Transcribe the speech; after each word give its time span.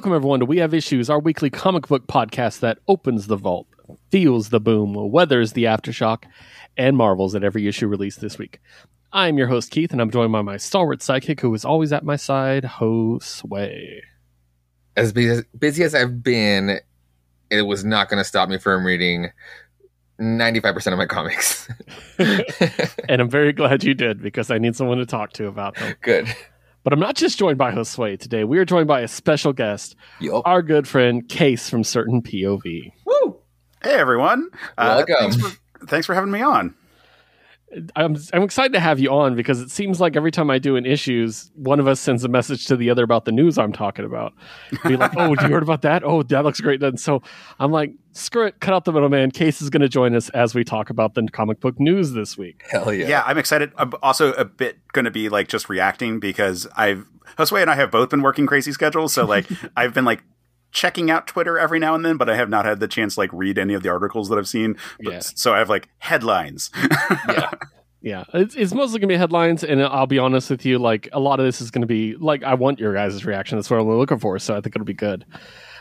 Welcome, 0.00 0.14
everyone, 0.14 0.40
to 0.40 0.46
We 0.46 0.56
Have 0.56 0.72
Issues, 0.72 1.10
our 1.10 1.18
weekly 1.18 1.50
comic 1.50 1.88
book 1.88 2.06
podcast 2.06 2.60
that 2.60 2.78
opens 2.88 3.26
the 3.26 3.36
vault, 3.36 3.66
feels 4.10 4.48
the 4.48 4.58
boom, 4.58 4.94
weathers 4.94 5.52
the 5.52 5.64
aftershock, 5.64 6.24
and 6.78 6.96
marvels 6.96 7.34
at 7.34 7.44
every 7.44 7.68
issue 7.68 7.86
released 7.86 8.22
this 8.22 8.38
week. 8.38 8.62
I'm 9.12 9.36
your 9.36 9.48
host, 9.48 9.70
Keith, 9.70 9.92
and 9.92 10.00
I'm 10.00 10.10
joined 10.10 10.32
by 10.32 10.40
my 10.40 10.56
stalwart 10.56 11.00
sidekick 11.00 11.40
who 11.40 11.52
is 11.52 11.66
always 11.66 11.92
at 11.92 12.02
my 12.02 12.16
side, 12.16 12.64
Josue. 12.64 14.00
As 14.96 15.12
busy, 15.12 15.42
busy 15.58 15.82
as 15.82 15.94
I've 15.94 16.22
been, 16.22 16.80
it 17.50 17.62
was 17.66 17.84
not 17.84 18.08
going 18.08 18.22
to 18.22 18.24
stop 18.24 18.48
me 18.48 18.56
from 18.56 18.86
reading 18.86 19.30
95% 20.18 20.92
of 20.92 20.98
my 20.98 21.04
comics. 21.04 21.68
and 22.18 23.20
I'm 23.20 23.28
very 23.28 23.52
glad 23.52 23.84
you 23.84 23.92
did 23.92 24.22
because 24.22 24.50
I 24.50 24.56
need 24.56 24.76
someone 24.76 24.96
to 24.96 25.04
talk 25.04 25.34
to 25.34 25.46
about 25.46 25.74
them. 25.74 25.94
Good. 26.00 26.34
But 26.82 26.92
I'm 26.92 27.00
not 27.00 27.14
just 27.14 27.38
joined 27.38 27.58
by 27.58 27.72
Josue 27.72 28.18
today. 28.18 28.44
We 28.44 28.58
are 28.58 28.64
joined 28.64 28.88
by 28.88 29.00
a 29.00 29.08
special 29.08 29.52
guest, 29.52 29.96
Yup. 30.20 30.42
our 30.46 30.62
good 30.62 30.88
friend 30.88 31.28
Case 31.28 31.68
from 31.68 31.84
Certain 31.84 32.22
POV. 32.22 32.92
Woo! 33.04 33.36
Hey 33.82 33.94
everyone! 33.94 34.48
Uh, 34.78 35.04
Welcome. 35.06 35.14
thanks, 35.18 35.36
for, 35.36 35.86
thanks 35.86 36.06
for 36.06 36.14
having 36.14 36.30
me 36.30 36.40
on. 36.42 36.74
I'm 37.94 38.16
I'm 38.32 38.42
excited 38.42 38.72
to 38.72 38.80
have 38.80 38.98
you 38.98 39.10
on 39.10 39.36
because 39.36 39.60
it 39.60 39.70
seems 39.70 40.00
like 40.00 40.16
every 40.16 40.32
time 40.32 40.50
I 40.50 40.58
do 40.58 40.76
an 40.76 40.86
issues, 40.86 41.52
one 41.54 41.78
of 41.78 41.86
us 41.86 42.00
sends 42.00 42.24
a 42.24 42.28
message 42.28 42.66
to 42.66 42.76
the 42.76 42.90
other 42.90 43.04
about 43.04 43.26
the 43.26 43.32
news 43.32 43.58
I'm 43.58 43.72
talking 43.72 44.04
about. 44.04 44.32
Be 44.84 44.96
like, 44.96 45.16
"Oh, 45.16 45.28
you 45.28 45.48
heard 45.48 45.62
about 45.62 45.82
that? 45.82 46.02
Oh, 46.02 46.22
that 46.24 46.44
looks 46.44 46.60
great." 46.60 46.82
And 46.82 46.98
so 46.98 47.22
I'm 47.60 47.70
like, 47.70 47.92
"Screw 48.12 48.46
it, 48.46 48.58
cut 48.58 48.74
out 48.74 48.84
the 48.84 48.92
middleman." 48.92 49.30
Case 49.30 49.62
is 49.62 49.70
going 49.70 49.82
to 49.82 49.88
join 49.88 50.16
us 50.16 50.30
as 50.30 50.54
we 50.54 50.64
talk 50.64 50.90
about 50.90 51.14
the 51.14 51.28
comic 51.32 51.60
book 51.60 51.78
news 51.78 52.12
this 52.12 52.36
week. 52.36 52.64
Hell 52.70 52.92
yeah. 52.92 53.06
Yeah. 53.06 53.22
I'm 53.24 53.38
excited. 53.38 53.72
I'm 53.76 53.92
also 54.02 54.32
a 54.32 54.44
bit 54.44 54.78
going 54.92 55.04
to 55.04 55.10
be 55.12 55.28
like 55.28 55.46
just 55.46 55.68
reacting 55.68 56.18
because 56.18 56.66
I've 56.76 57.06
Josue 57.36 57.60
and 57.62 57.70
I 57.70 57.76
have 57.76 57.92
both 57.92 58.10
been 58.10 58.22
working 58.22 58.46
crazy 58.46 58.72
schedules, 58.72 59.12
so 59.12 59.24
like 59.24 59.46
I've 59.76 59.94
been 59.94 60.04
like 60.04 60.24
checking 60.72 61.10
out 61.10 61.26
Twitter 61.26 61.58
every 61.58 61.78
now 61.78 61.94
and 61.94 62.04
then, 62.04 62.16
but 62.16 62.28
I 62.28 62.36
have 62.36 62.48
not 62.48 62.64
had 62.64 62.80
the 62.80 62.88
chance 62.88 63.14
to 63.14 63.20
like 63.20 63.30
read 63.32 63.58
any 63.58 63.74
of 63.74 63.82
the 63.82 63.88
articles 63.88 64.28
that 64.28 64.38
I've 64.38 64.48
seen. 64.48 64.76
But, 65.02 65.12
Yeah. 65.12 65.18
So 65.20 65.54
I 65.54 65.58
have 65.58 65.68
like 65.68 65.88
headlines. 65.98 66.70
Yeah. 67.28 67.50
Yeah, 68.02 68.24
it's, 68.32 68.54
it's 68.54 68.72
mostly 68.72 68.98
going 68.98 69.10
to 69.10 69.14
be 69.14 69.18
headlines, 69.18 69.62
and 69.62 69.82
I'll 69.82 70.06
be 70.06 70.18
honest 70.18 70.48
with 70.48 70.64
you, 70.64 70.78
like 70.78 71.10
a 71.12 71.20
lot 71.20 71.38
of 71.38 71.44
this 71.44 71.60
is 71.60 71.70
going 71.70 71.82
to 71.82 71.86
be 71.86 72.16
like 72.16 72.42
I 72.42 72.54
want 72.54 72.78
your 72.80 72.94
guys' 72.94 73.26
reaction. 73.26 73.58
That's 73.58 73.68
what 73.68 73.78
I'm 73.78 73.86
looking 73.86 74.18
for, 74.18 74.38
so 74.38 74.56
I 74.56 74.62
think 74.62 74.74
it'll 74.74 74.86
be 74.86 74.94
good. 74.94 75.26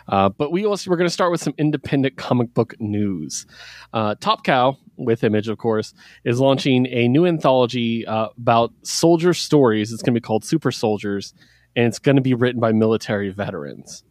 Uh, 0.09 0.27
but 0.27 0.51
we 0.51 0.65
also 0.65 0.89
we're 0.89 0.97
going 0.97 1.07
to 1.07 1.13
start 1.13 1.31
with 1.31 1.41
some 1.41 1.53
independent 1.57 2.17
comic 2.17 2.53
book 2.53 2.75
news. 2.79 3.45
Uh, 3.93 4.15
Top 4.19 4.43
Cow, 4.43 4.77
with 4.97 5.23
Image, 5.23 5.47
of 5.47 5.57
course, 5.57 5.93
is 6.25 6.39
launching 6.39 6.87
a 6.87 7.07
new 7.07 7.25
anthology 7.25 8.05
uh, 8.05 8.27
about 8.37 8.73
soldier 8.83 9.33
stories. 9.33 9.93
It's 9.93 10.01
going 10.01 10.13
to 10.13 10.19
be 10.19 10.23
called 10.25 10.43
Super 10.43 10.71
Soldiers, 10.71 11.33
and 11.75 11.85
it's 11.85 11.99
going 11.99 12.17
to 12.17 12.21
be 12.21 12.33
written 12.33 12.59
by 12.59 12.71
military 12.73 13.29
veterans, 13.29 14.03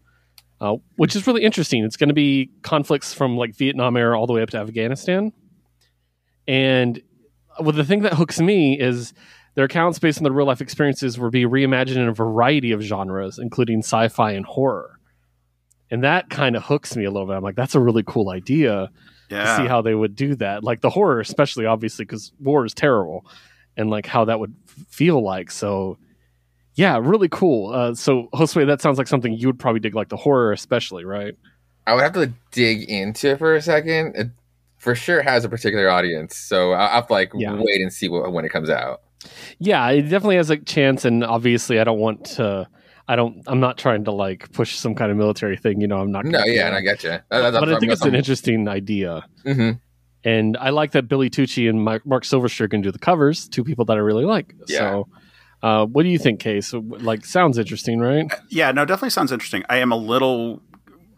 uh, 0.61 0.77
which 0.97 1.15
is 1.17 1.27
really 1.27 1.43
interesting. 1.43 1.85
It's 1.85 1.97
going 1.97 2.09
to 2.09 2.15
be 2.15 2.51
conflicts 2.63 3.15
from 3.15 3.37
like 3.37 3.55
Vietnam 3.57 3.97
era 3.97 4.19
all 4.19 4.27
the 4.27 4.33
way 4.33 4.43
up 4.43 4.51
to 4.51 4.59
Afghanistan, 4.59 5.33
and 6.47 7.01
well, 7.61 7.73
the 7.73 7.85
thing 7.85 8.03
that 8.03 8.15
hooks 8.15 8.41
me 8.41 8.79
is 8.79 9.13
their 9.55 9.65
accounts 9.65 9.99
based 9.99 10.19
on 10.19 10.25
their 10.25 10.33
real 10.33 10.47
life 10.47 10.61
experiences 10.61 11.19
will 11.19 11.31
be 11.31 11.45
reimagined 11.45 11.97
in 11.97 12.09
a 12.09 12.13
variety 12.13 12.73
of 12.73 12.81
genres, 12.81 13.39
including 13.39 13.81
sci 13.81 14.09
fi 14.09 14.33
and 14.33 14.47
horror. 14.47 14.99
And 15.91 16.05
that 16.05 16.31
kind 16.31 16.55
of 16.55 16.65
hooks 16.65 16.95
me 16.97 17.05
a 17.05 17.11
little 17.11 17.27
bit. 17.27 17.35
I'm 17.35 17.43
like, 17.43 17.57
that's 17.57 17.75
a 17.75 17.81
really 17.81 18.05
cool 18.07 18.31
idea 18.31 18.91
yeah. 19.31 19.45
to 19.45 19.57
see 19.57 19.67
how 19.67 19.83
they 19.83 19.95
would 19.95 20.15
do 20.15 20.35
that. 20.37 20.63
Like 20.63 20.81
the 20.81 20.91
horror, 20.91 21.21
especially 21.21 21.67
obviously, 21.67 22.05
because 22.05 22.33
war 22.39 22.65
is 22.65 22.75
terrible 22.75 23.27
and 23.77 23.91
like 23.91 24.07
how 24.07 24.27
that 24.27 24.39
would 24.39 24.55
feel 24.89 25.23
like. 25.23 25.51
So, 25.51 25.99
yeah, 26.79 26.97
really 27.03 27.29
cool. 27.29 27.73
Uh, 27.75 27.93
so, 27.93 28.29
Josue, 28.33 28.65
that 28.69 28.81
sounds 28.81 28.99
like 28.99 29.09
something 29.09 29.33
you 29.33 29.49
would 29.49 29.59
probably 29.59 29.81
dig, 29.81 29.97
like 29.97 30.11
the 30.11 30.17
horror, 30.17 30.53
especially, 30.53 31.05
right? 31.05 31.35
I 31.89 31.95
would 31.95 32.05
have 32.05 32.13
to 32.13 32.33
dig 32.53 32.89
into 32.89 33.31
it 33.31 33.39
for 33.39 33.57
a 33.57 33.61
second. 33.61 34.15
It 34.15 34.29
for 34.77 34.95
sure 34.95 35.21
has 35.21 35.45
a 35.45 35.49
particular 35.49 35.89
audience. 35.91 36.37
So 36.37 36.73
I'll 36.75 36.89
have 36.89 37.09
to 37.09 37.13
like 37.13 37.33
Yeah. 37.35 37.55
wait 37.55 37.81
and 37.81 37.93
see 37.93 38.09
what, 38.09 38.33
when 38.33 38.45
it 38.45 38.51
comes 38.53 38.71
out. 38.71 39.01
Yeah, 39.59 39.89
it 39.91 40.03
definitely 40.03 40.37
has 40.37 40.51
a 40.51 40.57
chance, 40.57 41.05
and 41.05 41.25
obviously, 41.25 41.81
I 41.81 41.85
don't 41.85 41.99
want 41.99 42.25
to. 42.37 42.69
I 43.09 43.17
don't. 43.17 43.43
I'm 43.49 43.59
not 43.59 43.77
trying 43.77 44.05
to 44.05 44.13
like 44.13 44.53
push 44.53 44.77
some 44.77 44.95
kind 44.95 45.11
of 45.11 45.17
military 45.17 45.57
thing. 45.57 45.81
You 45.81 45.89
know, 45.89 45.99
I'm 45.99 46.13
not. 46.13 46.25
No, 46.27 46.45
yeah, 46.45 46.69
and 46.69 46.77
I 46.77 46.81
get 46.83 47.03
you. 47.03 47.19
but 47.29 47.55
I 47.57 47.79
think 47.81 47.91
it's 47.91 48.05
an 48.05 48.15
interesting 48.15 48.69
idea, 48.69 49.25
hmm 49.45 49.73
and 50.25 50.57
I 50.57 50.71
like 50.71 50.93
that 50.93 51.09
Billy 51.09 51.31
Tucci 51.31 51.69
and 51.71 51.83
Mark, 51.83 52.05
Marc 52.05 52.25
Silvestri 52.25 52.69
can 52.71 52.81
do 52.81 52.91
the 52.93 52.99
covers. 52.99 53.49
Two 53.49 53.65
people 53.65 53.85
that 53.87 53.97
I 53.97 54.01
really 54.01 54.25
like. 54.25 54.55
Yeah. 54.67 54.79
So, 54.79 55.09
uh, 55.63 55.87
what 55.87 56.03
do 56.05 56.09
you 56.09 56.19
think, 56.19 56.41
Case? 56.41 56.73
Like, 56.73 57.25
sounds 57.25 57.59
interesting, 57.59 57.99
right? 58.01 58.27
Yeah, 58.49 58.71
no, 58.73 58.85
definitely 58.85 59.11
sounds 59.11 59.33
interesting. 59.33 59.65
I 59.69 59.79
am 59.79 59.91
a 59.93 59.97
little 59.97 60.63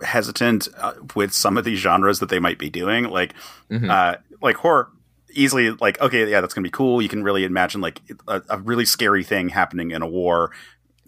hesitant 0.03 0.69
uh, 0.79 0.95
with 1.15 1.33
some 1.33 1.59
of 1.59 1.65
these 1.65 1.79
genres 1.79 2.21
that 2.21 2.29
they 2.31 2.39
might 2.41 2.59
be 2.59 2.71
doing, 2.71 3.05
like 3.05 3.35
Mhm. 3.71 3.91
uh, 3.91 4.17
like 4.43 4.57
horror. 4.57 4.89
Easily, 5.33 5.71
like 5.71 6.01
okay, 6.01 6.29
yeah, 6.29 6.41
that's 6.41 6.55
gonna 6.55 6.65
be 6.65 6.71
cool. 6.71 7.01
You 7.01 7.09
can 7.09 7.23
really 7.23 7.45
imagine 7.45 7.81
like 7.81 8.01
a, 8.27 8.43
a 8.49 8.59
really 8.59 8.85
scary 8.85 9.23
thing 9.23 9.49
happening 9.51 9.93
in 9.93 10.03
a 10.03 10.07
war, 10.09 10.51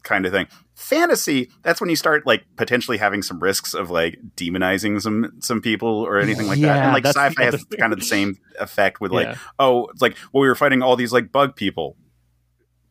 kind 0.04 0.24
of 0.26 0.30
thing. 0.32 0.46
Fantasy, 0.76 1.50
that's 1.62 1.80
when 1.80 1.90
you 1.90 1.96
start 1.96 2.24
like 2.24 2.44
potentially 2.56 2.98
having 2.98 3.22
some 3.22 3.40
risks 3.40 3.74
of 3.74 3.90
like 3.90 4.18
demonizing 4.36 5.00
some 5.02 5.32
some 5.40 5.60
people 5.60 5.88
or 5.88 6.18
anything 6.20 6.46
like 6.46 6.60
that. 6.60 6.84
And 6.84 6.92
like 6.92 7.04
sci-fi 7.04 7.42
has 7.42 7.64
thing. 7.64 7.80
kind 7.80 7.92
of 7.92 7.98
the 7.98 8.04
same 8.04 8.38
effect 8.60 9.00
with 9.00 9.10
like 9.10 9.26
Yeah. 9.26 9.36
oh, 9.58 9.86
it's 9.88 10.00
like 10.02 10.16
well, 10.32 10.42
we 10.42 10.46
were 10.48 10.54
fighting 10.54 10.82
all 10.82 10.94
these 10.94 11.12
like 11.12 11.32
bug 11.32 11.56
people, 11.56 11.96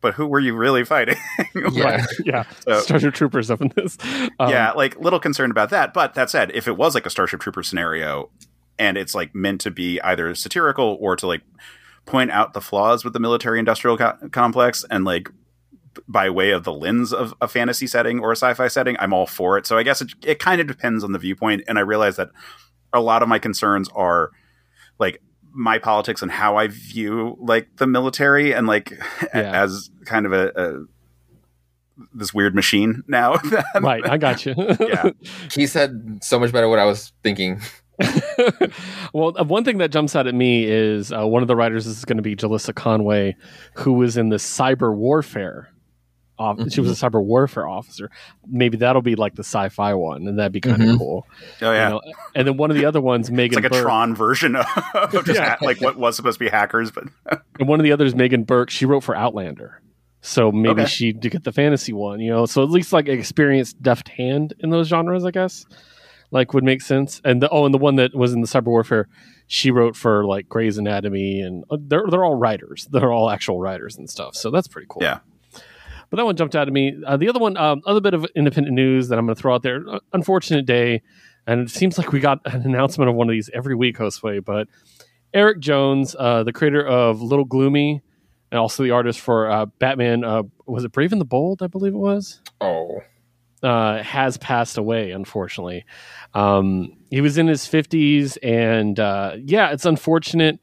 but 0.02 0.12
who 0.14 0.26
were 0.26 0.40
you 0.40 0.54
really 0.54 0.84
fighting? 0.84 1.16
Yeah. 1.72 2.04
Yeah. 2.24 2.44
So- 2.60 2.80
Starship 2.80 3.14
Troopers 3.14 3.50
up 3.50 3.60
in 3.62 3.72
this. 3.74 3.96
Um, 4.38 4.50
yeah, 4.50 4.72
like 4.72 4.98
little 5.00 5.18
concerned 5.20 5.50
about 5.50 5.70
that. 5.70 5.94
But 5.94 6.12
that 6.14 6.28
said, 6.28 6.50
if 6.54 6.68
it 6.68 6.76
was 6.76 6.94
like 6.94 7.06
a 7.06 7.10
Starship 7.10 7.40
Trooper 7.40 7.62
scenario, 7.62 8.28
and 8.78 8.96
it's 8.98 9.14
like 9.14 9.34
meant 9.34 9.60
to 9.62 9.70
be 9.70 10.00
either 10.02 10.34
satirical 10.34 10.96
or 11.00 11.16
to 11.16 11.26
like 11.26 11.42
point 12.04 12.30
out 12.30 12.52
the 12.52 12.60
flaws 12.60 13.04
with 13.04 13.12
the 13.12 13.20
military-industrial 13.20 13.96
co- 13.96 14.18
complex, 14.32 14.84
and 14.90 15.04
like 15.04 15.28
by 16.08 16.28
way 16.30 16.50
of 16.50 16.64
the 16.64 16.72
lens 16.72 17.12
of 17.12 17.34
a 17.40 17.46
fantasy 17.46 17.86
setting 17.86 18.18
or 18.20 18.32
a 18.32 18.36
sci-fi 18.36 18.66
setting, 18.68 18.96
I'm 18.98 19.12
all 19.12 19.26
for 19.26 19.58
it. 19.58 19.66
So 19.66 19.76
I 19.78 19.82
guess 19.82 20.00
it, 20.00 20.12
it 20.24 20.38
kind 20.38 20.60
of 20.60 20.66
depends 20.66 21.04
on 21.04 21.12
the 21.12 21.18
viewpoint, 21.18 21.62
and 21.68 21.78
I 21.78 21.82
realize 21.82 22.16
that 22.16 22.30
a 22.92 23.00
lot 23.00 23.22
of 23.22 23.28
my 23.28 23.38
concerns 23.38 23.88
are 23.94 24.30
like 24.98 25.22
my 25.52 25.78
politics 25.78 26.22
and 26.22 26.30
how 26.30 26.56
I 26.56 26.68
view 26.68 27.36
like 27.40 27.68
the 27.76 27.86
military 27.86 28.52
and 28.52 28.66
like 28.66 28.92
Yeah. 29.34 29.62
as 29.62 29.90
kind 30.04 30.26
of 30.26 30.32
a, 30.32 30.52
a 30.56 30.84
this 32.14 32.32
weird 32.34 32.54
machine 32.54 33.02
now. 33.06 33.36
Right. 33.80 34.06
I 34.08 34.16
got 34.18 34.44
you. 34.46 34.54
Yeah. 34.80 35.10
He 35.52 35.66
said 35.66 36.18
so 36.22 36.38
much 36.40 36.52
better 36.52 36.68
what 36.68 36.78
I 36.78 36.84
was 36.84 37.12
thinking. 37.22 37.60
well, 39.12 39.32
uh, 39.38 39.44
one 39.44 39.64
thing 39.64 39.78
that 39.78 39.92
jumps 39.92 40.16
out 40.16 40.26
at 40.26 40.34
me 40.34 40.64
is 40.64 41.12
uh, 41.12 41.26
one 41.26 41.42
of 41.42 41.48
the 41.48 41.56
writers 41.56 41.86
is 41.86 42.04
going 42.04 42.16
to 42.16 42.22
be 42.22 42.34
Jalissa 42.34 42.74
Conway, 42.74 43.36
who 43.74 43.92
was 43.92 44.16
in 44.16 44.30
the 44.30 44.36
cyber 44.36 44.94
warfare. 44.94 45.68
Off- 46.38 46.58
She 46.72 46.80
was 46.80 46.90
a 46.90 47.06
cyber 47.06 47.22
warfare 47.22 47.68
officer. 47.68 48.10
Maybe 48.48 48.78
that'll 48.78 49.02
be 49.02 49.14
like 49.14 49.34
the 49.34 49.44
sci-fi 49.44 49.94
one, 49.94 50.26
and 50.26 50.38
that'd 50.38 50.50
be 50.52 50.60
kind 50.60 50.82
of 50.82 50.88
Mhm. 50.88 50.98
cool. 50.98 51.26
Oh 51.60 51.72
yeah. 51.72 51.88
You 51.88 51.94
know? 51.94 52.00
And 52.34 52.48
then 52.48 52.56
one 52.56 52.70
of 52.70 52.76
the 52.76 52.84
other 52.86 53.00
ones, 53.00 53.28
It's 53.28 53.36
Megan 53.36 53.56
like 53.56 53.66
a 53.66 53.70
Burke, 53.70 53.82
Tron 53.82 54.14
version 54.14 54.56
of 54.56 54.66
just 55.12 55.28
Yeah. 55.38 55.56
ha- 55.56 55.64
like 55.64 55.80
what 55.80 55.96
was 55.96 56.16
supposed 56.16 56.38
to 56.38 56.44
be 56.44 56.50
hackers, 56.50 56.90
but 56.90 57.04
and 57.60 57.68
one 57.68 57.78
of 57.78 57.84
the 57.84 57.92
others, 57.92 58.14
Megan 58.14 58.44
Burke, 58.44 58.70
she 58.70 58.86
wrote 58.86 59.04
for 59.04 59.14
Outlander. 59.14 59.80
So 60.22 60.50
maybe 60.52 60.82
Okay. 60.82 60.86
she 60.86 61.12
did 61.12 61.32
get 61.32 61.44
the 61.44 61.52
fantasy 61.52 61.92
one, 61.92 62.20
you 62.20 62.30
know. 62.30 62.46
So 62.46 62.62
at 62.62 62.70
least 62.70 62.92
like 62.92 63.08
experienced 63.08 63.82
deft 63.82 64.08
hand 64.08 64.54
in 64.60 64.70
those 64.70 64.88
genres, 64.88 65.24
I 65.24 65.32
guess, 65.32 65.66
like 66.30 66.54
would 66.54 66.64
make 66.64 66.80
sense. 66.80 67.20
And 67.24 67.42
the, 67.42 67.48
oh, 67.50 67.64
and 67.66 67.74
the 67.74 67.78
one 67.78 67.96
that 67.96 68.14
was 68.14 68.32
in 68.32 68.40
the 68.40 68.46
cyber 68.46 68.66
warfare, 68.68 69.08
she 69.48 69.70
wrote 69.70 69.96
for 69.96 70.24
like 70.24 70.48
Grey's 70.48 70.78
Anatomy, 70.78 71.40
and 71.40 71.64
uh, 71.70 71.76
they're 71.80 72.04
they're 72.08 72.24
all 72.24 72.36
writers. 72.36 72.88
They're 72.90 73.12
all 73.12 73.28
actual 73.30 73.58
writers 73.60 73.96
and 73.98 74.08
stuff. 74.08 74.34
So 74.36 74.50
that's 74.50 74.68
pretty 74.68 74.86
cool. 74.88 75.02
Yeah. 75.02 75.18
But 76.12 76.18
that 76.18 76.26
one 76.26 76.36
jumped 76.36 76.54
out 76.54 76.68
at 76.68 76.74
me. 76.74 76.94
Uh, 77.06 77.16
the 77.16 77.30
other 77.30 77.38
one, 77.38 77.56
um, 77.56 77.80
other 77.86 78.02
bit 78.02 78.12
of 78.12 78.26
independent 78.36 78.74
news 78.74 79.08
that 79.08 79.18
I'm 79.18 79.24
going 79.24 79.34
to 79.34 79.40
throw 79.40 79.54
out 79.54 79.62
there. 79.62 79.82
Uh, 79.88 79.98
unfortunate 80.12 80.66
day, 80.66 81.00
and 81.46 81.62
it 81.62 81.70
seems 81.70 81.96
like 81.96 82.12
we 82.12 82.20
got 82.20 82.40
an 82.44 82.60
announcement 82.66 83.08
of 83.08 83.16
one 83.16 83.30
of 83.30 83.32
these 83.32 83.48
every 83.54 83.74
week, 83.74 83.96
Josue. 83.96 84.44
But 84.44 84.68
Eric 85.32 85.60
Jones, 85.60 86.14
uh, 86.18 86.42
the 86.44 86.52
creator 86.52 86.86
of 86.86 87.22
Little 87.22 87.46
Gloomy, 87.46 88.02
and 88.50 88.60
also 88.60 88.82
the 88.82 88.90
artist 88.90 89.20
for 89.20 89.50
uh, 89.50 89.64
Batman, 89.78 90.22
uh, 90.22 90.42
was 90.66 90.84
it 90.84 90.92
Brave 90.92 91.12
and 91.12 91.20
the 91.20 91.24
Bold? 91.24 91.62
I 91.62 91.66
believe 91.66 91.94
it 91.94 91.96
was. 91.96 92.42
Oh, 92.60 93.00
Uh, 93.62 94.02
has 94.02 94.36
passed 94.36 94.76
away, 94.76 95.12
unfortunately. 95.12 95.86
Um, 96.34 96.92
he 97.10 97.22
was 97.22 97.38
in 97.38 97.46
his 97.46 97.62
50s, 97.62 98.36
and 98.42 99.00
uh, 99.00 99.36
yeah, 99.42 99.70
it's 99.70 99.86
unfortunate. 99.86 100.60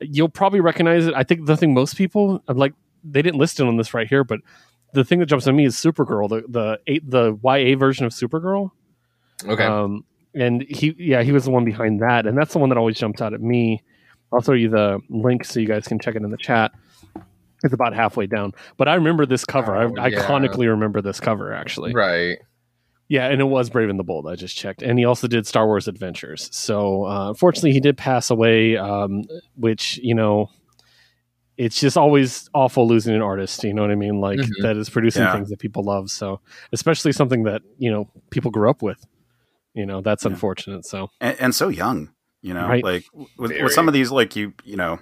You'll 0.00 0.28
probably 0.28 0.60
recognize 0.60 1.08
it. 1.08 1.14
I 1.16 1.24
think 1.24 1.46
the 1.46 1.56
thing 1.56 1.74
most 1.74 1.96
people 1.96 2.40
like 2.46 2.74
they 3.02 3.20
didn't 3.20 3.40
list 3.40 3.58
it 3.58 3.66
on 3.66 3.76
this 3.78 3.94
right 3.94 4.06
here, 4.06 4.22
but 4.22 4.38
the 4.92 5.04
thing 5.04 5.18
that 5.20 5.26
jumps 5.26 5.46
on 5.46 5.56
me 5.56 5.64
is 5.64 5.76
Supergirl, 5.76 6.28
the 6.28 6.42
the 6.48 7.00
the 7.06 7.38
YA 7.42 7.76
version 7.76 8.06
of 8.06 8.12
Supergirl. 8.12 8.70
okay. 9.46 9.64
Um, 9.64 10.04
and 10.34 10.62
he, 10.62 10.94
yeah, 10.98 11.22
he 11.22 11.32
was 11.32 11.44
the 11.44 11.50
one 11.50 11.64
behind 11.64 12.00
that, 12.00 12.26
and 12.26 12.36
that's 12.36 12.52
the 12.52 12.58
one 12.58 12.70
that 12.70 12.78
always 12.78 12.96
jumps 12.98 13.20
out 13.20 13.34
at 13.34 13.40
me. 13.42 13.82
I'll 14.32 14.40
throw 14.40 14.54
you 14.54 14.70
the 14.70 15.00
link 15.10 15.44
so 15.44 15.60
you 15.60 15.66
guys 15.66 15.86
can 15.86 15.98
check 15.98 16.14
it 16.14 16.22
in 16.22 16.30
the 16.30 16.38
chat. 16.38 16.72
It's 17.62 17.74
about 17.74 17.94
halfway 17.94 18.26
down, 18.26 18.52
but 18.76 18.88
I 18.88 18.94
remember 18.94 19.26
this 19.26 19.44
cover. 19.44 19.76
Oh, 19.76 19.94
I 19.98 20.08
yeah. 20.08 20.20
iconically 20.20 20.68
remember 20.68 21.00
this 21.02 21.20
cover 21.20 21.52
actually. 21.52 21.92
right. 21.92 22.38
Yeah, 23.08 23.28
and 23.28 23.42
it 23.42 23.44
was 23.44 23.68
Brave 23.68 23.90
and 23.90 23.98
the 23.98 24.04
Bold. 24.04 24.26
I 24.26 24.36
just 24.36 24.56
checked, 24.56 24.80
and 24.80 24.98
he 24.98 25.04
also 25.04 25.28
did 25.28 25.46
Star 25.46 25.66
Wars 25.66 25.86
Adventures. 25.86 26.48
So 26.50 27.04
uh, 27.04 27.28
unfortunately, 27.28 27.72
he 27.72 27.80
did 27.80 27.98
pass 27.98 28.30
away, 28.30 28.78
um, 28.78 29.24
which 29.54 29.98
you 29.98 30.14
know, 30.14 30.48
it's 31.64 31.80
just 31.80 31.96
always 31.96 32.48
awful 32.54 32.86
losing 32.88 33.14
an 33.14 33.22
artist. 33.22 33.62
You 33.64 33.72
know 33.74 33.82
what 33.82 33.90
I 33.90 33.94
mean? 33.94 34.20
Like 34.20 34.38
Mhm. 34.40 34.50
that 34.62 34.76
is 34.76 34.90
producing 34.90 35.22
Yeah. 35.22 35.32
things 35.34 35.48
that 35.50 35.58
people 35.58 35.82
love. 35.84 36.10
So 36.10 36.40
especially 36.72 37.12
something 37.12 37.44
that 37.44 37.62
you 37.78 37.90
know 37.90 38.08
people 38.30 38.50
grew 38.50 38.68
up 38.70 38.82
with. 38.82 39.04
You 39.74 39.86
know, 39.86 40.00
that's 40.00 40.24
Yeah. 40.24 40.32
unfortunate. 40.32 40.84
So 40.86 41.08
and, 41.20 41.36
and 41.40 41.54
so 41.54 41.68
young. 41.68 42.10
You 42.42 42.54
know, 42.54 42.66
Right. 42.66 42.82
like 42.82 43.04
with, 43.38 43.52
with 43.62 43.72
some 43.72 43.86
of 43.86 43.94
these, 43.94 44.10
like 44.10 44.34
you, 44.34 44.52
you 44.64 44.76
know, 44.76 44.98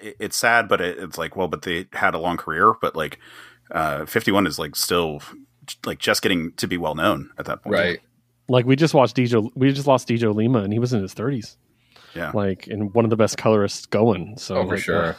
it, 0.00 0.16
it's 0.18 0.36
sad, 0.36 0.68
but 0.68 0.80
it, 0.80 0.98
it's 0.98 1.18
like, 1.18 1.36
well, 1.36 1.48
but 1.48 1.62
they 1.62 1.86
had 1.92 2.14
a 2.14 2.18
long 2.18 2.38
career, 2.38 2.72
but 2.80 2.96
like, 2.96 3.18
uh, 3.70 4.06
51 4.06 4.46
is 4.46 4.58
like 4.58 4.74
still 4.74 5.20
like 5.84 5.98
just 5.98 6.22
getting 6.22 6.52
to 6.54 6.66
be 6.66 6.78
well 6.78 6.94
known 6.94 7.30
at 7.38 7.44
that 7.44 7.62
point. 7.62 7.74
Right. 7.74 8.00
like 8.48 8.64
we 8.66 8.74
just 8.74 8.94
watched 8.94 9.14
DJ, 9.16 9.48
we 9.54 9.70
just 9.72 9.86
lost 9.86 10.08
DJ 10.08 10.34
Lima, 10.34 10.60
and 10.60 10.72
he 10.72 10.78
was 10.78 10.92
in 10.94 11.02
his 11.02 11.12
thirties. 11.14 11.56
Yeah. 12.16 12.32
like 12.34 12.66
and 12.66 12.92
one 12.94 13.04
of 13.04 13.10
the 13.10 13.16
best 13.16 13.36
colorists 13.38 13.86
going. 13.86 14.36
So 14.38 14.56
oh, 14.56 14.64
for 14.66 14.74
like, 14.74 14.82
sure. 14.82 15.04
uh, 15.04 15.14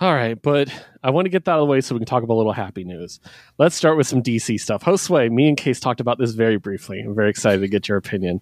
All 0.00 0.14
right, 0.14 0.40
but 0.40 0.72
I 1.02 1.10
want 1.10 1.26
to 1.26 1.28
get 1.28 1.44
that 1.44 1.52
out 1.52 1.58
of 1.58 1.66
the 1.66 1.70
way 1.70 1.82
so 1.82 1.94
we 1.94 1.98
can 1.98 2.06
talk 2.06 2.22
about 2.22 2.32
a 2.32 2.38
little 2.38 2.54
happy 2.54 2.84
news. 2.84 3.20
Let's 3.58 3.76
start 3.76 3.98
with 3.98 4.06
some 4.06 4.22
DC 4.22 4.58
stuff. 4.58 4.82
Josue, 4.82 5.30
me 5.30 5.46
and 5.46 5.58
Case 5.58 5.78
talked 5.78 6.00
about 6.00 6.16
this 6.16 6.32
very 6.32 6.56
briefly. 6.56 7.00
I'm 7.00 7.14
very 7.14 7.28
excited 7.28 7.60
to 7.60 7.68
get 7.68 7.86
your 7.86 7.98
opinion. 7.98 8.40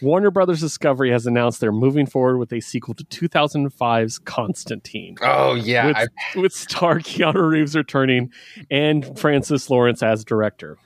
Warner 0.00 0.30
Brothers 0.30 0.60
Discovery 0.60 1.10
has 1.10 1.26
announced 1.26 1.60
they're 1.60 1.72
moving 1.72 2.06
forward 2.06 2.38
with 2.38 2.52
a 2.52 2.60
sequel 2.60 2.94
to 2.94 3.04
2005's 3.04 4.20
Constantine, 4.20 5.16
Oh 5.22 5.54
yeah, 5.54 5.86
with, 5.86 5.96
I, 5.96 6.06
with 6.38 6.52
star 6.52 6.98
Keanu 7.00 7.50
Reeves 7.50 7.74
returning 7.74 8.30
and 8.70 9.18
Francis 9.18 9.68
Lawrence 9.70 10.04
as 10.04 10.24
director. 10.24 10.78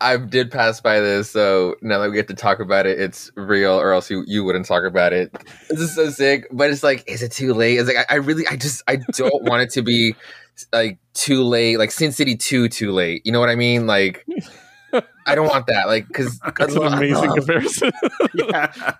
I 0.00 0.16
did 0.16 0.50
pass 0.50 0.80
by 0.80 1.00
this, 1.00 1.30
so 1.30 1.76
now 1.80 2.00
that 2.00 2.10
we 2.10 2.16
get 2.16 2.28
to 2.28 2.34
talk 2.34 2.60
about 2.60 2.86
it, 2.86 3.00
it's 3.00 3.30
real, 3.36 3.72
or 3.72 3.92
else 3.92 4.10
you, 4.10 4.24
you 4.26 4.44
wouldn't 4.44 4.66
talk 4.66 4.84
about 4.84 5.12
it. 5.12 5.32
This 5.68 5.80
is 5.80 5.94
so 5.94 6.10
sick, 6.10 6.46
but 6.50 6.70
it's 6.70 6.82
like, 6.82 7.04
is 7.08 7.22
it 7.22 7.32
too 7.32 7.54
late? 7.54 7.78
It's 7.78 7.88
like 7.88 7.96
I, 7.96 8.14
I 8.14 8.16
really, 8.16 8.46
I 8.46 8.56
just, 8.56 8.82
I 8.88 8.96
don't 9.12 9.42
want 9.44 9.62
it 9.62 9.70
to 9.70 9.82
be 9.82 10.14
like 10.72 10.98
too 11.14 11.42
late, 11.44 11.78
like 11.78 11.90
Sin 11.90 12.12
City 12.12 12.36
Two 12.36 12.68
too 12.68 12.92
late. 12.92 13.22
You 13.24 13.32
know 13.32 13.40
what 13.40 13.48
I 13.48 13.54
mean? 13.54 13.86
Like, 13.86 14.26
I 15.26 15.34
don't 15.34 15.48
want 15.48 15.66
that, 15.66 15.86
like, 15.86 16.06
because 16.08 16.38
That's 16.58 16.74
an 16.74 16.82
amazing 16.82 17.32
comparison. 17.34 17.92
yeah. 18.34 18.94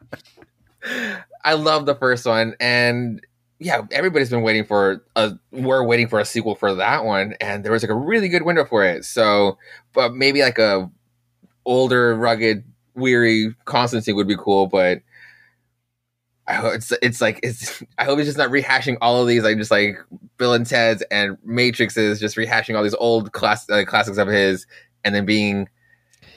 I 1.45 1.55
love 1.55 1.87
the 1.87 1.95
first 1.95 2.27
one, 2.27 2.55
and 2.61 3.21
yeah, 3.59 3.83
everybody's 3.91 4.31
been 4.31 4.43
waiting 4.43 4.65
for 4.65 5.05
a. 5.17 5.33
We're 5.53 5.85
waiting 5.85 6.09
for 6.09 6.19
a 6.19 6.25
sequel 6.25 6.55
for 6.55 6.75
that 6.75 7.05
one, 7.05 7.35
and 7.41 7.65
there 7.65 7.73
was 7.73 7.83
like 7.83 7.91
a 7.91 7.95
really 7.95 8.29
good 8.29 8.43
window 8.43 8.65
for 8.65 8.85
it. 8.85 9.05
So, 9.05 9.59
but 9.93 10.15
maybe 10.15 10.43
like 10.43 10.59
a 10.59 10.91
older, 11.65 12.15
rugged, 12.15 12.65
weary 12.95 13.55
Constantine 13.65 14.17
would 14.17 14.29
be 14.29 14.37
cool. 14.37 14.67
But 14.67 15.03
I 16.47 16.55
hope 16.55 16.75
it's 16.75 16.93
it's 17.01 17.21
like 17.21 17.41
it's. 17.43 17.83
I 17.99 18.05
hope 18.05 18.19
it's 18.19 18.27
just 18.29 18.39
not 18.39 18.51
rehashing 18.51 18.97
all 19.01 19.23
of 19.23 19.29
these 19.29 19.45
like 19.45 19.57
just 19.57 19.71
like 19.71 19.97
Bill 20.37 20.53
and 20.53 20.67
Ted's 20.67 21.03
and 21.11 21.39
Matrixes, 21.47 22.19
just 22.21 22.37
rehashing 22.37 22.77
all 22.77 22.83
these 22.83 22.95
old 22.95 23.33
class 23.33 23.71
uh, 23.71 23.85
classics 23.87 24.19
of 24.19 24.29
his, 24.29 24.67
and 25.05 25.15
then 25.15 25.25
being 25.25 25.69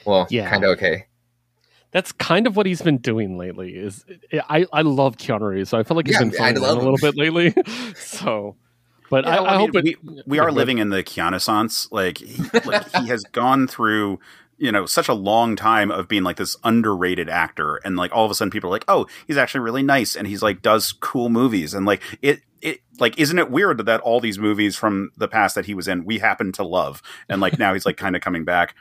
well, 0.06 0.26
Yeah. 0.30 0.48
kind 0.48 0.64
of 0.64 0.70
okay. 0.70 1.07
That's 1.90 2.12
kind 2.12 2.46
of 2.46 2.56
what 2.56 2.66
he's 2.66 2.82
been 2.82 2.98
doing 2.98 3.38
lately. 3.38 3.74
Is 3.76 4.04
I 4.48 4.66
I 4.72 4.82
love 4.82 5.16
Keanu 5.16 5.40
Reeves, 5.50 5.70
so 5.70 5.78
I 5.78 5.82
feel 5.84 5.96
like 5.96 6.06
he's 6.06 6.18
Yeah, 6.20 6.20
been 6.20 6.32
I 6.36 6.36
flying 6.36 6.56
love 6.56 6.76
around 6.76 6.78
a 6.78 6.82
little 6.82 6.98
bit 6.98 7.16
lately. 7.16 7.54
so, 7.96 8.56
but 9.10 9.24
Yeah, 9.24 9.38
I, 9.38 9.40
well, 9.40 9.50
I, 9.50 9.56
mean, 9.56 9.72
hope 9.72 9.74
it. 9.74 9.84
we, 9.84 9.96
we 10.26 10.38
are 10.38 10.52
living 10.52 10.78
in 10.78 10.90
the 10.90 11.02
Keanu 11.02 11.40
Like, 11.90 12.18
he, 12.18 12.50
like 12.64 12.88
he 12.90 13.06
has 13.08 13.24
gone 13.24 13.66
through, 13.68 14.20
you 14.58 14.70
know, 14.70 14.86
such 14.86 15.08
a 15.08 15.14
long 15.14 15.56
time 15.56 15.90
of 15.90 16.08
being 16.08 16.24
like 16.24 16.36
this 16.36 16.56
underrated 16.64 17.28
actor, 17.30 17.76
and 17.84 17.96
like 17.96 18.12
all 18.14 18.24
of 18.26 18.30
a 18.30 18.34
sudden 18.34 18.50
people 18.50 18.68
are 18.68 18.72
like, 18.72 18.84
oh, 18.88 19.06
he's 19.26 19.38
actually 19.38 19.60
really 19.60 19.82
nice, 19.82 20.14
and 20.16 20.26
he's 20.26 20.42
like 20.42 20.62
does 20.62 20.92
cool 20.92 21.28
movies, 21.30 21.74
and 21.74 21.86
like 21.86 22.02
it. 22.22 22.42
It 22.60 22.80
like 22.98 23.16
isn't 23.20 23.38
it 23.38 23.52
weird 23.52 23.86
that 23.86 24.00
all 24.00 24.18
these 24.18 24.36
movies 24.36 24.74
from 24.74 25.12
the 25.16 25.28
past 25.28 25.54
that 25.54 25.66
he 25.66 25.74
was 25.74 25.86
in 25.86 26.04
we 26.04 26.18
happen 26.18 26.50
to 26.54 26.64
love 26.64 27.00
and 27.28 27.40
like 27.40 27.56
now 27.56 27.72
he's 27.72 27.86
like 27.86 27.96
kind 27.96 28.16
of 28.16 28.20
coming 28.22 28.44
back. 28.44 28.74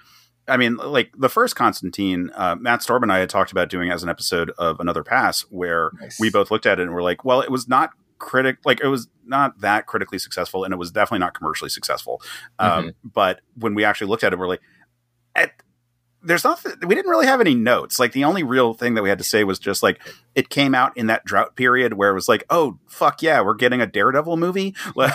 I 0.47 0.57
mean, 0.57 0.77
like 0.77 1.11
the 1.17 1.29
first 1.29 1.55
Constantine, 1.55 2.29
uh, 2.35 2.55
Matt 2.55 2.81
Storm 2.81 3.03
and 3.03 3.11
I 3.11 3.19
had 3.19 3.29
talked 3.29 3.51
about 3.51 3.69
doing 3.69 3.91
as 3.91 4.03
an 4.03 4.09
episode 4.09 4.51
of 4.57 4.79
Another 4.79 5.03
Pass, 5.03 5.41
where 5.49 5.91
Nice. 5.99 6.19
we 6.19 6.29
both 6.29 6.51
looked 6.51 6.65
at 6.65 6.79
it 6.79 6.83
and 6.83 6.93
were 6.93 7.01
like, 7.03 7.25
well, 7.25 7.41
it 7.41 7.51
was 7.51 7.67
not 7.67 7.91
critic 8.19 8.57
like 8.65 8.81
it 8.81 8.87
was 8.87 9.07
not 9.27 9.59
that 9.61 9.85
critically 9.85 10.17
successful 10.17 10.63
and 10.63 10.73
it 10.73 10.77
was 10.77 10.91
definitely 10.91 11.19
not 11.19 11.35
commercially 11.35 11.69
successful 11.69 12.19
um, 12.57 12.91
but 13.03 13.41
when 13.55 13.75
we 13.75 13.83
actually 13.83 14.07
looked 14.07 14.23
at 14.23 14.33
it 14.33 14.39
we're 14.39 14.47
like 14.47 14.61
at, 15.35 15.51
there's 16.23 16.43
nothing 16.43 16.73
we 16.85 16.95
didn't 16.95 17.11
really 17.11 17.27
have 17.27 17.39
any 17.39 17.55
notes. 17.55 17.99
Like 17.99 18.11
the 18.11 18.23
only 18.23 18.43
real 18.43 18.73
thing 18.73 18.95
that 18.95 19.03
we 19.03 19.09
had 19.09 19.17
to 19.19 19.23
say 19.23 19.43
was 19.43 19.59
just 19.59 19.83
like 19.83 20.01
it 20.35 20.49
came 20.49 20.73
out 20.73 20.95
in 20.97 21.07
that 21.07 21.25
drought 21.25 21.55
period 21.55 21.93
where 21.93 22.09
it 22.09 22.13
was 22.13 22.27
like 22.27 22.43
oh 22.49 22.79
fuck 22.87 23.21
yeah 23.21 23.41
we're 23.41 23.53
getting 23.53 23.81
a 23.81 23.87
daredevil 23.87 24.37
movie? 24.37 24.75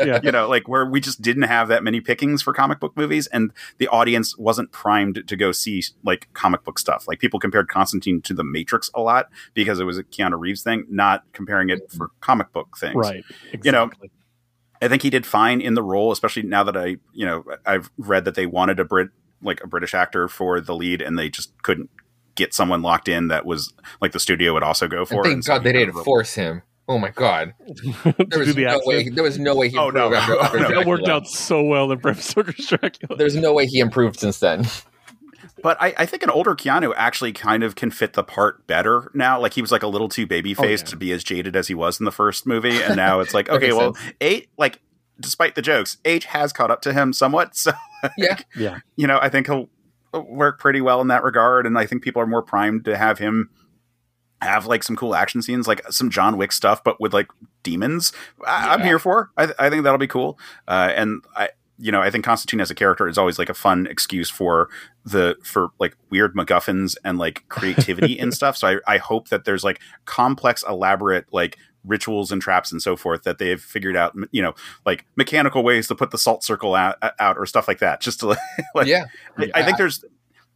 Yeah. 0.00 0.20
you 0.22 0.32
know 0.32 0.48
like 0.48 0.68
where 0.68 0.84
we 0.84 1.00
just 1.00 1.22
didn't 1.22 1.44
have 1.44 1.68
that 1.68 1.82
many 1.82 2.00
pickings 2.00 2.42
for 2.42 2.52
comic 2.52 2.80
book 2.80 2.96
movies 2.96 3.26
and 3.28 3.52
the 3.78 3.88
audience 3.88 4.36
wasn't 4.36 4.72
primed 4.72 5.22
to 5.26 5.36
go 5.36 5.52
see 5.52 5.82
like 6.04 6.28
comic 6.32 6.64
book 6.64 6.78
stuff. 6.78 7.06
Like 7.08 7.18
people 7.18 7.40
compared 7.40 7.68
constantine 7.68 8.20
to 8.22 8.34
the 8.34 8.44
matrix 8.44 8.90
a 8.94 9.00
lot 9.00 9.28
because 9.54 9.80
it 9.80 9.84
was 9.84 9.98
a 9.98 10.04
keanu 10.04 10.38
reeves 10.38 10.62
thing 10.62 10.86
not 10.88 11.24
comparing 11.32 11.70
it 11.70 11.90
for 11.90 12.10
comic 12.20 12.52
book 12.52 12.76
things. 12.78 12.96
Right. 12.96 13.24
You 13.62 13.72
know, 13.72 13.90
I 14.82 14.88
think 14.88 15.02
he 15.02 15.10
did 15.10 15.26
fine 15.26 15.60
in 15.60 15.74
the 15.74 15.82
role, 15.82 16.10
especially 16.12 16.42
now 16.42 16.64
that 16.64 16.76
I, 16.76 16.96
you 17.12 17.26
know, 17.26 17.44
I've 17.66 17.90
read 17.98 18.24
that 18.24 18.34
they 18.34 18.46
wanted 18.46 18.80
a 18.80 18.84
Brit, 18.84 19.10
like 19.42 19.62
a 19.62 19.66
British 19.66 19.94
actor 19.94 20.28
for 20.28 20.60
the 20.60 20.74
lead, 20.74 21.00
and 21.02 21.18
they 21.18 21.28
just 21.28 21.52
couldn't 21.62 21.90
get 22.36 22.54
someone 22.54 22.82
locked 22.82 23.08
in 23.08 23.28
that 23.28 23.44
was 23.44 23.72
like 24.00 24.12
the 24.12 24.20
studio 24.20 24.52
would 24.54 24.62
also 24.62 24.88
go 24.88 25.04
for. 25.04 25.16
And 25.16 25.24
thank 25.24 25.34
and 25.34 25.44
so 25.44 25.52
God 25.54 25.64
they 25.64 25.72
didn't 25.72 25.96
of- 25.96 26.04
force 26.04 26.34
him. 26.34 26.62
Oh 26.88 26.98
my 26.98 27.10
God. 27.10 27.54
There 28.28 28.40
was 28.40 28.54
the 28.56 28.64
no 28.64 28.68
accent. 28.70 28.86
way. 28.86 29.08
There 29.10 29.22
was 29.22 29.38
no 29.38 29.54
way 29.54 29.68
he 29.68 29.78
Oh, 29.78 29.90
no. 29.90 30.12
after, 30.12 30.36
after 30.40 30.58
Oh, 30.58 30.62
no. 30.62 30.68
That 30.80 30.86
worked 30.86 31.08
out 31.08 31.26
so 31.28 31.62
well 31.62 31.92
in 31.92 31.98
Bram 31.98 32.16
Stoker's 32.16 32.66
Dracula. 32.66 33.16
There's 33.16 33.36
no 33.36 33.52
way 33.52 33.66
he 33.66 33.78
improved 33.78 34.18
since 34.18 34.40
then. 34.40 34.66
But 35.62 35.76
I, 35.80 35.94
I 35.98 36.06
think 36.06 36.22
an 36.22 36.30
older 36.30 36.54
Keanu 36.54 36.92
actually 36.96 37.32
kind 37.32 37.62
of 37.62 37.76
can 37.76 37.90
fit 37.90 38.14
the 38.14 38.24
part 38.24 38.66
better 38.66 39.10
now. 39.14 39.38
Like 39.38 39.52
he 39.54 39.60
was 39.60 39.70
like 39.70 39.82
a 39.82 39.86
little 39.86 40.08
too 40.08 40.26
baby 40.26 40.54
faced 40.54 40.84
Oh, 40.84 40.88
yeah. 40.88 40.90
to 40.90 40.96
be 40.96 41.12
as 41.12 41.22
jaded 41.22 41.54
as 41.54 41.68
he 41.68 41.74
was 41.74 42.00
in 42.00 42.06
the 42.06 42.12
first 42.12 42.46
movie, 42.46 42.82
and 42.82 42.96
now 42.96 43.20
it's 43.20 43.34
like 43.34 43.48
okay, 43.50 43.72
well, 43.72 43.94
sense. 43.94 44.12
eight 44.20 44.48
like 44.58 44.80
despite 45.20 45.54
the 45.54 45.62
jokes, 45.62 45.98
age 46.04 46.24
has 46.26 46.52
caught 46.52 46.70
up 46.70 46.82
to 46.82 46.92
him 46.92 47.12
somewhat. 47.12 47.54
So 47.56 47.72
Yeah. 48.16 48.38
Yeah. 48.56 48.78
you 48.96 49.06
know, 49.06 49.18
I 49.20 49.28
think 49.28 49.46
he'll 49.46 49.68
work 50.14 50.58
pretty 50.58 50.80
well 50.80 51.00
in 51.02 51.08
that 51.08 51.22
regard. 51.22 51.66
And 51.66 51.78
I 51.78 51.86
think 51.86 52.02
people 52.02 52.22
are 52.22 52.26
more 52.26 52.42
primed 52.42 52.84
to 52.86 52.96
have 52.96 53.18
him 53.18 53.50
have 54.40 54.64
like 54.66 54.82
some 54.82 54.96
cool 54.96 55.14
action 55.14 55.42
scenes, 55.42 55.68
like 55.68 55.82
some 55.92 56.08
John 56.10 56.38
Wick 56.38 56.50
stuff, 56.52 56.82
but 56.82 56.98
with 57.00 57.12
like 57.12 57.28
demons. 57.62 58.12
I, 58.46 58.70
I'm 58.74 58.80
Yeah. 58.80 58.86
here 58.86 58.98
for. 58.98 59.30
I, 59.36 59.52
I 59.58 59.68
think 59.68 59.84
that'll 59.84 59.98
be 59.98 60.06
cool. 60.06 60.38
Uh, 60.66 60.92
and 60.96 61.22
I, 61.36 61.50
you 61.76 61.92
know, 61.92 62.00
I 62.00 62.10
think 62.10 62.24
Constantine 62.24 62.60
as 62.60 62.70
a 62.70 62.74
character 62.74 63.06
is 63.08 63.18
always 63.18 63.38
like 63.38 63.48
a 63.50 63.54
fun 63.54 63.86
excuse 63.86 64.30
for 64.30 64.68
the 65.04 65.36
for 65.44 65.68
like 65.78 65.94
weird 66.10 66.34
MacGuffins 66.34 66.96
and 67.04 67.18
like 67.18 67.44
creativity 67.48 68.18
and 68.18 68.32
stuff. 68.40 68.56
So 68.56 68.68
I, 68.68 68.94
I 68.94 68.96
hope 68.98 69.28
that 69.28 69.44
there's 69.44 69.64
like 69.64 69.80
complex, 70.06 70.64
elaborate 70.66 71.26
like 71.32 71.58
rituals 71.84 72.30
and 72.32 72.40
traps 72.42 72.70
and 72.72 72.80
so 72.82 72.96
forth 72.96 73.22
that 73.24 73.38
they've 73.38 73.60
figured 73.60 73.96
out. 73.96 74.14
You 74.30 74.42
know, 74.42 74.54
like 74.84 75.06
mechanical 75.16 75.62
ways 75.62 75.88
to 75.88 75.94
put 75.94 76.10
the 76.10 76.18
salt 76.18 76.44
circle 76.44 76.74
out, 76.74 76.96
out 77.18 77.38
or 77.38 77.46
stuff 77.46 77.68
like 77.68 77.78
that. 77.78 78.00
Just 78.00 78.20
to 78.20 78.26
like, 78.74 78.86
yeah. 78.86 79.04
I- 79.38 79.50
I 79.54 79.64
think 79.64 79.78
there's, 79.78 80.04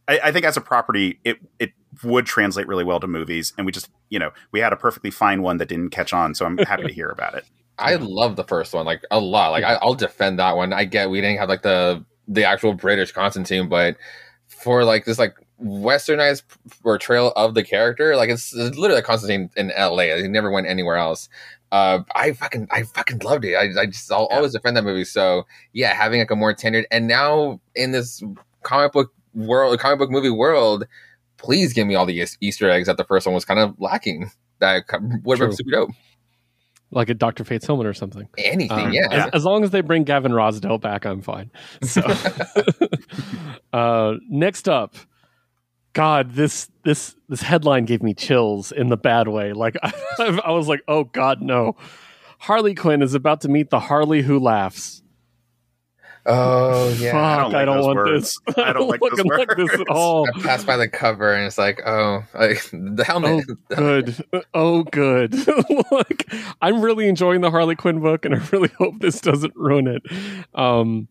I, 0.07 0.19
I 0.25 0.31
think 0.31 0.45
as 0.45 0.55
a 0.57 0.61
property, 0.61 1.19
it 1.23 1.37
it 1.59 1.71
would 2.03 2.25
translate 2.25 2.67
really 2.67 2.83
well 2.83 2.99
to 2.99 3.07
movies, 3.07 3.53
and 3.57 3.65
we 3.65 3.71
just, 3.71 3.89
you 4.09 4.19
know, 4.19 4.31
we 4.51 4.59
had 4.59 4.73
a 4.73 4.75
perfectly 4.75 5.09
fine 5.11 5.41
one 5.41 5.57
that 5.57 5.67
didn't 5.69 5.89
catch 5.91 6.13
on, 6.13 6.35
so 6.35 6.45
I'm 6.45 6.57
happy 6.59 6.83
to 6.83 6.93
hear 6.93 7.09
about 7.09 7.33
it. 7.35 7.45
I 7.79 7.95
love 7.95 8.35
the 8.37 8.43
first 8.45 8.73
one 8.73 8.85
like 8.85 9.01
a 9.11 9.19
lot. 9.19 9.49
Like 9.51 9.63
I, 9.65 9.73
I'll 9.81 9.95
defend 9.95 10.39
that 10.39 10.55
one. 10.55 10.71
I 10.73 10.85
get 10.85 11.09
we 11.09 11.19
didn't 11.21 11.39
have 11.39 11.49
like 11.49 11.61
the 11.63 12.05
the 12.27 12.43
actual 12.45 12.73
British 12.73 13.11
Constantine, 13.11 13.67
but 13.67 13.97
for 14.47 14.83
like 14.85 15.05
this 15.05 15.19
like 15.19 15.35
westernized 15.63 16.43
portrayal 16.83 17.31
of 17.35 17.53
the 17.53 17.63
character, 17.63 18.15
like 18.15 18.29
it's, 18.29 18.53
it's 18.55 18.77
literally 18.77 18.95
like 18.99 19.05
Constantine 19.05 19.49
in 19.55 19.71
L.A. 19.71 20.21
He 20.21 20.27
never 20.27 20.51
went 20.51 20.67
anywhere 20.67 20.97
else. 20.97 21.29
Uh, 21.71 21.99
I 22.13 22.33
fucking 22.33 22.67
I 22.71 22.83
fucking 22.83 23.19
loved 23.19 23.43
it. 23.45 23.55
I, 23.55 23.81
I 23.81 23.85
just 23.87 24.11
I'll 24.11 24.27
Yeah. 24.29 24.37
always 24.37 24.53
defend 24.53 24.77
that 24.77 24.83
movie. 24.83 25.03
So 25.05 25.45
yeah, 25.73 25.93
having 25.93 26.19
like 26.19 26.31
a 26.31 26.35
more 26.35 26.53
tenured 26.53 26.85
and 26.91 27.07
now 27.07 27.59
in 27.75 27.91
this 27.91 28.21
comic 28.63 28.91
book 28.93 29.11
world, 29.33 29.77
comic 29.79 29.99
book 29.99 30.09
movie 30.11 30.29
world, 30.29 30.85
please 31.37 31.73
give 31.73 31.87
me 31.87 31.95
all 31.95 32.05
the 32.05 32.25
Easter 32.41 32.69
eggs 32.69 32.87
that 32.87 32.97
the 32.97 33.03
first 33.03 33.25
one 33.25 33.33
was 33.35 33.45
kind 33.45 33.59
of 33.59 33.75
lacking. 33.79 34.29
That 34.59 34.83
would 35.23 35.39
have 35.39 35.49
been 35.49 35.57
super 35.57 35.71
dope. 35.71 35.89
Like 36.91 37.09
a 37.09 37.13
Dr. 37.13 37.43
Fate's 37.43 37.65
helmet 37.65 37.87
or 37.87 37.93
something. 37.93 38.29
Anything, 38.37 38.85
Um, 38.85 38.91
yeah. 38.93 39.07
As, 39.11 39.29
as 39.33 39.43
long 39.43 39.63
as 39.65 39.71
they 39.71 39.81
bring 39.81 40.03
Gavin 40.05 40.31
Rossdale 40.31 40.79
back, 40.79 41.03
I'm 41.05 41.21
fine. 41.21 41.51
So, 41.83 42.01
uh, 43.73 44.13
next 44.29 44.69
up, 44.69 44.95
God, 45.95 46.33
this 46.33 46.69
this 46.83 47.15
this 47.29 47.41
headline 47.41 47.85
gave 47.85 48.03
me 48.03 48.13
chills 48.13 48.73
in 48.73 48.89
the 48.89 48.97
bad 48.97 49.29
way. 49.29 49.53
Like 49.53 49.77
I, 49.81 49.93
I 50.45 50.51
was 50.51 50.67
like, 50.67 50.81
oh 50.87 51.05
God, 51.05 51.41
no. 51.41 51.77
Harley 52.37 52.75
Quinn 52.75 53.01
is 53.01 53.13
about 53.13 53.41
to 53.41 53.47
meet 53.47 53.69
the 53.69 53.79
Harley 53.79 54.21
who 54.21 54.37
laughs. 54.37 55.01
Oh 56.25 56.89
yeah. 56.99 57.11
Fuck, 57.11 57.53
I 57.53 57.61
I 57.61 57.65
don't 57.65 57.77
don't, 57.77 57.77
like 57.77 57.85
want 57.85 57.95
words. 57.95 58.39
this. 58.45 58.57
I 58.57 58.73
don't 58.73 58.89
like 58.89 58.99
those 58.99 59.11
fucking 59.11 59.31
like 59.31 59.55
this 59.55 59.73
at 59.79 59.87
all. 59.87 60.27
I 60.27 60.41
passed 60.41 60.67
by 60.67 60.75
the 60.75 60.89
cover 60.89 61.33
and 61.33 61.45
it's 61.45 61.57
like, 61.57 61.81
oh, 61.85 62.23
like, 62.33 62.61
the 62.73 63.03
helmet. 63.05 63.45
Good. 63.69 64.21
Oh, 64.53 64.83
good. 64.83 65.33
like, 65.91 66.27
I'm 66.61 66.81
really 66.81 67.07
enjoying 67.07 67.39
the 67.39 67.51
Harley 67.51 67.75
Quinn 67.75 68.01
book, 68.01 68.25
and 68.25 68.35
I 68.35 68.39
really 68.51 68.71
hope 68.77 68.99
this 68.99 69.21
doesn't 69.21 69.55
ruin 69.55 69.87
it. 69.87 70.01
Um, 70.53 71.07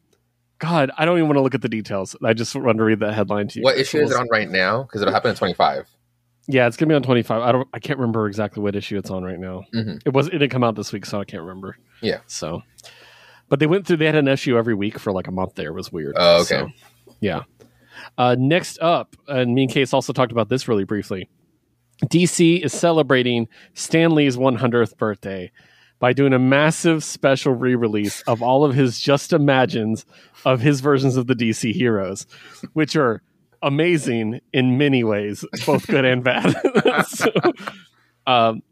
God, 0.64 0.90
I 0.96 1.04
don't 1.04 1.18
even 1.18 1.28
want 1.28 1.36
to 1.38 1.42
look 1.42 1.54
at 1.54 1.62
the 1.62 1.68
details. 1.68 2.16
I 2.24 2.32
just 2.32 2.54
want 2.54 2.78
to 2.78 2.84
read 2.84 3.00
that 3.00 3.14
headline 3.14 3.48
to 3.48 3.58
you. 3.60 3.64
what 3.64 3.76
issue 3.76 3.98
is 3.98 4.10
it 4.10 4.16
on 4.16 4.28
right 4.30 4.48
now? 4.50 4.82
Because 4.82 5.02
it'll 5.02 5.12
happen 5.12 5.30
in 5.30 5.36
25. 5.36 5.88
Yeah, 6.46 6.66
it's 6.66 6.76
gonna 6.76 6.88
be 6.90 6.94
on 6.94 7.02
25. 7.02 7.40
I 7.42 7.52
don't. 7.52 7.68
I 7.72 7.78
can't 7.78 7.98
remember 7.98 8.26
exactly 8.26 8.62
what 8.62 8.76
issue 8.76 8.98
it's 8.98 9.10
on 9.10 9.22
right 9.24 9.38
now. 9.38 9.64
Mhm. 9.74 10.00
It 10.04 10.12
was. 10.12 10.26
It 10.28 10.32
didn't 10.32 10.50
come 10.50 10.62
out 10.64 10.74
this 10.76 10.92
week, 10.92 11.06
so 11.06 11.20
I 11.20 11.24
can't 11.24 11.42
remember. 11.42 11.76
Yeah. 12.02 12.18
So, 12.26 12.62
but 13.48 13.60
they 13.60 13.66
went 13.66 13.86
through. 13.86 13.96
They 13.98 14.06
had 14.06 14.14
an 14.14 14.28
issue 14.28 14.58
every 14.58 14.74
week 14.74 14.98
for 14.98 15.10
like 15.12 15.26
a 15.26 15.30
month. 15.30 15.54
There 15.54 15.68
it 15.68 15.74
was 15.74 15.90
weird. 15.90 16.14
Oh, 16.18 16.42
okay. 16.42 16.44
So, 16.46 16.68
yeah. 17.20 17.42
Uh, 18.18 18.36
next 18.38 18.78
up, 18.80 19.16
and 19.26 19.54
me 19.54 19.62
and 19.62 19.72
Case 19.72 19.94
also 19.94 20.12
talked 20.12 20.32
about 20.32 20.48
this 20.50 20.68
really 20.68 20.84
briefly. 20.84 21.30
DC 22.06 22.62
is 22.62 22.72
celebrating 22.72 23.48
Stan 23.72 24.14
Lee's 24.14 24.36
100th 24.36 24.98
birthday 24.98 25.50
by 26.04 26.12
doing 26.12 26.34
a 26.34 26.38
massive 26.38 27.02
special 27.02 27.54
re-release 27.54 28.20
of 28.26 28.42
all 28.42 28.62
of 28.62 28.74
his 28.74 29.00
just 29.00 29.32
imagines 29.32 30.04
of 30.44 30.60
his 30.60 30.82
versions 30.82 31.16
of 31.16 31.28
the 31.28 31.34
DC 31.34 31.72
heroes, 31.72 32.26
which 32.74 32.94
are 32.94 33.22
amazing 33.62 34.38
in 34.52 34.76
many 34.76 35.02
ways, 35.02 35.46
both 35.64 35.86
good 35.86 36.04
and 36.04 36.22
bad. 36.22 36.54
so, 37.08 37.30
um, 38.26 38.62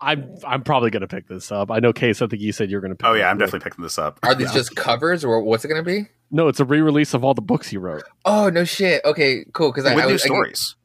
I'm 0.00 0.36
I'm 0.46 0.62
probably 0.62 0.90
gonna 0.90 1.08
pick 1.08 1.26
this 1.26 1.50
up. 1.50 1.72
I 1.72 1.80
know 1.80 1.92
Case. 1.92 2.22
I 2.22 2.28
think 2.28 2.40
you 2.40 2.52
said 2.52 2.70
you're 2.70 2.80
gonna. 2.80 2.94
pick 2.94 3.04
Oh 3.08 3.14
yeah. 3.14 3.28
I'm 3.28 3.36
definitely 3.38 3.68
picking 3.68 3.82
this 3.82 3.98
up. 3.98 4.20
Are 4.22 4.36
these 4.36 4.52
just 4.52 4.76
covers 4.76 5.24
or 5.24 5.42
what's 5.42 5.64
it 5.64 5.68
going 5.68 5.84
to 5.84 5.84
be? 5.84 6.08
No, 6.30 6.46
it's 6.46 6.60
a 6.60 6.64
re-release 6.64 7.14
of 7.14 7.24
all 7.24 7.34
the 7.34 7.42
books 7.42 7.68
he 7.68 7.78
wrote. 7.78 8.04
Oh, 8.24 8.48
no 8.48 8.62
shit. 8.62 9.04
Okay, 9.04 9.44
cool. 9.52 9.72
Because 9.72 9.86
I, 9.86 9.96
with 9.96 10.04
I 10.04 10.06
new 10.06 10.12
was, 10.12 10.22
I- 10.22 10.26
stories. 10.26 10.76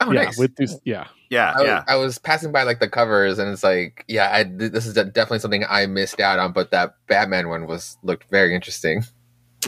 Oh, 0.00 0.12
yeah, 0.12 0.24
nice. 0.24 0.38
with 0.38 0.54
this. 0.56 0.78
Yeah, 0.84 1.08
Yeah, 1.28 1.54
I, 1.56 1.64
yeah. 1.64 1.84
I 1.88 1.96
was 1.96 2.18
passing 2.18 2.52
by 2.52 2.62
like 2.62 2.78
the 2.78 2.88
covers 2.88 3.38
and 3.38 3.50
it's 3.50 3.64
like, 3.64 4.04
yeah, 4.08 4.30
I, 4.32 4.44
this 4.44 4.86
is 4.86 4.94
definitely 4.94 5.40
something 5.40 5.64
I 5.68 5.86
missed 5.86 6.20
out 6.20 6.38
on, 6.38 6.52
but 6.52 6.70
that 6.70 6.94
Batman 7.08 7.48
one 7.48 7.66
was 7.66 7.96
looked 8.02 8.30
very 8.30 8.54
interesting. 8.54 9.02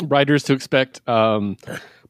writers 0.02 0.44
to 0.44 0.52
expect: 0.52 1.06
um, 1.08 1.56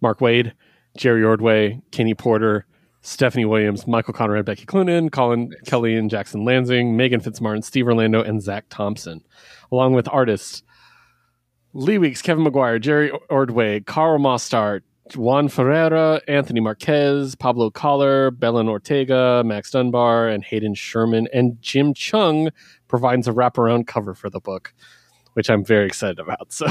Mark 0.00 0.20
Waid, 0.20 0.52
Jerry 0.96 1.24
Ordway, 1.24 1.80
Kenny 1.92 2.14
Porter, 2.14 2.66
Stephanie 3.00 3.46
Williams, 3.46 3.86
Michael 3.86 4.12
Conrad, 4.12 4.44
Becky 4.44 4.66
Cloonan, 4.66 5.10
Collin 5.10 5.54
Kelly, 5.64 5.96
and 5.96 6.10
Jackson 6.10 6.44
Lanzing, 6.44 6.94
Megan 6.94 7.20
Fitzmartin, 7.20 7.64
Steve 7.64 7.86
Orlando, 7.86 8.22
and 8.22 8.42
Zac 8.42 8.66
Thompson, 8.68 9.24
along 9.72 9.94
with 9.94 10.08
artists 10.12 10.62
Lee 11.72 11.98
Weeks, 11.98 12.20
Kevin 12.20 12.44
Maguire, 12.44 12.78
Jerry 12.78 13.10
Ordway, 13.28 13.80
Karl 13.80 14.18
Mostert, 14.18 14.82
Juan 15.16 15.48
Ferreyra, 15.48 16.20
Anthony 16.28 16.60
Marquez, 16.60 17.34
Pablo 17.34 17.70
Collar, 17.70 18.30
Belen 18.30 18.68
Ortega, 18.68 19.42
Max 19.44 19.70
Dunbar, 19.70 20.28
and 20.28 20.44
Hayden 20.44 20.74
Sherman, 20.74 21.28
and 21.32 21.60
Jim 21.60 21.94
Cheung 21.94 22.50
provides 22.88 23.28
a 23.28 23.32
wraparound 23.32 23.86
cover 23.86 24.14
for 24.14 24.28
the 24.30 24.40
book, 24.40 24.72
which 25.34 25.48
I'm 25.50 25.64
very 25.64 25.86
excited 25.86 26.18
about. 26.18 26.52
So, 26.52 26.66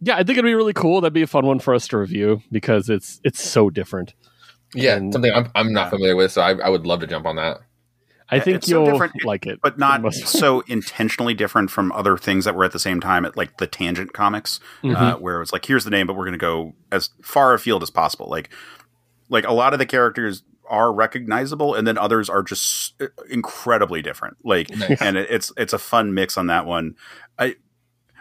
yeah, 0.00 0.14
I 0.14 0.18
think 0.18 0.30
it'd 0.38 0.44
be 0.44 0.54
really 0.54 0.72
cool. 0.74 1.00
That'd 1.00 1.14
be 1.14 1.22
a 1.22 1.26
fun 1.26 1.46
one 1.46 1.58
for 1.60 1.72
us 1.74 1.88
to 1.88 1.96
review 1.98 2.42
because 2.52 2.90
it's 2.90 3.20
it's 3.24 3.40
so 3.42 3.70
different. 3.70 4.12
Yeah, 4.74 4.96
And- 4.96 5.12
something 5.12 5.32
I'm, 5.32 5.50
I'm 5.54 5.72
not 5.72 5.84
Yeah. 5.86 5.90
familiar 5.90 6.16
with, 6.16 6.32
so 6.32 6.42
I, 6.42 6.52
I 6.58 6.68
would 6.68 6.84
love 6.86 7.00
to 7.00 7.06
jump 7.06 7.24
on 7.26 7.36
that. 7.36 7.58
I 8.30 8.40
think 8.40 8.56
it's 8.56 8.68
you'll 8.68 8.86
different, 8.86 9.24
like 9.24 9.46
it, 9.46 9.60
but 9.62 9.78
not 9.78 10.04
It 10.04 10.12
so 10.14 10.60
intentionally 10.66 11.34
different 11.34 11.70
from 11.70 11.92
other 11.92 12.16
things 12.16 12.44
that 12.46 12.54
were 12.54 12.64
at 12.64 12.72
the 12.72 12.78
same 12.78 13.00
time 13.00 13.24
at 13.24 13.36
like 13.36 13.58
the 13.58 13.66
tangent 13.66 14.12
comics 14.12 14.60
Mhm. 14.82 14.96
uh, 14.96 15.16
where 15.18 15.42
it's 15.42 15.52
like 15.52 15.66
here's 15.66 15.84
the 15.84 15.90
name 15.90 16.06
but 16.06 16.14
we're 16.16 16.24
going 16.24 16.32
to 16.32 16.38
go 16.38 16.74
as 16.90 17.10
far 17.22 17.52
afield 17.54 17.82
as 17.82 17.90
possible. 17.90 18.28
Like 18.28 18.48
like 19.28 19.46
a 19.46 19.52
lot 19.52 19.72
of 19.72 19.78
the 19.78 19.86
characters 19.86 20.42
are 20.68 20.92
recognizable 20.92 21.74
and 21.74 21.86
then 21.86 21.98
others 21.98 22.30
are 22.30 22.42
just 22.42 22.94
incredibly 23.28 24.00
different. 24.00 24.38
Like 24.42 24.70
Nice. 24.70 25.00
and 25.02 25.16
it, 25.18 25.28
it's 25.30 25.52
it's 25.58 25.72
a 25.74 25.78
fun 25.78 26.14
mix 26.14 26.38
on 26.38 26.46
that 26.48 26.64
one. 26.66 26.96
I 27.38 27.56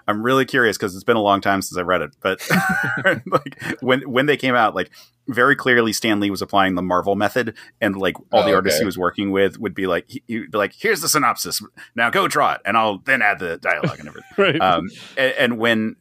i'm 0.05 0.21
really 0.21 0.43
curious 0.43 0.77
because 0.77 0.93
it's 0.95 1.05
been 1.05 1.15
a 1.15 1.21
long 1.21 1.39
time 1.39 1.61
since 1.61 1.77
i 1.77 1.81
read 1.81 2.01
it 2.01 2.13
but 2.19 2.41
like 3.25 3.57
when 3.79 4.01
when 4.01 4.25
they 4.25 4.35
came 4.35 4.53
out 4.53 4.75
like 4.75 4.91
very 5.27 5.55
clearly 5.55 5.93
Stan 5.93 6.19
Lee 6.19 6.29
was 6.29 6.41
applying 6.41 6.75
the 6.75 6.81
Marvel 6.81 7.15
method, 7.15 7.55
and 7.81 7.95
like 7.95 8.15
all 8.31 8.43
the 8.43 8.51
Oh, 8.51 8.55
artists 8.55 8.77
okay. 8.77 8.83
he 8.83 8.85
was 8.85 8.97
working 8.97 9.31
with 9.31 9.59
would 9.59 9.73
be 9.73 9.87
like, 9.87 10.05
he, 10.07 10.23
he'd 10.27 10.51
be 10.51 10.57
like, 10.57 10.73
"Here's 10.73 11.01
the 11.01 11.09
synopsis. 11.09 11.61
Now 11.95 12.09
go 12.09 12.27
draw 12.27 12.53
it, 12.53 12.61
and 12.65 12.77
I'll 12.77 12.99
then 12.99 13.21
add 13.21 13.39
the 13.39 13.57
dialogue 13.57 13.99
and 13.99 14.07
everything." 14.09 14.29
right? 14.37 14.61
um, 14.61 14.89
and, 15.17 15.33
and 15.37 15.57
when 15.57 15.95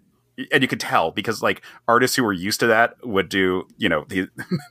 and 0.50 0.62
you 0.62 0.68
could 0.68 0.80
tell 0.80 1.10
because 1.10 1.42
like 1.42 1.62
artists 1.86 2.16
who 2.16 2.24
were 2.24 2.32
used 2.32 2.58
to 2.60 2.66
that 2.66 2.94
would 3.04 3.28
do 3.28 3.66
you 3.76 3.88
know 3.88 4.04
the 4.08 4.28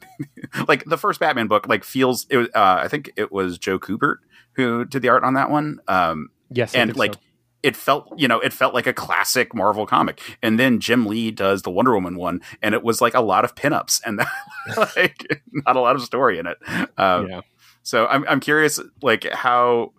like 0.67 0.84
the 0.86 0.98
first 0.98 1.20
Batman 1.20 1.48
book 1.48 1.67
like 1.67 1.84
feels 1.84 2.25
it 2.29 2.38
was 2.38 2.48
uh, 2.55 2.79
I 2.81 2.88
think 2.88 3.12
it 3.15 3.31
was 3.31 3.58
Joe 3.58 3.77
Kubert 3.79 4.17
who 4.53 4.86
did 4.86 5.01
the 5.01 5.10
art 5.10 5.24
on 5.24 5.36
that 5.36 5.50
one 5.50 5.79
um, 5.88 6.29
yes, 6.50 6.74
and 6.74 6.96
like 6.96 7.13
so. 7.13 7.20
It 7.63 7.75
felt 7.75 8.12
you 8.18 8.27
know 8.27 8.39
it 8.39 8.53
felt 8.53 8.74
like 8.74 8.88
a 8.88 8.94
classic 8.94 9.53
Marvel 9.53 9.86
comic. 9.86 10.22
And 10.41 10.60
then 10.60 10.80
Jim 10.80 11.06
Lee 11.06 11.32
does 11.32 11.62
the 11.62 11.72
Wonder 11.72 11.94
Woman 11.94 12.15
one 12.15 12.41
and 12.62 12.74
it 12.75 12.84
was 12.84 13.01
like 13.01 13.13
a 13.13 13.22
lot 13.22 13.46
of 13.46 13.56
pinups 13.56 14.01
and 14.06 14.18
like 14.77 15.44
not 15.51 15.75
a 15.75 15.82
lot 15.82 15.96
of 15.96 16.01
story 16.01 16.39
in 16.39 16.48
it. 16.48 16.58
Um, 16.98 17.30
yeah, 17.30 17.41
so 17.84 18.08
I'm 18.08 18.25
I'm 18.27 18.39
curious, 18.39 18.80
like 19.01 19.27
how, 19.32 19.94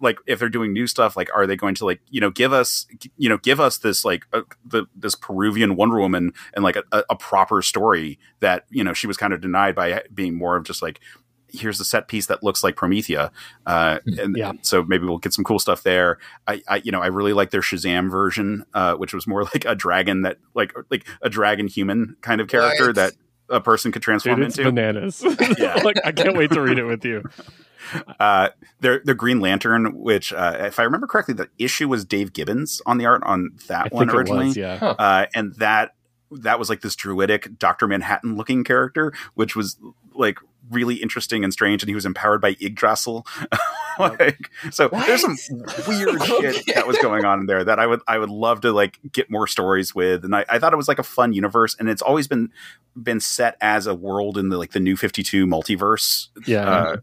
like 0.00 0.18
if 0.26 0.38
they're 0.38 0.48
doing 0.48 0.72
new 0.72 0.86
stuff, 0.86 1.16
like 1.16 1.28
are 1.34 1.46
they 1.46 1.56
going 1.56 1.74
to 1.76 1.84
like 1.84 2.00
you 2.10 2.20
know 2.20 2.30
give 2.30 2.52
us 2.52 2.86
you 3.16 3.28
know 3.28 3.38
give 3.38 3.60
us 3.60 3.78
this 3.78 4.04
like 4.04 4.24
uh, 4.32 4.42
the 4.64 4.86
this 4.96 5.14
Peruvian 5.14 5.76
Wonder 5.76 5.98
Woman 5.98 6.32
and 6.54 6.64
like 6.64 6.76
a, 6.76 7.04
a 7.10 7.16
proper 7.16 7.62
story 7.62 8.18
that 8.40 8.64
you 8.70 8.82
know 8.82 8.92
she 8.92 9.06
was 9.06 9.16
kind 9.16 9.32
of 9.32 9.40
denied 9.40 9.74
by 9.74 10.02
being 10.12 10.34
more 10.36 10.56
of 10.56 10.64
just 10.64 10.82
like 10.82 11.00
here's 11.50 11.78
the 11.78 11.84
set 11.84 12.08
piece 12.08 12.26
that 12.26 12.42
looks 12.42 12.62
like 12.62 12.76
Promethea, 12.76 13.30
uh, 13.66 13.98
and 14.18 14.36
Yeah. 14.36 14.52
so 14.62 14.82
maybe 14.84 15.04
we'll 15.06 15.18
get 15.18 15.32
some 15.32 15.44
cool 15.44 15.58
stuff 15.58 15.82
there. 15.82 16.18
I, 16.46 16.62
I 16.68 16.76
you 16.84 16.92
know 16.92 17.00
I 17.00 17.06
really 17.08 17.32
like 17.32 17.50
their 17.50 17.60
Shazam 17.62 18.10
version, 18.10 18.64
uh, 18.74 18.94
which 18.94 19.12
was 19.14 19.26
more 19.26 19.44
like 19.54 19.64
a 19.64 19.74
dragon 19.74 20.22
that 20.22 20.38
like 20.54 20.72
like 20.90 21.06
a 21.22 21.30
dragon 21.30 21.66
human 21.68 22.16
kind 22.20 22.40
of 22.40 22.48
character 22.48 22.86
What? 22.88 22.94
that 22.96 23.12
a 23.50 23.60
person 23.60 23.92
could 23.92 24.02
transform 24.02 24.36
Dude, 24.40 24.48
it's 24.48 24.58
into. 24.58 24.70
bananas. 24.72 25.24
Yeah. 25.58 25.74
like 25.84 25.96
I 26.04 26.12
can't 26.12 26.36
wait 26.36 26.50
to 26.52 26.60
read 26.60 26.78
it 26.78 26.84
with 26.84 27.04
you. 27.04 27.22
Uh, 28.20 28.50
the 28.80 29.00
the 29.04 29.14
Green 29.14 29.40
Lantern, 29.40 29.98
which 29.98 30.32
uh, 30.32 30.56
if 30.60 30.78
I 30.78 30.82
remember 30.82 31.06
correctly, 31.06 31.34
the 31.34 31.48
issue 31.58 31.88
was 31.88 32.04
Dave 32.04 32.32
Gibbons 32.32 32.82
on 32.84 32.98
the 32.98 33.06
art 33.06 33.22
on 33.24 33.52
that 33.68 33.86
I 33.86 33.94
one 33.94 34.10
originally, 34.10 34.46
was, 34.48 34.56
yeah. 34.56 34.76
Huh. 34.76 34.94
uh, 34.98 35.26
and 35.34 35.54
that 35.54 35.94
that 36.30 36.58
was 36.58 36.68
like 36.68 36.82
this 36.82 36.94
druidic 36.94 37.58
Doctor 37.58 37.86
Manhattan 37.86 38.36
looking 38.36 38.64
character, 38.64 39.14
which 39.34 39.56
was 39.56 39.78
like 40.14 40.38
really 40.70 40.96
interesting 40.96 41.44
and 41.44 41.52
strange, 41.52 41.82
and 41.82 41.88
he 41.88 41.94
was 41.94 42.06
empowered 42.06 42.40
by 42.40 42.56
Yggdrasil. 42.60 43.26
like, 43.98 44.50
so 44.70 44.88
there's 44.88 45.22
some 45.22 45.36
weird 45.86 46.22
shit 46.24 46.74
that 46.74 46.86
was 46.86 46.98
going 46.98 47.24
on 47.24 47.40
in 47.40 47.46
there 47.46 47.64
that 47.64 47.78
I 47.78 47.86
would 47.86 48.00
I 48.06 48.18
would 48.18 48.30
love 48.30 48.60
to 48.62 48.72
like 48.72 48.98
get 49.12 49.30
more 49.30 49.46
stories 49.46 49.94
with, 49.94 50.24
and 50.24 50.34
I, 50.34 50.44
I 50.48 50.58
thought 50.58 50.72
it 50.72 50.76
was 50.76 50.88
like 50.88 50.98
a 50.98 51.04
fun 51.04 51.32
universe, 51.32 51.76
and 51.78 51.88
it's 51.88 52.02
always 52.02 52.28
been 52.28 52.50
been 53.00 53.20
set 53.20 53.56
as 53.60 53.86
a 53.86 53.94
world 53.94 54.38
in 54.38 54.48
the 54.48 54.58
like 54.58 54.72
the 54.72 54.80
New 54.80 54.96
Fifty 54.96 55.22
Two 55.22 55.46
multiverse 55.46 56.28
Yeah. 56.46 56.68
uh, 56.68 56.96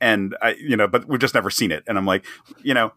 and 0.00 0.36
I, 0.42 0.54
you 0.54 0.76
know, 0.76 0.88
but 0.88 1.06
we've 1.06 1.20
just 1.20 1.34
never 1.34 1.48
seen 1.50 1.70
it. 1.70 1.84
And 1.86 1.96
I'm 1.96 2.06
like, 2.06 2.24
you 2.62 2.74
know, 2.74 2.92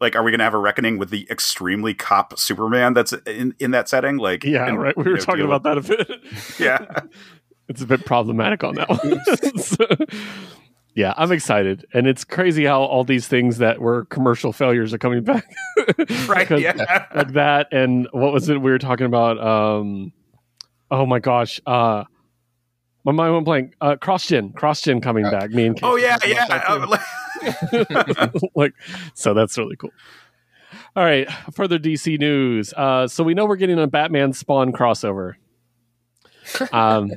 like, 0.00 0.16
are 0.16 0.22
we 0.22 0.30
going 0.32 0.38
to 0.38 0.44
have 0.44 0.54
a 0.54 0.58
reckoning 0.58 0.98
with 0.98 1.10
the 1.10 1.28
extremely 1.30 1.94
cop 1.94 2.38
Superman 2.38 2.94
that's 2.94 3.12
in, 3.26 3.54
in 3.60 3.70
that 3.70 3.88
setting? 3.88 4.16
Like, 4.16 4.42
yeah, 4.42 4.66
and, 4.66 4.80
right. 4.80 4.96
We 4.96 5.04
you 5.04 5.10
were 5.10 5.16
know, 5.18 5.22
talking 5.22 5.44
about 5.44 5.62
that 5.62 5.78
a 5.78 5.82
bit. 5.82 6.10
Yeah, 6.58 7.02
it's 7.70 7.80
a 7.80 7.86
bit 7.86 8.04
problematic 8.04 8.62
on 8.62 8.74
that 8.74 8.88
one. 8.90 9.20
So, 9.62 9.86
yeah, 10.94 11.14
I'm 11.16 11.30
excited, 11.32 11.86
and 11.94 12.06
it's 12.08 12.24
crazy 12.24 12.64
how 12.64 12.82
all 12.82 13.04
these 13.04 13.28
things 13.28 13.58
that 13.58 13.80
were 13.80 14.04
commercial 14.06 14.52
failures 14.52 14.92
are 14.92 14.98
coming 14.98 15.22
back. 15.22 15.46
right. 16.28 16.50
Yeah, 16.50 17.06
like 17.14 17.32
that, 17.34 17.68
and 17.72 18.08
what 18.10 18.32
was 18.32 18.48
it 18.48 18.60
we 18.60 18.70
were 18.72 18.78
talking 18.78 19.06
about? 19.06 19.38
Um, 19.38 20.12
oh 20.90 21.06
my 21.06 21.20
gosh, 21.20 21.60
uh, 21.64 22.04
my 23.04 23.12
mind 23.12 23.32
went 23.32 23.44
blank. 23.44 23.74
Uh, 23.80 23.94
CrossGen, 23.96 24.52
CrossGen 24.52 25.00
coming 25.00 25.24
Uh, 25.24 25.30
back. 25.30 25.50
Me 25.50 25.66
and 25.66 25.76
Kate 25.76 25.84
oh 25.84 25.96
yeah, 25.96 26.18
yeah. 26.26 26.44
Like- 26.86 27.00
like 28.54 28.72
so 29.14 29.32
that's 29.32 29.56
really 29.56 29.76
cool 29.76 29.90
all 30.94 31.04
right 31.04 31.26
further 31.54 31.78
dc 31.78 32.18
news 32.18 32.74
uh 32.76 33.06
so 33.08 33.24
we 33.24 33.32
know 33.32 33.46
we're 33.46 33.56
getting 33.56 33.78
a 33.78 33.86
batman 33.86 34.32
spawn 34.34 34.72
crossover 34.72 35.34
um 36.72 37.10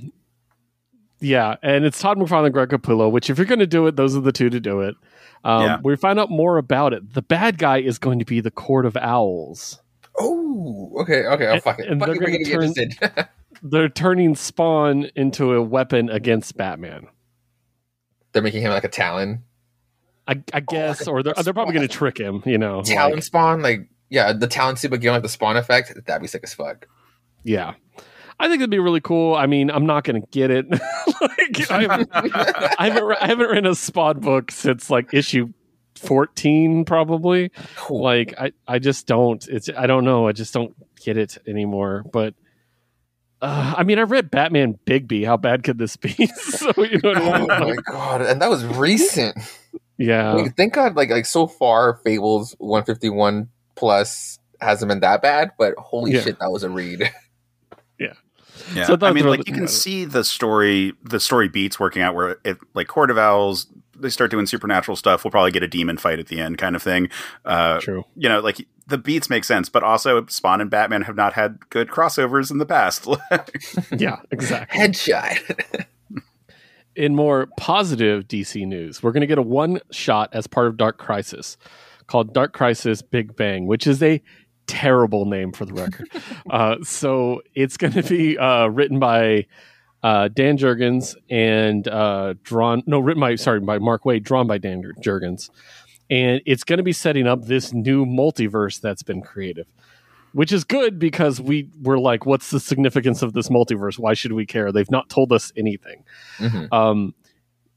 yeah 1.24 1.56
and 1.63 1.86
it's 1.86 2.00
todd 2.00 2.18
mcfarlane 2.18 2.46
and 2.46 2.53
greg 2.53 2.70
capullo 2.70 3.10
which 3.12 3.30
if 3.30 3.38
you're 3.38 3.46
going 3.48 3.60
to 3.60 3.65
do 3.68 3.88
it 3.88 3.96
those 3.96 4.15
are 4.15 4.20
the 4.22 4.32
two 4.32 4.50
to 4.50 4.60
do 4.60 4.82
it 4.82 4.96
um 5.44 5.63
Yeah. 5.63 5.77
we 5.84 5.96
find 5.96 6.20
out 6.20 6.30
more 6.30 6.58
about 6.58 6.94
it 6.94 7.13
the 7.13 7.22
bad 7.22 7.58
guy 7.58 7.80
is 7.80 7.98
going 7.98 8.20
to 8.20 8.25
be 8.25 8.39
the 8.42 8.51
court 8.51 8.86
of 8.86 8.96
owls 8.98 9.80
Oh, 10.20 10.92
okay, 11.01 11.25
okay. 11.25 11.48
I'll 11.48 11.53
And- 11.53 11.63
fuck 11.63 11.80
it. 11.80 11.88
and 11.88 12.00
Fuck 12.00 12.10
they're 12.20 12.30
it, 12.30 12.46
turn- 12.46 13.25
they're 13.63 13.89
turning 13.89 14.36
spawn 14.36 15.10
into 15.15 15.53
a 15.53 15.62
weapon 15.62 16.10
against 16.10 16.56
batman 16.56 17.08
They're 18.32 18.44
making 18.44 18.62
him 18.62 18.70
like 18.72 18.84
a 18.84 18.89
Talon. 18.89 19.44
i, 20.27 20.39
I 20.53 20.60
guess 20.60 21.01
like 21.01 21.08
or 21.08 21.24
they're, 21.24 21.34
they're 21.44 21.53
probably 21.53 21.74
going 21.74 21.88
to 21.88 21.94
trick 21.94 22.20
him 22.20 22.44
you 22.46 22.58
know 22.60 22.84
Talon 22.84 23.13
like- 23.15 23.24
spawn, 23.24 23.62
like 23.63 23.88
yeah, 24.10 24.32
the 24.34 24.46
Talon 24.48 24.75
super 24.75 24.98
given 24.98 25.15
like 25.15 25.24
the 25.24 25.30
spawn 25.30 25.58
effect, 25.58 25.92
that'd 26.06 26.22
be 26.22 26.27
sick 26.27 26.44
as 26.44 26.53
fuck. 26.53 26.88
Yeah. 27.44 27.74
I 28.40 28.48
think 28.48 28.62
it'd 28.62 28.70
be 28.70 28.80
really 28.80 29.02
cool. 29.02 29.36
I 29.36 29.46
mean, 29.46 29.70
I'm 29.72 29.86
not 29.86 30.04
going 30.04 30.22
to 30.22 30.28
get 30.32 30.52
it. 30.52 30.70
like, 30.72 30.80
I, 31.72 31.82
haven't, 31.84 32.10
I, 32.13 32.90
haven't, 32.90 33.18
I 33.22 33.28
haven't 33.28 33.48
written 33.48 33.66
a 33.68 33.75
Spawn 33.75 34.20
book 34.20 34.52
since 34.52 34.90
like 34.90 35.13
issue 35.13 35.54
14, 35.98 36.86
probably. 36.86 37.52
Cool. 37.78 38.02
Like, 38.04 38.34
I, 38.40 38.52
I 38.68 38.80
just 38.80 39.08
don't. 39.08 39.46
It's 39.48 39.70
I 39.75 39.88
don't 39.88 40.04
know. 40.04 40.28
I 40.28 40.32
just 40.32 40.54
don't 40.54 40.75
get 41.04 41.18
it 41.18 41.38
anymore. 41.48 42.04
But 42.12 42.34
uh, 43.42 43.75
I 43.78 43.84
mean, 43.84 44.00
I 44.00 44.04
read 44.04 44.32
Batman 44.32 44.78
Bigby. 44.86 45.25
How 45.25 45.38
bad 45.38 45.63
could 45.63 45.78
this 45.78 45.96
be? 45.96 46.28
so 46.36 46.72
you 46.78 47.00
know 47.04 47.10
what 47.12 47.18
I 47.18 47.42
oh 47.42 47.48
my 47.48 47.60
Like, 47.60 47.86
god, 47.86 48.22
and 48.22 48.42
that 48.42 48.50
was 48.50 48.66
recent. 48.66 49.38
yeah. 49.98 50.34
Like, 50.34 50.58
thank 50.58 50.74
God, 50.74 50.96
like 50.96 51.10
like 51.10 51.25
so 51.25 51.48
far, 51.48 52.00
Fables 52.04 52.56
151 52.60 53.50
plus 53.75 54.40
hasn't 54.62 54.90
been 54.90 55.02
that 55.02 55.22
bad, 55.22 55.52
but 55.58 55.75
holy 55.78 56.13
Yeah. 56.13 56.22
shit, 56.22 56.40
that 56.40 56.52
was 56.52 56.63
a 56.63 56.70
read. 56.70 57.12
Yeah, 58.74 58.86
So 58.86 58.94
I 58.94 58.96
that's 58.98 59.15
mean, 59.15 59.25
like 59.25 59.48
you 59.48 59.53
can 59.53 59.68
see 59.68 60.06
the 60.06 60.24
story, 60.24 60.94
the 61.03 61.20
story 61.20 61.48
beats 61.48 61.80
working 61.80 62.01
out 62.01 62.15
where 62.15 62.38
if 62.44 62.58
like 62.74 62.88
Court 62.88 63.12
of 63.12 63.18
Owls, 63.18 63.68
they 63.96 64.10
start 64.10 64.32
doing 64.32 64.46
supernatural 64.46 64.96
stuff. 64.96 65.24
We'll 65.24 65.32
probably 65.32 65.51
get 65.51 65.63
a 65.63 65.68
demon 65.68 65.98
fight 65.98 66.20
at 66.20 66.27
the 66.27 66.39
end, 66.39 66.58
kind 66.58 66.75
of 66.75 66.84
thing. 66.84 67.10
Uh, 67.46 67.80
True. 67.80 68.03
you 68.15 68.27
know, 68.27 68.39
like 68.39 68.68
the 68.88 68.98
beats 68.98 69.30
make 69.30 69.44
sense, 69.44 69.70
but 69.70 69.84
also 69.84 70.25
Spawn 70.27 70.62
and 70.62 70.70
Batman 70.70 71.03
have 71.03 71.15
not 71.15 71.34
had 71.34 71.70
good 71.70 71.89
crossovers 71.89 72.51
in 72.51 72.58
the 72.58 72.65
past. 72.65 73.08
Yeah, 73.98 74.18
exactly. 74.32 74.80
Headshot. 74.80 75.86
in 76.96 77.15
more 77.15 77.48
positive 77.58 78.27
DC 78.27 78.65
news, 78.68 79.01
we're 79.01 79.12
going 79.12 79.22
to 79.22 79.27
get 79.27 79.38
a 79.38 79.44
one 79.44 79.80
shot 79.92 80.30
as 80.34 80.48
part 80.48 80.68
of 80.68 80.77
Dark 80.77 80.98
Crisis 80.98 81.58
called 82.08 82.34
Dark 82.34 82.53
Crisis 82.53 83.01
Big 83.01 83.36
Bang, 83.36 83.65
which 83.68 83.88
is 83.88 84.01
a 84.03 84.22
terrible 84.67 85.25
name 85.25 85.51
for 85.51 85.65
the 85.65 85.74
record. 85.74 86.10
uh, 86.50 86.77
so 86.84 87.41
it's 87.55 87.77
going 87.77 87.93
to 87.93 88.03
be 88.03 88.38
uh, 88.38 88.67
written 88.67 89.00
by 89.00 89.46
uh, 90.03 90.27
Dan 90.27 90.58
Jurgens 90.58 91.15
and 91.29 91.88
uh, 91.88 92.34
drawn, 92.43 92.84
no, 92.86 93.00
written 93.00 93.22
by, 93.22 93.36
sorry, 93.36 93.60
by 93.60 93.79
Mark 93.79 94.03
Waid, 94.03 94.24
drawn 94.24 94.48
by 94.48 94.58
Dan 94.58 94.84
Jurgens. 95.01 95.50
And 96.10 96.41
it's 96.46 96.63
going 96.63 96.77
to 96.77 96.84
be 96.84 96.91
setting 96.93 97.27
up 97.27 97.46
this 97.46 97.74
new 97.74 98.05
multiverse 98.05 98.82
that's 98.82 99.03
been 99.03 99.22
created. 99.22 99.65
Which 100.34 100.51
is 100.51 100.63
good 100.63 100.98
because 100.98 101.39
we 101.39 101.70
were 101.84 102.00
like, 102.00 102.25
what's 102.25 102.50
the 102.50 102.60
significance 102.60 103.22
of 103.22 103.34
this 103.34 103.50
multiverse? 103.50 104.00
Why 104.00 104.15
should 104.15 104.32
we 104.34 104.48
care? 104.48 104.72
They've 104.72 104.89
not 104.89 105.08
told 105.08 105.32
us 105.32 105.53
anything 105.55 106.03
Mhm. 106.39 106.74
um, 106.74 107.13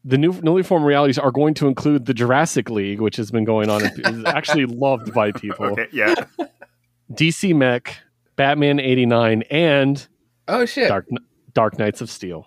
the 0.05 0.17
new 0.17 0.33
newly 0.41 0.63
formed 0.63 0.87
realities 0.87 1.19
are 1.19 1.33
going 1.33 1.53
to 1.55 1.67
include 1.69 2.07
the 2.07 2.15
Jurassic 2.15 2.71
League, 2.71 3.01
which 3.01 3.17
has 3.17 3.31
been 3.31 3.45
going 3.45 3.69
on 3.69 3.83
and 3.85 3.99
is 4.19 4.25
actually 4.25 4.65
loved 4.85 5.13
by 5.13 5.33
people. 5.33 5.67
okay, 5.67 5.89
yeah, 5.93 6.15
DC 7.13 7.55
Mech, 7.55 7.97
Batman 8.37 8.81
'89, 8.81 9.43
and 9.51 10.07
Oh 10.49 10.65
shit. 10.67 10.89
Dark 10.89 11.07
Dark 11.55 11.79
Knights 11.79 12.01
of 12.01 12.11
Steel. 12.11 12.47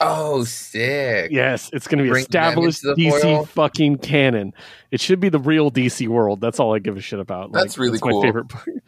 Oh, 0.00 0.42
sick. 0.44 1.30
Yes, 1.30 1.70
it's 1.72 1.86
going 1.86 1.98
to 1.98 2.04
be 2.04 2.10
Bring 2.10 2.22
established 2.22 2.82
DC 2.82 3.20
foil? 3.22 3.44
fucking 3.46 3.98
canon. 3.98 4.52
It 4.90 5.00
should 5.00 5.20
be 5.20 5.28
the 5.28 5.38
real 5.38 5.70
DC 5.70 6.08
world. 6.08 6.40
That's 6.40 6.58
all 6.58 6.74
I 6.74 6.80
give 6.80 6.96
a 6.96 7.00
shit 7.00 7.20
about. 7.20 7.52
That's 7.52 7.78
really 7.78 7.98
my 8.02 8.10
cool. 8.10 8.22
favorite. 8.22 8.48
part. 8.48 8.68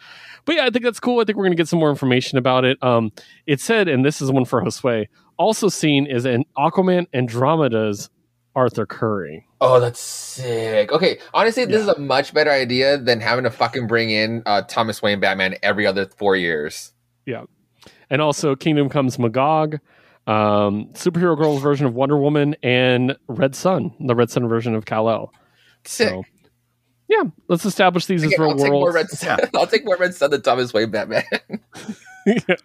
But 0.44 0.54
yeah, 0.54 0.64
I 0.66 0.70
think 0.70 0.84
that's 0.84 1.00
cool. 1.00 1.18
I 1.20 1.24
think 1.24 1.36
we're 1.36 1.42
going 1.44 1.56
to 1.56 1.56
get 1.56 1.66
some 1.66 1.80
more 1.80 1.90
information 1.90 2.38
about 2.38 2.64
it. 2.64 2.80
Um, 2.80 3.10
it 3.46 3.60
said, 3.60 3.88
and 3.88 4.04
this 4.04 4.22
is 4.22 4.30
one 4.30 4.44
for 4.44 4.62
Josue. 4.62 5.06
Also 5.38 5.68
seen 5.68 6.06
is 6.06 6.24
an 6.24 6.44
Aquaman 6.56 7.06
Andromeda's 7.12 8.10
Arthur 8.56 8.86
Curry. 8.86 9.46
Oh, 9.60 9.78
that's 9.78 10.00
sick. 10.00 10.90
Okay, 10.90 11.18
honestly, 11.34 11.66
this 11.66 11.82
is 11.82 11.88
a 11.88 11.98
much 11.98 12.34
better 12.34 12.50
idea 12.50 12.98
than 12.98 13.20
having 13.20 13.44
to 13.44 13.50
fucking 13.50 13.86
bring 13.86 14.10
in 14.10 14.42
uh, 14.46 14.62
Thomas 14.62 15.02
Wayne 15.02 15.20
Batman 15.20 15.56
every 15.62 15.86
other 15.86 16.06
four 16.06 16.34
years. 16.34 16.92
Yeah, 17.26 17.44
and 18.10 18.22
also 18.22 18.56
Kingdom 18.56 18.88
Comes 18.88 19.18
Magog, 19.18 19.74
um, 20.26 20.86
Superhero 20.94 21.36
Girls 21.36 21.62
version 21.62 21.86
of 21.86 21.94
Wonder 21.94 22.16
Woman, 22.16 22.56
and 22.62 23.16
Red 23.28 23.54
Sun, 23.54 23.92
the 24.00 24.14
Red 24.14 24.30
Sun 24.30 24.48
version 24.48 24.74
of 24.74 24.86
Kal 24.86 25.08
El. 25.08 25.32
Sick. 25.84 26.08
So, 26.08 26.24
yeah, 27.08 27.24
let's 27.48 27.64
establish 27.64 28.06
these 28.06 28.24
as 28.24 28.36
real 28.38 28.50
I'll 28.50 28.56
take 28.56 28.72
more. 28.72 28.92
Red 28.92 29.10
Sun. 29.10 29.38
I'll 29.54 29.66
take 29.66 29.84
more 29.84 29.96
Red 29.96 30.14
Sun 30.14 30.30
than 30.30 30.42
Thomas 30.42 30.72
Wayne 30.72 30.90
Batman. 30.90 31.24
Yeah. 32.26 32.56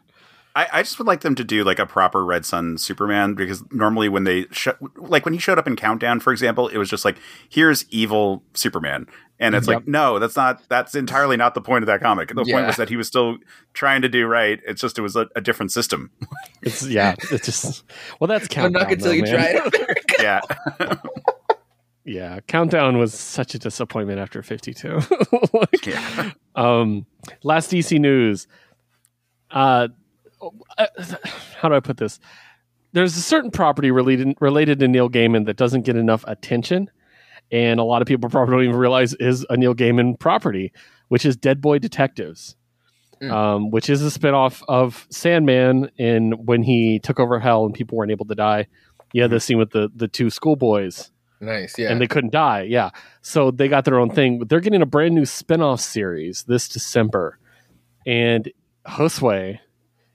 I, 0.56 0.68
I 0.74 0.84
just 0.84 0.98
would 1.00 1.08
like 1.08 1.22
them 1.22 1.36
to 1.36 1.44
do 1.46 1.64
like 1.64 1.80
a 1.80 1.86
proper 1.86 2.26
Red 2.26 2.46
Sun 2.46 2.78
Superman 2.78 3.36
because 3.36 3.64
normally 3.72 4.10
when 4.10 4.26
they 4.26 4.48
sh- 4.52 4.68
like 4.98 5.24
when 5.26 5.34
he 5.34 5.40
showed 5.40 5.58
up 5.58 5.66
in 5.68 5.76
Countdown, 5.78 6.20
for 6.20 6.32
example, 6.34 6.68
it 6.68 6.78
was 6.78 6.90
just 6.90 7.06
like 7.06 7.18
here's 7.50 7.86
evil 7.90 8.44
Superman, 8.54 9.08
and 9.40 9.56
it's 9.56 9.68
Yep. 9.68 9.76
like 9.76 9.88
no, 9.88 10.20
that's 10.20 10.36
not 10.36 10.62
that's 10.68 10.94
entirely 10.94 11.38
not 11.38 11.54
the 11.54 11.62
point 11.62 11.84
of 11.84 11.88
that 11.88 12.02
comic. 12.02 12.30
The 12.30 12.44
point 12.44 12.68
was 12.68 12.76
that 12.76 12.90
he 12.90 12.98
was 12.98 13.08
still 13.08 13.38
trying 13.74 14.02
to 14.02 14.10
do 14.10 14.26
right. 14.28 14.60
It's 14.68 14.82
just 14.82 14.98
it 15.00 15.02
was 15.02 15.16
a, 15.16 15.28
a 15.38 15.42
different 15.42 15.72
system. 15.72 16.12
It's 16.64 16.86
yeah, 16.86 17.16
it's 17.32 17.46
just 17.46 17.84
well, 18.20 18.28
that's 18.28 18.48
But 18.48 18.54
countdown. 18.54 18.84
not 18.84 18.92
until 18.92 19.08
though, 19.08 19.14
you 19.14 19.24
man. 19.24 19.34
try 19.34 19.72
it. 19.90 20.06
yeah, 20.20 20.42
Yeah, 22.04 22.40
countdown 22.48 22.98
was 22.98 23.14
such 23.14 23.54
a 23.56 23.60
disappointment 23.60 24.20
after 24.20 24.42
fifty-two. 24.44 25.00
Like, 25.54 25.86
yeah. 25.86 26.32
um, 26.56 27.06
last 27.44 27.72
DC 27.72 28.00
news. 28.00 28.48
Uh, 29.52 29.88
how 31.62 31.70
do 31.70 31.76
I 31.76 31.80
put 31.80 31.98
this? 31.98 32.20
There's 32.94 33.16
a 33.16 33.22
certain 33.22 33.52
property 33.52 33.92
related 33.92 34.36
related 34.42 34.80
to 34.80 34.88
Neil 34.88 35.10
Gaiman 35.10 35.46
that 35.46 35.58
doesn't 35.58 35.84
get 35.84 35.96
enough 35.96 36.24
attention, 36.28 36.90
and 37.52 37.80
a 37.80 37.84
lot 37.84 38.02
of 38.02 38.08
people 38.08 38.30
probably 38.32 38.54
don't 38.54 38.64
even 38.64 38.76
realize 38.76 39.14
is 39.14 39.46
a 39.50 39.58
Neil 39.58 39.74
Gaiman 39.74 40.20
property, 40.20 40.74
which 41.08 41.26
is 41.26 41.38
Dead 41.38 41.62
Boy 41.62 41.80
Detectives, 41.80 42.56
Mm. 43.22 43.32
um, 43.32 43.70
which 43.70 43.88
is 43.88 44.04
a 44.04 44.20
spinoff 44.20 44.64
of 44.68 45.06
Sandman. 45.12 45.92
In 45.98 46.32
when 46.46 46.64
he 46.64 47.00
took 47.00 47.20
over 47.20 47.40
Hell 47.40 47.66
and 47.66 47.74
people 47.74 47.98
weren't 47.98 48.12
able 48.12 48.26
to 48.26 48.36
die, 48.36 48.66
you 49.14 49.22
had 49.22 49.30
the 49.30 49.40
scene 49.40 49.60
with 49.60 49.70
the 49.70 49.90
the 49.96 50.08
two 50.08 50.32
schoolboys 50.32 51.12
nice, 51.40 51.78
yeah. 51.78 51.92
and 51.92 52.02
they 52.02 52.08
couldn't 52.08 52.32
die. 52.34 52.64
Yeah. 52.64 52.90
So 53.22 53.52
they 53.52 53.68
got 53.68 53.86
their 53.86 54.00
own 54.00 54.10
thing. 54.10 54.40
But 54.40 54.50
they're 54.50 54.60
getting 54.60 54.82
a 54.82 54.88
brand 54.88 55.14
new 55.14 55.26
spin-off 55.26 55.82
series 55.82 56.44
this 56.48 56.68
December. 56.68 57.38
And 58.08 58.52
Josue, 58.88 59.60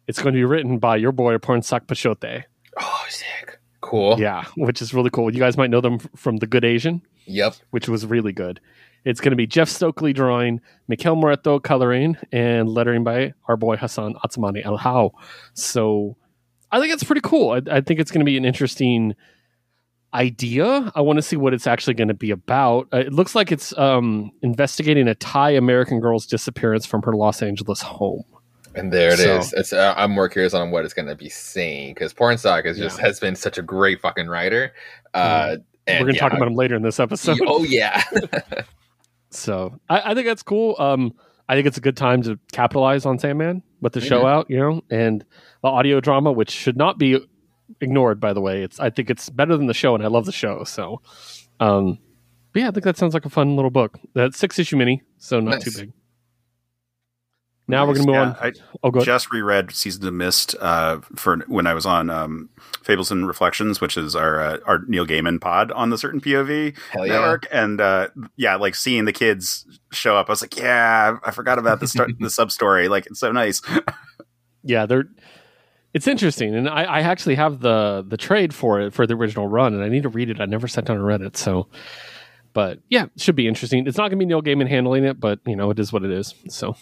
it's 0.07 0.23
going 0.23 0.35
to 0.35 0.39
be 0.39 0.45
written 0.45 0.79
by 0.79 0.97
your 0.97 1.13
boy 1.13 1.37
Pornsak 1.39 1.87
Pichetshote. 1.87 2.45
oh, 2.79 3.07
sick. 3.09 3.59
Cool. 3.81 4.19
Yeah, 4.19 4.45
which 4.57 4.83
is 4.83 4.93
really 4.93 5.11
cool. 5.11 5.33
You 5.33 5.39
guys 5.39 5.57
might 5.57 5.71
know 5.71 5.81
them 5.81 5.99
from 6.17 6.39
The 6.39 6.47
Good 6.47 6.65
Asian, 6.65 7.03
Yep. 7.27 7.55
which 7.71 7.89
was 7.89 8.05
really 8.07 8.33
good. 8.33 8.61
It's 9.05 9.21
going 9.21 9.31
to 9.31 9.37
be 9.37 9.47
Jeff 9.47 9.69
Stokely 9.69 10.13
drawing, 10.13 10.61
Miquel 10.89 11.15
Muerto 11.15 11.61
coloring, 11.61 12.17
and 12.33 12.69
lettering 12.69 13.05
by 13.05 13.35
our 13.47 13.57
boy 13.57 13.77
Hassan 13.77 14.15
Otsmane-Elhaou. 14.25 15.13
So 15.55 16.17
I 16.73 16.81
think 16.81 16.93
it's 16.93 17.05
pretty 17.05 17.21
cool. 17.21 17.51
I, 17.53 17.77
I 17.77 17.81
think 17.81 18.01
it's 18.01 18.11
going 18.11 18.21
to 18.21 18.25
be 18.25 18.37
an 18.37 18.45
interesting 18.45 19.15
idea. 20.15 20.91
I 20.95 21.01
want 21.03 21.19
to 21.19 21.23
see 21.23 21.37
what 21.37 21.55
it's 21.55 21.67
actually 21.67 21.95
going 21.95 22.09
to 22.09 22.15
be 22.15 22.31
about. 22.31 22.89
Uh, 22.93 22.99
it 22.99 23.13
looks 23.13 23.35
like 23.35 23.53
it's 23.53 23.77
um, 23.79 24.33
investigating 24.43 25.09
a 25.09 25.15
Thai 25.15 25.51
American 25.51 26.01
girl's 26.01 26.27
disappearance 26.27 26.87
from 26.87 27.03
her 27.03 27.15
Los 27.15 27.43
Angeles 27.43 27.83
home. 27.83 28.25
And 28.77 28.93
there 28.93 29.13
it 29.13 29.19
is. 29.21 29.51
So- 29.51 29.59
It's. 29.59 29.73
Uh, 29.73 29.95
I'm 29.97 30.11
more 30.13 30.29
curious 30.29 30.55
on 30.55 30.71
what 30.71 30.85
it's 30.85 30.95
going 30.95 31.09
to 31.09 31.15
be 31.17 31.29
saying 31.29 31.95
because 31.95 32.13
Pornsak 32.15 32.67
is 32.67 32.77
just 32.79 32.99
has 33.01 33.19
been 33.19 33.35
such 33.35 33.59
a 33.59 33.63
great 33.63 34.01
fucking 34.01 34.29
writer. 34.29 34.73
Uh, 35.15 35.57
and 35.87 36.01
We're 36.01 36.07
going 36.07 36.07
to 36.09 36.15
yeah, 36.17 36.21
talk 36.21 36.33
about 36.35 36.49
him 36.49 36.55
later 36.55 36.75
in 36.77 36.83
this 36.83 37.01
episode. 37.01 37.39
Oh 37.47 37.65
yeah. 37.65 38.03
So 39.31 39.79
I, 39.89 40.13
I 40.13 40.15
think 40.15 40.27
that's 40.27 40.43
cool. 40.43 40.77
Um, 40.79 41.13
I 41.49 41.55
think 41.55 41.67
it's 41.67 41.77
a 41.77 41.81
good 41.81 41.97
time 41.97 42.23
to 42.23 42.39
capitalize 42.53 43.05
on 43.05 43.19
Sandman 43.19 43.63
with 43.81 43.93
the 43.93 44.01
show 44.01 44.23
Mhm. 44.23 44.29
out, 44.31 44.51
you 44.51 44.57
know, 44.59 44.83
and 44.91 45.25
the 45.63 45.69
audio 45.69 46.01
drama, 46.01 46.33
which 46.33 46.51
should 46.51 46.77
not 46.77 46.99
be 46.99 47.21
ignored. 47.81 48.21
By 48.21 48.33
the 48.33 48.41
way, 48.41 48.63
it's 48.63 48.81
I 48.81 48.91
think 48.91 49.11
it's 49.11 49.29
better 49.29 49.57
than 49.57 49.67
the 49.67 49.75
show, 49.75 49.95
and 49.95 50.03
I 50.05 50.07
love 50.09 50.27
the 50.27 50.33
show. 50.33 50.65
So, 50.65 51.03
um, 51.61 51.99
but 52.53 52.61
yeah, 52.61 52.69
I 52.69 52.71
think 52.71 52.85
that 52.85 52.97
sounds 52.97 53.15
like 53.15 53.27
a 53.27 53.31
fun 53.31 53.57
little 53.57 53.71
book. 53.71 53.99
That's 54.15 54.39
six 54.39 54.59
issue 54.59 54.77
mini, 54.77 55.03
so 55.19 55.41
not 55.41 55.55
Nice. 55.57 55.65
too 55.65 55.81
big. 55.81 55.93
Now 57.69 57.87
we're 57.87 57.95
gonna 57.95 58.07
move 58.07 58.15
Yeah, 58.15 58.23
on. 58.23 58.37
I 58.41 58.53
Oh, 58.85 58.91
go 58.91 59.01
just 59.05 59.33
reread 59.33 59.73
Seasons 59.73 60.05
of 60.05 60.15
Mist 60.15 60.55
uh, 60.61 61.01
for 61.17 61.39
when 61.49 61.67
I 61.67 61.75
was 61.75 61.85
on 61.85 62.11
um, 62.11 62.49
Fables 62.83 63.11
and 63.11 63.27
Reflections, 63.27 63.81
which 63.81 63.97
is 63.97 64.15
our 64.15 64.41
uh, 64.41 64.59
our 64.67 64.81
Neil 64.87 65.05
Gaiman 65.05 65.41
pod 65.41 65.73
on 65.73 65.91
the 65.91 65.99
Certain 65.99 66.21
POV 66.21 66.77
Hell 66.93 67.07
yeah. 67.07 67.13
network, 67.15 67.47
and 67.51 67.81
uh, 67.81 68.09
yeah, 68.37 68.55
like 68.57 68.77
seeing 68.77 69.05
the 69.05 69.13
kids 69.13 69.67
show 69.91 70.17
up, 70.17 70.29
I 70.29 70.33
was 70.33 70.43
like, 70.43 70.57
yeah, 70.57 71.17
I 71.25 71.31
forgot 71.33 71.59
about 71.59 71.81
the 71.81 71.89
start, 71.89 72.11
the 72.21 72.31
sub 72.31 72.53
story. 72.53 72.87
Like 72.89 73.07
it's 73.07 73.19
so 73.19 73.33
nice. 73.33 73.61
yeah, 74.63 74.87
they're. 74.87 75.05
It's 75.93 76.07
interesting, 76.07 76.55
and 76.55 76.69
I, 76.69 76.83
I 76.85 77.01
actually 77.01 77.37
have 77.37 77.61
the 77.61 78.05
the 78.07 78.19
trade 78.19 78.55
for 78.55 78.81
it 78.81 78.93
for 78.93 79.07
the 79.07 79.15
original 79.15 79.49
run, 79.49 79.73
and 79.75 79.83
I 79.83 79.89
need 79.89 80.03
to 80.05 80.09
read 80.11 80.29
it. 80.31 80.41
I 80.41 80.45
never 80.45 80.69
sat 80.69 80.85
down 80.85 80.97
and 80.99 81.07
read 81.07 81.23
it, 81.23 81.37
so. 81.37 81.69
But 82.53 82.79
yeah, 82.89 83.07
should 83.17 83.37
be 83.37 83.49
interesting. 83.49 83.87
It's 83.87 83.99
not 83.99 84.05
going 84.05 84.13
to 84.13 84.17
be 84.17 84.25
Neil 84.25 84.41
Gaiman 84.41 84.67
handling 84.69 85.05
it, 85.05 85.19
but 85.21 85.41
you 85.47 85.57
know 85.57 85.71
it 85.71 85.79
is 85.79 85.93
what 85.93 86.05
it 86.05 86.11
is. 86.11 86.35
So, 86.49 86.75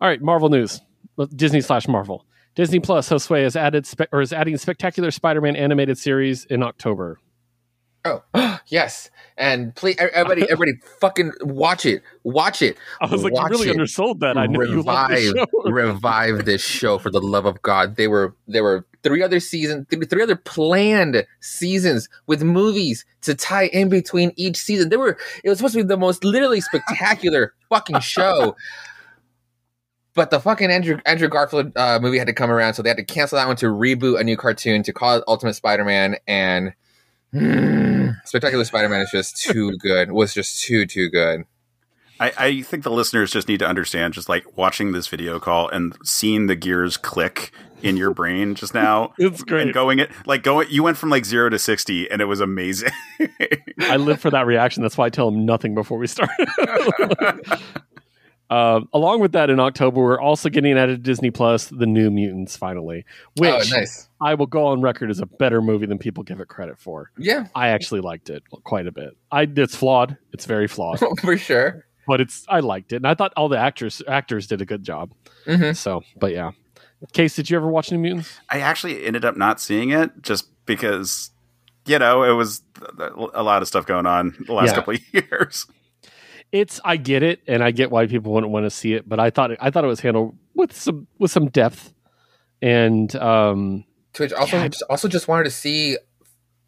all 0.00 0.08
right, 0.08 0.20
Marvel 0.20 0.48
news, 0.48 0.80
Disney 1.34 1.60
slash 1.60 1.88
Marvel. 1.88 2.24
Disney 2.54 2.80
Plus 2.80 3.08
Josue 3.08 3.42
has 3.42 3.54
added 3.54 3.86
spe- 3.86 4.08
or 4.12 4.22
is 4.22 4.32
adding 4.32 4.56
spectacular 4.56 5.10
Spider-Man 5.10 5.56
animated 5.56 5.98
series 5.98 6.46
in 6.46 6.62
October. 6.62 7.18
Oh, 8.06 8.22
yes. 8.66 9.10
And 9.36 9.74
please, 9.74 9.96
everybody, 9.98 10.42
everybody, 10.50 10.72
fucking 11.00 11.32
watch 11.42 11.84
it. 11.84 12.02
Watch 12.22 12.62
it. 12.62 12.78
I 13.00 13.06
was 13.06 13.22
like, 13.24 13.34
you 13.34 13.44
really 13.48 13.68
it. 13.68 13.72
undersold 13.72 14.20
that. 14.20 14.38
I 14.38 14.46
know 14.46 14.62
you 14.62 14.82
love 14.82 15.10
the 15.10 15.14
revive, 15.16 15.34
show. 15.36 15.62
revive 15.70 16.44
this 16.44 16.64
show 16.64 16.98
for 16.98 17.10
the 17.10 17.20
love 17.20 17.44
of 17.44 17.60
God. 17.62 17.96
They 17.96 18.08
were 18.08 18.34
there 18.48 18.62
were 18.62 18.86
three 19.02 19.22
other 19.22 19.40
seasons, 19.40 19.86
th- 19.90 20.08
three 20.08 20.22
other 20.22 20.36
planned 20.36 21.26
seasons 21.40 22.08
with 22.26 22.42
movies 22.42 23.04
to 23.22 23.34
tie 23.34 23.66
in 23.66 23.90
between 23.90 24.32
each 24.36 24.56
season. 24.56 24.88
They 24.88 24.96
were 24.96 25.18
it 25.44 25.50
was 25.50 25.58
supposed 25.58 25.74
to 25.74 25.82
be 25.82 25.86
the 25.86 25.98
most 25.98 26.24
literally 26.24 26.60
spectacular 26.60 27.54
fucking 27.68 28.00
show. 28.00 28.56
But 30.16 30.30
the 30.30 30.40
fucking 30.40 30.70
Andrew 30.70 30.98
Andrew 31.04 31.28
Garfield 31.28 31.76
uh, 31.76 31.98
movie 32.00 32.16
had 32.16 32.26
to 32.26 32.32
come 32.32 32.50
around, 32.50 32.72
so 32.72 32.82
they 32.82 32.88
had 32.88 32.96
to 32.96 33.04
cancel 33.04 33.36
that 33.36 33.46
one 33.46 33.56
to 33.56 33.66
reboot 33.66 34.18
a 34.18 34.24
new 34.24 34.36
cartoon 34.36 34.82
to 34.84 34.92
call 34.92 35.18
it 35.18 35.24
Ultimate 35.28 35.52
Spider-Man. 35.52 36.16
And 36.26 36.72
Spectacular 38.24 38.64
Spider-Man 38.64 39.02
is 39.02 39.10
just 39.10 39.36
too 39.36 39.76
good. 39.78 40.10
Was 40.10 40.32
just 40.32 40.64
too 40.64 40.86
too 40.86 41.10
good. 41.10 41.44
I, 42.18 42.32
I 42.38 42.62
think 42.62 42.82
the 42.82 42.90
listeners 42.90 43.30
just 43.30 43.46
need 43.46 43.58
to 43.58 43.66
understand, 43.66 44.14
just 44.14 44.26
like 44.26 44.56
watching 44.56 44.92
this 44.92 45.06
video 45.06 45.38
call 45.38 45.68
and 45.68 45.94
seeing 46.02 46.46
the 46.46 46.56
gears 46.56 46.96
click 46.96 47.52
in 47.82 47.98
your 47.98 48.10
brain 48.14 48.54
just 48.54 48.72
now. 48.72 49.12
It's 49.18 49.42
great. 49.42 49.64
And 49.64 49.74
going 49.74 49.98
it 49.98 50.10
like 50.24 50.42
going, 50.42 50.68
you 50.70 50.82
went 50.82 50.96
from 50.96 51.10
like 51.10 51.26
zero 51.26 51.50
to 51.50 51.58
sixty, 51.58 52.10
and 52.10 52.22
it 52.22 52.24
was 52.24 52.40
amazing. 52.40 52.90
I 53.80 53.96
live 53.96 54.18
for 54.18 54.30
that 54.30 54.46
reaction. 54.46 54.82
That's 54.82 54.96
why 54.96 55.04
I 55.04 55.10
tell 55.10 55.30
them 55.30 55.44
nothing 55.44 55.74
before 55.74 55.98
we 55.98 56.06
start. 56.06 56.30
Um, 58.48 58.88
along 58.92 59.20
with 59.20 59.32
that, 59.32 59.50
in 59.50 59.58
October, 59.58 60.00
we're 60.00 60.20
also 60.20 60.48
getting 60.48 60.78
added 60.78 61.02
to 61.02 61.02
Disney 61.02 61.30
Plus 61.32 61.66
the 61.66 61.86
New 61.86 62.10
Mutants 62.10 62.56
finally, 62.56 63.04
which 63.36 63.50
oh, 63.50 63.76
nice. 63.76 64.08
I 64.20 64.34
will 64.34 64.46
go 64.46 64.66
on 64.66 64.80
record 64.80 65.10
as 65.10 65.18
a 65.18 65.26
better 65.26 65.60
movie 65.60 65.86
than 65.86 65.98
people 65.98 66.22
give 66.22 66.38
it 66.40 66.46
credit 66.48 66.78
for. 66.78 67.10
Yeah, 67.18 67.48
I 67.56 67.68
actually 67.68 68.02
liked 68.02 68.30
it 68.30 68.44
quite 68.64 68.86
a 68.86 68.92
bit. 68.92 69.16
I 69.32 69.48
it's 69.56 69.74
flawed. 69.74 70.16
It's 70.32 70.44
very 70.44 70.68
flawed, 70.68 71.00
for 71.20 71.36
sure. 71.36 71.86
but 72.06 72.20
it's 72.20 72.44
I 72.48 72.60
liked 72.60 72.92
it, 72.92 72.96
and 72.96 73.06
I 73.08 73.14
thought 73.14 73.32
all 73.36 73.48
the 73.48 73.58
actors 73.58 74.00
actors 74.06 74.46
did 74.46 74.60
a 74.60 74.64
good 74.64 74.84
job. 74.84 75.10
hmm 75.44 75.72
So, 75.72 76.02
but 76.16 76.32
yeah. 76.32 76.52
Case, 77.12 77.36
did 77.36 77.50
you 77.50 77.56
ever 77.58 77.68
watch 77.68 77.92
New 77.92 77.98
Mutants? 77.98 78.40
I 78.48 78.60
actually 78.60 79.04
ended 79.04 79.24
up 79.24 79.36
not 79.36 79.60
seeing 79.60 79.90
it 79.90 80.22
just 80.22 80.48
because, 80.64 81.30
you 81.84 81.98
know, 81.98 82.22
it 82.22 82.32
was 82.32 82.62
a 83.34 83.42
lot 83.42 83.60
of 83.60 83.68
stuff 83.68 83.84
going 83.86 84.06
on 84.06 84.34
the 84.46 84.54
last 84.54 84.68
Yeah. 84.68 84.74
couple 84.76 84.94
of 84.94 85.00
years. 85.12 85.66
It's 86.52 86.80
I 86.84 86.96
get 86.96 87.22
it, 87.22 87.40
and 87.48 87.62
I 87.62 87.70
get 87.70 87.90
why 87.90 88.06
people 88.06 88.32
wouldn't 88.32 88.52
want 88.52 88.64
to 88.66 88.70
see 88.70 88.94
it, 88.94 89.08
but 89.08 89.18
I 89.20 89.30
thought 89.30 89.50
I 89.60 89.70
thought 89.70 89.84
it 89.84 89.88
was 89.88 90.00
handled 90.00 90.36
with 90.54 90.74
some 90.76 91.06
with 91.18 91.30
some 91.30 91.48
depth, 91.48 91.92
and 92.62 93.14
um, 93.16 93.84
Twitch 94.12 94.32
also 94.32 94.56
Yeah. 94.56 94.68
just, 94.68 94.82
also 94.88 95.08
just 95.08 95.28
wanted 95.28 95.44
to 95.44 95.50
see 95.50 95.98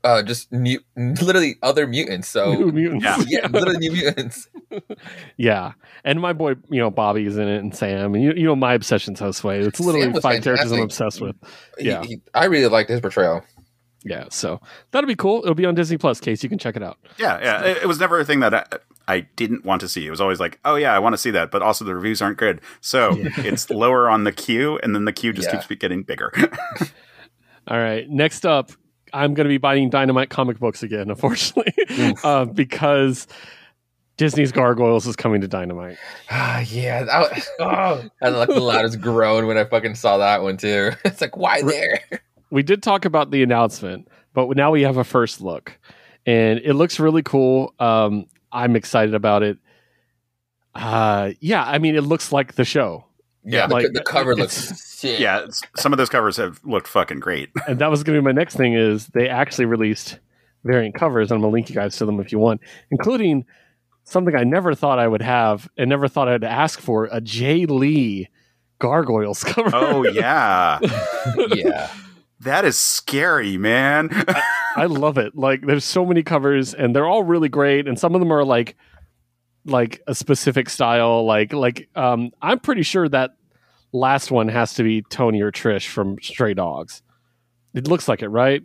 uh 0.05 0.23
just 0.23 0.53
mute 0.53 0.85
literally 0.97 1.57
other 1.63 1.87
mutants. 1.87 2.33
New 2.35 2.41
So 2.41 2.71
Mutants. 2.71 3.05
Yeah. 3.05 3.25
yeah, 3.43 3.47
literally 3.49 3.79
new 3.79 3.93
mutants. 3.93 4.49
Yeah, 5.37 5.73
and 6.05 6.21
my 6.21 6.33
boy, 6.33 6.57
you 6.69 6.81
know, 6.81 6.91
Bobby 6.91 7.25
is 7.25 7.37
in 7.39 7.49
it, 7.49 7.59
and 7.59 7.75
Sam, 7.75 8.15
and 8.15 8.23
you, 8.23 8.33
you 8.35 8.45
know, 8.45 8.55
my 8.57 8.75
obsession's 8.75 9.21
Josue. 9.21 9.67
It's 9.67 9.81
literally 9.81 10.07
Sam 10.07 10.13
was 10.13 10.23
five 10.23 10.43
characters 10.43 10.73
I'm 10.73 10.81
obsessed 10.83 11.21
with. 11.21 11.37
He- 11.79 11.87
Yeah. 11.87 12.03
he- 12.05 12.21
I 12.35 12.47
really 12.47 12.69
liked 12.69 12.91
his 12.91 13.01
portrayal. 13.01 13.43
Yeah, 14.05 14.25
so 14.31 14.61
that'll 14.91 15.09
be 15.09 15.15
cool. 15.17 15.41
It'll 15.43 15.55
be 15.55 15.65
on 15.67 15.75
Disney 15.75 15.97
Plus. 15.99 16.21
Case 16.21 16.43
you 16.43 16.49
can 16.49 16.59
check 16.59 16.77
it 16.77 16.83
out. 16.83 16.99
Yeah, 17.19 17.39
yeah. 17.43 17.65
It, 17.65 17.77
it 17.85 17.87
was 17.87 17.99
never 17.99 18.21
a 18.21 18.25
thing 18.25 18.41
that 18.41 18.53
I, 18.55 18.65
I 19.09 19.21
didn't 19.37 19.65
want 19.65 19.81
to 19.81 19.89
see. 19.89 20.07
It 20.07 20.11
was 20.11 20.21
always 20.21 20.39
like, 20.39 20.61
oh 20.65 20.77
yeah, 20.77 20.95
I 20.95 20.99
want 21.01 21.15
to 21.15 21.19
see 21.19 21.31
that, 21.33 21.51
but 21.51 21.63
also 21.63 21.85
the 21.85 21.95
reviews 21.95 22.23
aren't 22.23 22.37
good, 22.39 22.61
so 22.81 23.17
it's 23.39 23.71
lower 23.71 24.09
on 24.09 24.23
the 24.25 24.33
queue, 24.33 24.79
and 24.83 24.95
then 24.95 25.05
the 25.07 25.13
queue 25.13 25.33
just 25.33 25.49
Yeah. 25.51 25.59
keeps 25.61 25.81
getting 25.81 26.03
bigger. 26.03 26.31
All 27.69 27.79
right, 27.79 28.09
next 28.09 28.47
up, 28.47 28.71
I'm 29.13 29.35
going 29.35 29.45
to 29.45 29.49
be 29.49 29.59
buying 29.59 29.91
Dynamite 29.91 30.31
comic 30.31 30.59
books 30.59 30.83
again, 30.83 31.11
unfortunately, 31.11 31.73
uh, 32.25 32.45
because 32.47 33.27
Disney's 34.17 34.53
Gargoyles 34.53 35.07
is 35.07 35.17
coming 35.17 35.41
to 35.43 35.49
Dynamite. 35.49 35.97
Ah, 36.31 36.61
yeah, 36.69 37.05
that 37.05 37.19
was, 37.33 37.49
oh, 37.61 38.05
I 38.23 38.29
like 38.29 38.49
the 38.49 38.61
loudest 38.61 39.01
groan 39.01 39.47
when 39.47 39.59
I 39.59 39.65
fucking 39.65 39.95
saw 39.97 40.19
that 40.19 40.43
one 40.43 40.57
too. 40.57 40.93
It's 41.05 41.21
like, 41.21 41.37
why 41.37 41.63
there? 41.63 42.01
we 42.51 42.63
did 42.63 42.83
talk 42.83 43.05
about 43.05 43.31
the 43.31 43.43
announcement, 43.43 44.09
but 44.35 44.55
now 44.57 44.71
we 44.71 44.83
have 44.83 44.97
a 44.97 45.05
first 45.05 45.41
look, 45.41 45.79
and 46.27 46.59
it 46.61 46.75
looks 46.75 46.99
really 46.99 47.23
cool. 47.23 47.75
Um, 47.79 48.27
I'm 48.53 48.77
excited 48.77 49.15
about 49.15 49.43
it. 49.43 49.59
Uh, 50.75 51.33
yeah, 51.41 51.65
I 51.65 51.79
mean, 51.79 51.97
it 51.97 52.03
looks 52.03 52.31
like 52.33 52.55
the 52.55 52.65
show, 52.65 53.05
Yeah, 53.45 53.67
like, 53.67 53.93
the 53.93 54.03
cover 54.03 54.37
looks 54.37 54.99
shit. 55.01 55.19
yeah, 55.21 55.47
some 55.77 55.93
of 55.93 55.97
those 55.97 56.09
covers 56.09 56.37
have 56.37 56.61
looked 56.65 56.87
fucking 56.87 57.21
great. 57.21 57.51
and 57.67 57.79
that 57.81 57.91
was 57.91 58.03
going 58.05 58.17
to 58.17 58.23
be 58.23 58.25
my 58.25 58.33
next 58.33 58.57
thing. 58.57 58.75
Is 58.75 59.09
they 59.09 59.29
actually 59.29 59.65
released 59.65 60.19
variant 60.65 60.95
covers, 60.95 61.31
and 61.31 61.37
I'm 61.37 61.43
gonna 61.43 61.53
link 61.53 61.69
you 61.69 61.75
guys 61.75 61.97
to 61.97 62.07
them 62.07 62.21
if 62.21 62.31
you 62.33 62.39
want, 62.39 62.61
including 62.91 63.45
something 64.05 64.35
I 64.37 64.45
never 64.45 64.75
thought 64.75 64.99
I 64.99 65.09
would 65.09 65.23
have 65.23 65.69
and 65.77 65.89
never 65.91 66.09
thought 66.09 66.29
I'd 66.29 66.45
ask 66.45 66.81
for 66.81 67.07
a 67.07 67.21
Jae 67.21 67.69
Lee 67.69 68.29
Gargoyles 68.79 69.43
cover. 69.45 69.71
Oh 69.73 70.05
yeah, 70.05 70.79
yeah. 71.55 71.91
that 72.41 72.65
is 72.65 72.77
scary, 72.79 73.57
man. 73.57 74.11
I 74.13 74.43
love 74.87 75.19
it. 75.19 75.37
Like 75.37 75.63
there's 75.67 75.85
so 75.85 76.05
many 76.05 76.23
covers 76.23 76.75
and 76.75 76.95
they're 76.95 77.07
all 77.07 77.23
really 77.23 77.49
great 77.49 77.87
and 77.89 77.99
some 77.99 78.15
of 78.15 78.21
them 78.21 78.33
are 78.33 78.45
like 78.45 78.77
like 79.65 80.01
a 80.07 80.15
specific 80.15 80.71
style 80.71 81.27
like 81.27 81.53
like 81.53 81.89
um 81.95 82.31
I'm 82.41 82.59
pretty 82.59 82.83
sure 82.83 83.09
that 83.09 83.33
last 83.93 84.31
one 84.31 84.49
has 84.49 84.75
to 84.75 84.83
be 84.83 85.03
Tony 85.03 85.43
or 85.43 85.53
Trish 85.53 85.87
from 85.89 86.17
Stray 86.23 86.55
Dogs. 86.55 87.03
It 87.75 87.87
looks 87.87 88.09
like 88.09 88.23
it, 88.23 88.29
right? 88.29 88.63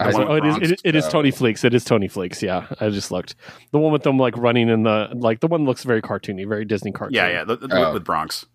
I 0.00 0.12
one 0.12 0.28
oh, 0.28 0.34
it 0.34 0.44
is 0.44 0.70
it, 0.72 0.80
it 0.84 0.96
is 0.96 1.08
Tony 1.08 1.30
Fleecs. 1.30 1.64
It 1.64 1.74
is 1.74 1.84
Tony 1.84 2.08
Fleecs. 2.08 2.42
Yeah, 2.42 2.66
I 2.80 2.88
just 2.90 3.10
looked. 3.10 3.34
The 3.72 3.78
one 3.78 3.92
with 3.92 4.04
them 4.04 4.16
like 4.16 4.36
running 4.36 4.68
in 4.68 4.84
the 4.84 5.10
like 5.14 5.40
the 5.40 5.48
one 5.48 5.64
looks 5.64 5.82
very 5.82 6.00
cartoony, 6.00 6.46
very 6.48 6.64
Disney 6.64 6.92
cartoon. 6.92 7.14
yeah, 7.14 7.28
yeah, 7.28 7.44
the, 7.44 7.56
the, 7.56 7.68
Oh. 7.72 7.92
with 7.92 8.04
Bronx. 8.04 8.46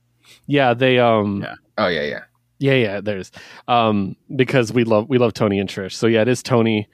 Yeah, 0.47 0.73
they 0.73 0.99
um 0.99 1.41
Yeah. 1.41 1.55
Oh 1.77 1.88
yeah, 1.88 2.03
yeah. 2.03 2.21
Yeah, 2.63 2.76
yeah, 2.76 3.02
there's 3.02 3.30
um 3.67 4.15
because 4.34 4.71
we 4.71 4.86
love 4.86 5.10
we 5.10 5.17
love 5.17 5.34
Tony 5.34 5.60
and 5.60 5.67
Trish. 5.69 5.91
So 5.93 6.08
yeah, 6.08 6.21
it 6.21 6.30
is 6.30 6.41
Tony. 6.41 6.88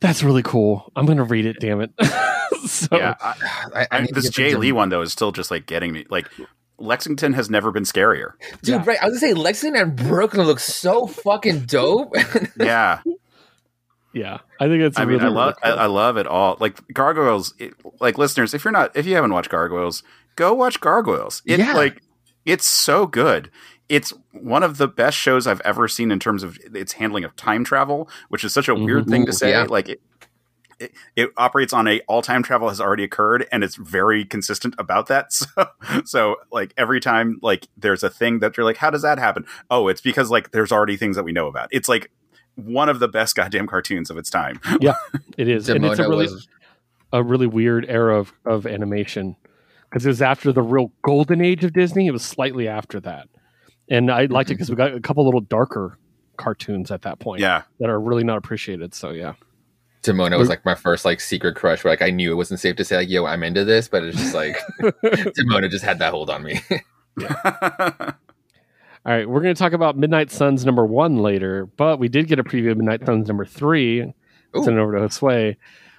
That's 0.00 0.24
really 0.24 0.42
cool. 0.42 0.90
I'm 0.96 1.06
gonna 1.06 1.22
read 1.22 1.46
it, 1.46 1.58
damn 1.60 1.80
it. 1.80 1.90
so 2.66 2.88
Yeah, 2.90 3.14
I, 3.20 3.34
I, 3.74 3.80
I 3.82 3.86
I, 3.92 4.06
this 4.12 4.28
get 4.30 4.54
Jae 4.54 4.58
Lee 4.58 4.72
one 4.72 4.88
though 4.88 5.02
is 5.02 5.12
still 5.12 5.30
just 5.30 5.52
like 5.52 5.66
getting 5.66 5.92
me. 5.92 6.04
Like 6.10 6.28
Lexington 6.78 7.32
has 7.34 7.48
never 7.48 7.70
been 7.70 7.84
scarier. 7.84 8.32
Dude, 8.62 8.74
Yeah. 8.74 8.84
right? 8.84 8.98
I 9.00 9.06
was 9.06 9.20
gonna 9.20 9.32
say 9.32 9.34
Lexington 9.34 9.80
and 9.80 9.94
Brooklyn 9.96 10.48
look 10.48 10.58
so 10.58 11.06
fucking 11.06 11.60
dope. 11.66 12.12
Yeah, 12.58 13.02
yeah, 14.12 14.38
I 14.58 14.66
think 14.66 14.82
it's. 14.82 14.98
I 14.98 15.04
mean, 15.04 15.18
really, 15.18 15.26
I 15.26 15.28
love, 15.28 15.54
really 15.62 15.72
cool. 15.74 15.80
I, 15.80 15.84
I 15.84 15.86
love 15.86 16.16
it 16.16 16.26
all. 16.26 16.56
Like 16.58 16.80
Gargoyles, 16.92 17.54
it, 17.58 17.74
like 18.00 18.18
listeners, 18.18 18.52
if 18.54 18.64
you're 18.64 18.72
not, 18.72 18.96
if 18.96 19.06
you 19.06 19.14
haven't 19.14 19.32
watched 19.32 19.50
Gargoyles, 19.50 20.02
go 20.34 20.54
watch 20.54 20.80
Gargoyles. 20.80 21.42
It, 21.46 21.60
Yeah. 21.60 21.74
like 21.74 22.02
it's 22.44 22.66
so 22.66 23.06
good. 23.06 23.50
It's 23.88 24.12
one 24.42 24.62
of 24.62 24.78
the 24.78 24.88
best 24.88 25.16
shows 25.16 25.46
I've 25.46 25.60
ever 25.62 25.88
seen 25.88 26.10
in 26.10 26.18
terms 26.18 26.42
of 26.42 26.58
its 26.74 26.92
handling 26.94 27.24
of 27.24 27.34
time 27.36 27.64
travel, 27.64 28.08
which 28.28 28.44
is 28.44 28.52
such 28.52 28.68
a 28.68 28.74
weird 28.74 29.06
Mhm. 29.06 29.10
thing 29.10 29.26
to 29.26 29.32
say. 29.32 29.50
yeah. 29.50 29.66
Like 29.68 29.88
it, 29.88 30.00
it, 30.78 30.92
it 31.16 31.30
operates 31.38 31.72
on 31.72 31.88
a 31.88 32.00
all 32.06 32.20
time 32.22 32.42
travel 32.42 32.68
has 32.68 32.80
already 32.80 33.02
occurred, 33.04 33.46
and 33.50 33.64
it's 33.64 33.76
very 33.76 34.24
consistent 34.24 34.74
about 34.78 35.06
that. 35.08 35.26
So, 35.32 35.66
so 36.04 36.36
like 36.52 36.74
every 36.76 37.00
time 37.00 37.38
like 37.42 37.68
there's 37.76 38.02
a 38.02 38.10
thing 38.10 38.40
that 38.40 38.56
you're 38.56 38.64
like, 38.66 38.76
how 38.76 38.90
does 38.90 39.02
that 39.02 39.18
happen? 39.18 39.46
Oh, 39.70 39.88
it's 39.88 40.00
because 40.02 40.30
like 40.30 40.50
there's 40.50 40.72
already 40.72 40.96
things 40.96 41.16
that 41.16 41.22
we 41.24 41.32
know 41.32 41.46
about. 41.46 41.68
It's 41.72 41.88
like 41.88 42.10
one 42.56 42.88
of 42.88 42.98
the 43.00 43.08
best 43.08 43.34
goddamn 43.36 43.66
cartoons 43.66 44.10
of 44.10 44.16
its 44.18 44.28
time. 44.30 44.60
Yeah, 44.80 44.94
it 45.38 45.48
is, 45.48 45.68
and 45.68 45.84
it's 45.84 45.98
a 45.98 46.08
really 46.08 46.26
was 46.26 46.46
a 47.12 47.22
really 47.22 47.46
weird 47.46 47.86
era 47.88 48.18
of 48.18 48.32
of 48.44 48.66
animation 48.66 49.36
because 49.88 50.04
it 50.04 50.08
was 50.10 50.20
after 50.20 50.52
the 50.52 50.62
real 50.62 50.90
golden 51.02 51.40
age 51.40 51.64
of 51.64 51.72
Disney. 51.72 52.06
It 52.06 52.10
was 52.10 52.24
slightly 52.24 52.66
after 52.68 53.00
that, 53.00 53.28
and 53.88 54.10
I 54.10 54.26
liked 54.26 54.50
it 54.50 54.54
because 54.54 54.70
we 54.70 54.76
got 54.76 54.94
a 54.94 55.00
couple 55.00 55.24
little 55.24 55.40
darker 55.40 55.98
cartoons 56.36 56.90
at 56.90 57.02
that 57.02 57.18
point 57.18 57.40
Yeah. 57.40 57.62
that 57.80 57.88
are 57.88 58.00
really 58.00 58.24
not 58.24 58.36
appreciated. 58.38 58.94
So 58.94 59.10
yeah, 59.10 59.34
Demona 60.02 60.38
was 60.38 60.48
like 60.48 60.64
my 60.64 60.74
first 60.74 61.04
like 61.04 61.20
secret 61.20 61.56
crush 61.56 61.82
where 61.84 61.92
like 61.92 62.02
I 62.02 62.10
knew 62.10 62.30
it 62.32 62.36
wasn't 62.36 62.60
safe 62.60 62.76
to 62.76 62.84
say 62.84 62.96
like 62.96 63.08
yo 63.08 63.24
I'm 63.26 63.42
into 63.42 63.64
this, 63.64 63.88
but 63.88 64.04
it's 64.04 64.18
just 64.18 64.34
like 64.34 64.56
Demona 64.82 65.70
just 65.70 65.84
had 65.84 65.98
that 66.00 66.12
hold 66.12 66.30
on 66.30 66.42
me. 66.42 66.60
All 69.04 69.12
right, 69.12 69.28
we're 69.28 69.40
going 69.40 69.54
to 69.54 69.58
talk 69.58 69.72
about 69.72 69.96
Midnight 69.96 70.32
Suns 70.32 70.66
number 70.66 70.84
one 70.84 71.18
later, 71.18 71.66
but 71.76 72.00
we 72.00 72.08
did 72.08 72.26
get 72.26 72.40
a 72.40 72.44
preview 72.44 72.72
of 72.72 72.76
Midnight 72.76 73.06
Suns 73.06 73.28
number 73.28 73.44
three. 73.44 74.00
Ooh. 74.02 74.64
Send 74.64 74.76
it 74.76 74.80
over 74.80 74.98
to 74.98 75.04
Josue, 75.06 75.56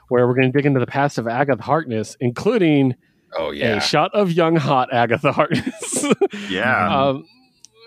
where 0.10 0.28
we're 0.28 0.34
going 0.34 0.52
to 0.52 0.58
dig 0.58 0.66
into 0.66 0.82
the 0.82 0.88
past 0.88 1.18
of 1.18 1.26
Agatha 1.26 1.64
Harkness, 1.64 2.18
including 2.20 2.96
oh 3.38 3.52
yeah, 3.52 3.78
a 3.78 3.82
shot 3.82 4.12
of 4.14 4.34
young 4.34 4.58
hot 4.58 4.90
Agatha 4.92 5.32
Harkness. 5.32 6.06
yeah. 6.50 7.02
um, 7.08 7.26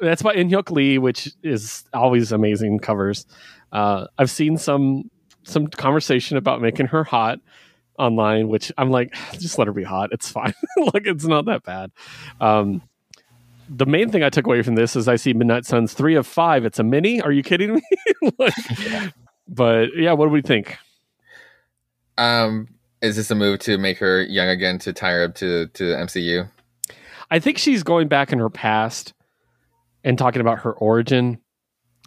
that's 0.01 0.23
by 0.23 0.35
Inhyuk 0.35 0.71
Lee, 0.71 0.99
which 0.99 1.31
is 1.43 1.85
always 1.93 2.33
amazing 2.33 2.79
covers. 2.79 3.27
Uh, 3.73 4.07
I've 4.19 4.31
seen 4.31 4.57
some 4.57 5.11
some 5.43 5.67
conversation 5.69 6.37
about 6.37 6.61
making 6.61 6.87
her 6.87 7.05
hot 7.05 7.41
online, 7.99 8.49
which 8.49 8.73
I'm 8.79 8.91
like, 8.91 9.15
just 9.33 9.59
let 9.59 9.67
her 9.67 9.73
be 9.73 9.85
hot. 9.85 10.11
It's 10.13 10.31
fine. 10.31 10.55
like 10.95 11.07
it's 11.07 11.25
not 11.25 11.47
that 11.47 11.63
bad. 11.63 11.91
Um, 12.41 12.83
the 13.69 13.87
main 13.87 14.11
thing 14.11 14.25
I 14.25 14.31
took 14.31 14.47
away 14.47 14.63
from 14.63 14.75
this 14.75 14.97
is 14.97 15.07
I 15.07 15.17
see 15.17 15.33
Midnight 15.33 15.65
Suns 15.65 15.93
three 15.93 16.17
of 16.17 16.27
five. 16.27 16.65
It's 16.65 16.79
a 16.79 16.83
mini. 16.83 17.21
Are 17.21 17.33
you 17.33 17.43
kidding 17.43 17.75
me? 17.75 17.83
like, 18.39 18.55
But 19.49 19.97
yeah, 19.97 20.13
what 20.13 20.27
do 20.27 20.31
we 20.31 20.43
think? 20.43 20.77
Um, 22.19 22.69
is 23.01 23.17
this 23.17 23.31
a 23.31 23.35
move 23.35 23.61
to 23.61 23.79
make 23.79 23.99
her 23.99 24.23
young 24.23 24.49
again 24.49 24.79
to 24.81 24.93
tie 24.93 25.13
her 25.13 25.25
up 25.25 25.35
to 25.37 25.67
to 25.69 25.85
MCU? 25.85 26.49
I 27.31 27.39
think 27.39 27.59
she's 27.59 27.83
going 27.83 28.09
back 28.09 28.33
in 28.33 28.39
her 28.41 28.51
past 28.51 29.15
and 30.05 30.19
talking 30.19 30.41
about 30.41 30.61
her 30.61 30.73
origin. 30.73 31.41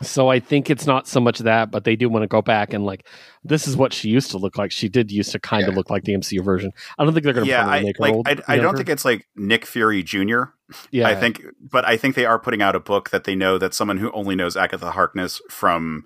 So 0.02 0.28
I 0.28 0.40
think 0.40 0.70
it's 0.72 0.88
not 0.88 1.08
so 1.08 1.20
much 1.22 1.40
that, 1.40 1.70
but 1.70 1.84
they 1.84 1.96
do 1.96 2.10
want 2.10 2.24
to 2.24 2.28
go 2.28 2.42
back 2.42 2.74
and 2.74 2.84
like, 2.84 3.08
this 3.44 3.68
is 3.68 3.78
what 3.78 3.94
she 3.94 4.10
used 4.10 4.32
to 4.32 4.38
look 4.40 4.58
like. 4.58 4.72
She 4.72 4.90
did 4.90 5.12
used 5.12 5.32
to 5.34 5.40
kind 5.40 5.68
of 5.68 5.76
look 5.76 5.90
like 5.92 6.04
the 6.04 6.14
MCU 6.14 6.44
version. 6.44 6.72
I 6.98 7.04
don't 7.04 7.14
think 7.14 7.24
they're 7.24 7.34
going 7.34 7.46
to 7.46 7.50
yeah, 7.52 7.66
I, 7.68 7.84
make 7.84 7.98
her 7.98 8.02
like 8.02 8.14
old. 8.14 8.28
I, 8.28 8.38
I 8.48 8.58
don't 8.58 8.76
think 8.76 8.90
it's 8.90 9.06
like 9.06 9.28
Nick 9.36 9.66
Fury 9.66 10.02
Jr. 10.02 10.46
Yeah, 10.90 11.08
I 11.08 11.16
think, 11.16 11.44
but 11.62 11.86
I 11.88 11.96
think 11.96 12.16
they 12.16 12.26
are 12.26 12.40
putting 12.40 12.62
out 12.62 12.76
a 12.76 12.80
book 12.80 13.12
that 13.12 13.26
they 13.26 13.36
know 13.36 13.60
that 13.60 13.76
someone 13.76 13.98
who 14.00 14.12
only 14.14 14.36
knows 14.36 14.58
Agatha 14.58 14.92
Harkness 14.92 15.40
from 15.50 16.06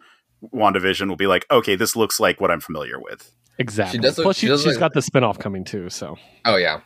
WandaVision 0.53 1.07
will 1.07 1.15
be 1.15 1.27
like, 1.27 1.45
okay, 1.49 1.75
this 1.75 1.95
looks 1.95 2.19
like 2.19 2.41
what 2.41 2.51
I'm 2.51 2.59
familiar 2.59 2.99
with. 2.99 3.31
exactly. 3.57 3.97
She 3.97 4.01
does 4.01 4.17
look- 4.17 4.25
Plus, 4.25 4.35
she 4.35 4.41
she, 4.41 4.49
does 4.49 4.65
has 4.65 4.73
look- 4.75 4.79
got 4.81 4.93
the 4.93 4.99
spinoff 4.99 5.39
coming 5.39 5.63
too. 5.63 5.89
So 5.89 6.17
Oh 6.43 6.57
yeah. 6.57 6.81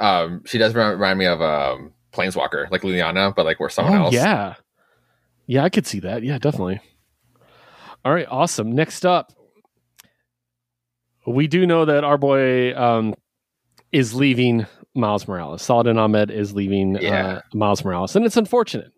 Um, 0.00 0.42
she 0.44 0.58
does 0.58 0.74
remind 0.74 1.00
remind 1.00 1.18
me 1.20 1.26
of 1.26 1.40
um 1.40 1.92
Planeswalker, 2.14 2.70
like 2.70 2.82
Liliana, 2.82 3.34
but 3.34 3.44
like 3.44 3.58
we're 3.60 3.68
someone 3.68 3.98
oh 4.00 4.04
else. 4.04 4.14
yeah, 4.14 4.54
yeah, 5.46 5.64
I 5.64 5.68
could 5.68 5.86
see 5.86 6.00
that. 6.00 6.22
Yeah, 6.22 6.38
definitely. 6.38 6.80
All 8.04 8.12
right, 8.12 8.26
awesome. 8.30 8.72
Next 8.72 9.04
up, 9.06 9.32
we 11.26 11.46
do 11.46 11.66
know 11.66 11.84
that 11.86 12.04
our 12.04 12.18
boy 12.18 12.74
um, 12.76 13.14
is 13.92 14.14
leaving 14.14 14.66
Miles 14.94 15.26
Morales. 15.26 15.62
Saladin 15.62 15.98
Ahmed 15.98 16.30
is 16.30 16.52
leaving 16.52 16.96
Yeah. 17.00 17.26
uh, 17.26 17.40
Miles 17.54 17.84
Morales, 17.84 18.14
and 18.14 18.24
it's 18.24 18.36
unfortunate 18.36 18.92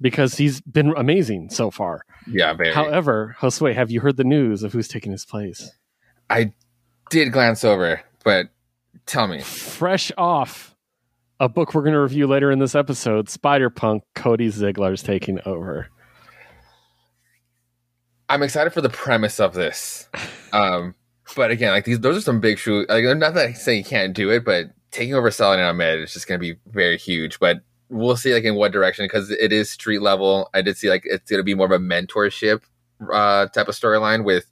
because 0.00 0.34
he's 0.36 0.60
been 0.62 0.92
amazing 0.96 1.50
so 1.50 1.70
far. 1.70 2.02
Yeah, 2.26 2.52
very. 2.54 2.72
However, 2.72 3.36
Josue, 3.40 3.74
have 3.74 3.90
you 3.90 4.00
heard 4.00 4.16
the 4.16 4.24
news 4.24 4.62
of 4.62 4.72
who's 4.72 4.88
taking 4.88 5.12
his 5.12 5.24
place? 5.24 5.70
I 6.28 6.52
did 7.10 7.32
glance 7.32 7.64
over, 7.64 8.00
but 8.24 8.48
tell 9.06 9.26
me. 9.28 9.40
Fresh 9.40 10.10
off 10.18 10.69
a 11.40 11.48
book 11.48 11.74
we're 11.74 11.82
going 11.82 11.94
to 11.94 12.00
review 12.00 12.26
later 12.26 12.50
in 12.50 12.58
this 12.58 12.74
episode, 12.74 13.30
Spider 13.30 13.70
Punk, 13.70 14.04
Cody 14.14 14.50
Ziegler's 14.50 15.02
taking 15.02 15.40
over. 15.46 15.88
I'm 18.28 18.42
excited 18.42 18.72
for 18.72 18.82
the 18.82 18.90
premise 18.90 19.40
of 19.40 19.54
this. 19.54 20.08
Um, 20.52 20.96
but 21.36 21.52
again, 21.52 21.70
like 21.70 21.84
these, 21.84 22.00
those 22.00 22.16
are 22.16 22.20
some 22.20 22.40
big 22.40 22.58
shoes. 22.58 22.84
Like, 22.88 23.04
not 23.04 23.34
that 23.34 23.46
I 23.46 23.52
say 23.52 23.76
you 23.76 23.84
can't 23.84 24.12
do 24.12 24.30
it, 24.30 24.44
but 24.44 24.66
taking 24.90 25.14
over 25.14 25.30
Saladin 25.30 25.64
Ahmed 25.64 26.00
is 26.00 26.12
just 26.12 26.26
going 26.26 26.40
to 26.40 26.42
be 26.42 26.58
very 26.66 26.98
huge. 26.98 27.38
But 27.38 27.58
we'll 27.88 28.16
see, 28.16 28.34
like 28.34 28.42
in 28.42 28.56
what 28.56 28.72
direction, 28.72 29.04
because 29.04 29.30
it 29.30 29.52
is 29.52 29.70
street 29.70 30.02
level. 30.02 30.50
I 30.54 30.60
did 30.60 30.76
see 30.76 30.90
like 30.90 31.02
it's 31.04 31.30
going 31.30 31.38
to 31.38 31.44
be 31.44 31.54
more 31.54 31.66
of 31.66 31.70
a 31.70 31.78
mentorship 31.78 32.62
uh, 33.12 33.46
type 33.46 33.68
of 33.68 33.76
storyline 33.76 34.24
with 34.24 34.50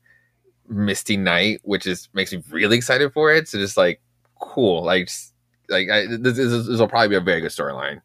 Misty 0.68 1.16
Knight, 1.16 1.62
which 1.64 1.84
is 1.84 2.08
makes 2.12 2.32
me 2.32 2.44
really 2.48 2.76
excited 2.76 3.12
for 3.12 3.34
it. 3.34 3.48
So 3.48 3.58
just 3.58 3.76
like 3.76 4.00
cool, 4.40 4.84
like 4.84 5.08
just, 5.08 5.34
like 5.68 5.88
I, 5.90 6.06
this, 6.06 6.36
this, 6.36 6.66
this 6.66 6.80
will 6.80 6.88
probably 6.88 7.08
be 7.08 7.16
a 7.16 7.20
very 7.20 7.40
good 7.40 7.50
storyline. 7.50 8.00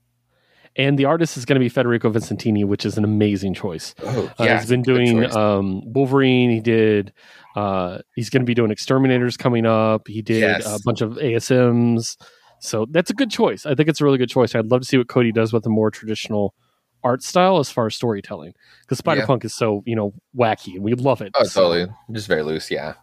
And 0.75 0.97
the 0.97 1.05
artist 1.05 1.37
is 1.37 1.45
going 1.45 1.55
to 1.55 1.59
be 1.59 1.69
Federico 1.69 2.09
Vicentini, 2.11 2.65
which 2.65 2.83
is 2.83 2.97
an 2.97 3.03
amazing 3.03 3.53
choice. 3.53 3.93
Oh, 4.03 4.31
Uh, 4.39 4.57
he's 4.57 4.67
been 4.67 4.81
doing 4.81 5.23
um, 5.35 5.83
Wolverine. 5.93 6.49
He 6.49 6.61
did. 6.61 7.13
Uh, 7.55 7.99
he's 8.15 8.31
going 8.31 8.41
to 8.41 8.45
be 8.45 8.55
doing 8.55 8.71
Exterminators 8.71 9.37
coming 9.37 9.67
up. 9.67 10.07
He 10.07 10.23
did 10.23 10.39
Yes. 10.41 10.65
a 10.65 10.79
bunch 10.83 11.01
of 11.01 11.11
ASMs. 11.11 12.17
So 12.59 12.87
that's 12.89 13.11
a 13.11 13.13
good 13.13 13.29
choice. 13.29 13.67
I 13.67 13.75
think 13.75 13.87
it's 13.87 14.01
a 14.01 14.03
really 14.03 14.17
good 14.17 14.29
choice. 14.29 14.55
I'd 14.55 14.71
love 14.71 14.81
to 14.81 14.87
see 14.87 14.97
what 14.97 15.07
Cody 15.07 15.31
does 15.31 15.53
with 15.53 15.63
a 15.67 15.69
more 15.69 15.91
traditional 15.91 16.55
art 17.03 17.21
style 17.21 17.59
as 17.59 17.69
far 17.69 17.85
as 17.85 17.93
storytelling, 17.95 18.53
because 18.81 18.97
Spider 18.97 19.19
Yeah. 19.21 19.25
Punk 19.27 19.43
is 19.45 19.53
so 19.53 19.83
you 19.85 19.93
know 19.95 20.13
wacky 20.35 20.75
and 20.75 20.83
we 20.83 20.93
love 20.93 21.21
it. 21.21 21.33
oh, 21.35 21.43
So- 21.43 21.61
totally, 21.69 21.93
just 22.13 22.27
very 22.27 22.41
loose. 22.43 22.71
Yeah, 22.71 22.93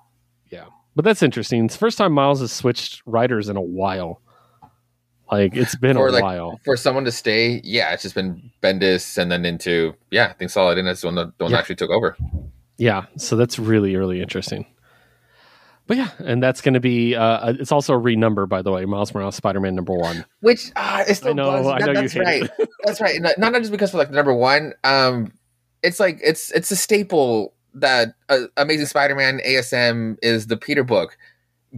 yeah. 0.50 0.64
But 0.96 1.04
that's 1.04 1.22
interesting. 1.22 1.66
It's 1.66 1.74
the 1.74 1.78
first 1.78 1.98
time 1.98 2.12
Miles 2.14 2.40
has 2.40 2.50
switched 2.50 3.02
writers 3.06 3.48
in 3.50 3.56
a 3.56 3.60
while. 3.62 4.22
Like 5.30 5.56
it's 5.56 5.76
been 5.76 5.96
For, 5.96 6.08
a 6.08 6.12
like, 6.12 6.22
while. 6.22 6.60
for 6.64 6.76
someone 6.76 7.04
to 7.04 7.12
stay, 7.12 7.60
yeah, 7.64 7.92
it's 7.92 8.02
just 8.02 8.14
been 8.14 8.50
Bendis 8.62 9.16
and 9.18 9.30
then 9.30 9.44
into 9.44 9.94
yeah, 10.10 10.26
I 10.28 10.32
think 10.34 10.50
Saladin 10.50 10.86
is 10.86 11.00
the 11.02 11.06
one 11.08 11.14
that 11.16 11.38
the 11.38 11.44
one 11.44 11.52
that 11.52 11.56
Yeah. 11.56 11.60
actually 11.60 11.76
took 11.76 11.90
over. 11.90 12.16
Yeah, 12.78 13.06
so 13.16 13.36
that's 13.36 13.58
really 13.58 13.94
really 13.96 14.20
interesting. 14.22 14.66
But 15.86 15.96
yeah, 15.96 16.10
and 16.20 16.40
that's 16.40 16.60
going 16.60 16.74
to 16.74 16.80
be. 16.80 17.16
Uh, 17.16 17.52
it's 17.54 17.72
also 17.72 17.94
a 17.94 18.00
renumber, 18.00 18.48
by 18.48 18.62
the 18.62 18.70
way. 18.70 18.84
Miles 18.84 19.12
Morales, 19.12 19.34
Spider-Man 19.34 19.74
number 19.74 19.92
one. 19.92 20.24
Which 20.38 20.70
uh, 20.76 21.02
it's 21.08 21.18
still 21.18 21.30
I 21.30 21.32
know. 21.32 21.50
I 21.68 21.80
That- 21.80 21.86
know 21.86 22.00
you 22.00 22.08
that's 22.08 22.16
right. 22.16 22.50
that's 22.84 23.00
right. 23.00 23.20
Not, 23.20 23.38
not 23.38 23.52
just 23.54 23.72
because 23.72 23.90
for 23.90 23.96
like 23.98 24.10
number 24.12 24.32
one. 24.32 24.72
Um, 24.84 25.32
it's 25.82 25.98
like 25.98 26.20
it's 26.22 26.52
it's 26.52 26.70
a 26.70 26.76
staple 26.76 27.54
that 27.74 28.14
uh, 28.28 28.42
Amazing 28.56 28.86
Spider-Man 28.86 29.40
ASM 29.44 30.16
is 30.22 30.46
the 30.46 30.56
Peter 30.56 30.84
book. 30.84 31.16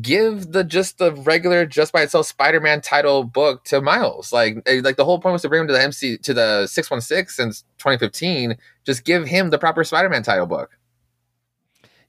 Give 0.00 0.52
the 0.52 0.64
just 0.64 0.98
the 0.98 1.12
regular 1.12 1.66
just 1.66 1.92
by 1.92 2.02
itself 2.02 2.26
Spider-Man 2.26 2.80
title 2.80 3.24
book 3.24 3.64
to 3.64 3.80
Miles. 3.82 4.32
Like 4.32 4.56
eh, 4.66 4.80
like 4.82 4.96
the 4.96 5.04
whole 5.04 5.18
point 5.18 5.34
was 5.34 5.42
to 5.42 5.50
bring 5.50 5.60
him 5.60 5.66
to 5.66 5.72
the 5.74 5.82
MC 5.82 6.16
to 6.18 6.32
the 6.32 6.66
six 6.66 6.90
one 6.90 7.02
six 7.02 7.36
since 7.36 7.62
2015. 7.78 8.56
Just 8.84 9.04
give 9.04 9.26
him 9.26 9.50
the 9.50 9.58
proper 9.58 9.84
Spider-Man 9.84 10.22
title 10.22 10.46
book. 10.46 10.78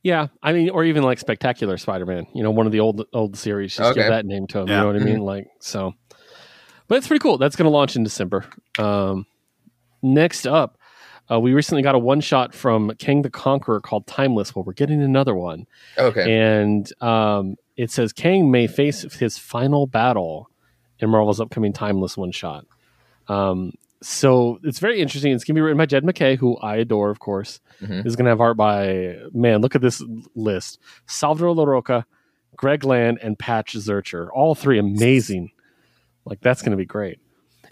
Yeah, 0.01 0.27
I 0.41 0.51
mean, 0.51 0.69
or 0.69 0.83
even 0.83 1.03
like 1.03 1.19
Spectacular 1.19 1.77
Spider-Man. 1.77 2.27
You 2.33 2.43
know, 2.43 2.51
one 2.51 2.65
of 2.65 2.71
the 2.71 2.79
old 2.79 3.05
old 3.13 3.37
series. 3.37 3.75
Just 3.75 3.95
give 3.95 4.07
that 4.07 4.25
name 4.25 4.47
to 4.47 4.59
him. 4.59 4.67
Yeah. 4.67 4.75
You 4.75 4.81
know 4.81 4.87
what 4.87 5.01
I 5.01 5.05
mean? 5.05 5.19
Like 5.19 5.47
so. 5.59 5.93
But 6.87 6.97
it's 6.97 7.07
pretty 7.07 7.21
cool. 7.21 7.37
That's 7.37 7.55
going 7.55 7.65
to 7.65 7.71
launch 7.71 7.95
in 7.95 8.03
December. 8.03 8.45
Um, 8.77 9.25
next 10.01 10.45
up, 10.45 10.77
uh, 11.31 11.39
we 11.39 11.53
recently 11.53 11.81
got 11.81 11.95
a 11.95 11.99
one 11.99 12.21
shot 12.21 12.53
from 12.53 12.91
Kang 12.99 13.21
the 13.21 13.29
Conqueror 13.29 13.79
called 13.79 14.05
Timeless. 14.05 14.53
Well, 14.55 14.63
we're 14.63 14.73
getting 14.73 15.01
another 15.01 15.33
one. 15.33 15.65
Okay. 15.97 16.33
and 16.33 16.91
um, 17.01 17.55
it 17.77 17.91
says 17.91 18.13
Kang 18.13 18.51
may 18.51 18.67
face 18.67 19.01
his 19.15 19.38
final 19.38 19.88
battle 19.88 20.49
in 20.99 21.09
Marvel's 21.09 21.39
upcoming 21.41 21.73
Timeless 21.73 22.15
one 22.17 22.31
shot. 22.31 22.65
Um, 23.27 23.73
so 24.01 24.59
it's 24.63 24.79
very 24.79 24.99
interesting. 25.01 25.31
It's 25.31 25.43
going 25.43 25.55
to 25.55 25.57
be 25.59 25.62
written 25.62 25.77
by 25.77 25.86
Jed 25.86 26.03
MacKay, 26.03 26.36
who 26.36 26.57
I 26.57 26.75
adore, 26.77 27.09
of 27.09 27.19
course. 27.19 27.59
Mhm. 27.81 28.05
Is 28.05 28.15
going 28.15 28.25
to 28.25 28.29
have 28.31 28.41
art 28.41 28.57
by 28.57 29.17
man. 29.33 29.62
Look 29.62 29.75
at 29.75 29.81
this 29.81 30.03
list: 30.36 30.79
Salvador 31.07 31.55
Larroca, 31.55 32.05
Greg 32.57 32.83
Land, 32.83 33.19
and 33.21 33.39
Patch 33.39 33.73
Zircher. 33.73 34.27
All 34.33 34.55
three 34.55 34.77
amazing. 34.77 35.51
Like 36.25 36.41
that's 36.41 36.62
going 36.62 36.71
to 36.71 36.77
be 36.77 36.86
great. 36.86 37.19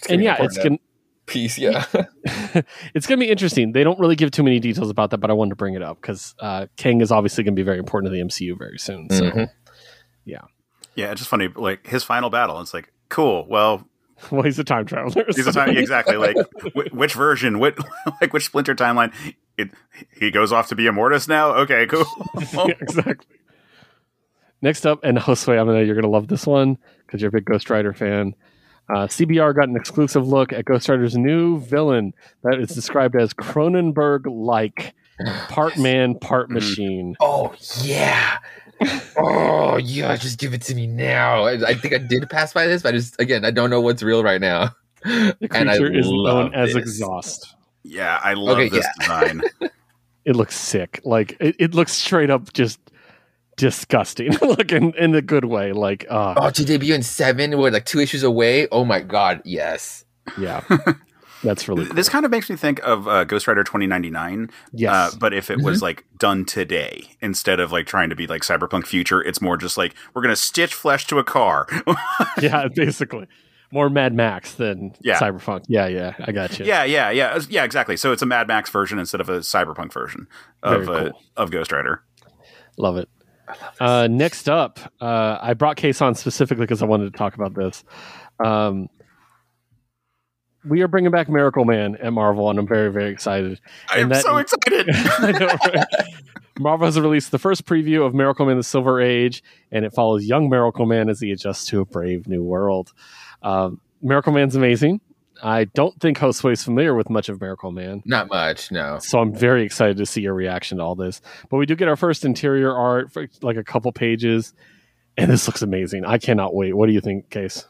And 0.10 0.24
yeah, 0.24 0.42
it's 0.42 0.58
going 0.58 0.80
piece. 1.26 1.58
Yeah. 1.58 1.86
it's 2.94 3.08
going 3.08 3.20
to 3.20 3.26
be 3.26 3.30
interesting. 3.30 3.72
They 3.72 3.84
don't 3.84 4.00
really 4.00 4.16
give 4.16 4.32
too 4.32 4.44
many 4.44 4.60
details 4.60 4.90
about 4.90 5.12
that, 5.12 5.20
but 5.20 5.30
I 5.30 5.34
wanted 5.34 5.52
to 5.52 5.56
bring 5.56 5.76
it 5.76 5.82
up 5.84 6.02
because 6.02 6.34
uh, 6.40 6.68
Kang 6.78 7.02
is 7.02 7.12
obviously 7.12 7.44
going 7.44 7.56
to 7.56 7.60
be 7.60 7.64
very 7.64 7.78
important 7.78 8.12
to 8.12 8.18
the 8.18 8.24
MCU 8.24 8.58
very 8.58 8.78
soon. 8.78 9.10
So. 9.10 9.24
Mhm. 9.32 9.50
Yeah, 10.26 10.42
Yeah, 10.96 11.12
it's 11.12 11.20
just 11.22 11.30
funny. 11.30 11.48
Like 11.56 11.88
his 11.88 12.04
final 12.04 12.30
battle, 12.30 12.60
it's 12.62 12.74
like 12.74 12.92
cool. 13.10 13.46
Well, 13.50 13.88
Well, 14.32 14.44
he's 14.44 14.60
a 14.60 14.64
time 14.64 14.86
traveler. 14.86 15.26
he's 15.36 15.48
a 15.48 15.52
time, 15.52 15.76
exactly 15.78 16.16
like 16.18 16.36
wh- 16.76 16.94
which 16.94 17.14
version, 17.16 17.60
what 17.60 17.78
like 18.22 18.34
which 18.34 18.46
splinter 18.46 18.76
timeline. 18.76 19.14
It 19.58 19.72
he 20.20 20.32
goes 20.32 20.52
off 20.52 20.68
to 20.70 20.76
be 20.76 20.84
Immortus 20.86 21.28
now. 21.28 21.54
Okay, 21.56 21.86
cool. 21.88 22.06
Yeah, 22.54 22.74
exactly. 22.80 23.38
Next 24.62 24.86
up, 24.86 25.00
and 25.04 25.18
Josue, 25.18 25.60
I 25.60 25.64
know 25.64 25.80
you're 25.80 25.96
going 25.96 26.04
to 26.04 26.10
love 26.10 26.28
this 26.28 26.46
one 26.46 26.78
because 27.06 27.22
you're 27.22 27.30
a 27.30 27.32
big 27.32 27.46
Ghost 27.46 27.70
Rider 27.70 27.94
fan. 27.94 28.36
Uh, 28.94 29.08
CBR 29.08 29.56
got 29.56 29.70
an 29.70 29.76
exclusive 29.76 30.28
look 30.28 30.54
at 30.54 30.66
Ghost 30.66 30.88
Rider's 30.88 31.18
new 31.18 31.60
villain 31.60 32.14
that 32.44 32.60
is 32.60 32.70
described 32.70 33.16
as 33.16 33.34
Cronenberg 33.34 34.26
like, 34.28 34.94
part 35.50 35.78
man, 35.78 36.16
part 36.20 36.50
Mhm. 36.50 36.54
machine. 36.54 37.16
Oh 37.20 37.54
yeah. 37.82 38.38
Oh 39.18 39.78
yeah, 39.78 40.16
just 40.16 40.40
give 40.40 40.54
it 40.54 40.62
to 40.64 40.76
me 40.76 40.88
now. 40.88 41.44
I, 41.46 41.54
I 41.70 41.74
think 41.76 41.94
I 41.94 41.98
did 41.98 42.30
pass 42.30 42.54
by 42.54 42.68
this, 42.68 42.82
but 42.82 42.94
I 42.94 42.98
just 42.98 43.20
again 43.20 43.46
I 43.46 43.52
don't 43.52 43.70
know 43.70 43.82
what's 43.82 44.02
real 44.04 44.24
right 44.24 44.42
now. 44.42 44.76
The 45.04 45.36
And 45.52 45.70
I 45.70 45.78
creature 45.78 45.94
is 45.98 46.06
love 46.08 46.52
known 46.52 46.54
as 46.56 46.70
this. 46.74 46.78
Exhaust. 46.78 47.56
yeah, 47.84 48.20
I 48.24 48.34
love 48.34 48.58
Okay, 48.60 48.70
this 48.70 48.88
design. 49.00 49.42
It 50.24 50.36
looks 50.36 50.56
sick. 50.56 51.02
Like, 51.04 51.36
it, 51.40 51.56
it 51.58 51.74
looks 51.74 51.94
straight 51.94 52.30
up 52.30 52.54
just 52.54 52.80
disgusting. 53.58 54.32
like, 54.42 54.72
in, 54.72 54.94
in 54.94 55.16
a 55.16 55.22
good 55.22 55.46
way. 55.46 55.72
Like, 55.74 56.06
uh, 56.12 56.36
Oh, 56.38 56.52
to 56.52 56.64
debut 56.64 56.94
in 56.94 57.02
seven, 57.02 57.58
we're 57.58 57.72
like 57.72 57.86
two 57.88 58.00
issues 58.00 58.22
away. 58.22 58.68
Oh 58.72 58.86
my 58.86 59.00
god, 59.02 59.42
yes. 59.46 60.06
yeah. 60.40 60.62
That's 61.44 61.68
really 61.68 61.86
cool. 61.86 61.96
This 61.96 62.08
kind 62.10 62.24
of 62.26 62.32
makes 62.32 62.50
me 62.50 62.56
think 62.56 62.80
of 62.84 63.08
uh, 63.08 63.24
Ghost 63.24 63.48
Rider 63.48 63.64
2099. 63.64 64.50
Yes. 64.74 64.94
Uh, 64.94 65.18
but 65.18 65.34
if 65.34 65.50
it 65.50 65.62
was 65.62 65.82
like 65.82 66.06
done 66.20 66.46
today 66.46 67.04
instead 67.22 67.60
of 67.60 67.72
like 67.72 67.88
trying 67.88 68.10
to 68.10 68.16
be 68.16 68.28
like 68.28 68.42
cyberpunk 68.44 68.86
future, 68.86 69.22
it's 69.22 69.42
more 69.42 69.58
just 69.58 69.78
like 69.78 69.96
we're 70.14 70.22
gonna 70.22 70.36
stitch 70.36 70.74
flesh 70.74 71.08
to 71.08 71.18
a 71.20 71.24
car. 71.24 71.68
yeah, 72.42 72.68
basically. 72.76 73.28
More 73.74 73.90
Mad 73.90 74.14
Max 74.14 74.54
than 74.56 74.94
Yeah. 75.00 75.18
Cyberpunk. 75.18 75.64
Yeah, 75.70 75.88
yeah, 75.88 76.14
I 76.20 76.32
got 76.34 76.60
you. 76.60 76.66
yeah, 76.66 76.84
yeah, 76.84 77.10
yeah, 77.10 77.40
yeah, 77.50 77.64
exactly. 77.64 77.96
So 77.96 78.12
it's 78.12 78.22
a 78.22 78.26
Mad 78.26 78.48
Max 78.48 78.70
version 78.70 79.00
instead 79.00 79.22
of 79.22 79.30
a 79.30 79.40
cyberpunk 79.40 79.94
version 79.94 80.28
of 80.62 80.86
Very 80.86 81.08
uh, 81.08 81.12
of 81.38 81.52
Ghost 81.52 81.72
Rider. 81.72 82.04
Love 82.78 82.98
it. 82.98 83.08
Uh, 83.80 84.08
next 84.10 84.48
up, 84.50 84.80
uh, 85.02 85.38
I 85.42 85.54
brought 85.54 85.76
Case 85.78 86.02
on 86.02 86.16
specifically 86.16 86.64
because 86.66 86.82
I 86.82 86.86
wanted 86.86 87.12
to 87.12 87.18
talk 87.18 87.36
about 87.36 87.54
this. 87.54 87.84
Um, 88.44 88.90
we 90.66 90.82
are 90.82 90.88
bringing 90.88 91.12
back 91.12 91.28
Miracle 91.30 91.66
Man 91.66 91.96
at 91.98 92.14
Marvel, 92.14 92.50
and 92.50 92.60
I'm 92.60 92.68
very, 92.68 92.92
very 92.92 93.10
excited. 93.12 93.60
I 93.90 93.98
am 93.98 94.04
And 94.04 94.12
that- 94.12 94.24
so 94.24 94.38
excited. 94.38 94.88
I 94.96 95.32
know, 95.32 95.48
right? 95.74 95.86
Marvel 96.60 96.86
has 96.86 97.00
released 97.00 97.32
the 97.32 97.40
first 97.40 97.66
preview 97.66 98.06
of 98.06 98.14
Miracle 98.14 98.46
Man: 98.46 98.58
The 98.58 98.64
Silver 98.64 99.02
Age, 99.02 99.44
and 99.72 99.86
it 99.86 99.94
follows 99.94 100.26
young 100.26 100.50
Miracle 100.50 100.86
Man 100.86 101.10
as 101.10 101.20
he 101.20 101.32
adjusts 101.32 101.66
to 101.68 101.80
a 101.82 101.86
brave 101.86 102.28
new 102.28 102.44
world. 102.44 102.94
Um, 103.42 103.80
Miracle 104.02 104.34
Man's 104.34 104.56
amazing. 104.56 105.02
I 105.44 105.64
don't 105.66 106.00
think 106.00 106.20
Josue 106.20 106.52
is 106.52 106.64
familiar 106.64 106.94
with 106.94 107.10
much 107.10 107.28
of 107.28 107.42
Miracle 107.42 107.72
Man. 107.72 108.04
Not 108.06 108.28
much, 108.30 108.72
no. 108.72 109.00
So 109.02 109.18
I'm 109.20 109.34
very 109.34 109.64
excited 109.64 109.98
to 109.98 110.06
see 110.06 110.22
your 110.22 110.36
reaction 110.36 110.78
to 110.78 110.84
all 110.84 110.94
this. 110.94 111.20
But 111.50 111.58
we 111.58 111.66
do 111.66 111.76
get 111.76 111.88
our 111.88 111.96
first 111.96 112.26
interior 112.26 112.76
art 112.76 113.12
for 113.12 113.28
like 113.42 113.58
a 113.58 113.64
couple 113.64 113.92
pages, 113.92 114.54
and 115.18 115.32
this 115.32 115.48
looks 115.48 115.64
amazing. 115.64 116.06
I 116.06 116.20
cannot 116.20 116.54
wait. 116.54 116.76
What 116.76 116.86
do 116.86 116.94
you 116.94 117.02
think, 117.02 117.32
Case? 117.32 117.66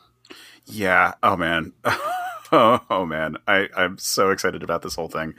Yeah. 0.66 1.14
Oh 1.24 1.38
man. 1.38 1.72
Oh, 2.52 2.80
oh, 2.90 3.06
man, 3.06 3.38
I, 3.48 3.70
I'm 3.76 3.98
so 3.98 4.32
excited 4.32 4.64
about 4.64 4.82
this 4.82 4.96
whole 4.96 5.08
thing. 5.08 5.34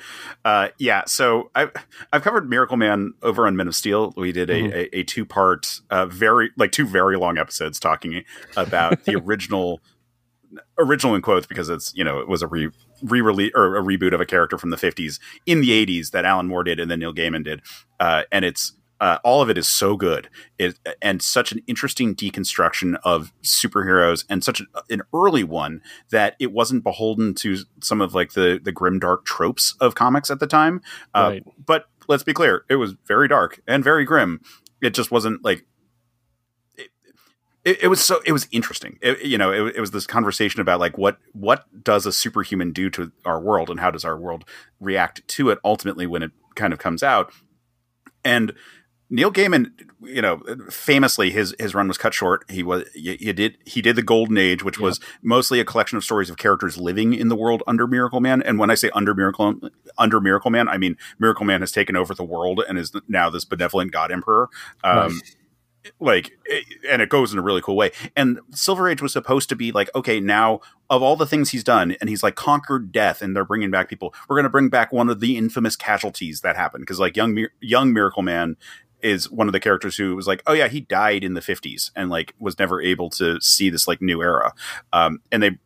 Uh, 0.44 0.68
yeah, 0.78 1.02
so 1.06 1.50
I've 1.54 1.72
I've 2.12 2.22
covered 2.22 2.48
Miracle 2.48 2.76
Man 2.76 3.14
over 3.22 3.46
on 3.46 3.56
Men 3.56 3.68
of 3.68 3.74
Steel. 3.74 4.12
We 4.16 4.32
did 4.32 4.50
a, 4.50 4.54
mm-hmm. 4.54 4.72
a, 4.72 4.98
a, 5.00 5.02
two 5.04 5.24
part, 5.24 5.80
uh, 5.90 6.06
very 6.06 6.50
like 6.56 6.72
two 6.72 6.86
very 6.86 7.16
long 7.16 7.38
episodes 7.38 7.78
talking 7.78 8.24
about 8.56 9.04
the 9.04 9.16
original 9.24 9.80
original 10.78 11.14
in 11.14 11.22
quotes 11.22 11.46
because 11.46 11.68
it's 11.68 11.94
you 11.94 12.04
know 12.04 12.18
it 12.18 12.28
was 12.28 12.42
a 12.42 12.46
re 12.46 12.70
re-release 13.02 13.52
or 13.54 13.76
a 13.76 13.82
reboot 13.82 14.14
of 14.14 14.20
a 14.20 14.26
character 14.26 14.56
from 14.56 14.70
the 14.70 14.76
50s 14.76 15.18
in 15.44 15.60
the 15.60 15.70
80s 15.86 16.12
that 16.12 16.24
Alan 16.24 16.46
Moore 16.46 16.62
did 16.62 16.78
and 16.78 16.90
then 16.90 17.00
Neil 17.00 17.12
Gaiman 17.12 17.42
did, 17.44 17.62
uh, 17.98 18.22
and 18.30 18.44
it's 18.44 18.74
uh, 19.02 19.18
all 19.24 19.42
of 19.42 19.50
it 19.50 19.58
is 19.58 19.66
so 19.66 19.96
good. 19.96 20.30
It, 20.58 20.78
and 21.02 21.20
such 21.20 21.50
an 21.50 21.60
interesting 21.66 22.14
deconstruction 22.14 22.96
of 23.02 23.32
superheroes 23.42 24.24
and 24.30 24.44
such 24.44 24.62
an 24.90 25.02
early 25.12 25.42
one 25.42 25.82
that 26.10 26.36
it 26.38 26.52
wasn't 26.52 26.84
beholden 26.84 27.34
to 27.34 27.58
some 27.80 28.00
of 28.00 28.14
like 28.14 28.34
the 28.34 28.60
the 28.62 28.70
grim 28.70 29.00
dark 29.00 29.24
tropes 29.24 29.74
of 29.80 29.96
comics 29.96 30.30
at 30.30 30.38
the 30.38 30.46
time. 30.46 30.80
Uh, 31.14 31.30
right. 31.32 31.44
but 31.66 31.86
let's 32.06 32.22
be 32.22 32.32
clear 32.32 32.64
it 32.70 32.76
was 32.76 32.94
very 33.04 33.26
dark 33.26 33.60
and 33.66 33.82
very 33.82 34.04
grim. 34.04 34.40
It 34.80 34.94
just 34.94 35.10
wasn't 35.10 35.44
like 35.44 35.66
it, 37.64 37.82
it, 37.82 37.88
was 37.88 38.04
so 38.04 38.20
it 38.24 38.30
was 38.30 38.46
interesting. 38.52 39.00
It, 39.02 39.22
you 39.22 39.36
know 39.36 39.50
it, 39.50 39.74
it, 39.74 39.80
was 39.80 39.90
this 39.90 40.06
conversation 40.06 40.60
about 40.60 40.78
like 40.78 40.96
what 40.96 41.18
what 41.32 41.64
does 41.82 42.06
a 42.06 42.12
superhuman 42.12 42.72
do 42.72 42.88
to 42.90 43.10
our 43.24 43.40
world 43.40 43.68
and 43.68 43.80
how 43.80 43.90
does 43.90 44.04
our 44.04 44.16
world 44.16 44.44
react 44.78 45.26
to 45.26 45.50
it 45.50 45.58
ultimately 45.64 46.06
when 46.06 46.22
it 46.22 46.30
kind 46.54 46.72
of 46.72 46.78
comes 46.78 47.02
out? 47.02 47.32
And 48.24 48.52
Neil 49.12 49.30
Gaiman, 49.30 49.70
you 50.00 50.22
know, 50.22 50.42
famously 50.70 51.30
his 51.30 51.54
his 51.58 51.74
run 51.74 51.86
was 51.86 51.98
cut 51.98 52.14
short. 52.14 52.50
He 52.50 52.62
was 52.62 52.88
he 52.94 53.30
did 53.34 53.58
he 53.66 53.82
did 53.82 53.94
the 53.94 54.02
Golden 54.02 54.38
Age, 54.38 54.64
which 54.64 54.80
was 54.80 55.00
mostly 55.20 55.60
a 55.60 55.66
collection 55.66 55.98
of 55.98 56.02
stories 56.02 56.30
of 56.30 56.38
characters 56.38 56.78
living 56.78 57.12
in 57.12 57.28
the 57.28 57.36
world 57.36 57.62
under 57.66 57.86
Miracle 57.86 58.20
Man. 58.20 58.40
And 58.42 58.58
when 58.58 58.70
I 58.70 58.74
say 58.74 58.88
under 58.94 59.14
Miracle 59.14 59.60
under 59.98 60.18
Miracle 60.18 60.50
Man, 60.50 60.66
I 60.66 60.78
mean 60.78 60.96
Miracle 61.18 61.44
Man 61.44 61.60
has 61.60 61.70
taken 61.70 61.94
over 61.94 62.14
the 62.14 62.24
world 62.24 62.64
and 62.66 62.78
is 62.78 62.90
now 63.06 63.28
this 63.28 63.44
benevolent 63.44 63.92
God 63.92 64.10
Emperor. 64.10 64.48
Um, 64.82 65.08
right 65.08 65.36
like 65.98 66.30
and 66.88 67.02
it 67.02 67.08
goes 67.08 67.32
in 67.32 67.38
a 67.40 67.42
really 67.42 67.60
cool 67.60 67.74
way 67.74 67.90
and 68.14 68.38
silver 68.50 68.88
age 68.88 69.02
was 69.02 69.12
supposed 69.12 69.48
to 69.48 69.56
be 69.56 69.72
like 69.72 69.90
okay 69.96 70.20
now 70.20 70.60
of 70.88 71.02
all 71.02 71.16
the 71.16 71.26
things 71.26 71.50
he's 71.50 71.64
done 71.64 71.96
and 72.00 72.08
he's 72.08 72.22
like 72.22 72.36
conquered 72.36 72.92
death 72.92 73.20
and 73.20 73.34
they're 73.34 73.44
bringing 73.44 73.70
back 73.70 73.88
people 73.88 74.14
we're 74.28 74.36
going 74.36 74.44
to 74.44 74.50
bring 74.50 74.68
back 74.68 74.92
one 74.92 75.08
of 75.08 75.20
the 75.20 75.36
infamous 75.36 75.74
casualties 75.74 76.42
that 76.42 76.54
happened 76.54 76.82
because 76.82 77.00
like 77.00 77.16
young 77.16 77.46
young 77.60 77.92
miracle 77.92 78.22
man 78.22 78.56
is 79.02 79.30
one 79.30 79.48
of 79.48 79.52
the 79.52 79.60
characters 79.60 79.96
who 79.96 80.14
was 80.16 80.26
like, 80.26 80.42
oh 80.46 80.52
yeah, 80.52 80.68
he 80.68 80.80
died 80.80 81.24
in 81.24 81.34
the 81.34 81.40
50s 81.40 81.90
and 81.96 82.10
like 82.10 82.34
was 82.38 82.58
never 82.58 82.80
able 82.80 83.10
to 83.10 83.40
see 83.40 83.70
this 83.70 83.88
like 83.88 84.00
new 84.00 84.22
era. 84.22 84.52
Um, 84.92 85.20
and 85.30 85.42
they, 85.42 85.58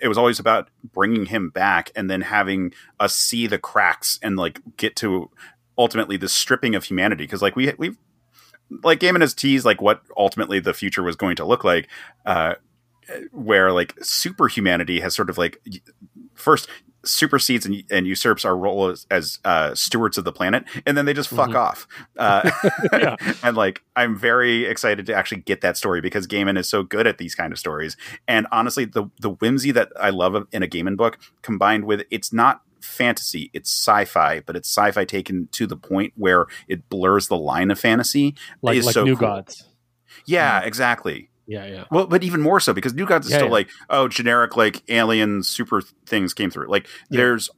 it 0.00 0.08
was 0.08 0.18
always 0.18 0.38
about 0.38 0.68
bringing 0.92 1.26
him 1.26 1.50
back 1.50 1.90
and 1.96 2.10
then 2.10 2.20
having 2.20 2.72
us 3.00 3.14
see 3.14 3.46
the 3.46 3.58
cracks 3.58 4.18
and 4.22 4.36
like 4.36 4.60
get 4.76 4.94
to 4.96 5.30
ultimately 5.76 6.16
the 6.16 6.28
stripping 6.28 6.74
of 6.74 6.84
humanity. 6.84 7.26
Cause 7.26 7.42
like 7.42 7.56
we, 7.56 7.72
we've, 7.78 7.98
like 8.82 9.00
Gaiman 9.00 9.20
has 9.20 9.34
teased 9.34 9.64
like 9.64 9.80
what 9.80 10.02
ultimately 10.16 10.60
the 10.60 10.74
future 10.74 11.02
was 11.02 11.16
going 11.16 11.36
to 11.36 11.44
look 11.44 11.64
like, 11.64 11.88
uh, 12.26 12.54
where 13.32 13.72
like 13.72 13.94
superhumanity 13.96 15.00
has 15.00 15.14
sort 15.14 15.28
of 15.28 15.36
like 15.38 15.60
first 16.34 16.68
supersedes 17.04 17.66
and, 17.66 17.82
and, 17.90 18.06
usurps 18.06 18.44
our 18.44 18.56
role 18.56 18.88
as, 18.88 19.06
as 19.10 19.38
uh, 19.44 19.74
stewards 19.74 20.18
of 20.18 20.24
the 20.24 20.32
planet, 20.32 20.64
and 20.86 20.96
then 20.96 21.04
they 21.04 21.14
just 21.14 21.28
fuck 21.28 21.50
mm-hmm. 21.50 21.56
off. 21.56 21.86
Uh, 22.16 23.16
and 23.42 23.56
like, 23.56 23.82
I'm 23.96 24.16
very 24.16 24.64
excited 24.64 25.06
to 25.06 25.14
actually 25.14 25.42
get 25.42 25.60
that 25.62 25.76
story 25.76 26.00
because 26.00 26.26
Gaiman 26.26 26.58
is 26.58 26.68
so 26.68 26.82
good 26.82 27.06
at 27.06 27.18
these 27.18 27.34
kind 27.34 27.52
of 27.52 27.58
stories. 27.58 27.96
And 28.28 28.46
honestly, 28.52 28.84
the 28.84 29.10
the 29.20 29.30
whimsy 29.30 29.72
that 29.72 29.90
I 29.98 30.10
love 30.10 30.46
in 30.52 30.62
a 30.62 30.66
Gaiman 30.66 30.96
book, 30.96 31.18
combined 31.42 31.84
with 31.84 32.04
it's 32.10 32.32
not 32.32 32.62
fantasy, 32.80 33.50
it's 33.52 33.70
sci-fi, 33.70 34.40
but 34.40 34.56
it's 34.56 34.68
sci-fi 34.68 35.04
taken 35.04 35.48
to 35.52 35.66
the 35.66 35.76
point 35.76 36.12
where 36.16 36.46
it 36.68 36.88
blurs 36.88 37.28
the 37.28 37.36
line 37.36 37.70
of 37.70 37.78
fantasy. 37.78 38.34
Like, 38.60 38.76
is 38.76 38.86
like 38.86 38.94
so 38.94 39.04
New 39.04 39.16
cool. 39.16 39.28
Gods. 39.28 39.68
Yeah, 40.26 40.58
mm-hmm. 40.58 40.68
exactly. 40.68 41.30
Yeah, 41.52 41.66
yeah. 41.66 41.84
Well, 41.90 42.06
but 42.06 42.24
even 42.24 42.40
more 42.40 42.60
so 42.60 42.72
because 42.72 42.94
New 42.94 43.04
Gods 43.04 43.26
is 43.26 43.32
yeah, 43.32 43.38
still 43.38 43.48
yeah. 43.48 43.52
like, 43.52 43.68
oh, 43.90 44.08
generic 44.08 44.56
like 44.56 44.82
alien 44.88 45.42
super 45.42 45.82
things 46.06 46.32
came 46.32 46.50
through. 46.50 46.70
Like 46.70 46.88
yeah. 47.10 47.18
there's 47.18 47.50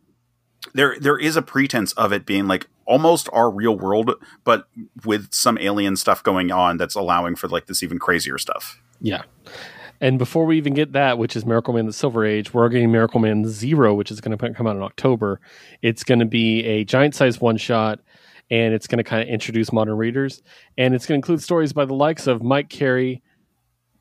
there 0.73 0.97
there 0.99 1.17
is 1.17 1.37
a 1.37 1.43
pretense 1.43 1.93
of 1.93 2.13
it 2.13 2.27
being 2.27 2.49
like 2.49 2.69
almost 2.87 3.29
our 3.33 3.49
real 3.49 3.79
world, 3.79 4.11
but 4.43 4.67
with 5.05 5.33
some 5.33 5.57
alien 5.59 5.95
stuff 5.95 6.25
going 6.25 6.51
on 6.51 6.77
that's 6.77 6.97
allowing 6.97 7.37
for 7.37 7.47
like 7.47 7.67
this 7.67 7.85
even 7.85 8.01
crazier 8.01 8.37
stuff. 8.37 8.83
Yeah. 9.01 9.23
And 10.01 10.19
before 10.19 10.45
we 10.45 10.57
even 10.57 10.75
get 10.75 10.93
that, 10.93 11.17
which 11.17 11.37
is 11.37 11.47
Miracle 11.47 11.73
Man 11.73 11.87
the 11.87 11.93
Silver 11.93 12.25
Age, 12.25 12.53
we're 12.53 12.69
getting 12.69 12.91
Miracle 12.91 13.21
Man 13.21 13.47
Zero, 13.47 13.95
which 13.95 14.11
is 14.11 14.21
going 14.21 14.37
to 14.37 14.53
come 14.55 14.67
out 14.67 14.75
in 14.75 14.83
October. 14.83 15.41
It's 15.83 16.03
going 16.03 16.19
to 16.19 16.27
be 16.27 16.65
a 16.65 16.85
giant 16.85 17.15
size 17.15 17.41
one 17.41 17.59
shot 17.59 18.01
and 18.51 18.75
it's 18.75 18.89
going 18.89 18.99
to 18.99 19.05
kind 19.05 19.23
of 19.23 19.29
introduce 19.29 19.73
modern 19.73 19.97
readers. 19.97 20.43
And 20.77 20.95
it's 20.95 21.07
going 21.07 21.15
to 21.21 21.25
include 21.25 21.43
stories 21.43 21.73
by 21.73 21.85
the 21.85 21.95
likes 21.95 22.27
of 22.27 22.43
Mike 22.43 22.69
Carey, 22.69 23.23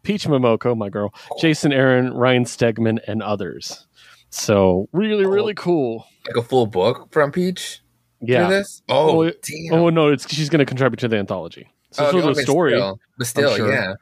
Peach 0.03 0.27
Momoko, 0.27 0.77
my 0.77 0.89
girl, 0.89 1.13
Jason 1.39 1.73
Aaron, 1.73 2.13
Ryan 2.13 2.45
Stegman, 2.45 2.99
and 3.07 3.23
others. 3.23 3.87
So 4.29 4.89
really, 4.91 5.25
really 5.25 5.53
oh. 5.53 5.61
cool. 5.61 6.07
Like 6.27 6.37
a 6.37 6.41
full 6.41 6.67
book 6.67 7.11
from 7.11 7.31
Peach. 7.31 7.81
Yeah. 8.21 8.47
This? 8.47 8.81
Oh, 8.87 9.25
oh, 9.25 9.31
oh, 9.71 9.89
no, 9.89 10.09
it's 10.09 10.29
she's 10.33 10.49
going 10.49 10.59
to 10.59 10.65
contribute 10.65 10.99
to 10.99 11.07
the 11.07 11.17
anthology. 11.17 11.69
So 11.91 12.05
oh, 12.05 12.29
it's 12.29 12.39
a 12.39 12.43
story, 12.43 12.71
still, 12.71 12.99
but 13.17 13.27
still, 13.27 13.55
sure. 13.55 13.71
yeah. 13.71 13.93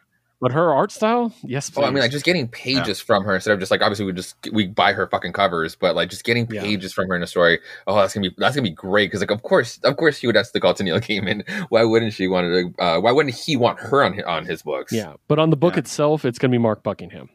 But 0.41 0.53
her 0.53 0.73
art 0.73 0.91
style, 0.91 1.31
yes. 1.43 1.69
Please. 1.69 1.83
Oh, 1.83 1.85
I 1.85 1.91
mean, 1.91 2.01
like 2.01 2.09
just 2.09 2.25
getting 2.25 2.47
pages 2.47 2.99
yeah. 2.99 3.05
from 3.05 3.23
her 3.25 3.35
instead 3.35 3.53
of 3.53 3.59
just 3.59 3.69
like 3.69 3.83
obviously 3.83 4.05
we 4.05 4.13
just 4.13 4.35
we 4.51 4.65
buy 4.65 4.91
her 4.91 5.07
fucking 5.07 5.33
covers, 5.33 5.75
but 5.75 5.95
like 5.95 6.09
just 6.09 6.23
getting 6.23 6.47
pages 6.47 6.91
yeah. 6.91 6.95
from 6.95 7.09
her 7.09 7.15
in 7.15 7.21
a 7.21 7.27
story. 7.27 7.59
Oh, 7.85 7.95
that's 7.95 8.15
gonna 8.15 8.27
be 8.27 8.35
that's 8.39 8.55
gonna 8.55 8.67
be 8.67 8.73
great 8.73 9.11
because 9.11 9.19
like 9.19 9.29
of 9.29 9.43
course 9.43 9.77
of 9.83 9.97
course 9.97 10.17
she 10.17 10.25
would 10.25 10.35
have 10.35 10.51
to 10.51 10.59
call 10.59 10.73
to 10.73 10.83
Neil 10.83 10.99
Gaiman. 10.99 11.47
Why 11.69 11.83
wouldn't 11.83 12.13
she 12.13 12.27
want 12.27 12.47
to? 12.47 12.83
Uh, 12.83 12.99
why 12.99 13.11
wouldn't 13.11 13.35
he 13.35 13.55
want 13.55 13.79
her 13.81 14.03
on 14.03 14.19
on 14.23 14.47
his 14.47 14.63
books? 14.63 14.91
Yeah, 14.91 15.13
but 15.27 15.37
on 15.37 15.51
the 15.51 15.57
book 15.57 15.75
yeah. 15.75 15.81
itself, 15.81 16.25
it's 16.25 16.39
gonna 16.39 16.51
be 16.51 16.57
Mark 16.57 16.81
Buckingham. 16.81 17.29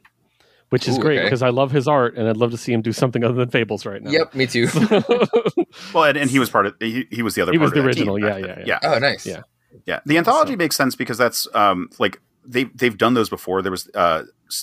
Which 0.71 0.89
is 0.89 0.99
Ooh, 0.99 1.01
great 1.01 1.19
okay. 1.19 1.27
because 1.27 1.43
I 1.43 1.51
love 1.51 1.71
his 1.71 1.87
art 1.87 2.17
and 2.17 2.29
I'd 2.29 2.37
love 2.37 2.51
to 2.51 2.57
see 2.57 2.73
him 2.73 2.83
do 2.83 2.91
something 2.91 3.23
other 3.23 3.35
than 3.35 3.51
Fables 3.51 3.87
right 3.87 4.03
now. 4.03 4.11
Yep, 4.11 4.35
me 4.35 4.49
too. 4.49 4.67
well, 5.95 6.03
and, 6.03 6.19
and, 6.19 6.29
he 6.29 6.41
was 6.41 6.51
part 6.51 6.67
of 6.67 6.75
he, 6.81 7.07
he 7.13 7.23
was 7.23 7.37
the 7.37 7.43
other. 7.43 7.53
He 7.53 7.59
was 7.59 7.71
the 7.71 7.85
original. 7.85 8.19
Yeah, 8.19 8.37
yeah, 8.37 8.47
yeah, 8.47 8.65
yeah. 8.67 8.79
Oh, 8.83 8.99
nice. 8.99 9.25
Yeah, 9.25 9.43
yeah. 9.85 10.01
The 10.07 10.19
anthology 10.19 10.55
so. 10.55 10.57
makes 10.57 10.75
sense 10.75 10.97
because 10.97 11.19
that's 11.19 11.47
um 11.55 11.89
like 12.01 12.21
they 12.47 12.65
they've 12.65 12.97
done 12.97 13.15
those 13.15 13.29
before. 13.29 13.63
There 13.63 13.73
was 13.73 13.89
uh, 13.95 14.23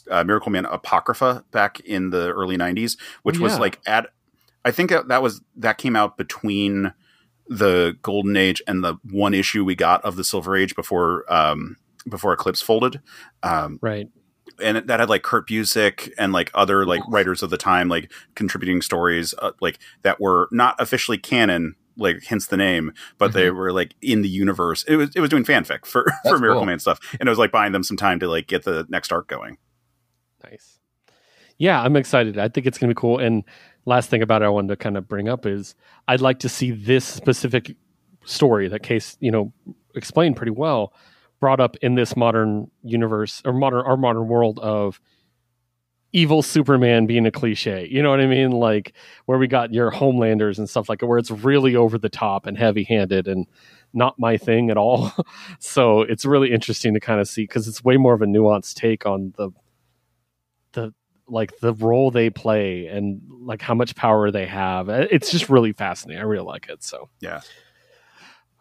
uh, 0.10 0.24
Miracle 0.24 0.52
Man 0.52 0.66
Apocrypha 0.66 1.44
back 1.52 1.80
in 1.82 2.10
the 2.10 2.32
early 2.32 2.58
'90s, 2.58 2.98
which 3.24 3.38
yeah. 3.38 3.44
was 3.44 3.60
like 3.60 3.80
at 3.86 4.10
I 4.66 4.72
think 4.72 4.92
that 4.92 5.22
was 5.22 5.42
that 5.56 5.78
came 5.78 5.96
out 5.96 6.18
between 6.18 6.94
the 7.48 7.98
Golden 8.02 8.38
Age 8.38 8.62
and 8.68 8.84
the 8.84 8.96
one 9.10 9.34
issue 9.34 9.66
we 9.66 9.76
got 9.76 10.04
of 10.06 10.16
the 10.16 10.24
Silver 10.24 10.56
Age 10.56 10.76
before 10.76 11.32
um, 11.32 11.78
before 12.08 12.34
Eclipse 12.34 12.62
folded. 12.62 13.02
Um, 13.42 13.80
right. 13.82 14.08
And 14.62 14.78
that 14.78 15.00
had 15.00 15.10
like 15.10 15.24
Kurt 15.24 15.48
Busiek 15.48 16.12
and 16.18 16.32
like 16.32 16.52
other 16.54 16.86
like 16.86 17.02
writers 17.10 17.42
of 17.44 17.50
the 17.50 17.58
time 17.58 17.90
like 17.90 18.12
contributing 18.36 18.82
stories 18.82 19.34
uh, 19.42 19.52
like 19.62 19.80
that 20.04 20.22
were 20.22 20.48
not 20.52 20.76
officially 20.80 21.18
canon 21.18 21.76
like 21.98 22.24
hence 22.24 22.48
the 22.48 22.58
name, 22.58 22.94
but 23.18 23.30
mm-hmm. 23.30 23.38
they 23.38 23.52
were 23.52 23.72
like 23.72 23.96
in 24.02 24.22
the 24.22 24.30
universe. 24.30 24.84
It 24.88 24.96
was 24.96 25.10
it 25.16 25.20
was 25.20 25.30
doing 25.30 25.44
fanfic 25.44 25.86
for 25.86 26.06
That's 26.24 26.36
for 26.36 26.40
Miracle 26.40 26.62
cool. 26.62 26.68
Man 26.68 26.80
stuff, 26.80 27.00
and 27.20 27.28
it 27.28 27.30
was 27.30 27.40
like 27.40 27.52
buying 27.52 27.72
them 27.72 27.84
some 27.84 27.98
time 27.98 28.20
to 28.20 28.28
like 28.28 28.48
get 28.48 28.64
the 28.64 28.86
next 28.90 29.12
arc 29.12 29.28
going. 29.28 29.58
Nice. 30.44 30.80
Yeah, 31.58 31.82
I'm 31.82 31.96
excited. 31.96 32.38
I 32.38 32.50
think 32.50 32.68
it's 32.68 32.78
gonna 32.78 32.94
be 32.94 33.00
cool. 33.00 33.20
And 33.20 33.44
last 33.86 34.10
thing 34.10 34.22
about 34.22 34.42
it, 34.42 34.46
I 34.46 34.50
wanted 34.50 34.70
to 34.70 34.76
kind 34.76 34.98
of 34.98 35.08
bring 35.08 35.30
up 35.30 35.46
is 35.46 35.76
I'd 36.08 36.22
like 36.22 36.40
to 36.40 36.50
see 36.50 36.72
this 36.72 37.06
specific 37.06 37.76
story 38.26 38.68
that 38.70 38.84
case 38.84 39.18
you 39.20 39.32
know 39.32 39.52
explained 39.96 40.36
pretty 40.36 40.52
well 40.52 40.94
brought 41.40 41.60
up 41.60 41.76
in 41.82 41.96
this 41.96 42.16
modern 42.16 42.72
universe 42.84 43.42
or 43.44 43.52
modern 43.52 43.86
our 43.86 43.98
modern 43.98 44.28
world 44.28 44.60
of 44.60 45.02
evil 46.14 46.44
Superman 46.44 47.06
being 47.08 47.26
a 47.26 47.32
cliche. 47.32 47.88
You 47.90 48.02
know 48.02 48.12
what 48.12 48.22
I 48.22 48.28
mean? 48.28 48.52
Like 48.52 48.94
where 49.26 49.38
we 49.38 49.48
got 49.48 49.74
your 49.74 49.92
Homelanders 49.92 50.60
and 50.60 50.70
stuff 50.70 50.88
like 50.88 51.02
it, 51.02 51.08
where 51.08 51.18
it's 51.18 51.32
really 51.32 51.76
over 51.76 51.98
the 51.98 52.10
top 52.10 52.46
and 52.46 52.58
heavy 52.58 52.84
handed 52.84 53.28
and 53.28 53.48
not 53.94 54.18
my 54.18 54.38
thing 54.38 54.70
at 54.70 54.78
all. 54.78 55.12
so 55.60 56.02
it's 56.02 56.24
really 56.24 56.52
interesting 56.54 56.94
to 56.94 57.00
kind 57.00 57.20
of 57.20 57.28
see 57.28 57.44
because 57.44 57.68
it's 57.68 57.84
way 57.84 57.98
more 57.98 58.14
of 58.14 58.22
a 58.22 58.26
nuanced 58.26 58.76
take 58.76 59.06
on 59.06 59.34
the 59.38 59.50
the 60.74 60.94
like 61.28 61.58
the 61.60 61.74
role 61.74 62.12
they 62.12 62.30
play 62.30 62.86
and 62.88 63.22
like 63.42 63.62
how 63.62 63.74
much 63.74 63.96
power 63.96 64.30
they 64.30 64.46
have. 64.46 64.90
Uh, 64.90 65.08
it's 65.10 65.32
just 65.32 65.50
really 65.50 65.74
fascinating. 65.74 66.22
I 66.22 66.26
really 66.26 66.46
like 66.46 66.70
it. 66.70 66.84
So 66.84 67.10
yeah. 67.20 67.42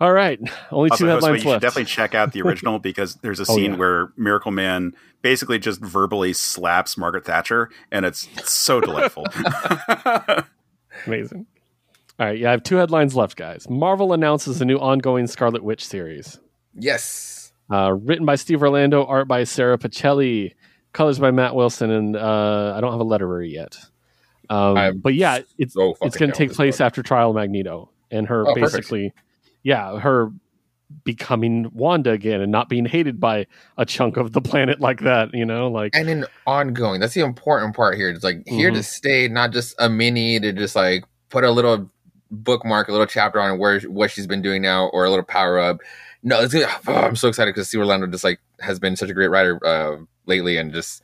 All 0.02 0.12
right, 0.12 0.40
only 0.72 0.90
two 0.90 0.94
Also, 0.94 1.04
Josue, 1.04 1.06
you 1.06 1.08
headlines 1.14 1.42
should 1.42 1.48
left. 1.50 1.62
definitely 1.62 1.84
check 1.84 2.14
out 2.14 2.32
the 2.32 2.42
original 2.46 2.80
because 2.80 3.14
there's 3.22 3.38
a 3.38 3.44
Oh, 3.48 3.54
scene 3.54 3.72
yeah. 3.72 3.76
where 3.78 4.12
Miracle 4.16 4.50
Man 4.50 4.94
basically 5.22 5.60
just 5.60 5.80
verbally 5.80 6.32
slaps 6.32 6.98
Margaret 6.98 7.24
Thatcher, 7.24 7.70
and 7.92 8.04
it's 8.04 8.28
so 8.50 8.80
delightful. 8.80 9.24
Amazing. 11.06 11.46
All 12.18 12.26
right, 12.26 12.38
yeah, 12.38 12.48
I 12.48 12.50
have 12.50 12.62
two 12.62 12.76
headlines 12.76 13.14
left, 13.16 13.36
guys. 13.36 13.68
Marvel 13.70 14.12
announces 14.12 14.60
a 14.60 14.64
new 14.64 14.76
ongoing 14.78 15.26
Scarlet 15.26 15.62
Witch 15.62 15.84
series. 15.86 16.38
Yes. 16.74 17.52
Uh, 17.70 17.92
written 17.92 18.26
by 18.26 18.34
Steve 18.34 18.60
Orlando, 18.62 19.04
art 19.06 19.28
by 19.28 19.44
Sarah 19.44 19.78
Pichelli, 19.78 20.54
colors 20.92 21.18
by 21.18 21.30
Matt 21.30 21.54
Wilson, 21.54 21.90
and 21.90 22.16
uh, 22.16 22.74
I 22.76 22.80
don't 22.80 22.92
have 22.92 23.00
a 23.00 23.04
letterer 23.04 23.48
yet. 23.48 23.76
Um, 24.50 24.98
but 24.98 25.14
yeah, 25.14 25.40
it's 25.58 25.74
So 25.74 25.94
it's 26.02 26.16
going 26.16 26.30
to 26.30 26.36
take 26.36 26.52
place 26.52 26.78
book. 26.78 26.86
after 26.86 27.02
Trial 27.02 27.30
of 27.30 27.36
Magneto 27.36 27.90
and 28.10 28.26
her 28.26 28.46
Oh, 28.46 28.54
perfect. 28.54 28.90
Yeah, 29.62 29.98
her 29.98 30.30
becoming 31.04 31.70
Wanda 31.72 32.10
again 32.10 32.40
and 32.42 32.52
not 32.52 32.68
being 32.68 32.84
hated 32.84 33.18
by 33.18 33.46
a 33.78 33.86
chunk 33.86 34.16
of 34.18 34.32
the 34.32 34.40
planet 34.42 34.80
like 34.80 35.00
that. 35.00 35.32
You 35.34 35.44
know, 35.46 35.68
like 35.68 35.94
and 35.94 36.06
then 36.08 36.26
ongoing. 36.46 37.00
That's 37.00 37.14
the 37.14 37.22
important 37.22 37.74
part 37.74 37.96
here. 37.96 38.10
It's 38.10 38.24
like 38.24 38.46
here 38.46 38.68
Mm-hmm. 38.70 38.76
to 38.76 38.82
stay, 38.82 39.28
not 39.28 39.52
just 39.52 39.74
a 39.78 39.88
mini 39.88 40.38
to 40.40 40.52
just 40.52 40.76
like 40.76 41.04
put 41.30 41.44
a 41.44 41.50
little 41.50 41.90
bookmark, 42.30 42.88
a 42.88 42.92
little 42.92 43.06
chapter 43.06 43.40
on 43.40 43.58
where 43.58 43.80
what 43.82 44.10
she's 44.10 44.26
been 44.26 44.42
doing 44.42 44.62
now, 44.62 44.86
or 44.88 45.04
a 45.04 45.10
little 45.10 45.24
power 45.24 45.58
up. 45.58 45.78
No, 46.22 46.40
it's 46.40 46.52
good. 46.54 46.68
Oh, 46.86 46.94
I'm 46.94 47.16
so 47.16 47.28
excited 47.28 47.54
because 47.54 47.68
Steve 47.68 47.80
Orlando 47.80 48.06
just 48.06 48.24
like 48.24 48.40
has 48.60 48.78
been 48.78 48.96
such 48.96 49.10
a 49.10 49.14
great 49.14 49.28
writer 49.28 49.58
uh, 49.66 49.96
lately, 50.26 50.56
and 50.56 50.72
just 50.72 51.02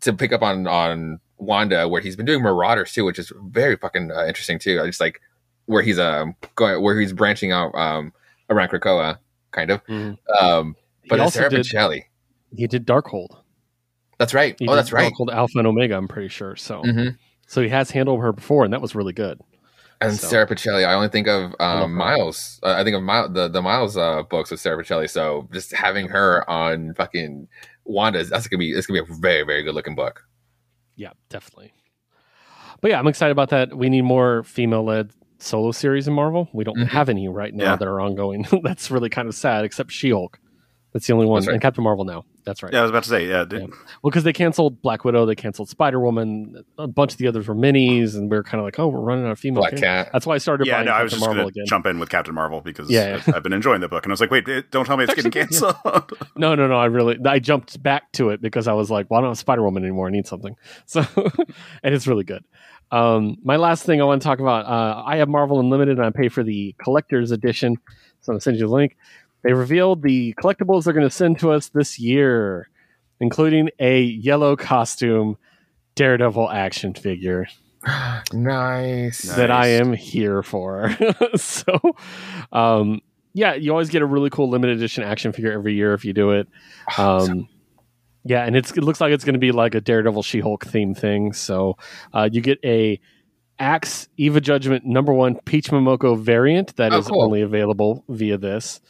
to 0.00 0.12
pick 0.12 0.32
up 0.32 0.42
on 0.42 0.66
on 0.66 1.20
Wanda 1.38 1.88
where 1.88 2.00
he's 2.00 2.16
been 2.16 2.24
doing 2.26 2.42
Marauders 2.42 2.92
too, 2.92 3.04
which 3.04 3.18
is 3.18 3.32
very 3.42 3.76
fucking 3.76 4.10
uh, 4.10 4.24
interesting 4.26 4.58
too. 4.58 4.80
I 4.80 4.86
just 4.86 5.00
like 5.00 5.20
where 5.68 5.82
he's 5.82 5.98
um 5.98 6.34
going 6.56 6.82
where 6.82 6.98
he's 7.00 7.12
branching 7.12 7.52
out 7.52 7.74
um 7.74 8.12
around 8.50 8.70
Krakoa, 8.70 9.18
kind 9.52 9.70
of. 9.70 9.84
mhm. 9.86 10.18
Um, 10.40 10.74
but 11.08 11.20
also 11.20 11.38
Sarah 11.38 11.50
did 11.50 11.66
he 12.50 12.66
did 12.66 12.86
Darkhold. 12.86 13.36
That's 14.18 14.34
right. 14.34 14.56
He 14.58 14.66
oh, 14.66 14.74
that's 14.74 14.92
right. 14.92 15.12
Darkhold 15.12 15.32
Alpha 15.32 15.58
and 15.58 15.66
Omega. 15.66 15.96
I'm 15.96 16.08
pretty 16.08 16.28
sure. 16.28 16.56
So 16.56 16.82
hmm 16.82 17.08
so 17.46 17.62
he 17.62 17.68
has 17.70 17.90
handled 17.90 18.20
her 18.20 18.32
before, 18.32 18.64
and 18.64 18.72
that 18.74 18.82
was 18.82 18.94
really 18.94 19.12
good. 19.14 19.40
And 20.00 20.14
So- 20.14 20.28
Sarah 20.28 20.46
Pichelli, 20.46 20.86
I 20.86 20.92
only 20.92 21.08
think 21.08 21.26
of 21.28 21.54
um, 21.60 21.94
Miles. 21.94 22.60
Uh, 22.62 22.74
I 22.74 22.84
think 22.84 22.94
of 22.94 23.02
Miles, 23.02 23.32
the 23.32 23.48
the 23.48 23.62
Miles 23.62 23.96
uh, 23.96 24.22
books 24.22 24.50
with 24.50 24.60
Sarah 24.60 24.82
Pichelli. 24.82 25.08
So 25.08 25.48
just 25.52 25.72
having 25.72 26.08
her 26.08 26.48
on 26.48 26.94
fucking 26.94 27.48
Wanda, 27.84 28.22
that's 28.24 28.48
gonna 28.48 28.58
be 28.58 28.72
it's 28.72 28.86
gonna 28.86 29.02
be 29.02 29.12
a 29.12 29.16
very 29.16 29.42
very 29.44 29.62
good 29.62 29.74
looking 29.74 29.94
book. 29.94 30.24
Yeah, 30.96 31.12
definitely. 31.30 31.72
But 32.80 32.90
yeah, 32.92 32.98
I'm 32.98 33.06
excited 33.08 33.32
about 33.32 33.50
that. 33.50 33.76
We 33.76 33.88
need 33.88 34.02
more 34.02 34.44
female 34.44 34.84
led 34.84 35.10
solo 35.38 35.72
series 35.72 36.08
in 36.08 36.14
Marvel. 36.14 36.48
We 36.52 36.64
don't 36.64 36.76
Mhm. 36.78 36.88
have 36.88 37.08
any 37.08 37.28
right 37.28 37.54
now 37.54 37.64
Yeah. 37.64 37.76
that 37.76 37.88
are 37.88 38.00
ongoing. 38.00 38.46
That's 38.62 38.90
really 38.90 39.08
kind 39.08 39.28
of 39.28 39.34
sad, 39.34 39.64
except 39.64 39.90
She 39.92 40.10
Hulk. 40.10 40.38
That's 40.92 41.06
the 41.06 41.12
only 41.12 41.26
one. 41.26 41.42
Right. 41.44 41.52
And 41.52 41.60
Captain 41.62 41.84
Marvel 41.84 42.04
now. 42.06 42.24
That's 42.46 42.62
right. 42.62 42.72
yeah, 42.72 42.78
I 42.78 42.82
was 42.82 42.90
about 42.90 43.02
to 43.02 43.10
say, 43.10 43.28
yeah, 43.28 43.44
Yeah. 43.50 43.58
Well, 44.02 44.10
because 44.10 44.24
they 44.24 44.32
canceled 44.32 44.80
Black 44.80 45.04
Widow, 45.04 45.26
they 45.26 45.34
canceled 45.34 45.68
Spider 45.68 46.00
Woman. 46.00 46.64
A 46.78 46.86
bunch 46.88 47.12
of 47.12 47.18
the 47.18 47.28
others 47.28 47.46
were 47.46 47.54
minis, 47.54 48.16
and 48.16 48.30
we 48.30 48.38
are 48.38 48.42
kind 48.42 48.58
of 48.58 48.64
like, 48.64 48.78
oh, 48.78 48.88
we're 48.88 49.00
running 49.00 49.26
out 49.26 49.32
of 49.32 49.38
female. 49.38 49.60
Black. 49.60 49.76
Cat. 49.76 50.08
That's 50.14 50.24
why 50.24 50.36
I 50.36 50.38
started 50.38 50.66
yeah. 50.66 50.82
No, 50.82 50.92
I 50.92 51.02
was 51.02 51.12
just 51.12 51.20
Marvel 51.20 51.42
going 51.42 51.52
to 51.52 51.58
again. 51.60 51.66
jump 51.66 51.84
in 51.84 51.98
with 51.98 52.08
Captain 52.08 52.34
Marvel 52.34 52.62
because 52.62 52.90
Yeah, 52.90 53.20
yeah. 53.26 53.34
I've, 53.36 53.42
been 53.42 53.52
enjoying 53.52 53.82
the 53.82 53.88
book, 53.88 54.06
and 54.06 54.10
I 54.10 54.14
was 54.14 54.22
like, 54.22 54.30
wait, 54.30 54.46
don't 54.70 54.86
tell 54.86 54.96
me 54.96 55.04
it's, 55.04 55.12
getting 55.14 55.26
actually 55.38 55.58
good, 55.58 55.72
canceled. 55.84 56.12
No, 56.36 56.54
no, 56.54 56.66
no. 56.66 56.76
I 56.78 56.86
really, 56.86 57.18
I 57.26 57.38
jumped 57.38 57.82
back 57.82 58.10
to 58.12 58.30
it 58.30 58.40
because 58.40 58.66
I 58.66 58.72
was 58.72 58.90
like, 58.90 59.10
well, 59.10 59.18
I 59.18 59.20
don't 59.20 59.30
have 59.32 59.38
Spider 59.38 59.62
Woman 59.62 59.82
anymore. 59.84 60.06
I 60.08 60.10
need 60.10 60.26
something. 60.26 60.56
So, 60.86 61.04
and 61.82 61.94
it's 61.94 62.06
really 62.06 62.24
good. 62.24 62.44
Um, 62.90 63.36
my 63.42 63.56
last 63.56 63.84
thing 63.84 64.00
I 64.00 64.04
want 64.04 64.22
to 64.22 64.26
talk 64.26 64.38
about, 64.38 64.66
uh, 64.66 65.02
I 65.04 65.16
have 65.16 65.28
Marvel 65.28 65.60
Unlimited 65.60 65.98
and 65.98 66.06
I 66.06 66.10
pay 66.10 66.28
for 66.28 66.42
the 66.42 66.74
collector's 66.82 67.30
edition. 67.30 67.76
So 68.20 68.32
I'm 68.32 68.34
going 68.34 68.38
to 68.38 68.42
send 68.42 68.56
you 68.58 68.66
the 68.66 68.72
link. 68.72 68.96
They 69.42 69.52
revealed 69.52 70.02
the 70.02 70.34
collectibles 70.42 70.84
they're 70.84 70.92
going 70.92 71.08
to 71.08 71.14
send 71.14 71.38
to 71.40 71.52
us 71.52 71.68
this 71.68 71.98
year, 71.98 72.68
including 73.20 73.70
a 73.78 74.02
yellow 74.02 74.56
costume 74.56 75.36
Daredevil 75.94 76.50
action 76.50 76.94
figure 76.94 77.46
nice. 77.84 78.24
Nice. 78.32 79.22
that 79.22 79.50
I 79.50 79.68
am 79.68 79.92
here 79.92 80.42
for. 80.42 80.96
so, 81.36 81.96
um, 82.52 83.00
yeah, 83.34 83.54
you 83.54 83.70
always 83.70 83.88
get 83.88 84.02
a 84.02 84.06
really 84.06 84.30
cool 84.30 84.48
limited 84.50 84.76
edition 84.76 85.04
action 85.04 85.32
figure 85.32 85.52
every 85.52 85.74
year 85.74 85.94
if 85.94 86.04
you 86.04 86.12
do 86.12 86.30
it. 86.30 86.48
Um, 86.98 87.48
yeah, 88.28 88.44
and 88.44 88.54
it's 88.56 88.72
it 88.72 88.84
looks 88.84 89.00
like 89.00 89.10
it's 89.12 89.24
going 89.24 89.32
to 89.34 89.38
be 89.40 89.52
like 89.52 89.74
a 89.74 89.80
Daredevil 89.80 90.22
She-Hulk 90.22 90.66
theme 90.66 90.94
thing. 90.94 91.32
So 91.32 91.76
uh, 92.12 92.28
you 92.30 92.40
get 92.42 92.58
a 92.64 93.00
Axe 93.58 94.08
Eve 94.18 94.36
of 94.36 94.42
Judgment 94.42 94.84
number 94.84 95.12
one 95.12 95.36
Peach 95.46 95.70
Momoko 95.70 96.16
variant 96.18 96.76
that 96.76 96.92
is 96.92 97.06
Oh, 97.06 97.10
cool. 97.10 97.22
only 97.24 97.40
available 97.42 98.04
via 98.08 98.36
this. 98.38 98.80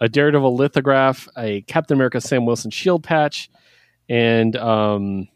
A 0.00 0.08
Daredevil 0.08 0.56
lithograph, 0.56 1.28
a 1.36 1.60
Captain 1.62 1.96
America 1.96 2.20
Sam 2.20 2.46
Wilson 2.46 2.70
shield 2.70 3.02
patch, 3.04 3.50
and 4.08 4.56
um, 4.56 5.28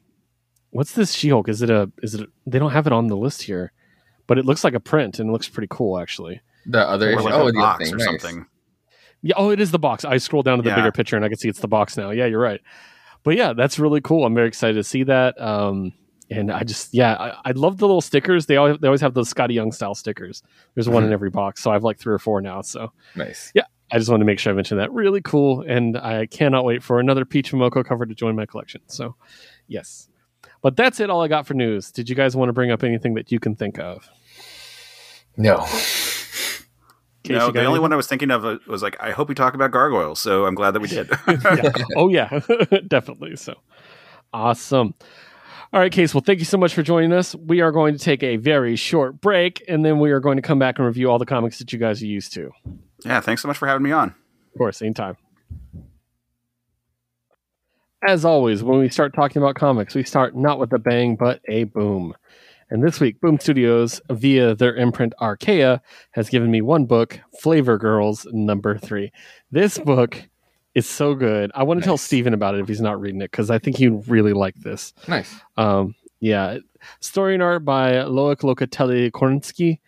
what's 0.71 0.93
this 0.93 1.13
She-Hulk? 1.13 1.49
Is 1.49 1.61
it 1.63 1.71
a? 1.71 1.91
Is 2.03 2.15
it? 2.15 2.23
A, 2.23 2.29
they 2.47 2.59
don't 2.59 2.71
have 2.73 2.87
it 2.87 2.93
on 2.93 3.07
the 3.09 3.17
list 3.17 3.43
here, 3.43 3.73
but 4.27 4.39
it 4.39 4.45
looks 4.47 4.65
like 4.65 4.75
a 4.75 4.81
print 4.81 5.19
and 5.19 5.29
it 5.29 5.33
looks 5.33 5.49
pretty 5.49 5.69
cool 5.71 5.99
actually. 5.99 6.41
the 6.67 6.81
other 6.81 7.13
or 7.15 7.21
like 7.23 7.35
oh, 7.35 7.49
a 7.49 7.53
the 7.53 7.59
box 7.59 7.87
other 7.89 7.95
or. 7.95 7.99
Nice. 7.99 8.07
something. 8.07 8.47
Yeah, 9.23 9.35
oh, 9.37 9.51
it 9.51 9.61
is 9.61 9.71
the 9.71 9.79
box. 9.79 10.05
I 10.07 10.17
scroll 10.17 10.43
down 10.43 10.57
to 10.59 10.63
the 10.63 10.71
Yeah. 10.71 10.77
bigger 10.77 10.93
picture 10.93 11.15
and 11.15 11.25
I 11.25 11.29
can 11.29 11.37
see 11.37 11.49
it's 11.51 11.61
the 11.61 11.69
box 11.69 11.95
now. 11.99 12.09
Yeah, 12.11 12.25
you're 12.25 12.41
right. 12.41 12.61
But 13.23 13.37
yeah, 13.37 13.53
that's 13.53 13.79
really 13.79 14.01
cool. 14.01 14.25
I'm 14.25 14.35
very 14.35 14.49
excited 14.49 14.75
to 14.75 14.85
see 14.85 15.03
that. 15.05 15.41
Um, 15.41 15.93
and 16.31 16.51
I 16.53 16.63
just, 16.63 16.95
yeah, 16.95 17.15
I, 17.15 17.51
I 17.51 17.53
love 17.53 17.79
the 17.79 17.87
little 17.87 18.01
stickers. 18.01 18.47
They 18.47 18.57
always, 18.57 18.79
they 18.79 18.87
always 18.89 19.01
have 19.01 19.15
those 19.15 19.33
Skottie 19.33 19.55
Young 19.55 19.73
style 19.73 19.95
stickers. 19.95 20.43
There's 20.75 20.89
one 20.89 21.03
in 21.03 21.11
Mhm. 21.11 21.15
every 21.15 21.31
box, 21.31 21.61
so 21.63 21.71
I 21.71 21.75
have 21.75 21.83
like 21.85 21.99
three 21.99 22.15
or 22.15 22.19
four 22.21 22.41
now. 22.41 22.63
So 22.63 22.93
Nice. 23.17 23.51
Yeah, 23.55 23.65
I 23.91 23.99
just 23.99 24.09
wanted 24.09 24.21
to 24.21 24.27
make 24.27 24.39
sure 24.39 24.53
I 24.53 24.57
mentioned 24.57 24.81
that. 24.81 24.93
Really 24.93 25.21
cool, 25.23 25.63
and 25.67 25.99
I 25.99 26.27
cannot 26.27 26.65
wait 26.65 26.83
for 26.85 27.01
another 27.01 27.25
Peach 27.25 27.51
Momoko 27.53 27.85
cover 27.85 28.07
to 28.07 28.15
join 28.15 28.37
my 28.37 28.47
collection. 28.47 28.81
So, 28.87 29.17
yes. 29.67 30.09
But 30.63 30.77
that's 30.77 31.01
it. 31.01 31.11
All 31.11 31.21
I 31.23 31.29
got 31.29 31.47
for 31.47 31.55
news. 31.55 31.91
Did 31.91 32.09
you 32.09 32.15
guys 32.15 32.37
want 32.37 32.49
to 32.49 32.53
bring 32.53 32.71
up 32.71 32.85
anything 32.85 33.15
that 33.15 33.33
you 33.33 33.41
can 33.41 33.57
think 33.57 33.79
of? 33.81 34.09
No. 35.37 35.67
No, 37.29 37.51
the 37.51 37.65
only 37.65 37.81
one 37.81 37.93
I 37.93 37.97
was 37.97 38.07
thinking 38.07 38.31
of 38.31 38.45
uh, 38.45 38.59
was 38.67 38.83
like, 38.83 38.97
I 39.01 39.11
hope 39.11 39.29
we 39.29 39.35
talk 39.35 39.55
about 39.55 39.71
gargoyles. 39.71 40.21
So 40.21 40.47
I'm 40.47 40.55
glad 40.55 40.73
that 40.73 40.81
we 40.81 40.89
did. 40.89 41.11
yeah. 41.29 41.73
Oh 41.97 42.09
yeah, 42.09 42.41
definitely. 42.89 43.37
So 43.37 43.55
awesome. 44.33 44.95
All 45.73 45.79
right, 45.79 45.93
Case. 45.93 46.15
Well, 46.15 46.23
thank 46.25 46.41
you 46.41 46.45
so 46.45 46.59
much 46.59 46.75
for 46.75 46.83
joining 46.83 47.13
us. 47.13 47.35
We 47.37 47.61
are 47.61 47.71
going 47.71 47.97
to 47.97 48.01
take 48.03 48.23
a 48.25 48.37
very 48.37 48.75
short 48.75 49.21
break, 49.21 49.63
and 49.69 49.85
then 49.85 50.01
we 50.01 50.11
are 50.11 50.19
going 50.19 50.37
to 50.37 50.43
come 50.43 50.59
back 50.59 50.79
and 50.79 50.87
review 50.87 51.09
all 51.09 51.19
the 51.19 51.27
comics 51.27 51.59
that 51.61 51.73
you 51.73 51.79
guys 51.79 52.03
are 52.03 52.07
used 52.07 52.33
to. 52.35 52.51
yeah, 53.05 53.21
thanks 53.21 53.43
so 53.43 53.49
much 53.49 53.57
for 53.57 53.69
having 53.69 53.85
me 53.85 53.93
on. 53.93 54.09
Of 54.09 54.59
course, 54.59 54.83
anytime. 54.83 55.17
As 58.03 58.25
always, 58.25 58.63
when 58.65 58.81
we 58.81 58.89
start 58.89 59.15
talking 59.15 59.41
about 59.43 59.55
comics, 59.57 59.95
we 59.95 60.03
start 60.03 60.35
not 60.35 60.59
with 60.59 60.73
a 60.73 60.79
bang, 60.79 61.17
but 61.17 61.41
a 61.49 61.65
boom. 61.65 62.15
And 62.71 62.85
this 62.85 63.01
week, 63.01 63.21
Boom 63.21 63.39
Studios, 63.41 64.01
via 64.11 64.55
their 64.55 64.77
imprint 64.77 65.13
Archaia, 65.21 65.83
has 66.13 66.29
given 66.29 66.51
me 66.51 66.63
one 66.63 66.87
book, 66.87 67.19
Flavor 67.41 67.77
Girls 67.79 68.27
number 68.31 68.79
three. 68.79 69.11
This 69.51 69.77
book 69.79 70.29
is 70.77 70.89
so 70.89 71.17
good. 71.17 71.51
I 71.55 71.65
want 71.65 71.81
to 71.81 71.85
tell 71.85 71.95
Nice. 71.95 72.03
Steven 72.03 72.33
about 72.33 72.55
it 72.55 72.61
if 72.61 72.69
he's 72.69 72.81
not 72.81 73.01
reading 73.01 73.23
it, 73.23 73.31
because 73.33 73.51
I 73.51 73.59
think 73.59 73.77
he'd 73.77 74.09
really 74.09 74.33
like 74.33 74.55
this. 74.55 74.95
Nice. 75.09 75.35
Um, 75.57 75.97
yeah, 76.21 76.59
story 77.01 77.35
and 77.35 77.43
art 77.43 77.65
by 77.65 77.93
Loic 77.93 78.37
Locatelli 78.37 79.11
Kournwsky, 79.11 79.81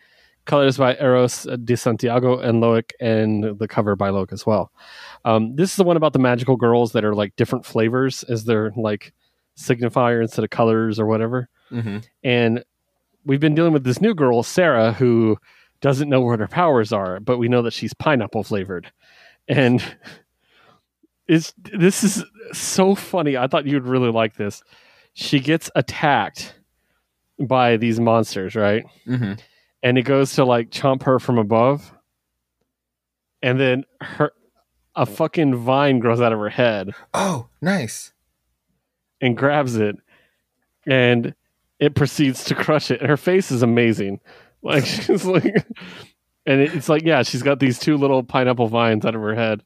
colors 0.45 0.77
by 0.77 0.97
Eros 0.97 1.47
de 1.65 1.77
Santiago 1.77 2.41
and 2.41 2.61
Loic, 2.61 2.91
and 3.01 3.59
the 3.61 3.69
cover 3.69 3.95
by 3.95 4.11
Loic 4.11 4.33
as 4.33 4.45
well. 4.45 4.73
Um, 5.25 5.55
this 5.55 5.71
is 5.71 5.77
the 5.77 5.85
one 5.85 5.97
about 5.97 6.15
the 6.15 6.19
magical 6.19 6.57
girls 6.57 6.93
that 6.93 7.05
are 7.05 7.15
like 7.15 7.37
different 7.37 7.65
flavors 7.65 8.25
as 8.25 8.45
their 8.45 8.73
like 8.77 9.13
signifier 9.57 10.21
instead 10.21 10.43
of 10.43 10.51
colors 10.51 10.99
or 10.99 11.07
whatever. 11.07 11.49
Mm-hmm. 11.71 11.99
And 12.25 12.65
we've 13.25 13.41
been 13.41 13.55
dealing 13.55 13.73
with 13.73 13.85
this 13.85 14.01
new 14.01 14.15
girl, 14.15 14.43
Sarah, 14.43 14.93
who 14.93 15.39
doesn't 15.81 16.09
know 16.09 16.21
what 16.21 16.39
her 16.41 16.49
powers 16.49 16.93
are, 16.93 17.21
but 17.21 17.39
we 17.39 17.49
know 17.49 17.63
that 17.63 17.73
she's 17.73 17.95
pineapple 17.95 18.45
flavored. 18.45 18.93
And 19.49 19.83
it's 21.27 21.53
this 21.59 22.05
is 22.05 22.25
so 22.53 22.95
funny. 22.95 23.37
I 23.37 23.47
thought 23.47 23.67
you'd 23.67 23.87
really 23.87 24.11
like 24.11 24.37
this. 24.37 24.63
She 25.15 25.41
gets 25.41 25.71
attacked 25.75 26.55
by 27.41 27.77
these 27.77 27.99
monsters, 28.01 28.55
right? 28.55 28.85
Mm-hmm. 29.07 29.35
And 29.83 29.99
it 29.99 30.03
goes 30.03 30.35
to 30.35 30.45
like 30.45 30.71
chomp 30.71 31.03
her 31.03 31.19
from 31.19 31.39
above. 31.39 31.93
And 33.43 33.59
then 33.59 33.85
her 34.01 34.33
a 34.95 35.07
fucking 35.07 35.57
vine 35.57 35.99
grows 36.01 36.21
out 36.21 36.33
of 36.35 36.39
her 36.39 36.51
head 36.51 36.91
Oh, 37.15 37.49
nice. 37.63 38.13
and 39.23 39.35
grabs 39.37 39.77
it 39.77 39.97
and 40.87 41.35
it 41.83 41.95
proceeds 41.95 42.45
to 42.45 42.55
crush 42.55 42.91
it. 42.91 43.01
And 43.01 43.11
her 43.11 43.17
face 43.19 43.51
is 43.51 43.63
amazing. 43.63 44.21
Like 44.65 44.87
she's 44.87 45.25
like 45.25 45.45
and 46.47 46.61
it- 46.61 46.73
it's 46.75 46.89
like, 46.89 47.03
yeah, 47.03 47.25
she's 47.25 47.43
got 47.43 47.59
these 47.59 47.81
two 47.81 47.97
little 47.97 48.23
pineapple 48.23 48.69
vines 48.69 49.05
out 49.05 49.17
of 49.17 49.21
her 49.21 49.35
head. 49.35 49.65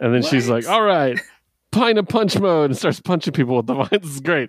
And 0.00 0.14
then 0.14 0.22
she's 0.22 0.48
like, 0.48 0.66
all 0.66 0.82
right, 0.82 1.20
pine 1.70 2.02
punch 2.06 2.38
mode 2.38 2.70
and 2.70 2.78
starts 2.78 2.98
punching 3.00 3.34
people 3.34 3.56
with 3.56 3.66
the 3.66 3.74
vines. 3.82 3.90
This 3.90 4.04
is 4.14 4.20
great. 4.20 4.48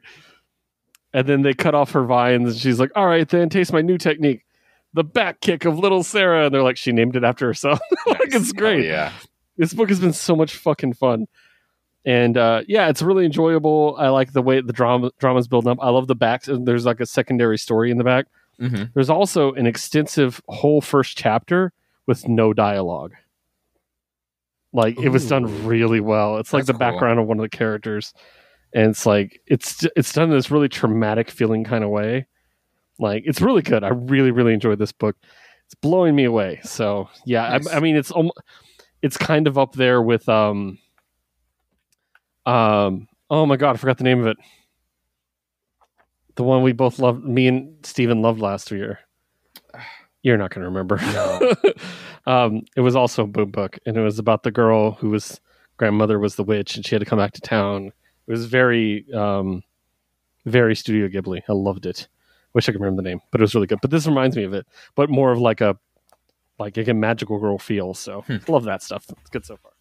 And 1.13 1.27
then 1.27 1.41
they 1.41 1.53
cut 1.53 1.75
off 1.75 1.91
her 1.91 2.05
vines 2.05 2.51
and 2.53 2.57
she's 2.57 2.79
like, 2.79 2.91
all 2.95 3.05
right, 3.07 3.27
then 3.27 3.49
taste 3.49 3.73
my 3.73 3.81
new 3.81 3.97
technique. 3.97 4.45
the 4.93 5.03
back 5.03 5.41
kick 5.41 5.65
of 5.65 5.77
little 5.77 6.01
Sarah, 6.03 6.45
and 6.45 6.53
they're 6.55 6.63
like, 6.63 6.77
she 6.77 6.91
named 6.93 7.15
it 7.17 7.23
after 7.25 7.45
herself. 7.47 7.79
like 8.07 8.19
Nice. 8.31 8.35
it's 8.41 8.51
great. 8.53 8.85
Oh, 8.85 8.89
yeah. 8.89 9.11
This 9.57 9.73
book 9.73 9.89
has 9.89 9.99
been 9.99 10.13
so 10.13 10.33
much 10.35 10.55
fucking 10.55 10.93
fun. 10.93 11.27
And 12.07 12.37
uh, 12.37 12.61
yeah, 12.69 12.87
it's 12.87 13.01
really 13.01 13.25
enjoyable. 13.25 13.95
I 13.99 14.07
like 14.07 14.31
the 14.31 14.41
way 14.41 14.61
the 14.61 14.71
drama 14.71 15.11
drama's 15.19 15.47
building 15.49 15.69
up. 15.71 15.77
I 15.81 15.89
love 15.89 16.07
the 16.07 16.15
backs. 16.15 16.47
and 16.47 16.65
There's 16.65 16.85
like 16.85 17.01
a 17.01 17.05
secondary 17.05 17.57
story 17.57 17.91
in 17.91 17.97
the 17.97 18.03
back. 18.05 18.27
hmm 18.59 18.83
There's 18.93 19.09
also 19.09 19.51
an 19.53 19.67
extensive 19.67 20.41
whole 20.47 20.79
first 20.79 21.17
chapter 21.17 21.73
with 22.05 22.25
no 22.27 22.53
dialogue. 22.53 23.11
Like 24.73 24.97
it 24.99 25.09
was 25.09 25.27
done 25.27 25.65
really 25.65 25.99
well. 25.99 26.37
It's 26.37 26.53
like 26.53 26.61
That's 26.61 26.67
the 26.67 26.73
cool. 26.73 26.91
background 26.91 27.19
of 27.19 27.27
one 27.27 27.39
of 27.39 27.43
the 27.43 27.49
characters, 27.57 28.13
and 28.73 28.89
it's 28.91 29.05
like 29.05 29.41
it's 29.47 29.85
it's 29.95 30.13
done 30.13 30.29
in 30.29 30.35
this 30.35 30.51
really 30.51 30.69
traumatic 30.69 31.29
feeling 31.29 31.63
kind 31.63 31.83
of 31.83 31.89
way. 31.89 32.25
Like 32.99 33.23
it's 33.25 33.41
really 33.41 33.61
good. 33.61 33.83
I 33.83 33.89
really 33.89 34.31
really 34.31 34.53
enjoyed 34.53 34.79
this 34.79 34.91
book. 34.91 35.15
It's 35.65 35.75
blowing 35.75 36.15
me 36.15 36.25
away. 36.25 36.59
So 36.63 37.09
yeah, 37.25 37.49
Nice. 37.49 37.67
I, 37.67 37.77
I 37.77 37.79
mean 37.79 37.95
it's 37.95 38.11
almo- 38.11 38.31
it's 39.01 39.17
kind 39.17 39.47
of 39.47 39.57
up 39.57 39.73
there 39.73 40.01
with 40.01 40.27
um 40.29 40.77
um 42.47 43.07
oh 43.29 43.45
my 43.45 43.57
god 43.57 43.75
I 43.75 43.77
forgot 43.77 43.97
the 43.97 44.03
name 44.03 44.21
of 44.21 44.27
it. 44.27 44.37
The 46.35 46.43
one 46.43 46.61
we 46.61 46.71
both 46.71 46.99
loved, 46.99 47.23
me 47.23 47.47
and 47.47 47.83
Steven 47.83 48.21
loved 48.21 48.39
last 48.39 48.69
year. 48.71 48.99
You're 50.21 50.37
not 50.37 50.51
going 50.51 50.61
to 50.61 50.67
remember. 50.67 50.97
No. 50.97 51.53
um, 52.31 52.61
it 52.75 52.81
was 52.81 52.95
also 52.95 53.23
a 53.23 53.27
boom 53.27 53.49
book, 53.49 53.79
and 53.85 53.97
it 53.97 54.01
was 54.01 54.19
about 54.19 54.43
the 54.43 54.51
girl 54.51 54.91
who 54.91 55.09
was 55.09 55.39
grandmother 55.77 56.19
was 56.19 56.35
the 56.35 56.43
witch, 56.43 56.75
and 56.75 56.85
she 56.85 56.93
had 56.93 56.99
to 56.99 57.05
come 57.05 57.17
back 57.17 57.31
to 57.33 57.41
town. 57.41 57.87
It 58.27 58.31
was 58.31 58.45
very, 58.45 59.05
um, 59.13 59.63
very 60.45 60.75
Studio 60.75 61.07
Ghibli. 61.07 61.41
I 61.47 61.53
loved 61.53 61.85
it. 61.85 62.07
Wish 62.53 62.67
I 62.69 62.71
could 62.71 62.81
remember 62.81 63.01
the 63.01 63.09
name, 63.09 63.21
but 63.31 63.41
it 63.41 63.43
was 63.43 63.55
really 63.55 63.67
good. 63.67 63.79
But 63.81 63.89
this 63.91 64.05
reminds 64.05 64.35
me 64.35 64.43
of 64.43 64.53
it, 64.53 64.67
but 64.95 65.09
more 65.09 65.31
of 65.31 65.39
like 65.39 65.61
a, 65.61 65.77
like 66.59 66.77
a 66.77 66.93
magical 66.93 67.39
girl 67.39 67.57
feel. 67.57 67.93
So 67.93 68.21
Hmm. 68.21 68.37
love 68.47 68.65
that 68.65 68.83
stuff. 68.83 69.05
It's 69.09 69.29
good 69.29 69.45
so 69.45 69.57
far. 69.57 69.71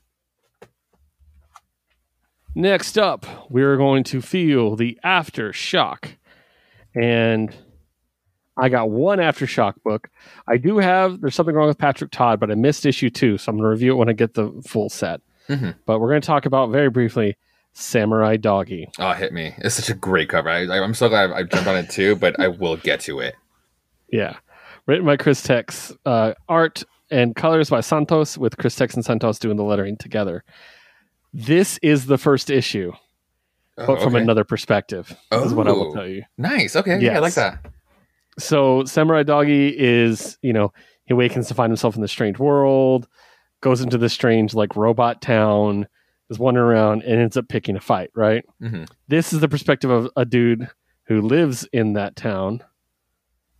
Next 2.57 2.96
up, 2.96 3.26
we're 3.50 3.76
going 3.76 4.02
to 4.04 4.22
feel 4.22 4.76
the 4.76 4.98
aftershock. 5.04 6.12
And 6.94 7.54
I 8.57 8.70
got 8.70 8.88
one 8.88 9.18
aftershock 9.18 9.74
book. 9.84 10.09
I 10.48 10.57
do 10.57 10.78
have 10.78 11.20
there's 11.20 11.34
something 11.34 11.54
wrong 11.54 11.68
with 11.68 11.76
Patrick 11.76 12.11
Todd, 12.11 12.40
but 12.40 12.50
I 12.50 12.54
missed 12.54 12.86
issue 12.86 13.11
two, 13.11 13.36
so 13.36 13.50
I'm 13.50 13.59
gonna 13.59 13.68
review 13.68 13.92
it 13.92 13.96
when 13.96 14.09
I 14.09 14.14
get 14.14 14.32
the 14.32 14.50
full 14.66 14.88
set. 14.88 15.20
Mhm. 15.50 15.74
But 15.84 16.00
we're 16.00 16.09
gonna 16.09 16.22
talk 16.22 16.46
about 16.46 16.70
very 16.70 16.88
briefly 16.88 17.36
Samurai 17.74 18.38
Doggy. 18.38 18.88
Oh, 18.98 19.12
hit 19.12 19.34
me! 19.34 19.52
It's 19.59 19.74
such 19.74 19.90
a 19.90 19.94
great 19.94 20.30
cover. 20.30 20.48
I, 20.48 20.64
I, 20.64 20.82
I'm 20.82 20.94
so 20.94 21.11
glad 21.11 21.32
I 21.32 21.42
jumped 21.42 21.68
on 21.68 21.76
it 21.76 21.90
too, 21.90 22.16
but 22.16 22.40
I 22.40 22.48
will 22.48 22.78
get 22.78 23.00
to 23.00 23.20
it. 23.20 23.34
Yeah. 24.11 24.36
Written 24.86 25.04
by 25.04 25.18
Chris 25.18 25.42
Tex, 25.42 25.92
uh, 26.07 26.32
art 26.48 26.84
and 27.11 27.36
colors 27.36 27.68
by 27.68 27.82
Santos, 27.82 28.38
with 28.38 28.57
Chris 28.57 28.76
Tex 28.76 28.94
and 28.94 29.04
Santos 29.04 29.38
doing 29.38 29.59
the 29.59 29.62
lettering 29.64 29.98
together. 29.98 30.42
This 31.32 31.78
is 31.82 32.06
the 32.06 32.18
first 32.18 32.50
issue, 32.50 32.92
Oh, 33.78 33.86
but 33.86 34.00
from 34.02 34.14
okay. 34.14 34.22
another 34.22 34.44
perspective, 34.44 35.14
is 35.32 35.52
what 35.52 35.68
I 35.68 35.72
will 35.72 35.90
Oh. 35.90 35.94
tell 35.94 36.08
you. 36.08 36.22
Nice. 36.38 36.76
Okay. 36.76 36.98
Yeah, 37.00 37.16
I 37.16 37.18
like 37.18 37.34
that. 37.34 37.58
so 38.38 38.84
samurai 38.84 39.22
doggy 39.22 39.68
is 39.78 40.36
you 40.42 40.52
know 40.52 40.72
he 41.06 41.14
awakens 41.14 41.48
to 41.48 41.54
find 41.54 41.70
himself 41.70 41.94
in 41.96 42.02
the 42.02 42.08
strange 42.08 42.38
world 42.38 43.08
goes 43.62 43.80
into 43.80 43.96
this 43.96 44.12
strange 44.12 44.52
like 44.52 44.76
robot 44.76 45.22
town 45.22 45.86
is 46.28 46.38
wandering 46.38 46.66
around 46.68 47.02
and 47.04 47.18
ends 47.20 47.38
up 47.38 47.48
picking 47.48 47.76
a 47.76 47.80
fight 47.80 48.10
right 48.14 48.44
hmm 48.60 48.84
this 49.08 49.32
is 49.32 49.40
the 49.40 49.48
perspective 49.48 49.90
of 49.90 50.10
a 50.16 50.26
dude 50.26 50.68
who 51.04 51.22
lives 51.22 51.66
in 51.72 51.94
that 51.94 52.14
town 52.14 52.62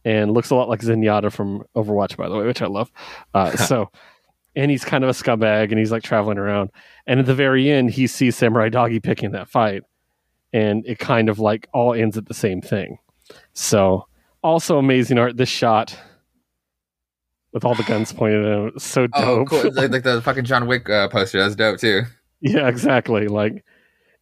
and 0.05 0.33
looks 0.33 0.51
a 0.51 0.55
lot 0.55 0.69
like 0.69 0.81
zenyatta 0.83 1.33
from 1.33 1.65
overwatch 1.75 2.15
by 2.19 2.29
the 2.29 2.37
way 2.37 2.45
which 2.45 2.61
i 2.61 2.67
love 2.67 2.93
uh, 3.33 3.57
so 3.57 3.91
and 4.57 4.71
he's 4.71 4.85
kind 4.85 5.05
of 5.05 5.11
a 5.11 5.13
scumbag 5.13 5.71
and 5.71 5.79
he's 5.79 5.93
like 5.93 6.03
traveling 6.03 6.39
around 6.39 6.71
and 7.07 7.21
at 7.21 7.27
the 7.27 7.35
very 7.35 7.71
end 7.71 7.91
he 7.91 8.07
sees 8.07 8.35
samurai 8.37 8.69
doggy 8.69 8.99
picking 8.99 9.31
that 9.33 9.49
fight 9.49 9.83
and 10.53 10.85
it 10.87 10.99
kind 10.99 11.29
of 11.29 11.39
like 11.39 11.69
all 11.75 11.93
ends 11.95 12.17
at 12.17 12.27
the 12.27 12.35
same 12.35 12.61
thing 12.61 12.99
so 13.53 14.07
also 14.43 14.79
amazing 14.79 15.19
art 15.19 15.37
this 15.37 15.49
shot 15.49 15.97
with 17.53 17.65
all 17.65 17.75
the 17.75 17.83
guns 17.85 18.13
pointed 18.13 18.45
at 18.45 18.59
him 18.59 18.73
so 18.79 19.07
Oh, 19.15 19.39
dope 19.45 19.49
cool. 19.49 19.73
Like, 19.73 19.91
like 19.91 20.03
the 20.03 20.21
fucking 20.23 20.45
John 20.45 20.67
Wick 20.67 20.89
uh, 20.91 21.09
poster. 21.09 21.39
That's 21.39 21.55
dope 21.57 21.79
too. 21.79 22.03
yeah 22.41 22.69
exactly 22.69 23.29
like 23.29 23.65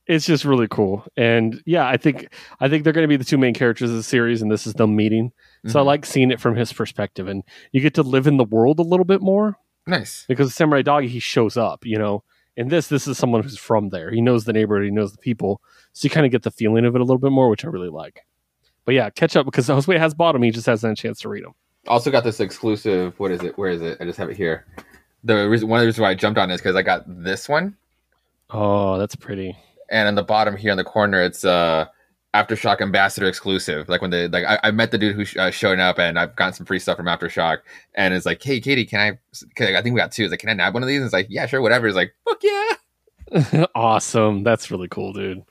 it's 0.06 0.24
just 0.26 0.44
really 0.44 0.68
cool 0.68 1.04
and 1.16 1.60
yeah 1.66 1.86
i 1.88 1.96
think 1.96 2.28
i 2.60 2.68
think 2.68 2.84
they're 2.84 2.92
going 2.92 3.02
to 3.04 3.08
be 3.08 3.16
the 3.16 3.24
two 3.24 3.38
main 3.38 3.54
characters 3.54 3.90
of 3.90 3.96
the 3.96 4.02
series 4.02 4.40
and 4.42 4.52
this 4.52 4.66
is 4.66 4.74
them 4.74 4.94
meeting 4.94 5.32
so 5.66 5.80
i 5.80 5.82
Mhm. 5.82 5.86
like 5.86 6.06
seeing 6.06 6.30
it 6.30 6.38
from 6.40 6.54
his 6.54 6.72
perspective 6.72 7.26
and 7.26 7.42
you 7.72 7.80
get 7.80 7.94
to 7.94 8.02
live 8.02 8.26
in 8.26 8.36
the 8.36 8.44
world 8.44 8.78
a 8.78 8.82
little 8.82 9.04
bit 9.06 9.20
more 9.22 9.56
nice. 9.86 10.24
because 10.28 10.54
samurai 10.54 10.82
doggy 10.82 11.08
he 11.08 11.18
shows 11.20 11.56
up 11.56 11.84
you 11.84 11.98
know 11.98 12.22
And 12.56 12.70
this 12.70 12.88
this 12.88 13.06
is 13.06 13.18
someone 13.18 13.42
who's 13.42 13.58
from 13.58 13.90
there 13.90 14.10
he 14.10 14.20
knows 14.20 14.44
the 14.44 14.52
neighborhood 14.52 14.84
he 14.84 14.90
knows 14.90 15.12
the 15.12 15.18
people 15.18 15.60
so 15.92 16.06
you 16.06 16.10
kind 16.10 16.26
of 16.26 16.32
get 16.32 16.42
the 16.42 16.50
feeling 16.50 16.84
of 16.84 16.94
it 16.94 17.00
a 17.00 17.04
little 17.04 17.18
bit 17.18 17.32
more 17.32 17.48
which 17.48 17.64
i 17.64 17.68
really 17.68 17.88
like 17.90 18.24
but 18.84 18.94
yeah 18.94 19.10
catch 19.10 19.36
up 19.36 19.44
because 19.46 19.68
josue 19.68 19.98
has 19.98 20.14
bottom 20.14 20.42
he 20.42 20.50
just 20.50 20.66
hasn't 20.66 20.90
had 20.90 20.98
a 20.98 21.00
chance 21.02 21.20
to 21.20 21.28
read 21.28 21.44
them 21.44 21.54
Also 21.86 22.10
got 22.10 22.24
this 22.24 22.40
exclusive. 22.40 23.18
What 23.20 23.30
is 23.30 23.42
it? 23.42 23.58
Where 23.58 23.70
is 23.70 23.82
it? 23.82 23.98
I 24.00 24.04
just 24.04 24.18
have 24.18 24.30
it 24.30 24.38
here. 24.38 24.64
The 25.22 25.48
reason, 25.48 25.68
one 25.68 25.78
of 25.80 25.82
the 25.82 25.86
reasons 25.88 26.00
why 26.02 26.10
I 26.10 26.14
jumped 26.14 26.38
on 26.38 26.50
is 26.50 26.60
because 26.60 26.76
I 26.76 26.82
got 26.82 27.02
this 27.06 27.46
one, 27.48 27.76
oh 28.50 28.96
that's 28.98 29.16
pretty 29.16 29.56
and 29.90 30.08
on 30.08 30.14
the 30.14 30.22
bottom 30.22 30.56
here 30.56 30.70
in 30.70 30.78
the 30.78 30.84
corner, 30.84 31.20
it's 31.22 31.44
uh 31.44 31.84
Aftershock 32.34 32.80
Ambassador 32.80 33.26
exclusive. 33.28 33.88
Like 33.88 34.02
when 34.02 34.10
they 34.10 34.26
like, 34.28 34.44
I, 34.44 34.58
I 34.64 34.70
met 34.72 34.90
the 34.90 34.98
dude 34.98 35.14
who 35.14 35.24
sh- 35.24 35.36
uh, 35.36 35.50
showing 35.50 35.80
up, 35.80 35.98
and 35.98 36.18
I've 36.18 36.34
gotten 36.36 36.52
some 36.52 36.66
free 36.66 36.78
stuff 36.80 36.96
from 36.96 37.06
Aftershock, 37.06 37.58
and 37.94 38.12
it's 38.12 38.26
like, 38.26 38.42
hey, 38.42 38.60
Katie, 38.60 38.84
can 38.84 39.00
I? 39.00 39.18
Can 39.54 39.74
I, 39.74 39.78
I 39.78 39.82
think 39.82 39.94
we 39.94 40.00
got 40.00 40.12
two. 40.12 40.24
It's 40.24 40.30
like, 40.32 40.40
can 40.40 40.48
I 40.50 40.54
nab 40.54 40.74
one 40.74 40.82
of 40.82 40.88
these? 40.88 40.96
And 40.98 41.04
it's 41.04 41.12
like, 41.14 41.28
yeah, 41.30 41.46
sure, 41.46 41.62
whatever. 41.62 41.86
It's 41.86 41.96
like, 41.96 42.14
fuck 42.24 42.42
yeah. 42.42 43.66
awesome. 43.74 44.42
That's 44.42 44.70
really 44.70 44.88
cool, 44.88 45.12
dude. 45.12 45.44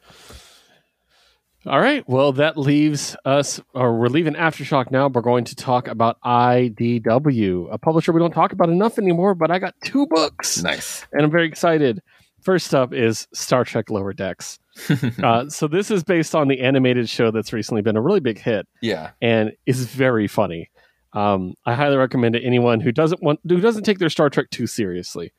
All 1.65 1.79
right. 1.79 2.03
Well, 2.09 2.33
that 2.33 2.57
leaves 2.57 3.15
us, 3.23 3.61
or 3.73 3.97
we're 3.97 4.07
leaving 4.07 4.33
Aftershock 4.33 4.91
now. 4.91 5.07
We're 5.07 5.21
going 5.21 5.45
to 5.45 5.55
talk 5.55 5.87
about 5.87 6.19
IDW, 6.21 7.67
a 7.71 7.77
publisher 7.77 8.11
we 8.11 8.19
don't 8.19 8.33
talk 8.33 8.51
about 8.51 8.67
enough 8.69 8.97
anymore, 8.99 9.33
but 9.33 9.49
I 9.49 9.59
got 9.59 9.73
two 9.81 10.05
books 10.07 10.61
Nice. 10.61 11.07
and 11.13 11.23
I'm 11.23 11.31
very 11.31 11.47
excited. 11.47 12.01
First 12.43 12.75
up 12.75 12.93
is 12.93 13.27
Star 13.33 13.63
Trek 13.63 13.89
Lower 13.89 14.13
Decks. 14.13 14.59
Uh, 15.23 15.47
so, 15.49 15.67
this 15.67 15.91
is 15.91 16.03
based 16.03 16.33
on 16.33 16.47
the 16.47 16.59
animated 16.59 17.07
show 17.07 17.29
that's 17.29 17.53
recently 17.53 17.81
been 17.83 17.95
a 17.95 18.01
really 18.01 18.19
big 18.19 18.39
hit 18.39 18.67
yeah. 18.81 19.11
and 19.21 19.51
is 19.67 19.85
very 19.85 20.27
funny. 20.27 20.69
Um, 21.13 21.53
I 21.65 21.75
highly 21.75 21.95
recommend 21.95 22.35
it 22.35 22.39
to 22.39 22.45
anyone 22.45 22.79
who 22.79 22.91
doesn't 22.91 23.21
want 23.21 23.39
who 23.47 23.61
doesn't 23.61 23.83
take 23.83 23.99
their 23.99 24.09
Star 24.09 24.29
Trek 24.29 24.49
too 24.49 24.65
seriously. 24.65 25.31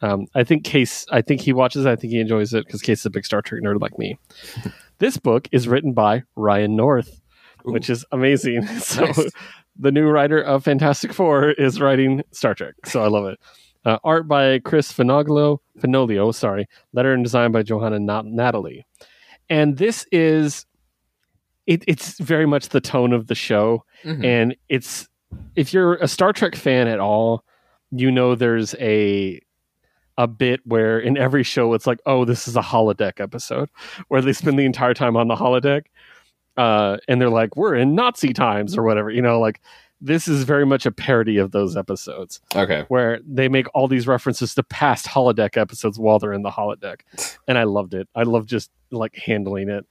Um, 0.00 0.26
I 0.34 0.44
think 0.44 0.64
Case, 0.64 1.06
I 1.10 1.22
think 1.22 1.40
he 1.42 1.52
watches. 1.52 1.84
it. 1.84 1.90
I 1.90 1.96
think 1.96 2.12
he 2.12 2.20
enjoys 2.20 2.54
it 2.54 2.66
because 2.66 2.80
Case 2.82 3.00
is 3.00 3.06
a 3.06 3.10
big 3.10 3.24
Star 3.26 3.42
Trek 3.42 3.62
nerd 3.62 3.80
like 3.80 3.98
me. 3.98 4.18
this 4.98 5.16
book 5.16 5.48
is 5.52 5.68
written 5.68 5.92
by 5.92 6.22
Ryan 6.36 6.74
North, 6.76 7.20
Ooh. 7.66 7.72
which 7.72 7.90
is 7.90 8.04
amazing. 8.12 8.66
So 8.78 9.04
Nice. 9.04 9.30
the 9.78 9.92
new 9.92 10.08
writer 10.08 10.40
of 10.40 10.64
Fantastic 10.64 11.12
Four 11.12 11.50
is 11.50 11.80
writing 11.80 12.22
Star 12.32 12.54
Trek. 12.54 12.74
So 12.86 13.02
I 13.02 13.08
love 13.08 13.26
it. 13.26 13.38
Uh, 13.88 13.98
art 14.04 14.28
by 14.28 14.58
Chris 14.58 14.92
Fenoglio, 14.92 15.58
Finolio, 15.80 16.34
sorry. 16.34 16.68
Letter 16.92 17.14
and 17.14 17.24
design 17.24 17.52
by 17.52 17.62
Johanna 17.62 17.98
Nat- 17.98 18.24
Nattalie. 18.26 18.84
And 19.48 19.78
this 19.78 20.04
is, 20.12 20.66
it, 21.66 21.84
it's 21.86 22.18
very 22.18 22.44
much 22.44 22.68
the 22.68 22.82
tone 22.82 23.14
of 23.14 23.28
the 23.28 23.34
show 23.34 23.84
Mhm. 24.04 24.24
and 24.24 24.56
it's 24.68 25.08
if 25.56 25.72
you're 25.72 25.94
a 25.96 26.08
Star 26.08 26.32
Trek 26.34 26.54
fan 26.54 26.86
at 26.88 27.00
all, 27.00 27.44
you 27.90 28.10
know 28.10 28.34
there's 28.34 28.74
a 28.74 29.40
a 30.18 30.26
bit 30.26 30.60
where 30.64 30.98
in 30.98 31.16
every 31.16 31.42
show 31.42 31.72
it's 31.74 31.86
like, 31.86 32.00
oh, 32.04 32.24
this 32.26 32.46
is 32.48 32.56
a 32.56 32.60
holodeck 32.60 33.20
episode 33.20 33.70
where 34.08 34.20
they 34.20 34.32
spend 34.34 34.58
the 34.58 34.64
entire 34.66 34.92
time 34.94 35.16
on 35.16 35.28
the 35.28 35.34
holodeck, 35.36 35.84
uh, 36.58 36.96
and 37.08 37.20
they're 37.20 37.30
like, 37.30 37.56
we're 37.56 37.74
in 37.74 37.94
Nazi 37.94 38.32
times 38.34 38.76
or 38.76 38.82
whatever, 38.82 39.10
you 39.10 39.22
know, 39.22 39.38
like 39.40 39.60
this 40.00 40.28
is 40.28 40.44
very 40.44 40.64
much 40.64 40.86
a 40.86 40.92
parody 40.92 41.38
of 41.38 41.50
those 41.50 41.76
episodes 41.76 42.40
Okay. 42.54 42.84
where 42.88 43.18
they 43.26 43.48
make 43.48 43.66
all 43.74 43.88
these 43.88 44.06
references 44.06 44.54
to 44.54 44.62
past 44.62 45.06
holodeck 45.06 45.56
episodes 45.56 45.98
while 45.98 46.18
they're 46.18 46.32
in 46.32 46.42
the 46.42 46.50
holodeck 46.50 47.00
and 47.48 47.58
i 47.58 47.64
loved 47.64 47.94
it 47.94 48.08
i 48.14 48.22
love 48.22 48.46
just 48.46 48.70
like 48.90 49.16
handling 49.16 49.68
it 49.68 49.84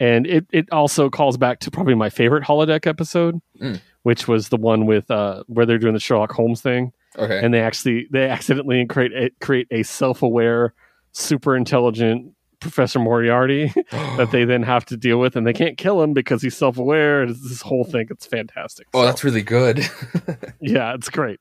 and 0.00 0.26
it, 0.26 0.46
it 0.52 0.66
also 0.72 1.10
calls 1.10 1.36
back 1.36 1.58
to 1.60 1.70
probably 1.70 1.94
my 1.94 2.08
favorite 2.10 2.44
holodeck 2.44 2.86
episode 2.86 3.40
Mm. 3.60 3.80
which 4.02 4.26
was 4.28 4.48
the 4.48 4.56
one 4.56 4.86
with 4.86 5.10
uh 5.10 5.42
where 5.46 5.66
they're 5.66 5.78
doing 5.78 5.94
the 5.94 6.00
sherlock 6.00 6.32
holmes 6.32 6.60
thing 6.60 6.92
Okay. 7.18 7.44
and 7.44 7.52
they 7.52 7.60
actually 7.60 8.06
they 8.10 8.28
accidentally 8.28 8.86
create 8.86 9.12
a, 9.12 9.30
create 9.44 9.66
a 9.70 9.82
self-aware 9.82 10.72
super 11.12 11.54
intelligent 11.56 12.32
professor 12.62 12.98
moriarty 12.98 13.72
that 13.90 14.30
they 14.32 14.44
then 14.44 14.62
have 14.62 14.84
to 14.86 14.96
deal 14.96 15.18
with 15.18 15.36
and 15.36 15.46
they 15.46 15.52
can't 15.52 15.76
kill 15.76 16.02
him 16.02 16.12
because 16.14 16.40
he's 16.42 16.56
self-aware 16.56 17.24
it's 17.24 17.46
this 17.48 17.60
whole 17.60 17.84
thing 17.84 18.06
it's 18.10 18.24
fantastic 18.26 18.86
oh, 18.94 19.00
So- 19.00 19.06
that's 19.06 19.24
really 19.24 19.42
good. 19.42 19.78
yeah, 20.60 20.94
it's 20.94 21.10
great. 21.10 21.40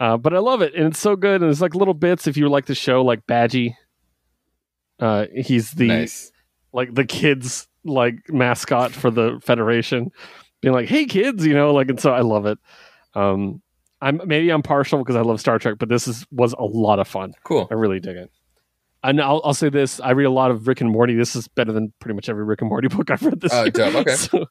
Uh, 0.00 0.16
but 0.16 0.32
I 0.32 0.38
love 0.38 0.62
it, 0.62 0.74
and 0.76 0.86
it's 0.86 1.00
so 1.00 1.16
good. 1.16 1.42
And 1.42 1.50
it's 1.50 1.60
like 1.60 1.74
little 1.74 1.92
bits. 1.92 2.28
If 2.28 2.36
you 2.36 2.48
like 2.48 2.66
the 2.66 2.74
show, 2.76 3.02
like 3.02 3.26
Badgey, 3.26 3.74
uh, 5.00 5.26
he's 5.34 5.72
the 5.72 5.88
nice. 5.88 6.30
like 6.72 6.94
the 6.94 7.04
kids 7.04 7.66
like 7.84 8.14
mascot 8.28 8.92
for 8.92 9.10
the 9.10 9.40
Federation, 9.42 10.12
being 10.60 10.72
like, 10.72 10.88
"Hey 10.88 11.06
kids," 11.06 11.44
you 11.44 11.52
know, 11.54 11.72
like, 11.74 11.88
and 11.88 11.98
so 12.00 12.12
I 12.12 12.20
love 12.20 12.46
it. 12.46 12.58
Um, 13.14 13.60
I'm 14.00 14.20
maybe 14.24 14.50
I'm 14.50 14.62
partial 14.62 15.00
because 15.00 15.16
I 15.16 15.22
love 15.22 15.40
Star 15.40 15.58
Trek, 15.58 15.76
but 15.78 15.88
this 15.88 16.06
is 16.06 16.24
was 16.30 16.52
a 16.52 16.64
lot 16.64 17.00
of 17.00 17.08
fun. 17.08 17.34
Cool. 17.42 17.66
I 17.68 17.74
really 17.74 17.98
dig 17.98 18.16
it. 18.16 18.30
And 19.08 19.20
I'll, 19.20 19.40
I'll 19.44 19.54
say 19.54 19.68
this: 19.70 20.00
I 20.00 20.10
read 20.10 20.24
a 20.26 20.30
lot 20.30 20.50
of 20.50 20.66
Rick 20.68 20.80
and 20.80 20.90
Morty. 20.90 21.14
This 21.14 21.34
is 21.36 21.48
better 21.48 21.72
than 21.72 21.92
pretty 22.00 22.14
much 22.14 22.28
every 22.28 22.44
Rick 22.44 22.60
and 22.62 22.68
Morty 22.68 22.88
book 22.94 23.10
I've 23.10 23.22
read 23.22 23.40
this 23.40 23.52
Oh, 23.52 23.62
year. 23.62 23.70
dope. 23.70 23.94
Okay. 23.94 24.14
So, 24.16 24.46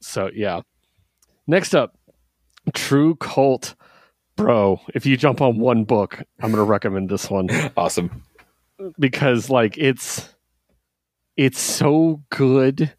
so 0.00 0.30
yeah. 0.34 0.60
Next 1.46 1.74
up, 1.74 1.96
TRVE 2.70 3.18
KVLT, 3.18 3.74
bro. 4.36 4.80
If 4.94 5.06
you 5.06 5.16
jump 5.16 5.40
on 5.40 5.58
one 5.58 5.84
book, 5.84 6.22
I'm 6.40 6.50
gonna 6.50 6.64
recommend 6.64 7.08
this 7.10 7.30
one 7.30 7.48
Awesome. 7.76 8.24
because 8.98 9.48
like 9.50 9.78
it's 9.78 10.28
it's 11.36 11.60
so 11.60 12.22
good 12.30 12.92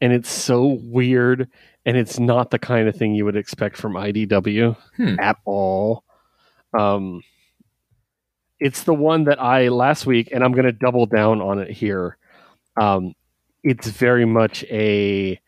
and 0.00 0.12
it's 0.12 0.30
so 0.30 0.78
weird 0.82 1.48
and 1.84 1.96
it's 1.96 2.18
not 2.18 2.50
the 2.50 2.58
kind 2.58 2.88
of 2.88 2.96
thing 2.96 3.14
you 3.14 3.24
would 3.24 3.36
expect 3.36 3.76
from 3.76 3.94
IDW 3.94 4.76
Hmm. 4.96 5.16
at 5.20 5.36
all. 5.44 6.04
Um 6.78 7.22
it's 8.60 8.84
the 8.84 8.94
one 8.94 9.24
that 9.24 9.40
I 9.40 9.68
last 9.68 10.06
week 10.06 10.30
and 10.32 10.42
I'm 10.42 10.52
going 10.52 10.64
to 10.66 10.72
double 10.72 11.06
down 11.06 11.40
on 11.40 11.58
it 11.58 11.70
here. 11.70 12.16
Um 12.80 13.14
it's 13.62 13.88
very 13.88 14.24
much 14.24 14.64
a 14.64 15.40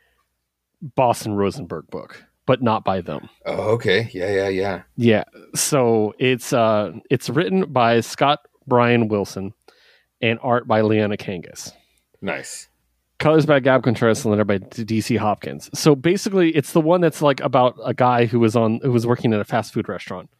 Boston 0.82 1.34
Rosenberg 1.34 1.86
book, 1.88 2.24
but 2.46 2.62
not 2.62 2.84
by 2.84 3.00
them. 3.00 3.28
Oh, 3.46 3.70
okay. 3.72 4.10
Yeah, 4.12 4.30
yeah, 4.30 4.48
yeah. 4.48 4.82
Yeah. 4.96 5.24
So 5.54 6.14
it's 6.18 6.52
uh 6.52 6.92
it's 7.10 7.28
written 7.30 7.72
by 7.72 8.00
Scott 8.00 8.40
Bryan 8.66 9.08
Wilson 9.08 9.54
and 10.20 10.38
art 10.42 10.66
by 10.66 10.80
Liana 10.80 11.16
Kangas. 11.16 11.72
Nice. 12.20 12.68
Colors 13.18 13.46
by 13.46 13.58
Gab 13.58 13.82
Contreras 13.82 14.24
and 14.24 14.30
letter 14.30 14.44
by 14.44 14.58
DC 14.58 15.18
Hopkins. 15.18 15.70
So 15.74 15.96
basically 15.96 16.50
it's 16.50 16.72
the 16.72 16.80
one 16.80 17.00
that's 17.00 17.20
like 17.20 17.40
about 17.40 17.76
a 17.84 17.94
guy 17.94 18.26
who 18.26 18.38
was 18.38 18.54
on 18.54 18.80
who 18.82 18.92
was 18.92 19.06
working 19.06 19.32
at 19.32 19.40
a 19.40 19.44
fast 19.44 19.72
food 19.72 19.88
restaurant 19.88 20.30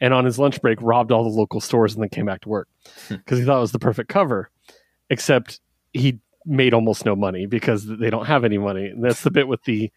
and 0.00 0.12
on 0.12 0.24
his 0.24 0.38
lunch 0.38 0.60
break 0.60 0.78
robbed 0.80 1.12
all 1.12 1.24
the 1.24 1.30
local 1.30 1.60
stores 1.60 1.94
and 1.94 2.02
then 2.02 2.08
came 2.08 2.26
back 2.26 2.42
to 2.42 2.48
work 2.48 2.68
hmm. 3.08 3.16
because 3.16 3.38
he 3.38 3.44
thought 3.44 3.58
it 3.58 3.60
was 3.60 3.72
the 3.72 3.78
perfect 3.78 4.08
cover. 4.08 4.50
Except 5.08 5.60
he 5.92 6.18
made 6.44 6.74
almost 6.74 7.04
no 7.04 7.14
money 7.14 7.46
because 7.46 7.86
they 7.86 8.10
don't 8.10 8.26
have 8.26 8.44
any 8.44 8.58
money. 8.58 8.86
And 8.86 9.04
that's 9.04 9.22
the 9.22 9.30
bit 9.30 9.48
with 9.48 9.62
the 9.64 9.92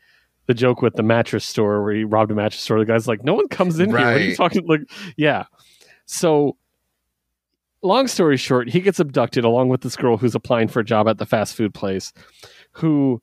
the 0.50 0.56
joke 0.56 0.82
with 0.82 0.96
the 0.96 1.04
mattress 1.04 1.46
store 1.46 1.84
where 1.84 1.94
he 1.94 2.04
robbed 2.04 2.32
a 2.32 2.36
mattress 2.36 2.62
store. 2.62 2.80
The 2.80 2.86
guy's 2.86 3.08
like, 3.08 3.24
no 3.24 3.36
one 3.36 3.48
comes 3.50 3.80
in 3.80 3.90
here. 3.92 4.00
What 4.00 4.08
are 4.08 4.20
you 4.20 4.36
talking? 4.36 4.66
Like, 4.66 4.82
yeah. 5.16 5.46
So, 6.08 6.58
long 7.84 8.08
story 8.08 8.36
short, 8.36 8.68
he 8.68 8.80
gets 8.80 9.00
abducted 9.00 9.46
along 9.46 9.70
with 9.70 9.82
this 9.82 9.96
girl 9.96 10.18
who's 10.18 10.34
applying 10.34 10.68
for 10.68 10.80
a 10.80 10.84
job 10.84 11.08
at 11.08 11.20
the 11.20 11.26
fast 11.28 11.54
food 11.54 11.76
place, 11.76 12.12
who, 12.72 13.22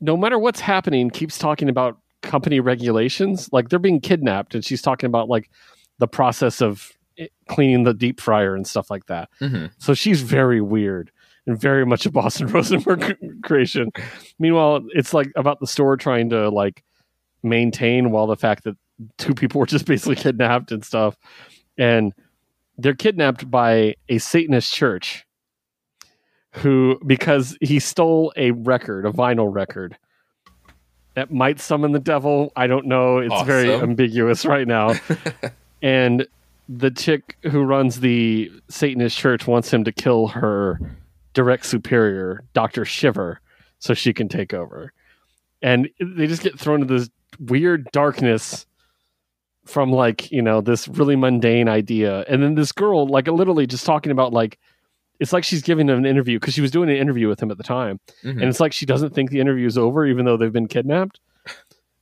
no 0.00 0.16
matter 0.16 0.38
what's 0.38 0.60
happening, 0.60 1.10
keeps 1.10 1.36
talking 1.36 1.68
about 1.68 1.98
company 2.22 2.60
regulations. 2.60 3.48
Like 3.52 3.70
they're 3.70 3.80
being 3.80 4.00
kidnapped, 4.00 4.54
and 4.54 4.64
she's 4.64 4.80
talking 4.80 5.08
about 5.08 5.28
like 5.28 5.50
the 5.98 6.08
process 6.08 6.60
of 6.60 6.92
cleaning 7.48 7.84
the 7.84 7.94
deep 7.94 8.20
fryer 8.20 8.54
and 8.54 8.66
stuff 8.66 8.90
like 8.90 9.06
that. 9.06 9.28
hmm 9.38 9.66
So 9.78 9.94
she's 9.94 10.22
very 10.22 10.60
weird 10.60 11.10
and 11.46 11.60
very 11.60 11.84
much 11.84 12.06
a 12.06 12.10
Boston 12.12 12.46
Rosenberg 12.52 13.16
creation. 13.42 13.90
Meanwhile, 14.38 14.86
it's 14.90 15.14
like 15.14 15.32
about 15.34 15.60
the 15.60 15.66
store 15.66 15.96
trying 15.96 16.30
to 16.30 16.48
like 16.50 16.84
maintain 17.42 18.10
while 18.10 18.26
the 18.26 18.36
fact 18.36 18.64
that 18.64 18.76
two 19.16 19.34
people 19.34 19.58
were 19.60 19.66
just 19.66 19.86
basically 19.86 20.16
kidnapped 20.24 20.70
and 20.72 20.84
stuff. 20.84 21.16
And 21.76 22.12
they're 22.76 22.94
kidnapped 22.94 23.50
by 23.50 23.96
a 24.08 24.18
Satanist 24.18 24.72
church 24.72 25.24
who, 26.52 27.00
because 27.06 27.56
he 27.60 27.78
stole 27.78 28.32
a 28.36 28.50
record, 28.52 29.06
a 29.06 29.10
vinyl 29.10 29.52
record 29.52 29.96
that 31.14 31.32
might 31.32 31.58
summon 31.58 31.92
the 31.92 31.98
devil. 31.98 32.52
I 32.54 32.68
don't 32.68 32.86
know. 32.86 33.18
It's 33.18 33.42
very 33.42 33.72
ambiguous 33.72 34.46
right 34.46 34.66
now. 34.66 34.94
and 35.82 36.26
the 36.68 36.90
chick 36.90 37.36
who 37.42 37.62
runs 37.62 38.00
the 38.00 38.50
Satanist 38.68 39.16
church 39.16 39.46
wants 39.46 39.72
him 39.72 39.84
to 39.84 39.92
kill 39.92 40.28
her 40.28 40.78
direct 41.32 41.64
superior, 41.66 42.42
Dr. 42.52 42.84
Shiver, 42.84 43.40
so 43.78 43.94
she 43.94 44.12
can 44.12 44.28
take 44.28 44.52
over. 44.52 44.92
And 45.62 45.88
they 46.00 46.26
just 46.26 46.42
get 46.42 46.58
thrown 46.58 46.82
into 46.82 46.94
this 46.98 47.10
weird 47.40 47.88
darkness 47.92 48.66
from 49.64 49.92
like, 49.92 50.30
you 50.30 50.42
know, 50.42 50.60
this 50.60 50.88
really 50.88 51.16
mundane 51.16 51.68
idea. 51.68 52.24
And 52.28 52.42
then 52.42 52.54
this 52.54 52.72
girl, 52.72 53.06
like 53.06 53.28
literally 53.28 53.66
just 53.66 53.86
talking 53.86 54.12
about 54.12 54.32
like 54.32 54.58
it's 55.20 55.32
like 55.32 55.44
she's 55.44 55.62
giving 55.62 55.88
him 55.88 55.98
an 55.98 56.06
interview 56.06 56.38
because 56.38 56.54
she 56.54 56.60
was 56.60 56.70
doing 56.70 56.88
an 56.88 56.96
interview 56.96 57.28
with 57.28 57.42
him 57.42 57.50
at 57.50 57.58
the 57.58 57.64
time. 57.64 57.98
Mhm. 58.22 58.30
And 58.30 58.44
it's 58.44 58.60
like 58.60 58.72
she 58.72 58.86
doesn't 58.86 59.14
think 59.14 59.30
the 59.30 59.40
interview 59.40 59.66
is 59.66 59.76
over, 59.76 60.06
even 60.06 60.24
though 60.24 60.36
they've 60.36 60.52
been 60.52 60.68
kidnapped. 60.68 61.18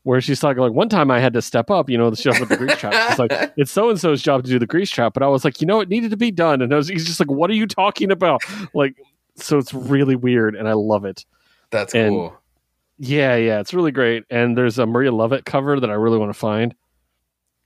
Where 0.06 0.20
she's 0.20 0.38
talking 0.38 0.62
like 0.62 0.70
one 0.72 0.88
time 0.88 1.10
I 1.10 1.18
had 1.18 1.32
to 1.32 1.42
step 1.42 1.68
up, 1.68 1.90
you 1.90 1.98
know, 1.98 2.10
the 2.10 2.16
stuff 2.16 2.38
with 2.38 2.48
the 2.48 2.56
grease 2.56 2.76
trap. 2.78 2.92
It's 3.10 3.18
like 3.18 3.52
it's 3.56 3.72
so 3.72 3.90
and 3.90 3.98
so's 3.98 4.22
job 4.22 4.44
to 4.44 4.48
do 4.48 4.56
the 4.56 4.66
grease 4.66 4.88
trap, 4.88 5.12
but 5.14 5.24
I 5.24 5.26
was 5.26 5.44
like, 5.44 5.60
you 5.60 5.66
know, 5.66 5.80
it 5.80 5.88
needed 5.88 6.12
to 6.12 6.16
be 6.16 6.30
done, 6.30 6.62
and 6.62 6.72
I 6.72 6.76
was, 6.76 6.86
he's 6.86 7.04
just 7.04 7.18
like, 7.18 7.28
what 7.28 7.50
are 7.50 7.54
you 7.54 7.66
talking 7.66 8.12
about? 8.12 8.40
Like, 8.72 8.94
so 9.34 9.58
it's 9.58 9.74
really 9.74 10.14
weird, 10.14 10.54
and 10.54 10.68
I 10.68 10.74
love 10.74 11.04
it. 11.04 11.24
That's 11.70 11.92
And- 11.92 12.12
cool. 12.14 12.36
Yeah, 12.98 13.34
yeah, 13.34 13.58
it's 13.58 13.74
really 13.74 13.90
great. 13.90 14.22
And 14.30 14.56
there's 14.56 14.78
a 14.78 14.86
Maria 14.86 15.10
Llovet 15.10 15.44
cover 15.44 15.78
that 15.80 15.90
I 15.90 15.94
really 15.94 16.18
want 16.18 16.32
to 16.32 16.38
find. 16.38 16.72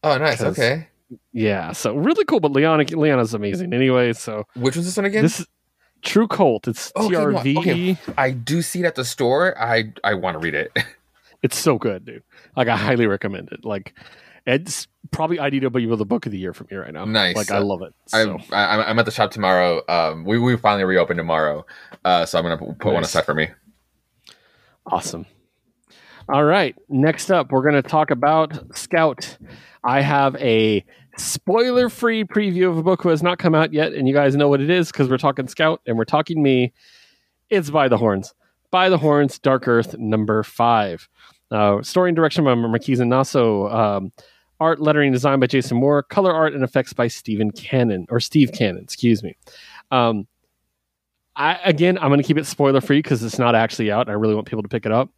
Oh, 0.02 0.16
nice. 0.16 0.40
Okay. 0.42 0.88
Yeah, 1.34 1.72
so 1.72 1.94
really 1.94 2.24
cool. 2.24 2.40
But 2.40 2.52
Liana, 2.52 2.84
Liana's 2.84 3.34
amazing 3.34 3.72
anyway. 3.74 4.12
So 4.14 4.46
Which 4.56 4.76
was 4.76 4.86
this 4.86 4.96
one 4.96 5.04
again? 5.06 5.22
this 5.22 5.46
TRVE 6.02 6.28
KVLT. 6.28 6.68
It's 6.68 6.90
oh, 6.96 7.08
no, 7.08 7.26
TRV. 7.26 7.56
okay. 7.58 7.98
I 8.16 8.30
do 8.30 8.62
see 8.62 8.80
it 8.80 8.86
at 8.86 8.94
the 8.96 9.04
store. 9.04 9.56
I 9.60 9.92
I 10.02 10.14
want 10.14 10.34
to 10.36 10.38
read 10.38 10.54
it. 10.54 10.72
It's 11.42 11.58
so 11.58 11.78
good, 11.78 12.04
dude. 12.04 12.22
Like 12.56 12.68
I 12.68 12.76
highly 12.76 13.06
recommend 13.06 13.50
it. 13.52 13.64
Like 13.64 13.94
it's 14.46 14.86
probably 15.10 15.38
IDW 15.38 15.96
the 15.96 16.04
book 16.04 16.26
of 16.26 16.32
the 16.32 16.38
year 16.38 16.52
from 16.52 16.68
me 16.70 16.76
right 16.76 16.92
now. 16.92 17.04
Nice. 17.04 17.36
Like 17.36 17.50
I 17.50 17.58
love 17.58 17.82
it. 17.82 17.94
So. 18.06 18.38
I'm 18.38 18.40
I, 18.52 18.84
I'm 18.84 18.98
at 18.98 19.04
the 19.04 19.10
shop 19.10 19.30
tomorrow. 19.30 19.82
Um, 19.88 20.24
we 20.24 20.38
we 20.38 20.56
finally 20.56 20.84
reopen 20.84 21.16
tomorrow, 21.16 21.64
uh, 22.04 22.26
so 22.26 22.38
I'm 22.38 22.44
gonna 22.44 22.74
put 22.74 22.92
one 22.92 23.02
aside 23.02 23.24
for 23.24 23.34
me. 23.34 23.48
Awesome. 24.86 25.26
All 26.28 26.44
right. 26.44 26.76
Next 26.88 27.30
up, 27.32 27.50
we're 27.50 27.62
going 27.62 27.80
to 27.80 27.82
talk 27.82 28.12
about 28.12 28.76
Scout. 28.76 29.36
I 29.82 30.00
have 30.00 30.36
a 30.36 30.84
spoiler 31.16 31.88
free 31.88 32.22
preview 32.22 32.70
of 32.70 32.78
a 32.78 32.84
book 32.84 33.02
who 33.02 33.08
has 33.08 33.20
not 33.20 33.38
come 33.38 33.52
out 33.52 33.72
yet. 33.72 33.94
And 33.94 34.06
you 34.06 34.14
guys 34.14 34.36
know 34.36 34.48
what 34.48 34.60
it 34.60 34.70
is 34.70 34.92
because 34.92 35.08
we're 35.08 35.18
talking 35.18 35.48
Scout 35.48 35.80
and 35.86 35.98
we're 35.98 36.04
talking 36.04 36.40
me. 36.40 36.72
It's 37.48 37.70
By 37.70 37.88
the 37.88 37.96
Horns. 37.96 38.32
By 38.70 38.88
the 38.88 38.98
Horns, 38.98 39.38
Dark 39.38 39.66
Earth, 39.66 39.98
number 39.98 40.42
five. 40.42 41.08
Uh, 41.50 41.82
story 41.82 42.10
and 42.10 42.16
direction 42.16 42.44
by 42.44 42.54
Marquise 42.54 43.00
Nasso. 43.00 43.72
Um, 43.72 44.12
art, 44.60 44.80
lettering, 44.80 45.12
design 45.12 45.40
by 45.40 45.46
Jason 45.46 45.78
Moore. 45.78 46.02
Color 46.02 46.32
art 46.32 46.54
and 46.54 46.62
effects 46.62 46.92
by 46.92 47.08
Stephen 47.08 47.50
Cannon, 47.50 48.06
or 48.10 48.20
Steve 48.20 48.52
Cannon, 48.52 48.82
excuse 48.82 49.22
me. 49.22 49.36
Um, 49.90 50.28
I, 51.34 51.58
again, 51.64 51.98
I'm 51.98 52.08
going 52.08 52.20
to 52.20 52.26
keep 52.26 52.38
it 52.38 52.46
spoiler 52.46 52.80
free 52.80 52.98
because 52.98 53.22
it's 53.22 53.38
not 53.38 53.54
actually 53.54 53.90
out. 53.90 54.08
I 54.08 54.12
really 54.12 54.34
want 54.34 54.46
people 54.46 54.62
to 54.62 54.68
pick 54.68 54.86
it 54.86 54.92
up. 54.92 55.10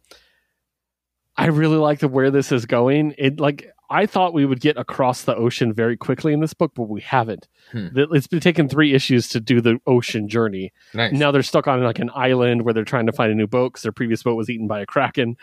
I 1.35 1.47
really 1.47 1.77
like 1.77 1.99
the 1.99 2.07
where 2.07 2.31
this 2.31 2.51
is 2.51 2.65
going. 2.65 3.15
It 3.17 3.39
like 3.39 3.71
I 3.93 4.07
thought 4.07 4.33
we 4.33 4.45
would 4.45 4.59
get 4.59 4.75
across 4.77 5.21
the 5.23 5.35
ocean 5.35 5.71
very 5.71 5.95
quickly 5.95 6.33
in 6.33 6.39
this 6.39 6.53
book, 6.55 6.71
but 6.75 6.89
we 6.89 7.01
haven't. 7.01 7.47
Hmm. 7.71 7.89
It's 7.95 8.25
been 8.27 8.39
taking 8.39 8.67
three 8.67 8.93
issues 8.93 9.29
to 9.29 9.39
do 9.39 9.61
the 9.61 9.79
ocean 9.85 10.27
journey. 10.27 10.73
Nice. 10.95 11.13
Now 11.13 11.29
they're 11.31 11.43
stuck 11.43 11.67
on 11.67 11.83
like 11.83 11.99
an 11.99 12.09
island 12.15 12.63
where 12.63 12.73
they're 12.73 12.83
trying 12.85 13.05
to 13.05 13.11
find 13.11 13.31
a 13.31 13.35
new 13.35 13.45
boat 13.47 13.73
because 13.73 13.83
their 13.83 13.91
previous 13.91 14.23
boat 14.23 14.35
was 14.35 14.49
eaten 14.49 14.67
by 14.67 14.79
a 14.81 14.85
kraken. 14.87 15.37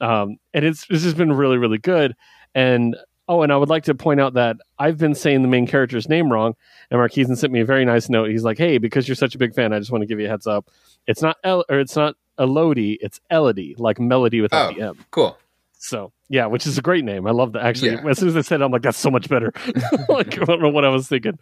Um, 0.00 0.38
and 0.52 0.64
it's 0.64 0.84
it's 0.90 1.04
just 1.04 1.16
been 1.16 1.32
really 1.32 1.58
really 1.58 1.78
good. 1.78 2.16
And 2.56 2.96
oh, 3.28 3.42
and 3.42 3.52
I 3.52 3.56
would 3.56 3.68
like 3.68 3.84
to 3.84 3.94
point 3.94 4.20
out 4.20 4.34
that 4.34 4.56
I've 4.80 4.98
been 4.98 5.14
saying 5.14 5.42
the 5.42 5.48
main 5.48 5.68
character's 5.68 6.08
name 6.08 6.30
wrong, 6.32 6.54
and 6.90 6.98
Marquise 6.98 7.28
sent 7.38 7.52
me 7.52 7.60
a 7.60 7.64
very 7.64 7.84
nice 7.84 8.08
note. 8.08 8.30
He's 8.30 8.42
like, 8.42 8.58
"Hey, 8.58 8.78
because 8.78 9.06
you're 9.06 9.14
such 9.14 9.36
a 9.36 9.38
big 9.38 9.54
fan, 9.54 9.72
I 9.72 9.78
just 9.78 9.92
want 9.92 10.02
to 10.02 10.06
give 10.06 10.18
you 10.18 10.26
a 10.26 10.28
heads 10.28 10.48
up. 10.48 10.68
It's 11.06 11.22
not 11.22 11.36
El 11.44 11.64
or 11.68 11.78
it's 11.78 11.94
not 11.94 12.16
Elodie, 12.38 12.98
it's 13.00 13.20
Elodie, 13.30 13.76
like 13.78 14.00
melody 14.00 14.40
without 14.40 14.72
Oh. 14.72 14.74
the 14.74 14.82
M." 14.88 15.04
Cool. 15.12 15.38
So 15.78 16.12
yeah, 16.32 16.46
which 16.46 16.66
is 16.66 16.78
a 16.78 16.82
great 16.82 17.04
name. 17.04 17.26
I 17.26 17.30
love 17.30 17.52
that. 17.52 17.62
Actually, 17.62 17.92
Yeah. 17.92 18.08
as 18.08 18.18
soon 18.18 18.28
as 18.28 18.36
I 18.36 18.40
said, 18.40 18.60
it, 18.60 18.64
I'm 18.64 18.72
like, 18.72 18.82
that's 18.82 18.98
so 18.98 19.10
much 19.10 19.28
better. 19.28 19.52
like 20.08 20.40
I 20.40 20.44
don't 20.44 20.62
know 20.62 20.70
what 20.70 20.84
I 20.84 20.88
was 20.88 21.06
thinking, 21.06 21.38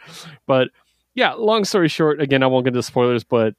but 0.47 0.69
yeah. 1.15 1.33
Long 1.35 1.65
story 1.65 1.89
short, 1.89 2.21
again, 2.21 2.43
I 2.43 2.47
won't 2.47 2.65
get 2.65 2.71
into 2.75 2.83
spoilers, 2.83 3.25
but 3.25 3.55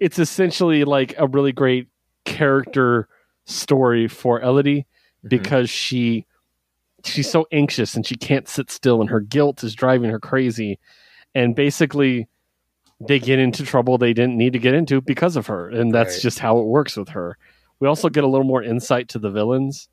it's 0.00 0.18
essentially 0.18 0.84
like 0.84 1.14
a 1.18 1.26
really 1.26 1.52
great 1.52 1.88
character 2.24 3.08
story 3.44 4.08
for 4.08 4.40
Elodie 4.42 4.86
Mhm. 5.24 5.28
because 5.28 5.70
she 5.70 6.26
she's 7.04 7.30
so 7.30 7.46
anxious 7.52 7.94
and 7.94 8.06
she 8.06 8.14
can't 8.16 8.48
sit 8.48 8.70
still, 8.70 9.00
and 9.02 9.10
her 9.10 9.20
guilt 9.20 9.62
is 9.62 9.74
driving 9.74 10.10
her 10.10 10.18
crazy, 10.18 10.78
and 11.34 11.54
basically. 11.54 12.26
They 13.06 13.18
get 13.18 13.40
into 13.40 13.64
trouble 13.66 13.98
they 13.98 14.12
didn't 14.14 14.36
need 14.38 14.52
to 14.52 14.58
get 14.60 14.72
into 14.72 15.00
because 15.00 15.34
of 15.36 15.48
her, 15.48 15.68
and 15.68 15.92
that's 15.92 16.14
Right. 16.14 16.22
just 16.22 16.38
how 16.38 16.58
it 16.60 16.64
works 16.66 16.96
with 16.96 17.08
her. 17.10 17.36
We 17.80 17.88
also 17.88 18.08
get 18.08 18.22
a 18.22 18.26
little 18.28 18.46
more 18.46 18.62
insight 18.62 19.08
to 19.10 19.18
the 19.18 19.30
villains, 19.32 19.88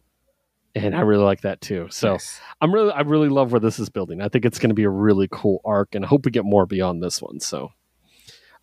and 0.76 0.96
I 0.96 1.02
really 1.02 1.24
like 1.24 1.42
that 1.42 1.62
too. 1.62 1.88
So 1.92 2.14
Nice. 2.14 2.40
I'm 2.62 2.74
really, 2.74 2.92
I 2.92 3.02
really 3.02 3.30
love 3.30 3.52
where 3.52 3.60
this 3.60 3.80
is 3.80 3.90
building. 3.90 4.22
I 4.22 4.30
think 4.30 4.46
it's 4.46 4.60
going 4.60 4.70
to 4.70 4.76
be 4.76 4.84
a 4.84 4.90
really 4.90 5.28
cool 5.32 5.62
arc, 5.66 5.96
and 5.96 6.06
I 6.06 6.08
hope 6.08 6.26
we 6.26 6.32
get 6.32 6.46
more 6.46 6.66
beyond 6.66 7.02
this 7.04 7.22
one. 7.22 7.40
So, 7.40 7.72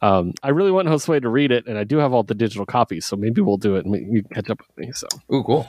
um, 0.01 0.33
I 0.43 0.51
really 0.51 0.71
want 0.71 0.89
Josue 0.89 1.21
to 1.23 1.29
read 1.29 1.51
it, 1.51 1.67
and 1.67 1.77
I 1.77 1.85
do 1.85 1.99
have 1.99 2.13
all 2.13 2.23
the 2.23 2.35
digital 2.35 2.65
copies, 2.67 3.05
so 3.05 3.17
maybe 3.17 3.41
we'll 3.41 3.57
do 3.57 3.77
it 3.77 3.85
and 3.85 3.95
you 4.15 4.23
catch 4.33 4.49
up 4.49 4.61
with 4.61 4.87
me. 4.87 4.93
So, 4.93 5.09
Ooh, 5.35 5.43
cool. 5.43 5.69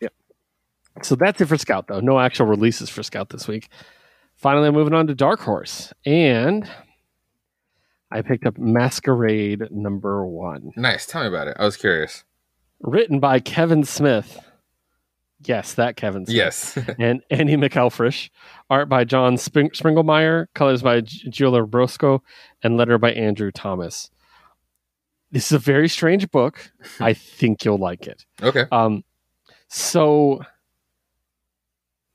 Yeah. 0.00 0.08
So 1.02 1.16
that's 1.16 1.40
it 1.40 1.46
for 1.46 1.56
Scout, 1.56 1.88
though. 1.88 2.00
No 2.00 2.18
actual 2.20 2.46
releases 2.46 2.88
for 2.88 3.02
Scout 3.02 3.30
this 3.30 3.48
week. 3.48 3.68
Finally, 4.36 4.68
I'm 4.68 4.74
moving 4.74 4.94
on 4.94 5.06
to 5.08 5.14
Dark 5.14 5.40
Horse, 5.40 5.92
and 6.06 6.70
I 8.12 8.22
picked 8.22 8.46
up 8.46 8.56
Masquerade 8.58 9.70
number 9.70 10.24
one, 10.26 10.72
Nice. 10.76 11.06
Tell 11.06 11.22
me 11.22 11.28
about 11.28 11.48
it. 11.48 11.56
I 11.60 11.64
was 11.64 11.76
curious. 11.76 12.24
written 12.80 13.20
by 13.20 13.40
Kevin 13.40 13.84
Smith. 13.84 14.38
Yes, 15.42 15.74
that 15.74 15.96
Kevin 15.96 16.26
Smith. 16.26 16.36
Yes. 16.36 16.78
and 16.98 17.22
Andy 17.30 17.56
McElfresh. 17.56 18.28
Art 18.68 18.88
by 18.88 19.04
John 19.04 19.36
Spring- 19.38 19.70
Springelmeyer, 19.70 20.46
colors 20.54 20.82
by 20.82 21.00
Julia 21.00 21.62
Brosco, 21.64 22.20
and 22.62 22.76
letter 22.76 22.98
by 22.98 23.12
Andrew 23.12 23.50
Thomas. 23.50 24.10
This 25.32 25.46
is 25.46 25.52
a 25.52 25.58
very 25.58 25.88
strange 25.88 26.30
book. 26.30 26.70
I 27.00 27.14
think 27.14 27.64
you'll 27.64 27.78
like 27.78 28.06
it. 28.06 28.24
okay. 28.42 28.64
Um, 28.70 29.02
so 29.68 30.42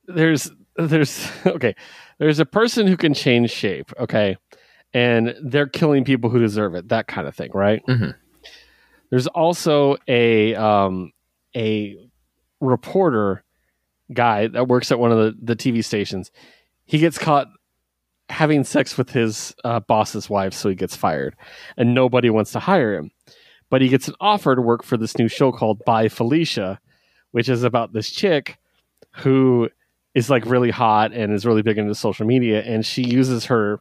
there's 0.08 0.52
there's 0.76 1.28
okay, 1.46 1.76
there's 2.20 2.40
a 2.40 2.46
person 2.46 2.88
who 2.88 2.98
can 2.98 3.14
change 3.14 3.50
shape. 3.52 3.92
Okay, 4.00 4.38
and 4.94 5.36
they're 5.42 5.68
killing 5.68 6.04
people 6.04 6.30
who 6.30 6.40
deserve 6.40 6.76
it. 6.76 6.90
That 6.90 7.08
kind 7.08 7.28
of 7.28 7.36
thing, 7.36 7.52
right? 7.54 7.82
Mhm. 7.88 8.14
There's 9.10 9.28
also 9.28 9.98
a 10.08 10.54
um 10.56 11.12
a 11.56 11.98
reporter 12.66 13.43
guy 14.13 14.47
that 14.47 14.68
works 14.68 14.91
at 14.91 14.99
one 14.99 15.11
of 15.11 15.18
the, 15.18 15.36
the 15.41 15.55
TV 15.55 15.84
stations. 15.84 16.32
He 16.86 16.99
gets 16.99 17.18
caught 17.18 17.47
having 18.30 18.63
sex 18.63 18.97
with 18.97 19.11
his 19.11 19.55
uh, 19.63 19.80
boss's 19.82 20.30
wife, 20.30 20.53
so 20.53 20.70
he 20.70 20.76
gets 20.76 20.95
fired, 20.95 21.36
and 21.78 21.93
nobody 21.93 22.30
wants 22.30 22.51
to 22.51 22.59
hire 22.59 22.95
him. 22.95 23.11
But 23.70 23.82
he 23.82 23.89
gets 23.89 24.07
an 24.07 24.16
offer 24.20 24.55
to 24.55 24.61
work 24.61 24.84
for 24.84 24.97
this 24.97 25.18
new 25.18 25.28
show 25.28 25.51
called 25.51 25.84
By 25.86 26.07
Felicia, 26.07 26.80
which 27.32 27.49
is 27.49 27.63
about 27.63 27.93
this 27.93 28.09
chick 28.11 28.57
who 29.18 29.70
is 30.13 30.30
like 30.30 30.45
really 30.45 30.72
hot 30.72 31.11
and 31.13 31.34
is 31.34 31.45
really 31.45 31.61
big 31.61 31.78
into 31.78 31.93
social 31.95 32.26
media, 32.26 32.61
and 32.61 32.86
she 32.86 33.03
uses 33.03 33.45
her 33.45 33.80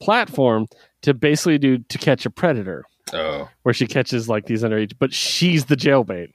platform 0.00 0.66
to 1.02 1.14
basically 1.14 1.58
do 1.58 1.78
to 1.78 1.98
catch 1.98 2.26
a 2.26 2.30
predator 2.30 2.84
Oh. 3.14 3.48
where 3.62 3.72
she 3.72 3.86
catches 3.86 4.28
like 4.28 4.46
these 4.46 4.62
underage, 4.64 4.94
but 4.98 5.12
she's 5.14 5.66
the 5.66 5.76
jailbait. 5.76 6.32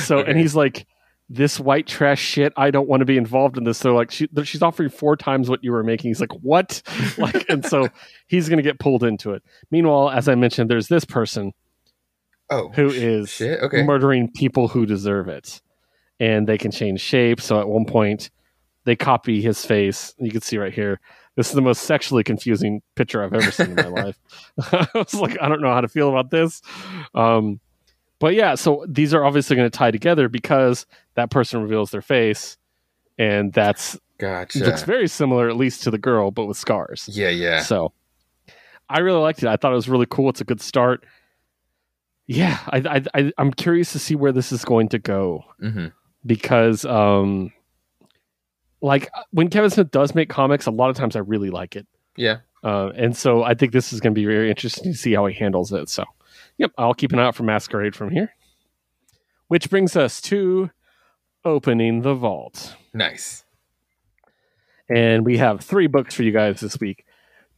So, 0.00 0.18
and 0.20 0.38
he's 0.38 0.54
like, 0.54 0.86
this 1.28 1.58
white 1.58 1.86
trash 1.86 2.20
shit. 2.20 2.52
I 2.56 2.70
don't 2.70 2.88
want 2.88 3.00
to 3.00 3.04
be 3.04 3.16
involved 3.16 3.58
in 3.58 3.64
this. 3.64 3.78
So, 3.78 3.94
like, 3.94 4.10
she, 4.12 4.28
she's 4.44 4.62
offering 4.62 4.90
four 4.90 5.16
times 5.16 5.50
what 5.50 5.64
you 5.64 5.72
were 5.72 5.82
making. 5.82 6.08
He's 6.10 6.20
like, 6.20 6.32
what? 6.40 6.82
like, 7.18 7.44
and 7.48 7.64
so 7.66 7.88
he's 8.28 8.48
going 8.48 8.58
to 8.58 8.62
get 8.62 8.78
pulled 8.78 9.02
into 9.02 9.32
it. 9.32 9.42
Meanwhile, 9.70 10.10
as 10.10 10.28
I 10.28 10.34
mentioned, 10.36 10.70
there's 10.70 10.88
this 10.88 11.04
person 11.04 11.52
Oh. 12.48 12.68
who 12.76 12.88
is 12.90 13.30
Shit. 13.30 13.60
Okay. 13.60 13.82
murdering 13.82 14.30
people 14.30 14.68
who 14.68 14.86
deserve 14.86 15.28
it, 15.28 15.60
and 16.20 16.46
they 16.46 16.58
can 16.58 16.70
change 16.70 17.00
shape. 17.00 17.40
So, 17.40 17.58
at 17.60 17.68
one 17.68 17.86
point, 17.86 18.30
they 18.84 18.94
copy 18.94 19.42
his 19.42 19.64
face. 19.66 20.14
You 20.18 20.30
can 20.30 20.42
see 20.42 20.58
right 20.58 20.72
here. 20.72 21.00
This 21.34 21.48
is 21.48 21.54
the 21.54 21.60
most 21.60 21.82
sexually 21.82 22.22
confusing 22.22 22.82
picture 22.94 23.22
I've 23.22 23.34
ever 23.34 23.50
seen 23.50 23.70
in 23.70 23.74
my 23.74 23.88
life. 24.02 24.18
I 24.72 24.86
was 24.94 25.12
like, 25.12 25.36
I 25.42 25.48
don't 25.48 25.60
know 25.60 25.72
how 25.72 25.80
to 25.80 25.88
feel 25.88 26.08
about 26.08 26.30
this. 26.30 26.62
Um, 27.16 27.58
but 28.18 28.34
yeah, 28.34 28.54
so 28.54 28.84
these 28.88 29.12
are 29.14 29.24
obviously 29.24 29.56
going 29.56 29.70
to 29.70 29.76
tie 29.76 29.90
together 29.90 30.28
because 30.28 30.86
that 31.14 31.30
person 31.30 31.62
reveals 31.62 31.90
their 31.90 32.02
face, 32.02 32.56
and 33.18 33.52
that's 33.52 33.98
Gotcha. 34.18 34.60
looks 34.64 34.82
very 34.82 35.08
similar, 35.08 35.48
at 35.48 35.56
least 35.56 35.82
to 35.84 35.90
the 35.90 35.98
girl, 35.98 36.30
but 36.30 36.46
with 36.46 36.56
scars. 36.56 37.08
yeah. 37.12 37.28
Yeah. 37.28 37.60
So 37.60 37.92
I 38.88 39.00
really 39.00 39.20
liked 39.20 39.42
it. 39.42 39.48
I 39.48 39.56
thought 39.56 39.72
it 39.72 39.76
was 39.76 39.88
really 39.88 40.06
cool. 40.08 40.30
It's 40.30 40.40
a 40.40 40.44
good 40.44 40.60
start. 40.60 41.04
Yeah, 42.26 42.58
I, 42.68 42.78
I, 42.78 43.20
I 43.20 43.32
I'm 43.38 43.52
curious 43.52 43.92
to 43.92 43.98
see 43.98 44.16
where 44.16 44.32
this 44.32 44.50
is 44.50 44.64
going 44.64 44.88
to 44.88 44.98
go 44.98 45.44
hmm 45.60 45.86
because, 46.24 46.84
um, 46.84 47.52
like 48.80 49.08
when 49.30 49.48
Kevin 49.48 49.70
Smith 49.70 49.92
does 49.92 50.14
make 50.14 50.28
comics, 50.28 50.66
a 50.66 50.70
lot 50.72 50.90
of 50.90 50.96
times 50.96 51.14
I 51.14 51.20
really 51.20 51.50
like 51.50 51.76
it. 51.76 51.86
Yeah. 52.16 52.38
Uh, 52.64 52.90
and 52.96 53.16
so 53.16 53.44
I 53.44 53.54
think 53.54 53.72
this 53.72 53.92
is 53.92 54.00
going 54.00 54.12
to 54.12 54.18
be 54.18 54.26
very 54.26 54.50
interesting 54.50 54.92
to 54.92 54.98
see 54.98 55.12
how 55.14 55.26
he 55.26 55.34
handles 55.34 55.72
it. 55.72 55.88
So, 55.88 56.04
yep, 56.58 56.72
I'll 56.78 56.94
keep 56.94 57.12
an 57.12 57.18
eye 57.18 57.26
out 57.26 57.34
for 57.34 57.42
Masquerade 57.42 57.94
from 57.94 58.10
here. 58.10 58.30
Which 59.48 59.70
brings 59.70 59.96
us 59.96 60.20
to 60.22 60.70
opening 61.44 62.02
the 62.02 62.14
vault. 62.14 62.74
Nice. 62.92 63.44
And 64.88 65.24
we 65.24 65.38
have 65.38 65.60
three 65.60 65.86
books 65.86 66.14
for 66.14 66.22
you 66.22 66.32
guys 66.32 66.60
this 66.60 66.78
week. 66.80 67.04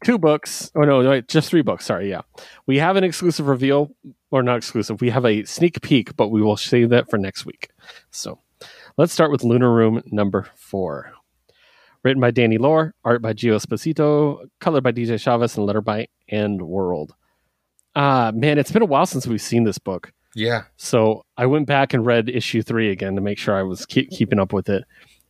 Two 0.04 0.18
books. 0.18 0.70
Oh, 0.74 0.82
no, 0.82 1.00
wait, 1.00 1.28
just 1.28 1.50
three 1.50 1.62
books. 1.62 1.86
Sorry. 1.86 2.08
Yeah. 2.08 2.22
We 2.66 2.78
have 2.78 2.96
an 2.96 3.04
exclusive 3.04 3.48
reveal, 3.48 3.90
or 4.30 4.42
not 4.42 4.58
exclusive. 4.58 5.00
We 5.00 5.10
have 5.10 5.24
a 5.24 5.44
sneak 5.44 5.80
peek, 5.82 6.16
but 6.16 6.28
we 6.28 6.42
will 6.42 6.56
save 6.56 6.90
that 6.90 7.10
for 7.10 7.18
next 7.18 7.44
week. 7.44 7.70
So 8.10 8.40
let's 8.96 9.12
start 9.12 9.32
with 9.32 9.42
Lunar 9.42 9.72
Room 9.72 10.02
number 10.06 10.46
four. 10.54 11.12
Written 12.04 12.20
by 12.20 12.30
Danny 12.30 12.58
Lore, 12.58 12.94
art 13.04 13.22
by 13.22 13.32
Gio 13.32 13.56
Esposito, 13.56 14.48
color 14.60 14.80
by 14.80 14.92
DJ 14.92 15.20
Chavez, 15.20 15.56
and 15.56 15.66
letter 15.66 15.80
by 15.80 16.06
AndWorld. 16.32 17.10
Ah, 17.94 18.32
man, 18.34 18.58
it's 18.58 18.70
been 18.70 18.82
a 18.82 18.86
while 18.86 19.06
since 19.06 19.26
we've 19.26 19.40
seen 19.40 19.64
this 19.64 19.78
book. 19.78 20.12
Yeah. 20.34 20.64
So 20.76 21.24
I 21.36 21.46
went 21.46 21.66
back 21.66 21.94
and 21.94 22.04
read 22.04 22.28
issue 22.28 22.62
three 22.62 22.90
again 22.90 23.14
to 23.16 23.20
make 23.20 23.38
sure 23.38 23.56
I 23.56 23.62
was 23.62 23.86
keep, 23.86 24.10
keeping 24.10 24.38
up 24.38 24.52
with 24.52 24.68
it, 24.68 24.84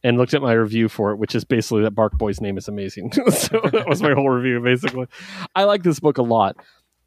and 0.05 0.19
looked 0.19 0.35
at 0.35 0.43
my 0.43 0.53
review 0.53 0.89
for 0.89 1.13
it, 1.13 1.17
which 1.17 1.35
is 1.35 1.45
basically 1.45 1.83
that 1.83 1.93
Bark 1.93 2.19
Boy's 2.19 2.41
name 2.41 2.59
is 2.59 2.69
amazing. 2.69 3.13
so 3.31 3.61
that 3.73 3.87
was 3.89 4.03
my 4.03 4.13
whole 4.13 4.31
review, 4.31 4.61
basically. 4.61 5.07
I 5.55 5.65
like 5.65 5.83
this 5.83 6.01
book 6.01 6.19
a 6.19 6.23
lot. 6.23 6.57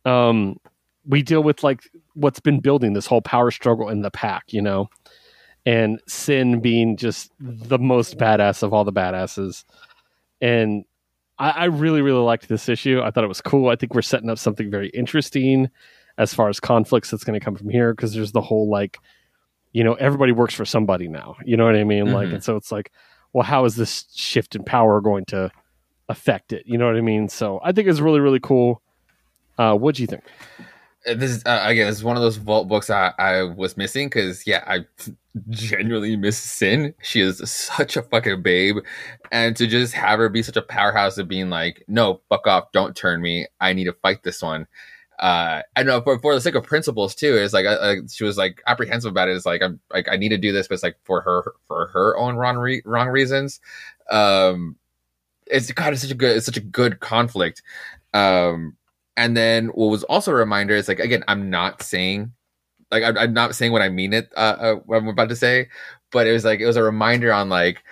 Um, 0.06 0.58
we 1.06 1.22
deal 1.22 1.44
with 1.44 1.64
like 1.64 1.84
what's 2.14 2.40
been 2.40 2.60
building 2.60 2.94
this 2.94 3.06
whole 3.06 3.22
power 3.22 3.52
struggle 3.52 3.90
in 3.90 4.02
the 4.02 4.12
pack, 4.12 4.46
you 4.54 4.62
know, 4.62 4.90
and 5.66 6.00
Sin 6.08 6.60
being 6.60 6.98
just 6.98 7.32
the 7.40 7.80
most 7.80 8.18
badass 8.18 8.64
of 8.64 8.74
all 8.74 8.84
the 8.84 8.94
badasses, 8.94 9.64
and 10.42 10.86
I, 11.42 11.50
I 11.50 11.66
really, 11.66 12.02
really 12.02 12.20
liked 12.24 12.48
this 12.48 12.70
issue. 12.70 13.02
I 13.04 13.12
thought 13.12 13.24
it 13.24 13.28
was 13.28 13.42
cool. 13.42 13.70
I 13.70 13.76
think 13.76 13.94
we're 13.96 14.02
setting 14.02 14.30
up 14.30 14.38
something 14.38 14.70
very 14.70 14.90
interesting 14.90 15.70
as 16.18 16.34
far 16.34 16.50
as 16.50 16.60
conflicts 16.60 17.10
that's 17.10 17.24
going 17.24 17.40
to 17.40 17.44
come 17.44 17.56
from 17.56 17.70
here 17.70 17.94
because 17.94 18.14
there's 18.14 18.32
the 18.34 18.42
whole 18.42 18.70
like 18.70 19.00
you 19.74 19.84
know 19.84 19.94
everybody 19.94 20.34
works 20.34 20.54
for 20.54 20.66
somebody 20.66 21.08
now 21.08 21.38
you 21.46 21.56
know 21.56 21.64
what 21.66 21.76
i 21.78 21.86
mean 21.86 22.12
like 22.12 22.28
Mhm. 22.28 22.34
and 22.36 22.44
so 22.44 22.58
it's 22.58 22.70
like 22.74 22.92
well 23.32 23.44
how 23.46 23.64
is 23.64 23.78
this 23.78 24.06
shift 24.14 24.54
in 24.54 24.64
power 24.66 25.00
going 25.00 25.24
to 25.28 25.50
affect 26.10 26.52
it 26.52 26.64
you 26.66 26.78
know 26.78 26.86
what 26.88 26.98
i 26.98 27.02
mean 27.02 27.30
so 27.30 27.62
i 27.64 27.72
think 27.72 27.88
it's 27.88 28.02
really 28.02 28.20
really 28.20 28.42
cool 28.42 28.82
uh 29.58 29.74
what 29.74 29.96
do 29.96 30.04
you 30.04 30.08
think 30.08 30.24
This 31.06 31.32
is 31.32 31.46
uh, 31.46 31.64
again. 31.66 31.88
This 31.88 31.98
is 31.98 32.04
one 32.04 32.16
of 32.16 32.22
those 32.22 32.38
vault 32.38 32.68
books 32.68 32.90
I, 32.90 33.14
I 33.18 33.44
was 33.44 33.76
missing 33.76 34.08
because 34.08 34.46
yeah, 34.46 34.64
I 34.68 34.86
genuinely 35.50 36.16
miss 36.16 36.38
Sin. 36.38 36.94
She 37.02 37.22
is 37.22 37.42
such 37.50 37.98
a 37.98 38.04
fucking 38.04 38.44
babe, 38.44 38.78
and 39.32 39.56
to 39.58 39.66
just 39.66 39.94
have 39.94 40.20
her 40.20 40.30
be 40.30 40.44
such 40.44 40.58
a 40.58 40.62
powerhouse 40.62 41.18
of 41.18 41.28
being 41.28 41.50
like, 41.50 41.84
no, 41.88 42.22
fuck 42.30 42.46
off, 42.46 42.72
don't 42.72 42.96
turn 42.96 43.22
me. 43.22 43.48
I 43.60 43.74
need 43.74 43.86
to 43.86 43.94
fight 43.94 44.24
this 44.24 44.42
one. 44.42 44.68
Uh, 45.20 45.62
I 45.76 45.84
know 45.84 46.02
for, 46.02 46.18
for 46.20 46.34
the 46.34 46.42
sake 46.42 46.56
of 46.56 46.64
principles 46.66 47.14
too. 47.16 47.36
It's 47.36 47.54
like 47.54 47.66
uh, 47.66 47.96
she 48.12 48.24
was 48.24 48.38
like 48.38 48.62
apprehensive 48.68 49.12
about 49.12 49.30
it. 49.30 49.36
It's 49.36 49.46
like 49.46 49.62
I'm 49.62 49.80
like 49.94 50.08
I 50.10 50.18
need 50.18 50.30
to 50.30 50.38
do 50.38 50.52
this, 50.52 50.68
but 50.68 50.76
it's 50.76 50.84
like 50.84 50.98
for 51.04 51.22
her 51.22 51.54
for 51.68 51.88
her 51.88 52.18
own 52.18 52.36
wrong 52.36 52.58
re- 52.58 52.82
wrong 52.86 53.08
reasons. 53.08 53.60
Um, 54.10 54.76
it's 55.46 55.72
God, 55.72 55.94
it's 55.94 56.02
such 56.02 56.12
a 56.12 56.16
good 56.16 56.38
it's 56.38 56.46
such 56.46 56.58
a 56.58 56.62
good 56.62 57.00
conflict. 57.00 57.62
Um, 58.14 58.76
and 59.22 59.38
then 59.38 59.68
what 59.68 59.92
was 59.92 60.04
also 60.06 60.32
a 60.32 60.36
reminder 60.36 60.76
is 60.76 60.88
like 60.88 61.00
again, 61.00 61.24
I'm 61.28 61.50
not 61.52 61.84
saying 61.84 62.32
like 62.90 63.04
I'm, 63.04 63.16
I'm 63.18 63.34
not 63.34 63.54
saying 63.54 63.72
what 63.72 63.84
I 63.84 63.90
mean 63.90 64.14
it 64.14 64.32
uh, 64.36 64.56
uh 64.60 64.76
what 64.86 64.98
I'm 64.98 65.08
about 65.08 65.30
to 65.30 65.36
say, 65.36 65.70
but 66.12 66.26
it 66.26 66.32
was 66.32 66.44
like 66.44 66.60
it 66.60 66.66
was 66.66 66.76
a 66.76 66.84
reminder 66.84 67.32
on 67.32 67.48
like 67.48 67.84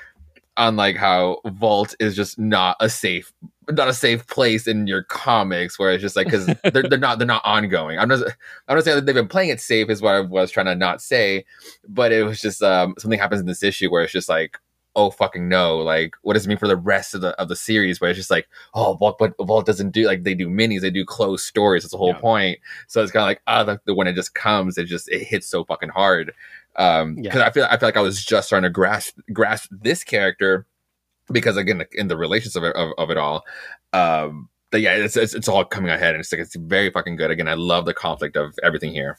on 0.57 0.75
like 0.75 0.95
how 0.95 1.39
Vault 1.45 1.93
is 1.99 2.15
just 2.15 2.39
not 2.39 2.77
a 2.79 2.89
safe 2.89 3.31
not 3.69 3.87
a 3.87 3.93
safe 3.93 4.25
place 4.25 4.65
in 4.65 4.87
your 4.87 5.03
comics 5.03 5.77
where 5.77 5.91
it's 5.91 6.01
just 6.01 6.15
like 6.15 6.25
because 6.25 6.47
they're, 6.73 6.81
they're 6.89 6.97
not 6.97 7.19
they're 7.19 7.27
not 7.27 7.45
ongoing. 7.45 7.99
I'm 7.99 8.09
not 8.09 8.23
I'm 8.67 8.75
not 8.75 8.83
saying 8.83 8.95
that 8.95 9.05
they've 9.05 9.13
been 9.13 9.27
playing 9.27 9.49
it 9.49 9.61
safe 9.61 9.87
is 9.91 10.01
what 10.01 10.15
I 10.15 10.21
was 10.21 10.49
trying 10.49 10.65
to 10.65 10.75
not 10.75 10.99
say, 10.99 11.45
but 11.87 12.11
it 12.11 12.23
was 12.23 12.41
just 12.41 12.63
um 12.63 12.95
something 12.97 13.19
happens 13.19 13.41
in 13.41 13.45
this 13.45 13.61
issue 13.61 13.91
where 13.91 14.01
it's 14.01 14.11
just 14.13 14.29
like 14.29 14.57
oh 14.99 15.09
fucking 15.11 15.47
no 15.47 15.77
like 15.77 16.13
what 16.23 16.33
does 16.33 16.45
it 16.45 16.49
mean 16.49 16.57
for 16.57 16.67
the 16.67 16.75
rest 16.75 17.13
of 17.15 17.21
the 17.21 17.29
of 17.41 17.47
the 17.47 17.55
series? 17.55 18.01
Where 18.01 18.09
it's 18.09 18.17
just 18.17 18.29
like 18.31 18.47
oh 18.73 18.95
Vault 18.95 19.17
but 19.17 19.33
Vault 19.39 19.65
doesn't 19.65 19.91
do 19.91 20.05
like 20.05 20.23
they 20.23 20.35
do 20.35 20.47
minis 20.47 20.81
they 20.81 20.89
do 20.91 21.05
closed 21.05 21.45
stories 21.45 21.83
that's 21.83 21.91
the 21.91 21.97
whole 21.97 22.09
Yeah. 22.15 22.19
point. 22.19 22.59
So 22.87 23.01
it's 23.01 23.11
kind 23.11 23.23
of 23.23 23.27
like 23.27 23.41
ah 23.47 23.63
the, 23.63 23.79
the 23.85 23.93
when 23.93 24.07
it 24.07 24.13
just 24.15 24.33
comes 24.35 24.77
it 24.77 24.85
just 24.85 25.09
it 25.09 25.23
hits 25.23 25.47
so 25.47 25.63
fucking 25.63 25.89
hard. 25.89 26.33
Um 26.75 27.15
Yeah. 27.17 27.31
because 27.31 27.41
I 27.41 27.51
feel 27.51 27.67
I 27.71 27.77
feel 27.77 27.87
like 27.87 27.97
I 27.97 28.01
was 28.01 28.23
just 28.23 28.49
trying 28.49 28.63
to 28.63 28.69
grasp 28.69 29.17
grasp 29.33 29.69
this 29.71 30.03
character 30.03 30.65
because 31.31 31.57
again 31.57 31.83
in 31.93 32.07
the 32.09 32.17
relations 32.17 32.55
of 32.55 32.63
it 32.63 32.75
of, 32.75 32.91
of 32.97 33.09
it 33.09 33.17
all 33.17 33.45
um 33.93 34.49
but 34.71 34.81
yeah 34.81 34.93
it's, 34.93 35.15
it's 35.17 35.33
it's 35.33 35.47
all 35.47 35.63
coming 35.65 35.91
ahead 35.91 36.13
and 36.13 36.21
it's 36.21 36.31
like 36.31 36.41
it's 36.41 36.55
very 36.55 36.89
fucking 36.91 37.15
good. 37.15 37.31
Again 37.31 37.47
I 37.47 37.53
love 37.55 37.85
the 37.85 37.93
conflict 37.93 38.35
of 38.35 38.53
everything 38.63 38.91
here 38.91 39.17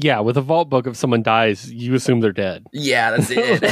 yeah 0.00 0.20
with 0.20 0.36
a 0.36 0.40
vault 0.40 0.68
book 0.68 0.86
if 0.86 0.96
someone 0.96 1.22
dies 1.22 1.70
you 1.72 1.94
assume 1.94 2.20
they're 2.20 2.32
dead. 2.32 2.64
Yeah 2.72 3.10
that's 3.10 3.30
it. 3.34 3.62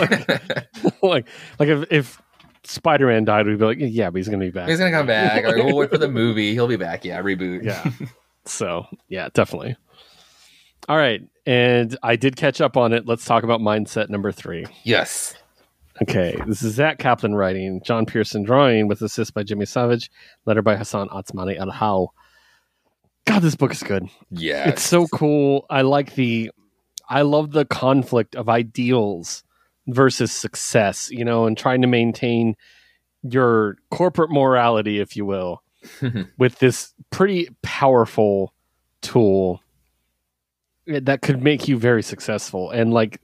Like 1.03 1.27
like 1.59 1.69
if, 1.69 1.93
if 1.93 2.23
spider-man 2.65 3.25
died 3.25 3.47
we'd 3.47 3.59
be 3.59 3.65
like 3.65 3.79
yeah 3.81 4.11
but 4.11 4.19
he's 4.19 4.29
gonna 4.29 4.45
be 4.45 4.51
back. 4.51 4.69
He's 4.69 4.79
gonna 4.79 4.91
come 4.91 5.07
back. 5.07 5.45
Or 5.45 5.57
we'll 5.57 5.77
wait 5.77 5.91
for 5.91 5.99
the 5.99 6.09
movie. 6.23 6.53
He'll 6.53 6.69
be 6.69 6.77
back. 6.77 7.05
Yeah 7.05 7.21
reboot. 7.23 7.65
Yeah. 7.65 7.91
So 8.49 8.87
yeah 9.09 9.29
definitely. 9.35 9.77
All 10.89 10.97
right, 10.97 11.21
and 11.47 11.99
I 12.05 12.15
did 12.15 12.37
catch 12.37 12.61
up 12.61 12.77
on 12.77 12.93
it. 12.93 13.07
Let's 13.07 13.25
talk 13.25 13.43
about 13.43 13.61
mindset 13.61 14.09
number 14.09 14.31
three. 14.31 14.67
Yes. 14.85 15.35
Okay, 16.01 16.41
this 16.47 16.63
is 16.63 16.75
Zack 16.75 16.99
Kaplan 16.99 17.35
writing, 17.35 17.81
John 17.85 18.07
Pearson 18.07 18.45
drawing 18.45 18.87
with 18.87 19.03
assist 19.03 19.35
by 19.35 19.43
Jimmy 19.43 19.65
Savage, 19.67 20.13
letter 20.45 20.63
by 20.63 20.77
Hassan 20.77 21.09
Otsmane-Elhaou. 21.09 22.07
God, 23.27 23.43
this 23.43 23.57
book 23.57 23.73
is 23.73 23.83
good. 23.83 24.09
Yeah. 24.31 24.69
It's 24.69 24.83
so 24.83 25.07
cool. 25.09 25.67
I 25.69 25.83
like 25.83 26.15
the, 26.15 26.51
I 27.09 27.23
love 27.23 27.53
the 27.53 27.65
conflict 27.65 28.35
of 28.35 28.49
ideals 28.49 29.45
versus 29.89 30.33
success, 30.33 31.11
you 31.11 31.25
know, 31.25 31.47
and 31.47 31.57
trying 31.57 31.83
to 31.83 31.89
maintain 31.89 32.57
your 33.23 33.77
corporate 33.91 34.31
morality, 34.31 35.01
if 35.01 35.17
you 35.17 35.25
will, 35.25 35.63
with 36.39 36.59
this 36.59 36.95
pretty 37.11 37.49
powerful 37.63 38.53
tool 39.03 39.61
that 40.87 41.23
could 41.23 41.43
make 41.43 41.67
you 41.69 41.77
very 41.77 42.03
successful. 42.03 42.71
And 42.71 42.93
like, 42.93 43.21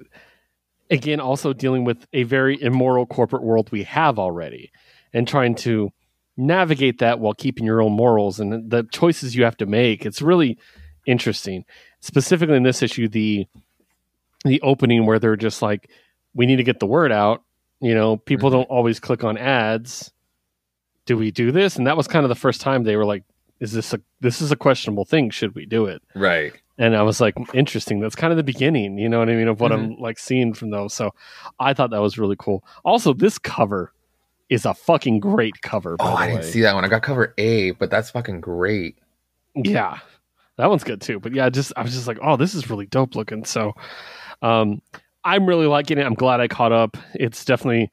again, 0.90 1.20
also 1.20 1.52
dealing 1.52 1.84
with 1.84 2.06
a 2.12 2.24
very 2.24 2.60
immoral 2.60 3.06
corporate 3.06 3.42
world 3.42 3.70
we 3.70 3.84
have 3.84 4.18
already 4.18 4.72
and 5.12 5.28
trying 5.28 5.54
to 5.56 5.92
navigate 6.36 6.98
that 6.98 7.20
while 7.20 7.34
keeping 7.34 7.64
your 7.64 7.82
own 7.82 7.92
morals 7.92 8.40
and 8.40 8.70
the 8.70 8.84
choices 8.92 9.34
you 9.36 9.44
have 9.44 9.56
to 9.58 9.66
make. 9.66 10.06
It's 10.06 10.22
really 10.22 10.58
interesting. 11.06 11.64
Specifically 12.00 12.56
in 12.56 12.62
this 12.62 12.82
issue, 12.82 13.08
the 13.08 13.46
the 14.44 14.60
opening 14.62 15.06
where 15.06 15.18
they're 15.20 15.36
just 15.36 15.62
like, 15.62 15.88
we 16.34 16.46
need 16.46 16.56
to 16.56 16.64
get 16.64 16.80
the 16.80 16.86
word 16.86 17.12
out. 17.12 17.42
You 17.80 17.94
know, 17.94 18.16
people 18.16 18.48
Mhm. 18.48 18.54
don't 18.54 18.70
always 18.70 18.98
click 18.98 19.22
on 19.22 19.36
ads. 19.38 20.12
Do 21.06 21.16
we 21.16 21.30
do 21.30 21.52
this? 21.52 21.76
And 21.76 21.86
that 21.86 21.96
was 21.96 22.08
kind 22.08 22.24
of 22.24 22.28
the 22.28 22.34
first 22.34 22.60
time 22.60 22.82
they 22.84 22.96
were 22.96 23.04
like, 23.04 23.22
is 23.60 23.72
this 23.72 23.92
a 23.92 24.00
this 24.20 24.40
is 24.42 24.50
a 24.50 24.56
questionable 24.56 25.04
thing? 25.04 25.30
Should 25.30 25.54
we 25.54 25.66
do 25.66 25.86
it? 25.86 26.02
right. 26.14 26.52
and 26.78 26.96
I 26.96 27.02
was 27.02 27.20
like, 27.20 27.34
interesting. 27.54 28.00
That's 28.00 28.16
kind 28.16 28.32
of 28.32 28.36
the 28.38 28.42
beginning, 28.42 28.96
you 28.98 29.08
know 29.08 29.18
what 29.18 29.28
I 29.28 29.34
mean, 29.34 29.46
of 29.46 29.60
what 29.60 29.70
I'm 29.72 29.90
Mm-hmm. 29.90 30.02
like 30.02 30.18
seeing 30.18 30.54
from 30.54 30.70
those. 30.70 30.94
So 30.94 31.12
I 31.60 31.74
thought 31.74 31.90
that 31.90 32.00
was 32.00 32.18
really 32.18 32.34
cool. 32.38 32.64
Also, 32.82 33.12
this 33.12 33.38
cover 33.38 33.92
is 34.52 34.66
a 34.66 34.74
fucking 34.74 35.20
great 35.20 35.62
cover. 35.62 35.96
Oh, 35.98 36.14
I 36.14 36.26
didn't 36.26 36.42
way. 36.42 36.50
see 36.50 36.60
that 36.60 36.74
one. 36.74 36.84
I 36.84 36.88
got 36.88 37.02
cover 37.02 37.34
A, 37.38 37.70
but 37.72 37.90
that's 37.90 38.10
fucking 38.10 38.40
great. 38.40 38.98
Yeah, 39.54 39.98
that 40.56 40.68
one's 40.68 40.84
good 40.84 41.00
too. 41.00 41.18
But 41.18 41.32
yeah, 41.32 41.48
just 41.48 41.72
I 41.76 41.82
was 41.82 41.92
just 41.92 42.06
like, 42.06 42.18
oh, 42.22 42.36
this 42.36 42.54
is 42.54 42.68
really 42.68 42.86
dope 42.86 43.14
looking. 43.14 43.44
So, 43.44 43.72
um, 44.42 44.82
I'm 45.24 45.46
really 45.46 45.66
liking 45.66 45.98
it. 45.98 46.04
I'm 46.04 46.14
glad 46.14 46.40
I 46.40 46.48
caught 46.48 46.72
up. 46.72 46.96
It's 47.14 47.44
definitely 47.44 47.90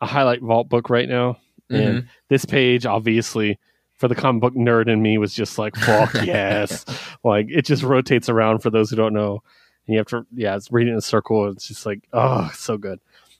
a 0.00 0.06
highlight 0.06 0.40
vault 0.40 0.68
book 0.68 0.90
right 0.90 1.08
now. 1.08 1.38
And 1.72 2.08
this 2.28 2.44
page, 2.44 2.84
obviously, 2.84 3.56
for 3.96 4.08
the 4.08 4.16
comic 4.16 4.40
book 4.40 4.54
nerd 4.54 4.88
in 4.88 5.00
me, 5.02 5.18
was 5.18 5.32
just 5.32 5.56
like, 5.56 5.76
fuck 5.76 6.12
yes. 6.24 6.84
Like 7.22 7.46
it 7.48 7.64
just 7.64 7.84
rotates 7.84 8.28
around 8.28 8.58
for 8.58 8.70
those 8.70 8.90
who 8.90 8.96
don't 8.96 9.14
know. 9.14 9.40
And 9.86 9.94
you 9.94 9.98
have 9.98 10.08
to, 10.08 10.26
yeah, 10.34 10.56
it's 10.56 10.72
reading 10.72 10.94
in 10.94 10.98
a 10.98 11.02
circle. 11.02 11.48
It's 11.48 11.68
just 11.68 11.86
like, 11.86 12.08
oh, 12.12 12.50
so 12.54 12.76
good. 12.76 12.98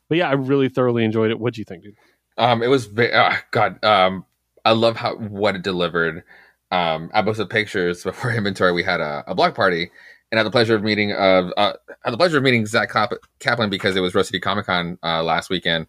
But 0.09 0.18
yeah, 0.18 0.29
I 0.29 0.35
really 0.35 0.68
thoroughly 0.68 1.05
enjoyed 1.05 1.33
it. 1.33 1.41
What'd 1.41 1.59
you 1.59 1.64
think, 1.64 1.83
dude? 1.83 1.97
Um, 2.41 2.62
it 2.62 2.68
was 2.68 2.86
very, 2.86 3.12
uh, 3.12 3.34
God, 3.51 3.84
um, 3.84 4.24
I 4.64 4.72
love 4.72 4.97
how 4.97 5.14
what 5.16 5.55
it 5.57 5.62
delivered. 5.62 6.24
Um, 6.70 7.11
I 7.12 7.22
posted 7.22 7.51
pictures 7.51 8.03
before 8.05 8.32
inventory. 8.32 8.72
We 8.72 8.82
had 8.82 9.01
a, 9.01 9.22
a 9.26 9.34
block 9.34 9.55
party, 9.55 9.91
and 10.30 10.38
I 10.38 10.41
had 10.41 10.47
the 10.47 10.51
pleasure 10.51 10.74
of 10.74 10.82
meeting 10.82 11.12
of 11.12 11.53
uh, 11.57 11.74
had 12.03 12.12
the 12.12 12.16
pleasure 12.16 12.38
of 12.38 12.43
meeting 12.43 12.64
Zack 12.64 12.91
Kap- 12.91 13.12
Kaplan 13.41 13.68
because 13.68 13.95
it 13.95 14.01
was 14.01 14.14
Rose 14.14 14.28
City 14.28 14.41
Comic 14.41 14.66
Con 14.66 14.99
uh, 15.03 15.22
last 15.22 15.51
weekend, 15.51 15.86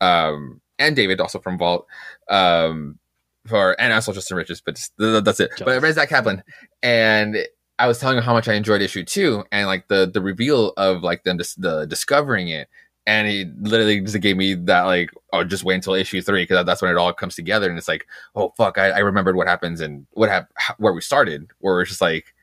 um, 0.00 0.60
and 0.78 0.94
David 0.94 1.20
also 1.20 1.40
from 1.40 1.58
Vault, 1.58 1.86
um, 2.30 2.98
for 3.46 3.78
and 3.80 3.92
also 3.92 4.12
Justin 4.12 4.36
Riches, 4.36 4.60
but 4.60 4.76
just, 4.76 4.96
th- 4.98 5.14
th- 5.14 5.24
that's 5.24 5.40
it. 5.40 5.50
But 5.58 5.74
I 5.74 5.78
read 5.78 5.94
Zack 5.94 6.10
Kaplan, 6.10 6.44
and 6.80 7.38
I 7.80 7.88
was 7.88 7.98
telling 7.98 8.18
him 8.18 8.24
how 8.24 8.34
much 8.34 8.46
I 8.46 8.54
enjoyed 8.54 8.82
issue 8.82 9.04
two, 9.04 9.42
and 9.50 9.66
like 9.66 9.88
the 9.88 10.08
the 10.12 10.20
reveal 10.20 10.74
of 10.76 11.02
like 11.02 11.24
them 11.24 11.38
dis- 11.38 11.54
the 11.54 11.86
discovering 11.86 12.48
it 12.48 12.68
and 13.08 13.26
he 13.26 13.46
literally 13.62 14.00
just 14.02 14.20
gave 14.20 14.36
me 14.36 14.52
that 14.54 14.82
like 14.82 15.10
oh 15.32 15.42
just 15.42 15.64
wait 15.64 15.76
until 15.76 15.94
issue 15.94 16.20
three 16.20 16.42
because 16.42 16.64
that's 16.66 16.82
when 16.82 16.90
it 16.90 16.96
all 16.98 17.12
comes 17.12 17.34
together 17.34 17.68
and 17.68 17.78
it's 17.78 17.88
like 17.88 18.06
oh 18.36 18.52
fuck 18.56 18.76
I, 18.76 18.90
I 18.90 18.98
remembered 18.98 19.34
what 19.34 19.48
happens 19.48 19.80
and 19.80 20.06
what 20.12 20.28
hap- 20.28 20.52
where 20.76 20.92
we 20.92 21.00
started 21.00 21.50
where 21.60 21.80
it's 21.80 21.88
just 21.90 22.02
like 22.02 22.34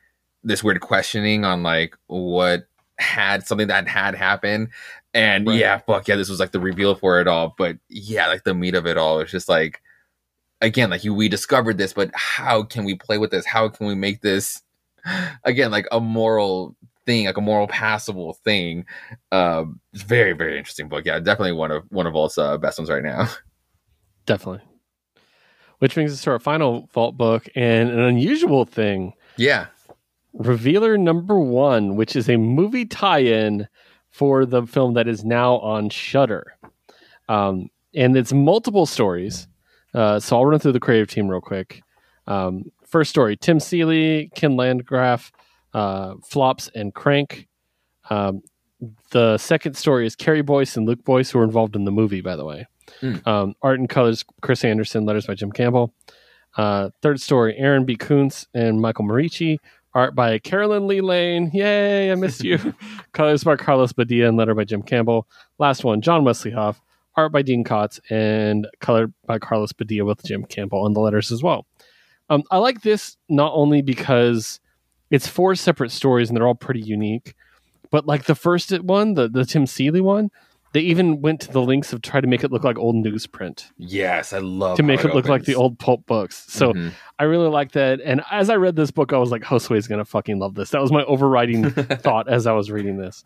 this 0.42 0.64
weird 0.64 0.80
questioning 0.80 1.44
on 1.44 1.62
like 1.62 1.96
what 2.08 2.66
had 2.98 3.46
something 3.46 3.68
that 3.68 3.86
had 3.86 4.14
happened 4.16 4.68
and 5.14 5.46
Right. 5.46 5.58
yeah 5.58 5.78
fuck 5.78 6.08
yeah 6.08 6.16
this 6.16 6.28
was 6.28 6.40
like 6.40 6.50
the 6.50 6.58
reveal 6.60 6.96
for 6.96 7.20
it 7.20 7.28
all 7.28 7.54
but 7.56 7.76
yeah 7.88 8.26
like 8.26 8.42
the 8.42 8.54
meat 8.54 8.74
of 8.74 8.86
it 8.86 8.96
all 8.98 9.20
it's 9.20 9.30
just 9.30 9.48
like 9.48 9.80
again 10.60 10.90
like 10.90 11.04
you 11.04 11.14
we 11.14 11.28
discovered 11.28 11.78
this 11.78 11.92
but 11.92 12.10
how 12.14 12.64
can 12.64 12.84
we 12.84 12.94
play 12.96 13.18
with 13.18 13.30
this 13.30 13.46
how 13.46 13.68
can 13.68 13.86
we 13.86 13.94
make 13.94 14.20
this 14.20 14.62
again 15.44 15.70
like 15.70 15.86
a 15.92 16.00
moral 16.00 16.74
thing 17.06 17.26
like 17.26 17.36
a 17.36 17.40
moral 17.40 17.68
passable 17.68 18.34
thing 18.44 18.84
um 19.32 19.80
it's 19.92 20.02
very 20.02 20.32
very 20.32 20.58
interesting 20.58 20.88
book 20.88 21.04
yeah 21.06 21.18
definitely 21.18 21.52
one 21.52 21.70
of 21.70 21.84
one 21.90 22.06
of 22.06 22.14
all's 22.14 22.36
uh, 22.36 22.58
best 22.58 22.78
ones 22.78 22.90
right 22.90 23.04
now 23.04 23.28
Definitely. 24.26 24.62
Which 25.78 25.94
brings 25.94 26.12
us 26.12 26.20
to 26.22 26.30
our 26.30 26.40
final 26.40 26.88
vault 26.92 27.16
book 27.16 27.48
and 27.54 27.88
an 27.90 28.00
unusual 28.00 28.64
thing 28.64 29.12
yeah 29.36 29.66
Revealer 30.38 30.98
number 30.98 31.38
one, 31.38 31.96
which 31.96 32.14
is 32.14 32.28
a 32.28 32.36
movie 32.36 32.84
tie-in 32.84 33.68
for 34.10 34.44
the 34.44 34.66
film 34.66 34.92
that 34.92 35.08
is 35.08 35.24
now 35.24 35.54
on 35.60 35.88
Shudder, 35.88 36.58
um, 37.30 37.70
and 37.94 38.16
it's 38.18 38.34
multiple 38.34 38.84
stories. 38.84 39.48
Uh, 39.94 40.20
so 40.20 40.36
I'll 40.36 40.44
run 40.44 40.58
through 40.58 40.72
the 40.72 40.80
creative 40.80 41.08
team 41.08 41.28
real 41.28 41.40
quick. 41.40 41.80
Um, 42.26 42.70
first 42.84 43.08
story: 43.08 43.34
Tim 43.34 43.60
Seeley, 43.60 44.30
Ken 44.34 44.56
Landgraf, 44.56 45.32
uh, 45.76 46.14
Flops, 46.24 46.70
and 46.74 46.94
Crank. 46.94 47.46
Um, 48.08 48.40
the 49.10 49.36
second 49.36 49.76
story 49.76 50.06
is 50.06 50.16
Carrie 50.16 50.42
Boyce 50.42 50.76
and 50.76 50.86
Luke 50.86 51.04
Boyce, 51.04 51.30
who 51.30 51.38
were 51.38 51.44
involved 51.44 51.76
in 51.76 51.84
the 51.84 51.92
movie, 51.92 52.22
by 52.22 52.34
the 52.34 52.44
way. 52.44 52.66
Mm. 53.02 53.26
Um, 53.26 53.54
art 53.62 53.78
and 53.78 53.88
colors: 53.88 54.24
Chris 54.40 54.64
Anderson. 54.64 55.04
Letters 55.04 55.26
by 55.26 55.34
Jim 55.34 55.52
Campbell. 55.52 55.92
Uh, 56.56 56.90
third 57.02 57.20
story: 57.20 57.54
Aaron 57.58 57.84
B. 57.84 57.94
Kuntz 57.94 58.46
and 58.54 58.80
Michael 58.80 59.04
Marici. 59.04 59.58
Art 59.92 60.14
by 60.14 60.38
Carolyn 60.38 60.86
Lee 60.86 61.02
Lane. 61.02 61.50
Yay, 61.52 62.10
I 62.10 62.14
missed 62.14 62.42
you. 62.42 62.74
Colors 63.12 63.44
by 63.44 63.56
Carlos 63.56 63.92
Badia 63.92 64.28
and 64.28 64.36
letter 64.36 64.54
by 64.54 64.64
Jim 64.64 64.82
Campbell. 64.82 65.26
Last 65.58 65.84
one, 65.84 66.00
John 66.00 66.24
Wesley 66.24 66.50
Hoff. 66.50 66.80
Art 67.16 67.32
by 67.32 67.40
Dean 67.40 67.64
Kotz 67.64 67.98
and 68.10 68.66
colored 68.80 69.12
by 69.26 69.38
Carlos 69.38 69.72
Badia 69.72 70.04
with 70.04 70.22
Jim 70.22 70.44
Campbell 70.44 70.84
on 70.84 70.92
the 70.92 71.00
letters 71.00 71.32
as 71.32 71.42
well. 71.42 71.66
Um, 72.28 72.42
I 72.50 72.58
like 72.58 72.82
this 72.82 73.16
not 73.30 73.52
only 73.54 73.80
because 73.80 74.60
it's 75.16 75.26
four 75.26 75.54
separate 75.54 75.90
stories 75.90 76.28
and 76.28 76.36
they're 76.36 76.46
all 76.46 76.54
pretty 76.54 76.80
unique, 76.80 77.34
but 77.90 78.06
like 78.06 78.24
the 78.24 78.34
first 78.34 78.70
one, 78.82 79.14
the, 79.14 79.28
the 79.28 79.44
Tim 79.44 79.66
Seeley 79.66 80.00
one, 80.00 80.30
they 80.72 80.80
even 80.80 81.22
went 81.22 81.40
to 81.40 81.50
the 81.50 81.62
links 81.62 81.92
of 81.94 82.02
try 82.02 82.20
to 82.20 82.26
make 82.26 82.44
it 82.44 82.52
look 82.52 82.62
like 82.62 82.76
old 82.78 82.96
newsprint 82.96 83.70
yes 83.78 84.34
i 84.34 84.38
love 84.38 84.76
to 84.76 84.82
make 84.82 85.02
it 85.06 85.14
look 85.14 85.26
like 85.26 85.44
the 85.44 85.54
old 85.54 85.78
pulp 85.78 86.04
books. 86.06 86.44
So 86.48 86.74
Mhm. 86.74 86.92
I 87.18 87.24
really 87.24 87.48
like 87.48 87.72
that. 87.72 88.00
And 88.04 88.20
as 88.30 88.50
I 88.50 88.56
read 88.56 88.76
this 88.76 88.90
book, 88.90 89.12
I 89.14 89.16
was 89.18 89.30
like, 89.30 89.42
Josue's 89.42 89.88
gonna 89.88 90.04
fucking 90.04 90.38
love 90.38 90.54
this. 90.54 90.70
That 90.70 90.82
was 90.82 90.92
my 90.92 91.02
overriding 91.04 91.70
thought 92.06 92.28
as 92.28 92.46
I 92.46 92.52
was 92.52 92.70
reading 92.70 92.98
this. 92.98 93.24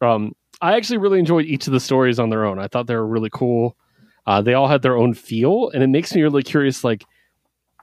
Um, 0.00 0.32
I 0.60 0.74
actually 0.76 0.98
really 0.98 1.18
enjoyed 1.20 1.44
each 1.46 1.66
of 1.68 1.72
the 1.72 1.80
stories 1.80 2.18
on 2.18 2.28
their 2.30 2.44
own. 2.44 2.58
I 2.58 2.66
thought 2.66 2.86
they 2.88 2.96
were 2.96 3.06
really 3.06 3.30
cool. 3.32 3.76
Uh, 4.26 4.42
they 4.42 4.54
all 4.54 4.66
had 4.68 4.82
their 4.82 4.96
own 4.96 5.14
feel, 5.14 5.70
and 5.72 5.82
it 5.82 5.88
makes 5.88 6.12
me 6.14 6.22
really 6.22 6.42
curious. 6.42 6.82
Like, 6.82 7.04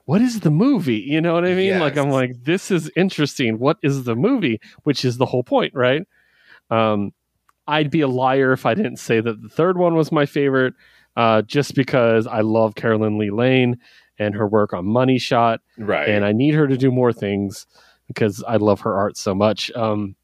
what 0.07 0.21
is 0.21 0.39
the 0.39 0.49
movie? 0.49 1.03
You 1.05 1.19
know 1.19 1.33
what 1.33 1.43
I 1.43 1.53
mean? 1.53 1.79
Like, 1.79 1.97
I'm 1.97 2.09
like, 2.09 2.45
this 2.45 2.71
is 2.71 2.89
interesting. 2.95 3.59
What 3.59 3.77
is 3.83 4.05
the 4.05 4.15
movie? 4.15 4.61
Which 4.83 5.03
is 5.03 5.17
the 5.17 5.25
whole 5.25 5.43
point, 5.43 5.73
right? 5.75 6.07
Um, 6.71 7.11
I'd 7.67 7.91
be 7.91 7.99
a 7.99 8.07
liar 8.07 8.53
if 8.53 8.65
I 8.65 8.73
didn't 8.73 8.97
say 8.97 9.19
that 9.19 9.41
the 9.41 9.49
third 9.49 9.77
one 9.77 9.95
was 9.95 10.09
my 10.09 10.25
favorite, 10.25 10.75
uh, 11.17 11.41
just 11.41 11.75
because 11.75 12.25
I 12.25 12.39
love 12.39 12.75
Carolyn 12.75 13.17
Lee 13.17 13.31
Lane 13.31 13.79
and 14.17 14.33
her 14.33 14.47
work 14.47 14.71
on 14.71 14.85
Money 14.85 15.19
Shot 15.19 15.59
right 15.77 16.07
and 16.07 16.23
I 16.23 16.31
need 16.31 16.53
her 16.53 16.67
to 16.67 16.77
do 16.77 16.89
more 16.89 17.11
things 17.11 17.67
because 18.07 18.41
I 18.47 18.55
love 18.55 18.79
her 18.81 18.95
art 18.95 19.17
so 19.17 19.35
much. 19.35 19.69
Um, 19.71 20.15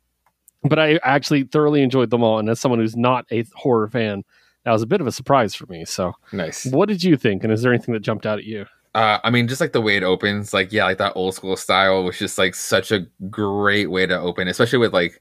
but 0.63 0.79
I 0.79 0.97
actually 1.03 1.43
thoroughly 1.43 1.81
enjoyed 1.81 2.09
them 2.09 2.23
all, 2.23 2.39
and 2.39 2.47
as 2.47 2.57
someone 2.57 2.79
who's 2.79 2.95
not 2.95 3.25
a 3.33 3.43
horror 3.53 3.89
fan, 3.89 4.23
that 4.63 4.71
was 4.71 4.81
a 4.81 4.87
bit 4.87 5.01
of 5.01 5.07
a 5.07 5.11
surprise 5.11 5.53
for 5.53 5.65
me. 5.65 5.83
So, 5.83 6.13
nice 6.31 6.65
what 6.67 6.87
did 6.87 7.03
you 7.03 7.17
think? 7.17 7.43
And 7.43 7.51
is 7.51 7.61
there 7.61 7.73
anything 7.73 7.93
that 7.93 7.99
jumped 7.99 8.25
out 8.25 8.37
at 8.39 8.45
you? 8.45 8.65
Uh, 8.95 9.19
I 9.23 9.31
mean, 9.31 9.47
just 9.47 9.59
like 9.59 9.73
the 9.73 9.81
way 9.81 9.95
it 9.97 10.03
opens, 10.03 10.53
like 10.53 10.71
yeah, 10.71 10.85
like 10.85 10.99
that 10.99 11.13
old 11.15 11.33
school 11.33 11.57
style 11.57 12.03
was 12.03 12.17
just 12.19 12.37
like 12.37 12.53
such 12.53 12.91
a 12.91 13.07
great 13.29 13.87
way 13.89 14.05
to 14.05 14.19
open, 14.19 14.47
especially 14.47 14.77
with 14.79 14.93
like 14.93 15.19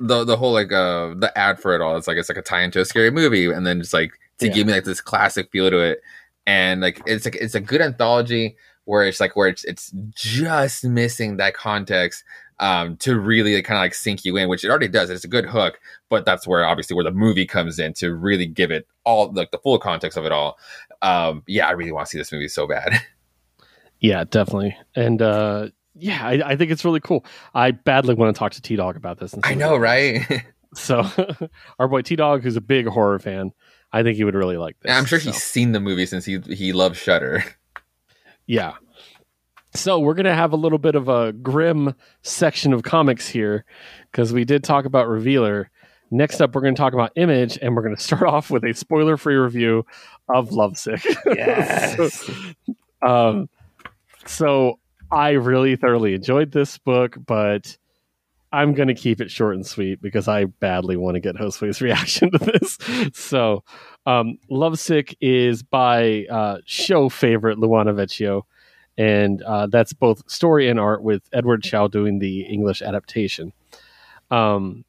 the 0.00 0.24
the 0.24 0.36
whole 0.36 0.52
like 0.52 0.72
uh 0.72 1.14
the 1.16 1.32
ad 1.36 1.60
for 1.60 1.74
it 1.74 1.80
all. 1.82 1.96
It's 1.96 2.08
like 2.08 2.18
it's 2.18 2.28
like 2.28 2.38
a 2.38 2.42
tie 2.42 2.62
into 2.62 2.80
a 2.80 2.84
scary 2.84 3.10
movie, 3.10 3.46
and 3.46 3.66
then 3.66 3.80
just 3.80 3.94
like 3.94 4.12
to 4.40 4.48
Yeah. 4.48 4.54
give 4.54 4.66
me 4.66 4.74
like 4.74 4.84
this 4.84 5.00
classic 5.00 5.50
feel 5.52 5.70
to 5.70 5.78
it, 5.80 6.00
and 6.46 6.80
like 6.82 7.02
it's 7.06 7.24
like 7.24 7.36
it's 7.36 7.54
a 7.56 7.60
good 7.60 7.80
anthology 7.82 8.56
where 8.86 9.04
it's 9.06 9.20
like 9.20 9.36
where 9.36 9.48
it's 9.48 9.64
it's 9.64 9.92
just 10.14 10.84
missing 10.84 11.38
that 11.38 11.54
context 11.54 12.24
um 12.60 12.96
to 12.98 13.18
really 13.18 13.56
like, 13.56 13.64
kind 13.64 13.78
of 13.78 13.82
like 13.82 13.94
sink 13.94 14.24
you 14.24 14.36
in 14.36 14.48
which 14.48 14.64
it 14.64 14.70
already 14.70 14.86
does 14.88 15.10
it's 15.10 15.24
a 15.24 15.28
good 15.28 15.44
hook 15.46 15.80
but 16.08 16.24
that's 16.24 16.46
where 16.46 16.64
obviously 16.64 16.94
where 16.94 17.04
the 17.04 17.10
movie 17.10 17.46
comes 17.46 17.78
in 17.80 17.92
to 17.92 18.14
really 18.14 18.46
give 18.46 18.70
it 18.70 18.86
all 19.04 19.32
like 19.32 19.50
the 19.50 19.58
full 19.58 19.78
context 19.78 20.16
of 20.16 20.24
it 20.24 20.30
all 20.32 20.56
um 21.04 21.42
yeah 21.46 21.68
i 21.68 21.70
really 21.72 21.92
want 21.92 22.06
to 22.06 22.10
see 22.10 22.18
this 22.18 22.32
movie 22.32 22.48
so 22.48 22.66
bad 22.66 23.00
Yeah, 24.04 24.24
definitely. 24.24 24.76
And 24.94 25.22
uh, 25.22 25.68
yeah, 25.94 26.26
I, 26.26 26.50
I 26.50 26.56
think 26.56 26.70
it's 26.70 26.84
really 26.84 27.00
cool. 27.00 27.24
I 27.54 27.70
badly 27.70 28.14
want 28.14 28.34
to 28.34 28.38
talk 28.38 28.52
to 28.52 28.60
T 28.60 28.76
Dog 28.76 28.96
about 28.96 29.18
this. 29.18 29.34
I 29.42 29.54
know, 29.54 29.76
right? 29.76 30.22
So, 30.76 31.08
our 31.78 31.86
boy 31.86 32.02
T 32.02 32.16
Dog, 32.16 32.42
who's 32.42 32.56
a 32.56 32.60
big 32.60 32.88
horror 32.88 33.20
fan, 33.20 33.52
I 33.92 34.02
think 34.02 34.16
he 34.16 34.24
would 34.24 34.34
really 34.34 34.56
like 34.56 34.76
this. 34.80 34.90
And 34.90 34.98
I'm 34.98 35.04
sure 35.04 35.20
so. 35.20 35.30
he's 35.30 35.40
seen 35.40 35.70
the 35.70 35.78
movie 35.78 36.04
since 36.04 36.24
he 36.24 36.40
he 36.48 36.72
loves 36.72 36.98
Shudder. 36.98 37.44
Yeah. 38.46 38.72
So 39.76 40.00
we're 40.00 40.14
going 40.14 40.26
to 40.26 40.34
have 40.34 40.52
a 40.52 40.56
little 40.56 40.78
bit 40.78 40.96
of 40.96 41.08
a 41.08 41.32
grim 41.32 41.94
section 42.22 42.72
of 42.72 42.82
comics 42.82 43.28
here 43.28 43.64
because 44.10 44.32
we 44.32 44.44
did 44.44 44.64
talk 44.64 44.84
about 44.84 45.06
Revealer. 45.06 45.70
Next 46.10 46.40
up, 46.40 46.54
we're 46.54 46.60
going 46.60 46.74
to 46.74 46.80
talk 46.80 46.92
about 46.92 47.12
Image, 47.16 47.58
and 47.60 47.74
we're 47.74 47.82
going 47.82 47.96
to 47.96 48.02
start 48.02 48.22
off 48.26 48.50
with 48.50 48.64
a 48.64 48.72
spoiler-free 48.72 49.34
review 49.34 49.86
of 50.28 50.52
Lovesick. 50.52 51.04
Yes. 51.26 52.10
um, 53.02 53.48
so 54.26 54.78
I 55.10 55.30
really 55.30 55.76
thoroughly 55.76 56.14
enjoyed 56.14 56.52
this 56.52 56.78
book, 56.78 57.16
but 57.26 57.76
I'm 58.52 58.72
going 58.72 58.88
to 58.88 58.94
keep 58.94 59.20
it 59.20 59.30
short 59.30 59.56
and 59.56 59.66
sweet 59.66 60.00
because 60.00 60.28
I 60.28 60.44
badly 60.44 60.96
want 60.96 61.16
to 61.16 61.20
get 61.20 61.34
Josue's 61.34 61.80
reaction 61.80 62.30
to 62.30 62.38
this. 62.38 62.78
So, 63.12 63.64
um, 64.06 64.38
Lovesick 64.48 65.16
is 65.20 65.62
by 65.62 66.26
uh, 66.30 66.58
show 66.64 67.08
favorite 67.08 67.58
Luana 67.58 67.94
Vecchio, 67.94 68.42
and 68.96 69.42
uh, 69.42 69.66
that's 69.66 69.92
both 69.92 70.30
story 70.30 70.68
and 70.68 70.78
art 70.78 71.02
with 71.02 71.22
Edward 71.32 71.64
Chow 71.64 71.88
doing 71.88 72.20
the 72.20 72.42
English 72.42 72.80
adaptation. 72.80 73.52
Um, 74.30 74.84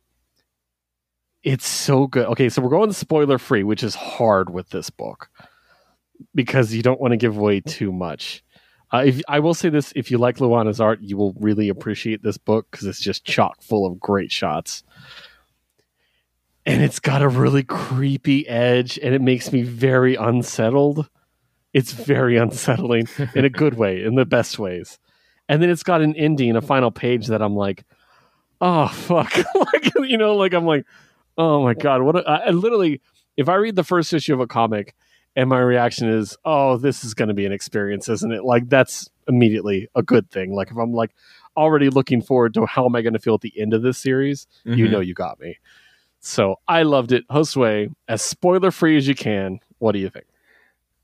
it's 1.45 1.67
so 1.67 2.07
good. 2.07 2.25
Okay, 2.25 2.49
so 2.49 2.61
we're 2.61 2.69
going 2.69 2.91
spoiler 2.91 3.37
free, 3.37 3.63
which 3.63 3.83
is 3.83 3.93
hard 3.93 4.49
with 4.49 4.71
this 4.71 4.89
book 4.89 5.29
because 6.33 6.73
you 6.73 6.81
don't 6.81 6.99
want 6.99 7.11
to 7.11 7.17
give 7.17 7.37
away 7.37 7.61
too 7.61 7.91
much. 7.91 8.43
Uh, 8.91 9.03
if 9.05 9.21
I 9.27 9.39
will 9.39 9.53
say 9.53 9.69
this, 9.69 9.93
if 9.95 10.09
you 10.09 10.17
like 10.17 10.37
Luana's 10.37 10.81
art, 10.81 11.01
you 11.01 11.17
will 11.17 11.33
really 11.39 11.69
appreciate 11.69 12.23
this 12.23 12.37
book 12.37 12.67
because 12.71 12.87
it's 12.87 12.99
just 12.99 13.25
chock 13.25 13.61
full 13.61 13.85
of 13.85 13.99
great 13.99 14.31
shots, 14.31 14.83
and 16.65 16.81
it's 16.81 16.99
got 16.99 17.21
a 17.21 17.29
really 17.29 17.63
creepy 17.63 18.47
edge, 18.47 18.97
and 18.97 19.13
it 19.13 19.21
makes 19.21 19.51
me 19.51 19.61
very 19.61 20.15
unsettled. 20.15 21.07
It's 21.73 21.91
very 21.91 22.37
unsettling 22.45 23.07
in 23.35 23.45
a 23.45 23.49
good 23.49 23.75
way, 23.75 24.03
in 24.03 24.15
the 24.15 24.25
best 24.25 24.57
ways. 24.57 24.97
And 25.47 25.61
then 25.61 25.69
it's 25.69 25.83
got 25.83 26.01
an 26.01 26.15
ending, 26.15 26.55
a 26.55 26.61
final 26.61 26.89
page 26.89 27.27
that 27.27 27.43
I'm 27.43 27.55
like, 27.55 27.83
oh 28.61 28.87
fuck, 28.87 29.31
like 29.55 29.91
you 29.99 30.17
know, 30.17 30.35
like 30.35 30.53
I'm 30.53 30.65
like, 30.65 30.85
oh 31.37 31.63
my 31.63 31.73
god, 31.73 32.01
what? 32.01 32.15
A, 32.17 32.27
I, 32.27 32.49
literally, 32.51 33.01
if 33.37 33.49
I 33.49 33.55
read 33.55 33.75
the 33.75 33.83
first 33.83 34.13
issue 34.13 34.33
of 34.33 34.39
a 34.39 34.47
comic 34.47 34.95
and 35.35 35.49
my 35.49 35.59
reaction 35.59 36.09
is, 36.09 36.37
"Oh, 36.45 36.77
this 36.77 37.03
is 37.03 37.13
going 37.13 37.27
to 37.29 37.33
be 37.33 37.45
an 37.45 37.51
experience, 37.51 38.07
isn't 38.09 38.31
it?" 38.31 38.43
Like 38.43 38.69
that's 38.69 39.09
immediately 39.27 39.87
a 39.95 40.03
good 40.03 40.29
thing. 40.31 40.53
Like 40.53 40.71
if 40.71 40.77
I'm 40.77 40.93
like 40.93 41.11
already 41.57 41.89
looking 41.89 42.21
forward 42.21 42.53
to 42.53 42.65
how 42.65 42.85
am 42.85 42.95
I 42.95 43.01
going 43.01 43.13
to 43.13 43.19
feel 43.19 43.35
at 43.35 43.41
the 43.41 43.53
end 43.59 43.73
of 43.73 43.81
this 43.81 43.97
series, 43.97 44.47
you 44.65 44.87
Mhm. 44.87 44.91
know 44.91 44.99
you 44.99 45.13
got 45.13 45.39
me. 45.39 45.57
So 46.19 46.55
I 46.67 46.83
loved 46.83 47.11
it. 47.11 47.27
Josue, 47.27 47.93
as 48.07 48.21
spoiler 48.21 48.71
free 48.71 48.97
as 48.97 49.07
you 49.07 49.15
can. 49.15 49.59
What 49.77 49.91
do 49.91 49.99
you 49.99 50.09
think? 50.09 50.25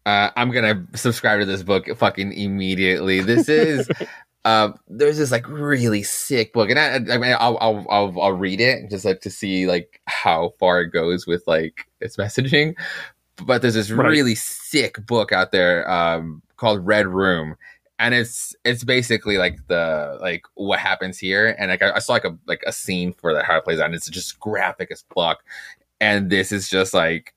Uh, 0.05 0.31
I'm 0.35 0.49
gonna 0.49 0.87
subscribe 0.95 1.39
to 1.41 1.45
this 1.45 1.61
book 1.61 1.85
fucking 1.95 2.33
immediately. 2.33 3.21
This 3.21 3.47
is 3.47 3.87
uh, 4.45 4.71
there's 4.87 5.17
this 5.17 5.31
like 5.31 5.47
really 5.47 6.03
sick 6.03 6.53
book, 6.53 6.69
and 6.69 6.79
I, 6.79 6.95
I 7.13 7.17
mean, 7.17 7.35
I'll, 7.39 7.57
I'll 7.61 7.85
I'll 7.89 8.21
I'll 8.21 8.33
read 8.33 8.59
it 8.61 8.89
just 8.89 9.05
like 9.05 9.21
to 9.21 9.29
see 9.29 9.67
like 9.67 10.01
how 10.05 10.53
far 10.59 10.81
it 10.81 10.87
goes 10.89 11.27
with 11.27 11.43
like 11.47 11.87
its 11.99 12.17
messaging. 12.17 12.75
But 13.45 13.61
there's 13.61 13.73
this 13.75 13.91
Right. 13.91 14.07
really 14.09 14.35
sick 14.35 15.05
book 15.05 15.31
out 15.31 15.51
there 15.51 15.89
um, 15.89 16.41
called 16.57 16.85
Red 16.85 17.07
Room, 17.07 17.55
and 17.99 18.13
it's 18.15 18.55
it's 18.65 18.83
basically 18.83 19.37
like 19.37 19.57
the 19.67 20.17
like 20.21 20.43
what 20.55 20.79
happens 20.79 21.17
here, 21.19 21.55
and 21.59 21.69
like 21.71 21.81
I, 21.81 21.91
I 21.95 21.99
saw 21.99 22.13
like 22.13 22.25
a 22.25 22.37
like 22.47 22.63
a 22.67 22.71
scene 22.73 23.13
for 23.13 23.33
that 23.33 23.45
how 23.45 23.57
it 23.57 23.63
plays 23.63 23.79
out, 23.79 23.85
and 23.85 23.95
it's 23.95 24.09
just 24.09 24.39
graphic 24.39 24.89
as 24.91 25.03
fuck. 25.15 25.43
And 25.99 26.29
this 26.31 26.51
is 26.51 26.67
just 26.69 26.93
like 26.95 27.33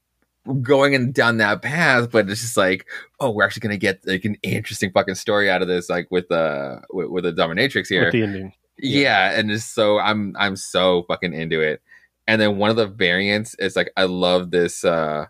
going 0.62 0.94
and 0.94 1.14
down 1.14 1.38
that 1.38 1.62
path, 1.62 2.10
but 2.10 2.28
it's 2.28 2.40
just 2.42 2.56
like, 2.56 2.86
oh, 3.20 3.30
we're 3.30 3.44
actually 3.44 3.60
gonna 3.60 3.76
get 3.76 4.00
like 4.06 4.24
an 4.24 4.36
interesting 4.42 4.90
fucking 4.92 5.14
story 5.14 5.50
out 5.50 5.62
of 5.62 5.68
this, 5.68 5.88
like 5.88 6.06
with 6.10 6.28
the 6.28 6.82
with, 6.90 7.08
with 7.08 7.24
the 7.24 7.32
dominatrix 7.32 7.88
here. 7.88 8.04
With 8.04 8.12
the 8.12 8.22
ending. 8.22 8.52
yeah. 8.78 9.38
and 9.38 9.48
just 9.50 9.74
so 9.74 9.98
I'm 9.98 10.34
I'm 10.38 10.56
so 10.56 11.04
fucking 11.08 11.32
into 11.34 11.60
it. 11.60 11.80
And 12.26 12.40
then 12.40 12.56
one 12.58 12.70
of 12.70 12.76
the 12.76 12.86
variants 12.86 13.54
is 13.58 13.76
like 13.76 13.90
I 13.96 14.04
love 14.04 14.50
this. 14.50 14.84
uh 14.84 15.26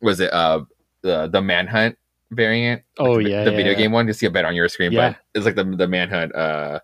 Was 0.00 0.20
it 0.20 0.32
uh 0.32 0.64
the 1.02 1.26
the 1.28 1.42
manhunt 1.42 1.98
variant? 2.30 2.82
Oh, 2.98 3.12
Like 3.12 3.26
yeah, 3.26 3.44
the 3.44 3.50
yeah, 3.50 3.56
video 3.56 3.72
yeah. 3.72 3.78
game 3.78 3.92
one. 3.92 4.06
You 4.06 4.12
see 4.12 4.26
a 4.26 4.30
bet 4.30 4.44
on 4.44 4.54
your 4.54 4.68
screen, 4.68 4.92
Yeah. 4.92 5.10
but 5.10 5.18
it's 5.34 5.44
like 5.46 5.56
the 5.56 5.64
the 5.64 5.88
manhunt 5.88 6.34
uh 6.34 6.80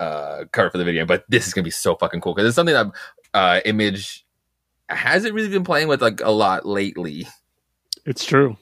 uh 0.00 0.44
cover 0.52 0.70
for 0.70 0.78
the 0.78 0.84
video. 0.84 1.06
But 1.06 1.24
this 1.28 1.46
is 1.46 1.54
gonna 1.54 1.64
be 1.64 1.70
so 1.70 1.94
fucking 1.96 2.20
cool 2.20 2.34
because 2.34 2.48
it's 2.48 2.56
something 2.56 2.74
that 2.74 2.86
uh 3.34 3.60
Image 3.64 4.25
hasn't 4.88 5.34
really 5.34 5.48
been 5.48 5.64
playing 5.64 5.88
with 5.88 6.02
like 6.02 6.20
a 6.22 6.30
lot 6.30 6.66
lately. 6.66 7.26
It's 8.04 8.24
true. 8.24 8.56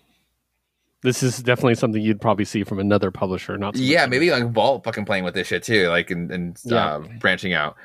This 1.02 1.22
is 1.22 1.38
definitely 1.42 1.74
something 1.74 2.00
you'd 2.00 2.20
probably 2.20 2.46
see 2.46 2.64
from 2.64 2.78
another 2.78 3.10
publisher, 3.10 3.58
not 3.58 3.76
Yeah, 3.76 4.06
maybe 4.06 4.30
like 4.30 4.50
Vault 4.52 4.84
fucking 4.84 5.04
playing 5.04 5.24
with 5.24 5.34
this 5.34 5.46
shit 5.46 5.62
too, 5.62 5.88
like 5.88 6.10
and, 6.10 6.30
and 6.30 6.58
Yeah. 6.64 6.94
uh, 6.96 7.00
branching 7.20 7.52
out. 7.52 7.76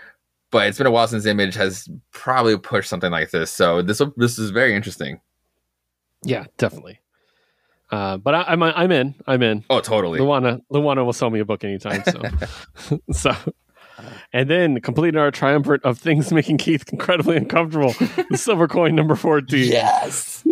But 0.52 0.68
it's 0.68 0.78
been 0.78 0.88
a 0.88 0.92
while 0.92 1.08
since 1.08 1.26
Image 1.26 1.54
has 1.56 1.90
probably 2.12 2.58
pushed 2.58 2.90
something 2.90 3.12
like 3.12 3.32
this, 3.32 3.52
so 3.52 3.82
this 3.82 4.02
this 4.16 4.40
is 4.40 4.52
very 4.52 4.74
interesting. 4.74 5.20
Yeah, 6.24 6.46
definitely. 6.58 7.00
Uh, 7.92 8.18
but 8.18 8.36
I, 8.36 8.44
I'm 8.44 8.64
I'm 8.64 8.92
in. 8.92 9.16
I'm 9.28 9.44
in. 9.44 9.64
Oh, 9.70 9.80
totally. 9.82 10.20
Luana 10.20 10.62
Luana 10.72 11.04
will 11.06 11.14
sell 11.14 11.30
me 11.30 11.40
a 11.40 11.46
book 11.46 11.64
anytime. 11.64 12.04
So, 12.06 13.00
so, 13.12 13.32
and 14.34 14.50
then 14.50 14.80
completing 14.82 15.20
our 15.20 15.32
triumvirate 15.32 15.84
of 15.84 15.98
things 15.98 16.32
making 16.34 16.58
Keith 16.58 16.92
incredibly 16.92 17.38
uncomfortable. 17.38 17.94
the 18.30 18.38
silver 18.38 18.68
coin 18.68 18.96
number 18.96 19.16
fourteen. 19.16 19.72
Yes. 19.72 20.44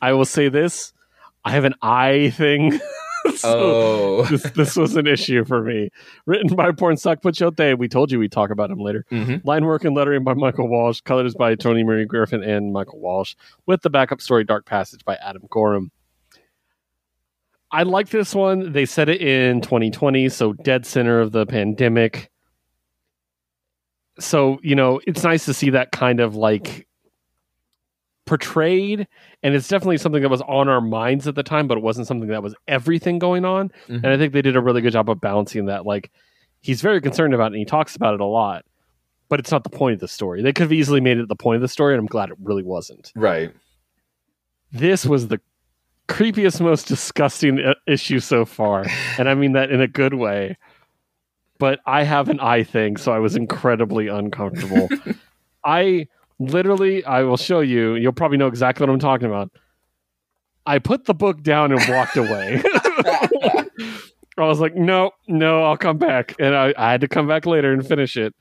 I 0.00 0.12
will 0.12 0.24
say 0.24 0.48
this: 0.48 0.92
I 1.44 1.52
have 1.52 1.64
an 1.64 1.74
eye 1.82 2.30
thing. 2.36 2.80
so 3.36 3.58
Oh. 3.60 4.22
this 4.24 4.42
this 4.50 4.76
was 4.76 4.96
an 4.96 5.06
issue 5.06 5.44
for 5.44 5.62
me. 5.62 5.90
Written 6.26 6.56
by 6.56 6.72
Pornsak 6.72 7.22
Pichetshote. 7.22 7.78
We 7.78 7.86
told 7.88 8.10
you 8.10 8.18
we'd 8.18 8.32
talk 8.32 8.50
about 8.50 8.68
him 8.70 8.80
later. 8.80 9.04
Mhm. 9.12 9.44
Line 9.44 9.64
work 9.64 9.84
and 9.84 9.94
lettering 9.94 10.24
by 10.24 10.34
Michael 10.34 10.68
Walsh. 10.68 11.00
Colors 11.02 11.34
by 11.36 11.54
Toni 11.54 11.84
Marie 11.84 12.04
Griffin 12.04 12.42
and 12.42 12.72
Michael 12.72 12.98
Walsh. 12.98 13.36
With 13.64 13.82
the 13.82 13.90
backup 13.90 14.20
story 14.20 14.42
Dark 14.42 14.66
Passage 14.66 15.04
by 15.04 15.14
Adam 15.16 15.42
Gorham. 15.50 15.92
I 17.70 17.84
like 17.84 18.08
this 18.10 18.34
one. 18.34 18.72
They 18.72 18.84
set 18.84 19.08
it 19.08 19.22
in 19.22 19.60
2020, 19.62 20.28
so 20.28 20.52
dead 20.52 20.84
center 20.84 21.20
of 21.20 21.32
the 21.32 21.46
pandemic. 21.46 22.28
So, 24.18 24.58
you 24.62 24.74
know, 24.74 25.00
it's 25.06 25.22
nice 25.22 25.44
to 25.46 25.54
see 25.54 25.70
that 25.70 25.92
kind 25.92 26.20
of 26.20 26.36
like 26.36 26.86
portrayed. 28.26 29.06
And 29.42 29.54
it's 29.54 29.68
definitely 29.68 29.98
something 29.98 30.22
that 30.22 30.28
was 30.28 30.42
on 30.42 30.68
our 30.68 30.80
minds 30.80 31.26
at 31.26 31.34
the 31.34 31.42
time, 31.42 31.66
but 31.66 31.78
it 31.78 31.82
wasn't 31.82 32.06
something 32.06 32.28
that 32.28 32.42
was 32.42 32.54
everything 32.68 33.18
going 33.18 33.44
on. 33.44 33.70
Mhm. 33.88 33.96
And 33.96 34.06
I 34.06 34.16
think 34.16 34.32
they 34.32 34.42
did 34.42 34.56
a 34.56 34.60
really 34.60 34.80
good 34.80 34.92
job 34.92 35.10
of 35.10 35.20
balancing 35.20 35.66
that. 35.66 35.84
Like, 35.86 36.10
he's 36.60 36.80
very 36.80 37.00
concerned 37.00 37.34
about 37.34 37.46
it 37.46 37.54
and 37.54 37.56
he 37.56 37.64
talks 37.64 37.96
about 37.96 38.14
it 38.14 38.20
a 38.20 38.24
lot, 38.24 38.64
but 39.28 39.40
it's 39.40 39.50
not 39.50 39.64
the 39.64 39.70
point 39.70 39.94
of 39.94 40.00
the 40.00 40.08
story. 40.08 40.42
They 40.42 40.52
could 40.52 40.62
have 40.62 40.72
easily 40.72 41.00
made 41.00 41.18
it 41.18 41.28
the 41.28 41.34
point 41.34 41.56
of 41.56 41.62
the 41.62 41.68
story, 41.68 41.94
and 41.94 41.98
I'm 41.98 42.06
glad 42.06 42.30
it 42.30 42.36
really 42.40 42.62
wasn't. 42.62 43.12
Right. 43.16 43.52
This 44.70 45.04
was 45.04 45.28
the 45.28 45.40
creepiest, 46.08 46.60
most 46.60 46.86
disgusting 46.86 47.74
issue 47.86 48.20
so 48.20 48.44
far. 48.44 48.86
And 49.18 49.28
I 49.28 49.34
mean 49.34 49.52
that 49.52 49.70
in 49.70 49.80
a 49.80 49.88
good 49.88 50.14
way. 50.14 50.56
But 51.62 51.78
I 51.86 52.02
have 52.02 52.28
an 52.28 52.40
eye 52.40 52.64
thing, 52.64 52.96
so 52.96 53.12
I 53.12 53.20
was 53.20 53.36
incredibly 53.36 54.08
uncomfortable. 54.08 54.88
I 55.64 56.08
literally, 56.40 57.04
I 57.04 57.22
will 57.22 57.36
show 57.36 57.60
you, 57.60 57.94
you'll 57.94 58.10
probably 58.10 58.36
know 58.36 58.48
exactly 58.48 58.84
what 58.84 58.92
I'm 58.92 58.98
talking 58.98 59.28
about. 59.28 59.52
I 60.66 60.80
put 60.80 61.04
the 61.04 61.14
book 61.14 61.40
down 61.44 61.70
and 61.70 61.80
walked 61.88 62.16
away. 62.16 62.60
I 62.66 63.68
was 64.38 64.58
like, 64.58 64.74
no, 64.74 65.12
no, 65.28 65.62
I'll 65.62 65.76
come 65.76 65.98
back. 65.98 66.34
And 66.40 66.52
I, 66.52 66.74
I 66.76 66.90
had 66.90 67.00
to 67.02 67.06
come 67.06 67.28
back 67.28 67.46
later 67.46 67.72
and 67.72 67.86
finish 67.86 68.16
it. 68.16 68.34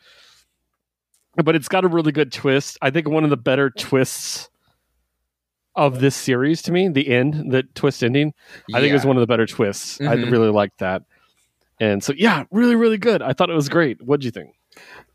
But 1.36 1.56
it's 1.56 1.68
got 1.68 1.86
a 1.86 1.88
really 1.90 2.12
good 2.12 2.32
twist. 2.32 2.80
I 2.82 2.90
think 2.90 3.08
one 3.08 3.24
of 3.24 3.30
the 3.30 3.38
better 3.38 3.70
twists 3.70 4.50
of 5.76 6.00
this 6.02 6.16
series 6.16 6.64
to 6.64 6.72
me, 6.72 6.88
the 6.90 7.08
end, 7.08 7.52
the 7.52 7.62
twist 7.76 8.04
ending, 8.04 8.34
I 8.74 8.80
think 8.80 8.90
it 8.90 8.94
was 8.94 9.06
one 9.06 9.16
of 9.16 9.22
the 9.22 9.28
better 9.28 9.46
twists. 9.46 10.02
I 10.02 10.16
Mhm. 10.16 10.32
really 10.32 10.50
liked 10.50 10.80
that. 10.80 11.04
And 11.82 12.04
so, 12.04 12.14
yeah, 12.16 12.44
really, 12.52 12.76
really 12.76 13.00
good. 13.00 13.24
I 13.24 13.34
thought 13.34 13.50
it 13.50 13.56
was 13.56 13.68
great. 13.68 14.00
What'd 14.04 14.24
you 14.24 14.30
think? 14.30 14.54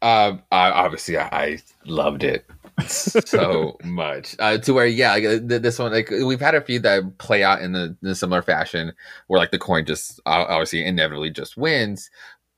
Um, 0.03 0.43
I, 0.51 0.73
obviously, 0.73 1.17
I, 1.17 1.29
I 1.29 1.59
loved 1.87 2.25
it 2.25 2.45
so 2.89 3.79
much. 3.85 4.35
Uh, 4.41 4.59
to 4.59 4.75
where, 4.75 4.85
yeah, 4.85 5.13
like, 5.13 5.25
uh, 5.25 5.39
th- 5.39 5.63
this 5.63 5.79
one, 5.79 5.93
like 5.93 6.11
we've 6.11 6.41
had 6.41 6.57
a 6.57 6.61
few 6.61 6.81
that 6.81 7.19
play 7.19 7.45
out 7.45 7.63
in 7.63 7.71
the 7.71 7.97
in 8.03 8.09
a 8.09 8.15
similar 8.17 8.43
fashion, 8.43 8.93
where 9.29 9.39
like 9.39 9.53
the 9.53 9.61
coin 9.61 9.87
just 9.87 10.19
uh, 10.27 10.45
obviously 10.49 10.85
inevitably 10.85 11.31
just 11.31 11.57
wins, 11.57 12.11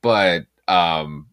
but 0.02 0.46
um, 0.68 1.26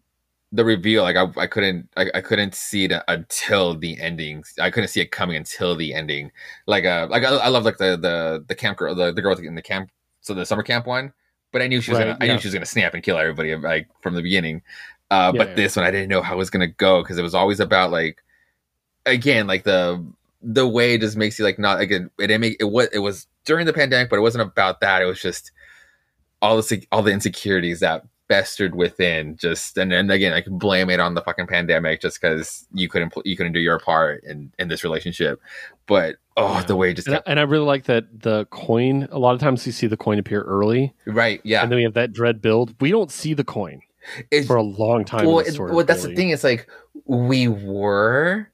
the 0.52 0.64
reveal, 0.64 1.02
like 1.02 1.16
I, 1.16 1.28
I 1.40 1.46
couldn't, 1.46 1.88
I, 1.96 2.10
I 2.14 2.20
couldn't 2.20 2.54
see 2.54 2.84
it 2.84 2.92
until 3.08 3.74
the 3.74 3.98
ending. 3.98 4.44
I 4.60 4.70
couldn't 4.70 4.88
see 4.88 5.00
it 5.00 5.12
coming 5.12 5.36
until 5.36 5.76
the 5.76 5.94
ending. 5.94 6.30
Like, 6.66 6.84
uh, 6.84 7.06
like 7.08 7.24
I, 7.24 7.30
I 7.36 7.48
love 7.48 7.64
like 7.64 7.78
the 7.78 7.96
the 7.96 8.44
the 8.46 8.54
camp 8.54 8.76
girl, 8.76 8.94
the, 8.94 9.12
the 9.12 9.22
girl 9.22 9.34
in 9.38 9.54
the 9.54 9.62
camp, 9.62 9.90
so 10.20 10.34
the 10.34 10.44
summer 10.44 10.62
camp 10.62 10.86
one 10.86 11.14
but 11.52 11.62
I 11.62 11.68
knew 11.68 11.80
she 11.80 11.90
was 11.90 11.98
Right, 12.00 12.18
gonna. 12.18 12.18
I 12.20 12.26
knew 12.34 12.40
she 12.40 12.48
was 12.48 12.54
gonna 12.54 12.66
snap 12.66 12.94
and 12.94 13.02
kill 13.02 13.18
everybody 13.18 13.54
like 13.56 13.88
from 14.02 14.14
the 14.14 14.22
beginning. 14.22 14.62
Uh, 15.10 15.32
Yeah, 15.34 15.38
but 15.38 15.48
yeah. 15.50 15.54
this 15.54 15.76
one, 15.76 15.84
I 15.84 15.90
didn't 15.90 16.08
know 16.08 16.22
how 16.22 16.34
it 16.34 16.38
was 16.38 16.50
gonna 16.50 16.66
go 16.66 17.02
because 17.02 17.18
it 17.18 17.22
was 17.22 17.34
always 17.34 17.60
about 17.60 17.90
like, 17.90 18.22
again, 19.04 19.46
like 19.46 19.64
the 19.64 20.04
the 20.42 20.66
way 20.66 20.94
it 20.94 21.00
just 21.00 21.16
makes 21.16 21.38
you 21.38 21.44
like 21.44 21.58
not 21.58 21.80
again. 21.80 22.10
It 22.18 22.28
didn't 22.28 22.40
make 22.40 22.56
it 22.60 22.64
was 22.64 22.88
it 22.92 22.98
was 22.98 23.26
during 23.44 23.66
the 23.66 23.72
pandemic, 23.72 24.10
but 24.10 24.16
it 24.16 24.22
wasn't 24.22 24.42
about 24.42 24.80
that. 24.80 25.02
It 25.02 25.06
was 25.06 25.20
just 25.20 25.52
all 26.42 26.56
the 26.60 26.86
all 26.92 27.02
the 27.02 27.12
insecurities 27.12 27.80
that 27.80 28.04
festered 28.28 28.74
within. 28.74 29.36
Just 29.36 29.78
and 29.78 29.90
then 29.92 30.10
again, 30.10 30.32
I 30.32 30.40
can 30.40 30.58
blame 30.58 30.90
it 30.90 31.00
on 31.00 31.14
the 31.14 31.22
fucking 31.22 31.46
pandemic 31.46 32.00
just 32.00 32.20
because 32.20 32.66
you 32.74 32.88
couldn't 32.88 33.12
you 33.24 33.36
couldn't 33.36 33.52
do 33.52 33.60
your 33.60 33.78
part 33.78 34.24
in 34.24 34.52
in 34.58 34.68
this 34.68 34.84
relationship. 34.84 35.40
But 35.86 36.16
oh, 36.36 36.54
Yeah. 36.54 36.62
the 36.64 36.76
way 36.76 36.92
just 36.94 37.08
And 37.08 37.16
I, 37.16 37.22
and 37.26 37.40
I 37.40 37.42
really 37.42 37.64
like 37.66 37.84
that 37.84 38.22
the 38.22 38.46
coin. 38.46 39.08
A 39.10 39.18
lot 39.18 39.34
of 39.34 39.40
times 39.40 39.66
you 39.66 39.72
see 39.72 39.86
the 39.86 39.96
coin 39.96 40.18
appear 40.18 40.42
early, 40.42 40.94
right, 41.06 41.40
yeah. 41.44 41.62
and 41.62 41.70
then 41.70 41.76
we 41.76 41.82
have 41.84 41.94
that 41.94 42.12
dread 42.12 42.40
build. 42.42 42.74
We 42.80 42.90
don't 42.90 43.10
see 43.10 43.34
the 43.34 43.44
coin 43.44 43.80
It's, 44.30 44.46
for 44.46 44.56
a 44.56 44.62
long 44.62 45.04
time. 45.04 45.26
well, 45.26 45.40
it- 45.40 45.58
well, 45.58 45.84
that's 45.84 46.02
the 46.04 46.14
thing. 46.14 46.30
It's 46.30 46.44
like 46.44 46.68
we 47.04 47.48
were, 47.48 48.48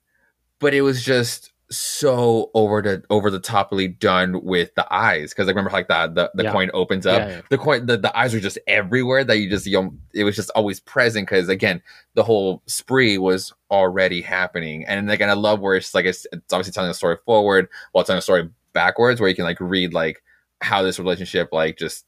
but 0.59 0.75
it 0.75 0.83
was 0.83 1.05
just 1.05 1.52
so 1.73 2.51
over 2.55 2.83
the 2.83 3.03
over 3.11 3.31
the 3.31 3.41
toply 3.41 3.89
done 3.89 4.45
with 4.45 4.75
the 4.75 4.87
eyes 4.93 5.31
because 5.31 5.49
I 5.49 5.51
remember 5.51 5.71
like 5.71 5.89
that 5.89 6.15
the, 6.15 6.31
the 6.35 6.45
Yeah. 6.45 6.53
coin 6.53 6.71
opens 6.75 7.07
up. 7.07 7.21
Yeah, 7.21 7.29
yeah. 7.29 7.41
The 7.51 7.59
coin 7.59 7.87
the, 7.87 7.97
the 7.97 8.17
eyes 8.17 8.35
were 8.35 8.41
just 8.41 8.59
everywhere 8.67 9.25
that 9.25 9.39
you 9.39 9.49
just 9.51 9.67
you 9.67 9.81
know, 9.83 9.95
it 10.15 10.25
was 10.25 10.37
just 10.37 10.51
always 10.55 10.81
present 10.81 11.27
because 11.27 11.49
again 11.49 11.83
the 12.15 12.23
whole 12.23 12.63
spree 12.67 13.19
was 13.19 13.53
already 13.71 14.21
happening 14.21 14.85
and 14.87 15.11
again 15.11 15.31
I 15.31 15.35
love 15.35 15.61
where 15.61 15.77
it's 15.77 15.95
like 15.95 16.05
it's, 16.05 16.27
it's 16.33 16.53
obviously 16.53 16.73
telling 16.73 16.91
a 16.91 16.95
story 16.95 17.17
forward 17.25 17.69
while 17.93 18.05
telling 18.05 18.19
a 18.19 18.23
story 18.23 18.49
backwards 18.73 19.21
where 19.21 19.29
you 19.31 19.35
can 19.37 19.45
like 19.45 19.61
read 19.61 19.93
like 19.95 20.23
how 20.61 20.83
this 20.83 20.99
relationship 20.99 21.49
like 21.53 21.77
just 21.79 22.05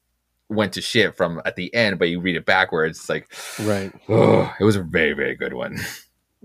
went 0.50 0.74
to 0.74 0.80
shit 0.82 1.16
from 1.16 1.40
at 1.46 1.56
the 1.56 1.74
end 1.74 1.98
but 1.98 2.08
you 2.10 2.20
read 2.20 2.36
it 2.36 2.44
backwards 2.44 2.98
it's 2.98 3.08
like 3.08 3.32
Right. 3.60 3.90
Oh, 4.08 4.52
it 4.60 4.64
was 4.64 4.76
a 4.76 4.82
very, 4.82 5.14
very 5.14 5.34
good 5.34 5.54
one. 5.54 5.78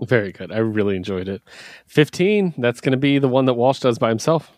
Very 0.02 0.32
good. 0.32 0.50
I 0.52 0.58
really 0.58 0.96
enjoyed 0.96 1.28
it. 1.28 1.42
15, 1.86 2.54
that's 2.58 2.80
going 2.80 2.92
to 2.92 2.98
be 2.98 3.18
the 3.18 3.28
one 3.28 3.44
that 3.46 3.54
Walsh 3.54 3.80
does 3.80 3.98
by 3.98 4.08
himself. 4.08 4.50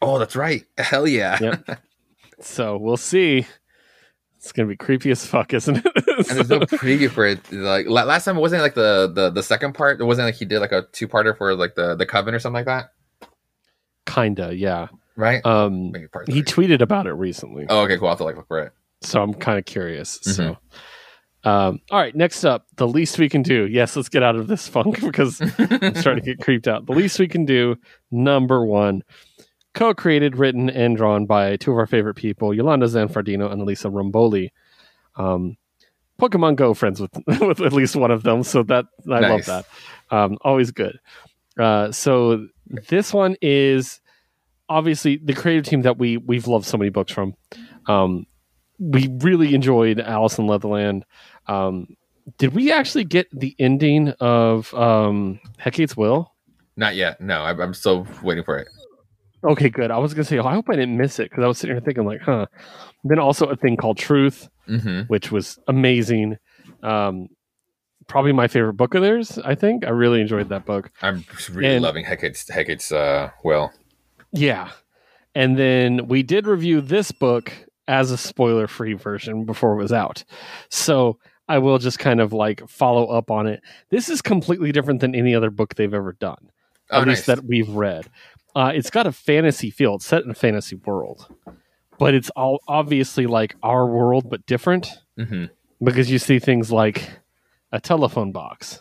Oh, 0.00 0.18
that's 0.18 0.36
right. 0.36 0.64
Hell 0.78 1.06
yeah. 1.06 1.38
Yep. 1.40 1.80
So 2.40 2.76
we'll 2.76 2.96
see. 2.96 3.46
It's 4.36 4.50
going 4.52 4.68
to 4.68 4.70
be 4.72 4.76
creepy 4.76 5.10
as 5.12 5.24
fuck, 5.24 5.54
isn't 5.54 5.78
it? 5.78 5.86
And 6.18 6.26
there's 6.26 6.48
no 6.50 6.60
preview 6.60 7.08
for 7.10 7.24
it. 7.24 7.38
Like 7.52 7.86
last 7.88 8.24
time, 8.24 8.36
it 8.36 8.40
wasn't 8.40 8.60
like 8.62 8.74
the, 8.74 9.10
the 9.12 9.30
the 9.30 9.42
second 9.42 9.72
part. 9.74 10.00
It 10.00 10.04
wasn't 10.04 10.26
like 10.26 10.34
he 10.34 10.44
did 10.44 10.58
like 10.58 10.72
a 10.72 10.82
two 10.92 11.08
parter 11.08 11.36
for 11.36 11.54
like 11.54 11.74
the 11.76 11.94
the 11.94 12.04
coven 12.06 12.34
or 12.34 12.38
something 12.40 12.64
like 12.64 12.66
that, 12.66 12.92
Kinda, 14.06 14.54
yeah. 14.54 14.88
right? 15.16 15.44
Um, 15.46 15.94
he 16.28 16.42
tweeted 16.42 16.80
about 16.82 17.06
it 17.06 17.12
recently, 17.14 17.66
oh, 17.68 17.80
okay, 17.82 17.96
cool. 17.96 18.06
I'll 18.08 18.12
have 18.12 18.18
to 18.18 18.24
like 18.24 18.36
look 18.36 18.48
for 18.48 18.60
it. 18.60 18.72
so 19.00 19.22
I'm 19.22 19.32
kind 19.32 19.58
of 19.58 19.64
curious. 19.64 20.18
Mm-hmm. 20.18 20.30
So, 20.32 20.56
um, 21.44 21.80
all 21.90 22.00
right, 22.00 22.14
next 22.14 22.44
up, 22.44 22.66
the 22.76 22.88
least 22.88 23.18
we 23.18 23.28
can 23.28 23.42
do. 23.42 23.66
Yes, 23.66 23.96
let's 23.96 24.08
get 24.08 24.22
out 24.22 24.36
of 24.36 24.46
this 24.46 24.66
funk 24.66 25.00
because 25.04 25.40
I'm 25.40 25.94
starting 25.94 26.24
to 26.24 26.34
get 26.34 26.40
creeped 26.44 26.66
out. 26.66 26.86
The 26.86 26.92
least 26.92 27.18
we 27.18 27.28
can 27.28 27.44
do, 27.44 27.76
number 28.10 28.64
one, 28.64 29.02
co-created, 29.74 30.36
written, 30.36 30.70
and 30.70 30.96
drawn 30.96 31.26
by 31.26 31.56
two 31.56 31.72
of 31.72 31.78
our 31.78 31.86
favorite 31.86 32.14
people, 32.14 32.52
Iolanda 32.52 32.86
Zanfardino 32.86 33.52
and 33.52 33.60
Elisa 33.60 33.88
Romboli. 33.88 34.50
Um, 35.16 35.56
Pokemon 36.20 36.56
Go 36.56 36.74
friends 36.74 37.00
with 37.00 37.10
with 37.26 37.60
at 37.60 37.72
least 37.72 37.96
one 37.96 38.10
of 38.10 38.22
them, 38.22 38.42
so 38.42 38.62
that 38.64 38.86
I 39.10 39.20
love 39.20 39.44
that. 39.46 39.66
Um, 40.10 40.38
always 40.42 40.70
good. 40.70 40.98
Uh, 41.58 41.92
so 41.92 42.46
this 42.88 43.12
one 43.12 43.36
is 43.42 44.00
obviously 44.68 45.16
the 45.22 45.34
creative 45.34 45.64
team 45.64 45.82
that 45.82 45.98
we 45.98 46.16
we've 46.16 46.46
loved 46.46 46.66
so 46.66 46.78
many 46.78 46.90
books 46.90 47.12
from. 47.12 47.34
Um, 47.86 48.26
we 48.78 49.08
really 49.20 49.54
enjoyed 49.54 50.00
Alice 50.00 50.38
in 50.38 50.46
Leatherland. 50.46 51.04
Um, 51.46 51.96
did 52.38 52.54
we 52.54 52.72
actually 52.72 53.04
get 53.04 53.26
the 53.32 53.54
ending 53.58 54.10
of 54.20 54.72
um, 54.74 55.40
Hecate's 55.58 55.96
Will? 55.96 56.32
Not 56.76 56.94
yet. 56.96 57.20
No, 57.20 57.42
I'm, 57.42 57.60
I'm 57.60 57.74
still 57.74 58.06
waiting 58.22 58.44
for 58.44 58.58
it. 58.58 58.68
Okay, 59.44 59.68
good. 59.68 59.90
I 59.90 59.98
was 59.98 60.14
gonna 60.14 60.24
say, 60.24 60.38
oh, 60.38 60.46
I 60.46 60.54
hope 60.54 60.66
I 60.70 60.74
didn't 60.74 60.96
miss 60.96 61.18
it 61.18 61.30
because 61.30 61.44
I 61.44 61.46
was 61.48 61.58
sitting 61.58 61.76
here 61.76 61.82
thinking, 61.82 62.06
like, 62.06 62.22
huh. 62.22 62.46
Then 63.04 63.18
also 63.18 63.46
a 63.46 63.56
thing 63.56 63.76
called 63.76 63.98
Truth, 63.98 64.48
hmm 64.66 65.02
which 65.08 65.30
was 65.30 65.58
amazing. 65.68 66.36
Um, 66.82 67.28
probably 68.06 68.32
my 68.32 68.48
favorite 68.48 68.74
book 68.74 68.94
of 68.94 69.02
theirs. 69.02 69.38
I 69.44 69.54
think 69.54 69.84
I 69.86 69.90
really 69.90 70.22
enjoyed 70.22 70.48
that 70.48 70.64
book. 70.64 70.90
I'm 71.02 71.24
really 71.52 71.74
And- 71.74 71.82
loving 71.84 72.04
Hecate's 72.06 72.48
Hecate's 72.48 72.90
uh, 72.90 73.30
will. 73.44 73.70
Yeah, 74.32 74.70
and 75.34 75.58
then 75.58 76.08
we 76.08 76.22
did 76.22 76.46
review 76.46 76.80
this 76.80 77.12
book 77.12 77.52
as 77.86 78.10
a 78.10 78.16
spoiler-free 78.16 78.94
version 78.94 79.44
before 79.44 79.74
it 79.74 79.82
was 79.82 79.92
out, 79.92 80.24
so 80.70 81.18
I 81.48 81.58
will 81.58 81.78
just 81.78 81.98
kind 81.98 82.20
of 82.20 82.32
like 82.32 82.66
follow 82.68 83.06
up 83.06 83.30
on 83.30 83.46
it. 83.46 83.62
This 83.90 84.08
is 84.08 84.22
completely 84.22 84.72
different 84.72 85.00
than 85.00 85.14
any 85.14 85.34
other 85.34 85.50
book 85.50 85.74
they've 85.74 85.92
ever 85.92 86.12
done. 86.12 86.50
Oh, 86.90 87.02
at 87.02 87.08
least 87.08 87.26
that 87.26 87.44
we've 87.44 87.68
read. 87.68 88.06
Uh, 88.54 88.72
it's 88.74 88.90
got 88.90 89.06
a 89.06 89.12
fantasy 89.12 89.70
feel. 89.70 89.96
It's 89.96 90.06
set 90.06 90.22
in 90.24 90.30
a 90.30 90.34
fantasy 90.34 90.76
world, 90.76 91.26
but 91.98 92.14
it's 92.14 92.30
all 92.30 92.60
obviously 92.68 93.26
like 93.26 93.56
our 93.62 93.86
world, 93.86 94.28
but 94.30 94.46
different 94.46 94.88
hmm 95.18 95.46
because 95.82 96.10
you 96.10 96.18
see 96.18 96.38
things 96.38 96.72
like 96.72 97.10
a 97.72 97.80
telephone 97.80 98.32
box 98.32 98.80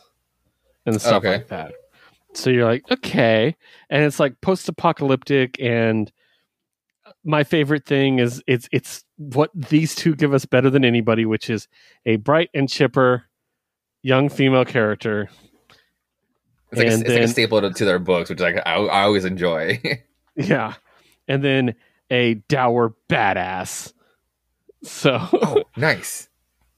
and 0.85 1.01
stuff 1.01 1.15
Okay. 1.15 1.31
like 1.37 1.47
that. 1.49 1.73
So 2.33 2.49
you're 2.49 2.65
like, 2.65 2.89
okay, 2.89 3.57
and 3.89 4.03
it's 4.03 4.19
like 4.19 4.39
post-apocalyptic. 4.41 5.59
And 5.59 6.11
my 7.23 7.43
favorite 7.43 7.85
thing 7.85 8.19
is 8.19 8.43
it's 8.47 8.67
it's 8.71 9.05
what 9.17 9.49
these 9.55 9.95
two 9.95 10.15
give 10.15 10.33
us 10.33 10.45
better 10.45 10.69
than 10.69 10.83
anybody, 10.83 11.25
which 11.25 11.49
is 11.49 11.67
a 12.05 12.17
bright 12.17 12.49
and 12.53 12.69
chipper 12.69 13.23
young 14.01 14.29
female 14.29 14.65
character 14.65 15.29
It's 16.71 16.79
like, 16.79 16.87
a, 16.87 16.93
it's 16.93 17.09
like 17.09 17.19
a 17.21 17.27
staple 17.27 17.61
to, 17.61 17.71
to 17.71 17.85
their 17.85 17.99
books, 17.99 18.29
which 18.29 18.39
like 18.39 18.57
I, 18.65 18.75
I 18.75 19.03
always 19.03 19.25
enjoy. 19.25 19.81
Yeah. 20.35 20.73
And 21.27 21.43
then 21.43 21.75
a 22.09 22.33
dour 22.33 22.95
badass. 23.07 23.93
So 24.81 25.19
oh, 25.31 25.63
nice. 25.77 26.27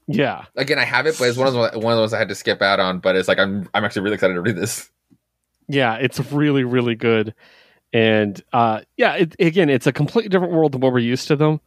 yeah. 0.06 0.44
Again, 0.56 0.78
I 0.78 0.84
have 0.84 1.06
it, 1.06 1.16
but 1.18 1.28
it's 1.28 1.38
one 1.38 1.48
of 1.48 1.54
those 1.54 1.82
one 1.82 1.94
of 1.94 1.98
those 1.98 2.12
I 2.12 2.18
had 2.18 2.28
to 2.28 2.34
skip 2.34 2.60
out 2.60 2.80
on. 2.80 2.98
But 2.98 3.16
it's 3.16 3.28
like 3.28 3.38
I'm 3.38 3.66
I'm 3.72 3.82
actually 3.82 4.02
really 4.02 4.14
excited 4.16 4.34
to 4.34 4.42
read 4.42 4.56
this. 4.56 4.90
Yeah, 5.68 5.94
it's 5.94 6.20
really, 6.30 6.64
really 6.64 6.94
good. 6.94 7.34
And 7.92 8.40
uh 8.52 8.80
yeah, 8.96 9.14
it, 9.14 9.36
again, 9.38 9.70
it's 9.70 9.86
a 9.86 9.92
completely 9.92 10.28
different 10.28 10.52
world 10.52 10.72
than 10.72 10.80
what 10.80 10.92
we're 10.92 10.98
used 10.98 11.28
to 11.28 11.36
them. 11.36 11.60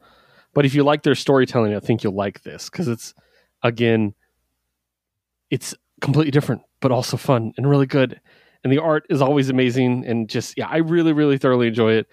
But 0.53 0.65
if 0.65 0.73
you 0.75 0.83
like 0.83 1.03
their 1.03 1.15
storytelling, 1.15 1.75
I 1.75 1.79
think 1.79 2.03
you'll 2.03 2.15
like 2.15 2.43
this 2.43 2.69
because 2.69 2.87
it's 2.87 3.13
again 3.63 4.13
it's 5.49 5.73
completely 6.01 6.31
different, 6.31 6.61
but 6.81 6.91
also 6.91 7.17
fun 7.17 7.53
and 7.57 7.69
really 7.69 7.85
good. 7.85 8.19
And 8.63 8.71
the 8.73 8.79
art 8.79 9.05
is 9.09 9.21
always 9.21 9.49
amazing 9.49 10.05
and 10.05 10.29
just 10.29 10.57
yeah, 10.57 10.67
I 10.69 10.77
really, 10.77 11.13
really 11.13 11.37
thoroughly 11.37 11.67
enjoy 11.67 11.93
it. 11.93 12.07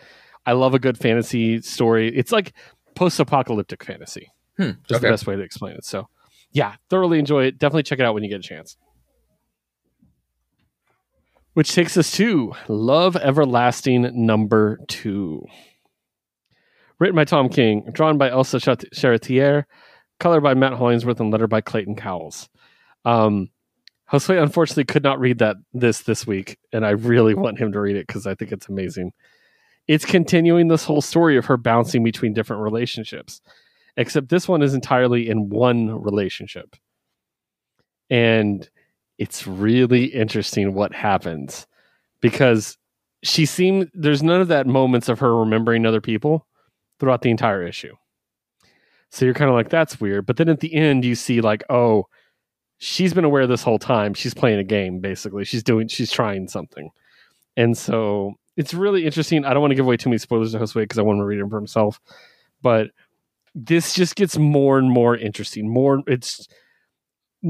I 0.47 0.53
love 0.53 0.75
a 0.75 0.79
good 0.79 0.97
fantasy 0.97 1.61
story. 1.61 2.09
It's 2.17 2.31
like 2.31 2.53
post-apocalyptic 2.95 3.83
fantasy. 3.85 4.31
Hmm, 4.57 4.71
Just 4.89 5.03
the 5.03 5.09
best 5.11 5.27
way 5.27 5.37
to 5.37 5.43
explain 5.43 5.75
it. 5.75 5.85
So, 5.85 6.09
yeah, 6.53 6.77
thoroughly 6.89 7.19
enjoy 7.19 7.45
it. 7.45 7.59
Definitely 7.59 7.83
check 7.83 7.99
it 7.99 8.05
out 8.05 8.15
when 8.15 8.23
you 8.23 8.31
get 8.31 8.39
a 8.41 8.43
chance. 8.43 8.77
Which 11.57 11.73
takes 11.73 11.97
us 11.97 12.13
to 12.13 12.53
Love 12.69 13.17
Everlasting 13.17 14.11
number 14.27 14.79
two. 14.89 15.47
Written 16.99 17.17
by 17.17 17.25
Tom 17.25 17.49
King, 17.49 17.89
drawn 17.93 18.19
by 18.19 18.29
Elsa 18.29 18.59
Charretier, 18.59 19.65
colored 20.21 20.43
by 20.43 20.53
Matt 20.53 20.75
Hollingsworth, 20.75 21.19
and 21.19 21.31
lettered 21.31 21.49
by 21.49 21.63
Clayton 21.63 21.97
Cowles. 21.97 22.51
Um, 23.07 23.49
Josue 24.13 24.43
unfortunately 24.43 24.85
could 24.85 25.03
not 25.03 25.19
read 25.19 25.39
that 25.39 25.57
this 25.73 26.03
this 26.03 26.27
week, 26.27 26.59
and 26.75 26.85
I 26.85 26.91
really 26.91 27.33
want 27.33 27.59
him 27.59 27.73
to 27.73 27.81
read 27.81 27.97
it 27.97 28.07
because 28.07 28.27
I 28.27 28.35
think 28.35 28.53
it's 28.53 28.69
amazing. 28.69 29.13
It's 29.89 30.05
continuing 30.05 30.69
this 30.69 30.85
whole 30.85 31.01
story 31.01 31.39
of 31.39 31.47
her 31.47 31.57
bouncing 31.57 32.05
between 32.05 32.35
different 32.35 32.65
relationships 32.65 33.41
except 33.97 34.29
this 34.29 34.47
one 34.47 34.61
is 34.61 34.75
entirely 34.75 35.27
in 35.27 35.49
one 35.49 36.03
relationship. 36.03 36.77
And 38.11 38.69
it's 39.19 39.47
really 39.47 40.07
interesting 40.07 40.75
what 40.75 40.95
happens 40.95 41.67
because 42.21 42.77
she 43.23 43.47
seemed 43.47 43.91
there's 43.95 44.23
none 44.23 44.41
of 44.41 44.49
that 44.49 44.67
moments 44.67 45.09
of 45.09 45.19
her 45.21 45.37
remembering 45.37 45.87
other 45.87 46.01
people 46.01 46.47
throughout 46.99 47.23
the 47.23 47.31
entire 47.31 47.67
issue. 47.67 47.95
So 49.11 49.25
you're 49.25 49.35
kind 49.35 49.49
of 49.49 49.55
like 49.55 49.71
that's 49.71 50.01
weird, 50.01 50.27
but 50.27 50.37
then 50.37 50.49
at 50.49 50.61
the 50.61 50.75
end 50.75 51.05
you 51.05 51.15
see 51.15 51.41
like 51.41 51.65
oh 51.71 52.07
she's 52.79 53.15
been 53.15 53.25
aware 53.25 53.47
this 53.47 53.63
whole 53.63 53.79
time. 53.79 54.13
She's 54.15 54.35
playing 54.35 54.59
a 54.59 54.65
game 54.65 55.01
basically. 55.01 55.45
She's 55.45 55.63
doing 55.63 55.89
she's 55.89 56.13
trying 56.13 56.49
something. 56.49 56.91
And 57.57 57.77
so 57.77 58.35
it's 58.57 58.75
really 58.75 59.05
interesting. 59.05 59.45
I 59.45 59.53
don't 59.53 59.61
want 59.61 59.71
to 59.71 59.77
give 59.77 59.87
away 59.87 59.97
too 59.97 60.11
many 60.11 60.19
spoilers 60.19 60.53
to 60.53 60.59
Josue 60.59 60.83
because 60.83 60.99
I 60.99 61.03
want 61.03 61.17
him 61.17 61.23
to 61.23 61.27
read 61.27 61.41
them 61.41 61.51
for 61.51 61.57
himself. 61.57 62.01
But 62.63 62.91
this 63.55 63.95
just 63.95 64.17
gets 64.17 64.37
more 64.37 64.79
and 64.79 64.91
more 64.91 65.17
interesting. 65.17 65.69
More, 65.69 66.03
it's 66.07 66.49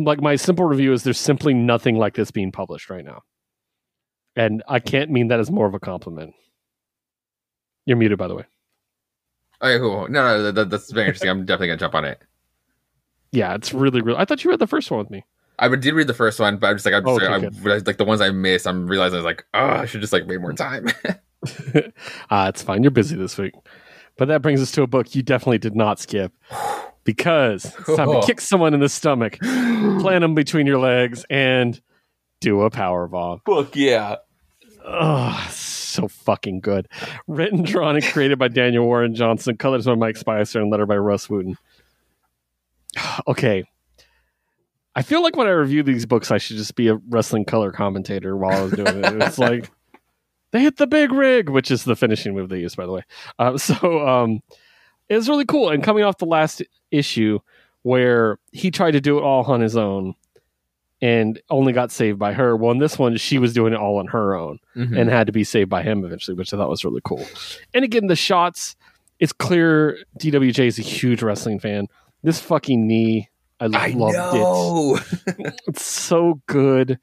like 0.05 0.21
my 0.21 0.37
simple 0.37 0.65
review 0.65 0.93
is 0.93 1.03
there's 1.03 1.19
simply 1.19 1.55
nothing 1.55 1.97
like 1.97 2.15
this 2.15 2.31
being 2.31 2.53
published 2.53 2.91
right 2.91 3.05
now, 3.05 3.23
and 4.35 4.63
I 4.69 4.81
can't 4.81 5.11
mean 5.11 5.29
that 5.29 5.41
as 5.41 5.51
more 5.51 5.67
of 5.67 5.75
a 5.75 5.81
compliment. 5.81 6.35
You're 7.87 7.97
muted, 7.97 8.19
by 8.19 8.29
the 8.29 8.35
way. 8.35 8.45
Okay, 9.63 9.79
cool. 9.79 10.09
No, 10.09 10.43
no, 10.43 10.53
that, 10.53 10.71
that's 10.71 10.91
very 10.91 11.07
interesting. 11.07 11.31
I'm 11.31 11.45
definitely 11.47 11.69
gonna 11.69 11.79
jump 11.79 11.95
on 11.95 12.05
it. 12.05 12.21
Yeah, 13.33 13.55
it's 13.55 13.73
really, 13.73 14.01
really. 14.01 14.19
I 14.19 14.25
thought 14.25 14.45
you 14.45 14.51
read 14.51 14.59
the 14.59 14.67
first 14.67 14.91
one 14.91 14.99
with 14.99 15.11
me. 15.11 15.25
I 15.59 15.69
did 15.75 15.95
read 15.95 16.07
the 16.07 16.15
first 16.15 16.39
one, 16.39 16.59
but 16.59 16.69
I'm 16.69 16.77
just 16.77 16.85
like 16.85 16.95
I'm 16.95 17.05
just, 17.05 17.23
Okay, 17.23 17.33
I, 17.33 17.39
good. 17.41 17.87
like 17.87 17.97
the 17.97 18.05
ones 18.05 18.21
I 18.21 18.31
missed. 18.31 18.67
I'm 18.67 18.87
realizing 18.87 19.15
I 19.15 19.19
was 19.19 19.25
like, 19.25 19.47
oh, 19.55 19.67
I 19.67 19.87
should 19.87 20.03
just 20.03 20.13
like 20.13 20.27
make 20.27 20.41
more 20.41 20.53
time. 20.53 20.89
uh, 21.05 21.13
it's 22.49 22.63
fine. 22.63 22.83
You're 22.83 22.91
busy 22.91 23.17
this 23.17 23.39
week. 23.39 23.55
But 24.17 24.29
that 24.29 24.43
brings 24.43 24.63
us 24.63 24.71
to 24.73 24.83
a 24.83 24.87
book 24.87 25.15
you 25.15 25.23
definitely 25.23 25.59
did 25.59 25.77
not 25.77 25.99
skip 25.99 26.33
because 27.05 27.65
it's 27.65 27.97
time 27.97 28.11
to 28.11 28.23
kick 28.27 28.41
someone 28.41 28.75
in 28.75 28.81
the 28.81 28.89
stomach, 28.89 29.39
plant 29.41 30.23
them 30.23 30.35
between 30.35 30.67
your 30.67 30.79
legs, 30.79 31.25
and 31.29 31.81
do 32.41 32.63
a 32.63 32.71
power 32.71 33.07
bomb. 33.07 33.43
Book, 33.45 33.77
yeah. 33.77 34.17
Oh, 34.85 35.47
so 35.51 36.09
fucking 36.09 36.61
good. 36.61 36.89
Written, 37.27 37.63
drawn, 37.63 37.97
and 37.97 38.05
created 38.05 38.39
by 38.39 38.49
Daniel 38.49 38.85
Warren 38.85 39.15
Johnson, 39.15 39.57
colors 39.57 39.87
by 39.87 39.95
Mike 39.95 40.17
Spicer, 40.17 40.61
and 40.61 40.71
letter 40.71 40.87
by 40.87 40.97
Rus 40.97 41.29
Wooton. 41.29 41.57
Okay. 43.27 43.65
I 44.95 45.03
feel 45.03 45.23
like 45.23 45.37
when 45.37 45.47
I 45.47 45.51
review 45.51 45.83
these 45.83 46.07
books, 46.07 46.31
I 46.31 46.39
should 46.39 46.57
just 46.57 46.75
be 46.75 46.89
a 46.89 46.95
wrestling 47.11 47.45
color 47.45 47.71
commentator 47.71 48.35
while 48.35 48.59
I 48.59 48.63
was 48.63 48.73
doing 48.73 49.05
it. 49.05 49.23
It's 49.23 49.39
like 49.39 49.71
they 50.57 50.63
hit 50.63 50.77
the 50.79 50.87
big 50.87 51.13
rig, 51.13 51.49
which 51.49 51.71
is 51.71 51.85
the 51.85 51.97
finishing 51.97 52.35
move 52.35 52.49
they 52.49 52.61
use, 52.61 52.75
by 52.75 52.87
the 52.87 52.93
way. 52.93 53.03
Uh, 53.39 53.57
so 53.69 54.07
um, 54.07 54.41
it 55.09 55.17
was 55.17 55.29
really 55.29 55.45
cool. 55.45 55.69
And 55.71 55.83
coming 55.85 56.05
off 56.05 56.19
the 56.19 56.25
last 56.27 56.63
issue 56.91 57.39
where 57.83 58.39
he 58.53 58.71
tried 58.71 58.93
to 58.93 59.01
do 59.01 59.19
it 59.19 59.23
all 59.23 59.45
on 59.45 59.61
his 59.61 59.77
own 59.77 60.15
and 61.03 61.41
only 61.51 61.73
got 61.73 61.93
saved 61.93 62.19
by 62.19 62.33
her. 62.33 62.57
Well, 62.57 62.73
in 62.73 62.79
this 62.79 62.99
one, 62.99 63.17
she 63.19 63.39
was 63.39 63.53
doing 63.53 63.73
it 63.75 63.79
all 63.79 63.99
on 63.99 64.07
her 64.09 64.35
own 64.35 64.59
Mhm. 64.75 64.99
and 64.99 65.11
had 65.11 65.27
to 65.27 65.33
be 65.33 65.45
saved 65.45 65.69
by 65.69 65.83
him 65.83 66.05
eventually, 66.05 66.35
which 66.37 66.53
I 66.53 66.57
thought 66.57 66.71
was 66.71 66.85
really 66.85 67.03
cool. 67.05 67.25
And 67.75 67.85
again, 67.85 68.07
the 68.07 68.17
shots, 68.17 68.77
it's 69.21 69.33
clear 69.33 69.99
DWJ 70.19 70.67
is 70.67 70.79
a 70.79 70.83
huge 70.83 71.23
wrestling 71.23 71.61
fan. 71.61 71.87
This 72.23 72.41
fucking 72.41 72.87
knee, 72.87 73.29
I, 73.61 73.67
I 73.67 73.89
loved 73.91 74.15
it. 74.17 74.39
know. 74.39 74.99
It's 75.69 75.85
so 75.85 76.41
good. 76.47 76.99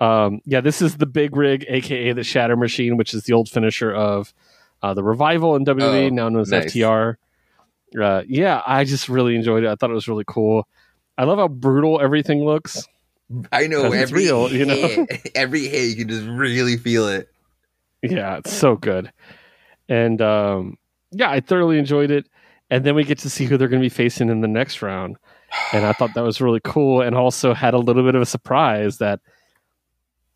Um, 0.00 0.40
yeah, 0.46 0.60
this 0.60 0.80
is 0.80 0.96
the 0.96 1.06
big 1.06 1.36
rig, 1.36 1.64
aka 1.68 2.12
the 2.12 2.24
Shatter 2.24 2.56
Machine, 2.56 2.96
which 2.96 3.12
is 3.12 3.24
the 3.24 3.34
old 3.34 3.48
finisher 3.48 3.92
of 3.94 4.32
uh, 4.82 4.94
the 4.94 5.02
revival 5.02 5.56
in 5.56 5.64
WWE, 5.64 6.06
Oh, 6.06 6.08
now 6.08 6.28
known 6.28 6.40
as 6.40 6.50
nice. 6.50 6.72
FTR. 6.74 7.16
Uh, 8.00 8.22
yeah, 8.26 8.62
I 8.66 8.84
just 8.84 9.08
really 9.08 9.34
enjoyed 9.36 9.64
it. 9.64 9.68
I 9.68 9.74
thought 9.74 9.90
it 9.90 9.94
was 9.94 10.08
really 10.08 10.24
cool. 10.26 10.66
I 11.18 11.24
love 11.24 11.38
how 11.38 11.48
brutal 11.48 12.00
everything 12.00 12.44
looks. 12.44 12.86
I 13.52 13.66
know 13.66 13.92
every 13.92 14.24
real, 14.24 14.50
you 14.50 14.64
know? 14.64 15.06
every 15.34 15.68
hit 15.68 15.90
you 15.90 15.96
can 15.96 16.08
just 16.08 16.26
really 16.26 16.76
feel 16.76 17.08
it. 17.08 17.28
Yeah, 18.02 18.38
it's 18.38 18.52
so 18.52 18.76
good. 18.76 19.12
And 19.88 20.22
um, 20.22 20.78
yeah, 21.12 21.30
I 21.30 21.40
thoroughly 21.40 21.78
enjoyed 21.78 22.10
it. 22.10 22.26
And 22.70 22.84
then 22.84 22.94
we 22.94 23.04
get 23.04 23.18
to 23.18 23.30
see 23.30 23.44
who 23.44 23.56
they're 23.58 23.68
going 23.68 23.82
to 23.82 23.84
be 23.84 23.88
facing 23.94 24.30
in 24.30 24.40
the 24.40 24.48
next 24.48 24.80
round. 24.80 25.16
And 25.72 25.84
I 25.84 25.92
thought 25.92 26.14
that 26.14 26.22
was 26.22 26.40
really 26.40 26.60
cool 26.62 27.02
and 27.02 27.16
also 27.16 27.52
had 27.52 27.74
a 27.74 27.78
little 27.78 28.04
bit 28.04 28.14
of 28.14 28.22
a 28.22 28.26
surprise 28.26 28.98
that 28.98 29.20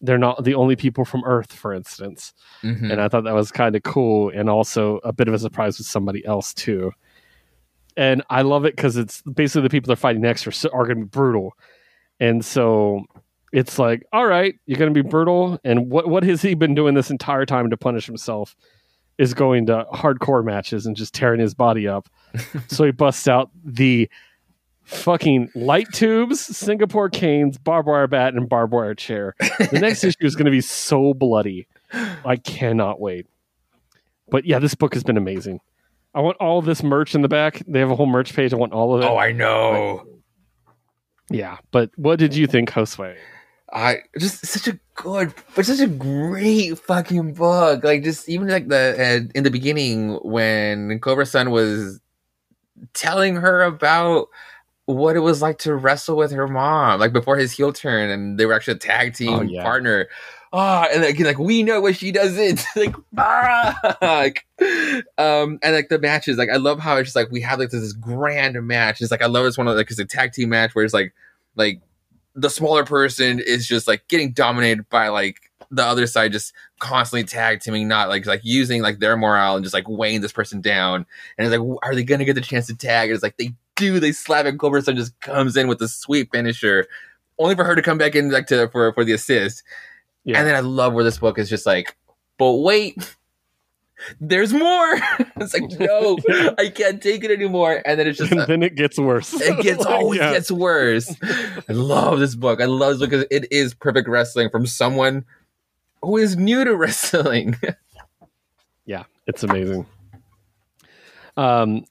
they're 0.05 0.19
not 0.19 0.45
the 0.45 0.55
only 0.55 0.77
people 0.77 1.05
from 1.05 1.25
Earth, 1.25 1.53
for 1.53 1.73
instance. 1.73 2.33
Mhm. 2.63 2.93
And 2.93 3.01
I 3.01 3.09
thought 3.09 3.25
that 3.25 3.35
was 3.35 3.51
kind 3.51 3.75
of 3.75 3.83
cool 3.83 4.31
and 4.35 4.49
also 4.51 5.01
a 5.05 5.13
bit 5.13 5.29
of 5.29 5.35
a 5.35 5.39
surprise 5.39 5.79
with 5.79 5.87
somebody 5.87 6.25
else, 6.27 6.53
too. 6.55 6.93
And 7.97 8.23
I 8.31 8.43
love 8.43 8.65
it 8.65 8.77
because 8.77 8.97
it's 8.97 9.23
basically 9.23 9.63
the 9.63 9.71
people 9.71 9.89
they're 9.89 9.97
fighting 9.97 10.23
next 10.23 10.47
are, 10.47 10.69
are 10.75 10.85
going 10.85 10.99
to 10.99 11.05
be 11.05 11.09
brutal. 11.09 11.57
And 12.21 12.45
so 12.45 13.05
it's 13.53 13.79
like, 13.79 14.05
all 14.13 14.27
right, 14.27 14.57
you're 14.67 14.79
going 14.79 14.93
to 14.93 15.03
be 15.03 15.09
brutal. 15.09 15.59
And 15.65 15.91
what, 15.91 16.09
what 16.09 16.25
has 16.25 16.43
he 16.43 16.55
been 16.55 16.75
doing 16.75 16.95
this 16.95 17.11
entire 17.11 17.47
time 17.47 17.71
to 17.71 17.77
punish 17.77 18.07
himself? 18.07 18.57
Is 19.17 19.33
going 19.33 19.67
to 19.67 19.87
hardcore 19.93 20.45
matches 20.45 20.87
and 20.87 20.97
just 20.97 21.15
tearing 21.15 21.39
his 21.39 21.55
body 21.55 21.87
up. 21.87 22.09
so 22.67 22.85
he 22.85 22.91
busts 22.91 23.29
out 23.29 23.51
the 23.65 24.11
fucking 24.85 25.51
light 25.55 25.93
tubes, 25.93 26.41
Singapore 26.41 27.09
canes, 27.09 27.59
barbed 27.59 27.89
wire 27.89 28.07
bat, 28.07 28.35
and 28.35 28.49
barbed 28.49 28.73
wire 28.73 28.95
chair. 28.95 29.35
The 29.39 29.79
next 29.81 30.05
issue 30.05 30.25
is 30.25 30.37
going 30.37 30.47
to 30.47 30.51
be 30.51 30.61
so 30.61 31.15
bloody. 31.15 31.67
I 32.25 32.37
cannot 32.37 33.01
wait. 33.01 33.27
But 34.31 34.45
yeah, 34.45 34.59
this 34.59 34.75
book 34.75 34.95
has 34.95 35.03
been 35.05 35.17
amazing. 35.17 35.61
I 36.15 36.21
want 36.21 36.37
all 36.39 36.63
this 36.63 36.83
merch 36.83 37.15
in 37.15 37.23
the 37.23 37.29
back. 37.29 37.63
They 37.67 37.81
have 37.81 37.91
a 37.91 37.97
whole 37.97 38.07
merch 38.07 38.35
page. 38.35 38.53
I 38.53 38.57
want 38.57 38.73
all 38.73 38.95
of 38.95 39.03
it. 39.03 39.07
Oh, 39.07 39.17
I 39.17 39.33
know. 39.33 40.07
yeah, 41.31 41.59
but 41.73 41.91
what 41.97 42.19
did 42.19 42.35
you 42.35 42.47
think, 42.47 42.71
Josue? 42.71 43.17
I 43.73 43.99
just 44.19 44.47
such 44.47 44.69
a 44.69 44.79
good, 44.95 45.35
but 45.57 45.67
such 45.67 45.81
a 45.81 45.89
great 45.89 46.79
fucking 46.79 47.35
book. 47.35 47.83
Like 47.83 48.05
just 48.05 48.29
even 48.29 48.47
like 48.47 48.69
the 48.69 48.95
uh, 48.97 49.33
in 49.35 49.43
the 49.43 49.51
beginning 49.51 50.15
when 50.23 51.01
Cobra 51.01 51.27
Sun 51.27 51.51
was 51.51 52.01
telling 52.93 53.37
her 53.37 53.63
about 53.63 54.29
what 54.87 55.17
it 55.17 55.21
was 55.21 55.41
like 55.43 55.59
to 55.59 55.75
wrestle 55.75 56.17
with 56.17 56.31
her 56.33 56.47
mom, 56.49 57.01
like 57.01 57.13
before 57.13 57.37
his 57.37 57.53
heel 57.53 57.73
turn, 57.73 58.11
and 58.11 58.39
they 58.39 58.47
were 58.47 58.53
actually 58.53 58.75
a 58.75 58.79
tag 58.79 59.15
team 59.15 59.33
Oh, 59.33 59.41
yeah. 59.43 59.63
partner. 59.63 60.09
Ah, 60.53 60.87
and 60.93 61.03
like, 61.03 61.19
like 61.19 61.39
we 61.39 61.63
know 61.65 61.81
what 61.81 61.97
she 61.97 62.13
does 62.13 62.37
it 62.39 62.65
like 62.77 62.95
fuck. 63.17 64.45
Um, 65.19 65.59
and 65.63 65.75
like 65.75 65.89
the 65.89 65.99
matches, 66.01 66.39
like 66.39 66.49
I 66.51 66.57
love 66.57 66.79
how 66.79 66.97
it's 66.97 67.09
just 67.09 67.17
like 67.17 67.31
we 67.31 67.41
have 67.41 67.59
like 67.59 67.71
this 67.71 67.93
grand 67.93 68.61
match. 68.67 69.01
It's 69.01 69.11
like 69.11 69.23
I 69.23 69.27
love 69.27 69.45
this 69.45 69.59
one 69.59 69.67
of 69.69 69.77
like 69.77 69.91
it's 69.91 69.99
a 69.99 70.05
tag 70.05 70.33
team 70.33 70.51
match 70.51 70.75
where 70.75 70.85
it's 70.85 70.95
like 70.95 71.13
like 71.57 71.81
the 72.37 72.51
smaller 72.51 72.85
person 72.85 73.41
is 73.41 73.67
just 73.67 73.89
like 73.89 74.07
getting 74.09 74.33
dominated 74.33 74.89
by 74.89 75.09
like 75.09 75.41
the 75.71 75.85
other 75.85 76.07
side 76.07 76.31
just 76.31 76.53
constantly 76.79 77.25
tag 77.25 77.61
teaming, 77.61 77.89
not 77.89 78.09
like 78.09 78.27
like 78.27 78.41
using 78.45 78.81
like 78.83 78.99
their 79.01 79.17
morale 79.17 79.57
and 79.57 79.65
just 79.65 79.75
like 79.75 79.89
weighing 79.89 80.21
this 80.21 80.33
person 80.33 80.61
down. 80.61 81.05
And 81.37 81.47
it's 81.47 81.57
like, 81.57 81.79
are 81.83 81.95
they 81.97 82.05
gonna 82.05 82.25
get 82.25 82.35
the 82.35 82.41
chance 82.41 82.67
to 82.69 82.77
tag? 82.77 83.09
And 83.09 83.15
it's 83.15 83.23
like 83.25 83.37
they 83.39 83.55
do. 83.77 84.01
They 84.01 84.13
slap 84.13 84.47
and 84.47 84.59
Cobra 84.59 84.83
Sun 84.83 84.97
just 84.97 85.19
comes 85.21 85.57
in 85.57 85.69
with 85.69 85.81
a 85.83 85.89
sweet 85.89 86.31
finisher, 86.33 86.87
only 87.39 87.55
for 87.55 87.65
her 87.65 87.75
to 87.75 87.83
come 87.83 87.99
back 87.99 88.15
in 88.15 88.31
like 88.31 88.47
to 88.49 88.69
for 88.69 88.93
for 88.93 89.05
the 89.05 89.13
assist. 89.13 89.63
Yeah. 90.25 90.39
And 90.39 90.47
then 90.49 90.55
I 90.57 90.61
love 90.61 90.93
where 90.95 91.05
this 91.05 91.19
book 91.19 91.39
is 91.39 91.49
just 91.49 91.67
like, 91.67 91.97
but 92.39 92.53
wait. 92.55 93.17
There's 94.21 94.53
more. 94.53 94.95
it's 95.37 95.55
like, 95.55 95.71
no, 95.79 96.19
I 96.59 96.69
can't 96.69 97.03
take 97.03 97.25
it 97.25 97.31
anymore. 97.31 97.81
And 97.87 97.99
then 97.99 98.07
it's 98.07 98.19
just 98.19 98.33
and 98.33 98.41
then 98.43 98.63
it 98.63 98.75
gets 98.75 98.99
worse. 98.99 99.33
it 99.41 99.63
gets 99.63 99.85
Like, 99.85 99.89
always 99.89 100.21
yeah. 100.21 100.33
gets 100.33 100.51
worse. 100.51 101.15
I 101.23 101.73
love 101.73 102.19
this 102.19 102.35
book. 102.35 102.61
I 102.61 102.67
love 102.67 102.91
this 102.91 102.99
book 102.99 103.11
because 103.11 103.27
it 103.31 103.51
is 103.51 103.73
perfect 103.73 104.09
wrestling 104.09 104.51
from 104.51 104.67
someone 104.67 105.25
who 106.03 106.19
is 106.19 106.37
new 106.37 106.65
to 106.65 106.77
wrestling. 106.77 107.57
Yeah, 108.85 109.05
it's 109.27 109.43
amazing. 109.43 109.87
Um, 111.39 111.87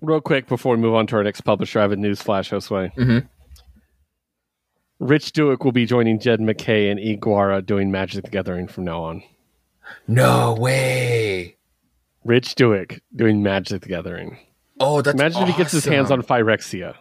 real 0.00 0.20
quick 0.20 0.46
before 0.46 0.74
we 0.76 0.80
move 0.82 0.94
on 0.94 1.06
to 1.08 1.16
our 1.16 1.24
next 1.24 1.40
publisher, 1.42 1.78
I 1.78 1.82
have 1.82 1.92
a 1.92 1.96
news 1.96 2.20
flash, 2.22 2.50
Josue. 2.50 2.94
Mhm. 2.94 3.28
Rich 5.00 5.32
Dewick 5.32 5.64
will 5.64 5.72
be 5.72 5.86
joining 5.86 6.18
Jed 6.18 6.40
MacKay 6.40 6.90
and 6.90 6.98
Ig 6.98 7.20
Guara 7.20 7.62
doing 7.62 7.90
Magic 7.90 8.24
the 8.24 8.30
Gathering 8.30 8.66
from 8.66 8.84
now 8.84 9.02
on. 9.02 9.22
no 10.06 10.54
way. 10.54 11.56
Rich 12.24 12.56
Dewick 12.56 13.00
doing 13.14 13.42
Magic 13.42 13.82
the 13.82 13.88
Gathering. 13.88 14.38
Oh, 14.80 15.00
that's 15.02 15.14
Imagine 15.14 15.42
if 15.44 15.48
he 15.48 15.54
gets 15.56 15.72
his 15.72 15.84
hands 15.84 16.10
on 16.10 16.18
awesome. 16.20 16.28
Phyrexia. 16.28 16.94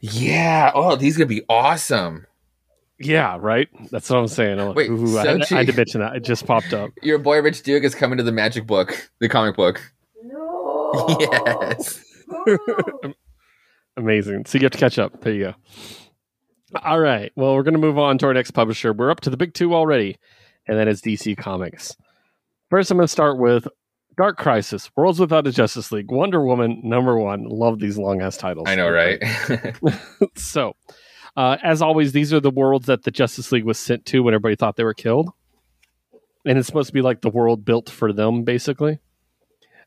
Yeah. 0.00 0.70
Oh, 0.74 0.94
these 0.96 1.16
gonna 1.16 1.26
be 1.26 1.42
awesome. 1.48 2.26
Yeah, 2.98 3.36
right. 3.40 3.68
That's 3.90 4.08
what 4.08 4.18
I'm 4.18 4.28
saying. 4.28 4.60
I'm 4.60 4.68
like, 4.68 4.76
Wait, 4.76 4.90
ooh, 4.90 5.18
I, 5.18 5.26
had, 5.26 5.42
I 5.42 5.56
had 5.56 5.66
to 5.66 5.72
mention 5.72 6.00
that. 6.00 6.14
It 6.14 6.20
just 6.24 6.46
popped 6.46 6.72
up. 6.72 6.90
Your 7.02 7.18
boy 7.18 7.40
Rich 7.42 7.62
Duke 7.64 7.82
is 7.82 7.94
coming 7.96 8.18
to 8.18 8.22
the 8.22 8.30
Magic 8.32 8.66
book, 8.66 9.10
the 9.18 9.28
comic 9.28 9.56
book. 9.56 9.80
No. 10.22 11.16
Yes. 11.18 12.04
Amazing. 13.96 14.46
So 14.46 14.58
you 14.58 14.64
have 14.64 14.72
to 14.72 14.78
catch 14.78 14.98
up. 14.98 15.20
There 15.20 15.32
you 15.32 15.44
go. 15.44 15.54
All 16.82 17.00
right. 17.00 17.30
Well, 17.36 17.54
we're 17.54 17.62
going 17.62 17.74
to 17.74 17.80
move 17.80 17.98
on 17.98 18.18
to 18.18 18.26
our 18.26 18.34
next 18.34 18.52
publisher. 18.52 18.92
We're 18.92 19.10
up 19.10 19.20
to 19.20 19.30
the 19.30 19.36
big 19.36 19.52
two 19.52 19.74
already, 19.74 20.18
and 20.66 20.78
that 20.78 20.88
is 20.88 21.02
DC 21.02 21.36
Comics. 21.36 21.96
First, 22.70 22.90
I'm 22.90 22.96
going 22.96 23.06
to 23.06 23.12
start 23.12 23.38
with 23.38 23.68
Dark 24.16 24.38
Crisis, 24.38 24.90
Worlds 24.96 25.20
Without 25.20 25.46
a 25.46 25.52
Justice 25.52 25.92
League, 25.92 26.10
Wonder 26.10 26.42
Woman, 26.42 26.80
number 26.82 27.18
one. 27.18 27.44
Love 27.44 27.78
these 27.78 27.98
long 27.98 28.22
ass 28.22 28.38
titles. 28.38 28.68
I 28.68 28.74
know, 28.74 28.88
right? 28.88 29.22
so, 30.36 30.74
uh, 31.36 31.58
as 31.62 31.82
always, 31.82 32.12
these 32.12 32.32
are 32.32 32.40
the 32.40 32.50
worlds 32.50 32.86
that 32.86 33.04
the 33.04 33.10
Justice 33.10 33.52
League 33.52 33.64
was 33.64 33.78
sent 33.78 34.06
to 34.06 34.22
when 34.22 34.32
everybody 34.32 34.56
thought 34.56 34.76
they 34.76 34.84
were 34.84 34.94
killed. 34.94 35.30
And 36.46 36.58
it's 36.58 36.66
supposed 36.66 36.88
to 36.88 36.94
be 36.94 37.02
like 37.02 37.20
the 37.20 37.30
world 37.30 37.64
built 37.64 37.90
for 37.90 38.12
them, 38.12 38.42
basically. 38.42 38.98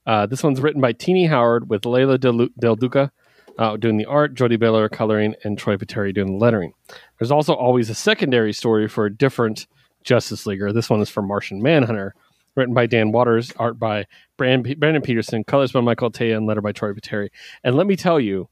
Uh, 0.06 0.26
this 0.26 0.44
one's 0.44 0.61
written 0.61 0.82
by 0.82 0.91
Tini 0.94 1.26
Howard 1.26 1.69
with 1.69 1.86
Leila 1.86 2.18
Del, 2.18 2.48
Del 2.60 2.76
Duca 2.76 3.11
uh, 3.57 3.77
doing 3.77 3.98
the 3.98 4.06
art, 4.06 4.34
Jordie 4.34 4.57
Bellaire 4.57 4.90
coloring, 4.90 5.36
and 5.44 5.57
Troy 5.57 5.77
Peteri 5.77 6.14
doing 6.14 6.34
the 6.34 6.38
lettering. 6.38 6.73
There's 7.19 7.32
also 7.32 7.53
always 7.53 7.90
a 7.90 7.95
secondary 7.95 8.53
story 8.53 8.88
for 8.88 9.06
a 9.06 9.14
different 9.14 9.68
Justice 10.03 10.45
Leaguer. 10.45 10.72
This 10.72 10.90
one 10.90 11.02
is 11.02 11.10
for 11.10 11.22
Martian 11.22 11.61
Manhunter, 11.61 12.15
written 12.56 12.73
by 12.73 12.86
Dan 12.86 13.11
Watters, 13.11 13.52
art 13.57 13.80
by 13.80 14.06
Brandon, 14.38 14.77
Brandon 14.77 15.02
Peterson, 15.02 15.44
colors 15.44 15.72
by 15.72 15.82
Michael 15.82 16.11
Atiyeh, 16.11 16.36
and 16.36 16.45
letter 16.45 16.61
by 16.61 16.72
Troy 16.72 16.94
Peteri. 16.94 17.30
And 17.64 17.76
let 17.76 17.88
me 17.88 17.95
tell 17.95 18.19
you, 18.19 18.49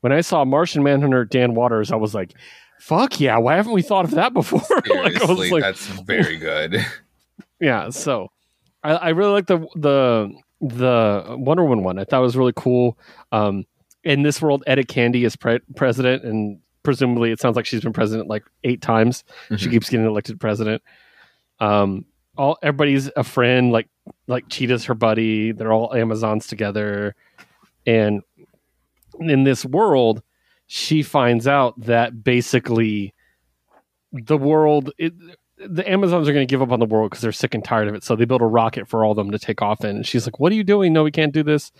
when 0.00 0.12
I 0.12 0.20
saw 0.20 0.44
Martian 0.44 0.82
Manhunter 0.82 1.24
Dan 1.24 1.54
Watters, 1.54 1.90
I 1.90 1.96
was 1.96 2.14
like, 2.14 2.32
fuck 2.80 3.20
yeah, 3.20 3.38
why 3.38 3.56
haven't 3.56 3.72
we 3.72 3.82
thought 3.82 4.04
of 4.04 4.12
that 4.12 4.32
before? 4.32 4.60
like, 4.86 5.20
I 5.20 5.32
was 5.32 5.50
like, 5.50 5.62
that's 5.62 5.86
very 5.86 6.36
good. 6.36 6.84
yeah, 7.60 7.90
so 7.90 8.28
I, 8.84 8.92
I 8.92 9.08
really 9.10 9.32
like 9.32 9.46
the 9.46 9.58
the 9.74 10.32
the 10.60 11.24
Wonder 11.38 11.64
Woman 11.64 11.84
one. 11.84 11.98
I 11.98 12.04
thought 12.04 12.20
it 12.20 12.22
was 12.22 12.36
really 12.36 12.52
cool. 12.56 12.98
Um, 13.32 13.64
in 14.04 14.22
this 14.22 14.40
world, 14.42 14.62
Etta 14.66 14.84
Candy 14.84 15.24
is 15.24 15.36
pre- 15.36 15.60
president, 15.76 16.24
and 16.24 16.60
presumably 16.82 17.30
it 17.30 17.40
sounds 17.40 17.56
like 17.56 17.66
she's 17.66 17.80
been 17.82 17.92
president 17.92 18.28
like 18.28 18.44
eight 18.64 18.80
times. 18.80 19.24
She 19.56 19.66
Mhm. 19.66 19.70
keeps 19.70 19.90
getting 19.90 20.06
elected 20.06 20.40
president. 20.40 20.82
Um, 21.60 22.06
all 22.36 22.56
everybody's 22.62 23.10
a 23.16 23.24
friend. 23.24 23.72
Like 23.72 23.88
like 24.26 24.48
Cheetah's 24.48 24.84
her 24.86 24.94
buddy. 24.94 25.52
They're 25.52 25.72
all 25.72 25.94
Amazons 25.94 26.46
together, 26.46 27.14
and 27.86 28.22
in 29.20 29.44
this 29.44 29.64
world, 29.64 30.22
she 30.66 31.02
finds 31.02 31.46
out 31.48 31.78
that 31.80 32.22
basically 32.24 33.12
the 34.12 34.38
world. 34.38 34.92
It, 34.98 35.12
the 35.66 35.88
Amazons 35.90 36.28
are 36.28 36.32
going 36.32 36.46
to 36.46 36.50
give 36.50 36.62
up 36.62 36.70
on 36.72 36.80
the 36.80 36.86
world 36.86 37.10
because 37.10 37.22
they're 37.22 37.32
sick 37.32 37.54
and 37.54 37.64
tired 37.64 37.88
of 37.88 37.94
it. 37.94 38.04
So 38.04 38.14
they 38.16 38.24
build 38.24 38.42
a 38.42 38.46
rocket 38.46 38.88
for 38.88 39.04
all 39.04 39.10
of 39.12 39.16
them 39.16 39.30
to 39.32 39.38
take 39.38 39.60
off 39.62 39.84
in. 39.84 39.96
And 39.96 40.06
she's 40.06 40.26
like, 40.26 40.38
"What 40.38 40.52
are 40.52 40.54
you 40.54 40.64
doing? 40.64 40.92
No, 40.92 41.02
we 41.02 41.10
can't 41.10 41.32
do 41.32 41.42
this." 41.42 41.72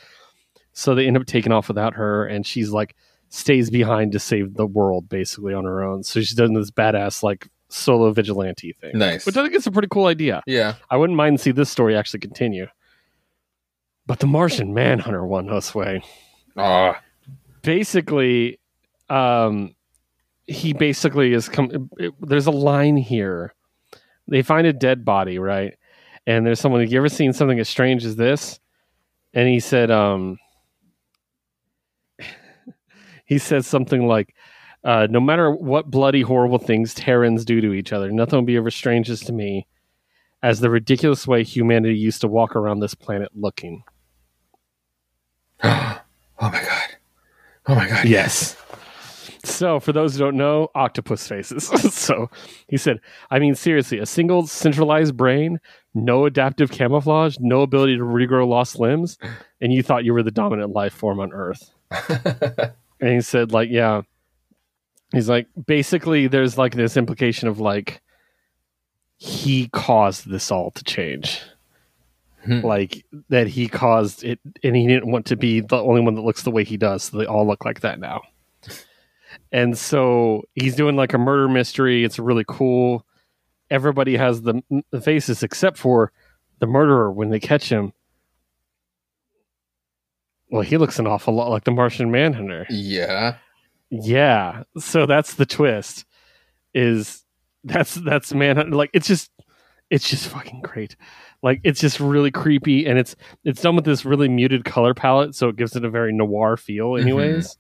So 0.72 0.94
they 0.94 1.06
end 1.06 1.16
up 1.16 1.26
taking 1.26 1.52
off 1.52 1.68
without 1.68 1.94
her, 1.94 2.24
and 2.26 2.46
she's 2.46 2.70
like 2.70 2.94
stays 3.30 3.68
behind 3.70 4.12
to 4.12 4.18
save 4.18 4.54
the 4.54 4.66
world 4.66 5.08
basically 5.08 5.52
on 5.54 5.64
her 5.64 5.82
own. 5.82 6.02
So 6.02 6.20
she's 6.20 6.34
done 6.34 6.54
this 6.54 6.70
badass 6.70 7.22
like 7.22 7.48
solo 7.68 8.10
vigilante 8.12 8.72
thing, 8.80 8.92
Nice. 8.98 9.26
which 9.26 9.36
I 9.36 9.42
think 9.42 9.54
is 9.54 9.66
a 9.66 9.70
pretty 9.70 9.88
cool 9.88 10.06
idea. 10.06 10.42
yeah. 10.46 10.76
I 10.90 10.96
wouldn't 10.96 11.16
mind 11.16 11.38
see 11.40 11.50
this 11.50 11.68
story 11.68 11.94
actually 11.96 12.20
continue. 12.20 12.66
But 14.06 14.20
the 14.20 14.26
Martian 14.26 14.72
Manhunter 14.72 15.26
one, 15.26 15.46
Josue, 15.48 16.02
Oh, 16.56 16.94
basically, 17.62 18.58
um, 19.10 19.74
he 20.46 20.72
basically 20.72 21.34
is. 21.34 21.48
Com- 21.48 21.90
there's 22.20 22.46
a 22.46 22.50
line 22.50 22.96
here. 22.96 23.54
They 24.28 24.42
find 24.42 24.66
a 24.66 24.72
dead 24.72 25.04
body, 25.04 25.38
right? 25.38 25.74
And 26.26 26.46
there's 26.46 26.60
someone. 26.60 26.82
Have 26.82 26.92
you 26.92 26.98
ever 26.98 27.08
seen 27.08 27.32
something 27.32 27.58
as 27.58 27.68
strange 27.68 28.04
as 28.04 28.16
this? 28.16 28.60
And 29.32 29.48
he 29.48 29.60
said, 29.60 29.90
um, 29.90 30.38
he 33.24 33.38
said 33.38 33.64
something 33.64 34.06
like, 34.06 34.34
uh, 34.84 35.06
"No 35.10 35.20
matter 35.20 35.50
what 35.50 35.90
bloody, 35.90 36.20
horrible 36.20 36.58
things 36.58 36.92
Terrans 36.94 37.44
do 37.44 37.60
to 37.62 37.72
each 37.72 37.92
other, 37.92 38.12
nothing 38.12 38.36
will 38.38 38.44
be 38.44 38.56
ever 38.56 38.70
strange 38.70 39.08
as 39.08 39.20
to 39.20 39.32
me 39.32 39.66
as 40.42 40.60
the 40.60 40.70
ridiculous 40.70 41.26
way 41.26 41.42
humanity 41.42 41.96
used 41.96 42.20
to 42.20 42.28
walk 42.28 42.54
around 42.54 42.80
this 42.80 42.94
planet 42.94 43.30
looking." 43.34 43.82
oh 45.64 46.00
my 46.40 46.62
god. 46.62 46.88
Oh 47.66 47.74
my 47.74 47.88
god. 47.88 48.04
Yes. 48.04 48.56
So, 49.44 49.80
for 49.80 49.92
those 49.92 50.14
who 50.14 50.20
don't 50.20 50.36
know, 50.36 50.68
octopus 50.74 51.26
faces. 51.26 51.66
so, 51.94 52.30
he 52.68 52.76
said, 52.76 53.00
I 53.30 53.38
mean, 53.38 53.54
seriously, 53.54 53.98
a 53.98 54.06
single 54.06 54.46
centralized 54.46 55.16
brain, 55.16 55.60
no 55.94 56.26
adaptive 56.26 56.70
camouflage, 56.70 57.36
no 57.40 57.62
ability 57.62 57.96
to 57.96 58.02
regrow 58.02 58.46
lost 58.46 58.78
limbs, 58.78 59.18
and 59.60 59.72
you 59.72 59.82
thought 59.82 60.04
you 60.04 60.12
were 60.12 60.22
the 60.22 60.30
dominant 60.30 60.72
life 60.72 60.92
form 60.92 61.20
on 61.20 61.32
Earth. 61.32 61.70
And 63.00 63.12
he 63.12 63.20
said, 63.20 63.52
like, 63.52 63.70
yeah. 63.70 64.02
He's 65.12 65.28
like, 65.28 65.46
basically, 65.66 66.26
there's 66.26 66.58
like 66.58 66.74
this 66.74 66.96
implication 66.96 67.48
of 67.48 67.60
like, 67.60 68.02
he 69.16 69.68
caused 69.68 70.28
this 70.28 70.50
all 70.50 70.70
to 70.72 70.84
change. 70.84 71.40
Hmm. 72.44 72.60
Like, 72.60 73.04
that 73.30 73.48
he 73.48 73.68
caused 73.68 74.22
it, 74.24 74.38
and 74.62 74.76
he 74.76 74.86
didn't 74.86 75.10
want 75.10 75.26
to 75.26 75.36
be 75.36 75.60
the 75.60 75.76
only 75.76 76.00
one 76.00 76.14
that 76.14 76.22
looks 76.22 76.42
the 76.42 76.50
way 76.50 76.64
he 76.64 76.76
does. 76.76 77.04
So 77.04 77.18
they 77.18 77.26
all 77.26 77.46
look 77.46 77.64
like 77.64 77.80
that 77.80 77.98
now. 77.98 78.22
And 79.52 79.76
so 79.78 80.42
he's 80.54 80.76
doing 80.76 80.96
like 80.96 81.14
a 81.14 81.18
murder 81.18 81.48
mystery. 81.48 82.04
It's 82.04 82.18
really 82.18 82.44
cool. 82.46 83.06
Everybody 83.70 84.16
has 84.16 84.42
the, 84.42 84.62
the 84.90 85.00
faces 85.00 85.42
except 85.42 85.76
for 85.76 86.12
the 86.58 86.66
murderer 86.66 87.10
when 87.12 87.30
they 87.30 87.40
catch 87.40 87.68
him. 87.68 87.92
Well, 90.50 90.62
he 90.62 90.78
looks 90.78 90.98
an 90.98 91.06
awful 91.06 91.34
lot 91.34 91.50
like 91.50 91.64
the 91.64 91.70
Martian 91.70 92.10
Manhunter. 92.10 92.66
yeah. 92.70 93.36
Yeah. 93.90 94.64
So 94.78 95.06
that's 95.06 95.34
the 95.34 95.46
twist. 95.46 96.04
Is 96.74 97.24
that's 97.64 97.94
that's 97.94 98.32
Manhunter 98.32 98.76
like 98.76 98.90
it's 98.92 99.06
just 99.06 99.30
it's 99.90 100.08
just 100.08 100.28
fucking 100.28 100.60
great. 100.62 100.96
Like 101.42 101.60
it's 101.64 101.80
just 101.80 102.00
really 102.00 102.30
creepy 102.30 102.86
and 102.86 102.98
it's 102.98 103.16
it's 103.44 103.62
done 103.62 103.76
with 103.76 103.84
this 103.84 104.04
really 104.04 104.28
muted 104.28 104.64
color 104.64 104.94
palette, 104.94 105.34
so 105.34 105.48
it 105.48 105.56
gives 105.56 105.76
it 105.76 105.84
a 105.84 105.90
very 105.90 106.12
noir 106.12 106.56
feel 106.56 106.90
mm-hmm. 106.90 107.02
anyways. 107.02 107.56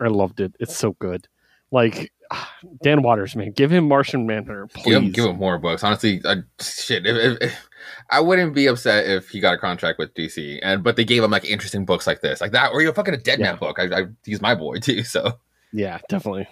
I 0.00 0.06
loved 0.08 0.40
it. 0.40 0.54
It's 0.60 0.76
so 0.76 0.92
good. 0.98 1.28
Like 1.70 2.12
Dan 2.82 3.02
Watters, 3.02 3.36
man, 3.36 3.52
give 3.52 3.70
him 3.70 3.88
Martian 3.88 4.26
Manhunter, 4.26 4.66
please. 4.68 4.84
Give 4.84 5.02
him, 5.02 5.10
give 5.12 5.24
him 5.26 5.36
more 5.36 5.58
books. 5.58 5.82
Honestly, 5.84 6.20
I, 6.24 6.36
shit. 6.60 7.06
If, 7.06 7.16
if, 7.16 7.38
if- 7.42 7.68
I 8.10 8.20
wouldn't 8.20 8.54
be 8.54 8.66
upset 8.66 9.06
if 9.06 9.28
he 9.30 9.40
got 9.40 9.54
a 9.54 9.58
contract 9.58 9.98
with 9.98 10.12
DC, 10.14 10.58
and 10.62 10.82
but 10.82 10.96
they 10.96 11.04
gave 11.04 11.22
him 11.22 11.30
like 11.30 11.44
interesting 11.44 11.84
books 11.84 12.06
like 12.06 12.20
this, 12.20 12.40
like 12.40 12.52
that, 12.52 12.72
or 12.72 12.82
you're 12.82 12.92
fucking 12.92 13.14
a 13.14 13.18
Dead 13.18 13.38
Yeah. 13.38 13.52
Man 13.52 13.56
book. 13.56 13.78
I, 13.78 13.84
I, 14.00 14.04
he's 14.24 14.40
my 14.42 14.54
boy 14.54 14.78
too. 14.80 15.04
So 15.04 15.38
Yeah, 15.72 15.98
definitely. 16.08 16.48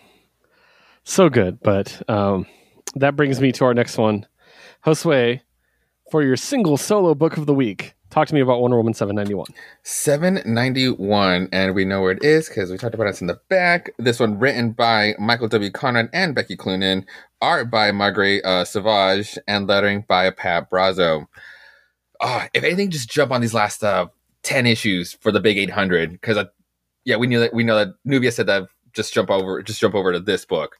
So 1.04 1.28
good. 1.28 1.60
But 1.60 2.00
um, 2.08 2.46
that 2.94 3.16
brings 3.16 3.40
me 3.40 3.52
to 3.52 3.64
our 3.64 3.74
next 3.74 3.98
one. 3.98 4.26
Josue, 4.84 5.40
for 6.10 6.22
your 6.22 6.36
single 6.36 6.76
solo 6.76 7.14
book 7.14 7.36
of 7.36 7.46
the 7.46 7.54
week, 7.54 7.94
talk 8.10 8.28
to 8.28 8.34
me 8.34 8.40
about 8.40 8.60
Wonder 8.60 8.76
Woman 8.76 8.94
791. 8.94 9.46
791, 9.82 11.48
and 11.52 11.74
we 11.74 11.84
know 11.84 12.02
where 12.02 12.12
it 12.12 12.22
is 12.22 12.48
because 12.48 12.70
we 12.70 12.78
talked 12.78 12.94
about 12.94 13.06
it 13.08 13.20
in 13.20 13.26
the 13.26 13.40
back. 13.48 13.90
This 13.98 14.20
one 14.20 14.38
written 14.38 14.72
by 14.72 15.14
Michael 15.18 15.48
W. 15.48 15.70
Conrad 15.70 16.10
and 16.12 16.34
Becky 16.34 16.56
Cloonan, 16.56 17.06
art 17.40 17.70
by 17.70 17.92
Marguerite 17.92 18.44
uh, 18.44 18.64
Sauvage, 18.64 19.38
and 19.46 19.66
lettering 19.66 20.04
by 20.08 20.30
Pat 20.30 20.70
Brosseau. 20.70 21.26
Oh, 22.20 22.44
if 22.54 22.64
anything, 22.64 22.90
just 22.90 23.10
jump 23.10 23.30
on 23.30 23.40
these 23.40 23.54
last 23.54 23.84
uh, 23.84 24.06
10 24.42 24.66
issues 24.66 25.12
for 25.12 25.30
the 25.30 25.40
big 25.40 25.58
800 25.58 26.12
because, 26.12 26.38
yeah, 27.04 27.16
we 27.16 27.26
knew 27.26 27.40
that 27.40 27.52
we 27.52 27.64
know 27.64 27.76
that 27.76 27.94
Nubia 28.04 28.32
said 28.32 28.46
that 28.46 28.68
just 28.92 29.12
jump 29.12 29.30
over, 29.30 29.62
just 29.62 29.80
jump 29.80 29.94
over 29.94 30.12
to 30.12 30.20
this 30.20 30.44
book. 30.44 30.78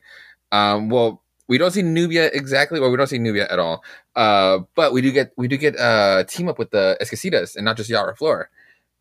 Um, 0.52 0.88
well, 0.88 1.22
we 1.48 1.58
don't 1.58 1.70
see 1.70 1.82
Nubia 1.82 2.26
exactly, 2.32 2.80
or 2.80 2.90
we 2.90 2.96
don't 2.96 3.06
see 3.06 3.18
Nubia 3.18 3.46
at 3.48 3.58
all. 3.58 3.84
Uh, 4.14 4.60
but 4.74 4.92
we 4.92 5.00
do 5.00 5.12
get 5.12 5.32
we 5.36 5.48
do 5.48 5.56
get 5.56 5.78
uh 5.78 6.24
team 6.24 6.48
up 6.48 6.58
with 6.58 6.70
the 6.70 6.96
Esquecidas 7.00 7.56
and 7.56 7.64
not 7.64 7.76
just 7.76 7.88
Yara 7.90 8.16
Flor. 8.16 8.50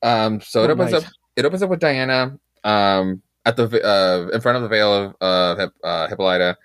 Um, 0.04 0.42
so 0.42 0.64
it 0.64 0.70
Oh, 0.70 0.74
opens 0.74 0.92
nice. 0.92 1.04
up. 1.04 1.10
It 1.36 1.46
opens 1.46 1.64
up 1.64 1.70
with 1.70 1.80
Diana 1.80 2.38
um 2.64 3.22
at 3.46 3.56
the 3.58 3.66
uh 3.84 4.30
in 4.34 4.42
front 4.42 4.58
of 4.58 4.64
the 4.64 4.70
veil 4.70 4.94
of 4.94 5.16
uh, 5.22 5.56
Hip, 5.56 5.74
uh 5.84 6.08
Hippolyta, 6.08 6.58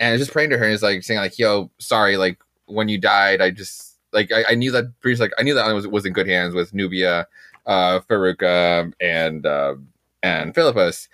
and 0.00 0.14
it's 0.14 0.20
just 0.20 0.32
praying 0.32 0.50
to 0.50 0.58
her 0.58 0.64
and 0.64 0.72
it's 0.74 0.82
like 0.82 1.02
saying 1.02 1.20
like, 1.20 1.38
"Yo, 1.38 1.70
sorry, 1.78 2.16
like 2.16 2.38
when 2.66 2.88
you 2.88 2.98
died, 2.98 3.40
I 3.40 3.50
just 3.50 3.96
like 4.12 4.32
I, 4.32 4.44
I 4.50 4.54
knew 4.54 4.70
that 4.72 4.84
pretty 5.00 5.20
like 5.20 5.32
I 5.38 5.42
knew 5.42 5.54
that 5.54 5.66
I 5.66 5.72
was 5.72 5.86
was 5.86 6.06
in 6.06 6.12
good 6.12 6.28
hands 6.28 6.54
with 6.54 6.72
Nubia, 6.74 7.26
uh, 7.66 8.00
Faruka, 8.00 8.92
and 9.00 9.44
uh, 9.46 9.74
and 10.22 10.54
Philippus." 10.54 11.08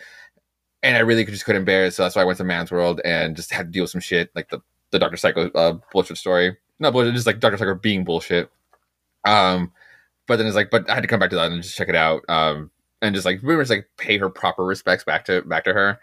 And 0.83 0.97
I 0.97 1.01
really 1.01 1.25
just 1.25 1.45
couldn't 1.45 1.65
bear 1.65 1.85
it, 1.87 1.95
so 1.95 2.03
that's 2.03 2.17
why 2.17 2.23
I 2.23 2.25
went 2.25 2.39
to 2.39 2.45
Man's 2.45 2.73
World 2.73 3.01
and 3.05 3.37
just 3.37 3.53
had 3.53 3.67
to 3.67 3.73
deal 3.73 3.85
with 3.85 3.91
some 3.91 4.01
shit, 4.01 4.31
like 4.35 4.49
the 4.49 4.61
the 4.91 4.99
Doctor 4.99 5.17
Psycho 5.17 5.51
uh, 5.51 5.79
bullshit 5.93 6.19
story. 6.19 6.57
Not 6.79 6.93
bullshit, 6.93 7.15
just 7.15 7.27
like 7.27 7.41
Doctor 7.41 7.57
Psycho 7.57 7.75
being 7.75 8.05
bullshit. 8.05 8.51
Um, 9.25 9.73
but 10.27 10.37
then 10.37 10.47
it's 10.47 10.57
like, 10.57 10.71
but 10.71 10.91
I 10.91 10.95
had 10.95 11.03
to 11.03 11.07
come 11.07 11.21
back 11.21 11.31
to 11.31 11.37
that 11.37 11.53
and 11.53 11.63
just 11.63 11.77
check 11.77 11.89
it 11.89 11.95
out. 11.95 12.23
Um, 12.29 12.71
and 13.01 13.15
just 13.15 13.27
like 13.27 13.41
pretty 13.41 13.59
much 13.59 13.71
like 13.71 13.89
pay 13.97 14.19
her 14.19 14.31
proper 14.31 14.65
respects 14.65 15.05
back 15.05 15.25
to 15.27 15.43
back 15.43 15.65
to 15.65 15.73
her. 15.73 16.01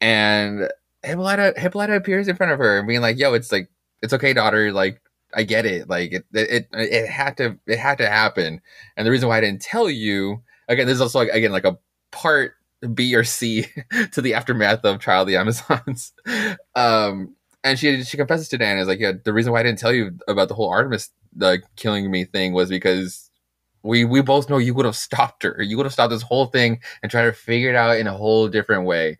And 0.00 0.68
Hippolyta 1.02 1.54
Hippolyta 1.56 1.94
appears 1.94 2.28
in 2.28 2.36
front 2.36 2.52
of 2.52 2.58
her 2.58 2.78
and 2.78 2.86
being 2.86 3.00
like, 3.00 3.18
"Yo, 3.18 3.34
it's 3.34 3.50
like 3.50 3.68
it's 4.02 4.12
okay, 4.12 4.32
daughter. 4.32 4.72
Like 4.72 5.00
I 5.34 5.42
get 5.42 5.66
it. 5.66 5.88
Like 5.88 6.12
it 6.12 6.24
it 6.32 6.68
it 6.72 7.08
had 7.08 7.36
to 7.38 7.58
it 7.66 7.78
had 7.78 7.98
to 7.98 8.08
happen. 8.08 8.60
And 8.96 9.06
the 9.06 9.10
reason 9.10 9.28
why 9.28 9.38
I 9.38 9.40
didn't 9.40 9.62
tell 9.62 9.88
you 9.90 10.42
again, 10.68 10.86
this 10.86 10.96
is 10.96 11.00
also 11.00 11.18
like 11.18 11.30
again 11.30 11.52
like 11.52 11.64
a 11.64 11.78
part 12.10 12.54
B 12.88 13.14
or 13.14 13.24
C 13.24 13.66
to 14.12 14.20
the 14.20 14.34
aftermath 14.34 14.84
of 14.84 14.98
Trial 14.98 15.22
of 15.22 15.28
the 15.28 15.36
Amazons. 15.36 16.12
um, 16.74 17.34
and 17.62 17.78
she 17.78 18.02
she 18.04 18.16
confesses 18.16 18.48
to 18.50 18.58
Dan 18.58 18.78
is 18.78 18.88
like, 18.88 19.00
yeah, 19.00 19.12
the 19.24 19.32
reason 19.32 19.52
why 19.52 19.60
I 19.60 19.62
didn't 19.62 19.78
tell 19.78 19.92
you 19.92 20.18
about 20.28 20.48
the 20.48 20.54
whole 20.54 20.68
Artemis 20.68 21.10
the 21.36 21.62
killing 21.76 22.10
me 22.10 22.24
thing 22.24 22.52
was 22.52 22.68
because 22.68 23.30
we 23.82 24.04
we 24.04 24.22
both 24.22 24.48
know 24.48 24.58
you 24.58 24.74
would 24.74 24.86
have 24.86 24.96
stopped 24.96 25.42
her. 25.42 25.62
You 25.62 25.76
would 25.76 25.86
have 25.86 25.92
stopped 25.92 26.10
this 26.10 26.22
whole 26.22 26.46
thing 26.46 26.80
and 27.02 27.10
tried 27.10 27.24
to 27.24 27.32
figure 27.32 27.70
it 27.70 27.76
out 27.76 27.98
in 27.98 28.06
a 28.06 28.16
whole 28.16 28.48
different 28.48 28.84
way. 28.84 29.18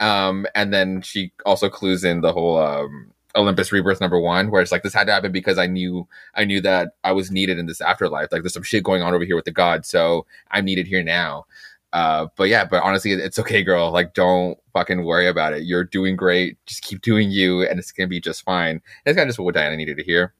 Um, 0.00 0.46
and 0.54 0.72
then 0.72 1.00
she 1.02 1.32
also 1.44 1.68
clues 1.68 2.04
in 2.04 2.20
the 2.20 2.32
whole 2.32 2.58
um 2.58 3.12
Olympus 3.36 3.70
Rebirth 3.70 4.00
number 4.00 4.18
one, 4.18 4.50
where 4.50 4.62
it's 4.62 4.72
like 4.72 4.82
this 4.82 4.94
had 4.94 5.06
to 5.06 5.12
happen 5.12 5.32
because 5.32 5.58
I 5.58 5.66
knew 5.66 6.08
I 6.34 6.44
knew 6.44 6.60
that 6.62 6.92
I 7.04 7.12
was 7.12 7.30
needed 7.30 7.58
in 7.58 7.66
this 7.66 7.80
afterlife. 7.80 8.32
Like 8.32 8.42
there's 8.42 8.54
some 8.54 8.62
shit 8.62 8.82
going 8.82 9.02
on 9.02 9.14
over 9.14 9.24
here 9.24 9.36
with 9.36 9.44
the 9.44 9.52
gods, 9.52 9.88
so 9.88 10.26
I'm 10.50 10.64
needed 10.64 10.86
here 10.86 11.02
now. 11.02 11.46
Uh, 11.92 12.26
but 12.36 12.48
yeah, 12.48 12.64
but 12.64 12.82
honestly, 12.82 13.12
it's 13.12 13.38
okay, 13.38 13.62
girl. 13.62 13.90
Like, 13.90 14.12
don't 14.14 14.58
fucking 14.72 15.04
worry 15.04 15.28
about 15.28 15.52
it. 15.54 15.62
You're 15.64 15.84
doing 15.84 16.16
great. 16.16 16.58
Just 16.66 16.82
keep 16.82 17.00
doing 17.00 17.30
you, 17.30 17.62
and 17.62 17.78
it's 17.78 17.92
gonna 17.92 18.06
be 18.08 18.20
just 18.20 18.42
fine. 18.44 18.70
And 18.76 18.82
it's 19.06 19.16
kind 19.16 19.28
of 19.28 19.28
just 19.28 19.38
what 19.38 19.54
Diana 19.54 19.76
needed 19.76 19.96
to 19.98 20.04
hear. 20.04 20.34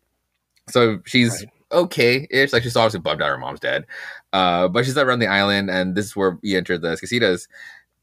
So 0.68 1.00
she's 1.06 1.42
Right. 1.42 1.50
okay. 1.72 2.26
It's 2.30 2.52
like 2.52 2.62
she's 2.62 2.76
obviously 2.76 3.00
bummed 3.00 3.22
out 3.22 3.28
her 3.28 3.38
mom's 3.38 3.60
dead. 3.60 3.86
Uh, 4.32 4.68
but 4.68 4.84
she's 4.84 4.98
around 4.98 5.20
the 5.20 5.28
island, 5.28 5.70
and 5.70 5.94
this 5.94 6.06
is 6.06 6.16
where 6.16 6.38
we 6.42 6.56
enter 6.56 6.76
the 6.76 6.88
Esquecidas. 6.88 7.46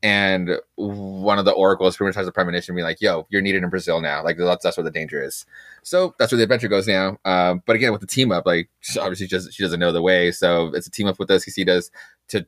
And 0.01 0.59
one 0.75 1.39
of 1.39 1.45
the 1.45 1.51
oracles 1.51 1.95
pretty 1.95 2.09
much 2.09 2.15
has 2.15 2.27
a 2.27 2.31
premonition, 2.31 2.75
being 2.75 2.83
like, 2.85 2.99
"Yo, 2.99 3.25
you're 3.29 3.41
needed 3.41 3.63
in 3.63 3.69
Brazil 3.69 4.01
now. 4.01 4.21
Like 4.21 4.37
that's 4.37 4.63
that's 4.63 4.75
where 4.75 4.83
the 4.83 4.91
danger 4.91 5.23
is." 5.23 5.45
So 5.83 6.13
that's 6.19 6.31
where 6.31 6.37
the 6.37 6.43
adventure 6.43 6.67
goes 6.67 6.87
now. 6.87 7.17
Um, 7.23 7.61
but 7.65 7.75
again, 7.77 7.91
with 7.93 8.01
the 8.01 8.07
team 8.07 8.31
up, 8.31 8.45
like 8.45 8.69
she- 8.81 8.99
obviously 8.99 9.27
just 9.27 9.53
she 9.53 9.63
doesn't 9.63 9.79
know 9.79 9.93
the 9.93 10.01
way, 10.01 10.31
so 10.31 10.73
it's 10.73 10.87
a 10.87 10.91
team 10.91 11.07
up 11.07 11.19
with 11.19 11.29
the 11.29 11.35
Esquecidas 11.35 11.89
to 12.29 12.45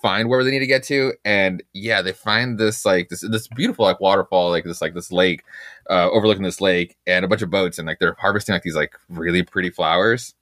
find 0.00 0.28
where 0.28 0.42
they 0.44 0.50
need 0.50 0.60
to 0.60 0.66
get 0.66 0.82
to, 0.84 1.12
and 1.24 1.62
yeah, 1.72 2.02
they 2.02 2.12
find 2.12 2.58
this 2.58 2.84
like 2.84 3.08
this 3.08 3.20
this 3.20 3.48
beautiful 3.48 3.84
like 3.84 4.00
waterfall, 4.00 4.50
like 4.50 4.64
this 4.64 4.80
like 4.80 4.94
this 4.94 5.12
lake, 5.12 5.42
uh, 5.88 6.10
overlooking 6.10 6.42
this 6.42 6.60
lake, 6.60 6.96
and 7.06 7.24
a 7.24 7.28
bunch 7.28 7.42
of 7.42 7.50
boats, 7.50 7.78
and 7.78 7.86
like 7.86 7.98
they're 7.98 8.16
harvesting 8.18 8.54
like 8.54 8.62
these 8.62 8.76
like 8.76 8.94
really 9.08 9.42
pretty 9.42 9.70
flowers. 9.70 10.34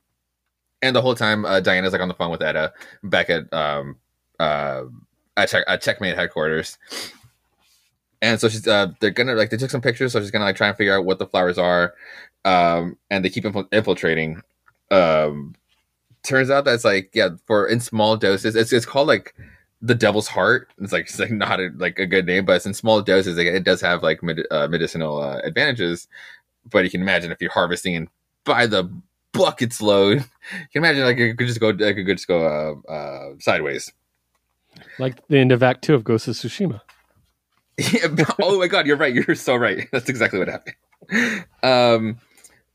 And 0.81 0.95
the 0.95 1.03
whole 1.03 1.15
time, 1.15 1.45
uh, 1.45 1.61
Diana's 1.61 1.93
like 1.93 2.03
on 2.03 2.09
the 2.09 2.15
phone 2.15 2.31
with 2.31 2.43
Etta 2.43 2.73
back 3.03 3.31
at 3.31 3.53
um 3.53 3.97
uh 4.39 4.85
at, 5.37 5.49
check, 5.49 5.65
at 5.67 5.83
Checkmate 5.83 6.17
headquarters. 6.17 6.79
And 8.23 8.41
so 8.41 8.49
she's 8.49 8.67
uh 8.67 8.89
they're 9.01 9.11
gonna 9.11 9.35
like 9.35 9.51
they 9.51 9.57
took 9.57 9.71
some 9.71 9.81
pictures, 9.81 10.13
so 10.13 10.21
she's 10.21 10.31
gonna 10.31 10.45
like 10.45 10.57
try 10.57 10.69
and 10.69 10.77
figure 10.77 10.97
out 10.97 11.05
what 11.05 11.19
the 11.19 11.27
flowers 11.27 11.59
are, 11.59 11.95
um 12.45 12.97
and 13.11 13.25
they 13.25 13.31
keep 13.31 13.45
infil- 13.45 13.73
infiltrating. 13.73 14.43
Um, 14.91 15.55
turns 16.29 16.51
out 16.51 16.65
that's 16.65 16.85
like 16.85 17.11
yeah 17.15 17.31
for 17.47 17.67
in 17.67 17.81
small 17.81 18.17
doses 18.17 18.55
it's, 18.55 18.73
it's 18.73 18.87
called 18.87 19.09
like 19.09 19.35
the 19.81 19.95
devil's 19.95 20.29
heart. 20.29 20.73
It's 20.79 20.93
like 20.93 21.05
it's 21.09 21.19
like 21.19 21.31
not 21.31 21.61
a, 21.61 21.71
like 21.77 21.99
a 21.99 22.07
good 22.07 22.27
name 22.27 22.45
but 22.45 22.57
it's 22.57 22.67
in 22.67 22.75
small 22.75 23.03
doses 23.03 23.37
like, 23.37 23.47
it 23.47 23.65
does 23.65 23.81
have 23.81 24.03
like 24.03 24.23
med- 24.23 24.47
uh, 24.51 24.69
medicinal 24.69 25.21
uh, 25.21 25.41
advantages. 25.45 26.09
But 26.71 26.85
you 26.85 26.91
can 26.91 27.01
imagine 27.01 27.33
if 27.33 27.41
you're 27.41 27.51
harvesting 27.51 27.97
and 27.97 28.09
by 28.45 28.67
the 28.67 28.91
buckets 29.33 29.81
load 29.81 30.19
you 30.53 30.67
can 30.73 30.85
imagine 30.85 31.05
like 31.05 31.19
it 31.19 31.37
could 31.37 31.47
just 31.47 31.61
go 31.61 31.69
like 31.69 31.97
it 31.97 32.05
could 32.05 32.17
just 32.17 32.29
go 32.29 32.45
uh, 32.89 32.91
uh, 32.91 33.35
sideways. 33.39 33.93
Like 34.99 35.27
the 35.29 35.39
end 35.39 35.53
of 35.53 35.63
Act 35.63 35.83
Two 35.83 35.95
of 35.95 36.05
Ghost 36.05 36.29
of 36.29 36.35
Tsushima. 36.35 36.81
oh 38.41 38.59
my 38.59 38.67
god 38.67 38.87
you're 38.87 38.97
right 38.97 39.15
you're 39.15 39.35
so 39.35 39.55
right. 39.55 39.89
That's 39.93 40.09
exactly 40.09 40.39
what 40.39 40.49
happened. 40.49 41.45
Um 41.63 42.19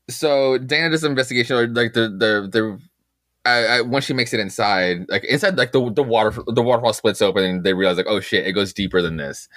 so 0.08 0.58
Dana 0.58 0.90
does 0.90 1.00
some 1.00 1.12
investigation 1.12 1.56
or 1.56 1.66
like 1.66 1.92
the 1.92 2.08
the 2.08 2.48
the 2.50 2.78
I, 3.44 3.66
I, 3.66 3.80
once 3.82 4.06
she 4.06 4.14
makes 4.14 4.32
it 4.32 4.40
inside, 4.40 5.06
like 5.08 5.24
inside, 5.24 5.56
like 5.56 5.72
the 5.72 5.90
the 5.92 6.02
water 6.02 6.42
the 6.46 6.62
waterfall 6.62 6.92
splits 6.92 7.20
open, 7.20 7.44
and 7.44 7.64
they 7.64 7.74
realize 7.74 7.96
like, 7.96 8.06
oh 8.08 8.20
shit, 8.20 8.46
it 8.46 8.52
goes 8.52 8.72
deeper 8.72 9.02
than 9.02 9.16
this. 9.16 9.48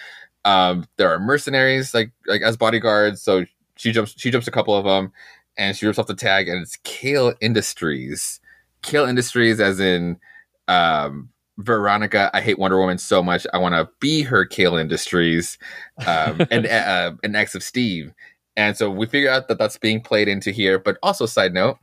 Um, 0.46 0.88
there 0.98 1.10
are 1.10 1.20
mercenaries 1.20 1.94
like 1.94 2.12
like 2.26 2.42
as 2.42 2.58
bodyguards, 2.58 3.22
so 3.22 3.46
she 3.76 3.92
jumps 3.92 4.14
she 4.18 4.30
jumps 4.30 4.48
a 4.48 4.52
couple 4.52 4.76
of 4.76 4.84
them, 4.84 5.14
and 5.58 5.76
she 5.76 5.86
rips 5.86 6.00
off 6.00 6.08
the 6.08 6.16
tag, 6.16 6.50
and 6.50 6.62
it's 6.62 6.78
Cale 6.84 7.34
Industries, 7.40 8.42
Cale 8.82 9.06
Industries, 9.06 9.62
as 9.62 9.80
in 9.80 10.20
um, 10.68 11.30
Veronica. 11.58 12.30
I 12.34 12.42
hate 12.42 12.60
Wonder 12.60 12.78
Woman 12.78 12.98
so 12.98 13.24
much, 13.24 13.48
I 13.54 13.58
want 13.58 13.76
to 13.76 13.90
be 14.02 14.24
her 14.24 14.46
Cale 14.46 14.76
Industries, 14.76 15.58
um, 16.06 16.46
and 16.52 16.66
uh, 16.66 17.14
an 17.24 17.36
ex 17.36 17.56
of 17.56 17.64
Steve, 17.64 18.14
and 18.58 18.76
so 18.76 18.90
we 18.90 19.06
figure 19.06 19.30
out 19.30 19.48
that 19.48 19.58
that's 19.58 19.78
being 19.78 20.02
played 20.02 20.28
into 20.28 20.52
here. 20.52 20.78
But 20.78 20.98
also, 21.02 21.26
side 21.26 21.54
note, 21.54 21.78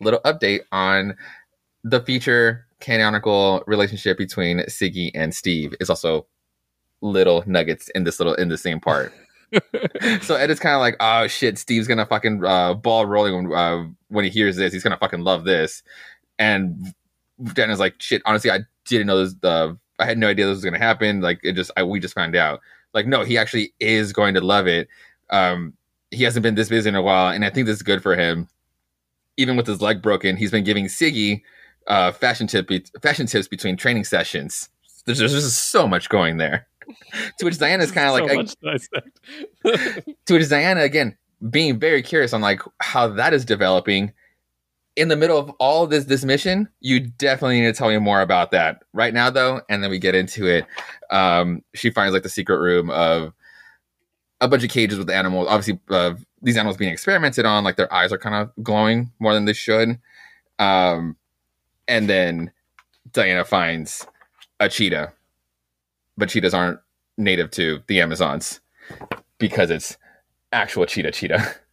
little 0.00 0.20
update 0.20 0.60
on 0.72 1.16
the 1.84 2.00
feature 2.00 2.66
canonical 2.80 3.62
relationship 3.66 4.18
between 4.18 4.58
Siggy 4.60 5.10
and 5.14 5.34
Steve 5.34 5.74
is 5.80 5.90
also 5.90 6.26
little 7.00 7.42
nuggets 7.46 7.88
in 7.90 8.04
this 8.04 8.18
little 8.18 8.34
in 8.34 8.48
the 8.48 8.58
same 8.58 8.80
part. 8.80 9.12
so 10.22 10.34
Ed 10.36 10.50
is 10.50 10.60
kind 10.60 10.74
of 10.74 10.80
like, 10.80 10.96
oh 11.00 11.26
shit, 11.26 11.58
Steve's 11.58 11.88
gonna 11.88 12.06
fucking 12.06 12.44
uh, 12.44 12.74
ball 12.74 13.06
rolling 13.06 13.48
when, 13.48 13.52
uh, 13.52 13.84
when 14.08 14.24
he 14.24 14.30
hears 14.30 14.56
this. 14.56 14.72
He's 14.72 14.82
gonna 14.82 14.96
fucking 14.96 15.20
love 15.20 15.44
this. 15.44 15.82
And 16.38 16.94
Dan 17.54 17.70
is 17.70 17.80
like, 17.80 18.00
shit. 18.00 18.22
Honestly, 18.24 18.50
I 18.50 18.60
didn't 18.86 19.06
know 19.06 19.24
this. 19.24 19.34
The 19.40 19.76
I 19.98 20.06
had 20.06 20.18
no 20.18 20.28
idea 20.28 20.46
this 20.46 20.56
was 20.56 20.64
gonna 20.64 20.78
happen. 20.78 21.20
Like 21.20 21.40
it 21.42 21.52
just, 21.52 21.70
I, 21.76 21.82
we 21.82 22.00
just 22.00 22.14
found 22.14 22.36
out. 22.36 22.60
Like 22.94 23.06
no, 23.06 23.24
he 23.24 23.38
actually 23.38 23.72
is 23.80 24.12
going 24.12 24.34
to 24.34 24.40
love 24.40 24.66
it. 24.66 24.88
Um, 25.30 25.74
he 26.10 26.24
hasn't 26.24 26.42
been 26.42 26.56
this 26.56 26.68
busy 26.68 26.88
in 26.88 26.96
a 26.96 27.02
while, 27.02 27.32
and 27.32 27.44
I 27.44 27.50
think 27.50 27.66
this 27.66 27.76
is 27.76 27.82
good 27.82 28.02
for 28.02 28.16
him. 28.16 28.48
Even 29.36 29.56
with 29.56 29.66
his 29.66 29.80
leg 29.80 30.02
broken, 30.02 30.36
he's 30.36 30.50
been 30.50 30.64
giving 30.64 30.86
Siggy 30.86 31.42
uh, 31.86 32.12
fashion 32.12 32.46
tip 32.46 32.68
be- 32.68 32.84
fashion 33.02 33.26
tips 33.26 33.48
between 33.48 33.76
training 33.76 34.04
sessions. 34.04 34.68
There's, 35.06 35.18
there's 35.18 35.32
just 35.32 35.70
so 35.70 35.86
much 35.88 36.08
going 36.08 36.36
there. 36.36 36.66
to 37.38 37.44
which 37.44 37.58
Diana's 37.58 37.92
kind 37.92 38.08
of 38.08 38.28
like, 38.28 38.48
so 38.48 39.00
I, 39.70 40.00
to 40.26 40.34
which 40.34 40.48
Diana 40.48 40.82
again 40.82 41.16
being 41.48 41.78
very 41.78 42.02
curious 42.02 42.32
on 42.32 42.40
like 42.40 42.60
how 42.80 43.08
that 43.08 43.32
is 43.32 43.44
developing. 43.44 44.12
In 44.96 45.08
the 45.08 45.16
middle 45.16 45.38
of 45.38 45.50
all 45.60 45.86
this 45.86 46.04
this 46.04 46.24
mission, 46.24 46.68
you 46.80 47.00
definitely 47.00 47.60
need 47.60 47.66
to 47.66 47.72
tell 47.72 47.88
me 47.88 47.98
more 47.98 48.20
about 48.20 48.50
that 48.50 48.82
right 48.92 49.14
now, 49.14 49.30
though, 49.30 49.62
and 49.68 49.82
then 49.82 49.90
we 49.90 49.98
get 49.98 50.14
into 50.14 50.46
it. 50.46 50.66
Um, 51.10 51.62
she 51.74 51.90
finds 51.90 52.12
like 52.12 52.24
the 52.24 52.28
secret 52.28 52.58
room 52.58 52.90
of 52.90 53.32
a 54.40 54.48
bunch 54.48 54.64
of 54.64 54.70
cages 54.70 54.98
with 54.98 55.08
animals. 55.08 55.46
Obviously, 55.48 55.78
uh, 55.90 56.14
these 56.42 56.56
animals 56.56 56.76
being 56.76 56.92
experimented 56.92 57.46
on, 57.46 57.64
like 57.64 57.76
their 57.76 57.92
eyes 57.92 58.12
are 58.12 58.18
kind 58.18 58.34
of 58.34 58.50
glowing 58.62 59.12
more 59.20 59.32
than 59.32 59.44
they 59.44 59.52
should. 59.52 59.98
Um, 60.58 61.16
and 61.88 62.08
then 62.08 62.52
Diana 63.12 63.44
finds 63.44 64.06
a 64.58 64.68
cheetah, 64.68 65.12
but 66.16 66.28
cheetahs 66.28 66.54
aren't 66.54 66.80
native 67.16 67.50
to 67.52 67.80
the 67.86 68.00
Amazons 68.00 68.60
because 69.38 69.70
it's 69.70 69.96
actual 70.52 70.86
cheetah 70.86 71.12
cheetah. 71.12 71.54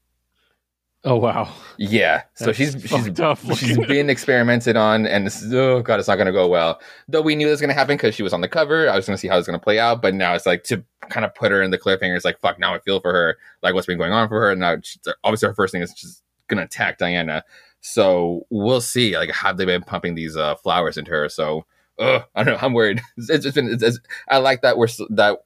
Oh 1.03 1.15
wow! 1.15 1.53
Yeah, 1.77 2.23
so 2.33 2.47
That's 2.47 2.57
she's 2.57 2.81
she's 2.81 3.19
up 3.21 3.39
she's 3.55 3.77
been 3.85 4.09
experimented 4.09 4.75
on, 4.75 5.05
and 5.05 5.27
this 5.27 5.41
is, 5.41 5.53
oh 5.53 5.81
god, 5.81 5.99
it's 5.99 6.07
not 6.09 6.15
going 6.15 6.25
to 6.25 6.33
go 6.33 6.47
well. 6.47 6.81
Though 7.07 7.21
we 7.21 7.35
knew 7.35 7.45
this 7.45 7.53
was 7.53 7.61
going 7.61 7.69
to 7.69 7.75
happen 7.75 7.95
because 7.95 8.15
she 8.15 8.23
was 8.23 8.33
on 8.33 8.41
the 8.41 8.49
cover. 8.49 8.89
I 8.89 8.95
was 8.95 9.05
going 9.05 9.15
to 9.15 9.17
see 9.17 9.27
how 9.27 9.37
it's 9.37 9.47
going 9.47 9.57
to 9.57 9.63
play 9.63 9.79
out, 9.79 10.01
but 10.01 10.15
now 10.15 10.33
it's 10.33 10.45
like 10.45 10.63
to 10.63 10.83
kind 11.09 11.23
of 11.23 11.33
put 11.35 11.51
her 11.51 11.61
in 11.61 11.69
the 11.71 11.77
cliffhanger. 11.77 12.15
It's 12.15 12.25
like 12.25 12.39
fuck. 12.39 12.59
Now 12.59 12.73
I 12.73 12.79
feel 12.79 12.99
for 12.99 13.13
her, 13.13 13.37
like 13.61 13.75
what's 13.75 13.87
been 13.87 13.99
going 13.99 14.11
on 14.11 14.27
for 14.27 14.41
her. 14.41 14.51
And 14.51 14.59
now 14.59 14.75
she's, 14.83 14.99
obviously 15.23 15.47
her 15.47 15.53
first 15.53 15.71
thing 15.71 15.83
is 15.83 15.93
just 15.93 16.23
going 16.47 16.57
to 16.57 16.63
attack 16.63 16.97
Diana. 16.97 17.43
So 17.87 18.45
we'll 18.49 18.81
see. 18.81 19.17
Like, 19.17 19.31
have 19.31 19.57
they 19.57 19.65
been 19.65 19.81
pumping 19.81 20.15
these 20.15 20.35
uh, 20.35 20.55
flowers 20.55 20.97
into 20.97 21.11
her? 21.11 21.29
So, 21.29 21.65
ugh, 21.97 22.23
I 22.35 22.43
don't 22.43 22.55
know. 22.55 22.59
I'm 22.61 22.73
worried. 22.73 23.01
It's, 23.17 23.45
it's 23.45 23.55
been. 23.55 23.69
It's, 23.69 23.83
it's, 23.83 23.99
I 24.27 24.37
like 24.39 24.61
that 24.61 24.77
we're 24.77 24.87
that. 25.11 25.39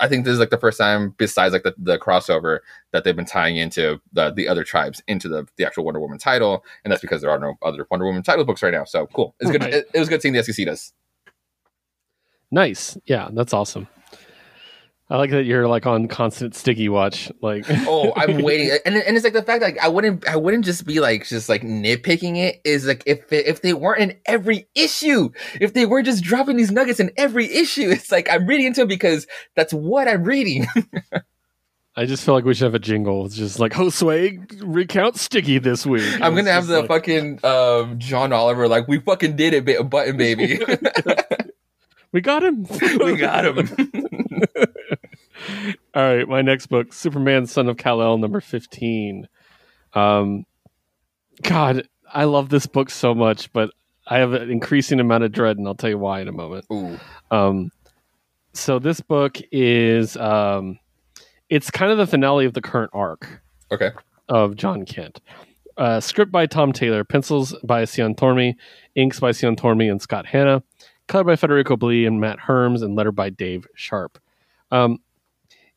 I 0.00 0.08
think 0.08 0.24
this 0.24 0.32
is 0.32 0.40
like 0.40 0.50
the 0.50 0.58
first 0.58 0.78
time, 0.78 1.14
besides 1.18 1.52
like 1.52 1.62
the, 1.62 1.72
the 1.78 1.96
crossover, 1.98 2.58
that 2.90 3.04
they've 3.04 3.14
been 3.14 3.26
tying 3.26 3.56
into 3.58 4.00
the 4.12 4.32
the 4.32 4.48
other 4.48 4.64
tribes 4.64 5.02
into 5.06 5.28
the 5.28 5.46
the 5.56 5.66
actual 5.66 5.84
Wonder 5.84 6.00
Woman 6.00 6.18
title, 6.18 6.64
and 6.84 6.90
that's 6.90 7.02
because 7.02 7.20
there 7.20 7.30
are 7.30 7.38
no 7.38 7.54
other 7.62 7.86
Wonder 7.90 8.06
Woman 8.06 8.22
title 8.22 8.44
books 8.44 8.62
right 8.62 8.72
now. 8.72 8.84
So 8.84 9.06
cool. 9.08 9.34
It's 9.38 9.50
good. 9.50 9.62
Right. 9.62 9.74
It, 9.74 9.90
it 9.92 9.98
was 10.00 10.08
good 10.08 10.22
seeing 10.22 10.32
the 10.32 10.40
Esquecidas. 10.40 10.92
Nice. 12.50 12.98
Yeah, 13.04 13.28
that's 13.32 13.52
awesome. 13.52 13.88
I 15.12 15.16
like 15.16 15.30
that 15.32 15.44
you're 15.44 15.68
like 15.68 15.84
on 15.84 16.08
constant 16.08 16.54
sticky 16.54 16.88
watch. 16.88 17.30
Like, 17.42 17.66
oh 17.86 18.12
i'm 18.16 18.42
waiting 18.42 18.78
and, 18.86 18.96
and 18.96 19.16
it's 19.16 19.24
like 19.24 19.34
the 19.34 19.42
fact 19.42 19.62
like 19.62 19.78
i 19.78 19.88
wouldn't 19.88 20.26
i 20.26 20.36
wouldn't 20.36 20.64
just 20.64 20.86
be 20.86 21.00
like 21.00 21.26
just 21.26 21.48
like 21.48 21.62
nitpicking 21.62 22.38
it 22.38 22.60
is 22.64 22.86
like 22.86 23.02
if 23.04 23.30
if 23.30 23.60
they 23.60 23.74
weren't 23.74 24.00
in 24.00 24.18
every 24.24 24.66
issue 24.74 25.28
if 25.60 25.74
they 25.74 25.84
were 25.84 26.02
just 26.02 26.24
dropping 26.24 26.56
these 26.56 26.70
nuggets 26.70 26.98
in 26.98 27.10
every 27.16 27.52
issue 27.52 27.90
it's 27.90 28.10
like 28.10 28.28
i'm 28.30 28.46
reading 28.46 28.66
into 28.66 28.80
them 28.80 28.88
because 28.88 29.26
that's 29.54 29.72
what 29.72 30.08
i'm 30.08 30.24
reading 30.24 30.66
I 31.94 32.06
just 32.06 32.24
feel 32.24 32.32
like 32.32 32.46
we 32.46 32.54
should 32.54 32.64
have 32.64 32.74
a 32.74 32.78
jingle. 32.78 33.26
It's 33.26 33.36
just 33.36 33.58
like 33.58 33.72
Josue 33.72 34.62
recount 34.64 35.18
sticky 35.18 35.58
this 35.58 35.84
week. 35.84 36.10
i'm 36.22 36.34
gonna 36.34 36.50
have 36.50 36.66
the 36.66 36.80
like, 36.80 36.88
fucking 36.88 37.38
um 37.44 37.98
john 37.98 38.32
oliver 38.32 38.66
like 38.66 38.88
we 38.88 38.98
fucking 38.98 39.36
did 39.36 39.52
it 39.52 39.90
button 39.90 40.16
baby 40.16 40.58
we 42.12 42.20
got 42.20 42.44
him. 42.44 42.64
we 43.00 43.16
got 43.16 43.44
him 43.44 43.58
All 45.94 46.02
right, 46.02 46.28
my 46.28 46.42
next 46.42 46.66
book, 46.66 46.92
Superman, 46.92 47.46
Son 47.46 47.68
of 47.68 47.76
Kal 47.76 48.00
El, 48.00 48.18
number 48.18 48.40
fifteen. 48.40 49.28
Um, 49.94 50.46
God, 51.42 51.88
I 52.12 52.24
love 52.24 52.48
this 52.48 52.66
book 52.66 52.90
so 52.90 53.14
much, 53.14 53.52
but 53.52 53.70
I 54.06 54.18
have 54.18 54.32
an 54.32 54.50
increasing 54.50 55.00
amount 55.00 55.24
of 55.24 55.32
dread, 55.32 55.58
and 55.58 55.66
I'll 55.66 55.74
tell 55.74 55.90
you 55.90 55.98
why 55.98 56.20
in 56.20 56.28
a 56.28 56.32
moment. 56.32 56.66
Ooh. 56.72 56.98
Um, 57.30 57.70
so 58.52 58.78
this 58.78 59.00
book 59.00 59.38
is 59.50 60.16
um, 60.16 60.78
it's 61.48 61.70
kind 61.70 61.90
of 61.90 61.98
the 61.98 62.06
finale 62.06 62.46
of 62.46 62.54
the 62.54 62.62
current 62.62 62.90
arc 62.92 63.42
okay 63.70 63.90
of 64.28 64.56
Jon 64.56 64.84
Kent. 64.84 65.20
Uh, 65.76 66.00
script 66.00 66.30
by 66.30 66.46
Tom 66.46 66.72
Taylor, 66.72 67.02
pencils 67.02 67.56
by 67.64 67.84
Cian 67.86 68.14
Tormey, 68.14 68.54
inks 68.94 69.20
by 69.20 69.32
Cian 69.32 69.56
Tormey 69.56 69.90
and 69.90 70.02
Scott 70.02 70.26
Hanna, 70.26 70.62
color 71.08 71.24
by 71.24 71.36
Federico 71.36 71.76
Blee 71.76 72.06
and 72.06 72.20
Matt 72.20 72.38
Herms, 72.38 72.82
and 72.82 72.94
letter 72.94 73.12
by 73.12 73.30
Dave 73.30 73.66
Sharp. 73.74 74.18
Um, 74.70 74.98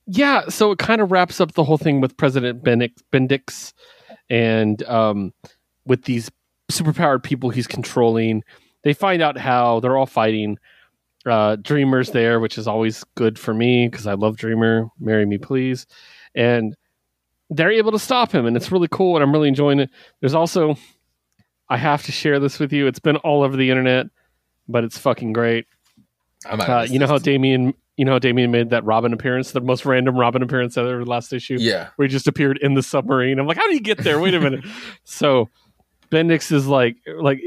yeah, 0.07 0.47
so 0.49 0.71
it 0.71 0.79
kind 0.79 1.01
of 1.01 1.11
wraps 1.11 1.41
up 1.41 1.53
the 1.53 1.63
whole 1.63 1.77
thing 1.77 1.99
with 2.01 2.15
President 2.17 2.63
Bendix, 2.63 3.73
and 4.29 4.83
um, 4.83 5.33
with 5.85 6.03
these 6.03 6.29
superpowered 6.71 7.23
people 7.23 7.49
he's 7.49 7.67
controlling. 7.67 8.43
They 8.83 8.93
find 8.93 9.21
out 9.21 9.37
how 9.37 9.79
they're 9.79 9.97
all 9.97 10.05
fighting. 10.05 10.57
Uh, 11.25 11.55
Dreamer's 11.55 12.11
there, 12.11 12.39
which 12.39 12.57
is 12.57 12.67
always 12.67 13.03
good 13.15 13.39
for 13.39 13.53
me 13.53 13.87
because 13.87 14.05
I 14.05 14.13
love 14.13 14.37
Dreamer. 14.37 14.89
Marry 14.99 15.25
me, 15.25 15.39
please. 15.39 15.87
And 16.35 16.75
they're 17.49 17.71
able 17.71 17.91
to 17.91 17.99
stop 17.99 18.31
him, 18.31 18.45
and 18.45 18.55
it's 18.55 18.71
really 18.71 18.87
cool, 18.89 19.15
and 19.15 19.23
I'm 19.23 19.31
really 19.31 19.47
enjoying 19.47 19.79
it. 19.79 19.89
There's 20.19 20.33
also, 20.33 20.75
I 21.69 21.77
have 21.77 22.03
to 22.03 22.11
share 22.11 22.39
this 22.39 22.59
with 22.59 22.73
you. 22.73 22.87
It's 22.87 22.99
been 22.99 23.17
all 23.17 23.41
over 23.43 23.57
the 23.57 23.69
internet, 23.69 24.07
but 24.67 24.83
it's 24.83 24.97
fucking 24.97 25.33
great. 25.33 25.65
Uh, 26.45 26.85
you 26.89 26.99
know 26.99 27.07
how. 27.07 27.17
Damian, 27.17 27.73
you 27.97 28.05
know 28.05 28.11
how 28.13 28.19
Damian 28.19 28.51
made 28.51 28.69
that 28.69 28.83
Robin 28.83 29.13
appearance, 29.13 29.51
the 29.51 29.61
most 29.61 29.85
random 29.85 30.17
Robin 30.17 30.43
appearance 30.43 30.77
ever 30.77 31.03
last 31.05 31.33
issue, 31.33 31.57
yeah 31.59 31.89
where 31.95 32.07
he 32.07 32.11
just 32.11 32.27
appeared 32.27 32.57
in 32.59 32.75
the 32.75 32.83
submarine. 32.83 33.39
I'm 33.39 33.47
like, 33.47 33.57
how 33.57 33.63
did 33.63 33.73
he 33.73 33.79
get 33.79 33.99
there? 33.99 34.19
Wait 34.19 34.35
a 34.35 34.39
minute. 34.39 34.63
so 35.03 35.49
Bendix 36.11 36.51
is 36.51 36.67
like, 36.67 36.97
like 37.17 37.41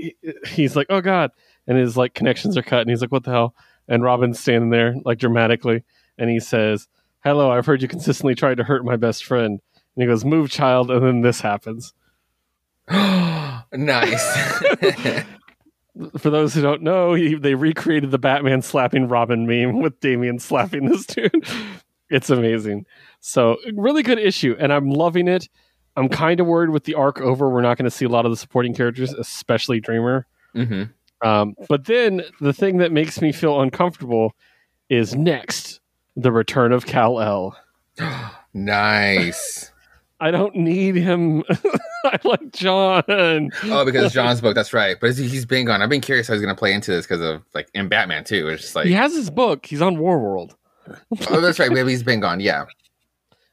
he's 0.46 0.74
like, 0.74 0.88
oh 0.90 1.00
god, 1.00 1.30
and 1.68 1.78
his 1.78 1.96
like 1.96 2.14
connections 2.14 2.56
are 2.56 2.62
cut, 2.62 2.80
and 2.80 2.90
he's 2.90 3.00
like, 3.00 3.12
"What 3.12 3.22
the 3.24 3.30
hell?" 3.30 3.54
And 3.86 4.02
Robin's 4.02 4.40
standing 4.40 4.70
there 4.70 4.96
like 5.04 5.18
dramatically, 5.18 5.84
and 6.16 6.28
he 6.28 6.40
says, 6.40 6.88
"Hello, 7.22 7.52
I've 7.52 7.66
heard 7.66 7.82
you 7.82 7.88
consistently 7.88 8.34
tried 8.34 8.56
to 8.56 8.64
hurt 8.64 8.84
my 8.84 8.96
best 8.96 9.24
friend." 9.24 9.60
And 9.94 10.02
he 10.02 10.06
goes, 10.06 10.24
"Move, 10.24 10.50
child," 10.50 10.90
and 10.90 11.04
then 11.04 11.20
this 11.20 11.40
happens. 11.40 11.92
nice. 12.90 14.62
For 16.16 16.30
those 16.30 16.54
who 16.54 16.62
don't 16.62 16.82
know, 16.82 17.14
he, 17.14 17.34
they 17.34 17.54
recreated 17.54 18.10
the 18.10 18.18
Batman 18.18 18.62
slapping 18.62 19.08
Robin 19.08 19.46
meme 19.46 19.80
with 19.80 19.98
Damian 20.00 20.38
slapping 20.38 20.86
this 20.88 21.06
dude. 21.06 21.32
it's 22.10 22.30
amazing. 22.30 22.86
So, 23.20 23.56
really 23.74 24.02
good 24.02 24.18
issue, 24.18 24.56
and 24.58 24.72
I'm 24.72 24.90
loving 24.90 25.28
it. 25.28 25.48
I'm 25.96 26.08
kind 26.08 26.38
of 26.38 26.46
worried 26.46 26.70
with 26.70 26.84
the 26.84 26.94
arc 26.94 27.20
over. 27.20 27.50
We're 27.50 27.62
not 27.62 27.76
going 27.76 27.84
to 27.84 27.90
see 27.90 28.04
a 28.04 28.08
lot 28.08 28.24
of 28.24 28.30
the 28.30 28.36
supporting 28.36 28.74
characters, 28.74 29.12
especially 29.12 29.80
Dreamer. 29.80 30.26
hmm 30.54 30.84
Um, 31.22 31.54
but 31.68 31.86
then 31.86 32.22
the 32.40 32.52
thing 32.52 32.78
that 32.78 32.92
makes 32.92 33.20
me 33.20 33.32
feel 33.32 33.60
uncomfortable 33.60 34.34
is 34.88 35.16
next 35.16 35.80
the 36.16 36.30
return 36.30 36.72
of 36.72 36.86
Kal 36.86 37.20
El. 37.20 37.56
Nice. 38.54 39.70
I 40.20 40.30
don't 40.30 40.54
need 40.56 40.96
him. 40.96 41.44
I 42.04 42.18
like 42.24 42.52
Jon. 42.52 43.04
Oh, 43.64 43.84
because 43.84 44.12
Jon's 44.12 44.40
book. 44.40 44.54
That's 44.54 44.72
right. 44.72 44.96
But 45.00 45.16
he's 45.16 45.46
been 45.46 45.66
gone. 45.66 45.80
I've 45.82 45.88
been 45.88 46.00
curious 46.00 46.26
how 46.26 46.34
he's 46.34 46.42
going 46.42 46.54
to 46.54 46.58
play 46.58 46.72
into 46.72 46.90
this 46.90 47.06
because 47.06 47.20
of 47.20 47.42
like 47.54 47.68
in 47.74 47.88
Batman 47.88 48.24
too. 48.24 48.48
It's 48.48 48.62
just 48.62 48.74
like, 48.74 48.86
he 48.86 48.92
has 48.92 49.14
his 49.14 49.30
book. 49.30 49.66
He's 49.66 49.82
on 49.82 49.96
Warworld, 49.96 50.54
oh, 51.30 51.40
that's 51.40 51.58
right. 51.58 51.70
Maybe 51.70 51.90
he's 51.90 52.02
been 52.02 52.20
gone. 52.20 52.40
Yeah. 52.40 52.66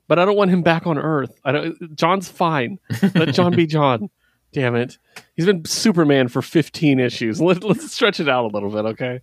but 0.08 0.20
I 0.20 0.26
don't 0.26 0.36
want 0.36 0.52
him 0.52 0.62
back 0.62 0.88
on 0.88 0.98
Earth. 0.98 1.40
I 1.44 1.52
don't. 1.52 1.96
Jon's 1.96 2.30
fine. 2.30 2.80
Let 3.16 3.34
Jon 3.34 3.56
be 3.56 3.66
Jon. 3.66 4.10
Damn 4.54 4.76
it. 4.76 4.98
He's 5.36 5.46
been 5.46 5.66
Superman 5.66 6.30
for 6.30 6.42
15 6.42 7.00
issues. 7.00 7.42
Let, 7.42 7.64
let's 7.64 7.92
stretch 7.92 8.22
it 8.22 8.30
out 8.30 8.46
a 8.46 8.48
little 8.48 8.70
bit, 8.70 8.86
okay? 8.86 9.20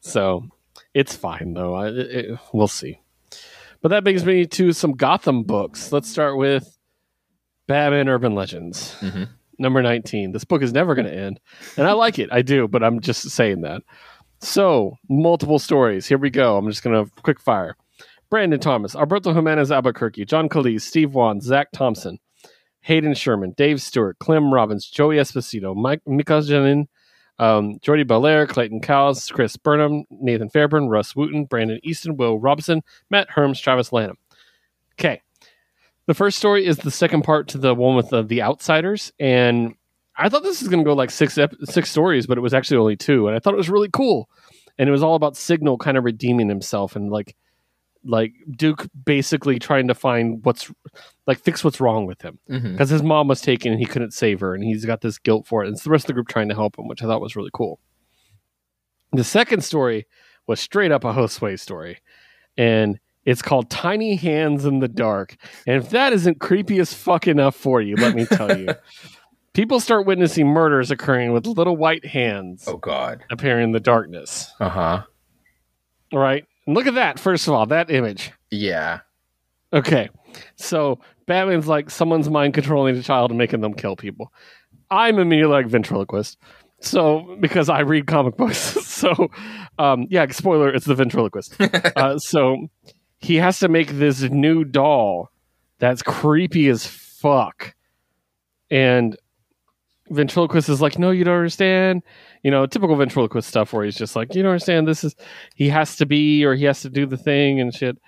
So 0.00 0.46
it's 0.92 1.16
fine 1.16 1.54
though. 1.54 1.74
I, 1.74 1.88
it, 1.88 2.38
we'll 2.52 2.68
see. 2.68 3.00
But 3.80 3.88
that 3.88 4.04
brings 4.04 4.24
me 4.24 4.46
to 4.46 4.72
some 4.72 4.92
Gotham 4.92 5.44
books. 5.44 5.90
Let's 5.90 6.10
start 6.10 6.36
with 6.36 6.76
Batman 7.66 8.08
Urban 8.08 8.34
Legends, 8.34 8.94
Mhm. 9.00 9.28
number 9.58 9.82
19. 9.82 10.32
This 10.32 10.44
book 10.44 10.62
is 10.62 10.72
never 10.72 10.94
going 10.94 11.06
to 11.06 11.14
end. 11.14 11.40
And 11.76 11.86
I 11.86 11.92
like 11.92 12.18
it. 12.18 12.28
I 12.32 12.42
do, 12.42 12.68
but 12.68 12.82
I'm 12.82 13.00
just 13.00 13.28
saying 13.30 13.62
that. 13.62 13.82
So, 14.40 14.96
multiple 15.08 15.58
stories. 15.58 16.06
Here 16.06 16.18
we 16.18 16.30
go. 16.30 16.56
I'm 16.58 16.68
just 16.68 16.82
going 16.82 17.04
to 17.04 17.10
quick 17.22 17.40
fire. 17.40 17.76
Brandon 18.30 18.58
Thomas, 18.60 18.94
Alberto 18.96 19.32
Jimenez 19.32 19.70
Alburquerque, 19.70 20.26
John 20.26 20.48
Calise, 20.48 20.82
Steve 20.82 21.14
Wands, 21.14 21.46
Zac 21.46 21.70
Thompson, 21.72 22.18
Hayden 22.80 23.14
Sherman, 23.14 23.54
Dave 23.56 23.80
Stewart, 23.80 24.18
Clem 24.18 24.52
Robins, 24.52 24.86
Joey 24.90 25.16
Esposito, 25.16 25.74
Mike 25.74 26.02
Mika 26.06 26.42
Janin, 26.42 26.88
um, 27.38 27.78
Jordie 27.80 28.04
Bellaire, 28.04 28.46
Clayton 28.46 28.80
Cowles, 28.80 29.28
Chris 29.28 29.56
Burnham, 29.56 30.04
Nathan 30.10 30.50
Fairbairn, 30.50 30.88
Rus 30.88 31.14
Wooton, 31.14 31.48
Brandon 31.48 31.78
Easton, 31.82 32.16
Will 32.16 32.38
Robinson, 32.38 32.82
Matt 33.08 33.28
Herms, 33.30 33.60
Travis 33.62 33.92
Lanham. 33.92 34.18
Okay. 34.98 35.20
The 36.06 36.14
first 36.14 36.38
story 36.38 36.66
is 36.66 36.78
the 36.78 36.90
second 36.90 37.22
part 37.22 37.48
to 37.48 37.58
the 37.58 37.74
one 37.74 37.96
with 37.96 38.10
the, 38.10 38.22
the 38.22 38.42
outsiders, 38.42 39.12
and 39.18 39.74
I 40.16 40.28
thought 40.28 40.42
this 40.42 40.60
was 40.60 40.68
going 40.68 40.84
to 40.84 40.88
go 40.88 40.94
like 40.94 41.10
six 41.10 41.38
ep- 41.38 41.54
six 41.64 41.90
stories, 41.90 42.26
but 42.26 42.38
it 42.38 42.42
was 42.42 42.54
actually 42.54 42.76
only 42.76 42.96
two, 42.96 43.26
and 43.26 43.36
I 43.36 43.40
thought 43.40 43.54
it 43.54 43.58
was 43.58 43.70
really 43.70 43.90
cool. 43.92 44.28
And 44.78 44.88
it 44.88 44.92
was 44.92 45.02
all 45.02 45.14
about 45.14 45.36
Signal 45.36 45.78
kind 45.78 45.96
of 45.96 46.04
redeeming 46.04 46.48
himself 46.48 46.96
and 46.96 47.10
like 47.10 47.36
like 48.04 48.32
Duke 48.50 48.86
basically 49.04 49.58
trying 49.58 49.88
to 49.88 49.94
find 49.94 50.44
what's 50.44 50.70
like 51.26 51.38
fix 51.38 51.64
what's 51.64 51.80
wrong 51.80 52.06
with 52.06 52.20
him. 52.22 52.38
Mm-hmm. 52.50 52.72
Because 52.72 52.90
his 52.90 53.02
mom 53.02 53.28
was 53.28 53.40
taken 53.40 53.72
and 53.72 53.80
he 53.80 53.86
couldn't 53.86 54.12
save 54.12 54.40
her 54.40 54.54
and 54.54 54.62
he's 54.62 54.84
got 54.84 55.00
this 55.00 55.18
guilt 55.18 55.46
for 55.46 55.62
it. 55.62 55.68
And 55.68 55.74
it's 55.74 55.84
the 55.84 55.90
rest 55.90 56.04
of 56.04 56.08
the 56.08 56.12
group 56.14 56.28
trying 56.28 56.48
to 56.48 56.54
help 56.54 56.78
him 56.78 56.86
which 56.86 57.02
i 57.02 57.06
thought 57.06 57.20
was 57.20 57.36
really 57.36 57.50
cool. 57.52 57.80
The 59.12 59.24
second 59.24 59.64
story 59.64 60.06
was 60.46 60.60
straight 60.60 60.92
up 60.92 61.04
a 61.04 61.12
Josue 61.12 61.58
story 61.58 61.98
and 62.56 62.98
it's 63.26 63.42
called 63.42 63.70
tiny 63.70 64.16
hands 64.16 64.64
in 64.64 64.80
the 64.80 64.88
dark 64.88 65.36
and 65.66 65.76
if 65.82 65.90
that 65.90 66.12
isn't 66.12 66.40
creepy 66.40 66.78
as 66.78 66.92
fuck 66.92 67.26
enough 67.26 67.54
for 67.56 67.80
you 67.80 67.96
let 67.96 68.14
me 68.14 68.24
tell 68.26 68.56
you 68.58 68.68
people 69.54 69.80
start 69.80 70.06
witnessing 70.06 70.46
murders 70.46 70.90
occurring 70.90 71.32
with 71.32 71.46
little 71.46 71.76
white 71.76 72.04
hands 72.04 72.64
Oh 72.66 72.76
God. 72.76 73.24
appearing 73.30 73.64
in 73.64 73.72
the 73.72 73.80
darkness 73.80 74.52
Uh 74.60 74.68
huh. 74.68 75.02
right 76.12 76.44
and 76.66 76.76
look 76.76 76.86
at 76.86 76.94
that 76.94 77.18
first 77.18 77.46
of 77.48 77.54
all 77.54 77.66
that 77.66 77.90
image 77.90 78.32
Yeah. 78.50 79.00
Okay. 79.72 80.08
So 80.54 81.00
Batman's 81.26 81.66
like 81.66 81.90
someone's 81.90 82.30
mind 82.30 82.54
controlling 82.54 82.96
a 82.96 83.02
child 83.02 83.30
and 83.32 83.38
making 83.38 83.60
them 83.60 83.74
kill 83.74 83.96
people. 83.96 84.32
I'm 84.90 85.18
a 85.18 85.22
immediately 85.22 85.52
like 85.52 85.66
ventriloquist. 85.66 86.38
So 86.80 87.36
because 87.40 87.68
I 87.68 87.80
read 87.80 88.06
comic 88.06 88.36
books. 88.36 88.56
so 88.86 89.28
um 89.78 90.06
yeah, 90.10 90.26
spoiler, 90.30 90.68
it's 90.72 90.86
the 90.86 90.94
ventriloquist. 90.94 91.56
uh, 91.96 92.18
so 92.18 92.68
he 93.24 93.36
has 93.36 93.58
to 93.60 93.68
make 93.68 93.88
this 93.92 94.20
new 94.22 94.64
doll 94.64 95.30
that's 95.78 96.02
creepy 96.02 96.68
as 96.68 96.86
fuck. 96.86 97.74
And 98.70 99.16
ventriloquist 100.10 100.68
is 100.68 100.80
like, 100.80 100.98
no, 100.98 101.10
you 101.10 101.24
don't 101.24 101.36
understand. 101.36 102.02
You 102.42 102.50
know, 102.50 102.66
typical 102.66 102.96
ventriloquist 102.96 103.48
stuff 103.48 103.72
where 103.72 103.84
he's 103.84 103.96
just 103.96 104.14
like, 104.14 104.34
you 104.34 104.42
don't 104.42 104.52
understand. 104.52 104.86
This 104.86 105.04
is 105.04 105.16
he 105.54 105.68
has 105.70 105.96
to 105.96 106.06
be 106.06 106.44
or 106.44 106.54
he 106.54 106.64
has 106.64 106.82
to 106.82 106.90
do 106.90 107.06
the 107.06 107.16
thing 107.16 107.60
and 107.60 107.74
shit 107.74 107.98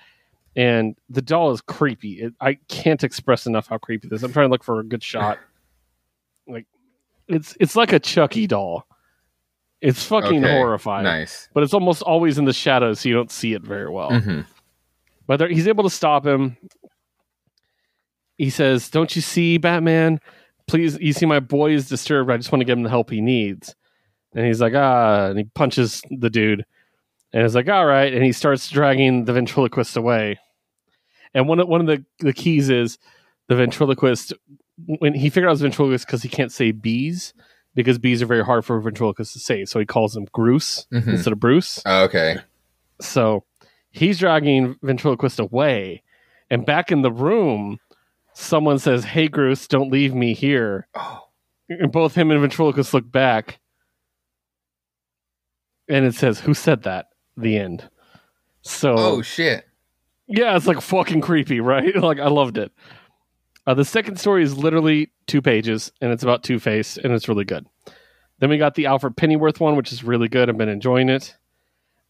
and 0.55 0.97
the 1.11 1.23
doll 1.23 1.51
is 1.53 1.61
creepy. 1.61 2.23
It, 2.23 2.35
I 2.41 2.55
can't 2.69 3.05
express 3.05 3.47
enough 3.47 3.67
how 3.69 3.79
creepy 3.79 4.09
this. 4.09 4.21
is. 4.21 4.25
I'm 4.25 4.33
trying 4.33 4.49
to 4.49 4.51
look 4.51 4.65
for 4.65 4.81
a 4.81 4.85
good 4.85 5.03
shot. 5.03 5.39
Like 6.49 6.67
it's 7.27 7.57
it's 7.59 7.75
like 7.75 7.93
a 7.93 7.99
Chucky 7.99 8.47
doll. 8.47 8.87
It's 9.81 10.05
fucking 10.05 10.45
Okay, 10.45 10.53
horrifying. 10.55 11.03
Nice. 11.03 11.49
But 11.53 11.65
it's 11.65 11.75
almost 11.75 12.03
always 12.03 12.39
in 12.39 12.45
the 12.45 12.53
shadows, 12.53 13.01
so 13.01 13.09
you 13.09 13.17
don't 13.17 13.33
see 13.33 13.53
it 13.53 13.63
very 13.63 13.91
well. 13.91 14.21
hmm 14.21 14.43
But 15.27 15.51
he's 15.51 15.67
able 15.69 15.85
to 15.85 15.91
stop 15.91 16.27
him. 16.27 16.57
He 18.39 18.51
says, 18.51 18.91
"Don't 18.91 19.15
you 19.17 19.23
see, 19.23 19.59
Batman? 19.59 20.21
Please, 20.67 20.99
you 21.01 21.13
see 21.13 21.27
my 21.27 21.41
boy 21.41 21.73
is 21.73 21.89
disturbed. 21.89 22.31
I 22.31 22.37
just 22.37 22.53
want 22.53 22.61
to 22.61 22.65
give 22.65 22.77
him 22.77 22.85
the 22.85 22.91
help 22.91 23.11
he 23.11 23.21
needs." 23.21 23.75
And 24.35 24.47
he's 24.47 24.61
like, 24.61 24.75
"Ah!" 24.75 25.27
And 25.27 25.39
he 25.39 25.45
punches 25.55 26.03
the 26.11 26.29
dude, 26.31 26.65
and 27.33 27.43
he's 27.43 27.55
like, 27.55 27.69
"All 27.69 27.87
right." 27.87 28.13
And 28.13 28.23
he 28.23 28.33
starts 28.33 28.69
dragging 28.69 29.25
the 29.25 29.33
ventriloquist 29.33 29.97
away. 29.97 30.39
And 31.35 31.49
one 31.49 31.61
of 31.61 31.69
one 31.69 31.81
of 31.81 31.87
the 31.87 32.05
the 32.19 32.33
keys 32.33 32.69
is 32.69 32.99
the 33.49 33.57
ventriloquist. 33.57 34.33
When 34.85 35.15
he 35.15 35.31
figured 35.31 35.49
out 35.49 35.53
his 35.53 35.63
ventriloquist 35.63 36.07
because 36.07 36.23
he 36.23 36.29
can't 36.29 36.53
say 36.53 36.71
bees 36.71 37.33
because 37.75 37.99
bees 37.99 38.21
are 38.21 38.27
very 38.27 38.45
hard 38.45 38.63
for 38.65 38.77
a 38.77 38.83
ventriloquist 38.83 39.33
to 39.33 39.39
say, 39.39 39.65
so 39.65 39.79
he 39.81 39.87
calls 39.87 40.13
them 40.13 40.27
Bruce 40.35 40.87
Mhm. 40.93 41.09
instead 41.09 41.33
of 41.33 41.41
Bruce. 41.41 41.81
Oh, 41.87 42.05
okay. 42.05 42.37
So 43.01 43.45
he's 43.97 44.19
dragging 44.19 44.77
ventriloquist 44.83 45.41
away, 45.41 46.03
and 46.51 46.65
back 46.67 46.93
in 46.93 47.03
the 47.03 47.11
room, 47.11 47.79
someone 48.35 48.79
says, 48.79 49.05
"Hey, 49.05 49.29
Bruce, 49.29 49.67
don't 49.67 49.91
leave 49.91 50.15
me 50.15 50.35
here." 50.35 50.87
Oh. 50.95 51.23
And 51.69 51.91
both 51.91 52.15
him 52.15 52.31
and 52.31 52.41
ventriloquist 52.41 52.95
look 52.95 53.11
back, 53.11 53.59
and 55.89 56.05
it 56.05 56.15
says, 56.15 56.41
"Who 56.41 56.55
said 56.55 56.83
that?" 56.85 57.07
The 57.37 57.59
end. 57.59 57.89
So 58.63 58.95
Oh 58.97 59.23
shit. 59.23 59.65
yeah, 60.27 60.57
it's 60.57 60.67
like 60.67 60.81
fucking 60.81 61.21
creepy, 61.21 61.61
right? 61.61 61.95
like 62.01 62.19
I 62.21 62.29
loved 62.29 62.59
it. 62.59 62.73
Uh, 63.67 63.75
the 63.75 63.85
second 63.85 64.19
story 64.21 64.43
is 64.45 64.57
literally 64.57 65.11
two 65.27 65.43
pages, 65.43 65.91
and 66.01 66.13
it's 66.13 66.23
about 66.23 66.45
Two 66.45 66.59
Face, 66.61 66.97
and 66.97 67.13
it's 67.13 67.29
really 67.29 67.45
good. 67.45 67.67
Then 68.39 68.51
we 68.51 68.59
got 68.59 68.75
the 68.75 68.87
Alfred 68.87 69.17
Pennyworth 69.17 69.59
one, 69.61 69.75
which 69.77 69.93
is 69.93 70.05
really 70.05 70.29
good. 70.29 70.49
I've 70.49 70.57
been 70.59 70.69
enjoying 70.69 71.09
it. 71.09 71.37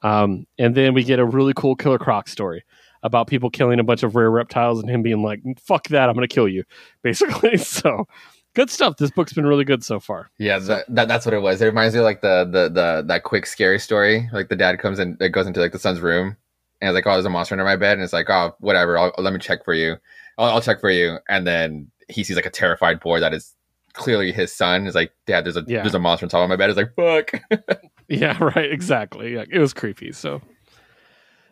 Um, 0.02 0.46
and 0.58 0.74
then 0.74 0.94
we 0.94 1.04
get 1.04 1.18
a 1.18 1.24
really 1.24 1.52
cool 1.54 1.74
Killer 1.76 1.98
Croc 1.98 2.28
story 2.28 2.64
about 3.02 3.26
people 3.28 3.50
killing 3.50 3.78
a 3.78 3.84
bunch 3.84 4.02
of 4.02 4.14
rare 4.16 4.30
reptiles 4.30 4.80
and 4.80 4.90
him 4.90 5.02
being 5.02 5.22
like, 5.22 5.40
"Fuck 5.60 5.88
that, 5.88 6.08
I'm 6.08 6.14
gonna 6.14 6.28
kill 6.28 6.48
you," 6.48 6.64
basically. 7.02 7.56
so 7.58 8.06
good 8.54 8.70
stuff. 8.70 8.96
This 8.96 9.10
book's 9.10 9.32
been 9.32 9.46
really 9.46 9.64
good 9.64 9.84
so 9.84 10.00
far. 10.00 10.30
Yeah, 10.38 10.58
that, 10.58 10.84
that 10.88 11.08
that's 11.08 11.24
what 11.26 11.34
it 11.34 11.40
was. 11.42 11.60
It 11.60 11.66
reminds 11.66 11.94
me 11.94 12.00
of 12.00 12.04
like 12.04 12.20
the 12.20 12.44
the 12.44 12.68
the 12.68 13.04
that 13.06 13.22
quick 13.24 13.46
scary 13.46 13.78
story. 13.78 14.28
Like 14.32 14.48
the 14.48 14.56
dad 14.56 14.78
comes 14.78 14.98
in, 14.98 15.16
it 15.20 15.30
goes 15.30 15.46
into 15.46 15.60
like 15.60 15.72
the 15.72 15.78
son's 15.78 16.00
room, 16.00 16.36
and 16.80 16.88
it's 16.90 16.94
like, 16.94 17.06
oh, 17.06 17.12
there's 17.12 17.24
a 17.24 17.30
monster 17.30 17.54
under 17.54 17.64
my 17.64 17.76
bed, 17.76 17.92
and 17.94 18.02
it's 18.02 18.12
like, 18.12 18.28
oh, 18.30 18.54
whatever. 18.60 18.98
I'll 18.98 19.12
let 19.18 19.32
me 19.32 19.38
check 19.38 19.64
for 19.64 19.74
you. 19.74 19.96
I'll, 20.38 20.50
I'll 20.50 20.60
check 20.62 20.80
for 20.80 20.90
you, 20.90 21.18
and 21.28 21.46
then 21.46 21.90
he 22.08 22.22
sees 22.24 22.36
like 22.36 22.46
a 22.46 22.50
terrified 22.50 23.00
boy 23.00 23.20
that 23.20 23.32
is 23.34 23.54
clearly 23.92 24.32
his 24.32 24.52
son. 24.54 24.86
Is 24.86 24.94
like, 24.94 25.12
dad, 25.26 25.44
there's 25.44 25.56
a 25.56 25.64
Yeah. 25.66 25.82
there's 25.82 25.94
a 25.94 25.98
monster 25.98 26.26
on 26.26 26.30
top 26.30 26.42
of 26.42 26.48
my 26.48 26.56
bed. 26.56 26.70
It's 26.70 26.76
like, 26.78 26.94
fuck. 26.94 27.40
Yeah, 28.08 28.36
right. 28.42 28.70
Exactly. 28.70 29.34
Yeah, 29.34 29.44
it 29.50 29.58
was 29.58 29.72
creepy. 29.74 30.12
So, 30.12 30.40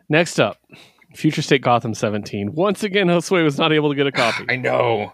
next 0.09 0.39
up, 0.39 0.57
Future 1.15 1.41
State 1.41 1.61
Gotham 1.61 1.93
17. 1.93 2.53
Once 2.53 2.83
again, 2.83 3.07
Josue 3.07 3.43
was 3.43 3.57
not 3.57 3.71
able 3.73 3.89
to 3.89 3.95
get 3.95 4.07
a 4.07 4.11
copy. 4.23 4.45
I 4.49 4.55
know. 4.55 5.13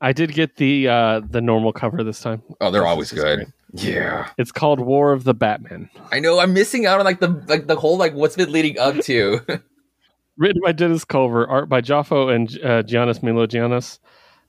I 0.00 0.12
did 0.12 0.32
get 0.32 0.56
the 0.56 0.88
uh, 0.88 1.20
the 1.28 1.40
normal 1.40 1.72
cover 1.72 2.04
this 2.04 2.20
time. 2.20 2.42
Oh, 2.60 2.70
they're 2.70 2.86
always 2.86 3.10
good. 3.12 3.36
great. 3.36 3.48
Yeah, 3.72 4.28
It's 4.38 4.52
called 4.52 4.80
War 4.80 5.12
of 5.12 5.24
the 5.24 5.34
Batman, 5.34 5.90
I 6.10 6.18
know. 6.20 6.38
I'm 6.38 6.54
missing 6.54 6.86
out 6.86 6.98
on 6.98 7.04
like 7.04 7.20
the 7.20 7.28
like 7.46 7.66
the 7.66 7.76
whole 7.76 7.98
like 7.98 8.14
what's 8.14 8.36
been 8.36 8.50
leading 8.52 8.78
up 8.78 8.96
to. 9.04 9.40
written 10.38 10.62
by 10.64 10.72
Dennis 10.72 11.04
Culver, 11.04 11.46
art 11.46 11.68
by 11.68 11.80
Joffo 11.82 12.34
and 12.34 12.48
uh, 12.62 12.82
Giannis 12.84 13.20
Milonogiannis, 13.20 13.98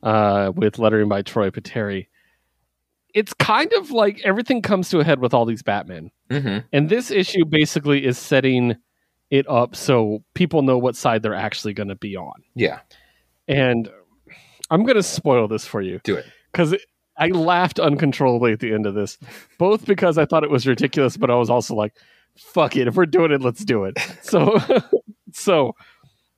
uh, 0.03 0.51
with 0.55 0.79
lettering 0.79 1.09
by 1.09 1.23
Troy 1.23 1.49
Peteri. 1.49 2.07
It's 3.18 3.34
kind 3.34 3.72
of 3.73 3.89
like 3.91 4.22
everything 4.23 4.61
comes 4.61 4.89
to 4.89 4.99
a 4.99 5.03
head 5.03 5.19
with 5.19 5.34
all 5.34 5.45
these 5.45 5.64
Batman. 5.64 6.11
hmm 6.30 6.60
And 6.72 6.89
this 6.89 7.10
issue 7.11 7.45
basically 7.45 8.06
is 8.06 8.18
setting 8.18 8.76
it 9.30 9.49
up 9.49 9.76
so 9.76 10.23
people 10.34 10.61
know 10.61 10.77
what 10.77 10.95
side 10.95 11.22
they're 11.23 11.34
actually 11.34 11.73
going 11.73 11.89
to 11.89 11.95
be 11.95 12.15
on. 12.15 12.44
Yeah, 12.56 12.80
And 13.48 13.89
I'm 14.69 14.84
going 14.84 14.95
to 14.95 15.03
spoil 15.03 15.48
this 15.48 15.65
for 15.65 15.81
you 15.81 15.99
do 16.03 16.15
it. 16.15 16.26
because 16.52 16.76
I 17.18 17.27
laughed 17.30 17.80
uncontrollably 17.80 18.52
at 18.53 18.60
the 18.60 18.73
end 18.73 18.85
of 18.85 18.94
this, 18.94 19.18
both 19.57 19.85
because 19.85 20.18
I 20.18 20.26
thought 20.26 20.44
it 20.44 20.52
was 20.52 20.68
ridiculous, 20.68 21.18
but 21.18 21.31
I 21.31 21.35
was 21.35 21.49
also 21.49 21.73
like, 21.76 21.94
"Fuck 22.38 22.76
it, 22.77 22.88
if 22.88 22.95
we're 22.95 23.06
doing 23.07 23.31
it, 23.31 23.41
let's 23.41 23.65
do 23.65 23.85
it." 23.85 23.98
So, 24.22 24.60
so 25.34 25.73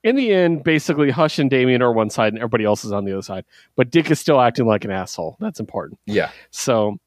in 0.04 0.16
the 0.16 0.32
end, 0.32 0.64
basically, 0.64 1.10
Hush 1.10 1.40
and 1.40 1.50
Damian 1.50 1.82
are 1.82 1.92
one 1.92 2.10
side, 2.10 2.34
and 2.34 2.38
everybody 2.38 2.64
else 2.64 2.86
is 2.86 2.92
on 2.92 3.06
the 3.06 3.14
other 3.14 3.22
side. 3.22 3.46
But 3.76 3.92
Dick 3.92 4.10
is 4.12 4.20
still 4.20 4.40
acting 4.40 4.66
like 4.66 4.86
an 4.86 4.92
asshole. 4.92 5.38
That's 5.40 5.60
important. 5.60 6.00
Yeah, 6.06 6.32
So 6.52 6.98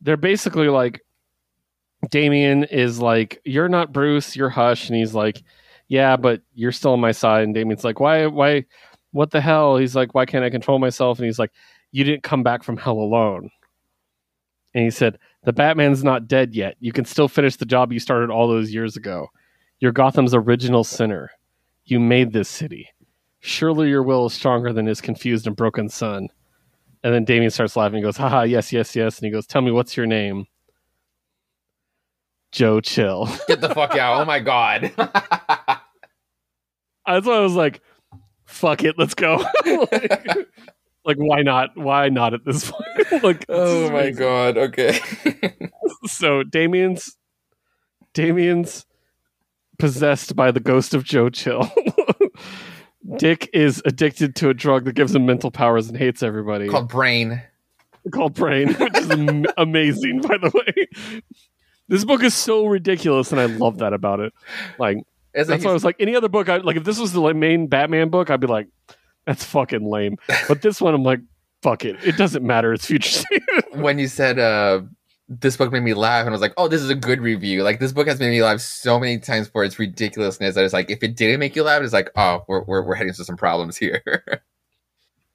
they're 0.00 0.16
basically 0.16 0.68
like, 0.68 1.00
Damian 2.10 2.64
is 2.64 3.00
like, 3.00 3.40
"You're 3.44 3.68
not 3.68 3.92
Bruce, 3.92 4.36
you're 4.36 4.50
Hush," 4.50 4.88
and 4.88 4.96
he's 4.96 5.14
like, 5.14 5.42
"Yeah, 5.88 6.16
but 6.16 6.42
you're 6.54 6.72
still 6.72 6.92
on 6.92 7.00
my 7.00 7.12
side." 7.12 7.42
And 7.44 7.54
Damian's 7.54 7.84
like, 7.84 7.98
"Why? 7.98 8.26
Why? 8.26 8.64
What 9.10 9.30
the 9.32 9.40
hell?" 9.40 9.76
He's 9.76 9.96
like, 9.96 10.14
"Why 10.14 10.24
can't 10.24 10.44
I 10.44 10.50
control 10.50 10.78
myself?" 10.78 11.18
And 11.18 11.26
he's 11.26 11.38
like, 11.40 11.50
"You 11.90 12.04
didn't 12.04 12.22
come 12.22 12.44
back 12.44 12.62
from 12.62 12.76
hell 12.76 12.98
alone." 12.98 13.50
And 14.74 14.84
he 14.84 14.90
said, 14.90 15.18
"The 15.42 15.52
Batman's 15.52 16.04
not 16.04 16.28
dead 16.28 16.54
yet. 16.54 16.76
You 16.78 16.92
can 16.92 17.04
still 17.04 17.26
finish 17.26 17.56
the 17.56 17.66
job 17.66 17.92
you 17.92 17.98
started 17.98 18.30
all 18.30 18.46
those 18.46 18.72
years 18.72 18.96
ago. 18.96 19.28
You're 19.80 19.92
Gotham's 19.92 20.34
original 20.34 20.84
sinner. 20.84 21.30
You 21.90 22.00
made 22.00 22.32
this 22.32 22.48
city. 22.48 22.88
Surely 23.40 23.88
your 23.88 24.02
will 24.02 24.26
is 24.26 24.34
stronger 24.34 24.72
than 24.72 24.86
his 24.86 25.00
confused 25.00 25.46
and 25.46 25.56
broken 25.56 25.88
son." 25.88 26.28
And 27.04 27.14
then 27.14 27.24
Damian 27.24 27.50
starts 27.50 27.76
laughing. 27.76 27.98
He 27.98 28.02
goes, 28.02 28.16
haha, 28.16 28.42
yes, 28.42 28.72
yes, 28.72 28.96
yes. 28.96 29.18
And 29.18 29.26
he 29.26 29.30
goes, 29.30 29.46
tell 29.46 29.62
me, 29.62 29.70
what's 29.70 29.96
your 29.96 30.06
name? 30.06 30.46
Joe 32.50 32.80
Chill. 32.80 33.28
get 33.48 33.60
the 33.60 33.68
fuck 33.68 33.96
out! 33.96 34.20
Oh 34.20 34.24
my 34.24 34.40
god. 34.40 34.92
That's 34.96 35.82
why 37.26 37.36
I 37.36 37.40
was 37.40 37.54
like, 37.54 37.82
fuck 38.46 38.84
it, 38.84 38.98
let's 38.98 39.14
go. 39.14 39.44
like, 39.64 39.92
like, 41.04 41.16
why 41.16 41.42
not? 41.42 41.76
Why 41.76 42.08
not 42.08 42.34
at 42.34 42.44
this 42.44 42.70
point? 42.70 43.22
like, 43.22 43.44
oh 43.48 43.90
my 43.90 44.10
god. 44.10 44.56
Okay. 44.56 44.98
So 46.06 46.42
Damian's 46.42 47.16
Damian's 48.14 48.86
possessed 49.78 50.34
by 50.36 50.50
the 50.50 50.60
ghost 50.60 50.94
of 50.94 51.04
Joe 51.04 51.30
Chill. 51.30 51.70
Dick 53.16 53.48
is 53.52 53.80
addicted 53.84 54.34
to 54.36 54.48
a 54.50 54.54
drug 54.54 54.84
that 54.84 54.92
gives 54.94 55.14
him 55.14 55.24
mental 55.24 55.50
powers 55.50 55.88
and 55.88 55.96
hates 55.96 56.22
everybody. 56.22 56.68
Called 56.68 56.88
Brain. 56.88 57.42
called 58.12 58.34
Brain, 58.34 58.74
which 58.74 58.96
is 58.98 59.10
am- 59.10 59.46
amazing, 59.56 60.20
by 60.20 60.36
the 60.36 60.50
way. 60.52 61.22
This 61.88 62.04
book 62.04 62.22
is 62.22 62.34
so 62.34 62.66
ridiculous, 62.66 63.32
and 63.32 63.40
I 63.40 63.46
love 63.46 63.78
that 63.78 63.92
about 63.94 64.20
it. 64.20 64.34
Like 64.78 64.98
It's 65.32 65.48
that's 65.48 65.64
why 65.64 65.70
I 65.70 65.74
was 65.74 65.84
like, 65.84 65.96
any 66.00 66.14
other 66.16 66.28
book, 66.28 66.48
I 66.48 66.58
like 66.58 66.76
if 66.76 66.84
this 66.84 66.98
was 66.98 67.12
the 67.12 67.32
main 67.32 67.66
Batman 67.68 68.08
book, 68.10 68.28
I'd 68.30 68.40
be 68.40 68.46
like, 68.46 68.68
that's 69.26 69.44
fucking 69.44 69.88
lame. 69.88 70.16
But 70.48 70.60
this 70.60 70.80
one, 70.80 70.92
I'm 70.94 71.02
like, 71.02 71.20
fuck 71.62 71.84
it, 71.86 71.96
it 72.04 72.16
doesn't 72.18 72.44
matter. 72.44 72.72
It's 72.74 72.84
Future 72.84 73.10
State. 73.20 73.42
when 73.74 73.98
you 73.98 74.08
said 74.08 74.38
uh 74.38 74.82
this 75.28 75.56
book 75.56 75.70
made 75.70 75.82
me 75.82 75.92
laugh 75.92 76.22
and 76.22 76.30
I 76.30 76.32
was 76.32 76.40
like, 76.40 76.54
oh, 76.56 76.68
this 76.68 76.80
is 76.80 76.88
a 76.88 76.94
good 76.94 77.20
review. 77.20 77.62
Like 77.62 77.80
this 77.80 77.92
book 77.92 78.08
has 78.08 78.18
made 78.18 78.30
me 78.30 78.42
laugh 78.42 78.60
so 78.60 78.98
many 78.98 79.18
times 79.18 79.48
for 79.48 79.62
its 79.62 79.78
ridiculousness 79.78 80.54
that 80.54 80.64
it's 80.64 80.72
like 80.72 80.90
if 80.90 81.02
it 81.02 81.16
didn't 81.16 81.40
make 81.40 81.54
you 81.54 81.62
laugh, 81.62 81.82
it's 81.82 81.92
like, 81.92 82.10
oh, 82.16 82.44
we're 82.48 82.62
we're, 82.62 82.82
we're 82.82 82.94
heading 82.94 83.12
to 83.12 83.24
some 83.24 83.36
problems 83.36 83.76
here. 83.76 84.02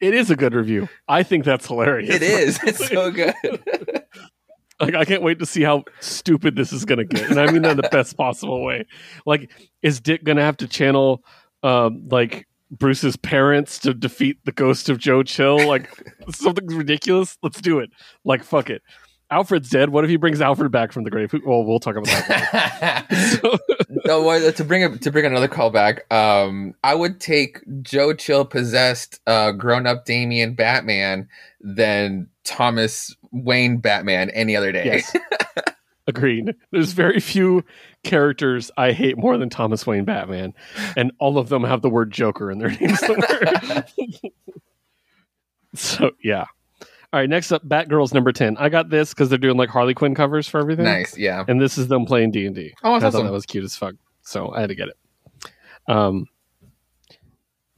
it 0.01 0.15
is 0.15 0.31
a 0.31 0.35
good 0.35 0.55
review. 0.55 0.89
I 1.07 1.21
think 1.21 1.45
that's 1.45 1.67
hilarious. 1.67 2.13
it 2.13 2.23
is. 2.23 2.59
It's 2.63 2.87
so 2.87 3.11
good. 3.11 3.35
like 4.79 4.95
I 4.95 5.05
can't 5.05 5.21
wait 5.21 5.37
to 5.39 5.45
see 5.45 5.61
how 5.61 5.83
stupid 5.99 6.55
this 6.55 6.73
is 6.73 6.85
gonna 6.85 7.05
get, 7.05 7.29
and 7.29 7.39
I 7.39 7.51
mean 7.51 7.61
that 7.61 7.71
in 7.71 7.77
the 7.77 7.89
best 7.91 8.17
possible 8.17 8.63
way. 8.63 8.87
Like, 9.27 9.51
is 9.83 10.01
Dick 10.01 10.23
gonna 10.23 10.41
have 10.41 10.57
to 10.57 10.67
channel, 10.67 11.23
um, 11.61 12.07
like 12.09 12.47
Bruce's 12.71 13.15
parents 13.15 13.77
to 13.79 13.93
defeat 13.93 14.37
the 14.43 14.51
ghost 14.51 14.89
of 14.89 14.97
Joe 14.97 15.21
Chill? 15.21 15.67
Like 15.67 15.87
something 16.31 16.65
ridiculous. 16.65 17.37
Let's 17.43 17.61
do 17.61 17.77
it. 17.77 17.91
Like, 18.25 18.43
fuck 18.43 18.71
it. 18.71 18.81
Alfred's 19.31 19.69
dead. 19.69 19.89
What 19.89 20.03
if 20.03 20.09
he 20.09 20.15
brings 20.15 20.41
Alfred 20.41 20.71
back 20.71 20.91
from 20.91 21.03
the 21.03 21.09
grave? 21.09 21.33
Well, 21.45 21.63
we'll 21.63 21.79
talk 21.79 21.95
about 21.95 22.07
that. 22.27 23.07
So, 23.41 23.57
no, 24.05 24.51
to 24.51 24.63
bring 24.63 24.83
a, 24.83 24.97
to 24.97 25.11
bring 25.11 25.25
another 25.25 25.47
callback, 25.47 26.11
um, 26.11 26.73
I 26.83 26.93
would 26.93 27.19
take 27.19 27.59
Joe 27.81 28.13
Chill 28.13 28.45
possessed, 28.45 29.19
uh, 29.27 29.51
grown 29.51 29.87
up 29.87 30.05
Damian 30.05 30.53
Batman 30.53 31.27
than 31.61 32.27
Thomas 32.43 33.15
Wayne 33.31 33.77
Batman 33.77 34.29
any 34.31 34.55
other 34.55 34.71
day. 34.71 34.85
yes, 34.85 35.15
agreed. 36.07 36.53
There's 36.71 36.93
very 36.93 37.19
few 37.19 37.63
characters 38.03 38.69
I 38.77 38.91
hate 38.91 39.17
more 39.17 39.37
than 39.37 39.49
Thomas 39.49 39.87
Wayne 39.87 40.05
Batman, 40.05 40.53
and 40.95 41.11
all 41.19 41.37
of 41.37 41.49
them 41.49 41.63
have 41.63 41.81
the 41.81 41.89
word 41.89 42.11
Joker 42.11 42.51
in 42.51 42.59
their 42.59 42.71
name 42.71 42.95
somewhere. 42.95 43.85
so 45.73 46.11
yeah. 46.23 46.45
All 47.13 47.19
right, 47.19 47.29
next 47.29 47.51
up, 47.51 47.63
Batgirls 47.63 48.11
number 48.11 48.31
ten. 48.31 48.57
I 48.57 48.69
got 48.69 48.89
this 48.89 49.11
because 49.11 49.29
they're 49.29 49.37
doing 49.37 49.55
like 49.55 49.69
Harley 49.69 49.93
Quinn 49.93 50.15
covers 50.15 50.47
for 50.47 50.59
everything. 50.59 50.85
Nice, 50.85 51.15
yeah. 51.15 51.45
And 51.47 51.61
this 51.61 51.77
is 51.77 51.87
them 51.87 52.07
playing 52.07 52.31
D 52.31 52.47
and 52.47 52.55
D. 52.55 52.73
Oh, 52.83 52.93
I 52.93 52.99
that's 52.99 53.15
thought 53.15 53.23
that 53.23 53.31
was 53.31 53.45
cute 53.45 53.63
as 53.63 53.75
fuck. 53.75 53.93
So 54.23 54.51
I 54.51 54.61
had 54.61 54.69
to 54.69 54.75
get 54.75 54.87
it. 54.87 54.97
Um, 55.87 56.27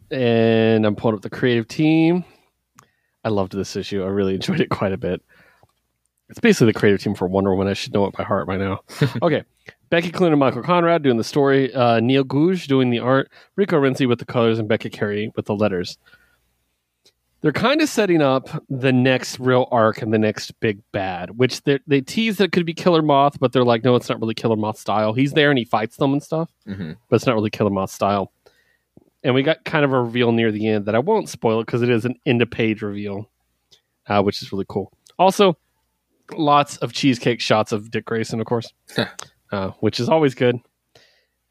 and 0.09 0.85
I'm 0.85 0.95
pulling 0.95 1.17
up 1.17 1.21
the 1.21 1.29
creative 1.29 1.67
team. 1.67 2.23
I 3.25 3.29
loved 3.29 3.51
this 3.51 3.75
issue. 3.75 4.03
I 4.03 4.07
really 4.07 4.35
enjoyed 4.35 4.61
it 4.61 4.69
quite 4.69 4.93
a 4.93 4.97
bit. 4.97 5.21
It's 6.29 6.39
basically 6.39 6.67
the 6.71 6.79
creative 6.79 7.01
team 7.01 7.13
for 7.13 7.27
Wonder 7.27 7.51
Woman. 7.51 7.67
I 7.67 7.73
should 7.73 7.93
know 7.93 8.05
it 8.05 8.13
by 8.13 8.23
heart 8.23 8.47
by 8.47 8.55
now. 8.55 8.79
okay. 9.21 9.43
Becky 9.89 10.11
Cloonan 10.11 10.31
and 10.31 10.39
Michael 10.39 10.63
Conrad 10.63 11.03
doing 11.03 11.17
the 11.17 11.25
story. 11.25 11.73
Uh, 11.73 11.99
Neil 11.99 12.23
Googe 12.23 12.67
doing 12.67 12.89
the 12.89 12.99
art. 12.99 13.29
Rico 13.57 13.79
Renzi 13.81 14.07
with 14.07 14.19
the 14.19 14.25
colors 14.25 14.59
and 14.59 14.69
Becca 14.69 14.89
Carey 14.91 15.33
with 15.35 15.45
the 15.45 15.55
letters. 15.55 15.97
They're 17.45 17.51
kind 17.51 17.79
of 17.79 17.89
setting 17.89 18.23
up 18.23 18.49
the 18.69 18.91
next 18.91 19.39
real 19.39 19.67
arc 19.69 20.01
and 20.01 20.11
the 20.11 20.17
next 20.17 20.59
big 20.61 20.81
bad, 20.91 21.37
which 21.37 21.61
they 21.61 21.77
they 21.85 22.01
tease 22.01 22.37
that 22.37 22.45
it 22.45 22.51
could 22.53 22.65
be 22.65 22.73
Killer 22.73 23.03
Moth, 23.03 23.39
but 23.39 23.53
they're 23.53 23.63
like, 23.63 23.83
no, 23.83 23.95
it's 23.95 24.09
not 24.09 24.19
really 24.19 24.33
Killer 24.33 24.55
Moth 24.55 24.79
style. 24.79 25.13
He's 25.13 25.33
there 25.33 25.51
and 25.51 25.59
he 25.59 25.63
fights 25.63 25.97
them 25.97 26.11
and 26.11 26.23
stuff 26.23 26.49
hmm 26.65 26.93
but 27.07 27.17
it's 27.17 27.27
not 27.27 27.35
really 27.35 27.51
Killer 27.51 27.69
Moth 27.69 27.91
style. 27.91 28.31
And 29.23 29.35
we 29.35 29.43
got 29.43 29.63
kind 29.63 29.85
of 29.85 29.93
a 29.93 30.01
reveal 30.01 30.31
near 30.31 30.51
the 30.51 30.67
end 30.67 30.85
that 30.87 30.95
I 30.95 30.97
won't 30.97 31.29
spoil 31.29 31.59
it 31.59 31.67
because 31.67 31.83
it 31.83 31.89
is 31.91 32.03
an 32.03 32.15
end 32.25 32.41
of 32.41 32.49
page 32.49 32.81
reveal, 32.81 33.29
uh, 34.07 34.23
which 34.23 34.41
is 34.41 34.51
really 34.51 34.65
cool. 34.67 34.91
Also, 35.19 35.55
lots 36.35 36.77
of 36.77 36.93
cheesecake 36.93 37.41
shots 37.41 37.71
of 37.71 37.91
Dick 37.91 38.05
Grayson, 38.05 38.39
of 38.39 38.47
course, 38.47 38.73
uh, 39.51 39.69
which 39.81 39.99
is 39.99 40.09
always 40.09 40.33
good. 40.33 40.57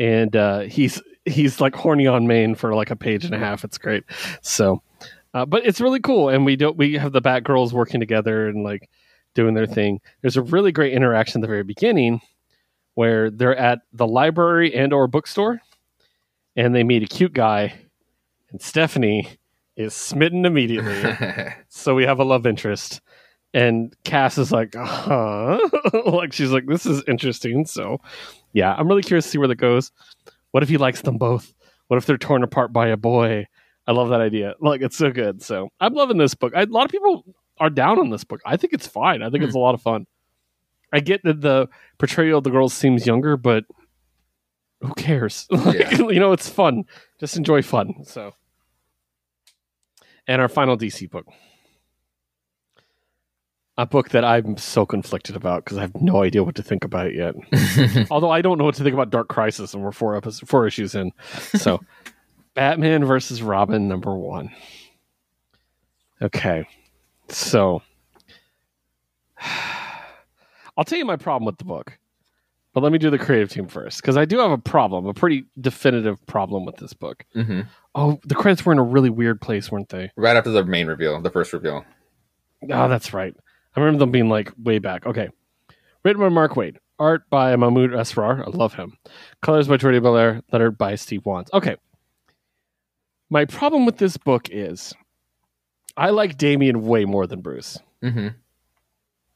And 0.01 0.35
uh, 0.35 0.63
he's 0.63 1.01
he's 1.25 1.61
like 1.61 1.77
horny 1.77 2.09
on 2.09 2.27
Maine 2.27 2.57
for 2.57 2.75
like 2.75 2.91
a 2.91 2.97
page 2.97 3.25
and 3.25 3.33
a 3.33 3.39
half. 3.39 3.63
It's 3.63 3.79
great. 3.79 4.03
So, 4.43 4.83
uh, 5.35 5.45
but 5.45 5.67
it's 5.67 5.81
really 5.81 6.01
cool. 6.01 6.29
And 6.29 6.47
we 6.47 6.57
don't 6.57 6.77
we 6.77 6.95
have 6.95 7.13
the 7.13 7.21
Batgirls 7.21 7.73
working 7.73 8.01
together 8.01 8.49
and 8.49 8.63
like 8.63 8.89
doing 9.35 9.55
their 9.55 9.67
thing. 9.67 10.01
There's 10.23 10.37
a 10.37 10.43
really 10.43 10.73
great 10.73 10.93
interaction 10.93 11.41
at 11.41 11.43
the 11.43 11.49
very 11.49 11.65
beginning 11.65 12.21
where 12.95 13.31
they're 13.31 13.57
at 13.57 13.81
the 13.93 14.07
library 14.07 14.73
and 14.73 14.93
or 14.93 15.09
bookstore 15.09 15.61
and 16.55 16.73
they 16.73 16.85
meet 16.85 17.03
a 17.03 17.07
cute 17.07 17.33
guy 17.33 17.75
and 18.51 18.63
stephanie 18.63 19.29
is 19.77 19.93
smitten 19.93 20.47
immediately. 20.47 21.51
So 21.69 21.95
we 21.97 22.05
have 22.05 22.21
a 22.21 22.25
love 22.25 22.47
interest. 22.47 23.01
And 23.53 23.95
cass 24.05 24.39
is 24.39 24.53
like 24.53 24.75
huh? 24.77 25.59
Like 26.07 26.33
she's 26.33 26.53
like 26.53 26.67
this 26.67 26.87
is 26.87 27.03
interesting. 27.09 27.67
So 27.67 28.01
yeah 28.53 28.73
i'm 28.79 28.87
really 28.87 29.03
curious 29.03 29.25
to 29.25 29.31
see 29.33 29.39
where 29.39 29.49
that 29.49 29.57
goes. 29.57 29.91
What 30.53 30.63
if 30.63 30.69
he 30.69 30.77
likes 30.77 31.03
them 31.03 31.19
both? 31.19 31.53
What 31.89 31.97
if 31.97 32.07
they're 32.07 32.17
torn 32.17 32.45
apart 32.45 32.73
by 32.73 32.87
a 32.87 32.97
boy 32.97 33.49
i 33.87 33.93
love 33.93 34.09
that 34.11 34.21
idea. 34.21 34.55
Like 34.61 34.83
it's 34.83 34.97
so 34.97 35.11
good. 35.11 35.43
So 35.43 35.71
i'm 35.81 35.95
loving 35.95 36.19
this 36.19 36.35
book. 36.35 36.53
I, 36.57 36.63
a 36.63 36.67
lot 36.67 36.85
of 36.85 36.91
people 36.91 37.25
are 37.59 37.71
down 37.71 37.99
on 37.99 38.11
this 38.11 38.25
book. 38.25 38.41
I 38.45 38.57
think 38.57 38.73
it's 38.73 38.87
fine. 38.87 39.23
I 39.23 39.31
think 39.31 39.45
it's 39.45 39.53
hmm. 39.53 39.59
a 39.59 39.63
lot 39.63 39.75
of 39.75 39.83
fun. 39.83 40.07
I 40.93 41.01
get 41.01 41.23
that 41.25 41.41
the 41.41 41.69
portrayal 41.99 42.39
of 42.39 42.45
the 42.45 42.51
girls 42.51 42.73
seems 42.75 43.07
younger 43.07 43.37
but 43.37 43.65
who 44.81 44.93
cares? 44.95 45.47
Like, 45.51 45.79
Yeah. 45.79 46.09
you 46.09 46.21
know 46.21 46.33
it's 46.33 46.49
fun. 46.49 46.85
Just 47.19 47.37
enjoy 47.37 47.63
fun. 47.63 48.05
So 48.05 48.35
and 50.27 50.41
our 50.41 50.49
final 50.49 50.77
dc 50.77 51.11
book. 51.11 51.27
A 53.77 53.87
book 53.87 54.11
that 54.11 54.25
i'm 54.25 54.57
so 54.57 54.87
conflicted 54.87 55.35
about 55.35 55.65
because 55.65 55.79
i 55.79 55.81
have 55.81 56.01
no 56.01 56.23
idea 56.23 56.45
what 56.45 56.55
to 56.55 56.63
think 56.63 56.85
about 56.85 57.09
it 57.09 57.15
yet. 57.17 58.07
Although 58.11 58.31
i 58.31 58.41
don't 58.41 58.57
know 58.59 58.65
what 58.65 58.77
to 58.77 58.85
think 58.85 58.95
about 58.95 59.11
dark 59.11 59.29
crisis 59.29 59.75
and 59.75 59.83
we're 59.83 59.93
four 59.93 60.17
episodes 60.17 60.49
four 60.49 60.67
issues 60.67 60.95
in. 60.95 61.11
So 61.57 61.81
batman 62.55 63.05
versus 63.05 63.43
robin 63.43 63.89
number 63.89 64.15
one 64.15 64.51
okay 66.23 66.67
so 67.29 67.83
i'll 70.77 70.85
tell 70.85 70.99
you 70.99 71.05
my 71.05 71.17
problem 71.17 71.45
with 71.47 71.59
the 71.59 71.65
book 71.65 71.99
but 72.73 72.83
let 72.83 72.91
me 72.93 72.99
do 72.99 73.11
the 73.11 73.19
creative 73.19 73.51
team 73.51 73.67
first 73.67 74.01
because 74.01 74.17
i 74.17 74.25
do 74.25 74.39
have 74.39 74.51
a 74.51 74.59
problem 74.59 75.07
a 75.07 75.15
pretty 75.15 75.45
definitive 75.61 76.25
problem 76.27 76.65
with 76.65 76.77
this 76.77 76.93
book 76.93 77.25
hmm 77.35 77.63
oh 77.95 78.19
the 78.25 78.35
credits 78.35 78.65
were 78.65 78.73
in 78.73 78.79
a 78.79 78.83
really 78.85 79.11
weird 79.11 79.41
place 79.41 79.71
weren't 79.71 79.89
they 79.89 80.11
Right 80.17 80.37
after 80.37 80.51
the 80.51 80.65
main 80.65 80.87
reveal, 80.87 81.21
the 81.21 81.31
first 81.31 81.53
reveal. 81.53 81.85
Oh, 82.71 82.89
that's 82.89 83.13
right. 83.13 83.35
I 83.77 83.81
remember 83.81 83.99
them 83.99 84.11
being 84.11 84.29
like 84.31 84.51
way 84.63 84.79
back. 84.79 85.05
Okay. 85.07 85.29
Written 86.03 86.21
by 86.23 86.29
Mark 86.31 86.53
Waid. 86.55 86.77
Art 86.99 87.29
by 87.29 87.55
Mahmoud 87.57 87.91
Asrar. 87.91 88.41
I 88.47 88.51
love 88.51 88.73
him. 88.75 88.97
Colors 89.43 89.69
by 89.69 89.77
Jordie 89.77 90.01
Bellaire. 90.01 90.43
Lettered 90.51 90.79
by 90.79 90.95
Steve 90.95 91.27
Wands. 91.27 91.51
Okay. 91.53 91.77
My 93.35 93.45
problem 93.47 93.85
with 93.85 93.97
this 93.97 94.17
book 94.17 94.49
is 94.53 94.95
I 95.97 96.11
like 96.11 96.39
Damian 96.39 96.87
way 96.87 97.05
more 97.05 97.27
than 97.27 97.41
Bruce. 97.41 97.81
hmm 98.01 98.29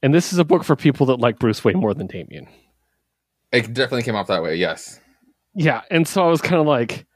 And 0.01 0.13
this 0.13 0.31
is 0.31 0.39
a 0.39 0.45
book 0.45 0.63
for 0.63 0.77
people 0.77 1.07
that 1.07 1.19
like 1.19 1.37
Bruce 1.37 1.65
way 1.65 1.73
more 1.73 1.93
than 1.93 2.07
Damian. 2.07 2.47
It 3.51 3.73
definitely 3.73 4.03
came 4.03 4.15
off 4.15 4.27
that 4.27 4.41
way. 4.41 4.55
Yes. 4.55 5.01
Yeah. 5.53 5.81
And 5.91 6.07
so 6.07 6.25
I 6.25 6.29
was 6.29 6.39
kind 6.39 6.61
of 6.61 6.65
like, 6.65 7.07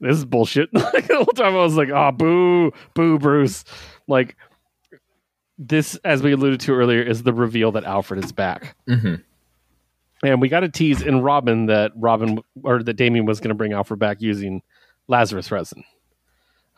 this 0.00 0.16
is 0.16 0.24
bullshit. 0.24 0.70
like 0.72 1.08
the 1.08 1.16
whole 1.16 1.26
time 1.26 1.52
I 1.52 1.62
was 1.62 1.76
like, 1.76 1.90
oh, 1.90 2.10
boo, 2.10 2.72
boo, 2.94 3.18
Bruce. 3.18 3.62
Like, 4.08 4.34
this, 5.58 5.96
as 6.06 6.22
we 6.22 6.32
alluded 6.32 6.60
to 6.60 6.72
earlier, 6.72 7.02
is 7.02 7.22
the 7.22 7.34
reveal 7.34 7.70
that 7.72 7.84
Alfred 7.84 8.24
is 8.24 8.32
back. 8.32 8.76
hmm 8.88 9.16
And 10.22 10.40
we 10.40 10.48
got 10.48 10.64
a 10.64 10.70
tease 10.70 11.02
in 11.02 11.20
Robin 11.20 11.66
that 11.66 11.92
Robin 11.94 12.38
or 12.62 12.82
that 12.82 12.94
Damian 12.94 13.26
was 13.26 13.40
going 13.40 13.50
to 13.50 13.54
bring 13.54 13.74
Alfred 13.74 14.00
back 14.00 14.22
using 14.22 14.62
Lazarus 15.06 15.50
resin. 15.50 15.84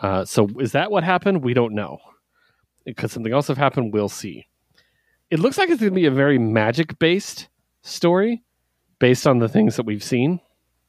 Uh, 0.01 0.25
so 0.25 0.49
is 0.61 0.73
that 0.73 0.91
what 0.91 1.05
happened? 1.05 1.43
We 1.43 1.55
don't 1.55 1.75
know. 1.75 1.99
Because 2.85 3.13
something 3.13 3.33
else 3.33 3.49
have 3.49 3.57
happened, 3.59 3.93
we'll 3.93 4.09
see. 4.09 4.47
It 5.31 5.41
looks 5.41 5.59
like 5.59 5.69
it's 5.71 5.81
going 5.81 5.93
to 5.93 5.95
be 5.95 6.07
a 6.07 6.11
very 6.11 6.39
magic 6.39 6.99
based 6.99 7.49
story 7.83 8.43
based 9.01 9.27
on 9.27 9.39
the 9.39 9.49
things 9.49 9.77
that 9.77 9.85
we've 9.87 10.05
seen, 10.05 10.41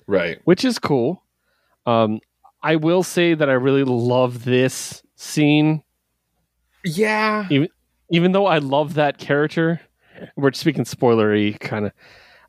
Right. 0.06 0.40
which 0.46 0.64
is 0.64 0.78
cool. 0.80 1.24
Um, 1.86 2.20
I 2.62 2.76
will 2.76 3.02
say 3.04 3.34
that 3.34 3.50
I 3.50 3.54
really 3.54 3.84
love 3.84 4.44
this 4.44 5.02
scene, 5.16 5.84
Yeah. 6.84 7.48
even 8.12 8.32
though 8.32 8.46
I 8.46 8.60
love 8.60 8.94
that 8.96 9.18
character. 9.18 9.82
We're 10.36 10.52
speaking 10.54 10.84
spoilery 10.84 11.60
kind 11.60 11.88
of. 11.88 11.92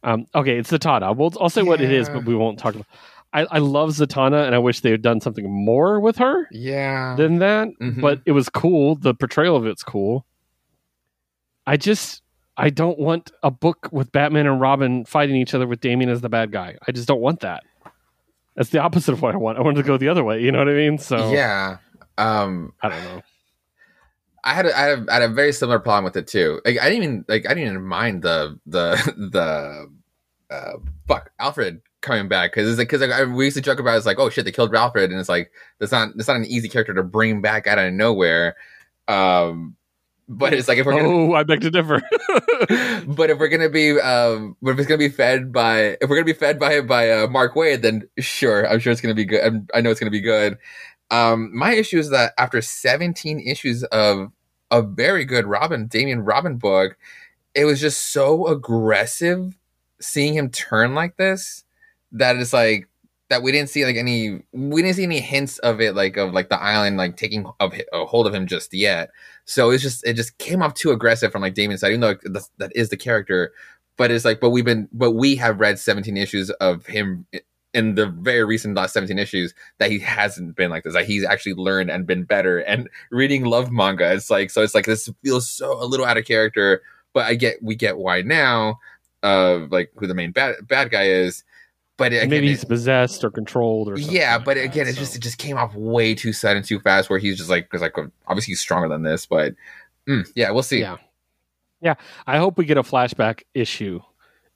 Um, 0.02 0.26
okay, 0.34 0.58
it's 0.58 0.70
Zatanna. 0.70 1.14
We'll, 1.16 1.32
I'll 1.40 1.50
say 1.50 1.62
what 1.62 1.80
it 1.80 1.90
is, 1.90 2.08
but 2.08 2.24
we 2.24 2.34
won't 2.34 2.58
talk 2.58 2.74
about. 2.74 2.86
I, 3.32 3.46
I 3.50 3.58
love 3.58 3.90
Zatanna, 3.90 4.46
and 4.46 4.54
I 4.54 4.58
wish 4.58 4.80
they 4.80 4.90
had 4.90 5.02
done 5.02 5.20
something 5.20 5.50
more 5.50 6.00
with 6.00 6.16
her 6.18 6.48
Yeah. 6.50 7.14
than 7.16 7.38
that. 7.40 7.68
Mhm. 7.80 8.00
But 8.00 8.20
it 8.24 8.32
was 8.32 8.48
cool. 8.48 8.94
The 8.96 9.14
portrayal 9.14 9.54
of 9.56 9.66
it's 9.66 9.82
cool. 9.82 10.24
I 11.66 11.76
just 11.76 12.22
I 12.56 12.70
don't 12.70 12.98
want 12.98 13.30
a 13.42 13.50
book 13.50 13.88
with 13.92 14.10
Batman 14.12 14.46
and 14.46 14.60
Robin 14.60 15.04
fighting 15.04 15.36
each 15.36 15.54
other 15.54 15.66
with 15.66 15.80
Damian 15.80 16.10
as 16.10 16.22
the 16.22 16.28
bad 16.28 16.50
guy. 16.50 16.76
I 16.88 16.92
just 16.92 17.06
don't 17.06 17.20
want 17.20 17.40
that. 17.40 17.62
That's 18.56 18.70
the 18.70 18.80
opposite 18.80 19.12
of 19.12 19.22
what 19.22 19.34
I 19.34 19.38
want. 19.38 19.58
I 19.58 19.60
wanted 19.60 19.76
to 19.76 19.86
go 19.86 19.96
the 19.98 20.08
other 20.08 20.24
way. 20.24 20.42
You 20.42 20.50
know 20.50 20.58
what 20.58 20.68
I 20.68 20.72
mean? 20.72 20.98
So 20.98 21.30
yeah. 21.30 21.76
Um, 22.16 22.72
I 22.82 22.88
don't 22.88 23.04
know. 23.04 23.22
I 24.42 24.54
had 24.54 24.66
a, 24.66 24.76
I 24.76 24.80
had 24.80 24.98
a, 24.98 25.06
I 25.10 25.14
had 25.14 25.22
a 25.22 25.28
very 25.28 25.52
similar 25.52 25.78
problem 25.78 26.04
with 26.04 26.16
it 26.16 26.26
too. 26.26 26.60
Like 26.64 26.80
I 26.80 26.88
didn't 26.88 27.04
even 27.04 27.24
like 27.28 27.44
I 27.46 27.54
didn't 27.54 27.70
even 27.74 27.84
mind 27.84 28.22
the 28.22 28.58
the 28.66 28.96
the 29.30 29.90
uh 30.54 30.72
fuck 31.06 31.30
Alfred 31.38 31.82
coming 32.00 32.28
back 32.28 32.52
because 32.52 32.68
it's 32.68 32.78
like 32.78 32.88
because 32.88 33.00
like, 33.00 33.36
we 33.36 33.46
used 33.46 33.56
to 33.56 33.62
joke 33.62 33.80
about 33.80 33.94
it, 33.94 33.98
it's 33.98 34.06
like 34.06 34.18
oh 34.18 34.30
shit 34.30 34.44
they 34.44 34.52
killed 34.52 34.74
Alfred 34.74 35.10
and 35.10 35.18
it's 35.18 35.28
like 35.28 35.50
that's 35.78 35.92
not 35.92 36.10
that's 36.16 36.28
not 36.28 36.36
an 36.36 36.46
easy 36.46 36.68
character 36.68 36.94
to 36.94 37.02
bring 37.02 37.40
back 37.40 37.66
out 37.66 37.78
of 37.78 37.92
nowhere. 37.92 38.56
Um, 39.08 39.76
but 40.28 40.52
it's 40.52 40.68
like 40.68 40.78
if 40.78 40.84
we're 40.84 40.92
gonna, 40.92 41.08
Oh, 41.08 41.32
I 41.34 41.42
beg 41.42 41.62
to 41.62 41.70
differ. 41.70 42.02
but 43.06 43.30
if 43.30 43.38
we're 43.38 43.48
gonna 43.48 43.70
be 43.70 43.98
um 44.00 44.56
but 44.60 44.72
if 44.72 44.78
it's 44.78 44.88
gonna 44.88 44.98
be 44.98 45.08
fed 45.08 45.52
by 45.52 45.96
if 46.00 46.08
we're 46.08 46.16
gonna 46.16 46.24
be 46.24 46.32
fed 46.32 46.58
by 46.58 46.80
by 46.82 47.10
uh, 47.10 47.26
Mark 47.28 47.54
Waid 47.54 47.82
then 47.82 48.08
sure 48.18 48.68
I'm 48.68 48.78
sure 48.78 48.92
it's 48.92 49.00
gonna 49.00 49.14
be 49.14 49.24
good 49.24 49.44
I'm, 49.44 49.66
I 49.74 49.80
know 49.80 49.90
it's 49.90 50.00
gonna 50.00 50.10
be 50.10 50.20
good 50.20 50.58
um 51.10 51.56
my 51.56 51.72
issue 51.72 51.98
is 51.98 52.10
that 52.10 52.34
after 52.36 52.60
17 52.60 53.40
issues 53.40 53.84
of 53.84 54.30
a 54.70 54.82
very 54.82 55.24
good 55.24 55.46
Robin 55.46 55.86
Damian 55.86 56.20
Robin 56.20 56.58
book 56.58 56.98
it 57.54 57.64
was 57.64 57.80
just 57.80 58.12
so 58.12 58.46
aggressive 58.48 59.56
seeing 60.00 60.34
him 60.34 60.50
turn 60.50 60.94
like 60.94 61.16
this 61.16 61.64
that 62.12 62.36
it's 62.36 62.52
like 62.52 62.88
that 63.30 63.42
we 63.42 63.52
didn't 63.52 63.68
see 63.68 63.84
like 63.84 63.96
any 63.96 64.40
we 64.52 64.82
didn't 64.82 64.96
see 64.96 65.02
any 65.02 65.20
hints 65.20 65.58
of 65.58 65.80
it 65.80 65.94
like 65.94 66.16
of 66.16 66.32
like 66.32 66.48
the 66.48 66.60
island 66.60 66.96
like 66.96 67.16
taking 67.16 67.46
of 67.60 67.74
a 67.92 68.06
hold 68.06 68.26
of 68.26 68.34
him 68.34 68.46
just 68.46 68.72
yet 68.72 69.10
so 69.48 69.70
it's 69.70 69.82
just 69.82 70.06
it 70.06 70.12
just 70.12 70.36
came 70.36 70.62
off 70.62 70.74
too 70.74 70.90
aggressive 70.90 71.32
from 71.32 71.40
like 71.40 71.54
Damian's 71.54 71.80
side, 71.80 71.88
even 71.88 72.00
though 72.02 72.16
that 72.58 72.70
is 72.74 72.90
the 72.90 72.98
character. 72.98 73.52
But 73.96 74.10
it's 74.10 74.24
like, 74.24 74.40
but 74.40 74.50
we've 74.50 74.64
been, 74.64 74.88
but 74.92 75.12
we 75.12 75.36
have 75.36 75.58
read 75.58 75.78
17 75.78 76.18
issues 76.18 76.50
of 76.50 76.84
him 76.84 77.26
in 77.72 77.94
the 77.94 78.06
very 78.06 78.44
recent 78.44 78.76
last 78.76 78.92
17 78.92 79.18
issues 79.18 79.54
that 79.78 79.90
he 79.90 79.98
hasn't 80.00 80.54
been 80.54 80.70
like 80.70 80.84
this. 80.84 80.94
Like 80.94 81.06
he's 81.06 81.24
actually 81.24 81.54
learned 81.54 81.90
and 81.90 82.06
been 82.06 82.24
better. 82.24 82.58
And 82.58 82.90
reading 83.10 83.46
love 83.46 83.72
manga, 83.72 84.12
it's 84.12 84.28
like 84.30 84.50
so. 84.50 84.62
It's 84.62 84.74
like 84.74 84.84
this 84.84 85.08
feels 85.24 85.48
so 85.48 85.82
a 85.82 85.86
little 85.86 86.04
out 86.04 86.18
of 86.18 86.26
character. 86.26 86.82
But 87.14 87.24
I 87.24 87.34
get 87.34 87.62
we 87.62 87.74
get 87.74 87.96
why 87.96 88.20
now, 88.20 88.80
uh, 89.22 89.60
like 89.70 89.92
who 89.96 90.06
the 90.06 90.14
main 90.14 90.32
bad 90.32 90.56
bad 90.68 90.90
guy 90.90 91.04
is. 91.04 91.42
But 91.98 92.12
again, 92.12 92.30
Maybe 92.30 92.46
it- 92.46 92.50
he's 92.50 92.64
possessed 92.64 93.22
or 93.24 93.30
controlled 93.30 93.90
or 93.90 93.96
something. 93.98 94.14
yeah, 94.16 94.36
like 94.36 94.44
but 94.46 94.54
that, 94.56 94.64
again, 94.64 94.86
it 94.88 94.94
so. 94.94 95.00
just 95.00 95.16
it 95.16 95.18
just 95.18 95.36
came 95.36 95.58
off 95.58 95.74
way 95.74 96.14
too 96.14 96.32
sudden, 96.32 96.62
too 96.62 96.78
fast. 96.80 97.10
Where 97.10 97.18
he's 97.18 97.36
just 97.36 97.50
like, 97.50 97.64
because 97.68 97.82
like 97.82 97.94
obviously 98.26 98.52
he's 98.52 98.60
stronger 98.60 98.88
than 98.88 99.02
this, 99.02 99.26
but 99.26 99.54
mm, 100.08 100.26
yeah, 100.34 100.50
we'll 100.52 100.62
see. 100.62 100.80
Yeah. 100.80 100.96
Yeah. 101.82 101.94
I 102.26 102.38
hope 102.38 102.56
we 102.56 102.64
get 102.64 102.78
a 102.78 102.82
flashback 102.82 103.42
issue 103.54 104.00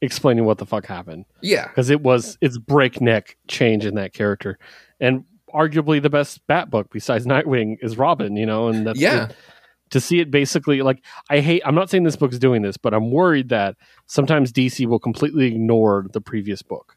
explaining 0.00 0.44
what 0.44 0.58
the 0.58 0.66
fuck 0.66 0.86
happened. 0.86 1.24
Yeah, 1.42 1.68
Because 1.68 1.90
it 1.90 2.00
was 2.00 2.36
it's 2.40 2.58
breakneck 2.58 3.36
change 3.48 3.84
in 3.86 3.94
that 3.96 4.12
character. 4.12 4.58
And 5.00 5.24
arguably 5.54 6.00
the 6.02 6.10
best 6.10 6.44
Bat 6.46 6.70
book 6.70 6.88
besides 6.92 7.26
Nightwing 7.26 7.76
is 7.82 7.98
Robin, 7.98 8.36
you 8.36 8.46
know, 8.46 8.68
and 8.68 8.86
that's 8.86 8.98
yeah, 9.00 9.26
it. 9.28 9.36
to 9.90 10.00
see 10.00 10.18
it 10.20 10.30
basically 10.30 10.82
like 10.82 11.04
I 11.30 11.40
hate 11.40 11.62
I'm 11.64 11.74
not 11.76 11.90
saying 11.90 12.02
this 12.04 12.16
book's 12.16 12.38
doing 12.38 12.62
this, 12.62 12.76
but 12.76 12.94
I'm 12.94 13.10
worried 13.12 13.48
that 13.50 13.76
sometimes 14.06 14.52
DC 14.52 14.86
will 14.86 14.98
completely 15.00 15.46
ignore 15.46 16.06
the 16.12 16.20
previous 16.20 16.62
book 16.62 16.91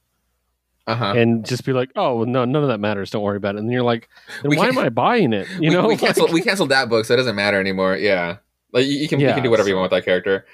uh 0.88 0.96
huh. 0.96 1.14
and 1.16 1.46
just 1.46 1.66
be 1.66 1.74
like, 1.74 1.90
"Oh, 1.96 2.24
no, 2.24 2.46
none 2.46 2.62
of 2.64 2.70
that 2.70 2.80
matters. 2.80 3.10
Don't 3.10 3.24
worry 3.24 3.38
about 3.38 3.56
it." 3.56 3.60
And 3.60 3.72
you're 3.72 3.82
like, 3.84 4.08
"Then 4.44 4.52
why 4.56 4.66
can't- 4.66 4.78
am 4.78 4.86
I 4.86 4.90
buying 4.90 5.34
it?" 5.34 5.48
You 5.60 5.70
we, 5.70 5.76
know, 5.76 5.88
we 5.88 5.98
canceled 5.98 6.30
Like- 6.30 6.34
we 6.34 6.42
canceled 6.42 6.70
that 6.70 6.90
book, 6.90 7.06
so 7.06 7.14
it 7.14 7.18
doesn't 7.18 7.36
matter 7.36 7.60
anymore. 7.60 7.96
Yeah, 7.98 8.38
like 8.72 8.86
you, 8.86 8.94
you 8.94 9.08
can 9.08 9.20
you 9.20 9.28
can 9.28 9.44
do 9.44 9.50
whatever 9.50 9.70
you 9.70 9.76
want 9.76 9.92
with 9.92 9.98
that 10.00 10.06
character. 10.06 10.46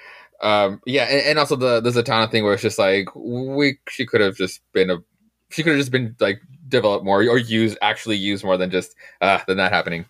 Um, 0.42 0.82
yeah, 0.88 1.04
and, 1.04 1.22
and 1.22 1.40
also 1.40 1.56
the 1.56 1.82
the 1.82 1.92
Zatanna 1.92 2.32
thing 2.32 2.44
where 2.44 2.54
it's 2.54 2.62
just 2.64 2.80
like 2.80 3.08
we 3.16 3.78
she 3.90 4.06
could 4.06 4.22
have 4.22 4.36
just 4.36 4.62
been 4.74 4.90
a 4.90 4.98
she 5.50 5.62
could 5.64 5.72
have 5.74 5.80
just 5.80 5.92
been 5.92 6.16
like 6.20 6.42
developed 6.68 7.04
more 7.06 7.20
or 7.20 7.38
used 7.38 7.78
actually 7.82 8.16
used 8.16 8.44
more 8.44 8.58
than 8.58 8.72
just 8.72 8.96
uh 9.22 9.40
than 9.48 9.58
that 9.58 9.72
happening. 9.72 10.06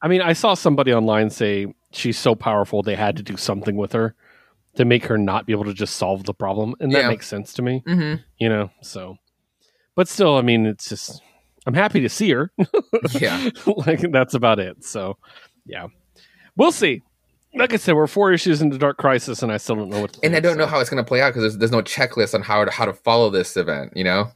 I 0.00 0.08
mean, 0.08 0.20
I 0.22 0.32
saw 0.34 0.54
somebody 0.54 0.92
online 0.94 1.30
say 1.30 1.66
she's 1.92 2.18
so 2.18 2.34
powerful 2.34 2.82
they 2.82 2.94
had 2.94 3.16
to 3.16 3.22
do 3.22 3.36
something 3.36 3.76
with 3.76 3.92
her 3.92 4.14
to 4.76 4.84
make 4.84 5.04
her 5.06 5.16
not 5.18 5.46
be 5.46 5.52
able 5.52 5.64
to 5.64 5.72
just 5.74 5.96
solve 5.96 6.24
the 6.24 6.34
problem, 6.34 6.74
and 6.80 6.92
that 6.92 7.02
Yeah. 7.02 7.08
makes 7.08 7.26
sense 7.26 7.52
to 7.54 7.62
me. 7.62 7.82
Mm-hmm. 7.86 8.22
You 8.38 8.48
know, 8.48 8.70
so 8.82 9.16
but 9.94 10.08
still, 10.08 10.36
I 10.36 10.42
mean, 10.42 10.66
it's 10.66 10.88
just 10.88 11.22
I'm 11.66 11.74
happy 11.74 12.00
to 12.00 12.08
see 12.08 12.30
her. 12.30 12.50
Yeah. 13.10 13.50
like 13.86 14.00
that's 14.12 14.34
about 14.34 14.58
it. 14.58 14.82
So, 14.82 15.18
yeah, 15.66 15.88
we'll 16.56 16.72
see. 16.72 17.02
Like 17.54 17.72
I 17.72 17.76
said, 17.76 17.94
we're 17.94 18.06
four 18.06 18.32
issues 18.32 18.62
into 18.62 18.78
Dark 18.78 18.96
Crisis, 18.96 19.42
and 19.42 19.52
I 19.52 19.58
still 19.58 19.76
don't 19.76 19.90
know 19.90 20.00
what. 20.00 20.14
To 20.14 20.20
And 20.24 20.34
I 20.34 20.40
don't 20.40 20.56
know 20.56 20.66
how 20.66 20.80
it's 20.80 20.90
going 20.90 21.02
to 21.02 21.06
play 21.06 21.20
out 21.20 21.30
because 21.30 21.42
there's, 21.42 21.58
there's 21.58 21.70
no 21.70 21.82
checklist 21.82 22.34
on 22.34 22.42
how 22.42 22.64
to, 22.64 22.70
how 22.70 22.84
to 22.84 22.92
follow 22.92 23.30
this 23.30 23.56
event. 23.56 23.92
You 23.94 24.04
know, 24.04 24.32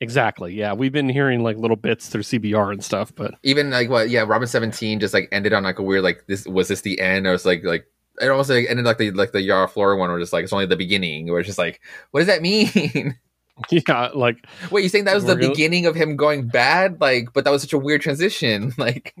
exactly. 0.00 0.54
Yeah, 0.54 0.72
we've 0.72 0.92
been 0.92 1.08
hearing 1.08 1.42
like 1.42 1.56
little 1.56 1.76
bits 1.76 2.08
through 2.08 2.22
CBR 2.22 2.72
and 2.72 2.84
stuff, 2.84 3.12
but 3.14 3.34
even 3.42 3.70
like 3.70 3.90
what 3.90 4.08
yeah, 4.08 4.24
Robin 4.26 4.46
seventeen 4.48 5.00
just 5.00 5.12
like 5.12 5.28
ended 5.32 5.52
on 5.52 5.64
like 5.64 5.78
a 5.78 5.82
weird 5.82 6.04
like 6.04 6.24
this 6.28 6.46
was 6.46 6.68
this 6.68 6.82
the 6.82 7.00
end 7.00 7.26
or 7.26 7.34
it's 7.34 7.44
like 7.44 7.64
like 7.64 7.86
it 8.20 8.28
almost 8.28 8.50
like 8.50 8.66
ended 8.68 8.86
like 8.86 8.98
the 8.98 9.10
like 9.10 9.32
the 9.32 9.42
Yara 9.42 9.68
Flora 9.68 9.96
one 9.96 10.10
where 10.10 10.20
just 10.20 10.32
like 10.32 10.44
it's 10.44 10.52
only 10.52 10.66
the 10.66 10.76
beginning 10.76 11.30
where 11.30 11.40
it's 11.40 11.48
just 11.48 11.58
like 11.58 11.80
what 12.12 12.20
does 12.20 12.28
that 12.28 12.42
mean? 12.42 13.18
yeah, 13.70 14.10
like 14.14 14.46
Wait, 14.70 14.82
you 14.82 14.88
saying 14.88 15.04
that 15.04 15.14
was 15.14 15.24
the 15.24 15.36
beginning 15.36 15.86
of 15.86 15.94
him 15.94 16.16
going 16.16 16.46
bad? 16.48 17.00
Like, 17.00 17.32
but 17.32 17.44
that 17.44 17.50
was 17.50 17.62
such 17.62 17.72
a 17.72 17.78
weird 17.78 18.00
transition. 18.02 18.72
Like, 18.78 19.14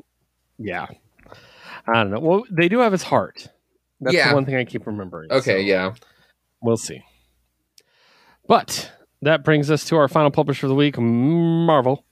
yeah, 0.58 0.86
I 1.86 1.92
don't 1.94 2.10
know. 2.10 2.20
Well, 2.20 2.44
they 2.50 2.68
do 2.68 2.78
have 2.80 2.92
his 2.92 3.02
heart. 3.02 3.48
That's 4.00 4.14
Yeah. 4.16 4.30
the 4.30 4.34
one 4.34 4.44
thing 4.44 4.56
I 4.56 4.64
keep 4.64 4.86
remembering. 4.86 5.30
okay, 5.32 5.52
so 5.52 5.56
yeah, 5.56 5.94
we'll 6.60 6.76
see. 6.76 7.02
But 8.48 8.90
that 9.22 9.44
brings 9.44 9.70
us 9.70 9.84
to 9.86 9.96
our 9.96 10.08
final 10.08 10.30
publisher 10.30 10.66
of 10.66 10.70
the 10.70 10.74
week, 10.74 10.98
Marvel, 10.98 12.04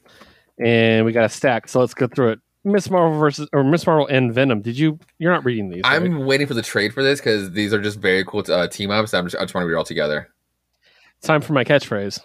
and 0.59 1.05
we 1.05 1.13
got 1.13 1.25
a 1.25 1.29
stack. 1.29 1.69
So 1.69 1.81
let's 1.81 1.95
go 1.95 2.07
through 2.07 2.31
it. 2.33 2.39
Miss 2.63 2.91
Marvel 2.91 3.19
versus 3.19 3.49
or 3.53 3.65
Miss 3.65 3.87
Marvel 3.87 4.07
and 4.07 4.33
Venom. 4.35 4.61
Did 4.61 4.79
you? 4.79 4.99
You're 5.19 5.33
not 5.33 5.45
reading 5.45 5.71
these. 5.71 5.81
I'm 5.85 6.13
right? 6.15 6.25
waiting 6.27 6.47
for 6.47 6.55
the 6.55 6.63
trade 6.63 6.93
for 6.93 7.03
this 7.03 7.19
because 7.19 7.53
these 7.53 7.73
are 7.73 7.81
just 7.81 7.99
very 7.99 8.25
cool 8.25 8.45
uh, 8.49 8.69
team 8.69 8.91
ups. 8.91 9.15
I'm 9.15 9.25
just, 9.27 9.37
I 9.37 9.45
just 9.45 9.55
want 9.55 9.65
to 9.65 9.69
read 9.69 9.77
all 9.77 9.85
together. 9.85 10.29
Time 11.23 11.41
for 11.41 11.53
my 11.53 11.65
catchphrase. 11.65 12.21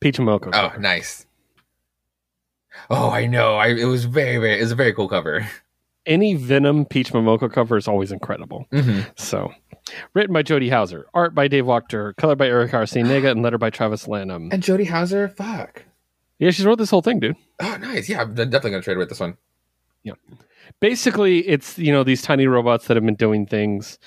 Peach 0.00 0.18
Momoko. 0.18 0.50
Oh, 0.52 0.78
nice. 0.78 1.26
Oh, 2.90 3.10
I 3.10 3.26
know. 3.26 3.56
I 3.56 3.68
it 3.68 3.84
was 3.84 4.04
very 4.04 4.38
very. 4.38 4.58
It 4.58 4.62
was 4.62 4.72
a 4.72 4.76
very 4.76 4.92
cool 4.92 5.08
cover. 5.08 5.46
Any 6.04 6.34
Venom 6.34 6.84
Peach 6.84 7.12
Momoko 7.12 7.52
cover 7.52 7.76
is 7.76 7.88
always 7.88 8.12
incredible. 8.12 8.66
hmm 8.70 9.00
So, 9.16 9.52
written 10.14 10.32
by 10.32 10.42
Jody 10.42 10.68
Houser, 10.68 11.06
art 11.14 11.34
by 11.34 11.48
Dave 11.48 11.64
Wachter, 11.64 12.14
color 12.16 12.36
by 12.36 12.46
Erick 12.46 12.70
Arciniega, 12.72 13.30
and 13.30 13.42
letter 13.42 13.58
by 13.58 13.70
Travis 13.70 14.06
Lanham. 14.06 14.50
And 14.52 14.62
Jody 14.62 14.84
Houser, 14.84 15.28
fuck. 15.28 15.82
Yeah, 16.38 16.50
she 16.50 16.64
wrote 16.64 16.78
this 16.78 16.90
whole 16.90 17.02
thing, 17.02 17.18
dude. 17.18 17.34
Oh, 17.60 17.76
nice. 17.80 18.08
Yeah, 18.08 18.20
I'm 18.22 18.34
definitely 18.34 18.70
gonna 18.72 18.82
trade 18.82 18.98
with 18.98 19.08
this 19.08 19.18
one. 19.20 19.36
Yeah. 20.04 20.12
Basically 20.80 21.38
it's 21.48 21.78
you 21.78 21.90
know 21.92 22.04
these 22.04 22.22
tiny 22.22 22.46
robots 22.46 22.86
that 22.86 22.96
have 22.96 23.04
been 23.04 23.14
doing 23.14 23.46
things 23.46 23.98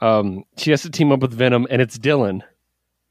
um 0.00 0.44
she 0.56 0.70
has 0.70 0.82
to 0.82 0.90
team 0.90 1.10
up 1.10 1.20
with 1.20 1.32
venom 1.32 1.66
and 1.70 1.80
it's 1.80 1.96
dylan 1.98 2.42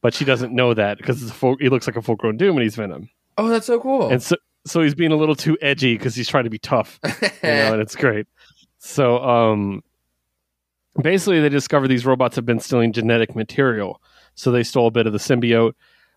but 0.02 0.14
she 0.14 0.26
doesn't 0.26 0.53
know 0.53 0.74
that 0.74 0.98
because 0.98 1.22
it's 1.22 1.32
a 1.32 1.34
full, 1.34 1.56
he 1.60 1.69
looks 1.69 1.88
like 1.88 1.95
a 1.95 2.02
full 2.02 2.15
grown 2.15 2.38
doom 2.38 2.56
and 2.56 2.64
he's 2.64 2.76
venom 2.76 3.10
Oh, 3.38 3.49
that's 3.49 3.68
so 3.68 3.80
cool. 3.80 4.10
and 4.11 4.22
so 4.22 4.36
so 4.65 4.82
he's 4.82 4.95
being 4.95 5.11
a 5.11 5.15
little 5.15 5.36
too 5.36 5.57
edgy 5.61 5.98
because 5.98 6.15
he's 6.15 6.28
trying 6.28 6.44
to 6.44 6.49
be 6.49 6.60
tough 6.60 6.99
you 7.44 7.56
know 7.56 7.74
and 7.74 7.82
it's 7.82 7.95
great 7.95 8.28
so 8.80 9.18
um 9.24 9.82
basically 11.02 11.40
they 11.40 11.49
discover 11.49 11.88
these 11.88 12.06
robots 12.06 12.36
have 12.36 12.45
been 12.45 12.60
stealing 12.60 12.91
genetic 12.91 13.36
material 13.36 14.02
so 14.36 14.52
they 14.52 14.64
stole 14.64 14.88
a 14.88 14.91
bit 14.91 15.07
of 15.07 15.14
the 15.14 15.19
symbiote 15.19 15.74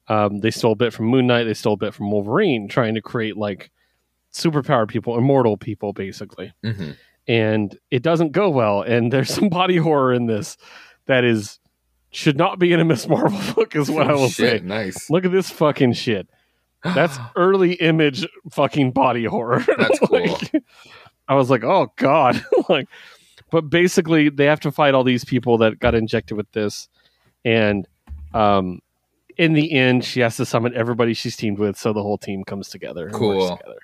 um, 0.09 0.39
they 0.39 0.51
stole 0.51 0.73
a 0.73 0.77
bit 0.77 0.93
from 0.93 1.07
moon 1.07 1.27
knight 1.27 1.45
they 1.45 1.55
stole 1.55 1.75
a 1.75 1.77
bit 1.77 1.95
from 1.95 2.11
wolverine 2.11 2.67
trying 2.69 2.95
to 2.95 3.03
create 3.03 3.37
like 3.37 3.71
superpower 4.33 4.89
people 4.89 5.17
immortal 5.19 5.57
people 5.57 5.93
basically 5.93 6.53
hmm 6.65 6.93
and 7.29 7.79
it 7.93 8.03
doesn't 8.03 8.33
go 8.33 8.49
well. 8.49 8.83
And 8.83 9.13
there's 9.13 9.33
some 9.35 9.51
body 9.51 9.77
horror 9.77 10.13
in 10.13 10.27
this 10.27 10.57
that 11.07 11.23
is 11.23 11.60
should 12.11 12.37
not 12.37 12.59
be 12.59 12.73
in 12.73 12.81
a 12.81 12.85
Miss 12.85 13.09
Marvel 13.09 13.39
book, 13.55 13.77
is 13.77 13.91
what 13.91 14.09
I 14.09 14.15
will 14.15 14.29
Shit, 14.29 14.61
say. 14.63 14.67
Nice. 14.67 15.11
Look 15.11 15.25
at 15.25 15.33
this 15.33 15.51
fucking 15.51 15.93
shit. 15.95 16.29
That's 16.83 17.19
early 17.37 17.75
image 17.75 18.27
fucking 18.51 18.93
body 18.93 19.25
horror. 19.25 19.65
That's 19.79 19.99
cool. 20.01 20.27
Like, 20.27 20.63
I 21.29 21.35
was 21.35 21.51
like, 21.51 21.63
oh 21.65 21.93
god, 21.97 22.45
like. 22.69 22.89
But 23.53 23.63
basically, 23.69 24.29
they 24.29 24.45
have 24.45 24.61
to 24.61 24.71
fight 24.71 24.95
all 24.95 25.03
these 25.03 25.25
people 25.25 25.59
that 25.59 25.81
got 25.81 25.97
injected 25.97 26.37
with 26.37 26.51
this, 26.53 26.89
and 27.45 27.85
um, 28.33 28.79
in 29.37 29.55
the 29.55 29.73
end, 29.73 30.05
she 30.05 30.21
has 30.21 30.37
to 30.37 30.47
summon 30.47 30.73
everybody 30.77 31.15
she's 31.15 31.35
teamed 31.37 31.59
with, 31.59 31.77
so 31.77 31.93
the 31.93 32.01
whole 32.03 32.17
team 32.17 32.45
comes 32.45 32.69
together. 32.69 33.07
and 33.09 33.13
works 33.15 33.19
Cool. 33.19 33.57
Together. 33.57 33.79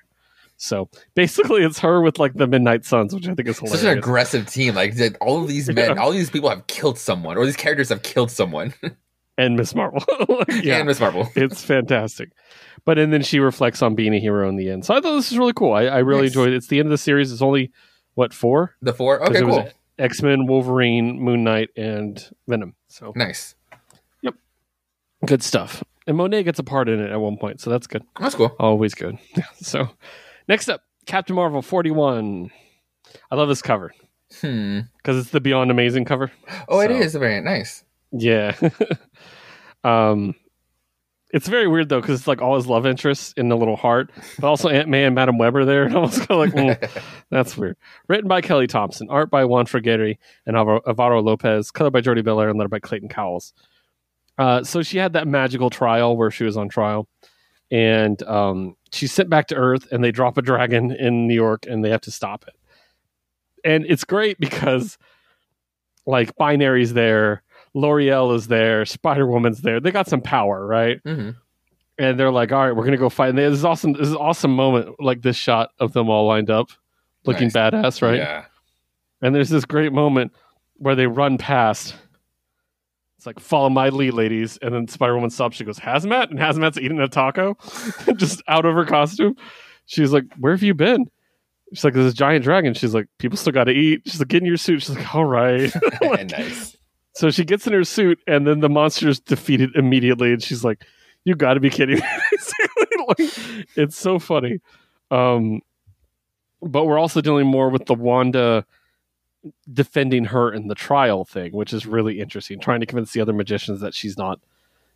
So 0.57 0.89
basically, 1.15 1.63
it's 1.63 1.79
her 1.79 2.01
with 2.01 2.17
like 2.19 2.33
the 2.33 2.47
Midnight 2.47 2.83
Suns, 2.83 3.13
which 3.13 3.27
I 3.27 3.35
think 3.35 3.47
is 3.47 3.59
hilarious. 3.59 3.81
Such 3.81 3.91
an 3.91 3.97
aggressive 3.97 4.47
team. 4.47 4.73
Like 4.75 4.95
all 5.21 5.41
of 5.41 5.47
these 5.47 5.67
men, 5.69 5.95
Yeah. 5.95 6.01
all 6.01 6.11
these 6.11 6.29
people 6.31 6.49
have 6.49 6.65
killed 6.67 6.97
someone, 6.97 7.37
or 7.37 7.45
these 7.45 7.55
characters 7.55 7.89
have 7.89 8.01
killed 8.01 8.31
someone. 8.31 8.73
and 9.37 9.55
Miss 9.55 9.75
Marvel. 9.75 10.03
Like, 10.27 10.47
yeah, 10.63 10.77
And 10.77 10.87
Miss 10.87 10.99
Marvel. 10.99 11.29
it's 11.35 11.63
fantastic. 11.63 12.31
But 12.85 12.97
and 12.97 13.13
then 13.13 13.21
she 13.21 13.39
reflects 13.39 13.81
on 13.83 13.93
being 13.95 14.13
a 14.15 14.19
hero 14.19 14.49
in 14.49 14.55
the 14.55 14.69
end. 14.71 14.83
So 14.85 14.93
I 14.95 14.99
thought 15.01 15.15
this 15.15 15.29
was 15.29 15.37
really 15.37 15.53
cool. 15.53 15.73
I, 15.73 15.83
I 15.83 15.97
really 15.99 16.21
Nice. 16.23 16.29
enjoyed 16.31 16.49
it. 16.49 16.55
It's 16.55 16.67
the 16.67 16.79
end 16.79 16.87
of 16.87 16.91
the 16.91 16.97
series. 16.97 17.31
It's 17.31 17.41
only 17.41 17.71
what 18.15 18.33
four? 18.33 18.73
The 18.81 18.93
four. 18.93 19.21
Okay, 19.29 19.41
cool. 19.41 19.69
X 19.99 20.21
Men, 20.23 20.47
Wolverine, 20.47 21.19
Moon 21.19 21.43
Knight, 21.43 21.69
and 21.77 22.23
Venom. 22.47 22.75
So 22.87 23.13
Nice. 23.15 23.53
Yep. 24.23 24.35
Good 25.25 25.43
stuff. 25.43 25.83
And 26.07 26.17
Monet 26.17 26.43
gets 26.43 26.57
a 26.57 26.63
part 26.63 26.87
in 26.89 26.99
it 26.99 27.11
at 27.11 27.19
one 27.19 27.37
point, 27.37 27.59
so 27.59 27.69
that's 27.69 27.85
good. 27.85 28.03
That's 28.19 28.33
cool. 28.35 28.55
Always 28.59 28.93
good. 28.95 29.17
so 29.61 29.89
next 30.47 30.69
up, 30.69 30.81
Captain 31.05 31.35
Marvel 31.35 31.61
forty 31.61 31.91
one. 31.91 32.51
I 33.31 33.35
love 33.35 33.47
this 33.47 33.61
cover 33.61 33.93
Hmm. 34.41 34.81
because 34.97 35.17
it's 35.17 35.29
the 35.31 35.39
Beyond 35.39 35.71
Amazing 35.71 36.05
cover. 36.05 36.31
Oh, 36.67 36.79
it 36.81 36.89
So- 36.89 36.95
is 36.95 37.15
very 37.15 37.39
nice. 37.41 37.83
Yeah. 38.11 38.55
um, 39.83 40.35
it's 41.31 41.47
very 41.47 41.67
weird 41.67 41.89
though 41.89 41.99
because 41.99 42.19
it's 42.19 42.27
like 42.27 42.41
all 42.41 42.55
his 42.55 42.67
love 42.67 42.85
interests 42.85 43.33
in 43.35 43.49
the 43.49 43.57
little 43.57 43.75
heart, 43.75 44.11
but 44.39 44.47
also 44.47 44.69
Aunt 44.69 44.87
May 44.87 45.03
and 45.03 45.13
Madam 45.13 45.37
Weber 45.37 45.65
there, 45.65 45.83
and 45.83 45.95
I 45.95 45.99
was 45.99 46.17
kind 46.17 46.31
of 46.31 46.37
like, 46.39 46.53
mm, 46.53 47.03
that's 47.29 47.57
weird. 47.57 47.75
Written 48.07 48.27
by 48.29 48.39
Kelly 48.41 48.67
Thompson, 48.67 49.09
art 49.09 49.29
by 49.29 49.43
Juan 49.45 49.65
Frigeri 49.65 50.17
and 50.45 50.55
Alvaro, 50.55 50.81
Alvaro 50.87 51.21
Lopez, 51.21 51.69
color 51.71 51.89
by 51.91 51.99
Jordie 52.01 52.21
Bellaire, 52.23 52.49
and 52.49 52.57
letter 52.57 52.69
by 52.69 52.79
Clayton 52.79 53.09
Cowles. 53.09 53.53
Uh, 54.37 54.63
so 54.63 54.81
she 54.83 54.97
had 54.99 55.13
that 55.13 55.27
magical 55.27 55.69
trial 55.69 56.15
where 56.15 56.31
she 56.31 56.43
was 56.45 56.55
on 56.55 56.69
trial, 56.69 57.07
and 57.71 58.21
um, 58.23 58.75
she's 58.91 59.11
sent 59.11 59.29
back 59.29 59.47
to 59.47 59.55
Earth, 59.55 59.87
and 59.91 60.03
they 60.03 60.11
drop 60.11 60.37
a 60.37 60.41
dragon 60.41 60.91
in 60.91 61.27
New 61.27 61.33
York, 61.35 61.65
and 61.67 61.83
they 61.83 61.89
have 61.89 62.01
to 62.01 62.11
stop 62.11 62.45
it. 62.47 62.55
And 63.63 63.85
it's 63.87 64.03
great 64.03 64.39
because, 64.39 64.97
like, 66.05 66.35
binary's 66.37 66.93
there, 66.93 67.43
Lauri-Ell 67.73 68.31
is 68.33 68.47
there, 68.47 68.85
Spider 68.85 69.27
Woman's 69.27 69.61
there. 69.61 69.79
They 69.79 69.91
got 69.91 70.07
some 70.07 70.21
power, 70.21 70.65
right? 70.65 70.99
hmm 71.03 71.31
And 71.99 72.19
they're 72.19 72.31
like, 72.31 72.51
"All 72.51 72.63
right, 72.65 72.75
we're 72.75 72.85
gonna 72.85 72.97
go 72.97 73.09
fight." 73.09 73.29
And 73.29 73.37
this 73.37 73.53
is 73.53 73.65
awesome. 73.65 73.93
This 73.93 74.03
is 74.07 74.11
an 74.11 74.17
awesome 74.17 74.55
moment, 74.55 74.95
like 74.99 75.21
this 75.21 75.35
shot 75.35 75.71
of 75.79 75.93
them 75.93 76.09
all 76.09 76.25
lined 76.27 76.49
up, 76.49 76.69
looking 77.25 77.45
Nice. 77.47 77.53
badass, 77.55 78.01
right? 78.01 78.17
Yeah. 78.17 78.45
And 79.21 79.33
there's 79.33 79.49
this 79.49 79.65
great 79.65 79.91
moment 79.91 80.31
where 80.75 80.95
they 80.95 81.07
run 81.07 81.37
past. 81.39 81.95
Like, 83.27 83.41
follow 83.41 83.69
my 83.69 83.89
lead, 83.89 84.13
ladies. 84.13 84.57
And 84.61 84.73
then 84.73 84.87
Spider 84.87 85.13
Woman 85.13 85.29
stops. 85.29 85.57
She 85.57 85.65
goes, 85.65 85.77
Hazmat? 85.77 86.29
And 86.29 86.39
Hazmat's 86.39 86.77
eating 86.77 87.01
a 87.01 87.09
taco, 87.09 87.57
just 88.15 88.41
out 88.47 88.65
of 88.65 88.73
her 88.73 88.85
costume. 88.85 89.35
She's 89.85 90.13
like, 90.13 90.23
Where 90.39 90.53
have 90.53 90.63
you 90.63 90.73
been? 90.73 91.11
She's 91.73 91.83
like, 91.83 91.93
There's 91.93 92.13
a 92.13 92.15
giant 92.15 92.45
dragon. 92.45 92.73
She's 92.73 92.93
like, 92.93 93.07
People 93.17 93.37
still 93.37 93.51
got 93.51 93.65
to 93.65 93.73
eat. 93.73 94.03
She's 94.05 94.19
like, 94.19 94.29
Get 94.29 94.43
in 94.43 94.47
your 94.47 94.55
suit. 94.55 94.81
She's 94.81 94.95
like, 94.95 95.13
All 95.13 95.25
right. 95.25 95.69
Like, 96.01 96.31
nice. 96.31 96.77
so 97.15 97.29
she 97.29 97.43
gets 97.43 97.67
in 97.67 97.73
her 97.73 97.83
suit, 97.83 98.17
and 98.27 98.47
then 98.47 98.61
the 98.61 98.69
monster's 98.69 99.19
defeated 99.19 99.75
immediately. 99.75 100.31
And 100.31 100.41
she's 100.41 100.63
like, 100.63 100.85
You 101.25 101.35
got 101.35 101.55
to 101.55 101.59
be 101.59 101.69
kidding 101.69 101.97
me. 101.97 102.03
Like, 103.07 103.19
it's 103.75 103.97
so 103.97 104.19
funny. 104.19 104.59
Um, 105.11 105.61
but 106.61 106.85
we're 106.85 106.97
also 106.97 107.19
dealing 107.19 107.47
more 107.47 107.69
with 107.69 107.85
the 107.85 107.93
Wanda 107.93 108.65
defending 109.71 110.25
her 110.25 110.51
in 110.51 110.67
the 110.67 110.75
trial 110.75 111.25
thing, 111.25 111.51
which 111.51 111.73
is 111.73 111.85
really 111.85 112.19
interesting. 112.19 112.59
Trying 112.59 112.79
to 112.79 112.85
convince 112.85 113.11
the 113.11 113.21
other 113.21 113.33
magicians 113.33 113.81
that 113.81 113.93
she's 113.93 114.17
not, 114.17 114.39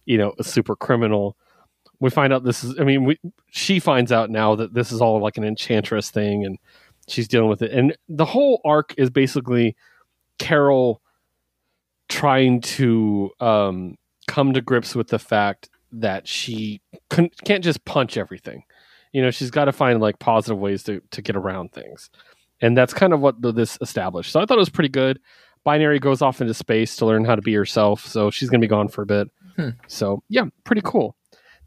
you 0.05 0.17
know, 0.17 0.33
a 0.39 0.43
super 0.43 0.75
criminal. 0.75 1.37
We 1.99 2.09
find 2.09 2.33
out 2.33 2.43
this 2.43 2.63
is. 2.63 2.79
I 2.79 2.83
mean, 2.83 3.05
we, 3.05 3.19
she 3.51 3.79
finds 3.79 4.11
out 4.11 4.29
now 4.29 4.55
that 4.55 4.73
this 4.73 4.91
is 4.91 5.01
all 5.01 5.19
like 5.19 5.37
an 5.37 5.43
enchantress 5.43 6.09
thing, 6.09 6.45
and 6.45 6.57
she's 7.07 7.27
dealing 7.27 7.49
with 7.49 7.61
it. 7.61 7.71
And 7.71 7.95
the 8.09 8.25
whole 8.25 8.61
arc 8.65 8.93
is 8.97 9.09
basically 9.09 9.75
Carol 10.39 11.01
trying 12.09 12.61
to 12.61 13.31
um, 13.39 13.97
come 14.27 14.53
to 14.53 14.61
grips 14.61 14.95
with 14.95 15.07
the 15.07 15.19
fact 15.19 15.69
that 15.91 16.27
she 16.27 16.81
couldn't, 17.09 17.33
can't 17.45 17.63
just 17.63 17.83
punch 17.85 18.17
everything. 18.17 18.63
You 19.13 19.21
know, 19.21 19.31
she's 19.31 19.51
got 19.51 19.65
to 19.65 19.71
find 19.71 19.99
like 19.99 20.19
positive 20.19 20.57
ways 20.57 20.83
to 20.83 21.01
to 21.11 21.21
get 21.21 21.35
around 21.35 21.71
things 21.71 22.09
and 22.61 22.77
that's 22.77 22.93
kind 22.93 23.13
of 23.13 23.19
what 23.19 23.41
the, 23.41 23.51
this 23.51 23.77
established. 23.81 24.31
So 24.31 24.39
I 24.39 24.45
thought 24.45 24.57
it 24.57 24.59
was 24.59 24.69
pretty 24.69 24.89
good. 24.89 25.19
Binary 25.63 25.99
goes 25.99 26.21
off 26.21 26.41
into 26.41 26.53
space 26.53 26.95
to 26.97 27.05
learn 27.05 27.25
how 27.25 27.35
to 27.35 27.41
be 27.41 27.53
herself, 27.53 28.05
so 28.05 28.31
she's 28.31 28.49
going 28.49 28.61
to 28.61 28.65
be 28.65 28.69
gone 28.69 28.87
for 28.87 29.03
a 29.03 29.05
bit. 29.05 29.29
Hmm. 29.55 29.69
So 29.87 30.23
yeah, 30.29 30.45
pretty 30.63 30.81
cool. 30.83 31.15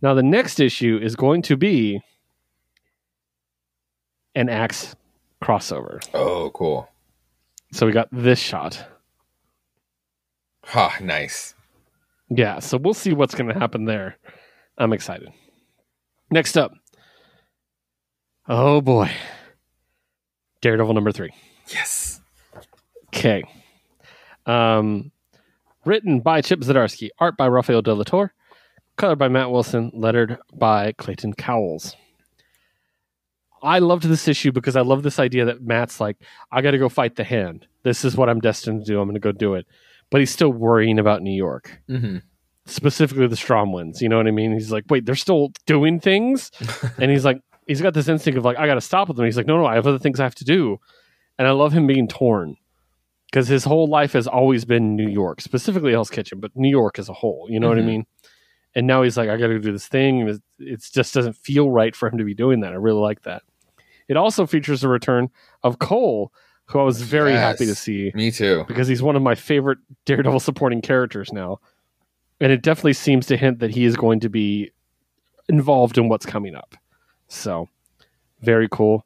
Now 0.03 0.15
the 0.15 0.23
next 0.23 0.61
issue 0.61 0.99
is 1.01 1.17
going 1.17 1.43
to 1.43 1.57
be 1.57 2.01
an 4.35 4.49
Axe 4.49 4.97
crossover. 5.43 6.05
Oh, 6.13 6.51
cool. 6.51 6.89
So 7.73 7.87
we 7.87 7.93
got 7.93 8.09
this 8.11 8.39
shot. 8.39 8.85
Ha, 10.65 10.97
nice. 11.01 11.55
Yeah, 12.31 12.59
so 12.59 12.79
we'll 12.79 12.95
see 12.95 13.13
what's 13.13 13.35
going 13.35 13.53
to 13.53 13.59
happen 13.59 13.85
there. 13.85 14.17
I'm 14.79 14.93
excited. 14.93 15.29
Next 16.31 16.57
up. 16.57 16.73
Oh 18.49 18.81
boy. 18.81 19.11
Daredevil 20.65 20.95
number 20.95 21.13
three. 21.13 21.29
Yes. 21.69 22.23
Okay. 23.09 23.45
Um, 24.47 25.13
written 25.85 26.21
by 26.21 26.41
Chip 26.41 26.61
Zdarsky, 26.61 27.11
art 27.19 27.37
by 27.37 27.49
Rafael 27.49 27.83
De 27.83 27.93
La 27.93 28.05
color 28.97 29.15
by 29.15 29.29
Matt 29.29 29.51
Wilson, 29.51 29.91
lettered 29.93 30.39
by 30.55 30.93
Clayton 30.93 31.35
Cowles. 31.35 31.97
I 33.63 33.79
loved 33.79 34.05
this 34.05 34.27
issue 34.27 34.53
because 34.53 34.75
I 34.75 34.81
love 34.81 35.03
this 35.03 35.19
idea 35.19 35.45
that 35.45 35.61
Matt's 35.61 36.01
like, 36.01 36.17
I 36.51 36.63
got 36.63 36.71
to 36.71 36.79
go 36.79 36.89
fight 36.89 37.17
the 37.17 37.25
hand. 37.25 37.67
This 37.83 38.03
is 38.03 38.17
what 38.17 38.31
I'm 38.31 38.41
destined 38.41 38.87
to 38.87 38.91
do. 38.91 39.01
I'm 39.01 39.07
going 39.07 39.17
to 39.17 39.21
go 39.21 39.33
do 39.33 39.53
it. 39.57 39.67
But 40.11 40.23
he's 40.23 40.31
still 40.31 40.51
worrying 40.51 40.99
about 40.99 41.21
New 41.21 41.37
York, 41.37 41.79
hmm 41.89 42.19
specifically 42.67 43.27
the 43.27 43.37
Stromwyns. 43.37 44.01
You 44.01 44.09
know 44.09 44.17
what 44.17 44.27
I 44.27 44.31
mean? 44.31 44.55
He's 44.55 44.73
like, 44.73 44.85
wait, 44.89 45.05
they're 45.05 45.15
still 45.15 45.53
doing 45.67 46.01
things? 46.01 46.51
and 46.99 47.11
he's 47.11 47.23
like, 47.23 47.43
he's 47.67 47.81
got 47.81 47.95
this 47.95 48.09
instinct 48.09 48.39
of 48.39 48.45
like, 48.45 48.59
I 48.59 48.67
got 48.67 48.75
to 48.75 48.81
stop 48.81 49.09
with 49.09 49.19
him. 49.19 49.25
He's 49.25 49.37
like, 49.37 49.47
no, 49.47 49.57
no, 49.59 49.67
I 49.67 49.75
have 49.75 49.87
other 49.87 49.99
things 49.99 50.21
I 50.21 50.25
have 50.25 50.35
to 50.37 50.45
do. 50.45 50.79
And 51.39 51.49
I 51.49 51.53
love 51.53 51.73
him 51.73 51.87
being 51.87 52.07
torn 52.09 52.57
because 53.31 53.49
his 53.49 53.65
whole 53.65 53.87
life 53.89 54.13
has 54.13 54.27
always 54.27 54.65
been 54.65 54.95
New 54.97 55.09
York, 55.09 55.41
specifically 55.41 55.93
Hell's 55.93 56.11
Kitchen, 56.11 56.41
but 56.41 56.53
New 56.55 56.69
York 56.69 56.99
as 56.99 57.09
a 57.09 57.13
whole. 57.13 57.47
You 57.51 57.59
know 57.61 57.69
what 57.69 57.79
I 57.79 57.83
Mhm. 57.83 57.87
mean? 57.87 58.07
And 58.77 58.87
now 58.87 59.03
he's 59.03 59.17
like, 59.17 59.29
I 59.29 59.37
got 59.37 59.49
to 59.49 59.59
do 59.59 59.73
this 59.73 59.87
thing. 59.87 60.29
It, 60.29 60.43
it 60.59 60.89
just 60.93 61.15
doesn't 61.15 61.37
feel 61.37 61.71
right 61.71 61.95
for 61.95 62.09
him 62.09 62.19
to 62.19 62.25
be 62.25 62.35
doing 62.35 62.61
that. 62.61 62.73
I 62.73 62.77
really 62.77 63.01
like 63.01 63.23
that. 63.23 63.43
It 64.09 64.17
also 64.17 64.47
features 64.47 64.81
the 64.83 64.89
return 64.89 65.31
of 65.63 65.79
Cole, 65.79 66.33
who 66.67 66.79
I 66.79 66.83
was 66.83 67.01
very 67.03 67.33
happy 67.35 67.67
to 67.67 67.75
see 67.75 68.11
Me 68.15 68.31
too. 68.31 68.65
because 68.69 68.87
he's 68.89 69.03
one 69.03 69.17
of 69.17 69.23
my 69.23 69.35
favorite 69.35 69.79
Daredevil 70.07 70.41
supporting 70.41 70.81
characters 70.83 71.33
now. 71.33 71.59
And 72.41 72.51
it 72.53 72.63
definitely 72.63 72.93
seems 72.95 73.27
to 73.27 73.37
hint 73.37 73.61
that 73.61 73.71
he 73.71 73.85
is 73.85 73.97
going 73.97 74.21
to 74.21 74.29
be 74.29 74.73
involved 75.49 75.97
in 75.99 76.09
what's 76.09 76.27
coming 76.27 76.55
up. 76.55 76.75
So, 77.35 77.69
very 78.41 78.69
cool. 78.71 79.05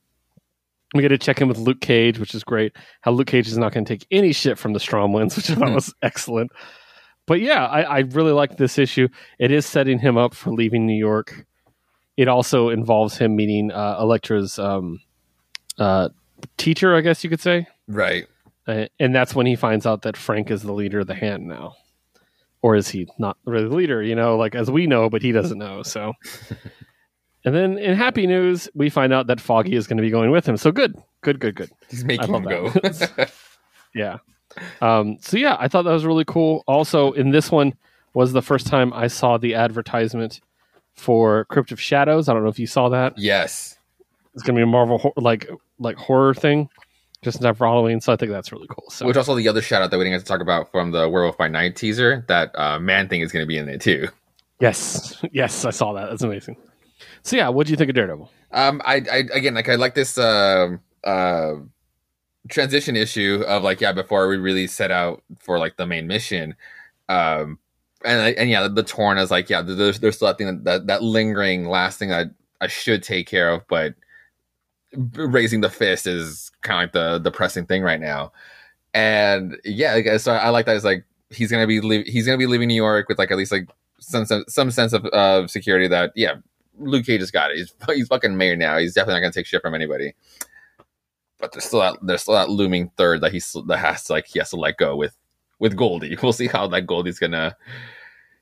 We 0.95 1.03
get 1.03 1.09
to 1.09 1.19
check 1.19 1.41
in 1.41 1.49
with 1.49 1.59
Luke 1.59 1.81
Cage, 1.81 2.19
which 2.19 2.35
is 2.35 2.45
great. 2.45 2.75
How 3.03 3.11
Luke 3.11 3.27
Cage 3.27 3.47
is 3.47 3.59
not 3.59 3.73
going 3.73 3.85
to 3.85 3.93
take 3.95 4.07
any 4.11 4.33
shit 4.33 4.59
from 4.59 4.73
the 4.73 4.79
Stromwyns, 4.79 5.37
which 5.37 5.51
I 5.51 5.55
thought 5.55 5.73
was 5.73 5.93
excellent. 6.03 6.51
But 7.27 7.41
yeah, 7.41 7.67
I, 7.67 7.83
I 7.83 7.99
really 7.99 8.33
like 8.33 8.57
this 8.57 8.79
issue. 8.79 9.09
It 9.39 9.51
is 9.51 9.67
setting 9.67 9.99
him 9.99 10.17
up 10.17 10.35
for 10.35 10.51
leaving 10.51 10.87
New 10.87 10.97
York. 10.97 11.47
It 12.17 12.27
also 12.27 12.71
involves 12.71 13.19
him 13.19 13.37
meeting 13.37 13.71
uh, 13.71 13.99
Elektra's 14.01 14.59
um, 14.59 15.01
uh, 15.79 16.09
teacher, 16.57 16.97
I 16.97 17.03
guess 17.03 17.23
you 17.23 17.31
could 17.31 17.41
say. 17.41 17.67
Right. 17.87 18.27
Uh, 18.67 18.87
and 18.99 19.15
that's 19.15 19.35
when 19.35 19.47
he 19.47 19.57
finds 19.57 19.87
out 19.87 20.03
that 20.03 20.17
Frank 20.17 20.51
is 20.51 20.63
the 20.63 20.73
leader 20.73 21.01
of 21.01 21.07
the 21.07 21.15
hand 21.15 21.47
now. 21.47 21.75
Or 22.61 22.75
is 22.75 22.89
he 22.89 23.07
not 23.19 23.37
really 23.45 23.69
the 23.69 23.75
leader, 23.75 24.03
you 24.03 24.15
know, 24.15 24.37
like 24.37 24.55
as 24.55 24.71
we 24.71 24.87
know, 24.87 25.09
but 25.09 25.23
he 25.23 25.31
doesn't 25.31 25.59
know. 25.59 25.83
So, 25.83 26.15
and 27.45 27.55
then 27.55 27.79
in 27.79 27.95
happy 27.95 28.27
news, 28.27 28.69
we 28.75 28.91
find 28.91 29.13
out 29.13 29.27
that 29.29 29.41
Foggy 29.41 29.75
is 29.75 29.87
going 29.87 29.97
to 29.99 30.03
be 30.03 30.11
going 30.11 30.31
with 30.31 30.47
him. 30.49 30.57
So 30.57 30.73
good, 30.73 30.97
good, 31.23 31.41
good, 31.41 31.55
good. 31.55 31.71
He's 31.89 32.05
making 32.05 32.33
him 32.35 32.43
go. 32.45 32.73
Yeah. 33.95 34.19
Um, 34.83 35.17
so 35.21 35.39
yeah, 35.39 35.57
I 35.59 35.67
thought 35.69 35.83
that 35.83 35.93
was 35.93 36.05
really 36.05 36.25
cool. 36.25 36.63
Also, 36.67 37.13
in 37.13 37.31
this 37.31 37.51
one 37.51 37.75
was 38.13 38.33
the 38.33 38.43
first 38.43 38.67
time 38.67 38.93
I 38.93 39.07
saw 39.07 39.39
the 39.39 39.55
advertisement 39.55 40.41
for 40.95 41.47
Crypt 41.47 41.73
of 41.73 41.81
Shadows. 41.81 42.29
I 42.29 42.35
don't 42.35 42.43
know 42.43 42.51
if 42.51 42.59
you 42.59 42.67
saw 42.67 42.89
that. 42.91 43.19
yes. 43.19 43.77
It's 44.35 44.43
going 44.43 44.55
to 44.55 44.59
be 44.61 44.63
a 44.63 44.67
Marvel 44.67 44.99
hor- 44.99 45.15
like 45.17 45.49
like 45.81 45.97
horror 45.97 46.35
thing, 46.35 46.69
just 47.23 47.41
time 47.43 47.55
for 47.55 47.67
Halloween. 47.67 48.01
So 48.01 48.13
I 48.13 48.17
think 48.17 48.31
that's 48.31 48.53
really 48.53 48.69
cool. 48.69 48.89
So 48.91 49.07
Which 49.07 49.17
also 49.17 49.35
the 49.35 49.49
other 49.49 49.63
shout 49.63 49.83
out 49.83 49.91
that 49.91 49.99
we 49.99 50.05
didn't 50.05 50.19
get 50.19 50.27
to 50.27 50.33
talk 50.33 50.41
about 50.43 50.71
from 50.71 50.93
the 50.93 51.09
Werewolf 51.09 51.37
by 51.39 51.49
Night 51.49 51.75
teaser, 51.75 52.25
that 52.29 52.57
uh, 52.57 52.79
man 52.79 53.09
thing 53.09 53.23
is 53.23 53.33
going 53.33 53.43
to 53.43 53.49
be 53.49 53.57
in 53.59 53.67
there 53.67 53.79
too. 53.79 54.07
yes, 54.61 55.17
yes, 55.33 55.65
I 55.65 55.71
saw 55.71 55.95
that. 55.95 56.11
That's 56.11 56.23
amazing. 56.23 56.57
So 57.23 57.37
yeah, 57.37 57.49
what 57.49 57.67
do 57.67 57.73
you 57.73 57.77
think 57.77 57.91
of 57.91 57.97
Daredevil? 57.97 58.31
Um, 58.53 58.81
I, 58.85 59.03
I 59.11 59.17
again, 59.33 59.55
like 59.55 59.69
I 59.69 59.75
like 59.75 59.95
this 59.95 60.17
um 60.19 60.81
uh, 61.05 61.55
transition 62.49 62.97
issue 62.97 63.45
of 63.47 63.63
like 63.63 63.81
yeah, 63.81 63.93
before 63.93 64.29
we 64.29 64.37
really 64.37 64.67
set 64.67 64.91
out 64.91 65.23
for 65.39 65.59
like 65.59 65.77
the 65.77 65.87
main 65.87 66.07
mission, 66.07 66.55
um, 67.09 67.59
and 68.05 68.37
and 68.37 68.51
yeah, 68.51 68.63
the, 68.63 68.69
the 68.71 68.83
torn 68.83 69.19
is 69.19 69.31
like 69.31 69.51
yeah, 69.51 69.63
there's 69.63 70.01
there's 70.01 70.17
still 70.17 70.29
that 70.29 70.39
thing 70.39 70.47
that, 70.47 70.65
that 70.65 70.87
that 70.87 71.03
lingering 71.03 71.67
last 71.69 71.99
thing 71.99 72.09
that 72.11 72.29
I 72.61 72.67
should 72.67 73.03
take 73.03 73.27
care 73.27 73.51
of, 73.51 73.67
but 73.69 73.95
raising 74.95 75.61
the 75.61 75.71
fist 75.71 76.07
is 76.07 76.51
kind 76.63 76.79
of 76.79 76.85
like 76.85 76.93
the 76.93 77.19
the 77.19 77.31
pressing 77.31 77.67
thing 77.67 77.83
right 77.83 78.01
now, 78.01 78.33
and 78.95 79.59
yeah, 79.65 80.17
so 80.17 80.33
I 80.33 80.49
like 80.51 80.67
that. 80.67 80.77
It's 80.77 80.85
like 80.85 81.05
he's 81.31 81.51
gonna 81.51 81.67
be 81.67 81.81
li- 81.81 82.11
he's 82.11 82.27
gonna 82.27 82.39
be 82.39 82.47
leaving 82.47 82.69
New 82.69 82.75
York 82.75 83.09
with 83.09 83.19
like 83.19 83.31
at 83.31 83.37
least 83.37 83.53
like 83.53 83.69
some 84.01 84.25
some, 84.25 84.45
some 84.49 84.71
sense 84.71 84.93
of 84.93 85.05
uh, 85.07 85.47
security 85.47 85.89
that 85.89 86.13
yeah 86.15 86.37
Luke 86.79 87.07
Cage 87.07 87.21
has 87.21 87.31
got 87.31 87.51
it. 87.51 87.59
He's 87.59 87.75
he's 87.95 88.09
fucking 88.09 88.37
mayor 88.37 88.57
now. 88.57 88.79
He's 88.79 88.95
definitely 88.95 89.15
not 89.21 89.27
gonna 89.27 89.33
take 89.33 89.47
shit 89.47 89.63
from 89.63 89.75
anybody. 89.75 90.15
But 91.39 91.53
there's 91.53 91.65
still 91.65 91.81
that 91.81 91.97
there's 92.03 92.23
still 92.23 92.35
that 92.35 92.51
looming 92.51 92.91
third 92.97 93.21
that 93.21 93.33
he's 93.33 93.55
that 93.67 93.79
has 93.79 94.05
to 94.05 94.13
like 94.15 94.27
he 94.27 94.39
has 94.39 94.51
to 94.51 94.57
let 94.57 94.77
go 94.77 94.97
with 94.97 95.15
with 95.59 95.77
Goldie. 95.77 96.17
We'll 96.23 96.33
see 96.33 96.49
how 96.49 96.67
that 96.69 96.83
Goldie's 96.87 97.19
gonna. 97.19 97.57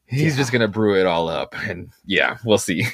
He's 0.06 0.34
Yeah. 0.34 0.36
just 0.38 0.52
gonna 0.52 0.68
brew 0.68 0.98
it 0.98 1.06
all 1.06 1.28
up, 1.28 1.54
and 1.68 1.90
yeah, 2.04 2.38
we'll 2.44 2.58
see. 2.58 2.86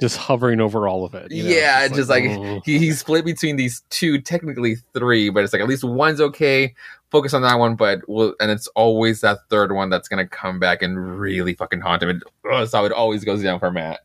Just 0.00 0.16
hovering 0.16 0.60
over 0.60 0.86
all 0.86 1.04
of 1.04 1.12
it. 1.16 1.32
you 1.32 1.42
know? 1.42 1.50
yeah, 1.50 1.84
it's 1.84 1.96
just 1.96 2.08
like, 2.08 2.22
he, 2.64 2.78
he's 2.78 3.00
split 3.00 3.24
between 3.24 3.56
these 3.56 3.82
two, 3.90 4.20
technically 4.20 4.76
three, 4.94 5.28
but 5.28 5.42
it's 5.42 5.52
like 5.52 5.60
at 5.60 5.66
least 5.66 5.82
one's 5.82 6.20
okay. 6.20 6.72
Focus 7.10 7.34
on 7.34 7.42
that 7.42 7.56
one, 7.58 7.74
but 7.74 8.08
we'll, 8.08 8.32
and 8.38 8.48
it's 8.48 8.68
always 8.76 9.22
that 9.22 9.38
third 9.50 9.72
one 9.72 9.90
that's 9.90 10.06
gonna 10.06 10.28
come 10.28 10.60
back 10.60 10.82
and 10.82 11.18
really 11.18 11.54
fucking 11.54 11.80
haunt 11.80 12.04
him. 12.04 12.10
And 12.10 12.22
oh, 12.44 12.58
that's 12.60 12.72
how 12.74 12.84
it 12.84 12.92
always 12.92 13.24
goes 13.24 13.42
down 13.42 13.58
for 13.58 13.72
Matt. 13.72 13.98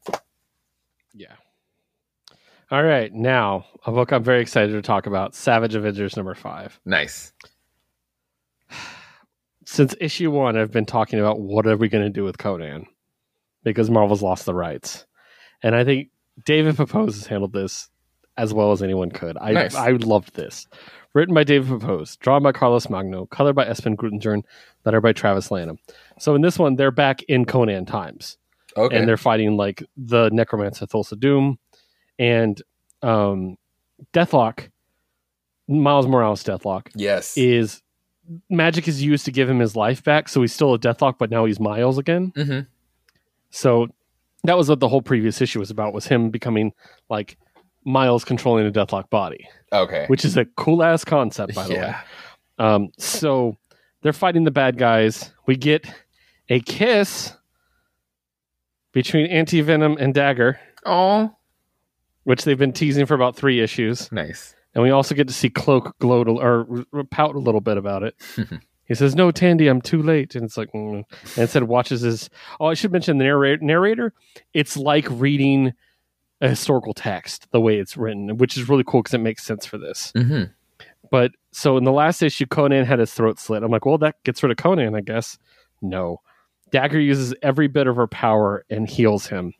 All 2.73 2.83
right, 2.83 3.13
now 3.13 3.65
a 3.85 3.91
book 3.91 4.11
I'm 4.11 4.23
very 4.23 4.41
excited 4.41 4.71
to 4.71 4.81
talk 4.81 5.05
about: 5.05 5.35
Savage 5.35 5.75
Avengers 5.75 6.17
number 6.17 6.33
five. 6.33 6.79
Nice. 6.85 7.31
Since 9.63 9.93
issue 10.01 10.31
one, 10.31 10.57
I've 10.57 10.71
been 10.71 10.87
talking 10.87 11.19
about 11.19 11.39
what 11.39 11.67
are 11.67 11.77
we 11.77 11.87
going 11.87 12.03
to 12.03 12.09
do 12.09 12.23
with 12.23 12.39
Conan 12.39 12.87
because 13.63 13.91
Marvel's 13.91 14.23
lost 14.23 14.47
the 14.47 14.55
rights, 14.55 15.05
and 15.61 15.75
I 15.75 15.83
think 15.83 16.09
David 16.43 16.75
Pepose 16.75 17.13
has 17.13 17.27
handled 17.27 17.53
this 17.53 17.89
as 18.37 18.55
well 18.55 18.71
as 18.71 18.81
anyone 18.81 19.11
could. 19.11 19.37
I 19.37 19.51
Nice. 19.51 19.75
I 19.75 19.91
loved 19.91 20.33
this. 20.33 20.65
Written 21.13 21.35
by 21.35 21.43
David 21.43 21.79
Pepose, 21.79 22.15
drawn 22.15 22.41
by 22.41 22.53
Carlos 22.53 22.89
Magno, 22.89 23.27
colored 23.27 23.53
by 23.53 23.65
Espen 23.65 23.95
Grundetjern, 23.95 24.41
letter 24.83 24.99
by 24.99 25.13
Travis 25.13 25.51
Lanham. 25.51 25.77
So 26.17 26.33
in 26.33 26.41
this 26.41 26.57
one, 26.57 26.75
they're 26.77 26.89
back 26.89 27.21
in 27.27 27.45
Conan 27.45 27.85
times. 27.85 28.39
Okay. 28.75 28.97
and 28.97 29.07
they're 29.07 29.17
fighting 29.17 29.55
like 29.55 29.83
the 29.95 30.31
necromancer 30.33 30.87
Thulsa 30.87 31.19
Doom 31.19 31.59
and 32.19 32.61
um 33.01 33.57
Deathlok 34.13 34.69
Miles 35.67 36.07
Morales 36.07 36.43
Deathlok 36.43 36.89
yes. 36.95 37.37
is 37.37 37.81
magic 38.49 38.87
is 38.87 39.03
used 39.03 39.25
to 39.25 39.31
give 39.31 39.49
him 39.49 39.59
his 39.59 39.75
life 39.75 40.03
back 40.03 40.29
so 40.29 40.41
he's 40.41 40.53
still 40.53 40.73
a 40.73 40.79
Deathlok 40.79 41.15
but 41.17 41.29
now 41.29 41.45
he's 41.45 41.59
Miles 41.59 41.97
again. 41.97 42.31
Hmm 42.35 42.59
so 43.49 43.87
that 44.45 44.57
was 44.57 44.67
what 44.67 44.79
the 44.79 44.87
whole 44.89 45.01
previous 45.01 45.39
issue 45.41 45.59
was 45.59 45.69
about 45.69 45.93
was 45.93 46.07
him 46.07 46.31
becoming 46.31 46.73
like 47.09 47.37
Miles 47.85 48.25
controlling 48.25 48.65
a 48.65 48.71
Deathlok 48.71 49.09
body. 49.09 49.47
Okay. 49.71 50.05
which 50.07 50.25
is 50.25 50.37
a 50.37 50.45
cool 50.57 50.83
ass 50.83 51.05
concept 51.05 51.53
by 51.55 51.67
the 51.67 51.73
way. 51.75 51.95
Um, 52.59 52.89
so 52.97 53.57
they're 54.01 54.13
fighting 54.13 54.43
the 54.43 54.51
bad 54.51 54.77
guys. 54.77 55.31
We 55.45 55.55
get 55.55 55.87
a 56.49 56.59
kiss 56.59 57.35
between 58.91 59.25
Anti 59.27 59.61
Venom 59.61 59.97
and 59.99 60.13
Dagger, 60.13 60.59
Oh, 60.85 61.35
which 62.23 62.43
they've 62.43 62.57
been 62.57 62.73
teasing 62.73 63.05
for 63.05 63.15
about 63.15 63.35
three 63.35 63.59
issues. 63.59 64.11
nice. 64.11 64.55
And 64.75 64.83
we 64.83 64.89
also 64.89 65.13
get 65.13 65.27
to 65.27 65.33
see 65.33 65.51
Cloak 65.51 65.95
gloat 65.99 66.27
or 66.27 66.65
pout 67.11 67.35
a 67.35 67.39
little 67.39 67.61
bit 67.61 67.77
about 67.77 68.01
it. 68.01 68.15
he 68.85 68.95
says, 68.95 69.15
"No, 69.15 69.29
Tandy, 69.29 69.67
I'm 69.67 69.81
too 69.81 70.01
late." 70.01 70.33
And 70.33 70.45
it's 70.45 70.57
like, 70.57 70.71
mm. 70.71 70.95
and 70.95 71.05
instead 71.37 71.63
watches 71.63 72.01
his. 72.01 72.29
Oh, 72.59 72.65
I 72.65 72.73
should 72.73 72.91
mention 72.91 73.19
the 73.19 73.25
narrator. 73.25 73.63
Narrator. 73.63 74.13
It's 74.53 74.75
like 74.75 75.05
reading 75.11 75.73
a 76.41 76.49
historical 76.49 76.93
text 76.93 77.47
the 77.51 77.61
way 77.61 77.77
it's 77.77 77.95
written, 77.95 78.37
which 78.37 78.57
is 78.57 78.67
really 78.67 78.83
cool 78.83 79.01
because 79.01 79.13
it 79.13 79.19
makes 79.19 79.43
sense 79.43 79.65
for 79.65 79.77
this. 79.77 80.11
hmm 80.15 80.43
But 81.11 81.31
so 81.51 81.77
in 81.77 81.83
the 81.83 81.91
last 81.91 82.21
issue, 82.23 82.47
Conan 82.47 82.85
had 82.85 82.99
his 82.99 83.13
throat 83.13 83.39
slit. 83.39 83.63
I'm 83.63 83.71
like, 83.71 83.85
well, 83.85 83.99
that 83.99 84.21
gets 84.23 84.41
rid 84.41 84.51
of 84.51 84.57
Conan, 84.57 84.95
I 84.95 85.01
guess. 85.01 85.37
No. 85.81 86.21
Dagger 86.71 86.99
uses 86.99 87.35
every 87.43 87.67
bit 87.67 87.85
of 87.85 87.95
her 87.95 88.07
power 88.07 88.65
and 88.69 88.89
heals 88.89 89.27
him. 89.27 89.53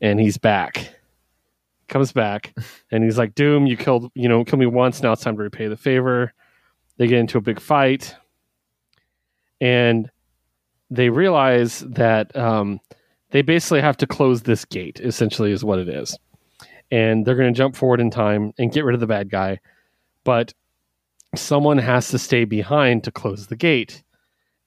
And 0.00 0.20
he's 0.20 0.38
back. 0.38 0.94
Comes 1.94 2.10
back. 2.12 2.52
And 2.90 3.04
he's 3.04 3.16
like, 3.18 3.36
Doom, 3.36 3.68
you 3.68 3.76
killed, 3.76 4.10
you 4.16 4.28
know, 4.28 4.44
kill 4.44 4.58
me 4.58 4.66
once. 4.66 5.00
Now 5.00 5.12
it's 5.12 5.22
time 5.22 5.36
to 5.36 5.42
repay 5.44 5.68
the 5.68 5.76
favor. 5.76 6.34
They 6.96 7.06
get 7.06 7.20
into 7.20 7.38
a 7.38 7.40
big 7.40 7.60
fight. 7.60 8.16
And 9.60 10.10
they 10.90 11.08
realize 11.08 11.78
that 11.86 12.34
um, 12.36 12.80
they 13.30 13.42
basically 13.42 13.80
have 13.80 13.96
to 13.98 14.08
close 14.08 14.42
this 14.42 14.64
gate, 14.64 14.98
essentially, 14.98 15.52
is 15.52 15.64
what 15.64 15.78
it 15.78 15.88
is. 15.88 16.18
And 16.90 17.24
they're 17.24 17.36
going 17.36 17.54
to 17.54 17.56
jump 17.56 17.76
forward 17.76 18.00
in 18.00 18.10
time 18.10 18.52
and 18.58 18.72
get 18.72 18.84
rid 18.84 18.94
of 18.94 19.00
the 19.00 19.06
bad 19.06 19.30
guy. 19.30 19.60
But 20.24 20.52
someone 21.36 21.78
has 21.78 22.08
to 22.08 22.18
stay 22.18 22.44
behind 22.44 23.04
to 23.04 23.12
close 23.12 23.46
the 23.46 23.56
gate 23.56 24.02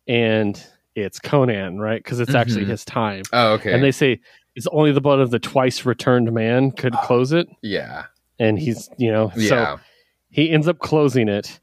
and 0.08 0.66
it's 0.96 1.20
conan 1.20 1.78
right 1.78 2.02
because 2.02 2.22
it's 2.22 2.34
actually 2.36 2.64
Mhm. 2.64 2.70
his 2.70 2.86
time 2.86 3.24
Oh, 3.34 3.54
okay. 3.56 3.74
and 3.74 3.84
they 3.84 3.92
say 3.92 4.20
it's 4.58 4.68
only 4.74 4.92
the 4.92 5.00
blood 5.00 5.20
of 5.20 5.32
the 5.32 5.40
twice 5.40 5.86
returned 5.86 6.32
man 6.34 6.72
could 6.72 6.94
close 7.04 7.32
it? 7.32 7.48
Yeah. 7.62 8.06
and 8.40 8.60
he's 8.60 8.90
you 8.98 9.12
know 9.12 9.30
so 9.36 9.40
Yeah. 9.56 9.78
he 10.30 10.50
ends 10.52 10.68
up 10.68 10.80
closing 10.80 11.30
it 11.30 11.60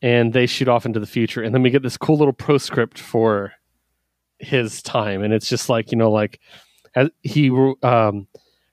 and 0.00 0.32
they 0.32 0.46
shoot 0.46 0.68
off 0.68 0.86
into 0.86 1.00
the 1.00 1.06
future. 1.06 1.42
And 1.42 1.52
then 1.54 1.62
we 1.62 1.70
get 1.70 1.82
this 1.82 1.96
cool 1.96 2.16
little 2.16 2.32
postscript 2.32 2.98
for 2.98 3.52
his 4.38 4.80
time. 4.82 5.22
And 5.22 5.34
it's 5.34 5.48
just 5.48 5.68
like 5.68 5.90
you 5.92 5.98
know 5.98 6.10
like 6.10 6.40
as 6.94 7.10
he 7.22 7.50
um 7.82 8.26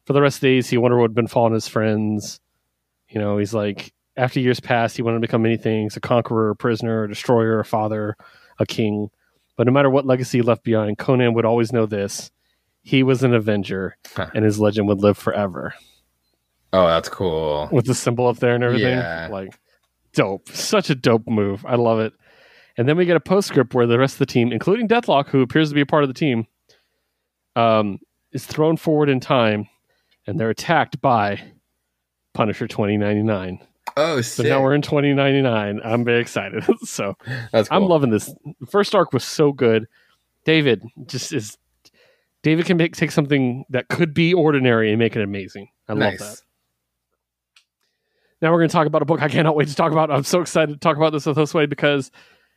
for 0.05 0.13
the 0.13 0.21
rest 0.21 0.37
of 0.37 0.41
the 0.41 0.47
days 0.55 0.69
he 0.69 0.77
wondered 0.77 0.97
what 0.99 1.09
had 1.09 1.15
been 1.15 1.27
fallen 1.27 1.53
his 1.53 1.67
friends. 1.67 2.39
You 3.09 3.19
know 3.19 3.37
he's 3.37 3.53
like 3.53 3.93
after 4.17 4.39
years 4.39 4.59
passed 4.59 4.95
he 4.95 5.01
wanted 5.01 5.17
to 5.17 5.21
become 5.27 5.41
many 5.41 5.57
things 5.57 5.97
a 5.97 5.99
conqueror 5.99 6.51
a 6.51 6.55
prisoner 6.55 7.03
a 7.03 7.09
destroyer 7.09 7.59
a 7.59 7.65
father 7.65 8.15
a 8.59 8.65
king. 8.65 9.09
But 9.57 9.65
no 9.67 9.73
matter 9.73 9.89
what 9.89 10.05
legacy 10.05 10.37
he 10.37 10.41
left 10.43 10.63
behind 10.63 10.97
conan 10.99 11.33
would 11.33 11.45
always 11.45 11.73
know 11.73 11.85
this 11.85 12.29
he 12.85 13.03
was 13.03 13.23
an 13.23 13.33
avenger 13.33 13.97
Huh. 14.15 14.29
and 14.33 14.45
his 14.45 14.59
legend 14.59 14.87
would 14.87 14.99
live 14.99 15.17
forever 15.17 15.73
oh, 16.71 16.87
that's 16.87 17.09
cool. 17.09 17.67
with 17.71 17.85
the 17.85 17.95
symbol 17.95 18.27
up 18.27 18.37
there 18.37 18.53
and 18.55 18.63
everything. 18.63 18.97
Yeah. 18.97 19.27
Like 19.31 19.57
dope. 20.13 20.47
Such 20.49 20.89
a 20.89 20.95
dope 20.95 21.27
move. 21.27 21.65
I 21.65 21.75
love 21.75 21.99
it. 21.99 22.13
And 22.77 22.87
then 22.87 22.97
we 22.97 23.05
get 23.05 23.15
a 23.15 23.21
postscript 23.21 23.73
where 23.73 23.87
the 23.87 23.97
rest 23.97 24.15
of 24.15 24.19
the 24.19 24.25
team, 24.25 24.51
including 24.51 24.87
Deathlok, 24.87 25.29
who 25.29 25.41
appears 25.41 25.69
to 25.69 25.75
be 25.75 25.81
a 25.81 25.85
part 25.85 26.03
of 26.03 26.09
the 26.09 26.13
team, 26.13 26.45
um, 27.55 27.99
is 28.31 28.45
thrown 28.45 28.75
forward 28.77 29.09
in 29.09 29.19
time 29.19 29.67
and 30.27 30.39
they're 30.39 30.49
attacked 30.49 30.99
by 31.01 31.41
Punisher 32.33 32.67
2099. 32.67 33.59
Oh, 33.97 34.19
So 34.21 34.43
now 34.43 34.61
we're 34.61 34.73
in 34.75 34.81
2099. 34.81 35.79
I'm 35.83 36.03
very 36.03 36.19
excited. 36.19 36.65
so 36.83 37.15
that's 37.51 37.69
cool. 37.69 37.77
I'm 37.77 37.87
loving 37.87 38.09
this. 38.09 38.33
The 38.59 38.65
first 38.67 38.93
arc 38.93 39.13
was 39.13 39.23
so 39.23 39.51
good. 39.53 39.85
David 40.43 40.83
just 41.05 41.31
is. 41.31 41.57
David 42.45 42.67
can 42.67 42.77
make, 42.77 42.95
take 42.95 43.09
something 43.09 43.65
that 43.71 43.87
could 43.87 44.13
be 44.13 44.31
ordinary 44.31 44.91
and 44.91 44.99
make 44.99 45.15
it 45.15 45.23
amazing. 45.23 45.67
I 45.89 45.93
love 45.93 46.19
that. 46.19 46.41
Now 48.39 48.51
we're 48.51 48.59
going 48.59 48.69
to 48.69 48.73
talk 48.73 48.85
about 48.85 49.01
a 49.01 49.05
book 49.05 49.19
I 49.19 49.29
cannot 49.29 49.55
wait 49.55 49.67
to 49.69 49.73
talk 49.73 49.91
about. 49.91 50.11
I'm 50.11 50.23
so 50.23 50.41
excited 50.41 50.73
to 50.73 50.77
talk 50.79 50.95
about 50.95 51.11
this 51.11 51.25
with 51.25 51.37
Josue 51.37 51.67
because 51.67 52.11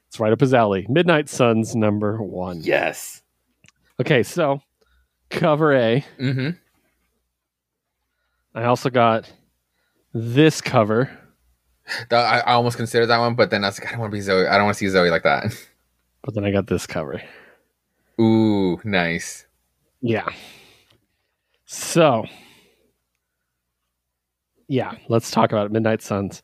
it's 0.08 0.20
right 0.20 0.30
up 0.30 0.40
his 0.40 0.52
alley. 0.52 0.84
Midnight 0.90 1.30
Suns 1.30 1.74
number 1.74 2.22
one. 2.22 2.60
Yes. 2.60 3.22
Okay, 3.98 4.22
so 4.22 4.60
cover 5.30 5.74
A. 5.74 6.04
That- 6.18 6.56
I, 8.54 8.64
also 8.64 8.90
got 8.90 9.32
this 10.12 10.60
cover. 10.60 11.10
I 12.10 12.40
almost 12.42 12.76
considered 12.76 13.06
that 13.06 13.20
one, 13.20 13.36
but 13.36 13.48
then 13.48 13.64
I 13.64 13.68
was 13.68 13.78
like, 13.80 13.88
I 13.88 13.92
don't 13.92 14.00
want 14.00 14.10
to 14.10 14.16
be 14.16 14.20
Zoe. 14.20 14.46
I 14.46 14.58
don't 14.58 14.66
want 14.66 14.76
to 14.76 14.80
see 14.80 14.88
Zoe 14.88 15.08
like 15.08 15.22
that. 15.22 15.46
But 16.22 16.34
then 16.34 16.44
I 16.44 16.50
got 16.50 16.66
this 16.66 16.86
cover. 16.86 17.22
Ooh, 18.20 18.78
nice. 18.84 19.46
Yeah. 20.00 20.28
So, 21.64 22.24
yeah, 24.68 24.92
let's 25.08 25.30
talk 25.30 25.52
about 25.52 25.66
it. 25.66 25.72
Midnight 25.72 26.02
Suns. 26.02 26.42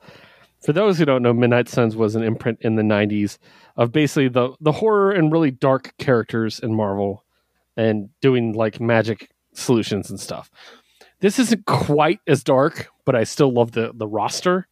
For 0.62 0.72
those 0.72 0.98
who 0.98 1.04
don't 1.04 1.22
know, 1.22 1.32
Midnight 1.32 1.68
Suns 1.68 1.94
was 1.94 2.14
an 2.14 2.22
imprint 2.22 2.58
in 2.62 2.76
the 2.76 2.82
'90s 2.82 3.38
of 3.76 3.92
basically 3.92 4.28
the 4.28 4.54
the 4.60 4.72
horror 4.72 5.12
and 5.12 5.30
really 5.32 5.50
dark 5.50 5.94
characters 5.98 6.58
in 6.58 6.74
Marvel, 6.74 7.24
and 7.76 8.08
doing 8.20 8.52
like 8.54 8.80
magic 8.80 9.30
solutions 9.52 10.10
and 10.10 10.18
stuff. 10.18 10.50
This 11.20 11.38
isn't 11.38 11.66
quite 11.66 12.20
as 12.26 12.42
dark, 12.42 12.88
but 13.04 13.14
I 13.14 13.24
still 13.24 13.52
love 13.52 13.72
the 13.72 13.92
the 13.94 14.08
roster, 14.08 14.66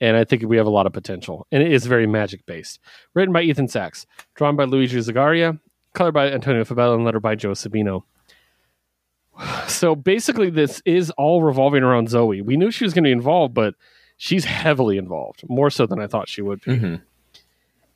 and 0.00 0.16
I 0.16 0.24
think 0.24 0.42
we 0.42 0.56
have 0.56 0.66
a 0.66 0.70
lot 0.70 0.86
of 0.86 0.92
potential. 0.92 1.46
And 1.52 1.62
it 1.62 1.72
is 1.72 1.86
very 1.86 2.06
magic 2.06 2.46
based. 2.46 2.78
Written 3.14 3.32
by 3.32 3.42
Ethan 3.42 3.68
Sacks, 3.68 4.06
drawn 4.34 4.56
by 4.56 4.64
Luigi 4.64 4.98
Zagaria, 4.98 5.58
colored 5.96 6.12
by 6.12 6.30
Antonio 6.30 6.64
Fabella, 6.64 6.94
and 6.94 7.04
lettered 7.04 7.22
by 7.22 7.34
Joe 7.34 7.50
Sabino. 7.52 8.04
So 9.66 9.94
basically, 9.94 10.48
this 10.50 10.80
is 10.84 11.10
all 11.12 11.42
revolving 11.42 11.82
around 11.82 12.08
Zoe. 12.08 12.40
We 12.40 12.56
knew 12.56 12.70
she 12.70 12.84
was 12.84 12.94
going 12.94 13.04
to 13.04 13.08
be 13.08 13.12
involved, 13.12 13.52
but 13.52 13.74
she's 14.16 14.44
heavily 14.44 14.96
involved, 14.96 15.42
more 15.48 15.70
so 15.70 15.86
than 15.86 16.00
I 16.00 16.06
thought 16.06 16.28
she 16.28 16.42
would 16.42 16.60
be. 16.62 16.76
hmm 16.78 16.94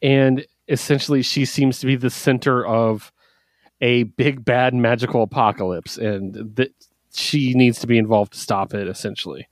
And 0.03 0.45
essentially, 0.69 1.23
she 1.23 1.45
seems 1.45 1.79
to 1.81 1.87
be 1.87 1.97
the 1.97 2.11
center 2.11 2.67
of 2.67 3.13
a 3.81 4.03
big 4.03 4.45
bad 4.45 4.75
magical 4.75 5.23
apocalypse, 5.23 5.97
and 5.97 6.35
that 6.57 6.73
she 7.15 7.55
needs 7.55 7.79
to 7.81 7.87
be 7.87 7.99
involved 7.99 8.33
to 8.33 8.39
stop 8.39 8.75
it. 8.75 8.89
Essentially, 8.89 9.49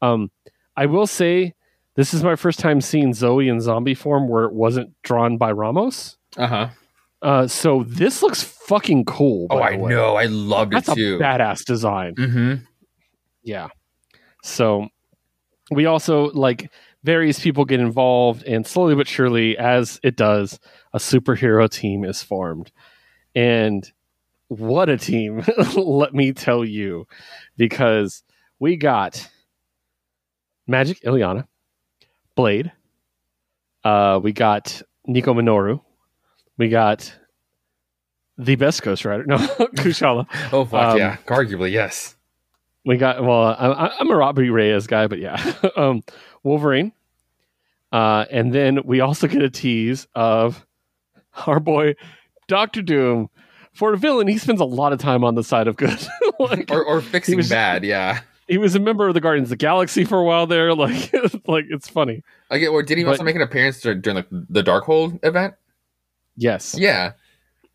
um, 0.00 0.30
I 0.76 0.86
will 0.86 1.06
say 1.06 1.54
this 1.94 2.14
is 2.14 2.22
my 2.22 2.36
first 2.36 2.58
time 2.58 2.80
seeing 2.80 3.12
Zoe 3.14 3.48
in 3.48 3.60
zombie 3.60 3.94
form 3.94 4.28
where 4.28 4.44
it 4.44 4.52
wasn't 4.52 4.94
drawn 5.02 5.38
by 5.38 5.50
Ramos. 5.50 6.16
Uh 6.36 6.46
huh. 6.46 6.68
Uh, 7.22 7.46
so 7.46 7.84
this 7.86 8.20
looks 8.22 8.42
fucking 8.42 9.04
cool. 9.04 9.46
Oh, 9.50 9.58
I 9.58 9.76
way. 9.76 9.90
know. 9.94 10.16
I 10.16 10.24
loved 10.26 10.72
That's 10.72 10.88
it 10.88 10.92
a 10.92 10.94
too. 10.96 11.18
badass 11.18 11.64
design. 11.64 12.14
hmm 12.16 12.54
Yeah. 13.44 13.68
So 14.42 14.88
we 15.70 15.86
also 15.86 16.30
like 16.32 16.70
various 17.04 17.38
people 17.40 17.64
get 17.64 17.78
involved, 17.80 18.42
and 18.44 18.66
slowly 18.66 18.94
but 18.96 19.06
surely, 19.08 19.56
as 19.56 20.00
it 20.02 20.16
does, 20.16 20.58
a 20.92 20.98
superhero 20.98 21.70
team 21.70 22.04
is 22.04 22.22
formed. 22.22 22.70
And 23.34 23.90
what 24.48 24.88
a 24.88 24.96
team, 24.98 25.42
let 25.76 26.12
me 26.14 26.32
tell 26.32 26.64
you, 26.64 27.06
because 27.56 28.22
we 28.58 28.76
got 28.76 29.28
Magik 30.68 31.02
Illyana, 31.02 31.46
Blade, 32.34 32.72
uh, 33.84 34.20
we 34.22 34.32
got 34.32 34.82
Nico 35.06 35.34
Minoru, 35.34 35.80
we 36.58 36.68
got 36.68 37.14
the 38.38 38.56
best 38.56 38.82
Ghost 38.82 39.04
Rider, 39.04 39.24
no, 39.26 39.36
Kushala. 39.36 40.26
Oh, 40.52 40.64
fuck 40.64 40.92
Um, 40.92 40.98
yeah. 40.98 41.16
Arguably, 41.26 41.70
yes. 41.70 42.16
We 42.84 42.96
got 42.96 43.22
well. 43.22 43.42
I, 43.44 43.94
I'm 44.00 44.10
a 44.10 44.16
Robbie 44.16 44.50
Reyes 44.50 44.86
guy, 44.88 45.06
but 45.06 45.18
yeah, 45.20 45.54
um, 45.76 46.02
Wolverine, 46.42 46.92
uh, 47.92 48.24
and 48.30 48.52
then 48.52 48.80
we 48.84 49.00
also 49.00 49.28
get 49.28 49.40
a 49.42 49.50
tease 49.50 50.06
of 50.16 50.66
our 51.46 51.60
boy 51.60 51.94
Doctor 52.48 52.82
Doom. 52.82 53.28
For 53.72 53.94
a 53.94 53.96
villain, 53.96 54.26
he 54.28 54.36
spends 54.36 54.60
a 54.60 54.64
lot 54.66 54.92
of 54.92 54.98
time 54.98 55.24
on 55.24 55.34
the 55.34 55.42
side 55.44 55.66
of 55.68 55.76
good. 55.76 55.96
like, 56.38 56.70
Or, 56.70 56.84
or 56.84 57.00
fixing 57.00 57.36
was- 57.38 57.48
bad, 57.48 57.84
yeah. 57.84 58.20
he 58.48 58.58
was 58.58 58.74
a 58.74 58.80
member 58.80 59.08
of 59.08 59.14
the 59.14 59.20
Guardians 59.20 59.46
of 59.46 59.50
the 59.50 59.56
Galaxy 59.56 60.04
for 60.04 60.18
a 60.18 60.24
while 60.24 60.46
there. 60.46 60.74
Like, 60.74 61.10
like 61.46 61.64
it's 61.70 61.88
funny. 61.88 62.22
Like, 62.50 62.68
or 62.68 62.82
did 62.82 62.98
he 62.98 63.04
also 63.04 63.22
make 63.24 63.36
an 63.36 63.40
appearance 63.42 63.80
dur- 63.80 63.94
during 63.94 64.16
like, 64.16 64.26
the 64.30 64.62
Darkhold 64.62 65.24
event? 65.24 65.54
Yes, 66.36 66.74
Yeah. 66.78 67.12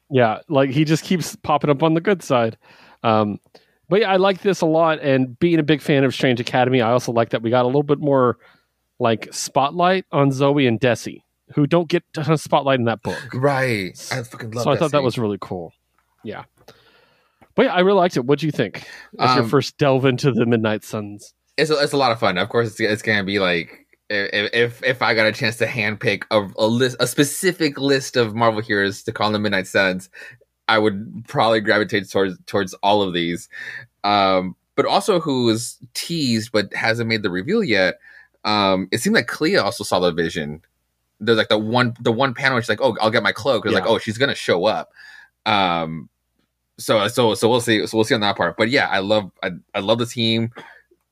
yeah. 0.09 0.39
Like 0.49 0.69
he 0.71 0.83
just 0.85 1.03
keeps 1.03 1.35
popping 1.37 1.69
up 1.69 1.83
on 1.83 1.93
the 1.93 2.01
good 2.01 2.23
side. 2.23 2.57
Um, 3.03 3.39
but 3.89 4.01
yeah, 4.01 4.11
I 4.11 4.17
like 4.17 4.41
this 4.41 4.61
a 4.61 4.65
lot. 4.65 4.99
And 5.01 5.37
being 5.39 5.59
a 5.59 5.63
big 5.63 5.81
fan 5.81 6.03
of 6.03 6.13
Strange 6.13 6.39
Academy, 6.39 6.81
I 6.81 6.91
also 6.91 7.11
like 7.11 7.29
that 7.29 7.41
we 7.41 7.49
got 7.49 7.63
a 7.63 7.67
little 7.67 7.83
bit 7.83 7.99
more 7.99 8.37
like 8.99 9.27
spotlight 9.31 10.05
on 10.11 10.31
Zoe 10.31 10.65
and 10.67 10.79
Desi, 10.79 11.21
who 11.55 11.67
don't 11.67 11.87
get 11.87 12.03
a 12.17 12.37
spotlight 12.37 12.79
in 12.79 12.85
that 12.85 13.01
book. 13.03 13.17
Right. 13.33 13.97
I 14.11 14.23
fucking 14.23 14.51
love 14.51 14.63
so 14.63 14.71
I 14.71 14.77
thought 14.77 14.91
that 14.91 15.03
was 15.03 15.17
really 15.17 15.37
cool. 15.39 15.71
Yeah. 16.23 16.43
But 17.55 17.65
yeah, 17.67 17.73
I 17.73 17.79
really 17.79 17.97
liked 17.97 18.17
it. 18.17 18.25
What 18.25 18.39
do 18.39 18.45
you 18.45 18.51
think? 18.51 18.87
As 19.19 19.35
your 19.35 19.43
Um, 19.45 19.49
first 19.49 19.77
delve 19.77 20.05
into 20.05 20.31
the 20.31 20.45
Midnight 20.45 20.83
Suns. 20.83 21.33
it's 21.57 21.71
a, 21.71 21.79
it's 21.81 21.93
a 21.93 21.97
lot 21.97 22.11
of 22.11 22.19
fun. 22.19 22.37
Of 22.37 22.49
course, 22.49 22.67
it's, 22.67 22.79
it's 22.79 23.01
gonna 23.01 23.23
be 23.23 23.39
like 23.39 23.86
if 24.09 24.83
if, 24.83 25.01
I 25.01 25.13
got 25.13 25.27
a 25.27 25.31
chance 25.31 25.57
to 25.57 25.65
handpick 25.65 26.23
a, 26.31 26.47
a 26.57 26.67
list, 26.67 26.97
a 26.99 27.07
specific 27.07 27.77
list 27.79 28.15
of 28.15 28.35
Marvel 28.35 28.61
heroes 28.61 29.03
to 29.03 29.11
call 29.11 29.31
the 29.31 29.39
Midnight 29.39 29.67
Suns, 29.67 30.09
I 30.67 30.79
would 30.79 31.25
probably 31.27 31.61
gravitate 31.61 32.09
towards 32.09 32.37
towards 32.45 32.73
all 32.75 33.01
of 33.01 33.13
these. 33.13 33.49
Um, 34.03 34.55
but 34.75 34.85
also, 34.85 35.19
who 35.19 35.45
was 35.45 35.77
teased 35.93 36.51
but 36.51 36.73
hasn't 36.73 37.09
made 37.09 37.23
the 37.23 37.29
reveal 37.29 37.63
yet? 37.63 37.99
Um, 38.45 38.87
it 38.91 38.99
seemed 38.99 39.15
like 39.15 39.27
Clea 39.27 39.57
also 39.57 39.83
saw 39.83 39.99
the 39.99 40.11
vision. 40.11 40.61
There's 41.19 41.37
like 41.37 41.49
the 41.49 41.57
one 41.57 41.95
the 41.99 42.11
one 42.11 42.33
panel 42.33 42.55
where 42.55 42.61
she's 42.61 42.69
like, 42.69 42.81
"Oh, 42.81 42.95
I'll 43.01 43.11
get 43.11 43.23
my 43.23 43.31
cloak." 43.31 43.65
It's 43.65 43.73
like, 43.73 43.87
"Oh, 43.87 43.97
she's 43.97 44.17
gonna 44.17 44.35
show 44.35 44.65
up." 44.65 44.91
Um, 45.45 46.09
so 46.77 47.07
so 47.07 47.33
so 47.33 47.49
we'll 47.49 47.61
see. 47.61 47.85
So 47.87 47.97
we'll 47.97 48.05
see 48.05 48.15
on 48.15 48.21
that 48.21 48.37
part. 48.37 48.55
But 48.57 48.69
yeah, 48.69 48.87
I 48.87 48.99
love 48.99 49.31
I, 49.43 49.51
I 49.73 49.79
love 49.79 49.97
the 49.97 50.05
team. 50.05 50.51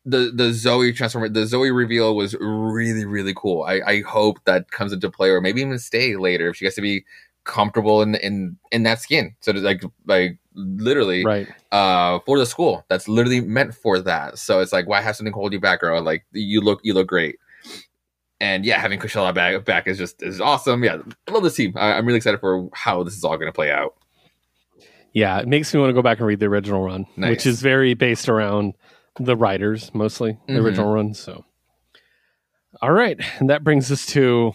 The 0.06 0.32
the 0.34 0.54
Zoe 0.54 0.94
transform 0.94 1.34
the 1.34 1.48
Zoe 1.48 1.72
reveal 1.72 2.16
was 2.16 2.36
really 2.40 3.06
really 3.06 3.34
cool. 3.36 3.64
I 3.64 3.82
I 3.86 4.02
hope 4.02 4.38
that 4.46 4.70
comes 4.72 4.94
into 4.94 5.10
play 5.10 5.30
or 5.30 5.42
maybe 5.42 5.62
even 5.62 5.80
stay 5.80 6.16
later 6.16 6.50
if 6.50 6.58
she 6.58 6.66
gets 6.66 6.76
to 6.76 6.82
be 6.82 7.06
comfortable 7.44 8.02
in 8.02 8.16
in 8.16 8.58
in 8.72 8.84
that 8.84 9.00
skin. 9.02 9.36
So 9.40 9.52
like 9.54 9.84
like 10.06 10.38
literally 10.54 11.26
Right. 11.26 11.48
uh 11.72 12.20
for 12.26 12.38
the 12.40 12.46
school 12.46 12.86
that's 12.88 13.08
literally 13.08 13.42
meant 13.42 13.74
for 13.76 14.00
that. 14.00 14.38
So 14.38 14.60
it's 14.60 14.72
like 14.74 14.88
why 14.88 15.02
have 15.02 15.16
something 15.16 15.34
hold 15.34 15.54
you 15.54 15.60
back, 15.60 15.82
girl? 15.82 16.02
Like 16.02 16.24
you 16.32 16.62
look 16.62 16.80
you 16.84 16.94
look 16.94 17.08
great. 17.08 17.38
And 18.40 18.66
yeah, 18.66 18.80
having 18.80 19.00
Coachella 19.00 19.34
back 19.34 19.64
back 19.66 19.88
is 19.88 19.98
just 19.98 20.22
is 20.22 20.40
awesome. 20.42 20.84
Yeah, 20.84 20.98
I 21.28 21.32
love 21.32 21.42
this 21.44 21.56
team. 21.56 21.74
I, 21.78 21.94
I'm 21.94 22.06
really 22.06 22.18
excited 22.18 22.40
for 22.40 22.70
how 22.74 23.02
this 23.04 23.16
is 23.16 23.24
all 23.24 23.38
going 23.38 23.48
to 23.48 23.54
play 23.56 23.72
out. 23.72 23.96
Yeah, 25.14 25.40
it 25.40 25.48
makes 25.48 25.74
me 25.74 25.80
want 25.80 25.90
to 25.90 25.94
go 25.94 26.02
back 26.02 26.18
and 26.18 26.28
read 26.28 26.42
the 26.42 26.48
original 26.48 26.84
run, 26.84 27.06
Nice. 27.16 27.30
which 27.30 27.46
is 27.46 27.62
very 27.62 27.94
based 27.94 28.28
around 28.28 28.74
the 29.20 29.36
writers 29.36 29.94
mostly, 29.94 30.38
the 30.48 30.54
Mhm. 30.54 30.64
original 30.64 30.94
run. 30.94 31.14
So, 31.14 31.46
all 32.82 32.92
right, 32.92 33.20
and 33.40 33.50
that 33.50 33.64
brings 33.64 33.92
us 33.92 34.06
to 34.08 34.54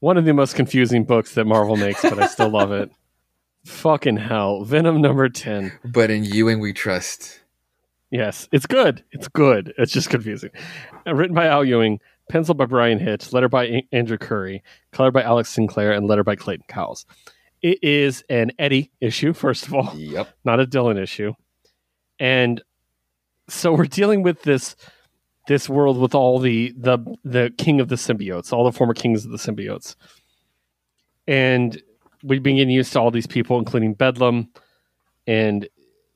one 0.00 0.16
of 0.16 0.24
the 0.24 0.34
most 0.34 0.54
confusing 0.54 1.04
books 1.04 1.34
that 1.34 1.44
Marvel 1.46 1.76
makes, 1.76 2.02
but 2.02 2.18
I 2.18 2.26
still 2.26 2.48
love 2.50 2.70
it. 2.72 2.90
Fucking 3.64 4.18
hell, 4.18 4.62
Venom 4.64 5.00
number 5.00 5.28
ten. 5.28 5.72
But 5.84 6.10
in 6.10 6.24
Ewing 6.24 6.60
we 6.60 6.72
trust. 6.72 7.40
Yes, 8.10 8.48
it's 8.52 8.66
good. 8.66 9.02
It's 9.10 9.26
good. 9.26 9.74
It's 9.76 9.92
just 9.92 10.08
confusing. 10.10 10.50
Uh, 11.04 11.14
written 11.14 11.34
by 11.34 11.46
Al 11.46 11.64
Ewing, 11.64 11.98
penciled 12.30 12.56
by 12.58 12.66
Bryan 12.66 13.00
Hitch, 13.00 13.32
letter 13.32 13.48
by 13.48 13.82
Andrew 13.90 14.16
Currie, 14.18 14.62
colored 14.92 15.10
by 15.10 15.22
Alex 15.22 15.48
Sinclair, 15.50 15.90
and 15.92 16.06
letter 16.06 16.22
by 16.22 16.36
Clayton 16.36 16.66
Cowles. 16.68 17.04
It 17.62 17.82
is 17.82 18.22
an 18.30 18.52
Eddie 18.60 18.92
issue, 19.00 19.32
first 19.32 19.66
of 19.66 19.74
all 19.74 19.92
Yep. 19.96 20.28
not 20.44 20.60
a 20.60 20.66
Dylan 20.66 21.00
issue. 21.02 21.32
And 22.20 22.62
so 23.48 23.72
we're 23.72 23.84
dealing 23.86 24.22
with 24.22 24.42
this 24.42 24.76
this 25.48 25.68
world 25.68 25.98
with 25.98 26.14
all 26.14 26.38
the 26.38 26.72
the 26.76 26.98
the 27.24 27.52
king 27.56 27.80
of 27.80 27.88
the 27.88 27.94
symbiotes, 27.96 28.52
all 28.52 28.64
the 28.64 28.72
former 28.72 28.94
kings 28.94 29.24
of 29.24 29.30
the 29.30 29.38
symbiotes. 29.38 29.94
And 31.28 31.80
we've 32.22 32.42
been 32.42 32.56
getting 32.56 32.74
used 32.74 32.92
to 32.94 33.00
all 33.00 33.10
these 33.10 33.26
people, 33.26 33.58
including 33.58 33.94
Bedlam. 33.94 34.48
And 35.26 35.68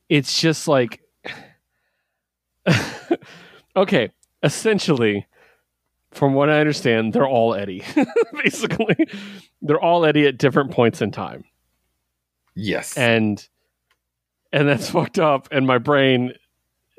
it's 0.09 0.39
just 0.39 0.67
like 0.67 1.01
okay, 3.75 4.11
essentially, 4.43 5.25
from 6.11 6.33
what 6.33 6.49
I 6.49 6.59
understand, 6.59 7.13
they're 7.13 7.27
all 7.27 7.53
Eddie. 7.55 7.83
Basically. 8.43 8.95
They're 9.61 9.79
all 9.79 10.05
Eddie 10.05 10.27
at 10.27 10.37
different 10.37 10.71
points 10.71 11.01
in 11.01 11.11
time 11.11 11.43
Yes. 12.55 12.97
and 12.97 13.47
and 14.51 14.67
that's 14.67 14.89
fucked 14.91 15.19
up 15.19 15.47
and 15.51 15.65
my 15.67 15.77
brain 15.77 16.33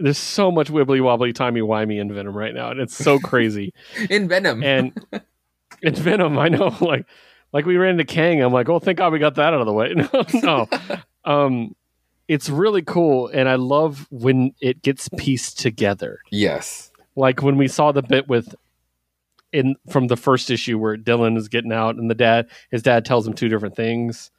there's 0.03 0.19
so 0.19 0.51
much 0.51 0.69
wibbly 0.69 1.03
wobbly 1.03 1.33
timey 1.33 1.61
wimey 1.61 2.01
in 2.01 2.13
venom 2.13 2.37
right 2.37 2.55
now 2.55 2.71
and 2.71 2.81
it's 2.81 2.95
so 2.97 3.19
crazy. 3.19 3.73
In 4.11 4.29
Venom. 4.29 4.63
and 4.63 4.93
in 5.83 5.95
venom 5.95 6.39
i 6.39 6.49
know 6.49 6.75
like 6.81 7.07
like 7.53 7.65
we 7.67 7.77
ran 7.77 7.93
into 7.93 8.05
kang 8.05 8.41
i'm 8.43 8.53
like 8.53 8.69
oh 8.69 8.79
thank 8.79 8.99
god 8.99 9.13
we 9.13 9.19
got 9.19 9.35
that 9.37 9.55
out 9.55 9.61
of 9.61 9.67
the 9.67 9.73
way. 9.73 9.95
No 9.95 10.25
no. 10.43 10.69
Um 11.25 11.75
it's 12.29 12.49
really 12.49 12.83
cool 12.83 13.29
and 13.29 13.49
i 13.49 13.57
love 13.57 14.07
when 14.11 14.53
it 14.61 14.83
gets 14.83 15.09
pieced 15.17 15.59
together. 15.59 16.21
Yes. 16.31 16.91
like 17.17 17.43
when 17.43 17.57
we 17.57 17.69
saw 17.69 17.93
the 17.93 18.03
bit 18.03 18.29
with 18.29 18.55
in 19.53 19.77
from 19.91 20.07
the 20.07 20.17
first 20.17 20.51
issue 20.51 20.79
where 20.79 20.97
Dylan 20.97 21.37
is 21.37 21.49
getting 21.49 21.73
out 21.73 21.97
and 21.97 22.09
the 22.11 22.15
dad 22.15 22.49
his 22.71 22.83
dad 22.83 23.05
tells 23.05 23.27
him 23.27 23.35
two 23.35 23.49
different 23.49 23.77
things 23.77 24.31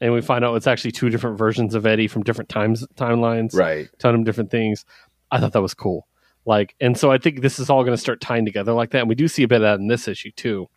and 0.00 0.12
we 0.12 0.20
find 0.20 0.44
out 0.44 0.54
it's 0.56 0.66
actually 0.66 0.92
two 0.92 1.08
different 1.10 1.38
versions 1.38 1.74
of 1.74 1.86
Eddie 1.86 2.08
from 2.08 2.22
different 2.22 2.48
times 2.48 2.86
timelines 2.96 3.54
Right. 3.54 3.88
telling 3.98 4.16
him 4.16 4.24
different 4.24 4.50
things 4.50 4.84
I 5.30 5.40
thought 5.40 5.52
that 5.52 5.62
was 5.62 5.74
cool 5.74 6.06
Like, 6.44 6.74
and 6.80 6.96
so 6.96 7.10
I 7.10 7.18
think 7.18 7.40
this 7.42 7.58
is 7.58 7.68
all 7.70 7.82
going 7.82 7.94
to 7.96 8.00
start 8.00 8.20
tying 8.20 8.44
together 8.44 8.72
like 8.72 8.90
that. 8.90 9.00
And 9.00 9.08
we 9.08 9.14
do 9.16 9.26
see 9.28 9.42
a 9.42 9.48
bit 9.48 9.56
of 9.56 9.62
that 9.62 9.80
in 9.80 9.88
this 9.88 10.06
issue 10.06 10.30
too. 10.32 10.68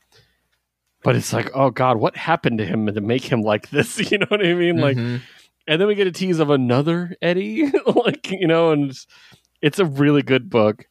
But 1.03 1.15
it's 1.15 1.31
like, 1.31 1.51
oh 1.53 1.69
God, 1.69 1.97
what 1.97 2.17
happened 2.17 2.57
to 2.57 2.65
him 2.65 2.87
to 2.87 3.01
make 3.01 3.23
him 3.23 3.41
like 3.41 3.69
this? 3.69 3.99
You 4.11 4.17
know 4.17 4.25
what 4.29 4.45
I 4.45 4.53
mean? 4.53 4.77
Like, 4.77 4.97
Mhm. 4.97 5.21
and 5.67 5.79
then 5.79 5.87
we 5.87 5.95
get 5.95 6.07
a 6.07 6.11
tease 6.11 6.39
of 6.39 6.49
another 6.49 7.15
Eddie, 7.21 7.71
like 7.95 8.31
you 8.31 8.47
know, 8.47 8.71
and 8.71 8.89
it's, 8.89 9.05
it's 9.61 9.79
a 9.79 9.85
really 9.85 10.23
good 10.23 10.49
book, 10.49 10.85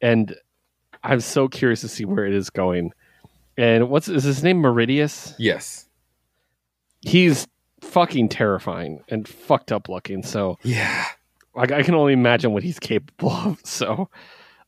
and 0.00 0.34
I'm 1.02 1.20
so 1.20 1.48
curious 1.48 1.80
to 1.82 1.88
see 1.88 2.04
where 2.04 2.24
it 2.24 2.32
is 2.34 2.48
going. 2.50 2.92
And 3.58 3.88
what's 3.90 4.08
is 4.08 4.22
his 4.24 4.42
name? 4.44 4.62
Meridius. 4.62 5.34
yes, 5.38 5.88
He's 7.00 7.46
fucking 7.84 8.28
terrifying 8.28 9.02
and 9.08 9.26
fucked 9.26 9.72
up 9.72 9.88
looking. 9.88 10.22
So 10.22 10.58
yeah, 10.62 11.06
like 11.54 11.72
I 11.72 11.82
can 11.82 11.94
only 11.94 12.12
imagine 12.12 12.52
what 12.52 12.62
he's 12.62 12.78
capable 12.78 13.30
of. 13.30 13.60
So, 13.64 14.08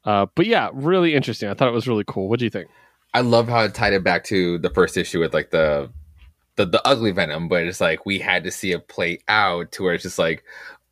uh, 0.05 0.27
but 0.35 0.47
yeah, 0.47 0.71
really 0.73 1.15
interesting. 1.15 1.49
I 1.49 1.55
thought 1.55 1.69
it 1.69 1.75
was 1.75 1.89
really 1.89 2.05
cool. 2.07 2.29
What 2.29 2.39
do 2.39 2.45
you 2.45 2.51
think? 2.51 2.69
I 3.15 3.21
love 3.21 3.49
how 3.49 3.61
it 3.65 3.75
tied 3.75 3.93
it 3.93 4.05
back 4.05 4.25
to 4.25 4.59
the 4.59 4.71
first 4.71 4.97
issue 4.97 5.21
with 5.21 5.33
like 5.33 5.51
the 5.51 5.91
the 6.57 6.67
the 6.67 6.87
ugly 6.87 7.13
venom, 7.13 7.49
but 7.49 7.63
it's 7.63 7.81
like 7.81 8.07
we 8.07 8.19
had 8.19 8.45
to 8.45 8.51
see 8.51 8.73
it 8.73 8.89
play 8.89 9.19
out 9.29 9.73
to 9.73 9.83
where 9.83 9.95
it's 9.95 10.03
just 10.03 10.19
like, 10.19 10.45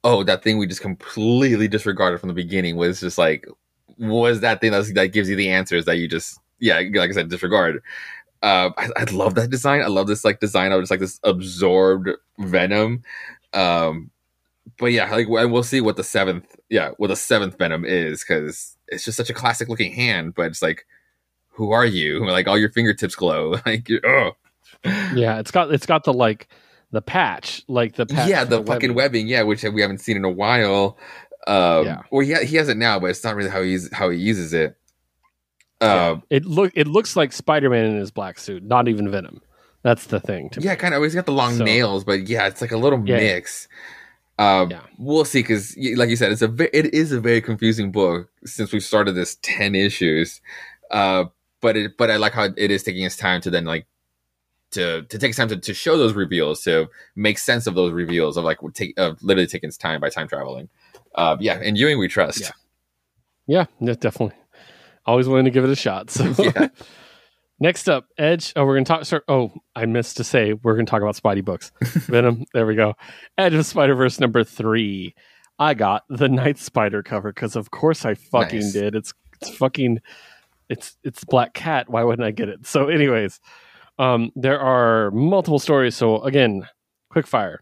oh, 0.04 0.22
that 0.24 0.42
thing 0.42 0.58
we 0.58 0.66
just 0.66 0.80
completely 0.80 1.68
disregarded 1.68 2.20
from 2.20 2.28
the 2.28 2.34
beginning 2.34 2.76
was 2.76 3.00
just 3.00 3.18
like 3.18 3.46
was 3.98 4.40
that 4.40 4.60
thing 4.60 4.72
that's, 4.72 4.92
that 4.94 5.12
gives 5.12 5.28
you 5.28 5.36
the 5.36 5.50
answers 5.50 5.84
that 5.84 5.98
you 5.98 6.08
just 6.08 6.38
yeah, 6.60 6.80
like 6.94 7.10
I 7.10 7.12
said, 7.12 7.28
disregard. 7.28 7.82
Uh, 8.44 8.70
I, 8.76 8.90
I 8.94 9.04
love 9.04 9.36
that 9.36 9.48
design. 9.48 9.80
I 9.80 9.86
love 9.86 10.06
this 10.06 10.22
like 10.22 10.38
design 10.38 10.70
of 10.70 10.82
just 10.82 10.90
like 10.90 11.00
this 11.00 11.18
absorbed 11.24 12.10
venom. 12.38 13.02
Um, 13.54 14.10
but 14.78 14.86
yeah, 14.92 15.10
like 15.10 15.28
and 15.28 15.50
we'll 15.50 15.62
see 15.62 15.80
what 15.80 15.96
the 15.96 16.04
seventh 16.04 16.54
yeah 16.68 16.90
what 16.98 17.08
the 17.08 17.16
seventh 17.16 17.56
venom 17.56 17.86
is 17.86 18.22
because 18.22 18.76
it's 18.88 19.02
just 19.02 19.16
such 19.16 19.30
a 19.30 19.34
classic 19.34 19.70
looking 19.70 19.92
hand, 19.92 20.34
but 20.34 20.46
it's 20.46 20.60
like 20.60 20.84
who 21.52 21.70
are 21.70 21.86
you? 21.86 22.22
Like 22.26 22.46
all 22.46 22.58
your 22.58 22.70
fingertips 22.70 23.14
glow. 23.14 23.56
Like 23.66 23.88
oh 24.04 24.32
Yeah, 24.84 25.38
it's 25.38 25.50
got 25.50 25.72
it's 25.72 25.86
got 25.86 26.04
the 26.04 26.12
like 26.12 26.48
the 26.90 27.00
patch, 27.00 27.62
like 27.66 27.96
the 27.96 28.04
patch 28.04 28.28
yeah, 28.28 28.44
for 28.44 28.50
the 28.50 28.62
fucking 28.62 28.92
webbing. 28.92 29.26
Yeah, 29.26 29.42
which 29.44 29.62
we 29.62 29.80
haven't 29.80 30.02
seen 30.02 30.18
in 30.18 30.24
a 30.26 30.30
while. 30.30 30.98
Um, 31.46 31.86
Yeah. 31.86 32.02
Well, 32.10 32.22
yeah, 32.22 32.42
he 32.42 32.56
has 32.56 32.68
it 32.68 32.76
now, 32.76 33.00
but 33.00 33.08
it's 33.08 33.24
not 33.24 33.36
really 33.36 33.48
how 33.48 33.62
he 33.62 33.78
how 33.90 34.10
he 34.10 34.18
uses 34.18 34.52
it. 34.52 34.76
Yeah. 35.84 36.06
Um, 36.10 36.22
It 36.30 36.44
look 36.44 36.72
it 36.74 36.86
looks 36.86 37.16
like 37.16 37.32
Spider 37.32 37.70
Man 37.70 37.84
in 37.86 37.96
his 37.96 38.10
black 38.10 38.38
suit, 38.38 38.62
not 38.62 38.88
even 38.88 39.10
Venom. 39.10 39.40
That's 39.82 40.06
the 40.06 40.18
thing. 40.20 40.48
To 40.50 40.60
yeah, 40.62 40.74
kind 40.76 40.94
of. 40.94 41.02
He's 41.02 41.14
got 41.14 41.26
the 41.26 41.32
long 41.32 41.56
So- 41.58 41.64
nails, 41.64 42.04
but 42.04 42.28
yeah, 42.28 42.46
it's 42.46 42.60
like 42.60 42.72
a 42.72 42.76
little 42.78 43.02
Yeah. 43.06 43.16
mix. 43.16 43.68
Um, 44.38 44.70
Yeah. 44.70 44.80
We'll 44.98 45.24
see, 45.24 45.40
because 45.40 45.76
like 45.96 46.08
you 46.08 46.16
said, 46.16 46.32
it's 46.32 46.42
a 46.42 46.48
ve- 46.48 46.70
it 46.72 46.92
is 46.94 47.12
a 47.12 47.20
very 47.20 47.40
confusing 47.40 47.92
book 47.92 48.30
since 48.44 48.72
we 48.72 48.80
started 48.80 49.12
this 49.12 49.36
ten 49.42 49.74
issues. 49.74 50.40
Uh, 50.90 51.24
but 51.60 51.76
it 51.76 51.96
but 51.98 52.10
I 52.10 52.16
like 52.16 52.32
how 52.32 52.48
it 52.56 52.70
is 52.70 52.82
taking 52.82 53.04
its 53.04 53.16
time 53.16 53.40
to 53.42 53.50
then 53.50 53.64
like 53.64 53.86
to 54.72 55.02
to 55.02 55.18
take 55.18 55.28
its 55.30 55.36
time 55.38 55.48
to, 55.48 55.56
to 55.56 55.74
show 55.74 55.96
those 55.96 56.14
reveals 56.14 56.62
to 56.64 56.88
make 57.14 57.38
sense 57.38 57.66
of 57.66 57.74
those 57.74 57.92
reveals 57.92 58.36
of 58.36 58.44
like 58.44 58.58
take 58.74 58.98
of 58.98 59.22
literally 59.22 59.46
taking 59.46 59.68
its 59.68 59.76
time 59.78 60.00
by 60.00 60.08
time 60.08 60.26
traveling. 60.28 60.68
Uh, 61.14 61.36
yeah, 61.40 61.60
and 61.62 61.78
Ewing 61.78 61.98
we 61.98 62.08
trust. 62.08 62.52
Yeah, 63.46 63.64
yeah, 63.80 63.94
definitely. 63.94 64.36
Always 65.06 65.28
willing 65.28 65.44
to 65.44 65.50
give 65.50 65.64
it 65.64 65.70
a 65.70 65.76
shot. 65.76 66.10
So 66.10 66.24
Yeah. 66.38 66.68
next 67.60 67.88
up, 67.88 68.06
Edge. 68.18 68.52
Oh, 68.56 68.64
we're 68.64 68.74
gonna 68.74 68.84
talk. 68.84 69.04
Start, 69.04 69.24
oh, 69.28 69.52
I 69.76 69.86
missed 69.86 70.16
to 70.18 70.24
say 70.24 70.52
we're 70.54 70.74
gonna 70.74 70.86
talk 70.86 71.02
about 71.02 71.16
Spidey 71.16 71.44
books. 71.44 71.72
Venom. 71.82 72.44
There 72.54 72.66
we 72.66 72.74
go. 72.74 72.94
Edge 73.38 73.54
of 73.54 73.66
Spider 73.66 73.94
Verse 73.94 74.18
number 74.20 74.44
three. 74.44 75.14
I 75.58 75.74
got 75.74 76.02
the 76.08 76.28
Night 76.28 76.58
Spider 76.58 77.02
cover 77.02 77.32
because 77.32 77.54
of 77.56 77.70
course 77.70 78.04
I 78.04 78.14
fucking 78.14 78.60
Nice. 78.60 78.72
did. 78.72 78.94
It's 78.94 79.12
it's 79.40 79.50
fucking 79.56 80.00
it's 80.68 80.96
it's 81.04 81.22
Black 81.24 81.54
Cat. 81.54 81.88
Why 81.90 82.02
wouldn't 82.02 82.26
I 82.26 82.30
get 82.32 82.48
it? 82.48 82.66
So, 82.66 82.88
anyways, 82.88 83.38
um, 83.98 84.32
there 84.34 84.58
are 84.58 85.10
multiple 85.12 85.58
stories. 85.58 85.94
So 85.94 86.22
again, 86.22 86.66
quick 87.10 87.26
fire. 87.26 87.60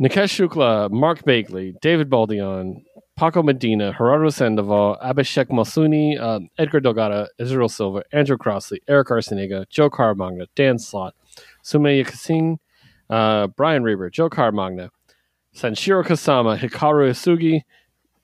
Nikesh 0.00 0.48
Shukla, 0.48 0.90
Mark 0.90 1.24
Bagley, 1.24 1.74
David 1.82 2.08
Baldeón, 2.08 2.82
Paco 3.22 3.40
Medina, 3.40 3.94
Gerardo 3.96 4.30
Sandoval, 4.30 4.98
Abhishek 5.00 5.46
Malsuni, 5.46 6.20
uh, 6.20 6.40
Edgar 6.58 6.80
Delgado, 6.80 7.28
Israel 7.38 7.68
Silva, 7.68 8.02
Andrew 8.10 8.36
Crossley, 8.36 8.80
Erick 8.88 9.10
Arciniega, 9.10 9.64
Joe 9.68 9.88
Caramagna, 9.88 10.48
Dan 10.56 10.76
Slott, 10.76 11.14
Sumaya 11.62 12.04
Kasing, 12.04 12.58
uh, 13.10 13.46
Brian 13.46 13.84
Reber, 13.84 14.10
Joe 14.10 14.28
Caramagna, 14.28 14.90
Sanshiro 15.54 16.04
Kasama, 16.04 16.58
Hikaru 16.58 17.10
Uesugi, 17.10 17.60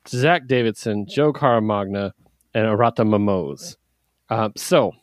Zach 0.09 0.49
Davidson, 0.49 1.07
Joe 1.07 1.33
Caramagna, 1.33 2.11
and 2.53 2.67
Arata 2.67 3.05
Momoz. 3.05 3.77
Uh, 4.29 4.49
so, 4.57 4.97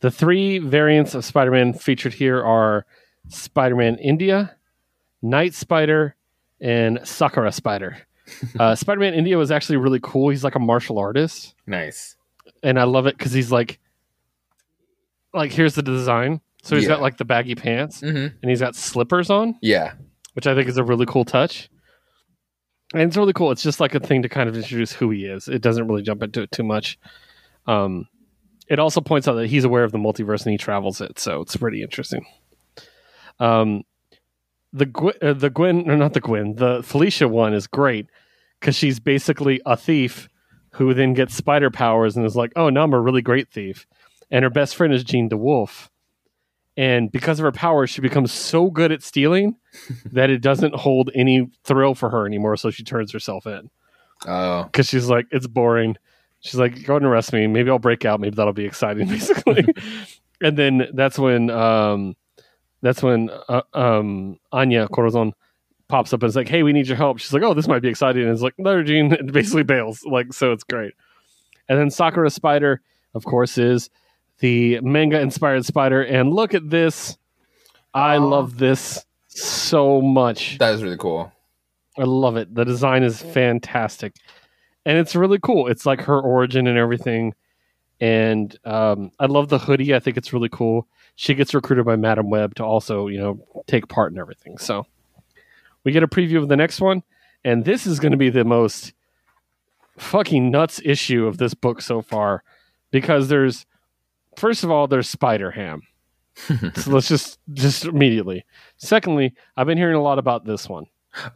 the 0.00 0.10
three 0.10 0.58
variants 0.58 1.14
of 1.14 1.24
Spider 1.24 1.50
Man 1.50 1.72
featured 1.72 2.12
here 2.12 2.44
are 2.44 2.84
Spider 3.28 3.76
Man 3.76 3.96
India, 3.96 4.54
Night 5.22 5.54
Spider, 5.54 6.14
and 6.60 7.00
Sakura 7.04 7.52
Spider. 7.52 8.06
Uh, 8.58 8.74
Spider 8.74 9.00
Man 9.00 9.14
India 9.14 9.36
was 9.36 9.50
actually 9.50 9.76
really 9.76 10.00
cool. 10.02 10.30
He's 10.30 10.44
like 10.44 10.54
a 10.54 10.58
martial 10.60 10.98
artist, 10.98 11.54
Nice. 11.66 12.16
and 12.62 12.78
I 12.80 12.84
love 12.84 13.06
it 13.06 13.18
because 13.18 13.32
he's 13.32 13.52
like, 13.52 13.78
like 15.32 15.52
here's 15.52 15.74
the 15.74 15.82
design. 15.82 16.40
So 16.62 16.74
he's 16.76 16.84
Yeah. 16.84 16.88
got 16.90 17.02
like 17.02 17.18
the 17.18 17.24
baggy 17.24 17.54
pants, 17.54 18.00
hmm 18.00 18.06
and 18.40 18.44
he's 18.48 18.60
got 18.60 18.74
slippers 18.74 19.28
on, 19.30 19.56
Yeah. 19.60 19.92
which 20.32 20.46
I 20.46 20.54
think 20.54 20.68
is 20.68 20.78
a 20.78 20.84
really 20.84 21.04
cool 21.06 21.24
touch. 21.24 21.68
And 22.94 23.02
it's 23.02 23.16
really 23.16 23.32
cool. 23.32 23.50
It's 23.50 23.62
just 23.62 23.80
like 23.80 23.94
a 23.94 24.00
thing 24.00 24.22
to 24.22 24.28
kind 24.28 24.48
of 24.48 24.56
introduce 24.56 24.92
who 24.92 25.10
he 25.10 25.24
is. 25.26 25.48
It 25.48 25.60
doesn't 25.62 25.86
really 25.88 26.02
jump 26.02 26.22
into 26.22 26.42
it 26.42 26.52
too 26.52 26.62
much. 26.62 26.98
Um, 27.66 28.06
it 28.68 28.78
also 28.78 29.00
points 29.00 29.26
out 29.28 29.34
that 29.34 29.48
he's 29.48 29.64
aware 29.64 29.84
of 29.84 29.92
the 29.92 29.98
multiverse 29.98 30.44
and 30.46 30.52
he 30.52 30.58
travels 30.58 31.00
it, 31.00 31.18
so 31.18 31.40
it's 31.42 31.56
pretty 31.56 31.82
interesting. 31.82 32.24
Um, 33.40 33.82
the 34.74 34.84
Gwen, 34.86 35.14
uh, 35.22 35.32
the 35.32 35.48
Gwen, 35.48 35.88
or 35.88 35.96
not 35.96 36.12
the 36.12 36.20
Gwen, 36.20 36.56
the 36.56 36.82
Felicia 36.82 37.28
one 37.28 37.54
is 37.54 37.66
great 37.66 38.06
because 38.60 38.74
she's 38.76 39.00
basically 39.00 39.60
a 39.64 39.76
thief 39.76 40.28
who 40.72 40.92
then 40.92 41.14
gets 41.14 41.34
spider 41.34 41.70
powers 41.70 42.16
and 42.16 42.26
is 42.26 42.36
like, 42.36 42.52
"Oh, 42.56 42.68
now 42.68 42.82
I'm 42.82 42.92
a 42.92 43.00
really 43.00 43.22
great 43.22 43.48
thief." 43.48 43.86
And 44.30 44.42
her 44.42 44.50
best 44.50 44.74
friend 44.76 44.92
is 44.92 45.04
Jean 45.04 45.30
DeWolf, 45.30 45.88
and 46.76 47.10
because 47.12 47.38
of 47.38 47.44
her 47.44 47.52
powers, 47.52 47.88
she 47.90 48.00
becomes 48.00 48.32
so 48.32 48.68
good 48.70 48.90
at 48.90 49.02
stealing 49.02 49.56
that 50.12 50.28
it 50.28 50.42
doesn't 50.42 50.74
hold 50.74 51.10
any 51.14 51.48
thrill 51.62 51.94
for 51.94 52.10
her 52.10 52.26
anymore. 52.26 52.56
So 52.56 52.70
she 52.70 52.82
turns 52.82 53.12
herself 53.12 53.46
in 53.46 53.70
Oh. 54.26 54.64
because 54.64 54.88
she's 54.88 55.08
like, 55.08 55.26
it's 55.30 55.46
boring. 55.46 55.96
She's 56.40 56.56
like, 56.56 56.74
go 56.84 56.94
ahead 56.94 57.02
and 57.02 57.06
arrest 57.06 57.32
me. 57.32 57.46
Maybe 57.46 57.70
I'll 57.70 57.78
break 57.78 58.04
out. 58.04 58.20
Maybe 58.20 58.34
that'll 58.36 58.52
be 58.52 58.64
exciting, 58.66 59.06
basically. 59.16 59.64
and 60.42 60.56
then 60.58 60.88
that's 60.94 61.18
when, 61.18 61.48
um, 61.50 62.16
that's 62.84 63.02
when 63.02 63.30
uh, 63.48 63.62
um, 63.72 64.38
Anya 64.52 64.86
Corazon 64.88 65.32
pops 65.88 66.12
up 66.12 66.22
and 66.22 66.28
is 66.28 66.36
like, 66.36 66.48
hey, 66.48 66.62
we 66.62 66.72
need 66.72 66.86
your 66.86 66.98
help. 66.98 67.18
She's 67.18 67.32
like, 67.32 67.42
oh, 67.42 67.54
this 67.54 67.66
might 67.66 67.80
be 67.80 67.88
exciting. 67.88 68.22
And 68.22 68.30
it's 68.30 68.42
like, 68.42 68.54
no, 68.58 68.82
Jean, 68.82 69.10
it 69.12 69.32
basically 69.32 69.62
bails. 69.62 70.04
Like, 70.04 70.34
so 70.34 70.52
it's 70.52 70.64
great. 70.64 70.92
And 71.68 71.78
then 71.78 71.90
Sakura 71.90 72.28
Spider, 72.28 72.82
of 73.14 73.24
course, 73.24 73.56
is 73.56 73.88
the 74.40 74.80
manga 74.80 75.18
inspired 75.18 75.64
spider. 75.64 76.02
And 76.02 76.30
look 76.34 76.52
at 76.52 76.68
this. 76.68 77.16
I 77.94 78.16
Aw. 78.16 78.24
love 78.24 78.58
this 78.58 79.06
so 79.28 80.02
much. 80.02 80.58
That 80.58 80.74
is 80.74 80.82
really 80.82 80.98
cool. 80.98 81.32
I 81.96 82.02
love 82.02 82.36
it. 82.36 82.54
The 82.54 82.64
design 82.64 83.02
is 83.02 83.22
fantastic, 83.22 84.16
and 84.84 84.98
it's 84.98 85.14
really 85.14 85.38
cool. 85.40 85.68
It's 85.68 85.86
like 85.86 86.00
her 86.02 86.20
origin 86.20 86.66
and 86.66 86.76
everything. 86.76 87.34
And 88.00 88.54
um, 88.64 89.12
I 89.20 89.26
love 89.26 89.48
the 89.48 89.60
hoodie. 89.60 89.94
I 89.94 90.00
think 90.00 90.16
it's 90.16 90.32
really 90.32 90.48
cool. 90.50 90.88
She 91.16 91.34
gets 91.34 91.54
recruited 91.54 91.84
by 91.84 91.96
Madam 91.96 92.30
Web 92.30 92.54
to 92.56 92.64
also, 92.64 93.06
you 93.06 93.18
know, 93.18 93.62
take 93.66 93.88
part 93.88 94.12
in 94.12 94.18
everything. 94.18 94.58
So 94.58 94.86
we 95.84 95.92
get 95.92 96.02
a 96.02 96.08
preview 96.08 96.42
of 96.42 96.48
the 96.48 96.56
next 96.56 96.80
one, 96.80 97.02
and 97.44 97.64
this 97.64 97.86
is 97.86 98.00
going 98.00 98.12
to 98.12 98.18
be 98.18 98.30
the 98.30 98.44
most 98.44 98.92
fucking 99.96 100.50
nuts 100.50 100.80
issue 100.84 101.26
of 101.26 101.38
this 101.38 101.54
book 101.54 101.80
so 101.80 102.02
far 102.02 102.42
because 102.90 103.28
there's 103.28 103.64
first 104.36 104.64
of 104.64 104.70
all 104.70 104.86
there's 104.88 105.08
Spider 105.08 105.52
Ham. 105.52 105.82
so 106.36 106.90
let's 106.90 107.06
just 107.06 107.38
just 107.52 107.84
immediately. 107.84 108.44
Secondly, 108.76 109.34
I've 109.56 109.68
been 109.68 109.78
hearing 109.78 109.94
a 109.94 110.02
lot 110.02 110.18
about 110.18 110.44
this 110.44 110.68
one 110.68 110.86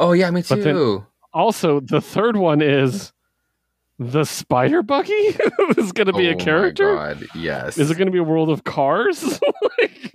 Oh 0.00 0.12
yeah, 0.12 0.30
me 0.30 0.42
too. 0.42 1.06
also 1.32 1.80
the 1.80 2.00
third 2.00 2.36
one 2.36 2.60
is 2.60 3.12
the 3.98 4.24
spider 4.24 4.82
bucky 4.82 5.12
is 5.76 5.92
going 5.92 6.06
to 6.06 6.12
be 6.12 6.28
Oh 6.28 6.32
a 6.32 6.36
my 6.36 6.44
character 6.44 6.94
God, 6.94 7.26
Yes. 7.34 7.78
is 7.78 7.90
it 7.90 7.96
going 7.98 8.06
to 8.06 8.12
be 8.12 8.18
a 8.18 8.22
world 8.24 8.48
of 8.50 8.64
cars 8.64 9.22
Like- 9.78 10.12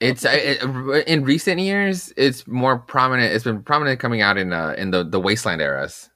It's 0.00 0.24
it, 0.24 0.62
in 1.08 1.24
recent 1.24 1.60
years. 1.60 2.12
It's 2.16 2.46
more 2.46 2.78
prominent. 2.78 3.32
It's 3.32 3.44
been 3.44 3.62
prominent 3.62 3.98
coming 4.00 4.20
out 4.20 4.36
in 4.36 4.52
uh, 4.52 4.74
in 4.76 4.90
the 4.90 5.04
the 5.04 5.18
Wasteland 5.20 5.62
eras 5.62 6.10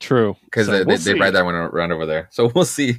true 0.00 0.36
because 0.44 0.66
So 0.66 0.72
they, 0.72 0.84
we'll 0.84 0.98
they, 0.98 1.12
they 1.14 1.18
ride 1.18 1.30
that 1.30 1.44
one 1.44 1.54
around 1.54 1.92
over 1.92 2.06
there. 2.06 2.28
So 2.32 2.50
we'll 2.54 2.64
see. 2.64 2.96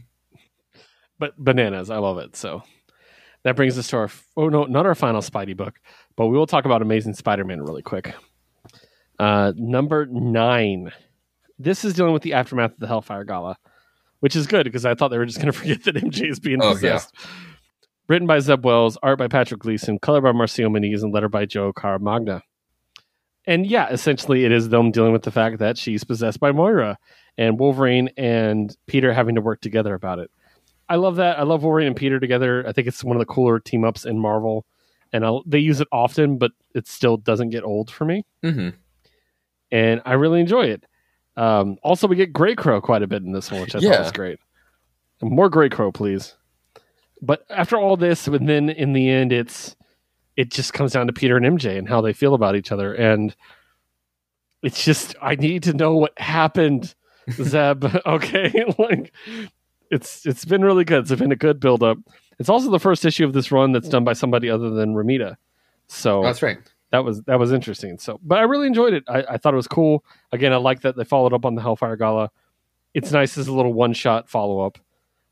but 1.20 1.38
bananas 1.38 1.90
i 1.90 1.98
love 1.98 2.18
it 2.18 2.36
so 2.36 2.64
that 3.44 3.56
brings 3.56 3.78
us 3.78 3.88
to 3.90 3.98
our 3.98 4.10
oh 4.38 4.48
no 4.50 4.64
not 4.64 4.86
our 4.86 4.96
final 4.96 5.22
spidey 5.22 5.56
book 5.56 5.80
but 6.16 6.28
we 6.28 6.38
will 6.38 6.48
talk 6.48 6.66
about 6.66 6.82
amazing 6.82 7.14
spider-man 7.14 7.62
really 7.62 7.82
quick 7.82 8.14
uh 9.20 9.52
number 9.58 10.06
nine 10.08 10.92
This 11.60 11.86
is 11.86 11.94
dealing 11.94 12.14
with 12.14 12.24
the 12.24 12.34
aftermath 12.34 12.72
of 12.74 12.80
the 12.80 12.88
Hellfire 12.88 13.24
Gala, 13.24 13.58
which 14.20 14.36
is 14.36 14.48
good 14.48 14.64
because 14.66 14.86
I 14.86 14.96
thought 14.96 15.10
they 15.10 15.18
were 15.18 15.26
just 15.26 15.40
going 15.40 15.52
to 15.52 15.58
forget 15.58 15.84
that 15.84 15.96
MJ 15.96 16.30
is 16.30 16.40
being 16.40 16.62
Oh, 16.62 16.68
yeah. 16.70 16.74
possessed. 16.74 17.16
Written 18.10 18.28
by 18.28 18.40
Zeb 18.40 18.66
Wells, 18.66 18.98
art 19.02 19.18
by 19.18 19.28
Patrick 19.28 19.62
Gleason, 19.62 19.98
color 20.00 20.20
by 20.22 20.32
Marcio 20.32 20.68
Menyz, 20.70 21.04
and 21.04 21.14
letter 21.14 21.30
by 21.30 21.46
Joe 21.46 21.72
Caramagna. 21.72 22.42
And 23.46 23.66
yeah, 23.66 23.90
essentially, 23.90 24.46
it 24.46 24.52
is 24.52 24.70
them 24.70 24.92
dealing 24.92 25.14
with 25.14 25.24
the 25.24 25.32
fact 25.32 25.60
that 25.60 25.78
she's 25.78 26.04
possessed 26.04 26.40
by 26.40 26.52
Moira, 26.52 26.98
and 27.38 27.60
Wolverine 27.60 28.10
and 28.18 28.76
Peter 28.88 29.14
having 29.14 29.36
to 29.36 29.42
work 29.42 29.62
together 29.62 29.94
about 29.94 30.20
it. 30.20 30.30
I 30.90 30.98
love 30.98 31.16
that. 31.16 31.40
I 31.40 31.44
love 31.44 31.64
Wolverine 31.64 31.88
and 31.88 31.96
Peter 31.96 32.20
together. 32.20 32.66
I 32.68 32.74
think 32.74 32.88
it's 32.88 33.04
one 33.04 33.16
of 33.16 33.20
the 33.20 33.26
cooler 33.26 33.60
team 33.60 33.84
ups 33.86 34.06
in 34.06 34.20
Marvel, 34.20 34.66
and 35.14 35.26
I'll, 35.26 35.44
they 35.46 35.60
use 35.60 35.80
it 35.82 35.88
often, 35.92 36.38
but 36.38 36.52
it 36.76 36.88
still 36.88 37.16
doesn't 37.18 37.50
get 37.52 37.64
old 37.64 37.90
for 37.92 38.04
me 38.06 38.26
hmm 38.42 38.70
and 39.72 40.02
I 40.06 40.14
really 40.14 40.40
enjoy 40.40 40.66
it. 40.68 40.86
Um, 41.36 41.78
also, 41.84 42.08
we 42.08 42.16
get 42.16 42.32
Grey 42.34 42.56
Crow 42.56 42.80
quite 42.82 43.02
a 43.02 43.08
bit 43.08 43.24
in 43.24 43.32
this 43.32 43.52
one, 43.52 43.62
which 43.62 43.76
I 43.76 43.80
thought 43.80 43.84
Yeah. 43.84 44.00
was 44.00 44.12
great. 44.12 44.40
More 45.22 45.50
Grey 45.50 45.70
Crow, 45.70 45.92
please. 45.92 46.36
But 47.22 47.46
after 47.50 47.78
all 47.78 47.96
this, 47.98 48.28
and 48.28 48.48
then 48.50 48.70
in 48.70 48.94
the 48.94 49.10
end, 49.10 49.32
it's 49.32 49.76
it 50.36 50.50
just 50.52 50.74
comes 50.74 50.92
down 50.92 51.08
to 51.08 51.14
Peter 51.14 51.38
and 51.38 51.46
MJ 51.46 51.78
and 51.78 51.88
how 51.88 52.02
they 52.02 52.12
feel 52.14 52.34
about 52.34 52.56
each 52.56 52.72
other, 52.72 52.94
and 52.94 53.36
it's 54.62 54.84
just 54.84 55.16
I 55.22 55.36
need 55.36 55.64
to 55.64 55.74
know 55.74 55.96
what 55.96 56.18
happened, 56.20 56.94
Zeb. 57.32 57.86
okay, 58.06 58.66
like 58.78 59.14
it's 59.90 60.26
it's 60.26 60.46
been 60.46 60.64
really 60.64 60.84
good. 60.84 61.10
It's 61.10 61.20
been 61.20 61.32
a 61.32 61.36
good 61.38 61.60
build 61.60 61.84
up. 61.84 61.98
It's 62.40 62.50
also 62.50 62.70
the 62.72 62.80
first 62.80 63.06
issue 63.06 63.26
of 63.26 63.34
this 63.34 63.52
run 63.52 63.72
that's 63.72 63.88
done 63.88 64.04
by 64.04 64.14
somebody 64.14 64.50
other 64.50 64.72
than 64.72 64.94
Romita. 64.96 65.38
So 65.88 66.24
That's 66.24 66.42
right. 66.42 66.58
That 66.94 67.04
was 67.04 67.24
that 67.24 67.40
was 67.40 67.52
interesting. 67.52 67.98
So, 67.98 68.20
but 68.24 68.38
I 68.38 68.44
really 68.44 68.68
enjoyed 68.68 68.94
it. 68.94 69.04
I, 69.08 69.24
I 69.32 69.38
thought 69.38 69.56
it 69.56 69.58
was 69.58 69.68
cool. 69.68 70.06
Again, 70.32 70.54
I 70.54 70.58
like 70.58 70.82
that 70.82 70.96
they 70.96 71.04
followed 71.04 71.34
up 71.34 71.44
on 71.44 71.56
the 71.56 71.62
Hellfire 71.62 71.96
Gala. 71.96 72.30
It's 72.94 73.12
nice 73.12 73.36
as 73.36 73.48
a 73.48 73.54
little 73.54 73.74
one 73.74 73.94
shot 73.94 74.30
follow 74.30 74.60
up. 74.60 74.78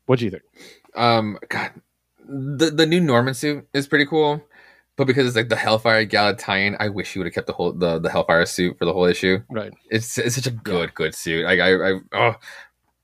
What 0.06 0.18
do 0.18 0.24
you 0.24 0.32
think? 0.32 0.42
Um, 0.96 1.38
God, 1.48 1.70
the 2.26 2.70
the 2.70 2.84
new 2.84 3.00
Norman 3.00 3.34
suit 3.34 3.68
is 3.72 3.86
pretty 3.86 4.06
cool, 4.06 4.42
but 4.96 5.06
because 5.06 5.24
it's 5.24 5.36
like 5.36 5.50
the 5.50 5.56
Hellfire 5.56 6.04
Gala 6.04 6.34
tie-in, 6.34 6.76
I 6.80 6.88
wish 6.88 7.14
you 7.14 7.20
would 7.20 7.26
have 7.26 7.34
kept 7.34 7.46
the 7.46 7.52
whole 7.52 7.72
the, 7.72 8.00
the 8.00 8.10
Hellfire 8.10 8.44
suit 8.44 8.76
for 8.76 8.84
the 8.84 8.92
whole 8.92 9.04
issue. 9.04 9.38
Right. 9.48 9.72
It's 9.88 10.18
it's 10.18 10.34
such 10.34 10.48
a 10.48 10.50
good 10.50 10.92
good 10.96 11.14
suit. 11.14 11.44
Like 11.44 11.60
I 11.60 11.74
I 11.74 12.00
oh, 12.12 12.34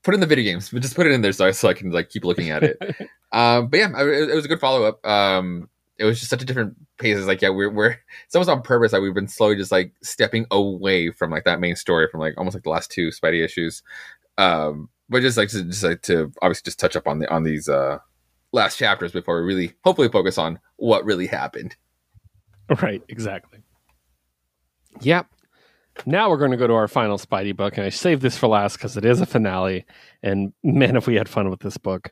put 0.03 0.13
it 0.13 0.15
in 0.15 0.19
the 0.19 0.27
video 0.27 0.43
games, 0.43 0.69
but 0.69 0.81
just 0.81 0.97
put 0.97 1.07
it 1.07 1.13
in 1.13 1.21
there 1.21 1.31
so 1.31 1.45
I, 1.45 1.51
so 1.51 1.69
I 1.69 1.73
can 1.73 1.91
like 1.91 2.09
keep 2.09 2.25
looking 2.25 2.49
at 2.49 2.63
it. 2.63 2.77
um, 3.31 3.69
but 3.69 3.77
yeah, 3.77 4.01
it, 4.01 4.31
it 4.31 4.35
was 4.35 4.43
a 4.43 4.49
good 4.49 4.59
follow 4.59 4.83
up. 4.83 5.05
Um, 5.07 5.69
it 5.97 6.03
was 6.03 6.19
just 6.19 6.29
such 6.29 6.41
a 6.41 6.45
different 6.45 6.75
pace. 6.99 7.17
is 7.17 7.27
like 7.27 7.41
yeah, 7.41 7.49
we're 7.49 7.69
we're 7.69 7.97
it's 8.25 8.35
almost 8.35 8.49
on 8.49 8.61
purpose. 8.61 8.93
Like 8.93 9.01
we've 9.01 9.13
been 9.13 9.27
slowly 9.27 9.55
just 9.55 9.71
like 9.71 9.93
stepping 10.03 10.45
away 10.51 11.11
from 11.11 11.31
like 11.31 11.45
that 11.45 11.59
main 11.59 11.75
story 11.75 12.07
from 12.11 12.19
like 12.19 12.35
almost 12.37 12.55
like 12.55 12.63
the 12.63 12.69
last 12.69 12.91
two 12.91 13.09
Spidey 13.09 13.43
issues. 13.43 13.81
Um, 14.37 14.89
but 15.09 15.21
just 15.21 15.37
like 15.37 15.49
to, 15.49 15.63
just 15.63 15.83
like 15.83 16.01
to 16.03 16.31
obviously 16.41 16.65
just 16.65 16.79
touch 16.79 16.95
up 16.95 17.07
on 17.07 17.19
the 17.19 17.29
on 17.31 17.43
these 17.43 17.67
uh 17.67 17.97
last 18.51 18.77
chapters 18.77 19.11
before 19.11 19.41
we 19.41 19.47
really 19.47 19.73
hopefully 19.83 20.09
focus 20.09 20.37
on 20.37 20.59
what 20.77 21.05
really 21.05 21.27
happened. 21.27 21.75
Right. 22.81 23.01
Exactly. 23.09 23.59
Yep. 25.01 25.27
Now 26.05 26.29
we're 26.29 26.37
going 26.37 26.51
to 26.51 26.57
go 26.57 26.67
to 26.67 26.73
our 26.73 26.87
final 26.87 27.17
Spidey 27.17 27.55
book, 27.55 27.77
and 27.77 27.85
I 27.85 27.89
saved 27.89 28.21
this 28.21 28.37
for 28.37 28.47
last 28.47 28.77
because 28.77 28.95
it 28.95 29.05
is 29.05 29.21
a 29.21 29.25
finale. 29.25 29.85
And 30.23 30.53
man, 30.63 30.95
if 30.95 31.07
we 31.07 31.15
had 31.15 31.27
fun 31.27 31.49
with 31.49 31.59
this 31.59 31.77
book, 31.77 32.11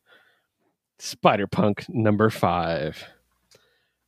Spider 0.99 1.47
Punk 1.47 1.85
number 1.87 2.29
five. 2.29 3.03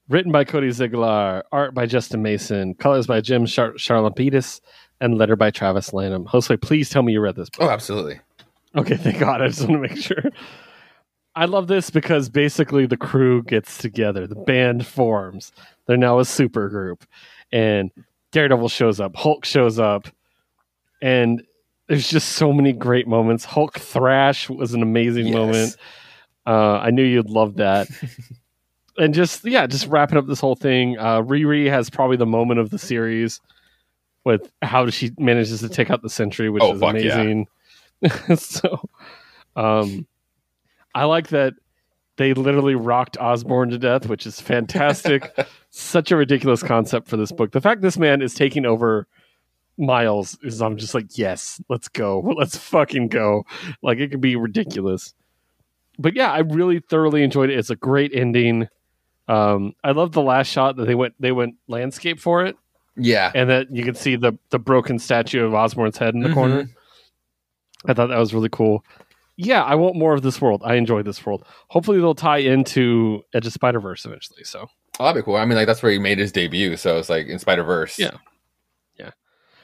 Written 0.10 0.32
by 0.32 0.44
Cody 0.44 0.72
Ziegler, 0.72 1.44
art 1.52 1.74
by 1.76 1.86
Justin 1.86 2.24
Mason, 2.24 2.74
colors 2.74 3.06
by 3.06 3.22
Jim 3.22 3.46
Char- 3.46 3.74
Charalampidis, 3.74 4.60
and 5.00 5.18
letter 5.18 5.36
by 5.36 5.52
Travis 5.52 5.94
Lanham. 5.94 6.26
Josue, 6.26 6.60
please 6.60 6.90
tell 6.90 7.04
me 7.04 7.14
you 7.14 7.22
read 7.22 7.36
this 7.36 7.50
book. 7.50 7.62
Oh, 7.62 7.70
absolutely. 7.70 8.20
Okay, 8.76 8.98
thank 8.98 9.20
God. 9.20 9.42
I 9.42 9.48
just 9.48 9.62
want 9.62 9.74
to 9.84 9.88
make 9.90 9.98
sure. 10.04 10.24
I 11.36 11.46
love 11.46 11.68
this 11.68 11.90
because 11.92 12.28
basically 12.28 12.86
the 12.88 12.98
crew 12.98 13.44
gets 13.44 13.78
together, 13.78 14.26
the 14.26 14.36
band 14.36 14.86
forms. 14.88 15.52
They're 15.86 15.96
now 15.96 16.20
a 16.20 16.26
super 16.26 16.70
group, 16.70 17.06
and 17.52 17.92
Daredevil 18.32 18.70
shows 18.70 19.00
up, 19.00 19.16
Hulk 19.16 19.46
shows 19.46 19.78
up, 19.80 20.08
and 21.04 21.44
there's 21.88 22.10
just 22.10 22.30
so 22.30 22.52
many 22.52 22.74
great 22.74 23.08
moments. 23.08 23.46
Hulk 23.46 23.80
Thrash 23.80 24.50
was 24.50 24.74
an 24.74 24.82
amazing 24.82 25.28
Yes. 25.28 25.36
moment. 25.36 25.76
Uh, 26.48 26.80
I 26.80 26.90
knew 26.90 27.04
you'd 27.04 27.30
love 27.30 27.56
that. 27.58 27.88
and 29.00 29.14
just 29.14 29.44
yeah, 29.46 29.66
just 29.66 29.88
wrapping 29.88 30.18
up 30.18 30.28
this 30.28 30.40
whole 30.40 30.56
thing. 30.56 30.98
Uh, 30.98 31.22
Riri 31.22 31.70
has 31.70 31.90
probably 31.90 32.18
the 32.18 32.26
moment 32.26 32.60
of 32.60 32.70
the 32.70 32.78
series 32.78 33.42
with 34.26 34.52
how 34.62 34.90
she 34.90 35.12
manages 35.18 35.62
to 35.62 35.70
take 35.70 35.90
out 35.90 36.02
the 36.02 36.10
Sentry, 36.10 36.50
which 36.50 36.62
Oh, 36.64 36.74
is 36.74 36.80
fuck 36.80 36.96
yeah. 36.96 37.14
amazing. 37.16 37.48
so, 38.38 38.88
um, 39.56 40.06
I 40.94 41.06
like 41.06 41.30
that 41.30 41.54
they 42.18 42.34
literally 42.34 42.76
rocked 42.76 43.18
Osborn 43.18 43.70
to 43.70 43.78
death, 43.78 44.08
which 44.08 44.28
is 44.28 44.42
fantastic. 44.42 45.32
Such 45.70 46.12
a 46.12 46.18
ridiculous 46.18 46.62
concept 46.62 47.08
for 47.08 47.16
this 47.18 47.32
book. 47.32 47.52
The 47.52 47.62
fact 47.62 47.82
this 47.82 47.98
man 47.98 48.22
is 48.22 48.34
taking 48.34 48.66
over 48.66 49.08
Miles 49.78 50.38
is 50.44 50.62
I'm 50.62 50.76
just 50.76 50.94
like, 50.94 51.18
yes, 51.18 51.62
let's 51.70 51.88
go. 51.88 52.20
Let's 52.38 52.58
fucking 52.58 53.08
go. 53.08 53.46
Like 53.82 54.00
it 54.00 54.10
could 54.12 54.20
be 54.20 54.36
ridiculous. 54.36 55.14
But 55.98 56.16
yeah, 56.16 56.32
I 56.32 56.40
really 56.40 56.80
thoroughly 56.82 57.24
enjoyed 57.24 57.50
it. 57.50 57.58
It's 57.58 57.70
a 57.70 57.78
great 57.78 58.12
ending. 58.14 58.68
Um, 59.30 59.76
I 59.84 59.92
love 59.92 60.12
the 60.12 60.22
last 60.22 60.48
shot 60.48 60.76
that 60.78 60.86
they 60.86 60.96
went 60.96 61.14
they 61.20 61.32
went 61.32 61.56
landscape 61.68 62.20
for 62.20 62.44
it, 62.46 62.58
Yeah. 62.98 63.32
and 63.36 63.50
that 63.50 63.68
you 63.72 63.84
can 63.84 63.96
see 63.96 64.16
the 64.16 64.34
the 64.50 64.60
broken 64.60 64.98
statue 65.00 65.46
of 65.46 65.54
Osborn's 65.54 65.98
head 65.98 66.16
in 66.16 66.22
the 66.22 66.30
Mhm. 66.30 66.34
corner. 66.34 66.70
I 67.86 67.94
thought 67.94 68.08
that 68.08 68.18
was 68.18 68.34
really 68.34 68.50
cool. 68.50 68.84
Yeah, 69.38 69.64
I 69.64 69.76
want 69.76 69.96
more 69.96 70.14
of 70.14 70.22
this 70.22 70.42
world. 70.42 70.62
I 70.66 70.76
enjoy 70.76 71.02
this 71.04 71.26
world. 71.26 71.46
Hopefully, 71.70 72.00
they'll 72.00 72.14
tie 72.16 72.40
into 72.40 73.24
Edge 73.34 73.48
of 73.48 73.54
Spider 73.54 73.80
Verse 73.80 74.04
eventually. 74.06 74.44
So 74.44 74.68
Oh, 75.00 75.06
that'd 75.06 75.22
be 75.22 75.24
cool. 75.26 75.38
I 75.38 75.46
mean, 75.46 75.56
like 75.58 75.68
that's 75.68 75.82
where 75.82 75.94
he 75.94 76.00
made 76.00 76.18
his 76.20 76.32
debut, 76.34 76.76
so 76.76 76.98
it's 76.98 77.10
like 77.10 77.28
in 77.28 77.40
Spider 77.40 77.64
Verse. 77.64 77.98
Yeah, 77.98 78.18
yeah. 78.98 79.12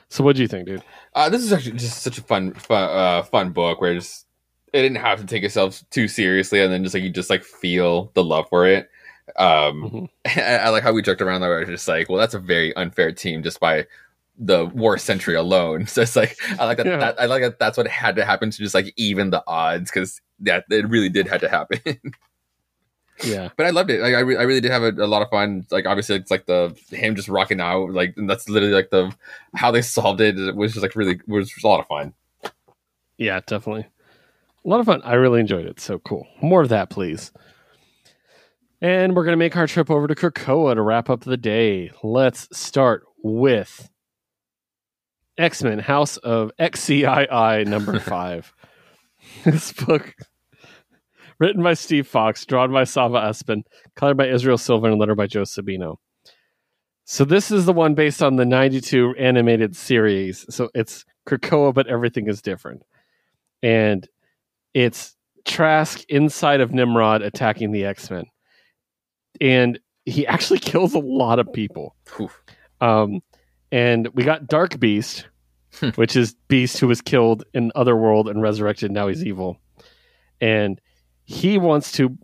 So 0.08 0.24
what 0.24 0.38
do 0.38 0.42
you 0.44 0.48
think, 0.48 0.66
dude? 0.68 0.82
Uh, 1.14 1.28
this 1.28 1.44
is 1.44 1.52
actually 1.52 1.74
just 1.78 2.04
such 2.04 2.18
a 2.18 2.22
fun, 2.22 2.54
fun, 2.54 2.90
uh, 2.90 3.24
fun 3.24 3.50
book 3.52 3.82
where 3.82 3.96
just 3.96 4.28
it 4.72 4.82
didn't 4.82 4.98
have 5.00 5.20
to 5.20 5.26
take 5.26 5.44
itself 5.44 5.84
too 5.90 6.08
seriously, 6.08 6.62
and 6.62 6.72
then 6.72 6.84
just 6.84 6.94
like 6.94 7.04
you 7.04 7.10
just 7.10 7.30
like 7.30 7.44
feel 7.44 8.12
the 8.14 8.24
love 8.24 8.48
for 8.48 8.66
it. 8.66 8.90
Um, 9.38 9.82
Mhm. 9.84 10.10
I, 10.38 10.58
I 10.58 10.70
like 10.70 10.84
how 10.84 10.94
we 10.94 11.02
joked 11.02 11.22
around 11.22 11.42
that. 11.42 11.48
Where 11.48 11.62
it's 11.62 11.70
just 11.70 11.88
like, 11.88 12.10
well, 12.10 12.20
that's 12.20 12.34
a 12.34 12.40
very 12.40 12.76
unfair 12.76 13.12
team 13.12 13.44
just 13.44 13.60
by 13.60 13.86
the 14.38 14.66
war 14.66 14.98
century 14.98 15.36
alone. 15.36 15.86
So 15.88 16.02
it's 16.02 16.16
like 16.16 16.38
I 16.60 16.66
like 16.66 16.78
that, 16.78 16.86
Yeah. 16.86 16.98
that. 16.98 17.20
I 17.22 17.26
like 17.26 17.42
that. 17.42 17.60
That's 17.60 17.78
what 17.78 17.88
had 17.88 18.16
to 18.18 18.26
happen 18.26 18.52
to 18.52 18.58
just 18.58 18.76
like 18.76 18.94
even 18.98 19.30
the 19.30 19.44
odds 19.48 19.90
because 19.92 20.22
that 20.42 20.66
it 20.70 20.88
really 20.90 21.10
did 21.10 21.28
have 21.28 21.42
to 21.42 21.50
happen. 21.50 21.80
Yeah, 23.24 23.48
but 23.56 23.66
I 23.66 23.70
loved 23.70 23.90
it. 23.92 24.02
Like 24.02 24.14
I, 24.14 24.20
re- 24.20 24.36
I 24.36 24.42
really 24.42 24.60
did 24.60 24.72
have 24.72 24.84
a, 24.84 24.90
a 24.92 25.08
lot 25.08 25.22
of 25.22 25.30
fun. 25.30 25.66
Like 25.72 25.86
obviously, 25.86 26.18
it's 26.18 26.30
like 26.30 26.48
the 26.48 26.78
him 26.90 27.16
just 27.16 27.30
rocking 27.30 27.62
out. 27.62 27.92
Like 27.92 28.14
and 28.18 28.30
that's 28.30 28.50
literally 28.50 28.74
like 28.76 28.90
the 28.90 29.10
how 29.56 29.72
they 29.72 29.82
solved 29.82 30.20
it. 30.20 30.38
It 30.38 30.54
was 30.54 30.74
just 30.74 30.84
like 30.84 30.98
really 30.98 31.22
was 31.26 31.50
a 31.64 31.66
lot 31.66 31.80
of 31.80 31.88
fun. 31.88 32.14
yeah, 33.18 33.40
definitely. 33.48 33.86
A 34.66 34.68
lot 34.68 34.82
of 34.82 34.86
fun. 34.86 35.02
I 35.06 35.14
really 35.14 35.40
enjoyed 35.40 35.66
it. 35.66 35.80
So 35.80 36.00
cool. 36.00 36.28
More 36.42 36.62
of 36.62 36.68
that, 36.68 36.90
please. 36.90 37.32
And 38.82 39.16
we're 39.16 39.24
gonna 39.26 39.38
make 39.38 39.56
our 39.56 39.68
trip 39.68 39.90
over 39.90 40.08
to 40.08 40.16
Krakoa 40.16 40.76
to 40.76 40.82
wrap 40.82 41.10
up 41.10 41.22
the 41.22 41.38
day. 41.38 41.92
Let's 42.04 42.48
start 42.58 43.04
with 43.24 43.90
X 45.38 45.64
Men 45.64 45.80
House 45.80 46.18
of 46.18 46.52
XCII 46.60 47.66
number 47.66 48.00
five. 48.02 48.54
this 49.44 49.72
book, 49.74 50.14
written 51.40 51.64
by 51.64 51.74
Steve 51.74 52.08
Foxe, 52.08 52.46
drawn 52.46 52.72
by 52.72 52.84
Salva 52.84 53.20
Espin, 53.20 53.64
colored 53.96 54.18
by 54.18 54.28
Israel 54.28 54.58
Silva, 54.58 54.88
and 54.88 55.00
letter 55.00 55.16
by 55.16 55.28
Joe 55.28 55.44
Sabino. 55.44 55.96
So 57.06 57.24
this 57.24 57.52
is 57.52 57.66
the 57.66 57.74
one 57.74 57.96
based 57.96 58.22
on 58.22 58.36
the 58.36 58.46
'92 58.46 59.16
animated 59.18 59.76
series. 59.76 60.46
So 60.50 60.70
it's 60.74 61.06
Krakoa, 61.28 61.74
but 61.74 61.88
everything 61.88 62.28
is 62.28 62.42
different, 62.42 62.84
and 63.64 64.08
it's 64.74 65.16
Trask 65.46 66.04
inside 66.10 66.60
of 66.60 66.74
Nimrod 66.74 67.22
attacking 67.22 67.72
the 67.72 67.86
X 67.86 68.10
Men, 68.10 68.26
and 69.42 69.80
he 70.06 70.26
actually 70.28 70.60
kills 70.72 70.94
a 70.94 71.00
lot 71.00 71.40
of 71.40 71.52
people. 71.52 71.96
Um, 72.82 73.22
and 73.72 74.08
we 74.10 74.24
got 74.24 74.48
Dark 74.48 74.80
Beast, 74.80 75.28
which 75.96 76.16
is 76.16 76.36
Beast 76.48 76.80
who 76.80 76.88
was 76.88 77.02
killed 77.02 77.44
in 77.54 77.72
Otherworld 77.76 78.30
and 78.30 78.42
resurrected. 78.42 78.92
Now 78.92 79.08
he's 79.08 79.24
evil, 79.24 79.58
and 80.40 80.80
he 81.26 81.58
wants 81.58 81.92
to 81.94 82.18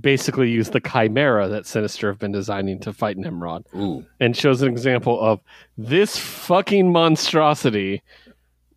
basically 0.00 0.50
use 0.50 0.70
the 0.70 0.80
Chimera 0.80 1.48
that 1.48 1.66
Sinister 1.66 2.08
have 2.08 2.18
been 2.18 2.32
designing 2.32 2.80
to 2.80 2.92
fight 2.92 3.16
Nimrod, 3.16 3.64
Ooh, 3.74 4.04
and 4.18 4.36
shows 4.36 4.62
an 4.62 4.68
example 4.68 5.20
of 5.20 5.40
this 5.78 6.16
fucking 6.16 6.90
monstrosity 6.90 8.02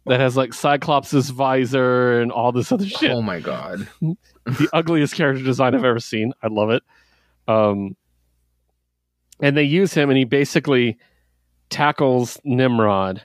that 0.06 0.20
has 0.20 0.38
like 0.38 0.53
Cyclops's 0.53 1.30
visor 1.30 2.22
and 2.22 2.32
all 2.32 2.52
this 2.52 2.72
other 2.72 2.86
shit 2.86 3.11
oh 3.11 3.22
my 3.22 3.40
god! 3.40 3.88
the 4.02 4.70
ugliest 4.74 5.16
character 5.16 5.44
design 5.44 5.76
I've 5.76 5.86
ever 5.86 5.99
seen. 5.99 6.34
I 6.44 6.48
love 6.48 6.70
it. 6.70 6.84
Um, 7.49 7.95
and 9.41 9.57
they 9.57 9.63
use 9.63 9.93
him, 9.93 10.09
and 10.09 10.17
he 10.17 10.26
basically 10.26 10.97
tackles 11.69 12.39
Nimrod, 12.43 13.23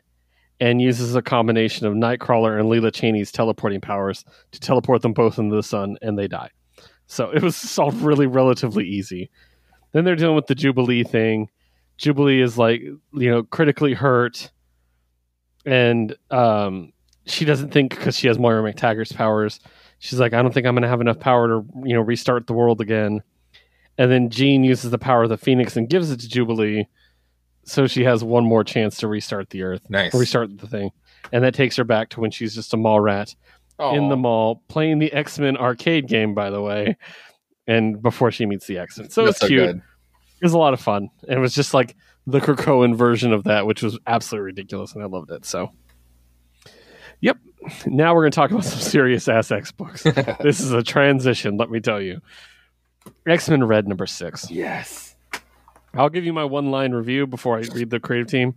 and 0.60 0.80
uses 0.80 1.14
a 1.14 1.22
combination 1.22 1.86
of 1.86 1.94
Nightcrawler 1.94 2.59
and 2.59 2.68
Lila 2.68 2.90
Cheney's 2.90 3.32
teleporting 3.32 3.80
powers 3.80 4.24
to 4.52 4.60
teleport 4.60 5.02
them 5.02 5.12
both 5.12 5.38
into 5.38 5.55
the 5.55 5.62
sun, 5.62 5.98
and 6.01 6.18
they 6.18 6.28
die. 6.28 6.51
So 7.06 7.30
it 7.30 7.42
was 7.42 7.56
solved 7.56 8.01
really 8.01 8.26
relatively 8.26 8.86
easy. 8.86 9.30
Then 9.92 10.05
they're 10.05 10.16
dealing 10.16 10.36
with 10.36 10.46
the 10.46 10.55
Jubilee 10.55 11.05
thing. 11.05 11.51
Jubilee 11.98 12.40
is 12.40 12.56
like, 12.56 12.80
you 12.80 13.30
know, 13.30 13.42
critically 13.42 13.94
hurt, 13.94 14.51
and 15.66 16.16
um, 16.30 16.92
she 17.26 17.44
doesn't 17.44 17.72
think 17.72 17.90
because 17.96 18.16
she 18.16 18.28
has 18.28 18.38
Moira 18.38 18.62
MacTaggert's 18.62 19.12
powers. 19.12 19.60
She's 19.98 20.20
like, 20.20 20.32
I 20.32 20.42
don't 20.42 20.52
think 20.52 20.66
I'm 20.66 20.74
going 20.74 20.82
to 20.82 20.88
have 20.88 21.01
enough 21.01 21.20
power 21.20 21.48
to, 21.48 21.66
you 21.84 21.94
know, 21.94 22.01
restart 22.01 22.46
the 22.46 22.52
world 22.52 22.80
again. 22.80 23.22
And 23.98 24.10
then 24.10 24.28
Jean 24.30 24.64
uses 24.64 24.90
the 24.90 24.98
power 24.98 25.22
of 25.22 25.28
the 25.28 25.36
Phoenix 25.36 25.76
and 25.76 25.88
gives 25.88 26.10
it 26.10 26.20
to 26.20 26.28
Jubilee, 26.28 26.88
so 27.64 27.86
she 27.86 28.04
has 28.04 28.24
one 28.24 28.44
more 28.44 28.64
chance 28.64 28.96
to 28.98 29.08
restart 29.08 29.50
the 29.50 29.62
Earth, 29.62 29.88
Nice. 29.88 30.12
restart 30.14 30.58
the 30.58 30.66
thing, 30.66 30.90
and 31.32 31.44
that 31.44 31.54
takes 31.54 31.76
her 31.76 31.84
back 31.84 32.08
to 32.10 32.20
when 32.20 32.30
she's 32.30 32.54
just 32.54 32.74
a 32.74 32.76
mall 32.76 33.00
rat 33.00 33.34
in 33.92 34.08
the 34.08 34.16
mall 34.16 34.62
playing 34.68 34.98
the 35.00 35.12
X 35.12 35.38
Men 35.38 35.56
arcade 35.56 36.06
game, 36.08 36.34
by 36.34 36.50
the 36.50 36.60
way, 36.60 36.96
and 37.66 38.00
before 38.02 38.30
she 38.30 38.46
meets 38.46 38.66
the 38.66 38.78
X 38.78 38.98
Men. 38.98 39.10
So 39.10 39.24
That's 39.24 39.38
it's 39.40 39.48
cute. 39.48 39.66
good. 39.66 39.76
It 39.76 40.44
was 40.44 40.52
a 40.52 40.58
lot 40.58 40.74
of 40.74 40.80
fun. 40.80 41.08
And 41.28 41.38
it 41.38 41.40
was 41.40 41.54
just 41.54 41.72
like 41.74 41.96
the 42.26 42.40
Krakoan 42.40 42.96
version 42.96 43.32
of 43.32 43.44
that, 43.44 43.66
which 43.66 43.82
was 43.82 43.98
absolutely 44.06 44.46
ridiculous, 44.46 44.92
and 44.92 45.02
I 45.02 45.06
loved 45.06 45.30
it. 45.30 45.44
So, 45.44 45.70
yep. 47.20 47.38
Now 47.86 48.14
we're 48.14 48.22
going 48.22 48.32
to 48.32 48.36
talk 48.36 48.50
about 48.50 48.64
some 48.64 48.80
serious 48.80 49.26
ass 49.28 49.50
X 49.50 49.72
books. 49.72 50.02
this 50.42 50.60
is 50.60 50.72
a 50.72 50.82
transition, 50.82 51.56
let 51.56 51.70
me 51.70 51.80
tell 51.80 52.00
you. 52.00 52.20
X 53.26 53.48
Men 53.48 53.64
Red 53.64 53.89
number 53.89 54.06
six. 54.06 54.51
Yes. 54.51 55.16
I'll 55.94 56.09
give 56.09 56.24
you 56.24 56.32
my 56.32 56.44
one 56.44 56.70
line 56.70 56.93
review 56.93 57.26
before 57.26 57.56
I 57.56 57.62
read 57.72 57.90
the 57.90 58.01
creative 58.01 58.28
team. 58.28 58.55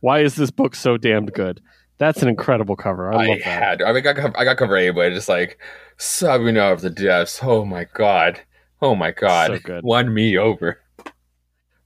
Why 0.00 0.20
is 0.20 0.34
this 0.34 0.50
book 0.50 0.74
so 0.74 0.96
damned 0.96 1.32
good? 1.32 1.60
That's 1.98 2.22
an 2.22 2.28
incredible 2.28 2.76
cover. 2.76 3.12
I 3.12 3.16
I, 3.24 3.26
love 3.28 3.38
that. 3.44 3.62
had. 3.62 3.82
I 3.82 3.92
mean, 3.92 4.06
I 4.06 4.12
got, 4.12 4.38
I 4.38 4.44
got 4.44 4.56
cover 4.56 4.76
A, 4.76 4.90
but 4.90 5.12
just 5.12 5.28
like 5.28 5.58
Sobunar 5.98 6.72
of 6.72 6.80
the 6.80 6.90
Depths. 6.90 7.40
Oh 7.42 7.64
my 7.64 7.86
god. 7.92 8.40
Oh 8.80 8.94
my 8.94 9.10
god. 9.10 9.50
So 9.50 9.58
good. 9.58 9.84
Won 9.84 10.12
me 10.12 10.38
over. 10.38 10.78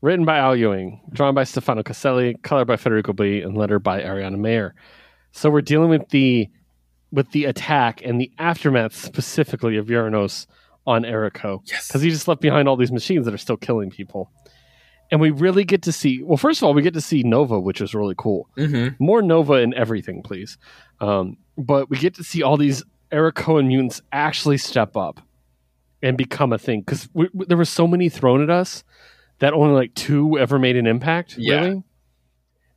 Written 0.01 0.25
by 0.25 0.39
Al 0.39 0.55
Ewing, 0.55 1.01
drawn 1.13 1.35
by 1.35 1.45
Stefano 1.45 1.83
Caselli, 1.83 2.37
colored 2.43 2.67
by 2.67 2.77
Federico 2.77 3.13
Blee, 3.13 3.41
and 3.43 3.57
lettered 3.57 3.83
by 3.83 4.03
Ariana 4.03 4.39
Maher. 4.39 4.75
So 5.33 5.51
we're 5.51 5.63
dealing 5.63 5.89
with 5.89 6.09
the 6.11 6.49
with 7.11 7.31
the 7.33 7.47
attack 7.47 8.01
and 8.05 8.21
the 8.21 8.31
aftermath 8.39 8.95
specifically 8.95 9.77
of 9.77 9.87
Uranos 9.87 10.47
on 10.87 11.03
Arakko. 11.03 11.61
Yes. 11.65 11.89
Because 11.89 12.03
he 12.03 12.11
just 12.11 12.29
left 12.29 12.41
behind 12.41 12.69
all 12.69 12.77
these 12.77 12.93
machines 12.93 13.25
that 13.25 13.35
are 13.35 13.39
still 13.39 13.57
killing 13.57 13.91
people. 13.91 14.31
And 15.11 15.21
we 15.21 15.31
really 15.31 15.65
get 15.65 15.83
to 15.83 15.93
see 15.93 16.23
well, 16.23 16.37
first 16.37 16.61
of 16.61 16.65
all, 16.65 16.75
we 16.75 16.83
get 16.83 16.95
to 16.95 17.01
see 17.01 17.23
Nova, 17.23 17.61
which 17.61 17.81
is 17.81 17.95
really 17.95 18.15
cool. 18.17 18.49
Mm-hmm. 18.57 19.03
More 19.05 19.23
Nova 19.23 19.55
in 19.55 19.75
everything, 19.75 20.23
please. 20.23 20.59
Um, 21.01 21.37
but 21.57 21.91
we 21.91 21.99
get 21.99 22.15
to 22.15 22.25
see 22.25 22.43
all 22.43 22.57
these 22.57 22.83
Arakkoan 23.13 23.67
mutants 23.67 24.01
actually 24.13 24.59
step 24.59 24.97
up 24.97 25.21
and 26.03 26.17
become 26.17 26.53
a 26.53 26.59
thing. 26.59 26.81
Because 26.81 27.09
there 27.35 27.57
were 27.57 27.65
so 27.65 27.87
many 27.87 28.09
thrown 28.09 28.43
at 28.43 28.51
us 28.51 28.83
that 29.39 29.53
only 29.53 29.75
like 29.75 29.95
two 29.95 30.39
ever 30.39 30.59
made 30.59 30.77
an 30.77 30.87
impact, 30.87 31.37
Yeah. 31.39 31.61
really. 31.61 31.83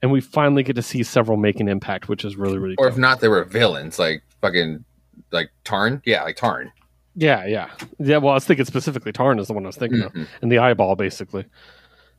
And 0.01 0.11
we 0.11 0.21
finally 0.21 0.61
get 0.63 0.75
to 0.75 0.81
see 0.83 1.01
several 1.01 1.37
make 1.37 1.59
an 1.59 1.67
impact, 1.67 2.07
which 2.07 2.23
is 2.23 2.35
really, 2.35 2.59
really 2.59 2.75
cool. 2.75 2.85
Or 2.85 2.89
cool. 2.89 2.93
if 2.95 2.99
not, 2.99 3.19
they 3.19 3.27
were 3.29 3.43
villains 3.45 3.97
like 3.97 4.21
fucking 4.41 4.85
like 5.31 5.49
Tarn. 5.63 6.01
Yeah, 6.05 6.23
like 6.23 6.35
Tarn. 6.35 6.71
Yeah, 7.19 7.45
yeah. 7.47 7.69
Yeah, 7.97 8.17
well, 8.17 8.31
I 8.31 8.35
was 8.35 8.45
thinking 8.45 8.65
specifically 8.65 9.11
Tarn 9.11 9.39
is 9.39 9.47
the 9.47 9.53
one 9.53 9.65
I 9.65 9.67
was 9.67 9.75
thinking 9.75 10.01
of. 10.03 10.13
Mhm. 10.13 10.27
And 10.43 10.51
the 10.51 10.59
eyeball, 10.59 10.95
basically. 10.95 11.45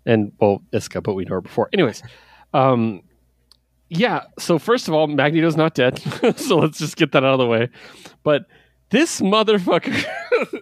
And, 0.05 0.33
well, 0.41 0.61
Isca, 0.73 1.01
but 1.01 1.15
we 1.15 1.25
know 1.25 1.35
her 1.35 1.41
before. 1.41 1.69
Anyways, 1.73 2.03
um, 2.53 3.03
yeah, 3.91 4.23
so 4.41 4.59
first 4.59 4.89
of 4.89 4.95
all, 4.95 5.07
Magneto's 5.07 5.57
not 5.57 5.75
dead. 5.75 5.99
so 6.37 6.57
let's 6.59 6.79
just 6.79 6.97
get 6.97 7.13
that 7.13 7.25
out 7.25 7.35
of 7.35 7.39
the 7.39 7.47
way. 7.47 7.69
But 8.25 8.47
this 8.91 9.21
motherfucker 9.21 10.05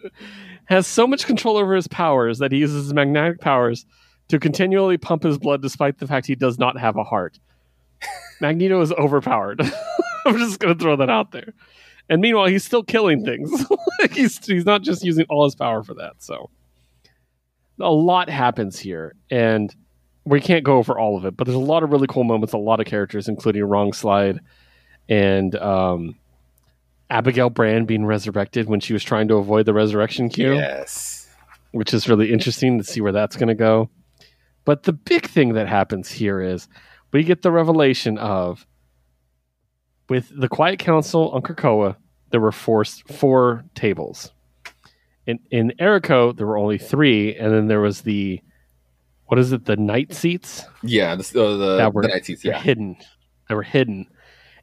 has 0.67 0.87
so 0.87 1.07
much 1.07 1.27
control 1.27 1.57
over 1.57 1.75
his 1.75 1.89
powers 1.89 2.39
that 2.39 2.53
he 2.53 2.59
uses 2.59 2.85
his 2.85 2.95
magnetic 2.95 3.41
powers 3.41 3.87
to 4.29 4.39
continually 4.39 4.99
pump 4.99 5.23
his 5.23 5.39
blood 5.39 5.63
despite 5.63 5.99
the 5.99 6.07
fact 6.07 6.27
he 6.27 6.35
does 6.35 6.59
not 6.59 6.79
have 6.79 6.97
a 6.97 7.05
heart. 7.05 7.39
Magneto 8.41 8.81
is 8.83 8.93
overpowered. 8.93 9.63
I'm 10.27 10.37
just 10.39 10.59
going 10.61 10.77
to 10.77 10.83
throw 10.83 10.97
that 10.97 11.09
out 11.09 11.33
there. 11.33 11.55
And 12.09 12.21
meanwhile, 12.21 12.47
he's 12.47 12.65
still 12.65 12.83
killing 12.83 13.25
things. 13.25 13.51
he's 14.13 14.45
he's 14.47 14.65
not 14.65 14.83
just 14.83 15.05
using 15.05 15.27
all 15.29 15.45
his 15.45 15.55
power 15.55 15.83
for 15.83 15.95
that. 15.95 16.13
So 16.19 16.51
a 17.81 17.91
lot 17.91 18.29
happens 18.29 18.79
here, 18.79 19.15
and 19.31 19.75
we 20.25 20.41
can't 20.41 20.65
go 20.65 20.77
over 20.79 20.99
all 20.99 21.17
of 21.17 21.25
it. 21.25 21.37
But 21.37 21.47
there's 21.47 21.57
a 21.57 21.59
lot 21.59 21.83
of 21.83 21.91
really 21.91 22.07
cool 22.07 22.25
moments, 22.25 22.53
a 22.53 22.59
lot 22.59 22.81
of 22.81 22.87
characters, 22.87 23.29
including 23.29 23.65
Wrong 23.65 23.93
Slide 23.93 24.41
and 25.09 25.55
um, 25.57 26.17
Abigail 27.11 27.51
Brand 27.51 27.87
being 27.87 28.05
resurrected 28.07 28.69
when 28.69 28.81
she 28.81 28.93
was 28.93 29.05
trying 29.05 29.29
to 29.29 29.37
avoid 29.37 29.67
the 29.67 29.73
resurrection 29.75 30.29
queue 30.29 30.55
Yes. 30.55 31.29
which 31.71 31.95
is 31.95 32.09
really 32.09 32.33
interesting 32.33 32.79
to 32.79 32.85
see 32.85 33.01
where 33.01 33.13
that's 33.13 33.37
going 33.37 33.49
to 33.49 33.55
go. 33.55 33.89
But 34.65 34.83
the 34.83 34.93
big 34.93 35.27
thing 35.29 35.53
that 35.55 35.69
happens 35.69 36.11
here 36.11 36.41
is 36.41 36.67
we 37.13 37.23
get 37.23 37.43
the 37.43 37.53
revelation 37.53 38.19
of 38.19 38.67
with 40.09 40.31
the 40.39 40.49
Quiet 40.49 40.79
Council 40.79 41.31
on 41.31 41.43
Krakoa, 41.43 41.97
there 42.31 42.41
were 42.41 42.53
four 42.53 42.85
four 42.85 43.65
tables. 43.75 44.33
In 45.27 45.39
in 45.51 45.73
Arakko, 45.81 46.37
there 46.37 46.47
were 46.47 46.59
only 46.59 46.79
three, 46.79 47.35
and 47.37 47.53
then 47.53 47.67
there 47.69 47.81
was 47.81 48.03
the 48.03 48.41
what 49.27 49.39
is 49.41 49.51
it? 49.53 49.65
The 49.65 49.77
night 49.77 50.15
seats 50.15 50.65
Yeah. 50.85 51.17
The, 51.17 51.23
uh, 51.45 51.57
the, 51.57 51.77
That 51.79 51.93
were- 51.95 52.03
the 52.03 52.09
night 52.09 52.25
seats. 52.27 52.45
Yeah. 52.45 52.61
hidden. 52.61 52.97
They 53.49 53.55
were 53.55 53.63
hidden, 53.65 54.07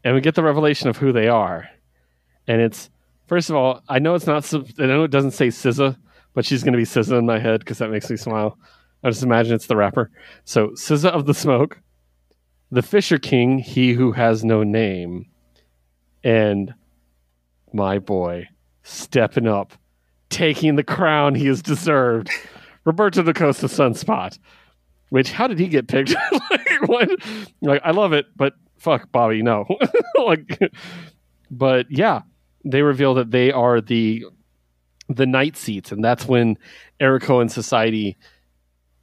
and 0.04 0.16
we 0.16 0.22
get 0.22 0.36
the 0.36 0.44
revelation 0.44 0.90
of 0.90 0.98
who 0.98 1.12
they 1.12 1.28
are. 1.28 1.70
And 2.48 2.62
it's 2.62 2.90
first 3.28 3.50
of 3.50 3.56
all, 3.56 3.82
I 3.90 4.00
know 4.00 4.16
it's 4.16 4.28
not. 4.28 4.52
I 4.54 4.86
know 4.86 5.04
it 5.04 5.12
doesn't 5.12 5.32
say 5.32 5.48
SZA, 5.48 5.98
but 6.34 6.46
she's 6.46 6.64
going 6.64 6.74
to 6.74 6.78
be 6.78 6.84
SZA 6.84 7.18
in 7.20 7.26
my 7.26 7.40
head 7.40 7.60
because 7.62 7.78
that 7.80 7.90
makes 7.92 8.10
me 8.10 8.18
smile. 8.18 8.58
I 9.04 9.10
just 9.10 9.24
imagine 9.24 9.54
it's 9.54 9.68
the 9.68 9.76
rapper. 9.76 10.12
So 10.46 10.70
SZA 10.70 11.10
of 11.10 11.26
the 11.26 11.34
Smoke, 11.34 11.82
the 12.72 12.82
Fisher 12.82 13.18
King, 13.18 13.60
he 13.60 13.94
who 13.94 14.14
has 14.14 14.44
no 14.46 14.64
name, 14.64 15.26
and 16.24 16.74
my 17.74 18.00
boy 18.00 18.48
stepping 18.84 19.48
up, 19.48 19.74
taking 20.30 20.76
the 20.76 20.84
crown 20.84 21.36
he 21.36 21.48
has 21.48 21.62
deserved, 21.62 22.30
Roberto 22.86 23.24
da 23.24 23.34
Costa 23.34 23.68
Sunspot. 23.68 24.40
Which 25.10 25.32
how 25.32 25.48
did 25.48 25.60
he 25.60 25.68
get 25.68 25.88
picked? 25.88 26.16
like 26.50 26.88
what? 26.88 27.10
Like 27.62 27.82
I 27.84 27.92
love 27.92 28.14
it, 28.14 28.26
but 28.36 28.54
fuck 28.78 29.12
Bobby, 29.12 29.42
no. 29.44 29.66
like, 30.26 30.60
but 31.52 31.86
yeah, 31.90 32.22
they 32.66 32.82
reveal 32.82 33.14
that 33.16 33.32
they 33.32 33.52
are 33.52 33.80
the 33.80 34.26
the 35.10 35.26
night 35.26 35.56
seats, 35.56 35.92
and 35.92 36.04
that's 36.04 36.26
when 36.26 36.58
Arakko 37.00 37.42
and 37.42 37.52
society 37.52 38.18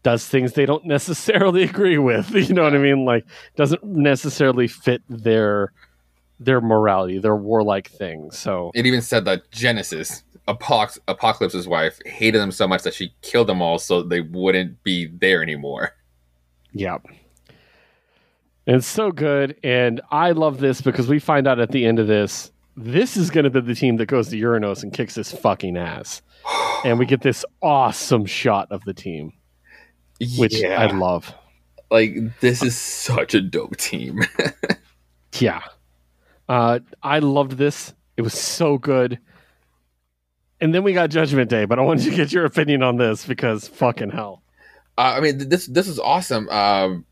does 0.03 0.27
things 0.27 0.55
they 0.55 0.67
don't 0.67 0.87
necessarily 0.87 1.63
agree 1.71 1.99
with. 1.99 2.31
You 2.33 2.55
know 2.55 2.65
what 2.65 2.75
I 2.75 2.79
mean? 2.79 3.05
Like 3.05 3.25
doesn't 3.57 3.85
necessarily 3.85 4.67
fit 4.67 5.03
their 5.09 5.73
their 6.41 6.61
morality, 6.61 7.19
their 7.19 7.37
warlike 7.37 7.89
thing. 7.89 8.31
So 8.33 8.73
It 8.75 8.87
even 8.87 9.03
said 9.03 9.25
that 9.27 9.51
Genesis, 9.53 10.25
Apoc- 10.49 10.99
Apocalypse's 11.07 11.69
wife, 11.69 12.01
hated 12.07 12.41
them 12.41 12.51
so 12.51 12.67
much 12.67 12.83
that 12.83 12.95
she 12.95 13.13
killed 13.23 13.47
them 13.47 13.61
all 13.63 13.79
so 13.79 14.03
they 14.03 14.23
wouldn't 14.23 14.83
be 14.83 15.07
there 15.07 15.43
anymore. 15.43 15.95
Yeah. 16.73 16.97
And 18.67 18.77
it's 18.77 18.87
so 18.87 19.13
good. 19.13 19.57
And 19.63 20.01
I 20.11 20.31
love 20.33 20.59
this 20.61 20.81
because 20.81 21.09
we 21.09 21.19
find 21.19 21.47
out 21.47 21.61
at 21.61 21.71
the 21.73 21.85
end 21.85 21.99
of 21.99 22.07
this, 22.07 22.51
this 22.77 23.17
is 23.17 23.31
going 23.31 23.45
to 23.45 23.51
be 23.51 23.61
the 23.61 23.75
team 23.75 23.97
that 23.97 24.07
goes 24.07 24.29
to 24.29 24.37
Uranos 24.41 24.83
and 24.83 24.93
kicks 24.93 25.15
his 25.17 25.31
fucking 25.33 25.77
ass. 25.77 26.23
And 26.83 26.99
we 26.99 27.05
get 27.05 27.21
this 27.21 27.45
awesome 27.61 28.25
shot 28.25 28.69
of 28.73 28.83
the 28.87 28.95
team, 28.95 29.35
which 30.39 30.65
I 30.65 30.87
love. 30.87 31.35
like 31.91 32.17
this 32.41 32.63
is 32.63 32.75
such 32.75 33.35
a 33.35 33.41
dope 33.43 33.77
team. 33.77 34.21
Yeah. 35.39 35.61
Uh, 36.51 36.81
I 37.01 37.21
loved 37.21 37.53
this. 37.53 37.95
It 38.17 38.23
was 38.23 38.35
so 38.35 38.77
good. 38.77 39.21
And 40.61 40.75
then 40.75 40.83
we 40.83 40.93
got 40.93 41.11
Judgment 41.11 41.49
Day, 41.49 41.65
but 41.65 41.79
I 41.79 41.83
wanted 41.83 42.05
to 42.11 42.17
get 42.17 42.33
your 42.33 42.45
opinion 42.45 42.83
on 42.83 42.97
this 42.97 43.25
because 43.25 43.69
fucking 43.69 44.11
hell. 44.11 44.43
Uh, 44.99 45.15
I 45.17 45.21
mean, 45.21 45.39
th- 45.39 45.49
this 45.49 45.67
this 45.67 45.87
is 45.87 45.99
awesome. 46.01 46.49
Um, 46.49 47.05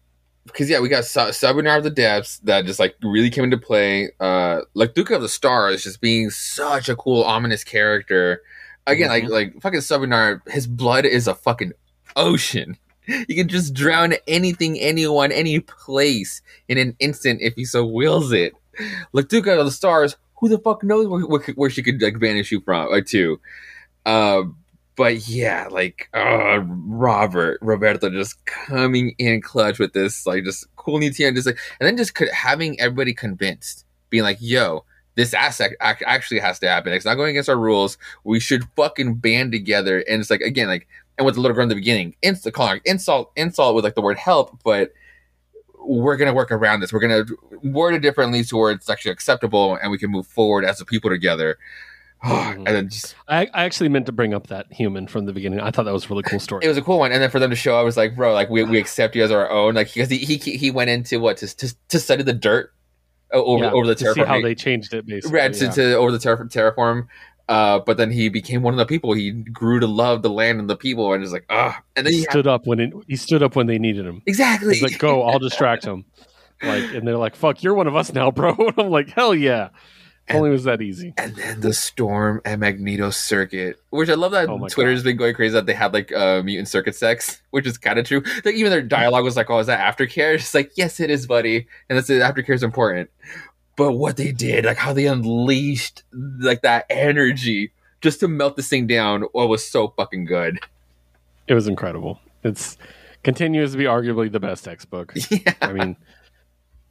because 0.45 0.69
yeah, 0.69 0.81
we 0.81 0.89
got 0.89 1.05
Sobunar 1.05 1.79
of 1.79 1.85
the 1.85 1.91
Depths 1.91 2.39
that 2.41 2.65
just 2.67 2.81
like 2.81 2.97
really 3.03 3.31
came 3.31 3.45
into 3.45 3.59
play. 3.59 4.11
Uh, 4.19 4.63
like 4.75 4.95
Duke 4.95 5.11
of 5.11 5.23
the 5.23 5.29
Stars 5.29 5.85
just 5.85 6.01
being 6.01 6.31
such 6.31 6.89
a 6.89 6.97
cool, 6.97 7.23
ominous 7.23 7.63
character. 7.65 8.43
Again, 8.89 9.09
Mhm. 9.09 9.13
like 9.13 9.29
like 9.55 9.63
fucking 9.63 9.81
Sobunar, 9.81 10.41
his 10.49 10.67
blood 10.67 11.05
is 11.07 11.29
a 11.29 11.35
fucking 11.35 11.73
ocean. 12.17 12.77
You 13.27 13.37
can 13.37 13.49
just 13.49 13.73
drown 13.73 14.13
anything, 14.27 14.79
anyone, 14.79 15.33
any 15.33 15.61
place 15.61 16.43
in 16.69 16.77
an 16.77 16.95
instant 16.99 17.41
if 17.41 17.55
he 17.55 17.65
so 17.65 17.87
wills 17.87 18.33
it. 18.33 18.53
Duke 19.29 19.47
of 19.47 19.65
the 19.65 19.71
Stars, 19.71 20.17
who 20.37 20.49
the 20.49 20.59
fuck 20.59 20.83
knows 20.83 21.07
where, 21.09 21.27
where, 21.27 21.43
where 21.55 21.71
she 21.71 21.83
could 21.83 22.01
like 22.01 22.19
banish 22.19 22.53
you 22.53 22.61
from 22.61 22.89
or 22.89 23.01
to? 23.03 23.41
Um, 24.07 24.57
but 24.97 25.29
yeah, 25.29 25.69
like 25.71 26.09
uh, 26.13 26.61
Robert 26.65 27.59
Roberto 27.61 28.11
just 28.11 28.45
coming 28.47 29.15
in 29.19 29.41
clutch 29.41 29.79
with 29.79 29.93
this 29.93 30.27
like 30.27 30.45
just 30.45 30.67
cool 30.77 30.99
new 30.99 31.13
team, 31.13 31.35
just 31.35 31.47
like 31.47 31.59
and 31.79 31.87
then 31.87 31.97
just 31.97 32.19
having 32.33 32.79
everybody 32.81 33.15
convinced, 33.15 33.85
being 34.11 34.25
like, 34.25 34.39
"Yo, 34.41 34.85
this 35.15 35.35
aspect 35.35 35.77
actually 35.81 36.41
has 36.41 36.59
to 36.59 36.69
happen. 36.69 36.93
It's 36.93 37.05
not 37.05 37.15
going 37.15 37.31
against 37.31 37.49
our 37.49 37.57
rules. 37.57 37.97
We 38.25 38.41
should 38.41 38.65
fucking 38.75 39.15
band 39.17 39.53
together." 39.53 39.99
And 40.09 40.21
it's 40.21 40.31
like 40.31 40.41
again, 40.41 40.67
like 40.67 40.89
and 41.17 41.25
with 41.25 41.37
the 41.37 41.41
little 41.41 41.55
girl 41.55 41.65
in 41.65 41.69
the 41.69 41.75
beginning, 41.77 42.17
instant 42.23 42.55
calling 42.55 42.81
insult, 42.85 43.31
insult 43.37 43.77
with 43.77 43.85
like 43.85 43.95
the 43.95 44.03
word 44.03 44.19
help, 44.19 44.59
but 44.65 44.93
we're 45.89 46.17
gonna 46.17 46.35
work 46.35 46.53
around 46.53 46.81
this. 46.81 46.93
We're 46.93 47.01
gonna 47.01 47.25
word 47.63 47.95
it 47.95 48.01
differently 48.01 48.43
so 48.43 48.59
where 48.59 48.73
it's 48.73 48.89
actually 48.89 49.13
acceptable 49.13 49.79
and 49.81 49.91
we 49.91 49.99
can 49.99 50.11
move 50.11 50.27
forward 50.27 50.65
as 50.65 50.81
a 50.81 50.85
people 50.85 51.11
together. 51.11 51.59
Mm-hmm. 52.19 52.67
and 52.67 52.67
then 52.67 52.89
just 52.89 53.15
I, 53.29 53.43
I, 53.55 53.63
actually 53.63 53.91
meant 53.91 54.07
to 54.07 54.13
bring 54.13 54.35
up 54.35 54.49
that 54.49 54.67
human 54.73 55.07
from 55.07 55.27
the 55.27 55.33
beginning. 55.33 55.61
I 55.61 55.71
thought 55.71 55.85
that 55.85 55.93
was 55.93 56.07
a 56.07 56.09
really 56.09 56.25
cool 56.25 56.41
story. 56.41 56.65
It 56.65 56.69
was 56.69 56.77
a 56.77 56.83
cool 56.83 56.99
one, 56.99 57.13
and 57.13 57.23
then 57.23 57.31
for 57.31 57.39
them 57.39 57.51
to 57.51 57.55
show, 57.55 57.79
I 57.79 57.83
was 57.83 57.97
like, 57.97 58.17
bro, 58.17 58.35
like 58.35 58.51
we, 58.51 58.65
we 58.65 58.77
accept 58.81 59.15
you 59.15 59.23
as 59.23 59.31
our 59.31 59.49
own, 59.49 59.77
like 59.77 59.95
because 59.95 60.11
he, 60.11 60.19
he 60.19 60.37
he 60.37 60.73
went 60.73 60.91
into 60.91 61.21
what 61.21 61.37
to 61.37 61.57
to, 61.57 61.73
to 61.91 62.01
study 62.01 62.25
the 62.25 62.33
dirt 62.33 62.73
over 63.31 63.67
yeah, 63.67 63.71
over 63.71 63.87
the 63.87 63.95
terraform. 63.95 64.15
See 64.15 64.25
how 64.25 64.41
they 64.41 64.57
changed 64.57 64.95
it 64.95 65.07
basically. 65.07 65.39
Right, 65.39 65.53
to, 65.53 65.65
yeah. 65.67 65.71
to 65.71 65.95
over 65.95 66.11
the 66.11 66.19
ter- 66.19 66.45
terraform. 66.47 67.07
Uh, 67.49 67.79
but 67.79 67.97
then 67.97 68.11
he 68.11 68.29
became 68.29 68.63
one 68.63 68.75
of 68.75 68.79
the 68.79 68.87
people. 68.87 69.15
He 69.15 69.31
grew 69.31 69.81
to 69.81 69.87
love 69.87 70.23
the 70.23 70.29
land 70.31 70.61
and 70.61 70.69
the 70.69 70.77
people, 70.77 71.13
and 71.13 71.23
just 71.23 71.33
like 71.33 71.47
ah. 71.49 71.83
And 71.97 72.07
then 72.07 72.13
he, 72.13 72.21
he 72.21 72.25
stood 72.25 72.45
had... 72.45 72.55
up 72.55 72.67
when 72.67 72.79
it, 72.79 72.93
he 73.07 73.17
stood 73.17 73.43
up 73.43 73.57
when 73.57 73.67
they 73.67 73.79
needed 73.79 74.05
him. 74.05 74.23
Exactly. 74.27 74.75
He's 74.75 74.83
like, 74.83 74.99
"Go, 74.99 75.23
I'll 75.23 75.39
distract 75.49 75.85
him." 75.85 76.05
Like, 76.63 76.93
and 76.93 77.07
they're 77.07 77.17
like, 77.17 77.37
"Fuck, 77.37 77.63
you're 77.63 77.75
one 77.75 77.87
of 77.87 77.97
us 77.97 78.13
now, 78.13 78.31
bro." 78.31 78.55
And 78.59 78.75
I'm 78.79 78.91
like, 78.91 79.09
"Hell 79.11 79.35
yeah!" 79.35 79.71
And, 80.29 80.39
Only 80.39 80.51
was 80.51 80.65
that 80.65 80.83
easy. 80.83 81.15
And 81.17 81.35
then 81.37 81.61
the 81.61 81.73
Storm 81.73 82.43
and 82.45 82.61
Magneto 82.61 83.09
circuit, 83.09 83.81
which 83.89 84.11
I 84.11 84.15
love 84.15 84.33
that 84.33 84.51
oh 84.51 84.69
Twitter's 84.69 85.01
God. 85.01 85.09
been 85.09 85.17
going 85.17 85.35
crazy 85.35 85.55
that 85.55 85.65
they 85.65 85.73
had 85.73 85.95
like 85.95 86.13
uh, 86.13 86.43
mutant 86.43 86.69
circuit 86.69 86.95
sex, 86.95 87.41
which 87.51 87.67
is 87.67 87.79
kind 87.79 87.99
of 87.99 88.05
true. 88.05 88.23
Like 88.45 88.55
even 88.55 88.71
their 88.71 88.83
dialogue 88.83 89.25
was 89.25 89.37
like, 89.37 89.49
"Oh, 89.49 89.59
is 89.59 89.69
that 89.69 89.81
aftercare?" 89.81 90.35
It's 90.35 90.53
like, 90.53 90.73
"Yes, 90.77 91.01
it 91.01 91.09
is, 91.09 91.27
buddy," 91.27 91.67
and 91.89 91.97
that's 91.97 92.11
it. 92.11 92.21
Aftercare 92.21 92.55
is 92.55 92.63
important. 92.63 93.09
But 93.79 93.93
what 93.93 94.17
they 94.17 94.33
did, 94.33 94.65
like 94.65 94.77
how 94.77 94.93
they 94.93 95.07
unleashed 95.07 96.03
like 96.13 96.63
that 96.63 96.85
energy 96.91 97.71
just 98.01 98.19
to 98.21 98.29
melt 98.29 98.57
this 98.57 98.69
thing 98.69 98.89
down, 98.89 99.25
oh, 99.35 99.47
was 99.47 99.65
so 99.65 99.95
fucking 99.97 100.25
good. 100.25 100.59
It 101.47 101.55
was 101.55 101.69
incredible. 101.69 102.21
It's 102.43 102.77
continues 103.23 103.71
to 103.73 103.79
be 103.79 103.85
arguably 103.85 104.33
the 104.33 104.41
best 104.41 104.65
textbook. 104.65 105.15
Yeah. 105.31 105.55
I 105.63 105.73
mean, 105.73 105.97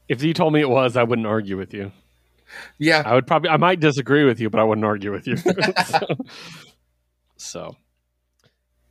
if 0.07 0.23
you 0.23 0.33
told 0.33 0.53
me 0.53 0.61
it 0.61 0.69
was, 0.69 0.95
I 0.95 1.03
wouldn't 1.03 1.27
argue 1.27 1.57
with 1.57 1.73
you. 1.73 1.91
Yeah. 2.77 3.03
I 3.05 3.15
would 3.15 3.27
probably 3.27 3.49
I 3.49 3.57
might 3.57 3.81
disagree 3.81 4.23
with 4.23 4.39
you, 4.39 4.49
but 4.49 4.61
I 4.61 4.63
wouldn't 4.63 4.85
argue 4.85 5.11
with 5.11 5.27
you. 5.27 5.35
so, 5.35 6.07
so, 7.35 7.75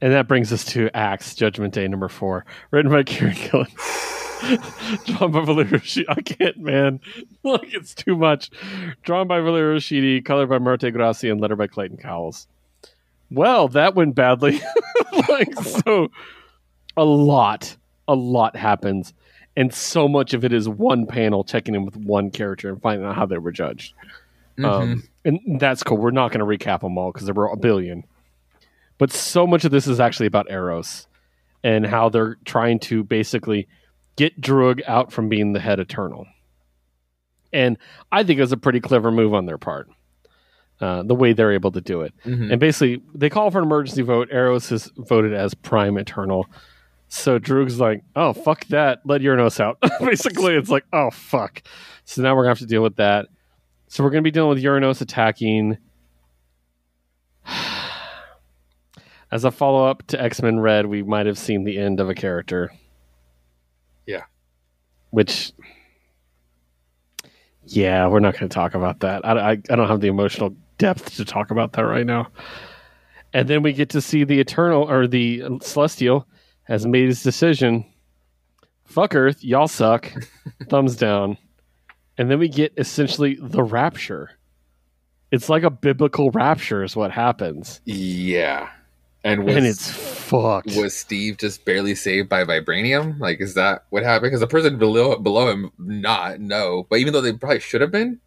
and 0.02 0.12
that 0.12 0.28
brings 0.28 0.52
us 0.52 0.66
to 0.66 0.94
Axe 0.94 1.34
Judgment 1.34 1.72
Day 1.72 1.88
number 1.88 2.10
four, 2.10 2.44
written 2.70 2.92
by 2.92 3.04
Kieron 3.04 3.50
Gillen. 3.50 3.68
Drawn 5.04 5.32
by 5.32 5.40
Valerio 5.44 5.78
Schiti. 5.78 6.04
I 6.08 6.20
can't, 6.20 6.58
man. 6.58 7.00
Like, 7.42 7.72
it's 7.74 7.94
too 7.94 8.16
much. 8.16 8.50
Drawn 9.04 9.28
by 9.28 9.38
Valerio 9.38 9.78
Schiti, 9.78 10.24
colored 10.24 10.48
by 10.48 10.58
Marte 10.58 10.92
Gracia, 10.92 11.30
and 11.30 11.40
lettered 11.40 11.58
by 11.58 11.68
Clayton 11.68 11.96
Cowles. 11.96 12.48
Well, 13.30 13.68
that 13.68 13.94
went 13.94 14.16
badly. 14.16 14.60
like, 15.28 15.54
so, 15.54 16.08
a 16.96 17.04
lot, 17.04 17.76
a 18.08 18.16
lot 18.16 18.56
happens. 18.56 19.14
And 19.56 19.72
so 19.72 20.08
much 20.08 20.34
of 20.34 20.44
it 20.44 20.52
is 20.52 20.68
one 20.68 21.06
panel 21.06 21.44
checking 21.44 21.76
in 21.76 21.84
with 21.84 21.96
one 21.96 22.30
character 22.32 22.68
and 22.68 22.82
finding 22.82 23.06
out 23.06 23.14
how 23.14 23.26
they 23.26 23.38
were 23.38 23.52
judged. 23.52 23.94
Mm-hmm. 24.58 24.64
Um, 24.64 25.08
and 25.24 25.60
that's 25.60 25.84
cool. 25.84 25.98
We're 25.98 26.10
not 26.10 26.32
going 26.32 26.40
to 26.40 26.46
recap 26.46 26.80
them 26.80 26.98
all 26.98 27.12
because 27.12 27.26
there 27.26 27.34
were 27.34 27.46
a 27.46 27.56
billion. 27.56 28.02
But 28.98 29.12
so 29.12 29.46
much 29.46 29.64
of 29.64 29.70
this 29.70 29.86
is 29.86 30.00
actually 30.00 30.26
about 30.26 30.50
Eros 30.50 31.06
and 31.62 31.86
how 31.86 32.08
they're 32.08 32.38
trying 32.44 32.80
to 32.80 33.04
basically– 33.04 33.68
get 34.16 34.40
Druig 34.40 34.82
out 34.86 35.12
from 35.12 35.28
being 35.28 35.52
the 35.52 35.60
head 35.60 35.78
eternal. 35.78 36.26
And 37.52 37.78
I 38.10 38.24
think 38.24 38.38
it 38.38 38.42
was 38.42 38.52
a 38.52 38.56
pretty 38.56 38.80
clever 38.80 39.10
move 39.10 39.34
on 39.34 39.46
their 39.46 39.58
part. 39.58 39.88
Uh, 40.78 41.02
the 41.02 41.14
way 41.14 41.32
they're 41.32 41.54
able 41.54 41.72
to 41.72 41.80
do 41.80 42.02
it. 42.02 42.12
Mm-hmm. 42.26 42.50
And 42.50 42.60
basically, 42.60 43.02
they 43.14 43.30
call 43.30 43.50
for 43.50 43.58
an 43.58 43.64
emergency 43.64 44.02
vote. 44.02 44.28
Eros 44.30 44.70
is 44.70 44.92
voted 44.98 45.32
as 45.32 45.54
prime 45.54 45.96
eternal. 45.96 46.46
So 47.08 47.38
Druig's 47.38 47.80
like, 47.80 48.02
oh, 48.14 48.34
fuck 48.34 48.66
that. 48.66 49.00
Let 49.06 49.22
Uranos 49.22 49.58
out. 49.58 49.78
basically, 50.00 50.54
it's 50.54 50.68
like, 50.68 50.84
oh, 50.92 51.08
fuck. 51.10 51.62
So 52.04 52.20
now 52.20 52.36
we're 52.36 52.42
going 52.42 52.56
to 52.56 52.60
have 52.60 52.68
to 52.68 52.74
deal 52.74 52.82
with 52.82 52.96
that. 52.96 53.28
So 53.88 54.04
we're 54.04 54.10
going 54.10 54.22
to 54.22 54.26
be 54.26 54.32
dealing 54.32 54.50
with 54.50 54.62
Uranos 54.62 55.00
attacking. 55.00 55.78
As 59.32 59.44
a 59.44 59.50
follow 59.50 59.86
up 59.86 60.06
to 60.08 60.22
X 60.22 60.42
Men 60.42 60.60
Red, 60.60 60.86
we 60.86 61.02
might 61.02 61.24
have 61.24 61.38
seen 61.38 61.64
the 61.64 61.78
end 61.78 62.00
of 62.00 62.10
a 62.10 62.14
character. 62.14 62.70
Which, 65.16 65.54
yeah, 67.64 68.06
we're 68.06 68.20
not 68.20 68.34
going 68.34 68.50
to 68.50 68.54
talk 68.54 68.74
about 68.74 69.00
that. 69.00 69.24
I, 69.24 69.32
I, 69.32 69.50
I 69.52 69.56
don't 69.56 69.88
have 69.88 70.02
the 70.02 70.08
emotional 70.08 70.54
depth 70.76 71.16
to 71.16 71.24
talk 71.24 71.50
about 71.50 71.72
that 71.72 71.84
right 71.84 72.04
now. 72.04 72.28
And 73.32 73.48
then 73.48 73.62
we 73.62 73.72
get 73.72 73.88
to 73.90 74.02
see 74.02 74.24
the 74.24 74.38
Eternal 74.38 74.82
or 74.82 75.06
the 75.06 75.42
Celestial 75.62 76.28
has 76.64 76.84
made 76.84 77.06
his 77.06 77.22
decision. 77.22 77.86
Fuck 78.84 79.14
Earth, 79.14 79.42
y'all 79.42 79.68
suck. 79.68 80.12
Thumbs 80.68 80.96
down. 80.96 81.38
And 82.18 82.30
then 82.30 82.38
we 82.38 82.50
get 82.50 82.74
essentially 82.76 83.38
the 83.40 83.62
rapture. 83.62 84.32
It's 85.32 85.48
like 85.48 85.62
a 85.62 85.70
biblical 85.70 86.30
rapture, 86.30 86.84
is 86.84 86.94
what 86.94 87.10
happens. 87.10 87.80
Yeah. 87.86 88.68
And, 89.24 89.44
was, 89.44 89.56
and 89.56 89.66
it's 89.66 89.90
fucked. 89.90 90.76
Was 90.76 90.96
Steve 90.96 91.38
just 91.38 91.64
barely 91.64 91.94
saved 91.94 92.28
by 92.28 92.44
vibranium? 92.44 93.18
Like, 93.18 93.40
is 93.40 93.54
that 93.54 93.84
what 93.90 94.04
happened? 94.04 94.28
Because 94.28 94.40
the 94.40 94.46
person 94.46 94.78
below 94.78 95.18
below 95.18 95.50
him, 95.50 95.70
not 95.78 96.40
no. 96.40 96.86
But 96.88 97.00
even 97.00 97.12
though 97.12 97.20
they 97.20 97.32
probably 97.32 97.60
should 97.60 97.80
have 97.80 97.90
been, 97.90 98.20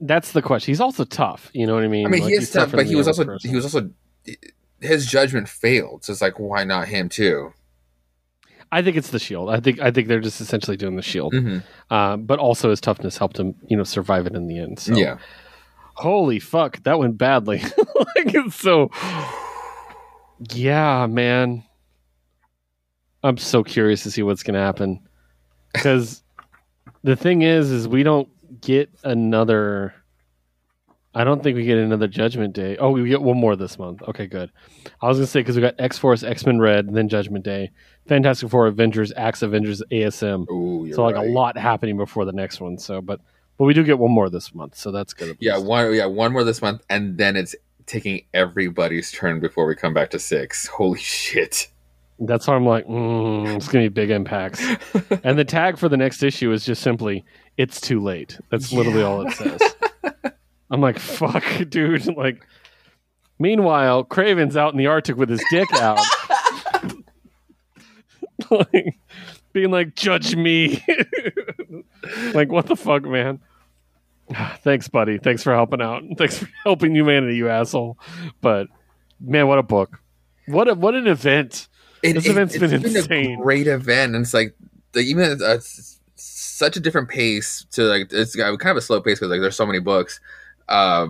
that's 0.00 0.32
the 0.32 0.42
question. 0.42 0.72
He's 0.72 0.80
also 0.80 1.04
tough. 1.04 1.50
You 1.54 1.66
know 1.66 1.74
what 1.74 1.84
I 1.84 1.88
mean? 1.88 2.06
I 2.06 2.10
mean, 2.10 2.22
like, 2.22 2.30
he 2.30 2.36
is 2.36 2.50
tough, 2.50 2.72
but 2.72 2.86
he 2.86 2.94
was 2.94 3.06
also 3.06 3.24
person. 3.24 3.48
he 3.48 3.56
was 3.56 3.64
also 3.64 3.90
his 4.80 5.06
judgment 5.06 5.48
failed. 5.48 6.04
So 6.04 6.12
it's 6.12 6.20
like, 6.20 6.38
why 6.38 6.64
not 6.64 6.88
him 6.88 7.08
too? 7.08 7.52
I 8.72 8.82
think 8.82 8.96
it's 8.96 9.10
the 9.10 9.18
shield. 9.18 9.48
I 9.48 9.60
think 9.60 9.80
I 9.80 9.90
think 9.92 10.08
they're 10.08 10.20
just 10.20 10.40
essentially 10.40 10.76
doing 10.76 10.96
the 10.96 11.02
shield, 11.02 11.32
mm-hmm. 11.32 11.58
uh, 11.90 12.16
but 12.16 12.38
also 12.38 12.68
his 12.68 12.80
toughness 12.80 13.16
helped 13.16 13.38
him, 13.38 13.54
you 13.68 13.76
know, 13.76 13.84
survive 13.84 14.26
it 14.26 14.34
in 14.34 14.48
the 14.48 14.58
end. 14.58 14.78
So. 14.78 14.94
Yeah 14.94 15.18
holy 15.96 16.38
fuck, 16.38 16.82
that 16.84 16.98
went 16.98 17.18
badly. 17.18 17.58
like 17.78 18.34
it's 18.34 18.56
so 18.56 18.90
yeah, 20.52 21.06
man. 21.06 21.64
I'm 23.22 23.38
so 23.38 23.64
curious 23.64 24.02
to 24.04 24.10
see 24.10 24.22
what's 24.22 24.42
going 24.42 24.54
to 24.54 24.60
happen 24.60 25.00
because 25.72 26.22
the 27.02 27.16
thing 27.16 27.42
is 27.42 27.70
is 27.70 27.88
we 27.88 28.02
don't 28.02 28.28
get 28.60 28.90
another 29.02 29.94
I 31.16 31.24
don't 31.24 31.42
think 31.42 31.56
we 31.56 31.64
get 31.64 31.78
another 31.78 32.08
Judgment 32.08 32.54
Day. 32.54 32.76
Oh, 32.76 32.90
we 32.90 33.08
get 33.08 33.22
one 33.22 33.38
more 33.38 33.56
this 33.56 33.78
month. 33.78 34.02
Okay, 34.02 34.26
good. 34.26 34.52
I 35.00 35.08
was 35.08 35.16
gonna 35.16 35.26
say 35.26 35.40
because 35.40 35.56
we 35.56 35.62
got 35.62 35.74
X 35.78 35.96
Force, 35.96 36.22
X 36.22 36.44
Men 36.44 36.58
Red, 36.58 36.92
then 36.92 37.08
Judgment 37.08 37.42
Day, 37.42 37.70
Fantastic 38.06 38.50
Four, 38.50 38.66
Avengers, 38.66 39.14
Axe 39.16 39.40
Avengers, 39.40 39.82
ASM. 39.90 40.46
Ooh, 40.50 40.92
so 40.92 41.02
like 41.02 41.14
right. 41.14 41.26
a 41.26 41.32
lot 41.32 41.56
happening 41.56 41.96
before 41.96 42.26
the 42.26 42.34
next 42.34 42.60
one. 42.60 42.76
So, 42.76 43.00
but 43.00 43.20
but 43.58 43.64
we 43.64 43.74
do 43.74 43.84
get 43.84 43.98
one 43.98 44.10
more 44.10 44.28
this 44.30 44.54
month, 44.54 44.76
so 44.76 44.90
that's 44.90 45.14
good. 45.14 45.36
Yeah, 45.40 45.58
one 45.58 45.94
yeah, 45.94 46.06
one 46.06 46.32
more 46.32 46.44
this 46.44 46.62
month, 46.62 46.82
and 46.90 47.18
then 47.18 47.36
it's 47.36 47.54
taking 47.86 48.24
everybody's 48.34 49.12
turn 49.12 49.40
before 49.40 49.66
we 49.66 49.74
come 49.74 49.94
back 49.94 50.10
to 50.10 50.18
six. 50.18 50.66
Holy 50.66 50.98
shit. 50.98 51.68
That's 52.18 52.46
why 52.46 52.54
I'm 52.54 52.64
like, 52.64 52.86
mm, 52.86 53.56
it's 53.56 53.68
gonna 53.68 53.84
be 53.84 53.88
big 53.88 54.10
impacts. 54.10 54.62
and 55.24 55.38
the 55.38 55.44
tag 55.44 55.78
for 55.78 55.88
the 55.88 55.96
next 55.96 56.22
issue 56.22 56.52
is 56.52 56.64
just 56.64 56.82
simply, 56.82 57.24
"It's 57.56 57.80
too 57.80 58.00
late." 58.00 58.38
That's 58.50 58.72
yeah. 58.72 58.78
literally 58.78 59.02
all 59.02 59.26
it 59.26 59.34
says. 59.34 59.60
I'm 60.70 60.80
like, 60.80 60.98
fuck, 61.00 61.44
dude. 61.68 62.06
Like, 62.16 62.46
meanwhile, 63.38 64.04
Kraven's 64.04 64.56
out 64.56 64.72
in 64.72 64.78
the 64.78 64.86
Arctic 64.86 65.16
with 65.16 65.28
his 65.28 65.42
dick 65.50 65.72
out, 65.74 66.00
like, 68.50 68.98
being 69.56 69.70
like, 69.70 69.94
"Judge 69.94 70.36
me." 70.36 70.84
like, 72.34 72.52
what 72.52 72.66
the 72.66 72.76
fuck, 72.76 73.04
man? 73.04 73.40
Thanks, 74.62 74.86
buddy. 74.86 75.16
Thanks 75.16 75.42
for 75.42 75.54
helping 75.54 75.80
out. 75.80 76.02
Thanks 76.18 76.38
for 76.38 76.48
helping 76.62 76.94
humanity, 76.94 77.36
you 77.36 77.48
asshole. 77.48 77.98
But 78.42 78.68
man, 79.18 79.48
what 79.48 79.58
a 79.58 79.62
book! 79.62 79.98
What 80.46 80.68
a 80.68 80.74
what 80.74 80.94
an 80.94 81.06
event! 81.06 81.68
It, 82.02 82.12
this 82.12 82.26
it, 82.26 82.30
event's 82.30 82.58
been 82.58 82.72
insane. 82.74 83.40
a 83.40 83.42
great 83.42 83.66
event, 83.66 84.14
and 84.14 84.24
it's 84.24 84.34
like 84.34 84.54
the, 84.92 85.00
even 85.00 85.42
uh, 85.42 85.58
such 86.16 86.76
a 86.76 86.80
different 86.80 87.08
pace 87.08 87.64
to 87.72 87.84
like 87.84 88.12
it's 88.12 88.36
kind 88.36 88.60
of 88.60 88.76
a 88.76 88.82
slow 88.82 89.00
pace 89.00 89.18
because 89.18 89.30
like 89.30 89.40
there's 89.40 89.56
so 89.56 89.66
many 89.66 89.80
books. 89.80 90.20
Uh, 90.68 91.08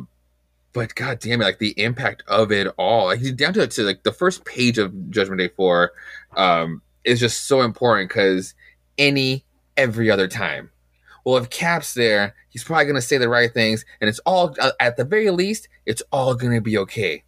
but 0.73 0.95
god 0.95 1.19
damn 1.19 1.41
it, 1.41 1.45
like 1.45 1.59
the 1.59 1.75
impact 1.81 2.23
of 2.29 2.53
it 2.53 2.69
all, 2.77 3.07
like 3.07 3.21
down 3.35 3.55
to, 3.55 3.67
to 3.67 3.83
like 3.83 4.05
the 4.05 4.13
first 4.13 4.45
page 4.45 4.79
of 4.79 5.11
Judgment 5.11 5.41
Day 5.41 5.49
four, 5.49 5.93
um, 6.37 6.83
is 7.07 7.21
just 7.21 7.47
so 7.47 7.63
important 7.63 8.11
because 8.11 8.55
any 8.99 9.45
every 9.77 10.11
other 10.11 10.29
time 10.29 10.71
well, 11.27 11.39
if 11.39 11.51
Cap's 11.51 11.93
there, 11.95 12.37
he's 12.51 12.63
probably 12.63 12.85
going 12.85 12.95
to 12.95 13.03
say 13.03 13.19
the 13.19 13.29
right 13.29 13.53
things, 13.53 13.85
and 14.01 14.09
it's 14.09 14.21
all, 14.21 14.55
uh, 14.61 14.71
at 14.79 14.97
the 14.97 15.03
very 15.03 15.29
least, 15.31 15.69
it's 15.85 16.01
all 16.13 16.37
going 16.37 16.55
to 16.55 16.61
be 16.61 16.79
okay. 16.79 17.25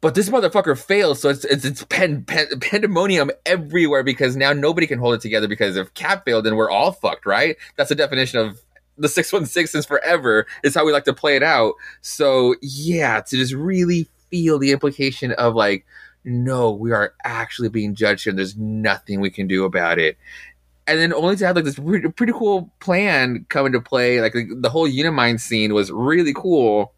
But 0.00 0.14
this 0.14 0.28
motherfucker 0.30 0.78
fails, 0.78 1.20
so 1.20 1.28
it's 1.28 1.44
it's 1.44 1.64
it's 1.64 1.82
pen, 1.86 2.22
pen, 2.22 2.46
pandemonium 2.60 3.32
everywhere 3.44 4.04
because 4.04 4.36
now 4.36 4.52
nobody 4.52 4.86
can 4.86 5.00
hold 5.00 5.14
it 5.14 5.20
together 5.20 5.48
because 5.48 5.76
if 5.76 5.92
Cap 5.94 6.24
failed, 6.24 6.46
then 6.46 6.54
we're 6.54 6.70
all 6.70 6.92
fucked, 6.92 7.26
right? 7.26 7.56
That's 7.74 7.88
the 7.88 7.96
definition 7.96 8.38
of 8.38 8.60
the 8.96 9.08
six 9.08 9.32
one 9.32 9.46
six 9.46 9.74
is 9.74 9.84
forever. 9.84 10.46
Is 10.62 10.76
how 10.76 10.86
we 10.86 10.92
like 10.92 11.06
to 11.06 11.12
play 11.12 11.34
it 11.34 11.42
out. 11.42 11.74
So 12.00 12.54
yeah, 12.62 13.22
to 13.22 13.36
just 13.36 13.54
really 13.54 14.06
feel 14.30 14.60
the 14.60 14.70
implication 14.70 15.32
of 15.32 15.56
like, 15.56 15.84
no, 16.24 16.70
we 16.70 16.92
are 16.92 17.14
actually 17.24 17.68
being 17.68 17.94
judged 17.94 18.24
here, 18.24 18.30
and 18.30 18.38
there's 18.38 18.56
nothing 18.56 19.20
we 19.20 19.30
can 19.30 19.46
do 19.46 19.64
about 19.64 19.98
it. 19.98 20.16
And 20.86 20.98
then 20.98 21.14
only 21.14 21.36
to 21.36 21.46
have 21.46 21.56
like 21.56 21.64
this 21.64 21.78
pretty, 21.78 22.08
pretty 22.10 22.32
cool 22.32 22.70
plan 22.80 23.46
come 23.48 23.66
into 23.66 23.80
play, 23.80 24.20
like 24.20 24.34
the 24.34 24.70
whole 24.70 24.86
Unimind 24.86 25.40
scene 25.40 25.72
was 25.72 25.90
really 25.90 26.34
cool 26.34 26.92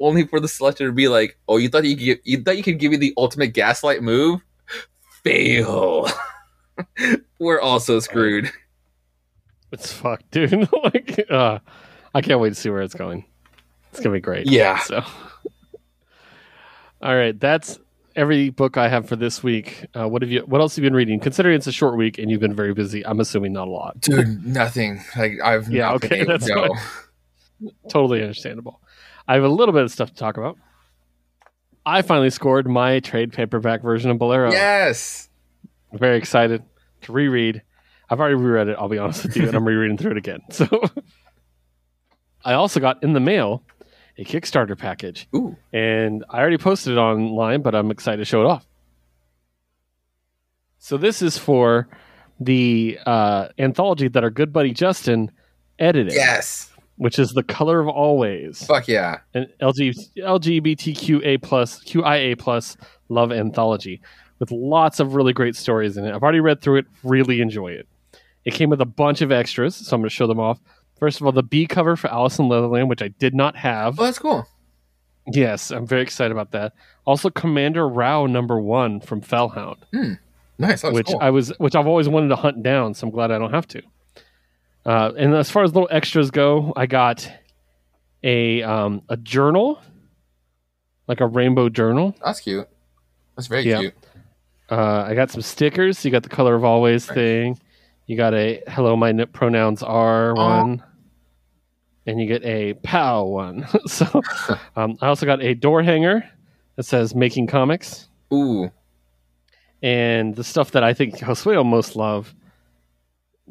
only 0.00 0.26
for 0.26 0.40
the 0.40 0.48
selector 0.48 0.86
to 0.86 0.92
be 0.92 1.08
like, 1.08 1.36
"Oh, 1.48 1.56
you 1.56 1.68
thought 1.68 1.84
you 1.84 1.96
could, 1.96 2.20
you 2.24 2.42
thought 2.42 2.56
you 2.56 2.62
could 2.62 2.78
give 2.78 2.90
me 2.90 2.96
the 2.96 3.14
ultimate 3.16 3.48
gaslight 3.48 4.02
move? 4.02 4.40
Fail. 5.22 6.08
We're 7.38 7.60
also 7.60 8.00
screwed." 8.00 8.50
It's 9.72 9.92
fucked, 9.92 10.30
dude. 10.30 10.68
like, 10.84 11.26
uh, 11.30 11.58
I 12.14 12.20
can't 12.20 12.40
wait 12.40 12.50
to 12.50 12.54
see 12.54 12.70
where 12.70 12.82
it's 12.82 12.94
going. 12.94 13.24
It's 13.90 14.00
gonna 14.00 14.14
be 14.14 14.20
great. 14.20 14.46
Yeah. 14.46 14.78
So, 14.78 15.04
all 17.02 17.14
right, 17.14 17.38
that's 17.38 17.78
every 18.16 18.50
book 18.50 18.76
I 18.76 18.88
have 18.88 19.08
for 19.08 19.16
this 19.16 19.42
week. 19.42 19.86
Uh, 19.94 20.08
what 20.08 20.22
have 20.22 20.30
you? 20.30 20.40
What 20.46 20.60
else 20.60 20.76
have 20.76 20.84
you 20.84 20.90
been 20.90 20.96
reading? 20.96 21.20
Considering 21.20 21.56
it's 21.56 21.66
a 21.66 21.72
short 21.72 21.96
week 21.96 22.18
and 22.18 22.30
you've 22.30 22.40
been 22.40 22.54
very 22.54 22.74
busy, 22.74 23.04
I'm 23.06 23.20
assuming 23.20 23.52
not 23.52 23.68
a 23.68 23.70
lot. 23.70 24.00
Dude, 24.00 24.44
nothing. 24.46 25.02
Like 25.16 25.40
I've 25.42 25.68
Yeah, 25.68 25.86
not 25.90 26.04
okay, 26.04 26.24
that's 26.24 26.46
no. 26.46 26.68
fine. 26.68 27.70
Totally 27.88 28.20
understandable. 28.22 28.80
I 29.26 29.34
have 29.34 29.44
a 29.44 29.48
little 29.48 29.72
bit 29.72 29.82
of 29.82 29.90
stuff 29.90 30.10
to 30.10 30.16
talk 30.16 30.36
about. 30.36 30.58
I 31.86 32.02
finally 32.02 32.30
scored 32.30 32.66
my 32.68 33.00
trade 33.00 33.32
paperback 33.32 33.82
version 33.82 34.10
of 34.10 34.18
Bolero. 34.18 34.50
Yes. 34.50 35.28
I'm 35.92 35.98
very 35.98 36.16
excited 36.16 36.62
to 37.02 37.12
reread. 37.12 37.62
I've 38.08 38.20
already 38.20 38.34
reread 38.36 38.68
it, 38.68 38.76
I'll 38.78 38.88
be 38.88 38.98
honest 38.98 39.22
with 39.22 39.36
you, 39.36 39.46
and 39.46 39.54
I'm 39.54 39.64
rereading 39.68 39.96
through 39.96 40.12
it 40.12 40.16
again. 40.18 40.40
So 40.50 40.66
I 42.44 42.54
also 42.54 42.80
got 42.80 43.02
in 43.02 43.12
the 43.12 43.20
mail 43.20 43.62
a 44.18 44.24
Kickstarter 44.24 44.78
package, 44.78 45.26
Ooh. 45.34 45.56
and 45.72 46.24
I 46.30 46.40
already 46.40 46.58
posted 46.58 46.92
it 46.94 46.98
online, 46.98 47.62
but 47.62 47.74
I'm 47.74 47.90
excited 47.90 48.18
to 48.18 48.24
show 48.24 48.42
it 48.42 48.46
off. 48.46 48.66
So 50.78 50.96
this 50.96 51.22
is 51.22 51.38
for 51.38 51.88
the 52.40 52.98
uh, 53.06 53.48
anthology 53.58 54.08
that 54.08 54.22
our 54.22 54.30
good 54.30 54.52
buddy 54.52 54.72
Justin 54.72 55.30
edited, 55.78 56.12
Yes. 56.12 56.70
which 56.96 57.18
is 57.18 57.32
the 57.32 57.42
color 57.42 57.80
of 57.80 57.88
always 57.88 58.64
Fuck 58.66 58.86
yeah. 58.88 59.18
an 59.34 59.46
LG, 59.60 59.94
LGBTQA 60.18 61.40
plus 61.42 61.82
QIA 61.84 62.38
plus 62.38 62.76
love 63.08 63.32
anthology 63.32 64.00
with 64.38 64.50
lots 64.50 65.00
of 65.00 65.14
really 65.14 65.32
great 65.32 65.56
stories 65.56 65.96
in 65.96 66.04
it. 66.04 66.14
I've 66.14 66.22
already 66.22 66.40
read 66.40 66.60
through 66.60 66.78
it, 66.78 66.86
really 67.02 67.40
enjoy 67.40 67.68
it. 67.68 67.88
It 68.44 68.52
came 68.52 68.68
with 68.68 68.80
a 68.80 68.86
bunch 68.86 69.22
of 69.22 69.32
extras, 69.32 69.74
so 69.74 69.94
I'm 69.96 70.02
going 70.02 70.10
to 70.10 70.14
show 70.14 70.26
them 70.26 70.40
off. 70.40 70.60
First 71.04 71.20
of 71.20 71.26
all, 71.26 71.32
the 71.32 71.42
B 71.42 71.66
cover 71.66 71.96
for 71.96 72.08
Alice 72.10 72.38
in 72.38 72.48
Leatherland, 72.48 72.88
which 72.88 73.02
I 73.02 73.08
did 73.08 73.34
not 73.34 73.56
have. 73.56 74.00
Oh, 74.00 74.04
that's 74.04 74.18
cool. 74.18 74.46
Yes, 75.30 75.70
I'm 75.70 75.86
very 75.86 76.00
excited 76.00 76.32
about 76.32 76.52
that. 76.52 76.72
Also, 77.04 77.28
Commander 77.28 77.86
Rao 77.86 78.24
number 78.24 78.58
one 78.58 79.00
from 79.00 79.20
Fellhound, 79.20 79.84
Nice. 80.56 80.80
That's 80.80 80.94
which 80.94 81.08
cool. 81.08 81.18
I 81.20 81.28
was, 81.28 81.50
which 81.58 81.74
I've 81.76 81.86
always 81.86 82.08
wanted 82.08 82.28
to 82.28 82.36
hunt 82.36 82.62
down. 82.62 82.94
So 82.94 83.06
I'm 83.06 83.10
glad 83.10 83.30
I 83.30 83.38
don't 83.38 83.52
have 83.52 83.66
to. 83.68 83.82
Uh, 84.86 85.12
and 85.18 85.34
as 85.34 85.50
far 85.50 85.62
as 85.62 85.74
little 85.74 85.88
extras 85.90 86.30
go, 86.30 86.72
I 86.74 86.86
got 86.86 87.30
a 88.22 88.62
um, 88.62 89.02
a 89.10 89.18
journal, 89.18 89.82
like 91.06 91.20
a 91.20 91.26
rainbow 91.26 91.68
journal. 91.68 92.16
that's 92.24 92.40
cute. 92.40 92.66
That's 93.36 93.46
very 93.48 93.64
Yeah. 93.68 93.80
cute. 93.80 93.94
Uh, 94.70 95.04
I 95.06 95.14
got 95.14 95.30
some 95.30 95.42
stickers. 95.42 96.02
You 96.02 96.10
got 96.10 96.22
the 96.22 96.30
color 96.30 96.54
of 96.54 96.64
always 96.64 97.08
Right. 97.10 97.14
thing. 97.14 97.60
You 98.06 98.16
got 98.16 98.32
a 98.34 98.62
hello, 98.68 98.96
my 98.96 99.12
pronouns 99.26 99.82
are 99.82 100.34
one, 100.34 100.82
and 102.06 102.20
you 102.20 102.26
get 102.26 102.44
a 102.44 102.74
pow 102.74 103.24
one. 103.24 103.66
so 103.86 104.22
um, 104.76 104.98
I 105.00 105.08
also 105.08 105.26
got 105.26 105.42
a 105.42 105.54
door 105.54 105.82
hanger 105.82 106.28
that 106.76 106.84
says 106.84 107.14
making 107.14 107.46
comics, 107.46 108.08
Ooh. 108.32 108.70
and 109.82 110.34
the 110.36 110.44
stuff 110.44 110.72
that 110.72 110.82
I 110.84 110.92
think 110.94 111.18
Josue 111.18 111.56
will 111.56 111.64
most 111.64 111.96
love. 111.96 112.34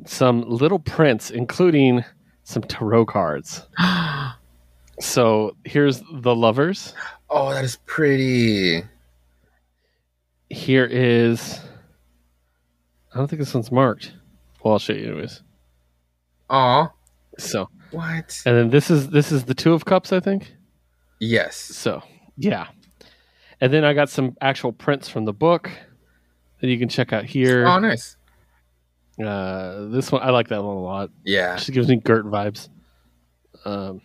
Some 0.05 0.41
little 0.49 0.79
prints, 0.79 1.29
including 1.31 2.03
some 2.43 2.63
tarot 2.63 3.05
cards. 3.07 3.67
So 4.99 5.55
here's 5.65 6.03
the 6.13 6.35
lovers. 6.35 6.93
oh, 7.29 7.51
that 7.51 7.63
is 7.65 7.77
pretty. 7.87 8.83
Here 10.49 10.85
is. 10.85 11.59
I 13.13 13.17
don't 13.17 13.27
think 13.27 13.39
this 13.39 13.55
one's 13.55 13.71
marked. 13.71 14.13
Well, 14.63 14.73
I'll 14.73 14.79
show 14.79 14.93
you 14.93 15.07
anyways. 15.07 15.41
Aw. 16.51 16.91
So, 17.39 17.69
What? 17.93 18.41
and 18.45 18.57
then 18.57 18.69
this 18.69 18.89
is 18.89 19.09
this 19.09 19.31
is 19.31 19.45
the 19.45 19.53
two 19.53 19.73
of 19.73 19.85
cups, 19.85 20.11
I 20.11 20.19
think. 20.19 20.53
Yes. 21.19 21.55
So, 21.55 22.01
yeah. 22.37 22.67
And 23.61 23.71
then 23.71 23.85
I 23.85 23.93
got 23.93 24.09
some 24.09 24.35
actual 24.41 24.73
prints 24.73 25.07
from 25.07 25.25
the 25.25 25.31
book 25.33 25.71
that 26.59 26.67
you 26.67 26.77
can 26.77 26.89
check 26.89 27.13
out 27.13 27.23
here. 27.23 27.65
Oh, 27.65 27.79
nice. 27.79 28.17
Uh, 29.23 29.85
this 29.89 30.11
one 30.11 30.21
I 30.21 30.31
like 30.31 30.47
that 30.49 30.63
one 30.63 30.75
a 30.75 30.81
lot. 30.81 31.11
Yeah. 31.23 31.55
Just 31.55 31.71
gives 31.71 31.87
me 31.87 31.97
Gert 31.97 32.25
vibes. 32.25 32.69
Um, 33.63 34.01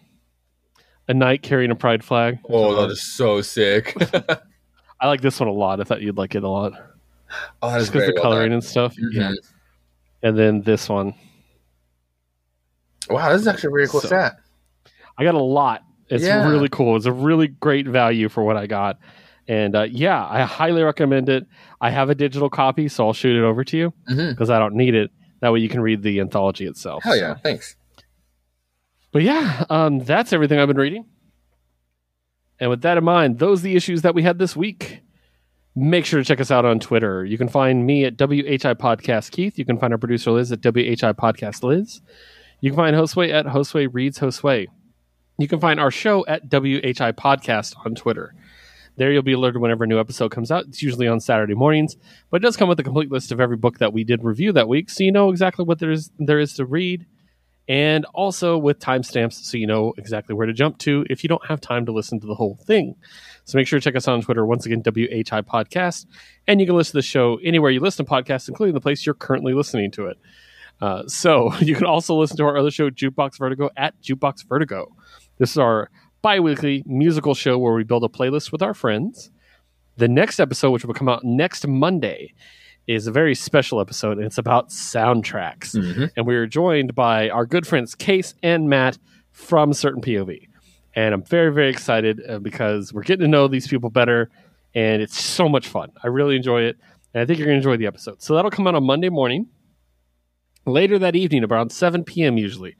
a 1.08 1.14
knight 1.14 1.42
carrying 1.42 1.70
a 1.70 1.74
pride 1.74 2.04
flag. 2.04 2.38
Oh, 2.48 2.74
that 2.80 2.90
is 2.92 3.02
so 3.02 3.40
sick. 3.40 3.96
I 5.00 5.06
like 5.08 5.22
this 5.22 5.40
one 5.40 5.48
a 5.48 5.52
lot. 5.52 5.80
I 5.80 5.84
thought 5.84 6.02
you'd 6.02 6.18
like 6.18 6.34
it 6.34 6.42
a 6.42 6.48
lot, 6.48 6.72
oh, 7.62 7.70
that 7.70 7.80
is 7.80 7.84
just 7.84 7.92
because 7.92 8.08
the 8.08 8.14
well 8.14 8.22
coloring 8.22 8.50
done. 8.50 8.54
and 8.54 8.64
stuff. 8.64 8.94
Yeah. 8.98 9.30
Mhm. 9.30 9.36
And 10.22 10.38
then 10.38 10.62
this 10.62 10.88
one, 10.88 11.14
Wow, 13.10 13.32
this 13.32 13.40
is 13.42 13.48
actually 13.48 13.68
a 13.68 13.70
very 13.72 13.88
cool 13.88 14.00
So- 14.00 14.08
set. 14.08 14.36
I 15.16 15.24
got 15.24 15.34
a 15.34 15.42
lot. 15.42 15.82
It's 16.08 16.24
Yeah. 16.24 16.48
really 16.48 16.68
cool. 16.68 16.96
It's 16.96 17.06
a 17.06 17.12
really 17.12 17.48
great 17.48 17.86
value 17.86 18.28
for 18.28 18.42
what 18.44 18.56
I 18.56 18.66
got. 18.66 18.98
And 19.48 19.74
uh, 19.74 19.82
yeah, 19.90 20.24
I 20.26 20.42
highly 20.42 20.82
recommend 20.82 21.28
it. 21.28 21.46
I 21.80 21.90
have 21.90 22.10
a 22.10 22.14
digital 22.14 22.48
copy, 22.50 22.88
so 22.88 23.06
I'll 23.06 23.12
shoot 23.12 23.36
it 23.36 23.42
over 23.44 23.64
to 23.64 23.76
you 23.76 23.92
because 24.08 24.50
I 24.50 24.58
don't 24.58 24.74
need 24.74 24.94
it. 24.94 25.10
That 25.40 25.52
way 25.52 25.60
you 25.60 25.68
can 25.68 25.80
read 25.80 26.02
the 26.02 26.20
anthology 26.20 26.66
itself. 26.66 27.02
Hell 27.04 27.14
So- 27.14 27.18
yeah. 27.20 27.34
Thanks. 27.42 27.76
But 29.12 29.22
yeah, 29.22 29.64
um, 29.70 30.00
that's 30.00 30.32
everything 30.32 30.58
I've 30.60 30.68
been 30.68 30.76
reading. 30.76 31.06
And 32.60 32.70
with 32.70 32.82
that 32.82 32.98
in 32.98 33.04
mind, 33.04 33.38
those 33.38 33.60
are 33.60 33.64
the 33.64 33.76
issues 33.76 34.02
that 34.02 34.14
we 34.14 34.22
had 34.22 34.38
this 34.38 34.54
week. 34.56 35.00
Make 35.76 36.04
sure 36.04 36.20
to 36.20 36.24
check 36.24 36.40
us 36.40 36.50
out 36.50 36.64
on 36.64 36.80
Twitter. 36.80 37.24
You 37.24 37.38
can 37.38 37.48
find 37.48 37.86
me 37.86 38.04
at 38.04 38.16
WHI 38.16 38.74
Podcast 38.74 39.30
Keith. 39.30 39.58
You 39.58 39.64
can 39.64 39.78
find 39.78 39.92
our 39.92 39.98
producer 39.98 40.32
Liz 40.32 40.50
at 40.52 40.60
WHI 40.60 41.12
Podcast 41.12 41.62
Liz. 41.62 42.00
You 42.60 42.70
can 42.70 42.76
find 42.76 42.96
Josue 42.96 43.32
at 43.32 43.46
Josue 43.46 43.88
Reads 43.92 44.18
Josue. 44.18 44.66
You 45.38 45.48
can 45.48 45.60
find 45.60 45.78
our 45.78 45.92
show 45.92 46.26
at 46.26 46.48
WHI 46.48 47.12
Podcast 47.12 47.74
on 47.84 47.94
Twitter. 47.94 48.34
There 48.96 49.12
you'll 49.12 49.22
be 49.22 49.34
alerted 49.34 49.62
whenever 49.62 49.84
a 49.84 49.86
new 49.86 50.00
episode 50.00 50.32
comes 50.32 50.50
out. 50.50 50.64
It's 50.66 50.82
usually 50.82 51.06
on 51.06 51.20
Saturday 51.20 51.54
mornings, 51.54 51.96
but 52.30 52.42
it 52.42 52.44
does 52.44 52.56
come 52.56 52.68
with 52.68 52.80
a 52.80 52.82
complete 52.82 53.12
list 53.12 53.30
of 53.30 53.40
every 53.40 53.56
book 53.56 53.78
that 53.78 53.92
we 53.92 54.02
did 54.02 54.24
review 54.24 54.52
that 54.52 54.68
week, 54.68 54.90
so 54.90 55.04
you 55.04 55.12
know 55.12 55.30
exactly 55.30 55.64
what 55.64 55.78
there 55.78 55.92
is 55.92 56.10
there 56.18 56.40
is 56.40 56.54
to 56.54 56.66
read 56.66 57.06
and 57.68 58.06
also 58.14 58.56
with 58.56 58.78
timestamps 58.78 59.34
so 59.34 59.58
you 59.58 59.66
know 59.66 59.92
exactly 59.98 60.34
where 60.34 60.46
to 60.46 60.52
jump 60.54 60.78
to 60.78 61.04
if 61.10 61.22
you 61.22 61.28
don't 61.28 61.46
have 61.46 61.60
time 61.60 61.84
to 61.84 61.92
listen 61.92 62.18
to 62.18 62.26
the 62.26 62.34
whole 62.34 62.58
thing. 62.64 62.96
So 63.44 63.56
make 63.56 63.68
sure 63.68 63.78
to 63.78 63.84
check 63.84 63.94
us 63.94 64.08
out 64.08 64.14
on 64.14 64.22
Twitter, 64.22 64.44
once 64.44 64.66
again, 64.66 64.82
WHI 64.82 65.42
Podcast. 65.42 66.06
And 66.46 66.60
you 66.60 66.66
can 66.66 66.74
listen 66.74 66.92
to 66.92 66.98
the 66.98 67.02
show 67.02 67.38
anywhere 67.44 67.70
you 67.70 67.80
listen 67.80 68.04
to 68.04 68.10
podcasts, 68.10 68.48
including 68.48 68.74
the 68.74 68.80
place 68.80 69.06
you're 69.06 69.14
currently 69.14 69.52
listening 69.52 69.90
to 69.92 70.06
it. 70.06 70.16
Uh, 70.80 71.02
so 71.06 71.52
you 71.60 71.74
can 71.74 71.86
also 71.86 72.14
listen 72.14 72.36
to 72.36 72.44
our 72.44 72.56
other 72.56 72.70
show, 72.70 72.90
Jukebox 72.90 73.38
Vertigo, 73.38 73.70
at 73.76 74.00
Jukebox 74.02 74.46
Vertigo. 74.48 74.94
This 75.38 75.50
is 75.52 75.58
our 75.58 75.90
bi 76.22 76.40
weekly 76.40 76.82
musical 76.86 77.34
show 77.34 77.58
where 77.58 77.72
we 77.74 77.84
build 77.84 78.04
a 78.04 78.08
playlist 78.08 78.50
with 78.52 78.62
our 78.62 78.74
friends. 78.74 79.30
The 79.96 80.08
next 80.08 80.38
episode, 80.40 80.70
which 80.70 80.84
will 80.84 80.94
come 80.94 81.08
out 81.08 81.24
next 81.24 81.66
Monday, 81.66 82.34
is 82.86 83.06
a 83.06 83.12
very 83.12 83.34
special 83.34 83.80
episode, 83.80 84.16
and 84.16 84.26
it's 84.26 84.38
about 84.38 84.70
soundtracks 84.70 85.76
Mhm. 85.76 86.10
and 86.16 86.26
we 86.26 86.34
are 86.36 86.46
joined 86.46 86.94
by 86.94 87.28
our 87.28 87.44
good 87.46 87.66
friends 87.66 87.94
Case 87.94 88.34
and 88.42 88.68
Matt 88.68 88.98
from 89.32 89.72
Certain 89.72 90.00
POV. 90.00 90.48
And 90.94 91.14
I'm 91.14 91.22
very, 91.22 91.52
very 91.52 91.68
excited 91.68 92.20
uh, 92.28 92.38
because 92.38 92.92
we're 92.92 93.02
getting 93.02 93.24
to 93.24 93.28
know 93.28 93.46
these 93.46 93.68
people 93.68 93.90
better, 93.90 94.30
and 94.74 95.02
it's 95.02 95.20
so 95.20 95.48
much 95.48 95.68
fun. 95.68 95.90
I 96.02 96.06
really 96.08 96.34
enjoy 96.36 96.62
it, 96.62 96.76
and 97.12 97.20
I 97.22 97.26
think 97.26 97.38
you're 97.38 97.46
going 97.46 97.60
to 97.60 97.68
enjoy 97.68 97.76
the 97.76 97.86
episode. 97.86 98.22
So 98.22 98.34
that'll 98.34 98.50
come 98.50 98.66
out 98.66 98.74
on 98.74 98.84
Monday 98.84 99.08
morning. 99.10 99.46
Later 100.68 100.98
that 100.98 101.16
evening, 101.16 101.44
around 101.44 101.70
7 101.70 102.04
p.m. 102.04 102.36
usually, 102.36 102.76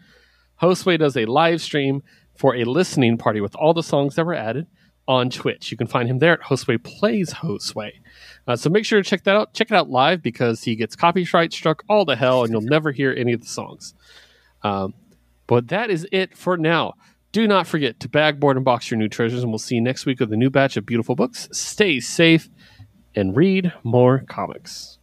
Josue 0.61 0.99
does 0.99 1.17
a 1.17 1.25
live 1.25 1.63
stream 1.63 2.03
for 2.37 2.55
a 2.55 2.65
listening 2.65 3.17
party 3.17 3.41
with 3.41 3.55
all 3.57 3.73
the 3.73 3.83
songs 3.83 4.15
that 4.15 4.27
were 4.27 4.35
added 4.35 4.67
on 5.07 5.31
Twitch. 5.31 5.71
You 5.71 5.79
can 5.79 5.87
find 5.87 6.07
him 6.07 6.19
there 6.19 6.35
at 6.35 6.43
Josue 6.43 6.83
Plays 6.83 7.33
Josue. 7.33 7.93
Uh, 8.47 8.57
so 8.57 8.69
make 8.69 8.85
sure 8.85 9.03
to 9.03 9.09
check 9.09 9.25
that 9.25 9.37
out. 9.37 9.55
Check 9.55 9.71
it 9.71 9.75
out 9.75 9.89
live 9.89 10.23
because 10.23 10.63
he 10.63 10.77
gets 10.77 10.95
copyright 10.95 11.53
struck 11.53 11.83
all 11.89 12.05
to 12.05 12.15
hell, 12.15 12.45
and 12.45 12.53
you'll 12.53 12.61
never 12.61 12.93
hear 12.93 13.13
any 13.13 13.33
of 13.33 13.41
the 13.41 13.47
songs. 13.47 13.95
Um, 14.63 14.93
but 15.47 15.69
that 15.69 15.89
is 15.89 16.07
it 16.13 16.37
for 16.37 16.59
now. 16.59 16.93
Do 17.33 17.49
not 17.49 17.67
forget 17.67 18.01
to 18.01 18.09
bag, 18.09 18.39
board, 18.39 18.57
and 18.57 18.65
box 18.65 18.91
your 18.91 18.99
new 18.99 19.09
treasures, 19.09 19.43
and 19.43 19.51
we'll 19.51 19.59
see 19.59 19.77
you 19.77 19.81
next 19.81 20.05
week 20.05 20.21
with 20.21 20.33
a 20.33 20.37
new 20.37 20.51
batch 20.51 20.77
of 20.77 20.85
beautiful 20.85 21.15
books. 21.15 21.49
Stay 21.53 22.01
safe 22.01 22.51
and 23.15 23.35
read 23.35 23.73
more 23.83 24.25
comics. 24.29 24.99